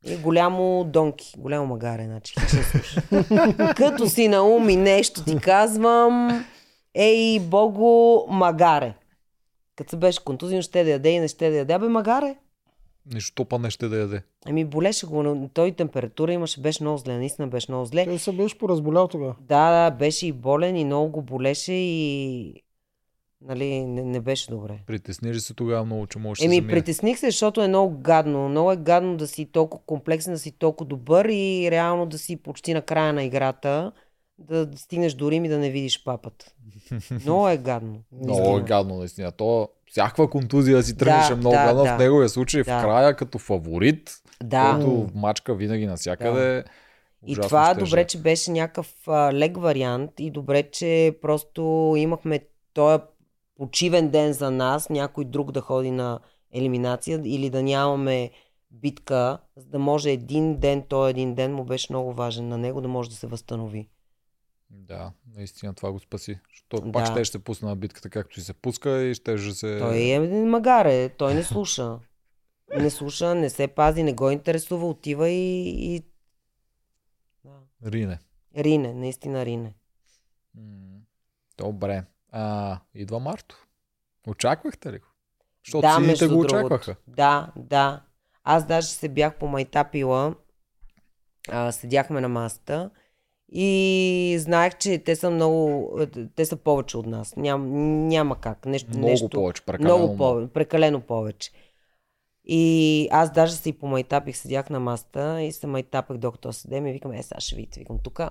И 0.05 0.17
голямо 0.17 0.83
донки, 0.83 1.33
голямо 1.37 1.67
магаре, 1.67 2.05
значи. 2.05 2.33
Като 3.75 4.09
си 4.09 4.27
на 4.27 4.43
ум 4.43 4.69
и 4.69 4.75
нещо 4.75 5.23
ти 5.23 5.37
казвам, 5.37 6.45
ей, 6.93 7.39
богу, 7.39 8.27
магаре. 8.27 8.93
Като 9.75 9.89
се 9.89 9.97
беше 9.97 10.23
контузин, 10.23 10.61
ще 10.61 10.83
да 10.83 10.89
яде 10.89 11.09
и 11.09 11.19
не 11.19 11.27
ще 11.27 11.49
да 11.49 11.55
яде. 11.55 11.73
Абе, 11.73 11.87
магаре. 11.87 12.35
Нищо 13.13 13.45
па 13.45 13.59
не 13.59 13.69
ще 13.69 13.87
да 13.87 13.97
яде. 13.97 14.21
Ами 14.45 14.65
болеше 14.65 15.05
го, 15.05 15.23
но 15.23 15.49
той 15.53 15.71
температура 15.71 16.33
имаше, 16.33 16.61
беше 16.61 16.83
много 16.83 16.97
зле, 16.97 17.17
наистина 17.17 17.47
беше 17.47 17.71
много 17.71 17.85
зле. 17.85 18.05
Той 18.05 18.19
се 18.19 18.31
беше 18.31 18.57
поразболял 18.57 19.07
тогава. 19.07 19.35
Да, 19.39 19.71
да, 19.71 19.95
беше 19.95 20.27
и 20.27 20.31
болен 20.31 20.75
и 20.75 20.85
много 20.85 21.11
го 21.11 21.21
болеше 21.21 21.73
и 21.73 22.63
нали, 23.41 23.85
не, 23.85 24.03
не 24.03 24.19
беше 24.19 24.51
добре. 24.51 24.79
Притесни 24.87 25.33
ли 25.33 25.39
се 25.39 25.53
тогава 25.53 25.85
много, 25.85 26.07
че 26.07 26.19
можеш 26.19 26.39
да 26.39 26.45
Еми, 26.45 26.55
замине? 26.55 26.71
притесних 26.71 27.19
се, 27.19 27.25
защото 27.25 27.61
е 27.61 27.67
много 27.67 27.97
гадно. 27.97 28.49
Много 28.49 28.71
е 28.71 28.77
гадно 28.77 29.17
да 29.17 29.27
си 29.27 29.45
толкова 29.45 29.83
комплексен, 29.85 30.33
да 30.33 30.39
си 30.39 30.51
толкова 30.51 30.87
добър 30.87 31.25
и 31.25 31.71
реално 31.71 32.05
да 32.05 32.17
си 32.17 32.35
почти 32.35 32.73
на 32.73 32.81
края 32.81 33.13
на 33.13 33.23
играта, 33.23 33.91
да 34.39 34.69
стигнеш 34.75 35.13
до 35.13 35.31
Рим 35.31 35.45
и 35.45 35.49
да 35.49 35.57
не 35.57 35.69
видиш 35.69 36.03
папата. 36.03 36.45
Много 37.11 37.49
е 37.49 37.57
гадно. 37.57 37.95
Много 38.13 38.57
е 38.57 38.61
гадно, 38.61 38.95
наистина. 38.95 39.31
То 39.31 39.69
всякаква 39.85 40.29
контузия 40.29 40.83
си 40.83 40.97
тръгнеше 40.97 41.29
Да, 41.29 41.35
много 41.35 41.55
да, 41.55 41.65
гадно. 41.65 41.83
да. 41.83 41.95
В 41.95 41.99
неговия 41.99 42.29
случай 42.29 42.63
Да. 42.63 42.79
в 42.79 42.81
края 42.81 43.15
като 43.15 43.39
фаворит, 43.39 44.11
Да. 44.43 44.71
който 44.75 45.07
мачка 45.15 45.55
винаги 45.55 45.85
навсякъде. 45.85 46.63
И 47.27 47.31
ужасно 47.31 47.47
това 47.49 47.65
щеше. 47.65 47.85
добре, 47.85 48.05
че 48.05 48.17
беше 48.17 48.51
някакъв 48.51 48.93
а, 49.07 49.33
лек 49.33 49.57
вариант 49.57 50.11
и 50.19 50.31
добре, 50.31 50.63
че 50.63 51.17
просто 51.21 51.61
имахме 51.97 52.39
този 52.73 53.03
почивен 53.59 54.09
ден 54.09 54.33
за 54.33 54.51
нас, 54.51 54.89
някой 54.89 55.25
друг 55.25 55.51
да 55.51 55.61
ходи 55.61 55.91
на 55.91 56.19
елиминация 56.51 57.21
или 57.25 57.49
да 57.49 57.63
нямаме 57.63 58.31
битка, 58.71 59.39
за 59.55 59.65
да 59.65 59.79
може 59.79 60.11
един 60.11 60.57
ден, 60.57 60.83
той 60.89 61.09
един 61.09 61.35
ден 61.35 61.53
му 61.53 61.65
беше 61.65 61.93
много 61.93 62.13
важен 62.13 62.47
на 62.47 62.57
него 62.57 62.81
да 62.81 62.87
може 62.87 63.09
да 63.09 63.15
се 63.15 63.27
възстанови. 63.27 63.89
Да, 64.69 65.11
наистина 65.35 65.73
това 65.73 65.91
го 65.91 65.99
спаси. 65.99 66.39
Защото 66.49 66.85
Да. 66.85 66.91
пак 66.91 67.11
ще 67.11 67.25
ще 67.25 67.39
пусне 67.39 67.69
на 67.69 67.75
битката 67.75 68.09
както 68.09 68.35
си 68.35 68.41
се 68.41 68.53
пуска 68.53 69.03
и 69.03 69.13
ще 69.13 69.37
же 69.37 69.53
се... 69.53 69.79
Той 69.79 69.95
е 69.95 70.09
един 70.09 70.49
магаре, 70.49 71.09
той 71.09 71.33
не 71.33 71.43
слуша. 71.43 71.99
Не 72.77 72.89
слуша, 72.89 73.35
не 73.35 73.49
се 73.49 73.67
пази, 73.67 74.03
не 74.03 74.13
го 74.13 74.29
интересува, 74.29 74.87
отива 74.87 75.29
и, 75.29 75.69
и... 75.95 76.03
Да. 77.45 77.59
Рине. 77.85 78.19
Рине, 78.57 78.93
наистина 78.93 79.45
рине. 79.45 79.73
Добре. 81.57 82.03
А, 82.31 82.79
идва 82.95 83.19
Марто. 83.19 83.55
Очаквахте 84.27 84.91
ли 84.91 84.99
го? 84.99 85.07
Защото 85.65 85.81
да, 85.81 85.95
сините 85.95 86.27
го 86.27 86.33
другото. 86.33 86.55
очакваха. 86.55 86.95
Да, 87.07 87.51
да. 87.55 88.01
Аз 88.43 88.65
даже 88.65 88.87
се 88.87 89.09
бях 89.09 89.35
помайтапила, 89.35 90.35
а, 91.49 91.71
седяхме 91.71 92.21
на 92.21 92.29
масата 92.29 92.89
и 93.51 94.35
знаех, 94.39 94.77
че 94.77 94.99
те 94.99 95.15
са 95.15 95.29
много, 95.31 95.97
те 96.35 96.45
са 96.45 96.55
повече 96.55 96.97
от 96.97 97.05
нас. 97.05 97.35
Ням, 97.35 97.67
няма 98.07 98.41
как. 98.41 98.65
Нещо, 98.65 98.89
Много 98.89 99.07
нещо, 99.07 99.29
повече, 99.29 99.65
прекалено 99.65 99.97
много 99.97 100.17
повече, 100.17 100.53
прекалено 100.53 101.01
повече. 101.01 101.51
И 102.45 103.07
аз 103.11 103.33
даже 103.33 103.53
се 103.53 103.69
и 103.69 103.73
помайтапих, 103.73 104.37
седях 104.37 104.69
на 104.69 104.79
масата 104.79 105.41
и 105.41 105.51
се 105.51 105.67
майтапах 105.67 106.17
докато 106.17 106.53
седем 106.53 106.87
и 106.87 106.93
викам, 106.93 107.11
е, 107.11 107.23
сега 107.23 107.39
ще 107.39 107.55
видите, 107.55 107.79
викам, 107.79 107.99
тук 108.03 108.21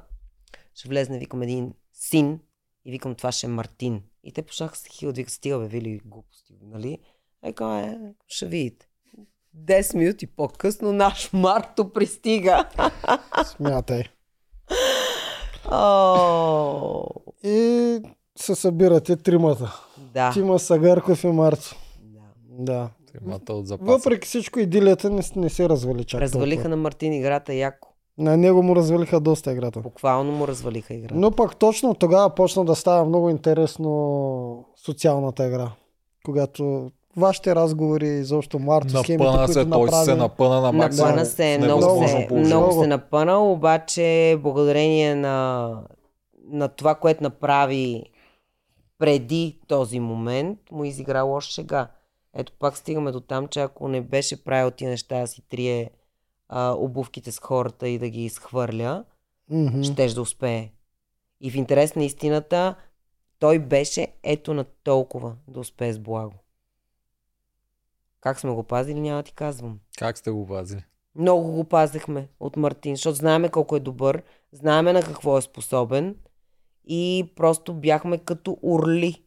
ще 0.75 0.89
влезне, 0.89 1.19
викам, 1.19 1.43
един 1.43 1.75
син 1.93 2.41
и 2.89 2.93
викам, 2.93 3.15
това 3.15 3.33
ще 3.33 3.47
е 3.47 3.51
Мартин. 3.51 4.03
И 4.25 4.33
те 4.33 4.43
почнаха 4.43 4.73
да 4.73 4.79
се 4.79 4.89
хилят, 4.91 5.17
викат, 5.17 5.33
стига 5.33 5.59
бе, 5.59 5.67
вили 5.67 6.01
глупости, 6.05 6.53
нали? 6.63 6.99
Е, 7.43 7.53
казва, 7.53 7.81
е, 7.81 7.97
ще 8.27 8.47
видите. 8.47 8.89
10 9.59 9.97
минути 9.97 10.27
по-късно 10.27 10.93
наш 10.93 11.31
Марто 11.33 11.93
пристига. 11.93 12.69
Смятай. 13.47 14.05
О, 15.67 17.05
И 17.45 18.01
се 18.37 18.55
събирате 18.55 19.17
тримата. 19.17 19.81
да. 20.15 20.33
Тима 20.33 20.59
Сагарков 20.59 21.25
и 21.25 21.29
Марцо. 21.29 21.77
да. 22.01 22.23
Да. 22.51 22.91
Темата 23.13 23.53
от 23.53 23.67
запаса. 23.67 23.93
Въпреки 23.93 24.27
всичко 24.27 24.61
идилията 24.61 25.11
не, 25.11 25.23
не 25.37 25.51
се 25.51 25.69
развали 25.69 26.05
чак 26.05 26.21
Развалиха 26.21 26.55
толкова. 26.55 26.69
на 26.69 26.77
Мартин 26.77 27.13
играта 27.13 27.55
яко. 27.55 27.88
На 28.19 28.37
него 28.37 28.63
му 28.63 28.77
развалиха 28.77 29.21
доста 29.21 29.53
играта. 29.53 29.81
Буквално 29.81 30.33
му 30.33 30.49
развалиха 30.49 30.95
играта. 30.95 31.15
Но 31.17 31.31
пък 31.31 31.57
точно 31.57 31.95
тогава 31.95 32.35
почна 32.35 32.65
да 32.65 32.75
става 32.75 33.05
много 33.05 33.31
интересно 33.31 34.65
социалната 34.77 35.47
игра. 35.47 35.71
Когато 36.25 36.91
вашите 37.17 37.55
разговори, 37.55 38.09
изобщо 38.09 38.59
Марто, 38.59 38.89
схемите, 38.89 39.25
Напъна 39.25 39.39
които 39.39 39.53
се, 39.53 39.71
той 39.71 39.81
направи. 39.81 40.05
се 40.05 40.15
напъна 40.15 40.61
на 40.61 40.73
максимум. 40.73 41.09
Напъна 41.09 41.27
се, 41.27 41.59
в 41.59 41.65
много 41.65 41.81
невъзможно 41.81 42.29
се, 42.29 42.35
много 42.35 42.83
се 42.83 42.87
напъна, 42.87 43.39
обаче 43.53 44.39
благодарение 44.43 45.15
на, 45.15 45.75
на 46.51 46.69
това, 46.69 46.95
което 46.95 47.23
направи 47.23 48.05
преди 48.99 49.59
този 49.69 50.01
момент, 50.01 50.59
му 50.73 50.85
изигра 50.85 51.23
лош 51.23 51.45
шега. 51.45 51.89
Ето 52.35 52.53
пак 52.59 52.77
стигаме 52.77 53.13
до 53.13 53.21
там, 53.21 53.49
че 53.49 53.61
ако 53.61 53.89
не 53.89 54.01
беше 54.01 54.45
правил 54.45 54.71
тия 54.71 54.91
неща 54.91 55.27
си 55.27 55.43
трие 55.51 55.91
а, 56.49 56.73
обувките 56.73 57.33
с 57.33 57.39
хората 57.39 57.89
и 57.89 57.99
да 57.99 58.09
ги 58.09 58.25
изхвърля, 58.25 59.05
Мгм. 59.51 59.83
щеш 59.83 60.13
да 60.13 60.23
успее. 60.23 60.73
И 61.41 61.51
в 61.51 61.57
интерес 61.57 61.95
на 61.95 62.05
истината, 62.05 62.75
той 63.39 63.59
беше 63.59 64.09
ето 64.23 64.55
на 64.55 64.65
толкова 64.65 65.37
да 65.49 65.61
успее 65.61 65.93
с 65.93 65.99
благо. 65.99 66.35
Как 68.21 68.41
сме 68.41 68.51
го 68.51 68.63
пазили, 68.63 69.01
няма 69.01 69.17
да 69.17 69.23
ти 69.23 69.33
казвам. 69.33 69.79
Как 69.99 70.19
сте 70.19 70.31
го 70.31 70.47
пазили? 70.47 70.85
Много 71.15 71.53
го 71.53 71.65
пазехме 71.65 72.29
от 72.41 72.57
Мартин, 72.57 72.97
защото 72.97 73.15
знаеме 73.15 73.49
колко 73.49 73.77
е 73.77 73.81
добър, 73.81 74.23
знаеме 74.53 74.93
на 74.93 75.03
какво 75.03 75.39
е 75.39 75.43
способен 75.43 76.17
и 76.85 77.33
просто 77.37 77.75
бяхме 77.75 78.19
като 78.19 78.59
урли. 78.63 79.23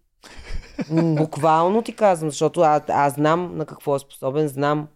Буквално 1.18 1.81
ти 1.81 1.95
казвам, 1.95 2.30
защото 2.30 2.61
аз, 2.61 2.84
аз 2.88 3.14
знам 3.14 3.57
на 3.57 3.65
какво 3.65 3.95
е 3.95 3.99
способен, 3.99 4.48
знам. 4.48 4.88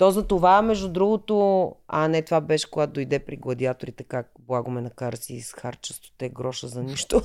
То 0.00 0.10
за 0.10 0.26
това, 0.26 0.62
между 0.62 0.88
другото, 0.88 1.72
а 1.88 2.08
не, 2.08 2.22
това 2.22 2.40
беше 2.40 2.70
когато 2.70 2.92
дойде 2.92 3.18
при 3.18 3.36
гладиаторите, 3.36 4.04
как 4.04 4.32
благо 4.38 4.70
ме 4.70 4.80
накара 4.80 5.16
си 5.16 5.34
изхарча 5.34 5.94
те 6.18 6.28
гроша 6.28 6.68
за 6.68 6.82
нищо. 6.82 7.22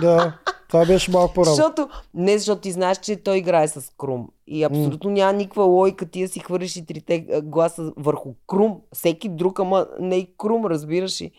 Да. 0.00 0.38
Това 0.68 0.86
беше 0.86 1.10
малко 1.10 1.34
по-рано. 1.34 1.54
Защото, 1.54 1.88
не 2.14 2.38
защото 2.38 2.60
ти 2.60 2.72
знаеш, 2.72 2.98
че 2.98 3.16
той 3.16 3.36
играе 3.38 3.68
с 3.68 3.92
Крум. 3.98 4.28
И 4.46 4.64
абсолютно 4.64 5.10
няма 5.10 5.32
никаква 5.32 5.64
логика 5.64 6.06
ти 6.06 6.22
да 6.22 6.28
си 6.28 6.40
хвърлиш 6.40 6.76
и 6.76 6.86
трите 6.86 7.18
гласа 7.42 7.92
върху 7.96 8.34
Крум. 8.46 8.80
Всеки 8.92 9.28
друг, 9.28 9.60
ама 9.60 9.86
не 10.00 10.16
и 10.16 10.34
Крум, 10.36 10.66
разбираш 10.66 11.20
ли. 11.20 11.30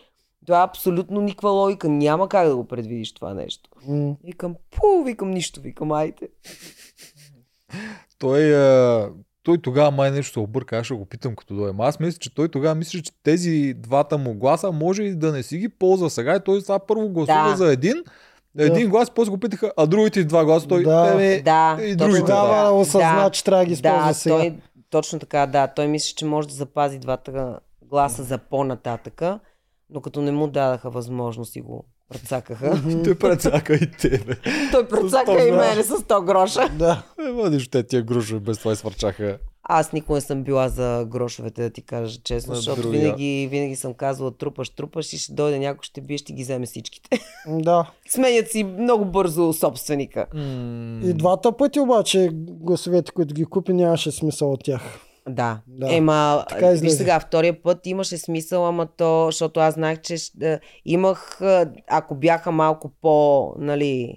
Това 0.46 0.62
е 0.62 0.64
абсолютно 0.64 1.22
никаква 1.22 1.50
логика. 1.50 1.90
Няма 1.90 2.30
как 2.30 2.48
да 2.48 2.56
го 2.56 2.68
предвидиш 2.68 3.14
това 3.14 3.34
нещо. 3.34 3.70
М. 3.88 4.16
Викам, 4.24 4.56
пу, 4.72 5.04
викам 5.04 5.32
нищо, 5.32 5.62
викам, 5.62 5.92
айде. 5.92 6.30
Той, 8.20 8.54
той 9.44 9.58
тогава 9.58 9.92
май 9.92 10.12
нещо 10.12 10.34
се 10.34 10.40
обърка, 10.40 10.78
аз 10.78 10.86
ще 10.86 10.94
го 10.94 11.06
питам 11.06 11.36
като 11.36 11.56
дойдем. 11.56 11.82
Аз 11.82 12.00
мисля, 12.00 12.20
че 12.20 12.36
той 12.36 12.50
тогава 12.50 12.76
мисли, 12.76 13.04
че 13.04 13.12
тези 13.24 13.74
двата 13.78 14.18
му 14.18 14.34
гласа 14.34 14.72
може 14.72 15.04
и 15.04 15.16
да 15.16 15.32
не 15.32 15.44
си 15.44 15.58
ги 15.58 15.70
ползва 15.70 16.10
сега. 16.10 16.36
И 16.36 16.40
той 16.46 16.62
това 16.62 16.80
първо 16.80 17.10
гласува 17.10 17.50
Да. 17.50 17.56
за 17.56 17.74
един, 17.74 18.04
един 18.58 18.90
глас, 18.90 19.12
после 19.12 19.32
го 19.32 19.38
питаха, 19.38 19.72
а 19.78 19.86
другите 19.86 20.24
два 20.24 20.46
гласа 20.46 20.68
той 20.68 20.84
Да. 20.84 21.12
еми, 21.14 21.42
Да, 21.42 21.78
и 21.82 21.96
другите. 21.96 22.20
Тогава 22.20 22.48
така. 22.48 22.72
осъзна, 22.72 23.24
Да. 23.24 23.30
че 23.30 23.44
трябва 23.44 23.64
да 23.64 23.68
ги 23.68 23.74
използва 23.74 24.08
Да, 24.08 24.14
сега. 24.14 24.36
той, 24.38 24.56
точно 24.90 25.20
така, 25.20 25.46
да. 25.46 25.68
Той 25.68 25.88
мисли, 25.88 26.14
че 26.16 26.26
може 26.26 26.48
да 26.48 26.54
запази 26.54 27.00
двата 27.00 27.60
гласа 27.82 28.24
за 28.24 28.38
по-нататъка, 28.38 29.40
но 29.90 30.02
като 30.02 30.22
не 30.22 30.32
му 30.32 30.48
дадаха 30.48 30.90
възможност 30.90 31.56
и 31.56 31.62
го 31.62 31.86
прецакаха. 32.12 32.82
Той 33.04 33.16
прецака 33.16 33.74
и 33.74 33.92
тебе. 33.92 34.36
той 34.72 34.88
прецака 34.88 35.48
и 35.48 35.52
мене 35.52 35.84
с 35.84 35.90
100 35.90 36.26
гроша. 36.26 36.70
Да. 36.70 37.04
Е, 37.20 37.32
мадиш, 37.32 37.68
те 37.68 37.84
тия 37.84 38.02
грушове 38.02 38.40
без 38.40 38.58
това 38.58 38.72
извърчаха. 38.72 39.38
Аз 39.64 39.94
никога 39.94 40.18
не 40.18 40.22
съм 40.22 40.44
била 40.44 40.70
за 40.70 41.06
грошовете, 41.10 41.62
да 41.62 41.70
ти 41.70 41.82
кажа 41.82 42.20
честно, 42.24 42.52
На 42.52 42.56
защото 42.56 42.82
другия. 42.82 43.02
винаги, 43.02 43.48
винаги 43.52 43.76
съм 43.76 43.94
казвала 43.94 44.32
трупаш, 44.32 44.70
трупаш 44.70 45.14
и 45.14 45.18
ще 45.18 45.34
дойде 45.34 45.60
някой, 45.60 45.80
ще 45.84 46.02
бие, 46.02 46.18
ще 46.18 46.34
ги 46.34 46.44
вземе 46.44 46.66
всичките. 46.66 47.10
да. 47.48 47.90
Сменят 48.10 48.52
си 48.52 48.64
много 48.64 49.06
бързо 49.06 49.54
собственика. 49.54 50.26
И 51.04 51.14
двата 51.14 51.52
пъти 51.52 51.80
обаче 51.80 52.30
гласовете, 52.34 53.12
които 53.12 53.34
ги 53.34 53.46
купи, 53.46 53.74
нямаше 53.74 54.12
смисъл 54.12 54.52
от 54.52 54.64
тях. 54.64 55.00
Да. 55.30 55.62
Да. 55.68 55.96
Ема, 55.96 56.46
Така 56.50 56.68
виж 56.70 56.92
сега, 56.92 57.20
втория 57.20 57.64
път 57.64 57.86
имаше 57.86 58.18
смисъл, 58.18 58.68
ама 58.68 58.88
то, 58.88 59.26
защото 59.26 59.60
аз 59.60 59.74
знаех, 59.74 60.02
че 60.02 60.18
ще- 60.18 60.60
имах, 60.86 61.42
а, 61.42 61.66
ако 61.88 62.16
бяха 62.16 62.52
малко 62.52 62.92
по, 63.02 63.54
нали, 63.58 64.16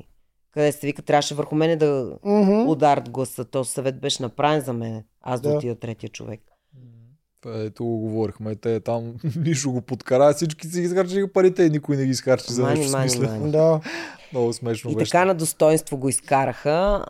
къде 0.51 0.73
се 0.73 0.87
вика, 0.87 1.03
трябваше 1.03 1.35
върху 1.35 1.55
мене 1.55 1.77
да 1.77 2.13
Мгм. 2.25 2.69
ударят 2.69 3.11
гласа. 3.11 3.45
То 3.45 3.65
съвет 3.65 4.01
беше 4.01 4.23
направен 4.23 4.61
за 4.61 4.73
мен. 4.73 5.05
Аз 5.23 5.41
да, 5.41 5.49
Да. 5.49 5.55
отида 5.55 5.75
третия 5.75 6.11
човек. 6.11 6.41
Ето 7.47 7.85
го 7.85 7.99
говорихме. 7.99 8.57
Те 8.57 8.81
там 8.81 9.15
нищо 9.37 9.73
го 9.73 9.81
подкара, 9.81 10.33
всички 10.33 10.67
си 10.67 10.81
изхарчиха 10.81 11.33
парите 11.33 11.63
и 11.63 11.71
никой 11.71 11.97
не 11.97 12.05
ги 12.05 12.11
изхарчи 12.11 12.53
за 12.53 12.63
Мани, 12.63 12.79
нещо 12.79 12.93
мани, 12.93 13.11
смисля. 13.11 13.33
мани. 13.33 13.51
Да. 13.53 13.81
Много 14.33 14.53
смешно 14.53 14.91
И 14.91 14.95
беше. 14.95 15.11
така 15.11 15.25
на 15.25 15.35
достоинство 15.35 15.97
го 15.97 16.09
изкараха. 16.09 17.05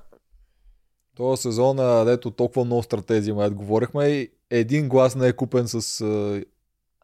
Този 1.14 1.42
сезон, 1.42 1.78
а, 1.78 2.04
дето 2.04 2.30
толкова 2.30 2.64
много 2.64 2.82
стратези 2.82 3.32
май 3.32 3.50
говорихме, 3.50 4.06
и 4.06 4.30
един 4.50 4.88
глас 4.88 5.14
не 5.14 5.28
е 5.28 5.32
купен 5.32 5.68
с... 5.68 6.00
а, 6.00 6.44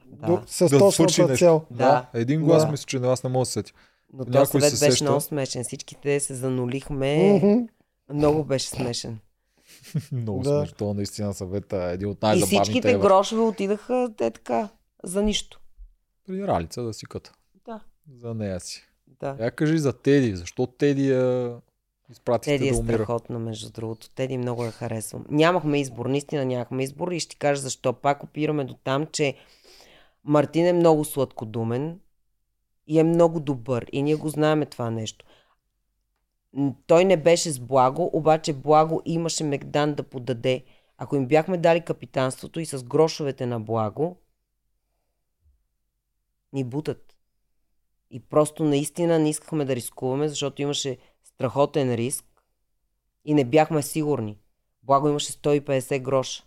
Да. 0.07 0.43
С 0.47 0.69
да 0.69 0.79
точната 0.79 1.37
цел. 1.37 1.65
Да. 1.71 2.09
Един 2.15 2.43
глас 2.43 2.65
Да. 2.65 2.71
мисля, 2.71 2.85
че 2.85 2.99
не 2.99 3.09
аз 3.09 3.25
не 3.25 3.31
мога 3.31 3.43
да 3.43 3.47
се 3.47 3.53
сетя. 3.53 3.73
Но 4.13 4.19
Някой 4.21 4.33
този 4.33 4.51
съвет 4.53 4.65
се 4.69 4.85
беше 4.85 4.93
сеща? 4.93 5.05
много 5.05 5.21
смешен. 5.21 5.65
Всичките 5.65 6.21
се 6.21 6.35
занулихме. 6.35 7.43
Много 8.13 8.45
беше 8.45 8.69
смешен. 8.69 9.19
Много 10.13 10.43
Да. 10.43 10.51
смешно. 10.51 10.75
Това 10.77 10.95
наистина 10.95 11.35
съвета 11.35 11.77
е 11.79 11.93
един 11.93 12.09
от 12.09 12.17
И 12.17 12.27
най-забавните. 12.27 12.63
всичките 12.63 12.89
ever. 12.89 13.01
грошове 13.01 13.43
отидаха 13.43 14.09
те 14.17 14.31
така, 14.31 14.69
за 15.05 15.23
нищо. 15.23 15.61
При 16.27 16.47
Ралица 16.47 16.83
да 16.83 16.93
си 16.95 17.07
ката. 17.07 17.33
Да. 17.67 17.81
За 18.15 18.35
нея 18.35 18.61
си. 18.61 18.83
Да. 19.21 19.37
Я 19.41 19.51
кажи 19.51 19.79
за 19.79 19.93
Теди. 19.93 20.37
Защо 20.37 20.67
Теди 20.69 21.09
я 21.09 21.53
изпратихте 22.11 22.59
Теди 22.59 22.69
е 22.69 22.73
да 22.73 22.79
умира? 22.79 22.95
страхотна, 22.95 23.39
между 23.39 23.71
другото. 23.71 24.11
Теди 24.11 24.39
много 24.39 24.65
я 24.65 24.71
харесвам. 24.71 25.27
Нямахме 25.31 25.81
избор, 25.81 26.07
наистина 26.07 26.45
нямахме 26.45 26.83
избор 26.83 27.13
и 27.13 27.21
ще 27.21 27.31
ти 27.31 27.37
кажа 27.37 27.61
защо. 27.61 27.93
Пак 27.93 28.25
опираме 28.25 28.65
до 28.65 28.75
там, 28.75 29.07
че 29.07 29.35
Мартин 30.25 30.67
е 30.67 30.73
много 30.73 31.05
сладкодумен 31.05 32.01
и 32.87 32.99
е 32.99 33.05
много 33.05 33.41
добър. 33.41 33.87
И 33.93 34.03
ние 34.03 34.15
го 34.15 34.29
знаеме 34.29 34.67
това 34.67 34.91
нещо. 34.91 35.25
Той 36.87 37.05
не 37.05 37.17
беше 37.17 37.51
с 37.51 37.61
благо, 37.61 38.11
обаче 38.13 38.53
благо 38.53 39.03
имаше 39.05 39.45
Мегдан 39.45 39.95
да 39.95 40.03
подаде. 40.03 40.65
Ако 40.99 41.17
им 41.17 41.27
бяхме 41.27 41.59
дали 41.59 41.81
капитанството 41.81 42.61
и 42.61 42.67
с 42.67 42.85
грошовете 42.85 43.47
на 43.47 43.61
благо, 43.61 44.17
ни 46.53 46.65
бутат. 46.65 47.17
И 48.11 48.21
просто 48.21 48.65
наистина 48.65 49.19
не 49.19 49.31
искахме 49.31 49.65
да 49.65 49.77
рискуваме, 49.77 50.29
защото 50.29 50.63
имаше 50.63 50.99
страхотен 51.41 51.95
риск 51.95 52.25
и 53.25 53.35
не 53.35 53.45
бяхме 53.45 53.83
сигурни. 53.83 54.39
Благо 54.83 55.09
имаше 55.09 55.33
150 55.33 56.03
гроша. 56.03 56.45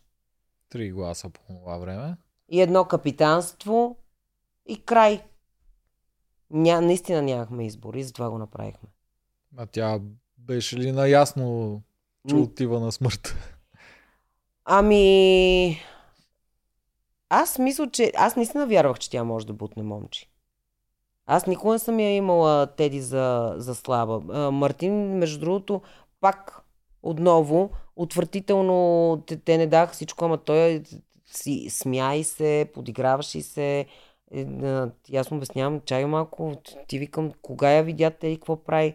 Три 0.70 0.92
гласа 0.92 1.30
по 1.30 1.40
това 1.48 1.78
време. 1.78 2.18
И 2.50 2.62
едно 2.62 2.86
капитанство 2.86 3.98
и 4.66 4.86
край. 4.86 5.24
Ня, 6.50 6.82
наистина 6.82 7.22
нямахме 7.22 7.66
избор 7.66 7.94
и 7.94 8.04
затова 8.04 8.30
го 8.30 8.38
направихме. 8.38 8.90
А 9.58 9.66
тя 9.66 10.00
беше 10.38 10.78
ли 10.78 10.92
наясно, 10.92 11.82
че 12.30 12.36
отива 12.36 12.80
на 12.80 12.92
смърт? 12.92 13.36
Ами... 14.66 15.78
Аз 17.30 17.60
мисля, 17.60 17.90
че... 17.92 18.12
Аз 18.16 18.36
наистина 18.36 18.68
вярвах, 18.68 19.00
че 19.00 19.10
тя 19.10 19.24
може 19.24 19.48
да 19.48 19.54
бутне 19.54 19.84
момче. 19.84 20.30
Аз 21.26 21.48
никога 21.48 21.74
не 21.74 21.80
съм 21.80 22.00
я 22.00 22.16
имала 22.16 22.68
Теди 22.68 23.02
за, 23.02 23.54
за 23.58 23.76
слаба. 23.76 24.20
Мартин, 24.52 24.94
между 24.94 25.40
другото, 25.40 25.82
пак 26.22 26.62
отново, 27.04 27.70
отвратително 27.96 29.24
те, 29.28 29.38
те 29.38 29.58
не 29.58 29.68
даха 29.68 29.94
всичко, 29.94 30.26
ама 30.26 30.38
той 30.38 30.58
е- 30.58 30.82
си 31.26 31.70
се, 32.24 32.72
подиграваше 32.74 33.42
се. 33.42 33.86
Е, 34.32 34.42
а, 34.42 34.92
и 35.10 35.18
аз 35.18 35.32
му 35.32 35.38
обяснявам, 35.38 35.82
чай 35.86 36.06
малко, 36.06 36.54
ти 36.88 37.00
викам, 37.00 37.32
кога 37.42 37.72
я 37.72 37.84
видя 37.84 38.12
Теди, 38.12 38.36
какво 38.36 38.64
прави. 38.64 38.94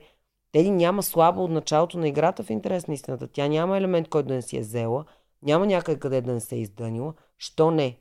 Теди 0.52 0.70
няма 0.70 1.02
слабо 1.02 1.44
от 1.44 1.50
началото 1.50 1.98
на 1.98 2.08
играта 2.08 2.42
в 2.42 2.50
интерес 2.50 2.86
на 2.86 2.94
истината. 2.94 3.28
Тя 3.28 3.48
няма 3.48 3.78
елемент, 3.78 4.08
който 4.08 4.28
да 4.28 4.34
не 4.34 4.42
си 4.42 4.56
е 4.56 4.60
взела. 4.60 5.04
Няма 5.42 5.66
някъде 5.66 6.00
къде 6.00 6.20
да 6.20 6.32
не 6.32 6.40
се 6.40 6.56
е 6.56 6.58
издънила. 6.58 7.14
Що 7.38 7.70
не? 7.70 7.98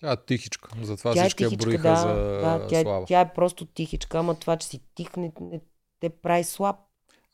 Тя 0.00 0.12
е 0.12 0.16
тихичка. 0.18 0.68
Затова 0.82 1.12
тя 1.12 1.20
е 1.20 1.22
всички 1.22 1.42
я 1.42 1.48
тихичка, 1.48 1.66
броиха 1.66 1.82
да, 1.84 1.96
за 1.96 2.08
да 2.08 2.66
тя, 2.66 2.78
е- 2.78 2.82
слаба. 2.82 3.06
тя 3.06 3.20
е 3.20 3.32
просто 3.32 3.64
тихичка, 3.66 4.18
ама 4.18 4.34
това, 4.34 4.56
че 4.56 4.66
си 4.68 4.80
тих, 4.94 5.16
не, 5.16 5.32
не 5.40 5.60
те 6.00 6.08
прави 6.10 6.44
слаб. 6.44 6.76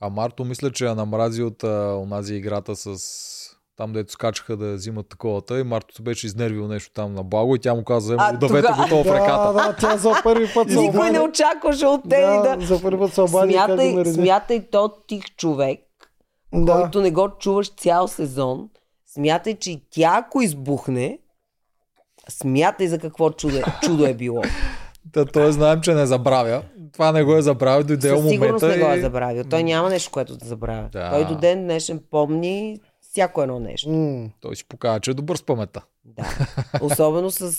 А 0.00 0.08
Марто 0.08 0.44
мисля, 0.44 0.72
че 0.72 0.84
я 0.86 0.94
намрази 0.94 1.42
от 1.42 1.64
а, 1.64 1.68
онази 1.96 2.34
играта 2.34 2.76
с 2.76 2.98
там, 3.76 3.92
дето 3.92 4.12
скачаха 4.12 4.56
да 4.56 4.74
взимат 4.74 5.08
таковата 5.08 5.60
и 5.60 5.64
Марто 5.64 5.94
се 5.94 6.02
беше 6.02 6.26
изнервил 6.26 6.68
нещо 6.68 6.92
там 6.92 7.14
на 7.14 7.22
благо 7.22 7.56
и 7.56 7.58
тя 7.58 7.74
му 7.74 7.84
каза, 7.84 8.16
А, 8.18 8.28
"Емо, 8.28 8.36
удавете 8.36 8.66
тога- 8.68 8.82
го 8.82 8.88
то 8.88 8.96
в 8.96 9.04
Да, 9.04 9.14
реката. 9.14 9.52
да, 9.52 9.76
тя 9.76 9.96
за 9.96 10.12
първи 10.22 10.46
път 10.54 10.70
се 10.70 10.76
Никой 10.76 11.10
не 11.10 11.20
очакваше 11.20 11.86
от 11.86 12.02
Теди 12.02 12.22
да... 12.38 12.56
Да, 12.56 12.66
за 12.66 12.82
първи 12.82 12.98
път 12.98 13.14
се 13.14 13.20
обади 13.20 13.52
Смятай, 13.52 14.04
смятай 14.06 14.70
то 14.70 14.94
тих 15.06 15.24
човек, 15.36 15.80
Да. 16.54 16.72
който 16.72 17.00
не 17.00 17.10
го 17.10 17.28
чуваш 17.30 17.68
цял 17.70 18.08
сезон. 18.08 18.68
Смятай, 19.06 19.54
че 19.54 19.70
и 19.70 19.82
тя 19.90 20.16
ако 20.18 20.42
избухне, 20.42 21.18
смятай 22.28 22.88
за 22.88 22.98
какво 22.98 23.30
чудо, 23.30 23.56
чудо 23.82 24.06
е 24.06 24.14
било. 24.14 24.42
Та, 25.12 25.24
той 25.24 25.52
знаем, 25.52 25.80
че 25.80 25.94
не 25.94 26.06
забравя. 26.06 26.62
Това 26.92 27.12
не 27.12 27.24
го 27.24 27.36
е 27.36 27.42
забравил, 27.42 27.84
дойде 27.86 28.08
Със 28.08 28.28
сигурност 28.28 28.62
момента 28.62 28.68
не 28.68 28.78
го 28.78 28.90
е 28.92 29.00
забравил. 29.00 29.44
Той 29.44 29.62
няма 29.62 29.90
нещо, 29.90 30.10
което 30.10 30.36
да 30.36 30.46
забравя. 30.46 30.88
Да. 30.92 31.10
Той 31.10 31.24
до 31.26 31.34
ден 31.34 31.62
днешен 31.62 32.00
помни 32.10 32.80
всяко 33.00 33.42
едно 33.42 33.58
нещо. 33.58 33.90
М, 33.90 34.28
Той 34.40 34.56
си 34.56 34.64
показва, 34.68 35.00
че 35.00 35.10
е 35.10 35.14
добър 35.14 35.36
с 35.36 35.42
паметта. 35.42 35.82
Да. 36.04 36.36
Особено 36.82 37.30
с 37.30 37.56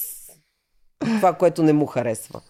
това, 0.99 1.33
което 1.33 1.63
не 1.63 1.73
му 1.73 1.85
харесва. 1.85 2.41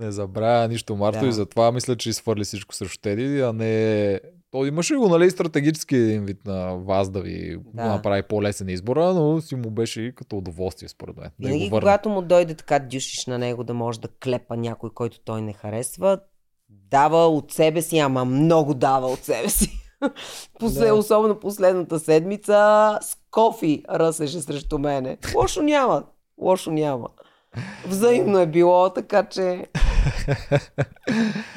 Не 0.00 0.12
забравя 0.12 0.68
нищо 0.68 0.96
Марто 0.96 1.20
Да. 1.20 1.26
и 1.26 1.32
затова 1.32 1.72
мисля, 1.72 1.96
че 1.96 2.10
изхвърли 2.10 2.44
всичко 2.44 2.74
срещу 2.74 2.98
Теди, 3.00 3.40
а 3.40 3.52
не... 3.52 4.20
Той 4.50 4.68
имаше 4.68 4.94
го, 4.94 5.08
нали, 5.08 5.30
стратегически 5.30 5.96
един 5.96 6.24
вид 6.24 6.46
на 6.46 6.74
вас 6.76 7.10
да 7.10 7.20
ви 7.20 7.58
Да. 7.74 7.84
направи 7.88 8.22
по-лесен 8.22 8.68
избора, 8.68 9.14
но 9.14 9.40
си 9.40 9.56
му 9.56 9.70
беше 9.70 10.00
и 10.02 10.14
като 10.14 10.36
удоволствие, 10.36 10.88
според 10.88 11.16
мен. 11.16 11.30
Да 11.38 11.48
Винаги, 11.48 11.70
когато 11.70 12.08
му 12.08 12.22
дойде 12.22 12.54
така 12.54 12.78
дюшиш 12.78 13.26
на 13.26 13.38
него 13.38 13.64
да 13.64 13.74
може 13.74 14.00
да 14.00 14.08
клепа 14.24 14.56
някой, 14.56 14.90
който 14.90 15.20
той 15.20 15.42
не 15.42 15.52
харесва, 15.52 16.18
дава 16.68 17.26
от 17.28 17.52
себе 17.52 17.82
си, 17.82 17.98
ама 17.98 18.24
много 18.24 18.74
дава 18.74 19.06
от 19.06 19.24
себе 19.24 19.48
си. 19.48 19.70
После, 20.60 20.86
Да. 20.86 20.94
Особено 20.94 21.38
последната 21.38 21.98
седмица 21.98 22.98
с 23.02 23.16
кофи 23.30 23.82
ръсеше 23.90 24.40
срещу 24.40 24.78
мене. 24.78 25.18
Лошо 25.36 25.62
няма. 25.62 26.04
Лошо 26.38 26.70
няма. 26.70 27.08
Взаимно 27.86 28.38
е 28.38 28.46
било, 28.46 28.90
така 28.90 29.24
че... 29.24 29.66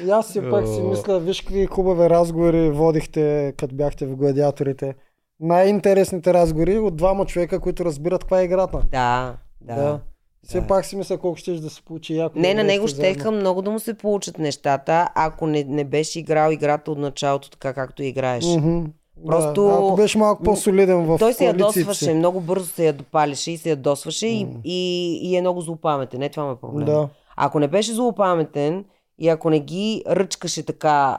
И 0.06 0.10
аз 0.10 0.32
си 0.32 0.40
пак 0.50 0.68
си 0.68 0.80
мисля, 0.82 1.18
виж 1.18 1.40
какви 1.40 1.66
хубави 1.66 2.10
разговори 2.10 2.70
водихте, 2.70 3.54
като 3.58 3.74
бяхте 3.74 4.06
в 4.06 4.16
гладиаторите. 4.16 4.94
Най-интересните 5.40 6.34
разговори 6.34 6.78
от 6.78 6.96
двама 6.96 7.26
човека, 7.26 7.60
които 7.60 7.84
разбират 7.84 8.20
каква 8.24 8.40
е 8.40 8.44
играта. 8.44 8.82
Да, 8.92 9.36
да. 9.60 9.74
Да. 9.74 10.00
Все 10.44 10.60
Да. 10.60 10.66
пак 10.66 10.84
си 10.84 10.96
мисля 10.96 11.18
колко 11.18 11.36
ще 11.36 11.52
да 11.52 11.70
се 11.70 11.82
получи 11.82 12.16
яко. 12.16 12.38
Не, 12.38 12.54
на 12.54 12.64
него 12.64 12.86
заедно. 12.86 13.14
щеха 13.14 13.30
много 13.30 13.62
да 13.62 13.70
му 13.70 13.78
се 13.78 13.94
получат 13.94 14.38
нещата, 14.38 15.08
ако 15.14 15.46
не, 15.46 15.64
не 15.64 15.84
беше 15.84 16.18
играл 16.18 16.52
играта 16.52 16.90
от 16.90 16.98
началото 16.98 17.50
така, 17.50 17.72
както 17.74 18.02
играеш. 18.02 18.44
Мгм. 18.44 18.84
Просто- 19.26 19.62
Да, 19.62 19.72
ако 19.72 19.94
беше 19.96 20.18
малко 20.18 20.42
по-солиден 20.42 21.06
в 21.06 21.18
Той 21.18 21.34
се 21.34 21.44
ядосваше, 21.44 22.04
си. 22.04 22.14
много 22.14 22.40
бързо 22.40 22.66
се 22.66 22.86
ядопалеше 22.86 23.50
и 23.50 23.58
се 23.58 23.70
ядосваше 23.70 24.26
и, 24.26 24.46
и, 24.64 24.80
и 25.22 25.36
е 25.36 25.40
много 25.40 25.60
злопаметен. 25.60 26.20
Не, 26.20 26.28
това 26.28 26.46
ме 26.46 26.52
е 26.52 26.56
проблем. 26.56 26.86
Да. 26.86 27.08
Ако 27.36 27.58
не 27.60 27.68
беше 27.68 27.92
злопаметен 27.92 28.84
и 29.18 29.28
ако 29.28 29.50
не 29.50 29.60
ги 29.60 30.02
ръчкаше 30.06 30.62
така 30.62 31.18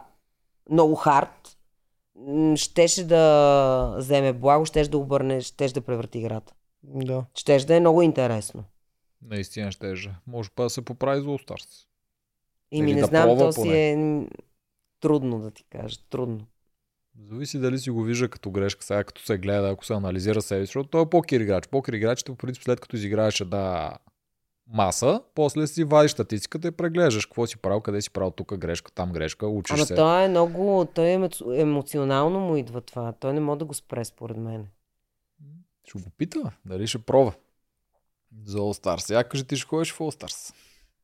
много 0.69 0.95
хард, 0.95 1.57
щеше 2.55 3.03
да 3.03 3.95
вземе 3.97 4.33
благо, 4.33 4.65
щеше 4.65 4.89
да 4.89 4.97
обърне, 4.97 5.41
щеше 5.41 5.73
да 5.73 5.81
превърти 5.81 6.17
играта. 6.19 6.53
Да. 6.83 7.25
Щеше 7.35 7.65
да 7.65 7.75
е 7.75 7.79
много 7.79 8.01
интересно. 8.01 8.63
Наистина 9.21 9.71
щеше. 9.71 10.15
Може 10.27 10.49
па 10.55 10.63
да 10.63 10.69
се 10.69 10.81
поправи 10.81 11.21
за 11.21 11.31
Остарс. 11.31 11.67
И 12.71 12.81
ми 12.81 12.87
Или 12.87 12.95
не 12.95 13.01
да 13.01 13.07
знам, 13.07 13.37
то 13.37 13.51
си 13.51 13.61
поне. 13.61 13.91
е 13.91 14.25
трудно 14.99 15.39
да 15.39 15.51
ти 15.51 15.63
кажа. 15.63 15.97
Трудно. 16.09 16.39
Зависи 17.19 17.59
дали 17.59 17.79
си 17.79 17.89
го 17.89 18.03
вижда 18.03 18.29
като 18.29 18.51
грешка, 18.51 18.83
сега 18.83 19.03
като 19.03 19.21
се 19.21 19.37
гледа, 19.37 19.69
ако 19.69 19.85
се 19.85 19.93
анализира 19.93 20.41
себе 20.41 20.61
си, 20.61 20.65
защото 20.65 20.89
той 20.89 21.01
е 21.01 21.09
покер 21.09 21.39
играч. 21.39 21.67
Покер 21.67 21.93
играчите 21.93 22.31
по 22.31 22.37
принцип 22.37 22.63
след 22.63 22.79
като 22.79 22.95
изиграеш 22.95 23.41
една 23.41 23.97
маса, 24.67 25.21
после 25.35 25.67
си 25.67 25.83
вадиш 25.83 26.11
статистиката 26.11 26.67
и 26.67 26.71
преглеждаш 26.71 27.25
какво 27.25 27.47
си 27.47 27.57
правил, 27.57 27.81
къде 27.81 28.01
си 28.01 28.09
правил 28.11 28.31
тук 28.31 28.57
грешка, 28.57 28.91
там 28.91 29.11
грешка, 29.11 29.47
учиш 29.47 29.73
Ама 29.73 29.85
се. 29.85 29.95
той 29.95 30.23
е 30.23 30.27
много, 30.27 30.87
той 30.93 31.05
е 31.05 31.17
емо- 31.17 31.61
емоционално 31.61 32.39
му 32.39 32.57
идва 32.57 32.81
това. 32.81 33.11
Той 33.11 33.33
не 33.33 33.39
може 33.39 33.59
да 33.59 33.65
го 33.65 33.73
спре, 33.73 34.05
според 34.05 34.37
мен. 34.37 34.67
Ще 35.83 35.99
го 35.99 36.09
пита, 36.17 36.51
дали 36.65 36.87
ще 36.87 36.99
пробва. 36.99 37.33
За 38.45 38.57
All 38.57 38.83
Stars. 38.83 38.97
Сега 38.99 39.23
кажи 39.23 39.43
ти 39.43 39.55
ще 39.57 39.67
ходиш 39.67 39.93
в 39.93 39.99
All 39.99 40.21
Stars. 40.23 40.53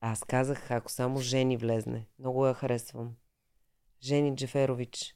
Аз 0.02 0.23
казах, 0.23 0.72
ако 0.72 0.91
само 0.91 1.19
Жени 1.19 1.57
влезне. 1.57 2.06
Много 2.19 2.48
я 2.48 2.53
харесвам. 2.53 3.11
Жени 4.03 4.36
Джеферович. 4.36 5.15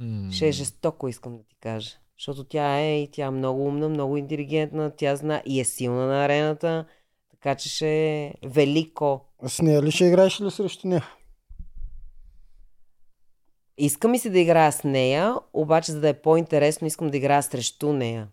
М, 0.00 0.32
Ще 0.32 0.48
е 0.48 0.52
жестоко, 0.52 1.08
искам 1.08 1.36
да 1.36 1.42
ти 1.42 1.56
кажа. 1.60 1.90
Защото 2.18 2.44
тя 2.44 2.78
е 2.78 3.02
и 3.02 3.10
тя 3.10 3.26
е 3.26 3.30
много 3.30 3.66
умна, 3.66 3.88
много 3.88 4.16
интелигентна, 4.16 4.90
тя 4.96 5.16
зна 5.16 5.42
и 5.46 5.60
е 5.60 5.64
силна 5.64 6.06
на 6.06 6.24
арената, 6.24 6.84
така 7.30 7.54
че 7.54 7.68
ще 7.68 7.88
е 8.24 8.32
велико. 8.44 9.20
С 9.46 9.62
нея 9.62 9.82
ли 9.82 9.90
ще 9.90 10.04
играеш 10.04 10.40
ли 10.40 10.50
срещу 10.50 10.88
нея? 10.88 11.04
Иска 13.78 14.08
ми 14.08 14.18
се 14.18 14.30
да 14.30 14.38
играя 14.38 14.72
с 14.72 14.84
нея, 14.84 15.34
обаче 15.52 15.92
за 15.92 16.00
да 16.00 16.08
е 16.08 16.14
по-интересно, 16.14 16.86
искам 16.86 17.10
да 17.10 17.16
играя 17.16 17.42
срещу 17.42 17.92
нея. 17.92 18.28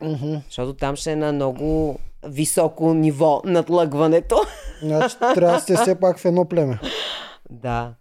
Мгм. 0.00 0.34
Защото 0.46 0.74
там 0.74 0.96
ще 0.96 1.12
е 1.12 1.16
на 1.16 1.32
много 1.32 1.98
високо 2.26 2.94
ниво 2.94 3.42
надлъгването. 3.44 4.42
Значи 4.82 5.16
трябва 5.18 5.52
да 5.52 5.60
сте 5.60 5.76
все 5.76 6.00
пак 6.00 6.18
в 6.18 6.24
едно 6.24 6.44
племе. 6.48 6.80
да. 7.50 7.94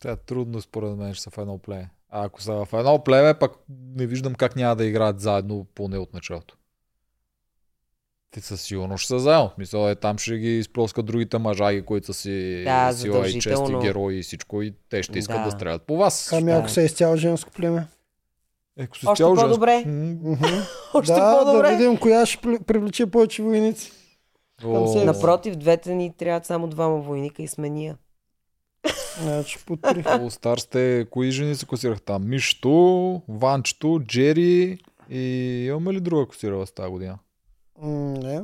Тя 0.00 0.10
е 0.10 0.16
трудно 0.16 0.60
според 0.60 0.96
мен, 0.96 1.14
ще 1.14 1.22
са 1.22 1.30
в 1.30 1.38
едно 1.38 1.58
племе. 1.58 1.90
А 2.14 2.24
ако 2.24 2.42
са 2.42 2.52
в 2.54 2.68
едно 2.72 3.04
племе, 3.04 3.34
пък 3.34 3.52
не 3.96 4.06
виждам 4.06 4.34
как 4.34 4.56
няма 4.56 4.76
да 4.76 4.84
играят 4.84 5.20
заедно 5.20 5.66
поне 5.74 5.98
от 5.98 6.14
началото. 6.14 6.56
Те 8.30 8.40
със 8.40 8.62
сигурност 8.62 9.00
ще 9.00 9.08
са 9.08 9.18
заедно. 9.18 9.50
Смисъл 9.54 9.88
е, 9.88 9.94
там 9.94 10.18
ще 10.18 10.38
ги 10.38 10.58
изплоскат 10.58 11.06
другите 11.06 11.38
мъжаги, 11.38 11.82
които 11.82 12.06
са 12.06 12.14
си 12.14 12.62
Да, 12.64 12.92
сила 12.92 13.28
и 13.28 13.40
чести 13.40 13.72
герои 13.82 14.18
и 14.18 14.22
всичко. 14.22 14.62
И 14.62 14.74
те 14.90 15.02
ще 15.02 15.18
искат 15.18 15.36
да, 15.36 15.44
Да. 15.44 15.50
стрелят 15.50 15.82
по 15.82 15.96
вас. 15.96 16.32
Ами 16.32 16.52
Да. 16.52 16.58
ако 16.58 16.68
са 16.68 16.82
изцяло 16.82 17.16
женско 17.16 17.50
племе. 17.50 17.86
Е, 18.78 18.82
ако 18.82 18.98
си 18.98 19.06
Още 19.06 19.22
по-добре. 19.24 19.84
Мгм. 19.86 20.34
Още 20.94 21.12
да, 21.12 21.38
по-добре. 21.38 21.70
да 21.70 21.76
видим 21.76 21.96
коя 21.96 22.26
ще 22.26 22.38
при- 22.38 22.58
привлече 22.58 23.06
повече 23.06 23.42
войници. 23.42 23.92
Напротив, 25.04 25.56
двете 25.56 25.94
ни 25.94 26.14
трябват 26.16 26.46
само 26.46 26.66
двама 26.66 26.96
войника 26.96 27.42
и 27.42 27.48
сме 27.48 27.68
ние. 27.68 27.96
Значи 29.20 29.58
по 29.66 29.76
три. 29.76 30.02
All 30.02 30.28
Stars 30.30 30.70
те, 30.70 31.06
кои 31.10 31.30
жени 31.30 31.54
се 31.54 31.66
класирах 31.66 32.02
там? 32.02 32.28
Мишто, 32.28 32.72
Ванчето, 33.28 34.00
Джери 34.00 34.78
и 35.10 35.20
имаме 35.64 35.92
ли 35.92 36.00
друга 36.00 36.26
класирала 36.26 36.66
с 36.66 36.72
тази 36.72 36.90
година? 36.90 37.18
М, 37.78 37.90
Не. 38.12 38.42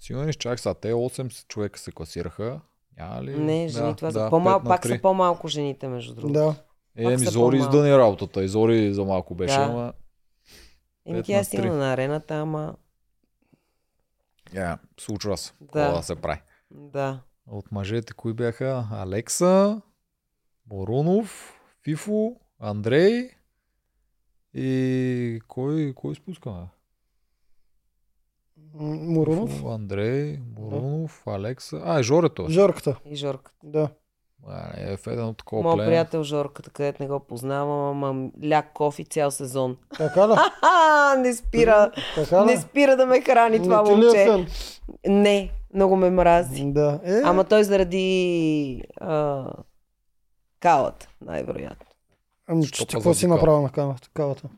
Сигурно 0.00 0.28
изчаках 0.28 0.60
сега. 0.60 0.74
Те 0.74 0.92
8 0.92 1.46
човека 1.46 1.78
се 1.78 1.92
класираха. 1.92 2.60
Няма 2.98 3.22
ли? 3.22 3.34
Не, 3.34 3.68
жени, 3.68 3.86
да, 3.86 3.96
това 3.96 4.08
да, 4.08 4.12
са 4.14 4.30
по-малко, 4.30 4.66
пак 4.66 4.86
са 4.86 4.98
по-малко 5.02 5.48
жените, 5.48 5.88
между 5.88 6.14
другото. 6.14 6.32
Да. 6.32 6.54
Е, 6.96 7.06
ми 7.06 7.18
са 7.18 7.24
Зори 7.24 7.32
по-малко. 7.34 7.74
издъни 7.74 7.92
работата. 7.92 8.44
И 8.44 8.48
Зори 8.48 8.94
за 8.94 9.04
малко 9.04 9.34
беше, 9.34 9.56
Да. 9.56 9.62
ама... 9.62 9.92
Еми, 11.06 11.18
пет 11.18 11.26
тя 11.26 11.32
е 11.32 11.36
на 11.36 11.44
три. 11.44 11.70
на 11.70 11.92
арената, 11.92 12.34
ама 12.34 12.74
Yeah, 14.48 14.78
случва 15.00 15.36
се. 15.36 15.52
Да. 15.62 15.80
Да. 15.82 15.96
да 15.96 16.02
се 16.02 16.14
прави. 16.16 16.40
да. 16.70 17.20
От 17.50 17.72
мъжете, 17.72 18.12
кои 18.12 18.32
бяха? 18.32 18.88
Алекса, 18.92 19.82
Борунов, 20.66 21.60
Фифо, 21.82 22.36
Андрей 22.58 23.30
и 24.54 25.40
кой, 25.48 25.92
кой 25.94 26.14
спускаме? 26.14 26.68
Мурунов. 28.74 29.64
Андрей, 29.64 30.36
Борунов, 30.36 31.26
Алекса. 31.26 31.82
А, 31.84 31.98
е 31.98 32.02
Жорето. 32.02 32.46
Жорката. 32.48 33.00
И 33.04 33.16
Жорка. 33.16 33.52
Да. 33.62 33.90
А, 34.46 34.70
е 34.76 34.96
в 34.96 35.06
едно 35.06 35.32
такова 35.34 35.62
Моят 35.62 35.76
племе. 35.76 35.90
приятел 35.90 36.22
Жорката, 36.22 36.70
където 36.70 37.02
не 37.02 37.08
го 37.08 37.20
познавам, 37.20 38.04
ама 38.04 38.28
ляк 38.48 38.72
кофи 38.72 39.04
цял 39.04 39.30
сезон. 39.30 39.76
Така 39.98 40.28
ли? 40.28 40.32
А, 40.62 41.14
не 41.18 41.34
спира. 41.34 41.90
Така? 42.14 42.44
Не 42.44 42.56
спира 42.56 42.96
да 42.96 43.06
ме 43.06 43.20
храни 43.20 43.62
това 43.62 43.82
Не 43.82 43.90
момче. 43.90 44.46
Не, 45.06 45.50
много 45.74 45.96
ме 45.96 46.10
мрази. 46.10 46.64
Да. 46.64 47.00
Е, 47.04 47.20
Ама 47.24 47.44
той 47.44 47.64
заради 47.64 48.82
а, 49.00 49.46
калата, 50.60 51.08
най-вероятно. 51.20 51.86
ами, 52.46 52.66
че 52.66 52.86
какво 52.86 53.14
си 53.14 53.26
направил 53.26 53.62
на 53.62 53.94
кавата? 54.14 54.48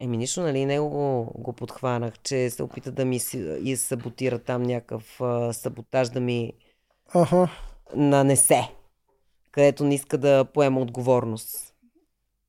Еми 0.00 0.16
нищо, 0.16 0.40
нали, 0.40 0.64
него 0.64 0.90
го, 0.90 1.32
го 1.38 1.52
подхванах, 1.52 2.18
че 2.18 2.50
се 2.50 2.62
опита 2.62 2.92
да 2.92 3.04
ми 3.04 3.20
и 3.62 3.76
саботира 3.76 4.38
там 4.38 4.62
някакъв 4.62 5.20
а, 5.20 5.52
саботаж 5.52 6.08
да 6.08 6.20
ми 6.20 6.52
Аха. 7.14 7.48
нанесе, 7.94 8.68
където 9.52 9.84
не 9.84 9.94
иска 9.94 10.18
да 10.18 10.44
поема 10.44 10.80
отговорност. 10.80 11.74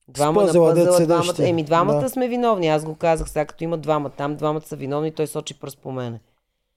Двама 0.07 0.41
на 0.41 0.47
дето 0.47 0.59
пъзела, 0.59 0.97
се 0.97 1.05
двамата. 1.05 1.35
Еми, 1.39 1.63
двамата 1.63 1.99
Да. 1.99 2.09
сме 2.09 2.27
виновни. 2.27 2.67
Аз 2.67 2.85
го 2.85 2.95
казах, 2.95 3.29
сега 3.29 3.45
като 3.45 3.63
има 3.63 3.77
двама 3.77 4.09
там, 4.09 4.35
двамата 4.35 4.61
са 4.61 4.75
виновни, 4.75 5.11
той 5.11 5.27
сочи 5.27 5.59
пръст 5.59 5.77
по 5.79 5.91
мене. 5.91 6.19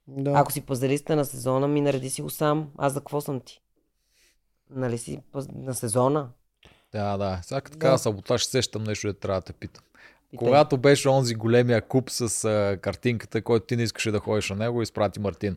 Да. 0.09 0.33
Ако 0.35 0.53
си 0.53 0.61
пазариста 0.61 1.17
на 1.17 1.25
сезона, 1.25 1.69
ми 1.69 1.81
нареди 1.81 2.11
си 2.11 2.23
го 2.23 2.31
сам. 2.31 2.69
Аз 2.79 2.93
за 2.93 3.01
какво 3.01 3.21
съм 3.21 3.41
ти? 3.41 3.61
Нали 4.71 4.99
си 4.99 5.21
паз- 5.33 5.49
на 5.57 5.75
сезона? 5.75 6.29
Да, 6.93 7.17
да. 7.17 7.41
Сега 7.43 7.61
като 7.61 7.79
така 7.79 7.91
Да. 7.91 7.99
саботаж, 7.99 8.45
сещам 8.45 8.85
нещо, 8.85 9.07
да 9.07 9.15
трябва 9.15 9.41
да 9.41 9.45
те 9.45 9.53
питам. 9.53 9.85
Питай. 10.31 10.39
Когато 10.39 10.77
беше 10.79 11.09
онзи 11.09 11.35
големия 11.35 11.83
куп 11.83 12.11
с 12.11 12.45
а, 12.45 12.79
картинката, 12.81 13.43
който 13.43 13.67
ти 13.67 13.77
не 13.77 13.83
искаше 13.83 14.11
да 14.11 14.19
ходиш 14.19 14.51
на 14.51 14.57
него, 14.57 14.83
изпрати 14.83 15.21
Мартин. 15.21 15.57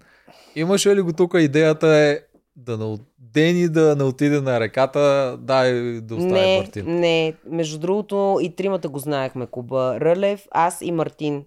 Имаше 0.56 0.96
ли 0.96 1.02
го 1.02 1.14
тук 1.14 1.34
идеята 1.38 1.88
е 1.88 2.20
да 2.60 2.78
не, 2.78 2.98
Дени 3.20 3.70
да 3.70 3.96
не 3.96 4.04
отиде 4.04 4.42
на 4.42 4.60
реката, 4.60 5.38
дай 5.42 5.74
да 6.02 6.16
остави 6.16 6.32
Не, 6.32 6.58
Мартин. 6.58 7.00
не. 7.00 7.34
Между 7.46 7.80
другото, 7.80 8.40
и 8.42 8.56
тримата 8.56 8.90
го 8.90 9.00
знаехме. 9.00 9.48
Куба 9.48 10.00
Рълев, 10.00 10.48
аз 10.52 10.82
и 10.82 10.92
Мартин. 10.92 11.46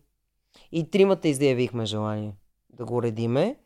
И 0.73 0.91
тримата 0.91 1.29
изявихме 1.29 1.87
желание 1.87 2.33
да 2.77 2.85
го 2.85 3.03
редиме. 3.03 3.57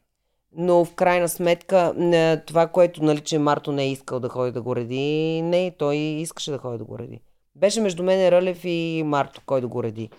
Но 0.58 0.84
в 0.84 0.94
крайна 0.94 1.28
сметка, 1.28 1.92
не, 1.97 2.42
това, 2.47 2.66
което 2.66 3.05
нали, 3.05 3.20
че 3.20 3.39
Марто 3.39 3.73
не 3.73 3.83
е 3.83 3.91
искал 3.91 4.20
да 4.20 4.28
ходи 4.28 4.52
да 4.52 4.62
го 4.62 4.76
реди, 4.76 5.42
не, 5.42 5.75
той 5.78 5.97
искаше 5.97 6.50
да 6.50 6.58
ходи 6.58 6.78
да 6.78 6.84
го 6.84 6.99
реди. 6.99 7.20
Беше 7.55 7.81
между 7.81 8.02
мен 8.02 8.28
Рълев 8.28 8.65
и 8.65 9.02
Марто, 9.07 9.41
кой 9.47 9.60
да 9.60 9.68
го 9.68 9.83
реди. 9.83 10.10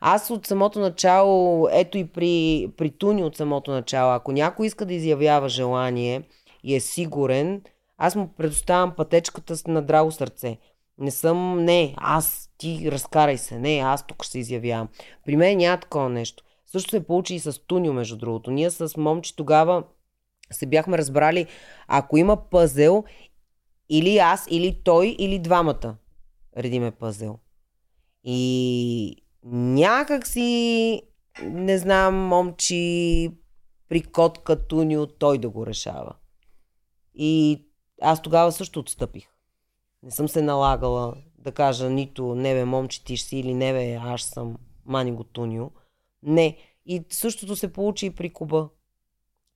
Аз 0.00 0.30
от 0.30 0.46
самото 0.46 0.80
начало, 0.80 1.68
ето 1.72 1.98
и 1.98 2.04
при, 2.04 2.68
при 2.76 2.90
Туни 2.90 3.24
от 3.24 3.36
самото 3.36 3.70
начало, 3.70 4.14
ако 4.14 4.32
някой 4.32 4.66
иска 4.66 4.86
да 4.86 4.94
изявява 4.94 5.48
желание 5.48 6.22
и 6.62 6.74
е 6.74 6.80
сигурен, 6.80 7.62
аз 7.98 8.16
му 8.16 8.28
предоставям 8.28 8.94
пътечката 8.96 9.56
с- 9.56 9.66
на 9.66 9.82
драго 9.82 10.12
сърце. 10.12 10.58
Не 10.98 11.10
съм, 11.10 11.64
не, 11.64 11.94
аз, 11.96 12.50
ти 12.58 12.90
разкарай 12.92 13.38
се, 13.38 13.58
не, 13.58 13.78
аз 13.78 14.06
тук 14.06 14.24
ще 14.24 14.32
се 14.32 14.38
изявявам. 14.38 14.88
При 15.26 15.36
мен 15.36 15.58
няма 15.58 15.80
такова 15.80 16.08
нещо. 16.08 16.44
Също 16.66 16.90
се 16.90 17.06
получи 17.06 17.34
и 17.34 17.40
с 17.40 17.66
Тунио, 17.66 17.92
между 17.92 18.16
другото. 18.16 18.50
Ние 18.50 18.70
с 18.70 18.96
момче 18.96 19.36
тогава 19.36 19.84
се 20.52 20.66
бяхме 20.66 20.98
разбрали, 20.98 21.46
ако 21.88 22.16
има 22.16 22.36
пъзел, 22.50 23.04
или 23.88 24.18
аз, 24.18 24.46
или 24.50 24.80
той, 24.84 25.16
или 25.18 25.38
двамата 25.38 25.96
редиме 26.56 26.90
пъзел. 26.90 27.38
И 28.24 29.16
някак 29.52 30.26
си, 30.26 31.02
не 31.42 31.78
знам, 31.78 32.14
момчи, 32.14 33.30
при 33.88 34.02
котка 34.02 34.66
Тунио, 34.66 35.06
той 35.06 35.38
да 35.38 35.48
го 35.48 35.66
решава. 35.66 36.12
И 37.22 37.62
аз 38.02 38.22
тогава 38.22 38.52
също 38.52 38.80
отстъпих. 38.80 39.28
Не 40.02 40.10
съм 40.10 40.28
се 40.28 40.42
налагала 40.42 41.14
да 41.38 41.52
кажа 41.52 41.90
нито 41.90 42.34
не 42.34 42.54
бе, 42.54 42.64
момче, 42.64 43.04
ти 43.04 43.16
си 43.16 43.36
или 43.36 43.54
не 43.54 43.72
бе, 43.72 43.94
аз 43.94 44.22
съм 44.22 44.56
мани 44.86 45.12
го 45.12 45.24
Тунио. 45.24 45.70
Не. 46.22 46.56
И 46.86 47.04
същото 47.10 47.56
се 47.56 47.72
получи 47.72 48.06
и 48.06 48.10
при 48.10 48.30
Куба. 48.30 48.68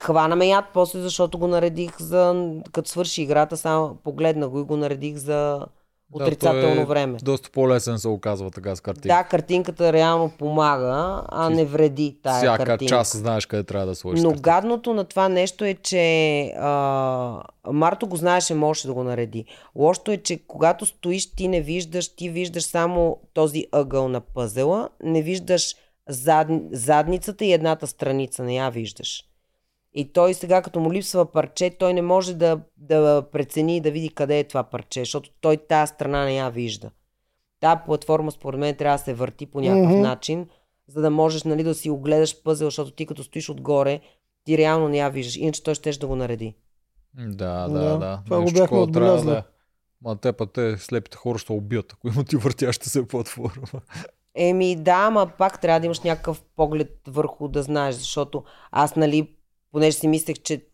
Хвана 0.02 0.36
ме 0.36 0.46
яд 0.46 0.64
после, 0.74 1.00
защото 1.00 1.38
го 1.38 1.46
наредих 1.46 2.00
за... 2.00 2.52
Като 2.72 2.90
свърши 2.90 3.22
играта, 3.22 3.56
само 3.56 3.96
погледна 3.96 4.48
го 4.48 4.60
и 4.60 4.64
го 4.64 4.76
наредих 4.76 5.16
за 5.16 5.66
отрицателно 6.12 6.68
да, 6.68 6.74
той 6.74 6.84
време. 6.84 7.18
е 7.20 7.24
Доста 7.24 7.50
по-лесен 7.50 7.98
се 7.98 8.08
оказва 8.08 8.50
така 8.50 8.76
с 8.76 8.80
картинка. 8.80 9.08
Да, 9.08 9.24
картинката 9.24 9.92
реално 9.92 10.32
помага, 10.38 11.22
а 11.28 11.50
не 11.50 11.64
вреди 11.64 12.18
тая 12.22 12.38
Всяка 12.38 12.64
картинка. 12.64 12.94
час 12.94 13.16
знаеш 13.16 13.46
къде 13.46 13.62
трябва 13.64 13.86
да 13.86 13.94
сложиш. 13.94 14.22
Но 14.22 14.28
картинка. 14.28 14.50
гадното 14.50 14.94
на 14.94 15.04
това 15.04 15.28
нещо 15.28 15.64
е, 15.64 15.74
че 15.74 16.44
а, 16.58 17.42
Марто 17.66 18.06
го 18.06 18.16
знаеше, 18.16 18.54
можеше 18.54 18.86
да 18.86 18.94
го 18.94 19.04
нареди. 19.04 19.44
Лошото 19.76 20.10
е, 20.10 20.16
че 20.16 20.46
когато 20.46 20.86
стоиш, 20.86 21.30
ти 21.30 21.48
не 21.48 21.60
виждаш, 21.60 22.16
ти 22.16 22.28
виждаш 22.28 22.64
само 22.64 23.18
този 23.34 23.66
ъгъл 23.72 24.08
на 24.08 24.20
пъзела, 24.20 24.88
не 25.02 25.22
виждаш 25.22 25.74
зад, 26.08 26.48
задницата 26.72 27.44
и 27.44 27.52
едната 27.52 27.86
страница, 27.86 28.42
не 28.42 28.56
я 28.56 28.70
виждаш. 28.70 29.24
И 29.94 30.12
той 30.12 30.34
сега, 30.34 30.62
като 30.62 30.80
му 30.80 30.92
липсва 30.92 31.32
парче, 31.32 31.70
той 31.70 31.94
не 31.94 32.02
може 32.02 32.34
да, 32.34 32.60
да 32.76 33.24
прецени 33.32 33.76
и 33.76 33.80
да 33.80 33.90
види 33.90 34.08
къде 34.08 34.38
е 34.38 34.44
това 34.44 34.62
парче, 34.62 35.00
защото 35.00 35.30
той 35.40 35.56
тази 35.56 35.90
страна 35.90 36.24
не 36.24 36.36
я 36.36 36.48
вижда. 36.48 36.90
Тази 37.60 37.80
платформа, 37.86 38.30
според 38.30 38.60
мен, 38.60 38.76
трябва 38.76 38.98
да 38.98 39.04
се 39.04 39.14
върти 39.14 39.46
по 39.46 39.60
някакъв 39.60 39.90
Мгм. 39.90 40.00
начин, 40.00 40.48
за 40.88 41.00
да 41.00 41.10
можеш 41.10 41.42
нали, 41.42 41.62
да 41.62 41.74
си 41.74 41.90
огледаш 41.90 42.42
пъзел, 42.42 42.66
защото 42.66 42.90
ти 42.90 43.06
като 43.06 43.24
стоиш 43.24 43.50
отгоре, 43.50 44.00
ти 44.44 44.58
реално 44.58 44.88
не 44.88 44.98
я 44.98 45.08
виждаш. 45.08 45.36
Иначе 45.36 45.62
той 45.62 45.74
ще 45.74 45.92
да 45.92 46.06
го 46.06 46.16
нареди. 46.16 46.54
Да, 47.14 47.68
Да, 47.68 47.68
да, 47.68 47.98
да. 47.98 48.22
това 48.24 48.38
го 48.38 48.44
бяхме 48.44 48.60
такова 48.60 48.92
трябва 48.92 49.12
отбелязали. 49.12 49.30
Да. 49.30 49.38
е. 49.38 49.42
Ма 50.02 50.16
те 50.16 50.32
па 50.32 50.46
те 50.46 50.76
слепите 50.78 51.16
хора 51.16 51.38
ще 51.38 51.52
убият, 51.52 51.92
ако 51.92 52.08
имат 52.08 52.32
и 52.32 52.36
въртяща 52.36 52.90
се 52.90 53.08
платформа. 53.08 53.66
Еми 54.34 54.76
да, 54.76 54.94
ама 55.06 55.30
пак 55.38 55.60
трябва 55.60 55.80
да 55.80 55.86
имаш 55.86 56.00
някакъв 56.00 56.42
поглед 56.56 57.00
върху 57.08 57.48
да 57.48 57.62
знаеш, 57.62 57.94
защото 57.94 58.44
аз, 58.70 58.96
нали, 58.96 59.36
понеже 59.74 59.96
си 59.96 60.08
мислех, 60.08 60.36
че 60.42 60.64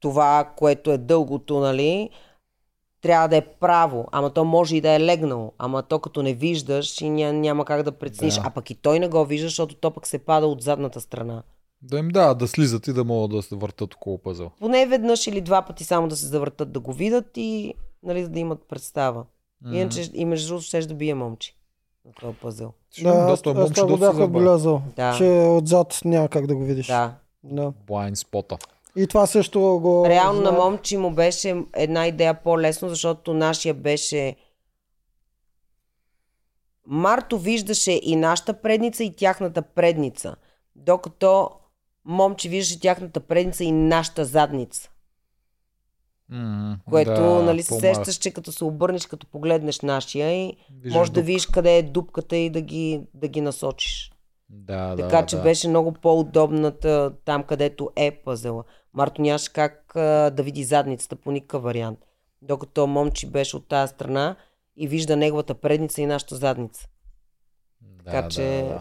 това, 0.00 0.52
което 0.56 0.90
е 0.90 0.98
дългото, 0.98 1.60
нали, 1.60 2.10
трябва 3.02 3.28
да 3.28 3.36
е 3.36 3.46
право, 3.60 4.08
ама 4.12 4.30
то 4.30 4.44
може 4.44 4.76
и 4.76 4.80
да 4.80 4.90
е 4.90 5.00
легнало, 5.00 5.52
ама 5.58 5.82
то 5.82 5.98
като 5.98 6.22
не 6.22 6.34
виждаш 6.34 7.00
и 7.00 7.10
ня, 7.10 7.32
няма 7.32 7.64
как 7.64 7.82
да 7.82 7.92
прецениш, 7.92 8.34
Да. 8.34 8.42
а 8.44 8.50
пък 8.50 8.70
и 8.70 8.74
той 8.74 8.98
не 8.98 9.08
го 9.08 9.24
вижда, 9.24 9.46
защото 9.46 9.74
то 9.74 9.90
пък 9.90 10.06
се 10.06 10.18
пада 10.18 10.46
от 10.46 10.62
задната 10.62 11.00
страна. 11.00 11.42
Да 11.82 11.98
им 11.98 12.08
да, 12.08 12.34
да 12.34 12.48
слизат 12.48 12.86
и 12.86 12.92
да 12.92 13.04
могат 13.04 13.30
да 13.30 13.42
се 13.42 13.56
въртат 13.56 13.94
около 13.94 14.18
пъзел. 14.18 14.50
Поне 14.58 14.86
веднъж 14.86 15.26
или 15.26 15.40
два 15.40 15.62
пъти 15.62 15.84
само 15.84 16.08
да 16.08 16.16
се 16.16 16.26
завъртат 16.26 16.72
да 16.72 16.80
го 16.80 16.92
видят 16.92 17.36
и 17.36 17.74
нали, 18.02 18.28
да 18.28 18.38
имат 18.38 18.68
представа. 18.68 19.24
Иначе 19.72 20.10
и 20.14 20.24
между 20.24 20.48
другото 20.48 20.66
ще 20.66 20.80
да 20.80 20.94
бие 20.94 21.14
момче 21.14 21.54
на 22.04 22.12
този 22.20 22.36
пъзел. 22.36 22.72
Да, 23.02 23.08
аз, 23.08 23.42
той 23.42 23.52
аз 23.52 23.58
момче 23.58 23.80
това 23.80 23.92
го 23.92 23.98
бях 23.98 24.18
отбелязал, 24.18 24.82
Да. 24.96 25.14
че 25.18 25.24
отзад 25.50 26.00
няма 26.04 26.28
как 26.28 26.46
да 26.46 26.54
го 26.54 26.64
видиш. 26.64 26.86
Да. 26.86 27.14
Да. 27.44 27.72
Blind 27.86 28.14
спота. 28.14 28.56
И 28.96 29.06
това 29.06 29.26
също 29.26 29.60
го... 29.60 30.06
Реално 30.08 30.40
на 30.40 30.52
момче 30.52 30.98
му 30.98 31.10
беше 31.10 31.62
една 31.72 32.06
идея 32.06 32.42
по-лесно, 32.42 32.88
защото 32.88 33.34
нашия 33.34 33.74
беше... 33.74 34.36
Марто 36.86 37.38
виждаше 37.38 38.00
и 38.02 38.16
нашата 38.16 38.60
предница, 38.62 39.04
и 39.04 39.16
тяхната 39.16 39.62
предница. 39.62 40.36
Докато 40.76 41.50
момче 42.04 42.48
виждаше 42.48 42.80
тяхната 42.80 43.20
предница 43.20 43.64
и 43.64 43.72
нашата 43.72 44.24
задница. 44.24 44.90
М, 46.28 46.76
Което, 46.90 47.10
да, 47.10 47.42
нали 47.42 47.62
се 47.62 47.80
сещаш, 47.80 48.14
че 48.16 48.30
като 48.30 48.52
се 48.52 48.64
обърнеш, 48.64 49.06
като 49.06 49.26
погледнеш 49.26 49.80
нашия 49.80 50.32
и 50.32 50.56
Виждаш 50.82 50.94
може 50.98 51.10
да 51.10 51.14
дупка. 51.14 51.26
видиш 51.26 51.46
къде 51.46 51.76
е 51.76 51.82
дупката 51.82 52.36
и 52.36 52.50
да 52.50 52.60
ги, 52.60 53.00
да 53.14 53.28
ги 53.28 53.40
насочиш. 53.40 54.12
Да, 54.48 54.96
Така 54.96 55.20
да, 55.20 55.26
че 55.26 55.36
да. 55.36 55.42
беше 55.42 55.68
много 55.68 55.92
по-удобната 55.92 57.12
там, 57.24 57.42
където 57.42 57.90
е 57.96 58.10
пъзела. 58.10 58.64
Марто 58.94 59.22
нямаше 59.22 59.52
как 59.52 59.96
а, 59.96 60.30
да 60.30 60.42
види 60.42 60.64
задницата 60.64 61.16
по 61.16 61.30
никакъв 61.30 61.62
вариант. 61.62 61.98
Докато 62.42 62.86
момче 62.86 63.26
беше 63.26 63.56
от 63.56 63.68
тази 63.68 63.90
страна 63.90 64.36
и 64.76 64.88
вижда 64.88 65.16
неговата 65.16 65.54
предница 65.54 66.02
и 66.02 66.06
нашата 66.06 66.36
задница. 66.36 66.88
Да, 67.80 68.04
Така 68.04 68.22
да, 68.22 68.28
че... 68.28 68.40
да. 68.42 68.80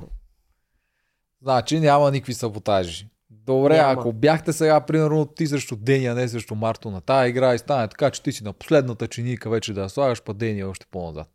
Значи 1.42 1.80
няма 1.80 2.12
никакви 2.12 2.34
саботажи. 2.34 3.10
Добре, 3.30 3.78
Няма. 3.78 4.02
ако 4.02 4.14
бяхте 4.14 4.54
сега, 4.54 4.82
примерно, 4.82 5.26
ти 5.26 5.48
срещу 5.48 5.76
Дени, 5.76 6.06
а 6.06 6.16
не 6.16 6.28
срещу 6.28 6.56
Марто 6.56 6.92
на 6.92 7.02
тази 7.02 7.30
игра 7.30 7.54
и 7.54 7.58
стане 7.60 7.88
така, 7.88 8.12
че 8.12 8.24
ти 8.24 8.32
си 8.32 8.44
на 8.44 8.54
последната 8.54 9.08
чиника 9.08 9.50
вече 9.50 9.74
да 9.74 9.82
я 9.82 9.90
слагаш, 9.90 10.22
па 10.22 10.34
Дени 10.34 10.64
още 10.64 10.86
по-назад. 10.92 11.28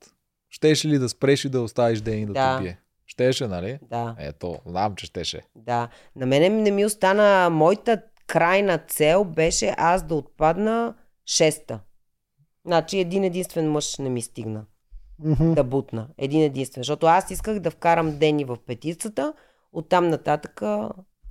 Щеше 0.51 0.89
ли 0.89 0.99
да 0.99 1.09
спреш 1.09 1.45
и 1.45 1.49
да 1.49 1.61
оставиш 1.61 2.01
Дени 2.01 2.27
да, 2.27 2.33
Да. 2.33 2.57
те 2.57 2.63
бие? 2.63 2.79
Щеше, 3.19 3.47
нали? 3.47 3.79
Да, 3.83 4.15
Ето, 4.19 4.59
знам, 4.67 4.95
че 4.97 5.07
щеше. 5.07 5.43
да. 5.57 5.89
На 6.17 6.27
мене 6.27 6.49
не 6.49 6.71
ми 6.71 6.85
остана... 6.85 7.51
Моята 7.51 8.03
крайна 8.27 8.79
цел 8.79 9.25
беше 9.25 9.75
аз 9.79 10.03
да 10.03 10.15
отпадна 10.15 10.95
шеста. 11.27 11.81
Значи 12.67 12.99
един 12.99 13.25
единствен 13.25 13.71
мъж 13.71 13.99
не 13.99 14.09
ми 14.09 14.23
стигна. 14.23 14.65
Мгм. 15.19 15.53
да 15.55 15.65
бутна. 15.65 16.09
Един 16.19 16.43
единствен. 16.43 16.81
Защото 16.81 17.07
аз 17.07 17.31
исках 17.31 17.59
да 17.59 17.71
вкарам 17.71 18.19
Дени 18.19 18.45
в 18.45 18.57
петицата, 18.67 19.33
оттам 19.73 20.09
нататък 20.09 20.63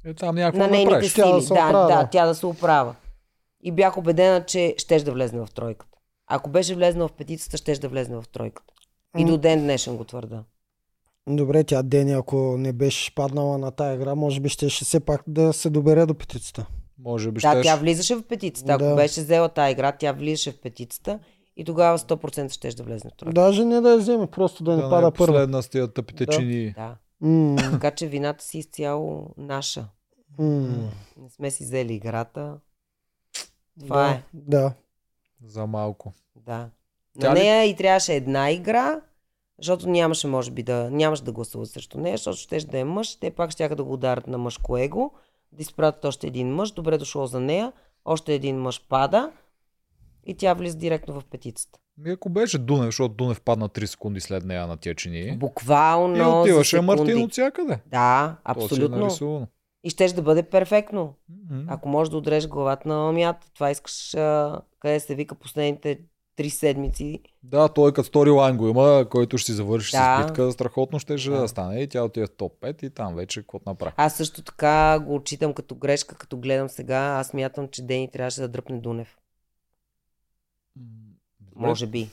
Е, 0.06 0.14
там 0.14 0.36
на 0.36 0.52
нейните 0.68 0.84
направиш. 0.86 1.12
сили. 1.12 1.24
Тя 1.24 1.32
да 1.32 1.42
се 1.42 1.54
да, 1.54 1.54
оправя. 1.54 1.88
да, 1.88 2.08
тя 2.12 2.26
да 2.26 2.36
се 2.36 2.46
оправя. 2.46 2.96
И 3.64 3.72
бях 3.72 3.98
убедена, 3.98 4.46
че 4.46 4.76
щеш 4.78 5.04
да 5.04 5.12
влезне 5.12 5.40
в 5.46 5.48
тройката. 5.56 5.98
Ако 6.28 6.50
беше 6.50 6.76
влезнала 6.76 7.08
в 7.08 7.14
петицата, 7.14 7.58
щеш 7.58 7.80
да 7.80 7.90
влезне 7.90 8.16
в 8.16 8.24
тройката. 8.34 8.74
И 9.18 9.26
до 9.26 9.38
ден 9.38 9.62
днешен 9.62 9.98
го 9.98 10.04
твърда. 10.04 10.44
Добре, 11.28 11.64
тя 11.64 11.84
Дени, 11.84 12.12
ако 12.12 12.36
не 12.58 12.74
беше 12.74 13.16
паднала 13.16 13.58
на 13.58 13.72
тая 13.72 13.96
игра, 13.96 14.16
може 14.16 14.40
би 14.40 14.50
ще, 14.50 14.70
ще 14.70 14.86
все 14.86 15.00
пак 15.00 15.24
да 15.28 15.54
се 15.54 15.70
добере 15.70 16.06
до 16.06 16.14
петицата. 16.14 16.66
Може 17.00 17.32
би 17.32 17.34
Да, 17.34 17.52
щеш. 17.52 17.64
тя 17.64 17.76
влизаше 17.76 18.16
в 18.16 18.24
петицата. 18.24 18.74
Ако 18.74 18.84
Да. 18.84 18.96
беше 18.96 19.22
взела 19.22 19.50
тази 19.50 19.72
игра, 19.72 19.92
тя 19.92 20.12
влизаше 20.12 20.52
в 20.52 20.62
петицата 20.62 21.20
и 21.58 21.66
тогава 21.66 21.98
100% 21.98 22.50
щеш 22.50 22.74
да 22.74 22.84
влезне 22.84 23.10
в 23.10 23.18
тройката. 23.18 23.42
Даже 23.42 23.66
не 23.66 23.82
да 23.82 23.92
я 23.92 23.98
вземе, 23.98 24.28
просто 24.28 24.64
да 24.64 24.72
не 24.72 24.82
да 24.82 24.90
пада 24.90 24.98
е 24.98 25.12
първа. 25.12 25.12
последна 25.28 25.62
с 25.62 25.70
тия 25.70 25.88
тъпите 25.88 26.26
Да. 26.26 26.32
чини. 26.32 26.72
Да. 26.72 26.96
Така 27.72 27.92
че 27.92 28.08
вината 28.08 28.44
си 28.44 28.58
изцяло 28.58 29.34
наша. 29.38 29.86
Не 30.40 30.90
сме 31.30 31.52
си 31.52 31.64
взели 31.64 31.94
играта. 31.94 32.58
Това 33.80 34.04
да, 34.04 34.12
е. 34.12 34.24
Да. 34.34 34.74
За 35.44 35.66
малко. 35.68 36.14
Да. 36.38 36.70
Тя 37.20 37.30
На 37.30 37.36
ли- 37.36 37.40
нея 37.40 37.64
и 37.64 37.76
трябваше 37.76 38.14
една 38.14 38.52
игра, 38.52 39.02
защото 39.60 39.90
нямаше, 39.90 40.28
може 40.28 40.52
би, 40.52 40.64
да, 40.64 40.90
нямаше 40.92 41.24
да 41.24 41.32
гласуват 41.32 41.70
срещу 41.70 42.00
нея, 42.00 42.18
защото 42.18 42.38
ще 42.38 42.58
да 42.60 42.78
е 42.80 42.84
мъж, 42.84 43.16
те 43.16 43.32
пак 43.32 43.52
ще 43.52 43.70
да 43.70 43.84
го 43.84 43.94
ударят 43.94 44.28
на 44.28 44.38
мъжко 44.38 44.78
его, 44.78 45.12
да 45.52 45.62
изпратят 45.62 46.06
още 46.06 46.28
един 46.28 46.54
мъж, 46.56 46.72
добре 46.72 46.98
дошло 46.98 47.28
за 47.28 47.40
нея, 47.40 47.74
още 48.06 48.34
един 48.34 48.58
мъж 48.58 48.88
пада 48.90 49.32
и 50.26 50.34
тя 50.34 50.54
влиза 50.54 50.78
директно 50.78 51.20
в 51.20 51.26
петицата. 51.26 51.80
Ми 51.98 52.12
ако 52.12 52.30
беше 52.30 52.58
Дунев, 52.58 52.86
защото 52.86 53.16
Дунев 53.16 53.42
падна 53.42 53.70
3 53.70 53.86
секунди 53.86 54.20
след 54.20 54.46
нея 54.46 54.68
на 54.68 54.78
тия 54.78 54.96
чини. 54.96 55.38
Буквално 55.38 56.18
И 56.18 56.22
отиваше. 56.22 56.82
Мартин 56.82 57.24
от 57.24 57.32
всякъде. 57.32 57.80
Да, 57.86 58.36
е 58.40 58.42
абсолютно. 58.44 58.98
нарисувано. 58.98 59.48
И 59.84 59.90
ще 59.90 60.08
да 60.08 60.22
бъде 60.22 60.44
перфектно. 60.44 61.16
М. 61.50 61.64
Ако 61.68 61.90
можеш 61.90 62.12
да 62.12 62.18
удреш 62.18 62.48
главата 62.48 62.90
на 62.90 63.12
мята, 63.12 63.48
това 63.54 63.72
искаш, 63.72 64.16
а, 64.16 64.62
къде 64.80 65.00
се 65.00 65.16
вика 65.16 65.36
последните 65.36 66.00
три 66.38 66.50
седмици. 66.50 67.20
Да, 67.44 67.70
той 67.70 67.94
като 67.94 68.08
сторилайн 68.08 68.58
го 68.58 68.68
има, 68.68 69.06
който 69.10 69.38
ще 69.38 69.46
си 69.46 69.56
завърши 69.56 69.92
Да. 69.92 70.24
с 70.24 70.26
битка, 70.26 70.52
страхотно 70.52 71.00
ще, 71.00 71.18
ще 71.18 71.30
Да. 71.30 71.42
да. 71.42 71.48
стане. 71.48 71.82
И 71.82 71.88
тя 71.88 72.04
отива 72.04 72.28
в 72.28 72.32
топ 72.32 72.54
5 72.62 72.84
и 72.84 72.90
там 72.90 73.16
вече 73.16 73.42
какво 73.42 73.60
направи. 73.66 73.94
Аз 73.98 74.16
също 74.16 74.42
така 74.42 75.00
го 75.00 75.16
отчитам 75.16 75.54
като 75.54 75.76
грешка, 75.76 76.16
като 76.16 76.38
гледам 76.38 76.70
сега. 76.70 76.98
Аз 76.98 77.34
мятам, 77.34 77.68
че 77.68 77.86
Дени 77.86 78.12
трябваше 78.12 78.42
да 78.42 78.48
дръпне 78.48 78.80
Дунев. 78.80 79.18
Добре, 81.40 81.68
Може 81.68 81.88
би. 81.88 82.10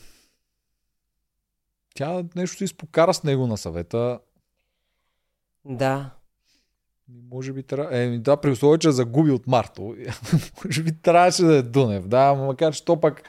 Тя 1.95 2.23
нещо 2.35 2.57
си 2.57 2.63
изпокара 2.63 3.13
с 3.13 3.23
него 3.23 3.47
на 3.47 3.57
съвета. 3.57 4.19
Да. 5.65 6.09
Може 7.31 7.53
би 7.53 7.63
трябва. 7.63 7.97
Е, 7.97 8.19
да, 8.19 8.37
при 8.37 8.51
условие, 8.51 8.77
че 8.77 8.91
загуби 8.91 9.31
от 9.31 9.47
Марто. 9.47 9.95
може 10.65 10.83
би 10.83 11.01
трябваше 11.01 11.43
да 11.43 11.55
е 11.55 11.61
Дунев. 11.61 12.07
Да, 12.07 12.33
макар 12.33 12.73
че 12.73 12.85
то 12.85 12.99
пак 12.99 13.23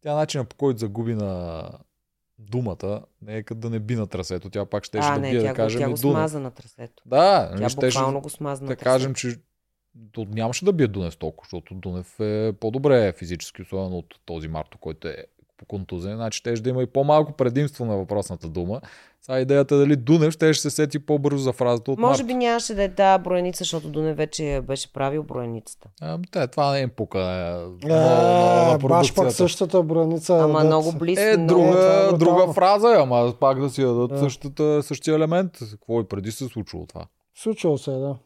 тя 0.00 0.14
начина 0.14 0.44
по 0.44 0.56
който 0.56 0.78
загуби 0.78 1.14
на 1.14 1.62
думата, 2.38 3.02
не 3.22 3.36
е 3.36 3.42
като 3.42 3.60
да 3.60 3.70
не 3.70 3.78
би 3.80 3.96
на 3.96 4.06
трасето. 4.06 4.50
Тя 4.50 4.66
пак 4.66 4.84
ще 4.84 4.98
а, 4.98 5.14
да 5.14 5.20
не, 5.20 5.30
бие 5.30 5.40
тя, 5.40 5.46
да 5.46 5.52
го, 5.52 5.56
кажем 5.56 5.80
тя 5.80 5.90
го 5.90 5.96
смаза 5.96 6.40
на 6.40 6.50
трасето. 6.50 7.02
Да, 7.06 7.48
Тя 7.48 7.54
нали, 7.54 7.70
щеше 7.70 7.98
буквално 7.98 8.20
го 8.20 8.30
смаза 8.30 8.64
на 8.64 8.68
да 8.68 8.76
трасето. 8.76 8.90
кажем, 8.90 9.14
че 9.14 9.36
нямаше 10.16 10.64
да 10.64 10.72
бие 10.72 10.86
Дунев 10.86 11.16
толкова, 11.16 11.46
защото 11.46 11.74
Дунев 11.74 12.20
е 12.20 12.52
по-добре 12.60 13.12
физически, 13.12 13.62
особено 13.62 13.98
от 13.98 14.14
този 14.24 14.48
Марто, 14.48 14.78
който 14.78 15.08
е 15.08 15.24
по 15.58 15.66
контузен. 15.66 16.16
Значи 16.16 16.36
ще 16.36 16.52
да 16.52 16.70
има 16.70 16.82
и 16.82 16.86
по-малко 16.86 17.32
предимство 17.32 17.84
на 17.84 17.96
въпросната 17.96 18.48
дума. 18.48 18.80
Сега 19.22 19.40
идеята 19.40 19.74
е 19.74 19.78
дали 19.78 19.96
Дунев 19.96 20.32
ще 20.32 20.54
се 20.54 20.70
сети 20.70 20.98
по-бързо 20.98 21.38
за 21.38 21.52
фразата 21.52 21.90
от 21.90 21.98
Може 21.98 22.12
Марто. 22.12 22.26
би 22.26 22.34
нямаше 22.34 22.74
да 22.74 22.82
е 22.82 22.88
тази 22.88 23.22
броеница, 23.22 23.58
защото 23.58 23.88
Дунев 23.88 24.16
вече 24.16 24.60
беше 24.62 24.92
правил 24.92 25.22
броеницата. 25.22 25.88
А, 26.00 26.18
те, 26.30 26.46
това 26.46 26.72
не 26.72 26.78
е 26.78 26.82
им 26.82 26.90
пука. 26.90 27.18
е, 27.20 27.86
Е, 27.86 27.88
на- 27.88 28.78
баш 28.78 29.14
пак 29.14 29.32
същата 29.32 29.82
браница. 29.82 30.34
Ама 30.34 30.58
дет- 30.58 30.66
много 30.66 30.92
близко. 30.92 31.22
Е, 31.22 31.36
друга, 31.36 32.08
е 32.12 32.16
друга 32.16 32.52
фраза, 32.52 32.88
е, 32.88 32.96
ама 32.96 33.34
пак 33.40 33.60
да 33.60 33.70
си 33.70 33.82
дадат 33.82 34.10
Да. 34.10 34.18
същата, 34.18 34.82
същия 34.82 35.14
елемент. 35.14 35.52
Какво 35.70 36.00
и 36.00 36.04
преди 36.04 36.32
се 36.32 36.44
е 36.44 36.48
случило 36.48 36.86
това? 36.86 37.06
Случило 37.34 37.78
се, 37.78 37.90
е, 37.90 37.96
да. 37.96 38.16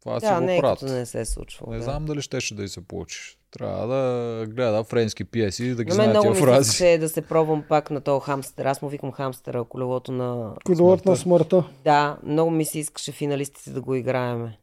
Това 0.00 0.20
си 0.20 0.26
Да, 0.26 0.34
го 0.34 0.40
не 0.40 0.56
е 0.56 0.60
правят. 0.60 0.78
като 0.78 0.92
не 0.92 1.06
се 1.06 1.20
е 1.20 1.24
случвало. 1.24 1.72
Не 1.72 1.78
да. 1.78 1.84
знам 1.84 2.04
дали 2.04 2.22
щеше 2.22 2.54
да 2.54 2.62
й 2.62 2.68
се 2.68 2.80
получи. 2.80 3.36
Трябва 3.50 3.86
да 3.86 4.46
гледа 4.46 4.84
френски 4.84 5.24
пиеси 5.24 5.64
и 5.64 5.74
да 5.74 5.84
ги 5.84 5.92
знае 5.92 6.20
тия 6.20 6.34
се 6.34 6.40
фрази. 6.40 6.60
искаше 6.60 6.98
да 6.98 7.08
се 7.08 7.22
пробвам 7.22 7.64
пак 7.68 7.90
на 7.90 8.00
този 8.00 8.24
хамстер. 8.24 8.64
Аз 8.64 8.82
му 8.82 8.88
викам 8.88 9.12
хамстера, 9.12 9.64
колелото 9.64 10.12
на... 10.12 10.54
Колелот 10.64 11.04
на 11.06 11.16
смъртта. 11.16 11.64
Да, 11.84 12.18
много 12.22 12.50
ми 12.50 12.64
се 12.64 12.78
искаше 12.78 13.12
финалистите 13.12 13.70
да 13.70 13.80
го 13.80 13.94
играеме. 13.94 14.58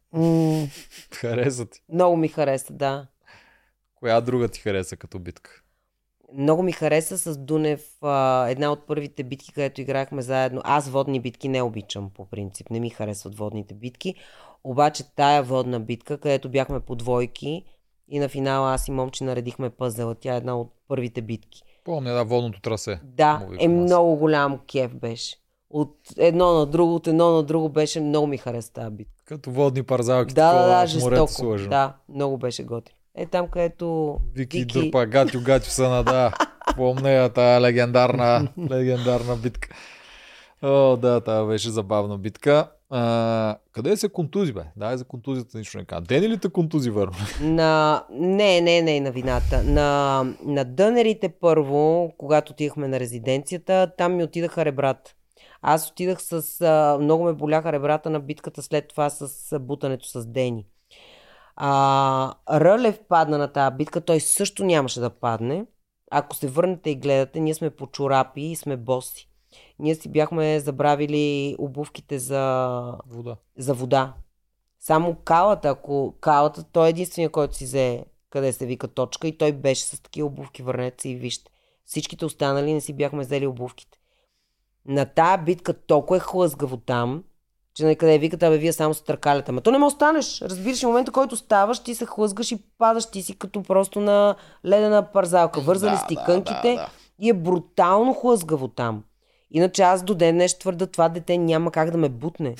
Хареса 1.13 1.65
ти. 1.65 1.81
Много 1.93 2.17
ми 2.17 2.27
хареса, 2.27 2.73
да. 2.73 3.07
Коя 3.95 4.21
друга 4.21 4.47
ти 4.47 4.59
хареса 4.59 4.97
като 4.97 5.19
битка? 5.19 5.61
Много 6.33 6.63
ми 6.63 6.71
хареса 6.71 7.17
с 7.17 7.37
Дунев 7.37 7.81
а, 8.01 8.47
една 8.49 8.71
от 8.71 8.87
първите 8.87 9.23
битки, 9.23 9.53
където 9.53 9.81
играхме 9.81 10.21
заедно. 10.21 10.61
Аз 10.63 10.89
водни 10.89 11.19
битки 11.19 11.47
не 11.47 11.61
обичам 11.61 12.09
по 12.09 12.25
принцип. 12.25 12.69
Не 12.69 12.79
ми 12.79 12.89
харесват 12.89 13.35
водните 13.35 13.73
битки. 13.73 14.15
Обаче 14.63 15.03
тая 15.15 15.43
водна 15.43 15.79
битка, 15.79 16.17
където 16.17 16.49
бяхме 16.49 16.79
по 16.79 16.95
двойки 16.95 17.65
и 18.09 18.19
на 18.19 18.29
финала 18.29 18.73
аз 18.73 18.87
и 18.87 18.91
момче 18.91 19.23
наредихме 19.23 19.69
пъзела. 19.69 20.15
Тя 20.15 20.33
е 20.33 20.37
една 20.37 20.57
от 20.59 20.71
първите 20.87 21.21
битки. 21.21 21.61
Помня, 21.83 22.13
да, 22.13 22.23
водното 22.23 22.61
трасе. 22.61 22.99
Да, 23.03 23.47
е 23.59 23.67
много 23.67 24.15
голям 24.15 24.59
кеф 24.71 24.95
беше. 24.95 25.35
От 25.69 25.95
едно 26.17 26.53
на 26.53 26.65
друго, 26.65 26.95
от 26.95 27.07
едно 27.07 27.31
на 27.31 27.43
друго 27.43 27.69
беше, 27.69 28.01
много 28.01 28.27
ми 28.27 28.37
хареса 28.37 28.73
тази 28.73 28.95
битка. 28.95 29.23
Като 29.25 29.51
водни 29.51 29.83
парзалки, 29.83 30.33
Да, 30.33 30.45
да, 30.45 30.51
такова 30.51 30.67
да, 30.67 31.05
морето 31.05 31.21
жестоко. 31.27 31.31
сложено. 31.33 31.69
Да, 31.69 31.93
много 32.09 32.37
беше 32.37 32.63
готин. 32.63 32.95
Е 33.15 33.25
там, 33.25 33.47
където 33.47 34.17
Вики, 34.35 34.59
Вики... 34.59 34.79
дърпа, 34.81 35.05
гатю, 35.05 35.41
гатю 35.41 35.69
са 35.69 35.89
на 35.89 36.03
да. 36.03 36.31
Помня 36.75 37.09
я 37.09 37.29
тая 37.29 37.61
легендарна, 37.61 38.47
легендарна 38.71 39.35
битка. 39.35 39.69
О, 40.61 40.97
да, 40.97 41.21
това 41.21 41.45
беше 41.45 41.69
забавна 41.69 42.17
битка. 42.17 42.71
А, 42.89 43.57
къде 43.71 43.97
се 43.97 44.09
контузи, 44.09 44.53
бе? 44.53 44.61
Дай 44.77 44.97
за 44.97 45.05
контузията 45.05 45.57
нищо 45.57 45.77
не 45.77 45.85
кажа. 45.85 46.01
Дени 46.01 46.29
ли 46.29 46.37
те 46.37 46.49
контузи, 46.49 46.89
върно? 46.89 47.13
На... 47.41 48.03
Не, 48.11 48.61
не, 48.61 48.81
не 48.81 48.99
на 48.99 49.11
вината. 49.11 49.63
На, 49.63 50.23
на 50.45 50.65
дънерите 50.65 51.29
първо, 51.29 52.11
когато 52.17 52.51
отидахме 52.51 52.87
на 52.87 52.99
резиденцията, 52.99 53.91
там 53.97 54.15
ми 54.15 54.23
отидаха 54.23 54.65
ребрата. 54.65 55.13
Аз 55.61 55.89
отидах 55.89 56.21
с... 56.21 56.61
А, 56.61 56.97
много 57.01 57.23
ме 57.23 57.33
боляха 57.33 57.71
ребрата 57.71 58.09
на 58.09 58.19
битката 58.19 58.61
след 58.61 58.87
това 58.87 59.09
с 59.09 59.59
бутането 59.59 60.07
с 60.07 60.25
Дени. 60.25 60.65
А, 61.55 62.33
Рълев 62.51 62.99
падна 63.09 63.37
на 63.37 63.47
тази 63.47 63.75
битка, 63.75 64.01
той 64.01 64.19
също 64.19 64.65
нямаше 64.65 64.99
да 64.99 65.09
падне. 65.09 65.65
Ако 66.11 66.35
се 66.35 66.47
върнете 66.47 66.89
и 66.89 66.95
гледате, 66.95 67.39
ние 67.39 67.53
сме 67.53 67.69
по 67.69 67.87
чорапи 67.87 68.41
и 68.41 68.55
сме 68.55 68.77
боси. 68.77 69.29
Ние 69.79 69.95
си 69.95 70.09
бяхме 70.09 70.59
забравили 70.59 71.55
обувките 71.59 72.19
за 72.19 72.93
Вода. 73.07 73.35
за 73.57 73.73
вода. 73.73 74.13
Само 74.79 75.15
калата, 75.15 75.69
ако 75.69 76.15
калата, 76.21 76.63
той 76.63 76.87
е 76.87 76.89
единствения, 76.89 77.29
който 77.29 77.55
си 77.55 77.65
взе 77.65 78.05
къде 78.29 78.53
се 78.53 78.65
вика 78.65 78.87
точка 78.87 79.27
и 79.27 79.37
той 79.37 79.51
беше 79.51 79.83
с 79.83 80.01
такива 80.01 80.27
обувки, 80.27 80.63
върнете 80.63 81.01
се 81.01 81.09
и 81.09 81.15
вижте. 81.15 81.51
Всичките 81.85 82.25
останали 82.25 82.73
не 82.73 82.81
си 82.81 82.93
бяхме 82.93 83.23
взели 83.23 83.47
обувките. 83.47 83.99
На 84.85 85.05
тая 85.05 85.37
битка 85.37 85.73
толкова 85.73 86.17
е 86.17 86.19
хлъзгаво 86.19 86.77
там, 86.77 87.23
че 87.73 87.85
на 87.85 87.95
къде 87.95 88.17
викат, 88.17 88.43
абе 88.43 88.57
вие 88.57 88.73
само 88.73 88.93
се 88.93 89.03
търкаляте. 89.03 89.51
Ама 89.51 89.61
то 89.61 89.71
не 89.71 89.77
може 89.77 89.93
да 89.93 89.95
станеш. 89.95 90.41
Разбираш, 90.41 90.79
в 90.79 90.87
момента, 90.87 91.11
който 91.11 91.35
ставаш, 91.37 91.79
ти 91.79 91.95
се 91.95 92.05
хлъзгаш 92.05 92.51
и 92.51 92.63
падаш, 92.77 93.05
ти 93.05 93.21
си 93.21 93.39
като 93.39 93.63
просто 93.63 93.99
на 93.99 94.35
ледена 94.65 95.11
парзалка. 95.11 95.61
Вързали 95.61 95.91
Да, 95.91 95.97
си 95.97 96.05
ти 96.07 96.15
да, 96.15 96.23
кънките 96.23 96.69
да, 96.69 96.75
да. 96.75 96.89
и 97.19 97.29
е 97.29 97.33
брутално 97.33 98.13
хлъзгаво 98.13 98.67
там. 98.67 99.03
Иначе 99.51 99.81
аз 99.81 100.03
до 100.03 100.15
ден 100.15 100.35
днес 100.35 100.57
твърда, 100.57 100.85
това 100.85 101.09
дете 101.09 101.37
няма 101.37 101.71
как 101.71 101.91
да 101.91 101.97
ме 101.97 102.09
бутне. 102.09 102.55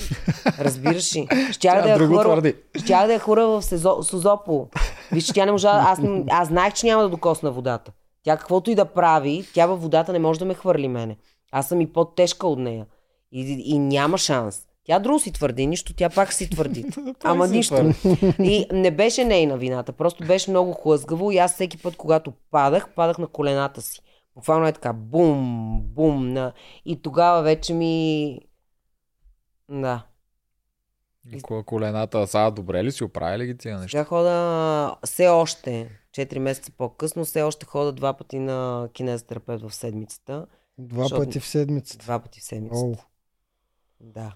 Разбираш 0.59 1.15
ли? 1.15 1.27
Щях 1.51 1.83
да 1.83 1.89
я 1.89 1.97
твърди. 1.97 2.55
щях 2.75 3.07
да 3.07 3.13
я 3.13 3.19
хвърля 3.19 3.47
в 3.47 3.61
Сезо, 3.61 4.03
Созопол. 4.03 4.67
Виж, 5.11 5.27
тя 5.27 5.45
не 5.45 5.51
можа, 5.51 5.69
аз, 5.69 5.99
аз 6.29 6.47
знаех, 6.47 6.73
че 6.73 6.87
няма 6.87 7.03
да 7.03 7.09
докосна 7.09 7.51
водата. 7.51 7.91
Тя 8.23 8.37
каквото 8.37 8.71
и 8.71 8.75
да 8.75 8.85
прави, 8.85 9.45
тя 9.53 9.65
във 9.65 9.81
водата 9.81 10.13
не 10.13 10.19
може 10.19 10.39
да 10.39 10.45
ме 10.45 10.53
хвърли 10.53 10.87
мене. 10.87 11.17
Аз 11.51 11.67
съм 11.67 11.81
и 11.81 11.93
по-тежка 11.93 12.47
от 12.47 12.59
нея. 12.59 12.85
И, 13.31 13.63
и 13.65 13.79
няма 13.79 14.17
шанс. 14.17 14.61
Тя 14.87 14.99
друго 14.99 15.19
си 15.19 15.31
твърди, 15.31 15.67
нищо, 15.67 15.93
тя 15.93 16.09
пак 16.09 16.33
си 16.33 16.49
твърди. 16.49 16.85
Ама 17.23 17.47
си 17.47 17.53
нищо. 17.53 17.93
И 18.39 18.65
не 18.71 18.91
беше 18.91 19.23
нейна 19.23 19.57
вината, 19.57 19.91
просто 19.93 20.25
беше 20.27 20.51
много 20.51 20.73
хлъзгаво 20.73 21.31
и 21.31 21.37
аз 21.37 21.53
всеки 21.53 21.77
път, 21.77 21.95
когато 21.95 22.33
падах, 22.51 22.89
падах 22.95 23.17
на 23.17 23.27
колената 23.27 23.81
си. 23.81 24.01
Буквално 24.37 24.67
е 24.67 24.73
така, 24.73 24.93
бум, 24.93 25.81
бум. 25.81 26.33
На... 26.33 26.53
И 26.85 27.01
тогава 27.01 27.41
вече 27.41 27.73
ми... 27.73 28.39
Да. 29.69 30.05
И 31.31 31.41
колената, 31.41 32.27
сега 32.27 32.51
добре 32.51 32.83
ли 32.83 32.91
си 32.91 33.03
оправили 33.03 33.45
ги 33.45 33.57
тия 33.57 33.79
неща? 33.79 33.97
Ще 33.97 34.03
хода 34.03 34.95
все 35.05 35.27
още, 35.27 35.89
4 36.11 36.39
месеца 36.39 36.71
по-късно, 36.77 37.25
все 37.25 37.41
още 37.41 37.65
хода 37.65 37.91
два 37.91 38.13
пъти 38.13 38.39
на 38.39 38.89
кинезотерапевт 38.93 39.63
в 39.69 39.75
седмицата. 39.75 40.45
Два 40.77 41.03
Защото- 41.03 41.21
пъти 41.21 41.39
в 41.39 41.47
седмицата. 41.47 42.03
Два 42.05 42.19
пъти 42.19 42.39
в 42.39 42.43
седмицата. 42.43 42.85
Оу. 42.85 42.95
Да. 43.99 44.35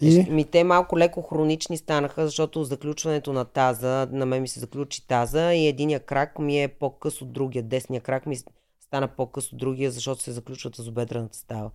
И? 0.00 0.26
Ми 0.30 0.44
те 0.44 0.64
малко 0.64 0.98
леко 0.98 1.22
хронични 1.22 1.76
станаха, 1.76 2.26
защото 2.26 2.64
заключването 2.64 3.32
на 3.32 3.44
таза, 3.44 4.08
на 4.12 4.26
мен 4.26 4.42
ми 4.42 4.48
се 4.48 4.60
заключи 4.60 5.06
таза 5.06 5.54
и 5.54 5.66
единия 5.66 6.00
крак 6.00 6.38
ми 6.38 6.62
е 6.62 6.68
по-къс 6.68 7.22
от 7.22 7.32
другия. 7.32 7.62
Десния 7.62 8.00
крак 8.00 8.26
ми 8.26 8.36
стана 8.92 9.08
по-къс 9.08 9.52
от 9.52 9.58
другия, 9.58 9.90
защото 9.90 10.22
се 10.22 10.32
заключва 10.32 10.70
тазобедрената 10.70 11.36
става. 11.36 11.70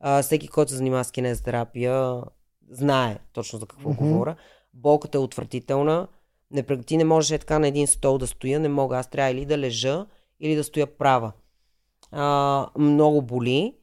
А, 0.00 0.22
всеки, 0.22 0.48
който 0.48 0.70
се 0.70 0.76
занимава 0.76 1.04
с 1.04 1.10
кинезотерапия, 1.10 2.22
знае 2.70 3.18
точно 3.32 3.58
за 3.58 3.66
какво 3.66 3.90
Мгм. 3.90 3.98
говоря. 3.98 4.36
Болката 4.74 5.18
е 5.18 5.20
отвратителна. 5.20 6.08
Не, 6.50 6.62
ти 6.62 6.96
не 6.96 7.04
можеш 7.04 7.30
е 7.30 7.38
така 7.38 7.58
на 7.58 7.68
един 7.68 7.86
стол 7.86 8.18
да 8.18 8.26
стоя, 8.26 8.60
не 8.60 8.68
мога. 8.68 8.98
Аз 8.98 9.10
трябва 9.10 9.30
или 9.30 9.44
да 9.44 9.58
лежа, 9.58 10.06
или 10.40 10.54
да 10.54 10.64
стоя 10.64 10.86
права. 10.86 11.32
А, 12.10 12.66
много 12.78 13.22
боли. 13.22 13.74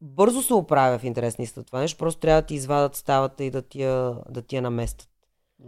Бързо 0.00 0.42
се 0.42 0.54
оправя 0.54 0.98
в 0.98 1.04
интерес 1.04 1.56
на 1.56 1.64
това 1.64 1.80
нещо, 1.80 1.98
просто 1.98 2.20
трябва 2.20 2.42
да 2.42 2.46
ти 2.46 2.54
извадат 2.54 2.96
ставата 2.96 3.44
и 3.44 3.50
да 3.50 3.62
ти 3.62 3.82
я, 3.82 4.16
да 4.30 4.42
ти 4.42 4.56
я 4.56 4.62
наместят. 4.62 5.08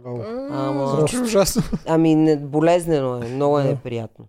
Ама- 0.05 1.05
ужасно. 1.23 1.63
Ами 1.87 2.15
не, 2.15 2.37
болезнено 2.37 3.23
е, 3.23 3.27
много 3.29 3.59
е 3.59 3.63
неприятно. 3.63 4.27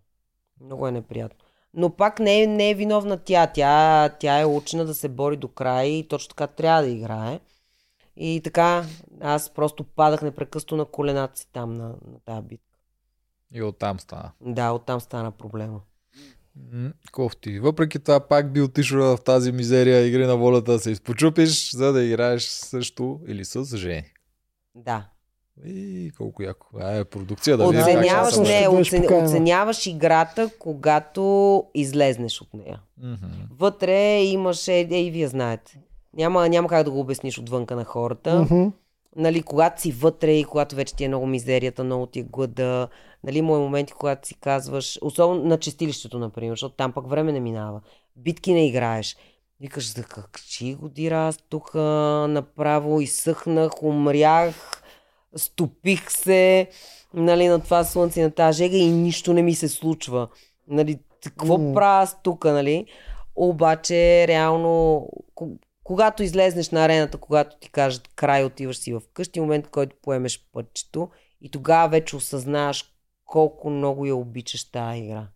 Много 0.61 0.89
е 0.89 0.93
неприятно. 0.93 1.46
Но 1.77 1.91
пак 1.91 2.21
не 2.21 2.43
е, 2.43 2.47
не 2.47 2.71
е 2.71 2.75
виновна 2.75 3.17
тя. 3.17 3.47
тя. 3.47 4.09
Тя 4.09 4.41
е 4.41 4.47
учена 4.47 4.85
да 4.85 4.95
се 4.95 5.09
бори 5.09 5.37
до 5.37 5.49
края 5.49 5.99
и 5.99 6.09
точно 6.09 6.29
така 6.29 6.47
трябва 6.47 6.83
да 6.83 6.89
играе. 6.89 7.41
И 8.17 8.41
така, 8.45 8.85
аз 9.21 9.51
просто 9.55 9.85
падах 9.85 10.23
непрекъснато 10.23 10.77
на 10.77 10.85
колената 10.85 11.39
си 11.39 11.49
там 11.53 11.75
на, 11.75 11.89
на 11.89 12.21
тази 12.25 12.47
битка. 12.47 12.79
И 13.55 13.63
оттам 13.63 14.01
стана. 14.01 14.33
Да, 14.41 14.73
оттам 14.73 15.01
стана 15.01 15.31
проблема. 15.33 15.81
Кофти. 17.13 17.59
Въпреки 17.59 17.99
това 17.99 18.21
пак 18.21 18.53
би 18.53 18.61
отишла 18.61 19.17
в 19.17 19.25
тази 19.25 19.53
мизерия 19.53 20.07
игри 20.07 20.27
на 20.27 20.37
волята 20.37 20.73
да 20.73 20.79
се 20.79 20.91
изпочупиш, 20.91 21.73
за 21.73 21.93
да 21.93 22.05
играеш 22.05 22.43
също 22.43 23.21
или 23.27 23.45
с 23.45 23.77
жени. 23.77 24.05
Да. 24.75 25.09
И 25.65 26.11
колко 26.19 26.43
яко. 26.43 26.67
А, 26.81 26.97
е 26.97 27.05
продукция 27.05 27.57
да 27.57 27.65
как 27.65 27.83
Оценяваш, 27.83 28.35
се 28.35 28.41
не, 28.41 28.69
оцен, 28.69 29.25
оценяваш 29.25 29.87
играта, 29.87 30.51
когато 30.59 31.65
излезнеш 31.75 32.41
от 32.41 32.55
нея. 32.55 32.81
Мгм. 33.03 33.27
Вътре 33.59 34.23
имаше, 34.23 34.75
е, 34.75 35.01
и 35.03 35.11
вие 35.11 35.29
знаете, 35.29 35.81
няма, 36.15 36.49
няма 36.49 36.69
как 36.69 36.85
да 36.85 36.91
го 36.91 37.01
обясниш 37.01 37.39
отвънка 37.39 37.77
на 37.77 37.85
хората. 37.85 38.39
Мгм. 38.51 38.69
Нали, 39.17 39.43
когато 39.43 39.83
си 39.83 39.93
вътре 39.93 40.33
и 40.33 40.45
когато 40.45 40.77
вече 40.77 40.97
ти 40.97 41.05
е 41.05 41.09
много 41.09 41.27
мизерията, 41.27 41.85
много 41.85 42.07
ти 42.07 42.19
е 42.19 42.23
глада, 42.23 42.89
нали, 43.25 43.39
има 43.39 43.59
моменти, 43.59 43.93
когато 43.93 44.29
си 44.29 44.35
казваш, 44.35 44.99
особено 45.03 45.45
на 45.45 45.59
чистилището, 45.59 46.19
например, 46.19 46.53
защото 46.53 46.75
там 46.75 46.93
пък 46.93 47.09
време 47.09 47.33
не 47.33 47.41
минава. 47.41 47.81
Битки 48.17 48.53
не 48.53 48.67
играеш. 48.67 49.17
Викаш, 49.61 49.93
за 49.93 50.03
какчи 50.03 50.75
годира 50.75 51.19
аз 51.19 51.39
тук 51.49 51.75
направо 52.29 53.01
изсъхнах, 53.01 53.83
умрях, 53.83 54.83
стопих 55.37 56.11
се, 56.11 56.69
нали, 57.15 57.47
на 57.47 57.61
това 57.61 57.85
слънце 57.85 58.21
и 58.21 58.25
на 58.25 58.31
тази 58.31 58.57
жега 58.57 58.77
и 58.77 58.91
нищо 58.91 59.33
не 59.33 59.43
ми 59.43 59.55
се 59.55 59.69
случва. 59.69 60.29
Нали, 60.69 60.99
какво 61.23 61.59
М. 61.59 61.75
правя 61.75 62.03
аз 62.03 62.23
тук, 62.23 62.45
нали? 62.45 62.87
Обаче, 63.37 64.29
реално, 64.29 65.07
ко- 65.35 65.59
когато 65.85 66.23
излезнеш 66.23 66.71
на 66.71 66.85
арената, 66.85 67.19
когато 67.19 67.57
ти 67.57 67.71
кажат 67.71 68.09
край, 68.09 68.45
отиваш 68.45 68.77
си 68.77 68.93
в 68.93 69.03
къщи, 69.13 69.41
момент, 69.41 69.67
в 69.67 69.71
който 69.71 69.97
поемеш 70.03 70.47
пътчето 70.53 71.09
и 71.41 71.51
тогава 71.51 71.89
вече 71.89 72.17
осъзнаваш 72.17 72.85
колко 73.25 73.71
много 73.71 74.07
я 74.07 74.17
обичаш 74.17 74.71
тази 74.71 74.99
игра. 74.99 75.27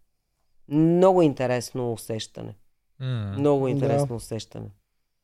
Много 0.69 1.23
интересно 1.23 1.93
усещане. 1.93 2.55
М. 3.01 3.35
Много 3.39 3.65
Да. 3.65 3.71
интересно 3.71 4.17
усещане. 4.17 4.67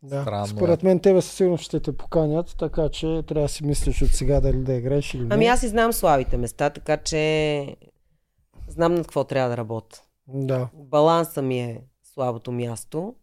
Да. 0.03 0.23
Странно 0.23 0.47
Според 0.47 0.83
мен 0.83 1.01
тебе 1.01 1.23
със 1.23 1.33
сигурност 1.33 1.65
ще 1.65 1.81
те 1.81 1.97
поканят, 1.97 2.57
така 2.59 2.89
че 2.89 3.07
трябва 3.07 3.43
да 3.43 3.49
си 3.49 3.65
мислиш 3.65 4.03
от 4.03 4.11
сега 4.11 4.41
дали 4.41 4.59
да 4.59 4.75
играеш 4.75 5.15
или 5.15 5.23
не. 5.23 5.35
Ами 5.35 5.47
аз 5.47 5.63
и 5.63 5.69
знам 5.69 5.93
слабите 5.93 6.37
места, 6.37 6.71
така 6.71 6.97
че 6.97 7.77
знам 8.69 8.95
над 8.95 9.07
какво 9.07 9.25
трябва 9.25 9.51
да 9.51 9.57
работя. 9.57 10.03
Да. 10.29 10.69
Баланса 10.75 11.43
ми 11.43 11.61
е 11.61 11.81
слабото 12.03 12.53
място 12.53 13.15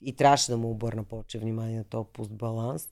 и 0.00 0.16
трябваше 0.16 0.50
да 0.50 0.56
му 0.56 0.70
обърна 0.70 1.04
повече 1.04 1.38
внимание 1.38 1.78
на 1.78 1.84
този 1.84 2.08
пуст 2.12 2.32
баланс. 2.32 2.88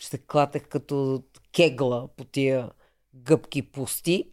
че 0.00 0.08
се 0.08 0.18
клатех 0.18 0.68
като 0.68 1.22
кегла 1.52 2.08
по 2.16 2.24
тия 2.24 2.70
гъбки 3.14 3.62
пусти. 3.62 4.30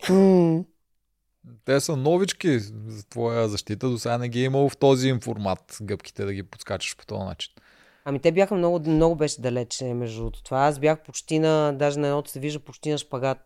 Те 1.65 1.79
са 1.79 1.95
новички 1.97 2.59
за 2.59 3.09
твоя 3.09 3.49
защита. 3.49 3.89
До 3.89 3.97
сега 3.97 4.17
не 4.17 4.29
ги 4.29 4.41
е 4.41 4.43
имало 4.43 4.69
в 4.69 4.77
този 4.77 5.07
им 5.07 5.19
формат 5.21 5.77
гъбките 5.81 6.25
да 6.25 6.33
ги 6.33 6.43
подскачаш 6.43 6.97
по 6.97 7.05
този 7.05 7.23
начин. 7.23 7.53
Ами 8.05 8.19
те 8.19 8.31
бяха 8.31 8.55
много, 8.55 8.89
много 8.89 9.15
беше 9.15 9.41
далече 9.41 9.93
между 9.93 10.17
другото. 10.17 10.43
това. 10.43 10.57
Аз 10.59 10.79
бях 10.79 11.03
почти 11.03 11.39
на, 11.39 11.73
даже 11.73 11.99
на 11.99 12.07
едното 12.07 12.29
се 12.31 12.39
вижда 12.39 12.59
почти 12.59 12.91
на 12.91 12.97
шпагат. 12.97 13.37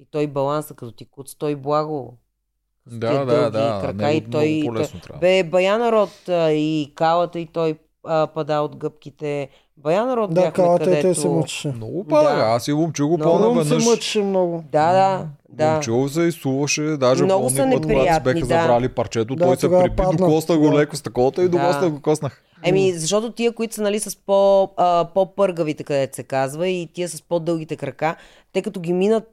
И 0.00 0.04
той 0.10 0.26
баланса, 0.26 0.74
като 0.74 0.92
ти 0.92 1.04
куц, 1.04 1.34
той 1.34 1.56
благо. 1.56 2.18
Да, 2.86 3.24
да, 3.24 3.50
да. 3.50 3.78
крака 3.80 4.06
Него 4.06 4.26
и 4.26 4.30
той, 4.30 4.48
много 4.48 4.74
по-лесно 4.74 5.00
той 5.00 5.06
трябва. 5.06 5.20
Бе, 5.20 5.44
Баянарод 5.44 6.28
а, 6.28 6.52
и 6.52 6.92
калата 6.94 7.38
и 7.38 7.46
той 7.46 7.78
а, 8.04 8.26
пада 8.26 8.54
от 8.54 8.76
гъбките. 8.76 9.48
Баянарод 9.76 10.30
Да, 10.30 10.34
бяхме 10.34 10.52
калата 10.52 10.84
където... 10.84 11.02
той 11.02 11.14
се 11.14 11.28
мъчеше. 11.28 11.68
Много 11.68 12.04
пада. 12.04 12.36
Да. 12.36 12.42
Аз 12.42 12.68
и 12.68 12.72
Лумчо 12.72 13.08
го 13.08 13.18
помня 13.18 13.38
Много 13.38 13.54
се 13.54 13.68
веднъж. 13.68 13.86
мъчеше 13.86 14.22
много. 14.22 14.64
Да, 14.72 14.92
да, 14.92 15.26
да. 15.48 15.72
Момчил 15.72 16.08
се 16.08 16.22
изсуваше, 16.22 16.82
даже 16.82 17.24
Много 17.24 17.46
помня, 17.46 17.72
са 17.72 17.80
когато 17.82 18.14
си 18.14 18.20
беха 18.20 18.38
да. 18.38 18.46
забрали 18.46 18.88
парчето, 18.88 19.34
Да, 19.34 19.44
той 19.44 19.56
се 19.56 19.68
приби, 19.70 19.96
падна. 19.96 20.16
докосна 20.16 20.58
го 20.58 20.70
Да. 20.70 20.76
леко 20.76 20.96
с 20.96 21.02
такова 21.02 21.32
и 21.38 21.48
до 21.48 21.56
Да. 21.58 21.90
го 21.90 22.02
коснах. 22.02 22.42
Еми, 22.64 22.92
защото 22.92 23.32
тия, 23.32 23.52
които 23.52 23.74
са 23.74 23.82
нали, 23.82 24.00
с 24.00 24.16
по, 24.16 24.70
а, 24.76 25.08
по-пъргавите, 25.14 25.84
където 25.84 26.16
се 26.16 26.22
казва, 26.22 26.68
и 26.68 26.88
тия 26.94 27.08
с 27.08 27.22
по-дългите 27.22 27.76
крака, 27.76 28.16
те 28.52 28.62
като 28.62 28.80
ги 28.80 28.92
минат, 28.92 29.28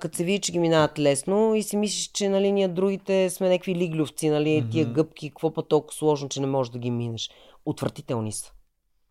като 0.00 0.16
се 0.16 0.24
види, 0.24 0.38
че 0.38 0.52
ги 0.52 0.58
минават 0.58 0.98
лесно 0.98 1.54
и 1.54 1.62
си 1.62 1.76
мислиш, 1.76 2.10
че 2.12 2.28
нали, 2.28 2.52
ние 2.52 2.68
другите 2.68 3.30
сме 3.30 3.48
някакви 3.48 3.74
лиглювци, 3.74 4.28
нали, 4.28 4.66
тия 4.72 4.86
гъбки, 4.86 5.28
какво 5.30 5.50
па 5.50 5.62
толкова 5.62 5.92
сложно, 5.92 6.28
че 6.28 6.40
не 6.40 6.46
можеш 6.46 6.70
да 6.70 6.78
ги 6.78 6.90
минеш. 6.90 7.30
Отвратителни 7.68 8.32
са. 8.32 8.52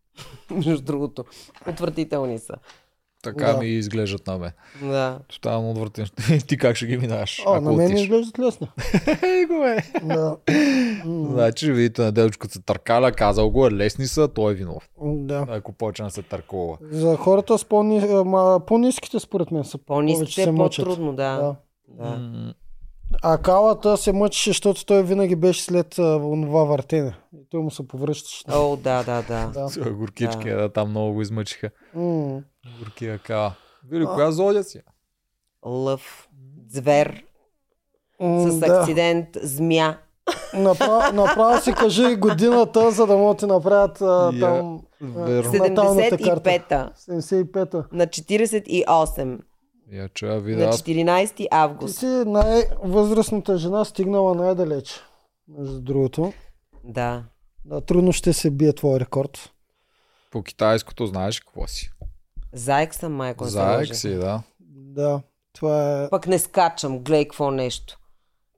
Между 0.50 0.82
другото. 0.82 1.24
Отвратителни 1.68 2.38
са. 2.38 2.54
Така 3.22 3.52
Да. 3.52 3.58
ми 3.58 3.66
изглеждат 3.66 4.26
на 4.26 4.38
мен. 4.38 4.52
Да. 4.82 5.18
Тотално 5.28 5.70
отвратително. 5.70 6.40
Ти 6.46 6.58
как 6.58 6.76
ще 6.76 6.86
ги 6.86 6.96
минаваш? 6.96 7.42
О, 7.46 7.52
ако 7.52 7.64
на 7.64 7.72
мен 7.72 7.86
ми 7.86 7.92
отиш? 7.94 8.02
изглеждат 8.02 8.38
лесни. 8.38 8.68
Ей, 9.22 9.46
го 9.46 9.54
е. 9.64 9.76
Да. 10.02 10.36
Значи, 11.04 11.72
видите, 11.72 12.02
неделчката 12.02 12.54
се 12.54 12.60
търкаля, 12.62 13.12
казал 13.12 13.50
го 13.50 13.66
е, 13.66 13.70
лесни 13.70 14.06
са, 14.06 14.28
той 14.28 14.52
е 14.52 14.54
винов. 14.54 14.88
Да. 15.02 15.46
Ако 15.48 15.72
почне 15.72 16.04
да 16.04 16.10
се 16.10 16.22
търкова. 16.22 16.78
За 16.90 17.16
хората 17.16 17.58
с 17.58 17.64
по-ниските 17.64 19.20
според 19.20 19.50
мен 19.50 19.64
са 19.64 19.78
По-ниските 19.78 20.32
се 20.32 20.50
е 20.50 20.54
по-трудно, 20.54 21.12
да. 21.12 21.56
Да. 21.88 22.04
да. 22.04 22.54
А 23.22 23.38
калата 23.38 23.96
се 23.96 24.12
мъчеше, 24.12 24.50
защото 24.50 24.86
той 24.86 25.02
винаги 25.02 25.36
беше 25.36 25.62
след 25.62 25.98
а, 25.98 26.18
това 26.20 26.64
въртене. 26.64 27.16
И 27.34 27.46
той 27.50 27.60
му 27.60 27.70
се 27.70 27.88
повръщаше. 27.88 28.44
О, 28.50 28.76
да, 28.76 29.02
да, 29.02 29.22
да. 29.22 29.50
Да. 29.54 29.68
Сега 29.68 29.90
горкички, 29.90 30.50
да. 30.50 30.72
там 30.72 30.90
много 30.90 31.12
го 31.14 31.22
измъчиха. 31.22 31.70
М, 31.94 32.40
Горкия 32.78 33.18
кава. 33.18 33.54
Вили, 33.90 34.04
коя 34.04 34.30
зодия 34.30 34.64
си? 34.64 34.80
Лъв, 35.66 36.28
звер, 36.68 37.24
м, 38.20 38.50
с 38.50 38.58
да. 38.58 38.66
акцидент, 38.66 39.28
змия. 39.42 39.98
Направо, 40.54 41.12
направо 41.16 41.60
си 41.60 41.72
кажи 41.72 42.16
годината, 42.16 42.90
за 42.90 43.06
да 43.06 43.16
могат 43.16 43.36
да 43.36 43.40
ти 43.40 43.46
направят 43.46 44.00
а, 44.00 44.30
Я. 44.34 44.40
там 44.40 44.80
Верно. 45.00 45.52
Наталната 45.52 46.18
карта. 46.18 46.50
75-та 46.50 46.92
75-та. 47.08 47.84
на 47.92 48.06
48 48.06 49.38
Я 49.92 50.08
чуя 50.08 50.34
на 50.34 50.40
видео. 50.40 50.66
14 50.68 51.34
Ти 51.34 51.48
август. 51.50 51.98
си 51.98 52.06
най-възрастната 52.06 53.58
жена, 53.58 53.84
стигнала 53.84 54.34
най-далеч. 54.34 55.00
Между 55.58 55.80
другото. 55.80 56.32
Да. 56.84 57.22
Да, 57.64 57.80
трудно 57.80 58.12
ще 58.12 58.32
се 58.32 58.50
бие 58.50 58.72
твой 58.72 59.00
рекорд. 59.00 59.50
По 60.30 60.42
китайското 60.42 61.06
знаеш 61.06 61.40
какво 61.40 61.66
си. 61.66 61.90
Заек 62.52 62.94
съм, 62.94 63.12
майко. 63.12 63.44
Заек 63.44 63.94
си, 63.94 64.14
да. 64.14 64.42
Да, 64.70 65.20
това 65.52 66.02
е, 66.04 66.10
Пък 66.10 66.26
не 66.26 66.38
скачам, 66.38 66.98
гледай 66.98 67.24
какво 67.24 67.50
нещо. 67.50 67.98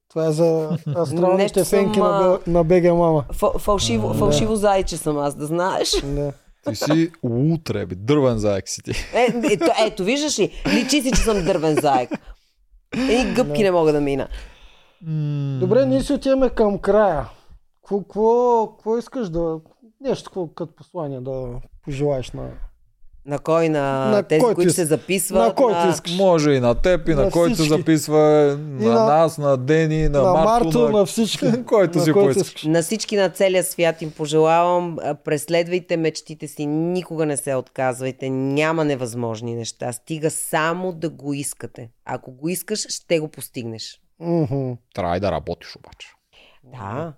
това 0.08 0.26
е 0.26 0.32
за 0.32 0.78
астралните 0.96 1.42
Нещо 1.42 1.64
съм, 1.64 1.78
фенки 1.78 1.98
на, 1.98 2.38
на 2.46 2.64
БГ 2.64 2.84
Мама. 2.84 3.24
Фал- 3.32 3.58
фалшиво, 3.58 4.14
фалшиво 4.14 4.56
зайче 4.56 4.96
съм 4.96 5.18
аз, 5.18 5.34
да 5.34 5.46
знаеш. 5.46 5.90
Да. 6.04 6.32
Ти 6.68 6.74
си 6.74 7.10
утре, 7.22 7.86
бе. 7.86 7.94
Дървен 7.94 8.38
заек 8.38 8.68
си 8.68 8.82
ти. 8.82 8.90
Е, 8.90 9.34
ето, 9.52 9.70
ето, 9.86 10.04
виждаш 10.04 10.38
ли? 10.38 10.62
Личи 10.74 11.02
си, 11.02 11.10
че 11.10 11.20
съм 11.20 11.44
дървен 11.44 11.76
заек. 11.80 12.10
Едни 12.92 13.34
гъбки 13.34 13.62
не 13.62 13.70
мога 13.70 13.92
да 13.92 14.00
мина. 14.00 14.28
Добре, 15.60 15.86
ние 15.86 16.02
си 16.02 16.12
отиваме 16.12 16.50
към 16.50 16.78
края. 16.78 17.28
Какво, 17.88 18.98
искаш 18.98 19.28
да... 19.28 19.60
Нещо 20.00 20.30
какво 20.30 20.48
като 20.48 20.74
послание 20.74 21.20
да 21.20 21.60
пожелаеш 21.84 22.30
на... 22.30 22.50
На 23.26 23.38
кой? 23.38 23.68
На, 23.68 23.80
На 24.06 24.22
тези, 24.22 24.40
който 24.40 24.54
които 24.54 24.72
се 24.72 24.84
записват? 24.84 25.38
на 25.40 25.54
който 25.54 25.88
искаш. 25.88 26.12
Може 26.12 26.50
и 26.50 26.60
на 26.60 26.74
теб, 26.74 27.08
и 27.08 27.14
на, 27.14 27.24
На 27.24 27.30
който 27.30 27.54
всички. 27.54 27.68
записва, 27.70 28.18
на, 28.60 28.88
на- 28.88 29.06
нас, 29.06 29.38
на 29.38 29.56
Дени, 29.56 30.02
на, 30.02 30.22
на 30.22 30.32
Марто, 30.34 30.64
Марто, 30.64 30.88
на 30.90 31.06
всички. 31.06 31.64
който 31.66 31.98
на 31.98 32.04
си 32.04 32.12
който 32.12 32.26
поискаш. 32.26 32.46
искаш. 32.48 32.62
На 32.64 32.82
всички 32.82 33.16
на 33.16 33.30
целия 33.30 33.64
свят 33.64 34.02
им 34.02 34.10
пожелавам, 34.10 34.96
преследвайте 35.24 35.96
мечтите 35.96 36.48
си, 36.48 36.66
никога 36.66 37.26
не 37.26 37.36
се 37.36 37.54
отказвайте, 37.54 38.30
няма 38.30 38.84
невъзможни 38.84 39.54
неща, 39.54 39.92
стига 39.92 40.30
само 40.30 40.92
да 40.92 41.08
го 41.08 41.34
искате. 41.34 41.90
Ако 42.04 42.32
го 42.32 42.48
искаш, 42.48 42.80
ще 42.80 43.20
го 43.20 43.28
постигнеш. 43.28 44.00
Мгм. 44.20 44.72
Трябва 44.94 45.16
и 45.16 45.20
да 45.20 45.32
работиш 45.32 45.76
обаче. 45.76 46.08
Да, 46.64 46.78
Трябва 46.78 47.14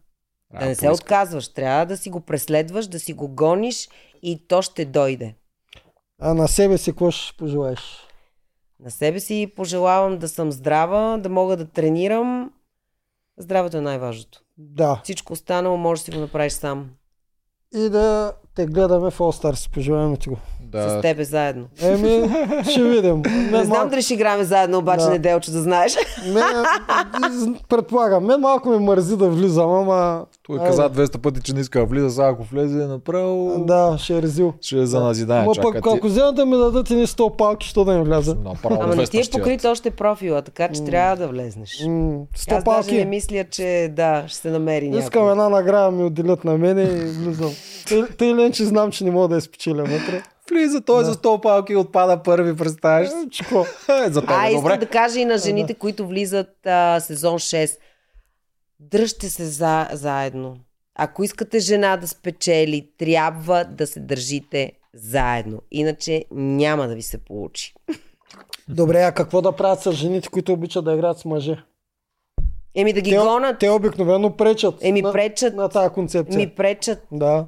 да 0.54 0.66
не 0.66 0.74
се 0.74 0.80
поискаш. 0.80 1.00
отказваш, 1.00 1.48
трябва 1.48 1.86
да 1.86 1.96
си 1.96 2.10
го 2.10 2.20
преследваш, 2.20 2.86
да 2.86 3.00
си 3.00 3.12
го 3.12 3.28
гониш 3.28 3.88
и 4.22 4.46
то 4.48 4.62
ще 4.62 4.84
дойде. 4.84 5.34
А 6.24 6.34
на 6.34 6.48
себе 6.48 6.78
си 6.78 6.92
какво 6.92 7.10
ще 7.10 7.36
пожелаеш? 7.36 7.80
На 8.80 8.90
себе 8.90 9.20
си 9.20 9.52
пожелавам 9.56 10.18
да 10.18 10.28
съм 10.28 10.52
здрава, 10.52 11.18
да 11.18 11.28
мога 11.28 11.56
да 11.56 11.64
тренирам. 11.70 12.52
Здравето 13.38 13.76
е 13.76 13.80
най-важното. 13.80 14.42
Да. 14.56 15.00
Всичко 15.04 15.32
останало 15.32 15.76
можеш 15.76 16.02
да 16.02 16.04
си 16.04 16.10
го 16.10 16.20
направиш 16.20 16.52
сам. 16.52 16.90
И 17.74 17.88
да 17.88 18.32
те 18.54 18.66
гледаме 18.66 19.10
в 19.10 19.18
All 19.18 19.42
Stars. 19.42 19.70
Пожелаваме 19.70 20.16
ти 20.16 20.28
го. 20.28 20.36
Да, 20.62 20.90
С 20.90 21.00
тебе 21.00 21.24
заедно. 21.24 21.64
Еми, 21.82 22.30
ще 22.70 22.82
видим. 22.82 23.16
Мен 23.16 23.50
Не 23.52 23.64
знам 23.64 23.68
малко- 23.68 23.90
дали 23.90 24.02
ще 24.02 24.14
играме 24.14 24.44
заедно, 24.44 24.78
обаче 24.78 25.04
Да. 25.04 25.10
не 25.10 25.18
делче 25.18 25.50
да 25.50 25.60
знаеш. 25.60 25.96
Мен, 26.26 26.44
предполагам, 27.68 28.24
мен 28.24 28.40
малко 28.40 28.68
ме 28.68 28.78
мързи 28.78 29.16
да 29.16 29.28
влизам, 29.28 29.70
ама... 29.70 30.24
Той 30.42 30.56
Айде. 30.56 30.66
каза 30.66 30.82
200 30.84 31.18
пъти, 31.18 31.40
че 31.40 31.54
не 31.54 31.60
иска 31.60 31.78
да 31.78 31.84
влиза, 31.86 32.10
сега 32.10 32.26
ако 32.26 32.42
влезе 32.42 32.76
направо, 32.76 33.54
Да, 33.58 33.96
ще 33.98 34.18
е 34.18 34.22
резил. 34.22 34.52
ще 34.60 34.78
е 34.78 34.86
за 34.86 35.00
назидание. 35.00 35.50
Чака 35.54 35.62
пък 35.64 35.86
ако 35.86 36.06
вземат 36.06 36.34
да 36.34 36.46
ми 36.46 36.56
дадат 36.56 36.90
едни 36.90 37.06
100 37.06 37.36
палки, 37.36 37.66
що 37.66 37.84
да 37.84 37.92
не 37.92 38.02
вляза? 38.02 38.34
Направо 38.34 38.80
Ама 38.82 38.96
не 38.96 39.02
200 39.02 39.10
ти 39.10 39.18
е 39.18 39.30
покрит 39.32 39.64
още 39.64 39.90
профила, 39.90 40.42
така 40.42 40.68
че 40.68 40.84
трябва 40.84 41.16
да 41.16 41.28
влезнеш. 41.28 41.70
М, 41.80 41.90
100 41.90 42.26
Аз 42.32 42.46
даже 42.46 42.56
не 42.56 42.64
палки. 42.64 43.04
мисля, 43.06 43.44
че 43.44 43.92
да, 43.92 44.24
ще 44.26 44.36
се 44.36 44.50
намери 44.50 44.84
някой. 44.86 45.00
Искам 45.00 45.30
една 45.30 45.48
награда 45.48 45.90
ми 45.90 46.04
отделят 46.04 46.44
на 46.44 46.58
мене 46.58 46.82
и 46.82 46.86
влизам. 46.86 47.50
Тъй, 47.88 48.02
тъй 48.08 48.34
лен, 48.42 48.52
че 48.52 48.64
знам, 48.64 48.90
че 48.90 49.04
не 49.04 49.10
мога 49.10 49.28
да 49.28 49.34
я 49.34 49.40
спечеля 49.40 49.82
вътре. 49.82 50.22
Влиза 50.50 50.80
той 50.80 51.04
за 51.04 51.14
100 51.14 51.40
палки 51.42 51.72
и 51.72 51.76
отпада 51.76 52.22
първи, 52.22 52.56
представяш? 52.56 53.08
Е, 53.08 53.30
Чко. 53.30 53.66
Е, 54.06 54.10
за 54.10 54.20
тебе, 54.20 54.32
А, 54.32 54.48
искам 54.48 54.62
добре. 54.62 54.76
да 54.76 54.86
кажа 54.86 55.20
и 55.20 55.24
на 55.24 55.38
жените, 55.38 55.74
които 55.74 56.06
влизат 56.06 56.66
а, 56.66 57.00
сезон 57.00 57.34
6. 57.34 57.76
Дръжте 58.80 59.28
се 59.30 59.44
за, 59.44 59.88
заедно. 59.92 60.56
Ако 60.94 61.24
искате 61.24 61.58
жена 61.58 61.96
да 61.96 62.08
спечели, 62.08 62.88
трябва 62.98 63.64
да 63.64 63.86
се 63.86 64.00
държите 64.00 64.72
заедно. 64.94 65.62
Иначе 65.70 66.24
няма 66.30 66.88
да 66.88 66.94
ви 66.94 67.02
се 67.02 67.18
получи. 67.18 67.74
Добре, 68.68 69.02
а 69.02 69.12
какво 69.12 69.42
да 69.42 69.52
правят 69.52 69.80
с 69.82 69.92
жените, 69.92 70.28
които 70.28 70.52
обичат 70.52 70.84
да 70.84 70.92
играят 70.94 71.18
с 71.18 71.24
мъже? 71.24 71.62
Еми 72.74 72.92
да 72.92 73.00
ги 73.00 73.10
Те, 73.10 73.16
гонат. 73.16 73.58
те 73.58 73.70
обикновено 73.70 74.36
пречат. 74.36 74.74
Еми 74.80 75.02
на, 75.02 75.12
пречат. 75.12 75.54
на 75.54 75.68
тази 75.68 75.94
концепция. 75.94 76.38
Ми 76.38 76.48
пречат. 76.48 76.98
Да. 77.12 77.46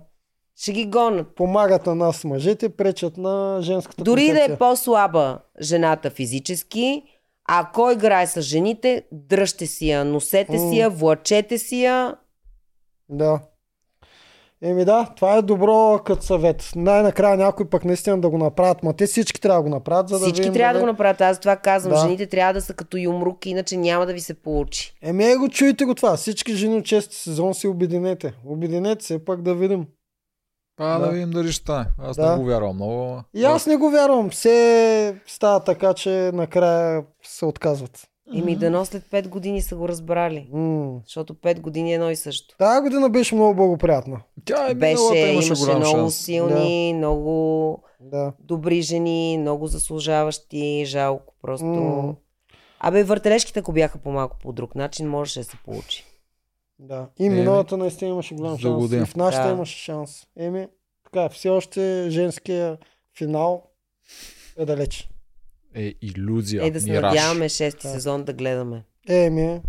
Ще 0.57 0.73
ги 0.73 0.87
гонат. 0.87 1.35
Помагат 1.35 1.87
на 1.87 1.95
нас 1.95 2.25
мъжете, 2.25 2.69
пречат 2.69 3.17
на 3.17 3.59
женската 3.63 4.05
Дори 4.05 4.23
да 4.23 4.29
концепция. 4.29 4.55
е 4.55 4.59
по-слаба 4.59 5.39
жената 5.61 6.11
физически, 6.11 7.03
ако 7.49 7.91
играе 7.91 8.27
с 8.27 8.43
жените, 8.43 9.03
дръжте 9.13 9.67
си 9.67 9.89
я, 9.89 10.05
носете 10.05 10.59
си 10.59 10.79
я, 10.79 10.91
влачете 10.91 11.59
си 11.59 11.83
я. 11.83 12.15
Да. 13.09 13.41
Еми 14.63 14.85
да, 14.85 15.13
това 15.17 15.35
е 15.35 15.43
добро 15.43 15.99
като 15.99 16.23
съвет. 16.23 16.71
Най-накрая 16.77 17.37
някой 17.37 17.69
пък 17.69 17.85
наистина 17.85 18.21
да 18.21 18.31
го 18.31 18.39
направят. 18.39 18.83
Ма 18.83 18.93
те 18.93 19.07
всички 19.07 19.41
трябва 19.41 19.59
да 19.59 19.69
го 19.71 19.75
направят, 19.75 20.09
за 20.09 20.19
да 20.19 20.25
Всички 20.25 20.53
трябва 20.53 20.73
да 20.73 20.79
дали- 20.79 20.81
го 20.81 20.93
направят. 20.93 21.21
Аз 21.21 21.41
това 21.41 21.57
казвам. 21.57 21.93
Да. 21.93 21.99
Жените 21.99 22.27
трябва 22.27 22.53
да 22.55 22.61
са 22.61 22.75
като 22.75 22.97
юмрук, 22.97 23.47
иначе 23.47 23.77
няма 23.77 24.07
да 24.07 24.13
ви 24.13 24.21
се 24.21 24.35
получи. 24.35 24.95
Еми 25.03 25.25
е 25.25 25.37
го 25.37 25.49
чуйте 25.49 25.85
го 25.85 25.95
това. 25.95 26.17
Всички 26.17 26.55
жени 26.55 26.77
от 26.77 26.85
чести 26.85 27.17
сезон 27.17 27.55
си 27.55 27.67
обединете. 27.69 28.35
Обединете 28.45 29.05
се, 29.05 29.25
пък 29.25 29.43
да 29.43 29.55
видим. 29.55 29.87
А, 30.79 30.99
да. 30.99 31.07
Да. 31.07 31.11
видим 31.11 31.31
дали 31.31 31.49
ще 31.49 31.63
стане. 31.63 31.87
Аз 32.01 32.17
Да. 32.17 32.31
не 32.31 32.37
го 32.37 32.45
вярвам 32.45 32.75
много. 32.77 33.23
И 33.35 33.45
аз 33.45 33.67
не 33.67 33.77
го 33.77 33.91
вярвам. 33.91 34.31
Все 34.31 35.17
става 35.27 35.61
така, 35.61 35.95
че 35.95 36.31
накрая 36.35 37.05
се 37.23 37.45
отказват. 37.45 38.07
Еми, 38.35 38.57
дано 38.57 38.85
след 38.85 39.03
5 39.05 39.29
години 39.29 39.63
са 39.63 39.77
го 39.77 39.89
разбрали. 39.89 40.49
М. 40.53 41.01
Защото 41.05 41.35
5 41.35 41.61
години 41.61 41.91
е 41.91 41.95
едно 41.95 42.11
и 42.11 42.17
също. 42.17 42.57
Тая 42.59 42.83
година 42.83 43.11
беше 43.11 43.35
много 43.35 43.55
благоприятна. 43.55 44.21
Тя 44.45 44.71
е 44.71 44.75
Беше, 44.75 44.93
миналата, 44.95 45.19
имаше, 45.19 45.47
имаше 45.49 45.65
много 45.67 45.85
шанс. 45.87 46.15
силни, 46.17 46.95
много 46.95 47.79
Да. 48.01 48.33
добри 48.39 48.83
жени, 48.83 49.39
много 49.41 49.67
заслужаващи, 49.67 50.85
жалко 50.87 51.35
просто. 51.43 51.67
М. 51.67 52.15
Абе, 52.81 53.05
въртележките, 53.05 53.61
ако 53.61 53.73
бяха 53.73 53.99
по 53.99 54.11
малко 54.11 54.37
по 54.43 54.53
друг 54.53 54.75
начин, 54.75 55.09
можеше 55.09 55.39
да 55.39 55.45
се 55.45 55.57
получи. 55.65 56.05
Да. 56.79 57.07
И 57.19 57.27
Еми, 57.27 57.35
миналата 57.35 57.77
наистина 57.77 58.11
имаше 58.11 58.35
голям 58.35 58.53
за 58.53 58.59
шанс. 58.59 58.75
година. 58.75 59.03
И 59.03 59.07
в 59.07 59.17
нашата 59.17 59.45
Да. 59.45 59.53
имаше 59.53 59.79
шанс. 59.79 60.23
Еми, 60.37 60.67
така, 61.05 61.29
все 61.29 61.49
още 61.49 62.07
женския 62.09 62.77
финал 63.19 63.63
е 64.57 64.65
далеч. 64.65 65.09
Е, 65.75 65.95
иллюзия. 66.03 66.67
Е, 66.67 66.71
да 66.71 66.81
се 66.81 66.91
мираж. 66.91 67.03
надяваме 67.05 67.49
шести 67.49 67.83
Да. 67.83 67.93
сезон 67.93 68.25
да 68.25 68.33
гледаме. 68.33 68.85
Еми, 69.09 69.61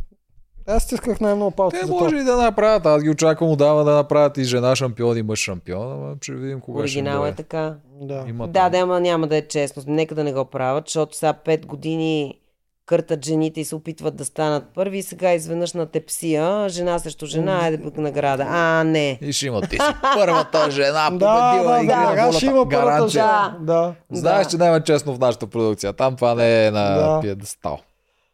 аз 0.68 0.84
стисках 0.84 1.20
най-много 1.20 1.52
палци 1.52 1.78
Те 1.80 1.86
за 1.86 1.92
може 1.92 2.06
това. 2.08 2.22
и 2.22 2.26
да 2.26 2.38
направят. 2.38 2.86
Аз 2.86 3.04
ги 3.04 3.10
очаквам 3.10 3.50
отдава 3.52 3.84
да 3.84 3.92
направят 3.94 4.38
и 4.38 4.44
жена 4.44 4.76
шампион 4.76 5.18
и 5.18 5.24
мъж 5.24 5.40
шампион. 5.40 5.92
Ама 5.94 6.16
ще 6.22 6.34
видим 6.34 6.62
кога 6.62 6.82
Оригинал 6.82 7.24
ще 7.24 7.30
е 7.30 7.36
така. 7.36 7.76
Да. 7.92 8.26
Има 8.28 8.48
Да, 8.48 8.70
да, 8.70 8.78
ама 8.78 9.00
няма 9.00 9.28
да 9.28 9.38
е 9.38 9.42
честно. 9.42 9.84
Нека 9.88 10.16
да 10.16 10.24
не 10.24 10.34
го 10.34 10.46
правят, 10.46 10.88
защото 10.88 11.16
сега 11.16 11.34
5 11.36 11.66
години 11.66 12.40
къртат 12.86 13.26
жените 13.26 13.60
и 13.62 13.66
се 13.66 13.76
опитват 13.76 14.16
да 14.16 14.26
станат 14.26 14.64
първи 14.76 14.98
и 14.98 15.04
сега 15.04 15.34
изведнъж 15.34 15.74
на 15.74 15.86
тепсия, 15.86 16.70
жена 16.70 17.00
срещу 17.00 17.26
жена, 17.26 17.60
айде 17.62 17.84
пък 17.84 17.98
награда. 17.98 18.46
А, 18.50 18.84
не. 18.84 19.20
И 19.22 19.34
ще 19.34 19.46
има 19.48 19.62
ти 19.62 19.70
си 19.76 19.82
първата 20.16 20.72
жена 20.72 21.10
Да, 21.14 21.52
победила 21.54 21.78
да, 21.78 21.84
на 22.08 22.16
да, 22.16 22.26
да, 22.26 22.34
ще 22.34 22.46
има 22.46 22.70
първата 22.70 23.08
жена. 23.08 23.58
Да. 23.62 23.94
Знаеш, 24.12 24.48
че 24.48 24.58
няма 24.58 24.84
честно 24.84 25.16
в 25.16 25.20
нашата 25.20 25.48
продукция. 25.48 25.94
Там 25.94 26.16
това 26.16 26.36
не 26.36 26.66
е 26.68 26.72
на 26.72 26.96
Да. 26.96 27.20
пиедестал. 27.22 27.80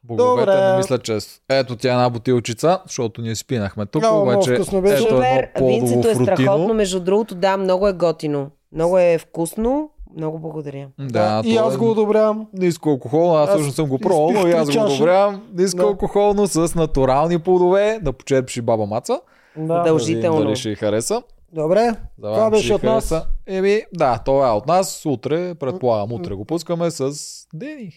Боговете 0.04 0.52
Добре. 0.52 0.72
не 0.72 0.78
мисля 0.78 1.00
често. 1.00 1.42
Ето 1.50 1.76
тя 1.76 1.90
е 1.90 1.92
една 1.92 2.10
бутилчица, 2.10 2.80
защото 2.86 3.22
ние 3.22 3.36
спинахме 3.36 3.86
тук, 3.86 4.02
Много, 4.02 4.26
много 4.26 4.38
обаче 4.40 4.56
вкусно 4.56 4.82
беше. 4.82 5.04
ето 5.04 5.10
Супер, 5.16 5.38
едно 5.38 5.48
плодово 5.56 5.80
винцето 5.88 6.10
е 6.10 6.16
страхотно, 6.16 6.74
между 6.74 7.00
другото, 7.00 7.36
да, 7.36 7.58
много 7.58 7.88
е 7.88 7.94
готино. 7.94 8.50
Много 8.74 8.98
е 9.00 9.18
вкусно, 9.18 9.90
много 10.18 10.40
благодаря. 10.40 10.88
Да, 11.00 11.42
и 11.46 11.58
аз 11.58 11.76
е 11.76 11.78
го 11.78 11.92
одобрявам. 11.92 12.48
Ниско 12.54 12.90
алкохолно, 12.90 13.34
аз 13.36 13.50
Аз 13.50 13.58
също 13.58 13.74
съм 13.74 13.90
го 13.90 14.00
пробвал, 14.00 14.32
но 14.32 14.48
и 14.48 14.52
аз 14.52 14.78
го 14.78 14.84
одобрявам. 14.84 15.44
Ниско 15.54 15.78
Да. 15.78 15.84
алкохолно 15.84 16.48
с 16.48 16.76
натурални 16.76 17.40
плодове, 17.40 18.00
да 18.04 18.14
почерпиш 18.14 18.58
и 18.58 18.62
баба 18.62 18.86
маца. 18.86 19.22
Да. 19.58 19.78
Задължително. 19.78 20.40
дали 20.44 20.56
ще 20.56 20.76
хареса. 20.76 21.24
Добре, 21.54 21.96
Да, 22.18 22.34
това 22.34 22.50
беше 22.50 22.74
от 22.74 22.84
нас. 22.84 23.14
Еми, 23.48 23.82
да, 23.94 24.18
това 24.26 24.50
е 24.50 24.52
от 24.52 24.68
нас. 24.68 25.06
Утре, 25.06 25.56
предполагам, 25.56 26.14
утре 26.14 26.34
го 26.36 26.46
пускаме 26.46 26.92
с 26.92 27.14
Дени. 27.54 27.92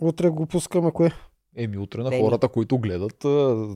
Утре 0.00 0.28
го 0.28 0.46
пускаме 0.46 0.90
кое? 0.90 1.10
Еми, 1.56 1.78
утре 1.78 1.98
на 1.98 2.10
Дени. 2.10 2.22
хората, 2.22 2.48
които 2.48 2.78
гледат, 2.78 3.24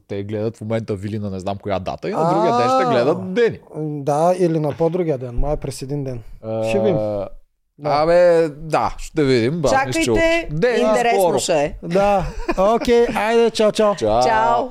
те 0.08 0.22
гледат 0.22 0.56
в 0.56 0.60
момента 0.60 0.94
Вили 0.94 1.18
на 1.18 1.30
не 1.30 1.40
знам 1.40 1.58
коя 1.58 1.78
дата 1.78 2.08
и 2.08 2.12
на 2.12 2.18
А. 2.20 2.34
другия 2.34 2.56
ден 2.58 2.68
ще 2.70 2.90
гледат 2.90 3.34
Дени. 3.34 3.58
Да, 4.04 4.34
или 4.38 4.58
на 4.58 4.72
по-другия 4.72 5.18
ден. 5.18 5.34
Май 5.34 5.56
през 5.56 5.82
един 5.82 6.04
ден. 6.04 6.22
Ще 6.68 6.78
видим. 6.78 6.96
Да. 7.78 7.90
Абе, 7.92 8.48
да, 8.48 8.94
ще 8.98 9.24
видим. 9.24 9.60
Ба, 9.60 9.68
Чакайте. 9.68 10.48
Дени, 10.50 10.80
интересно 10.80 11.20
скоро. 11.20 11.38
ще 11.38 11.62
е. 11.62 11.74
Да. 11.82 12.26
Окей, 12.58 13.06
айде, 13.16 13.50
чао, 13.50 13.72
чао. 13.72 13.94
Чао. 13.94 14.22
Чао! 14.22 14.64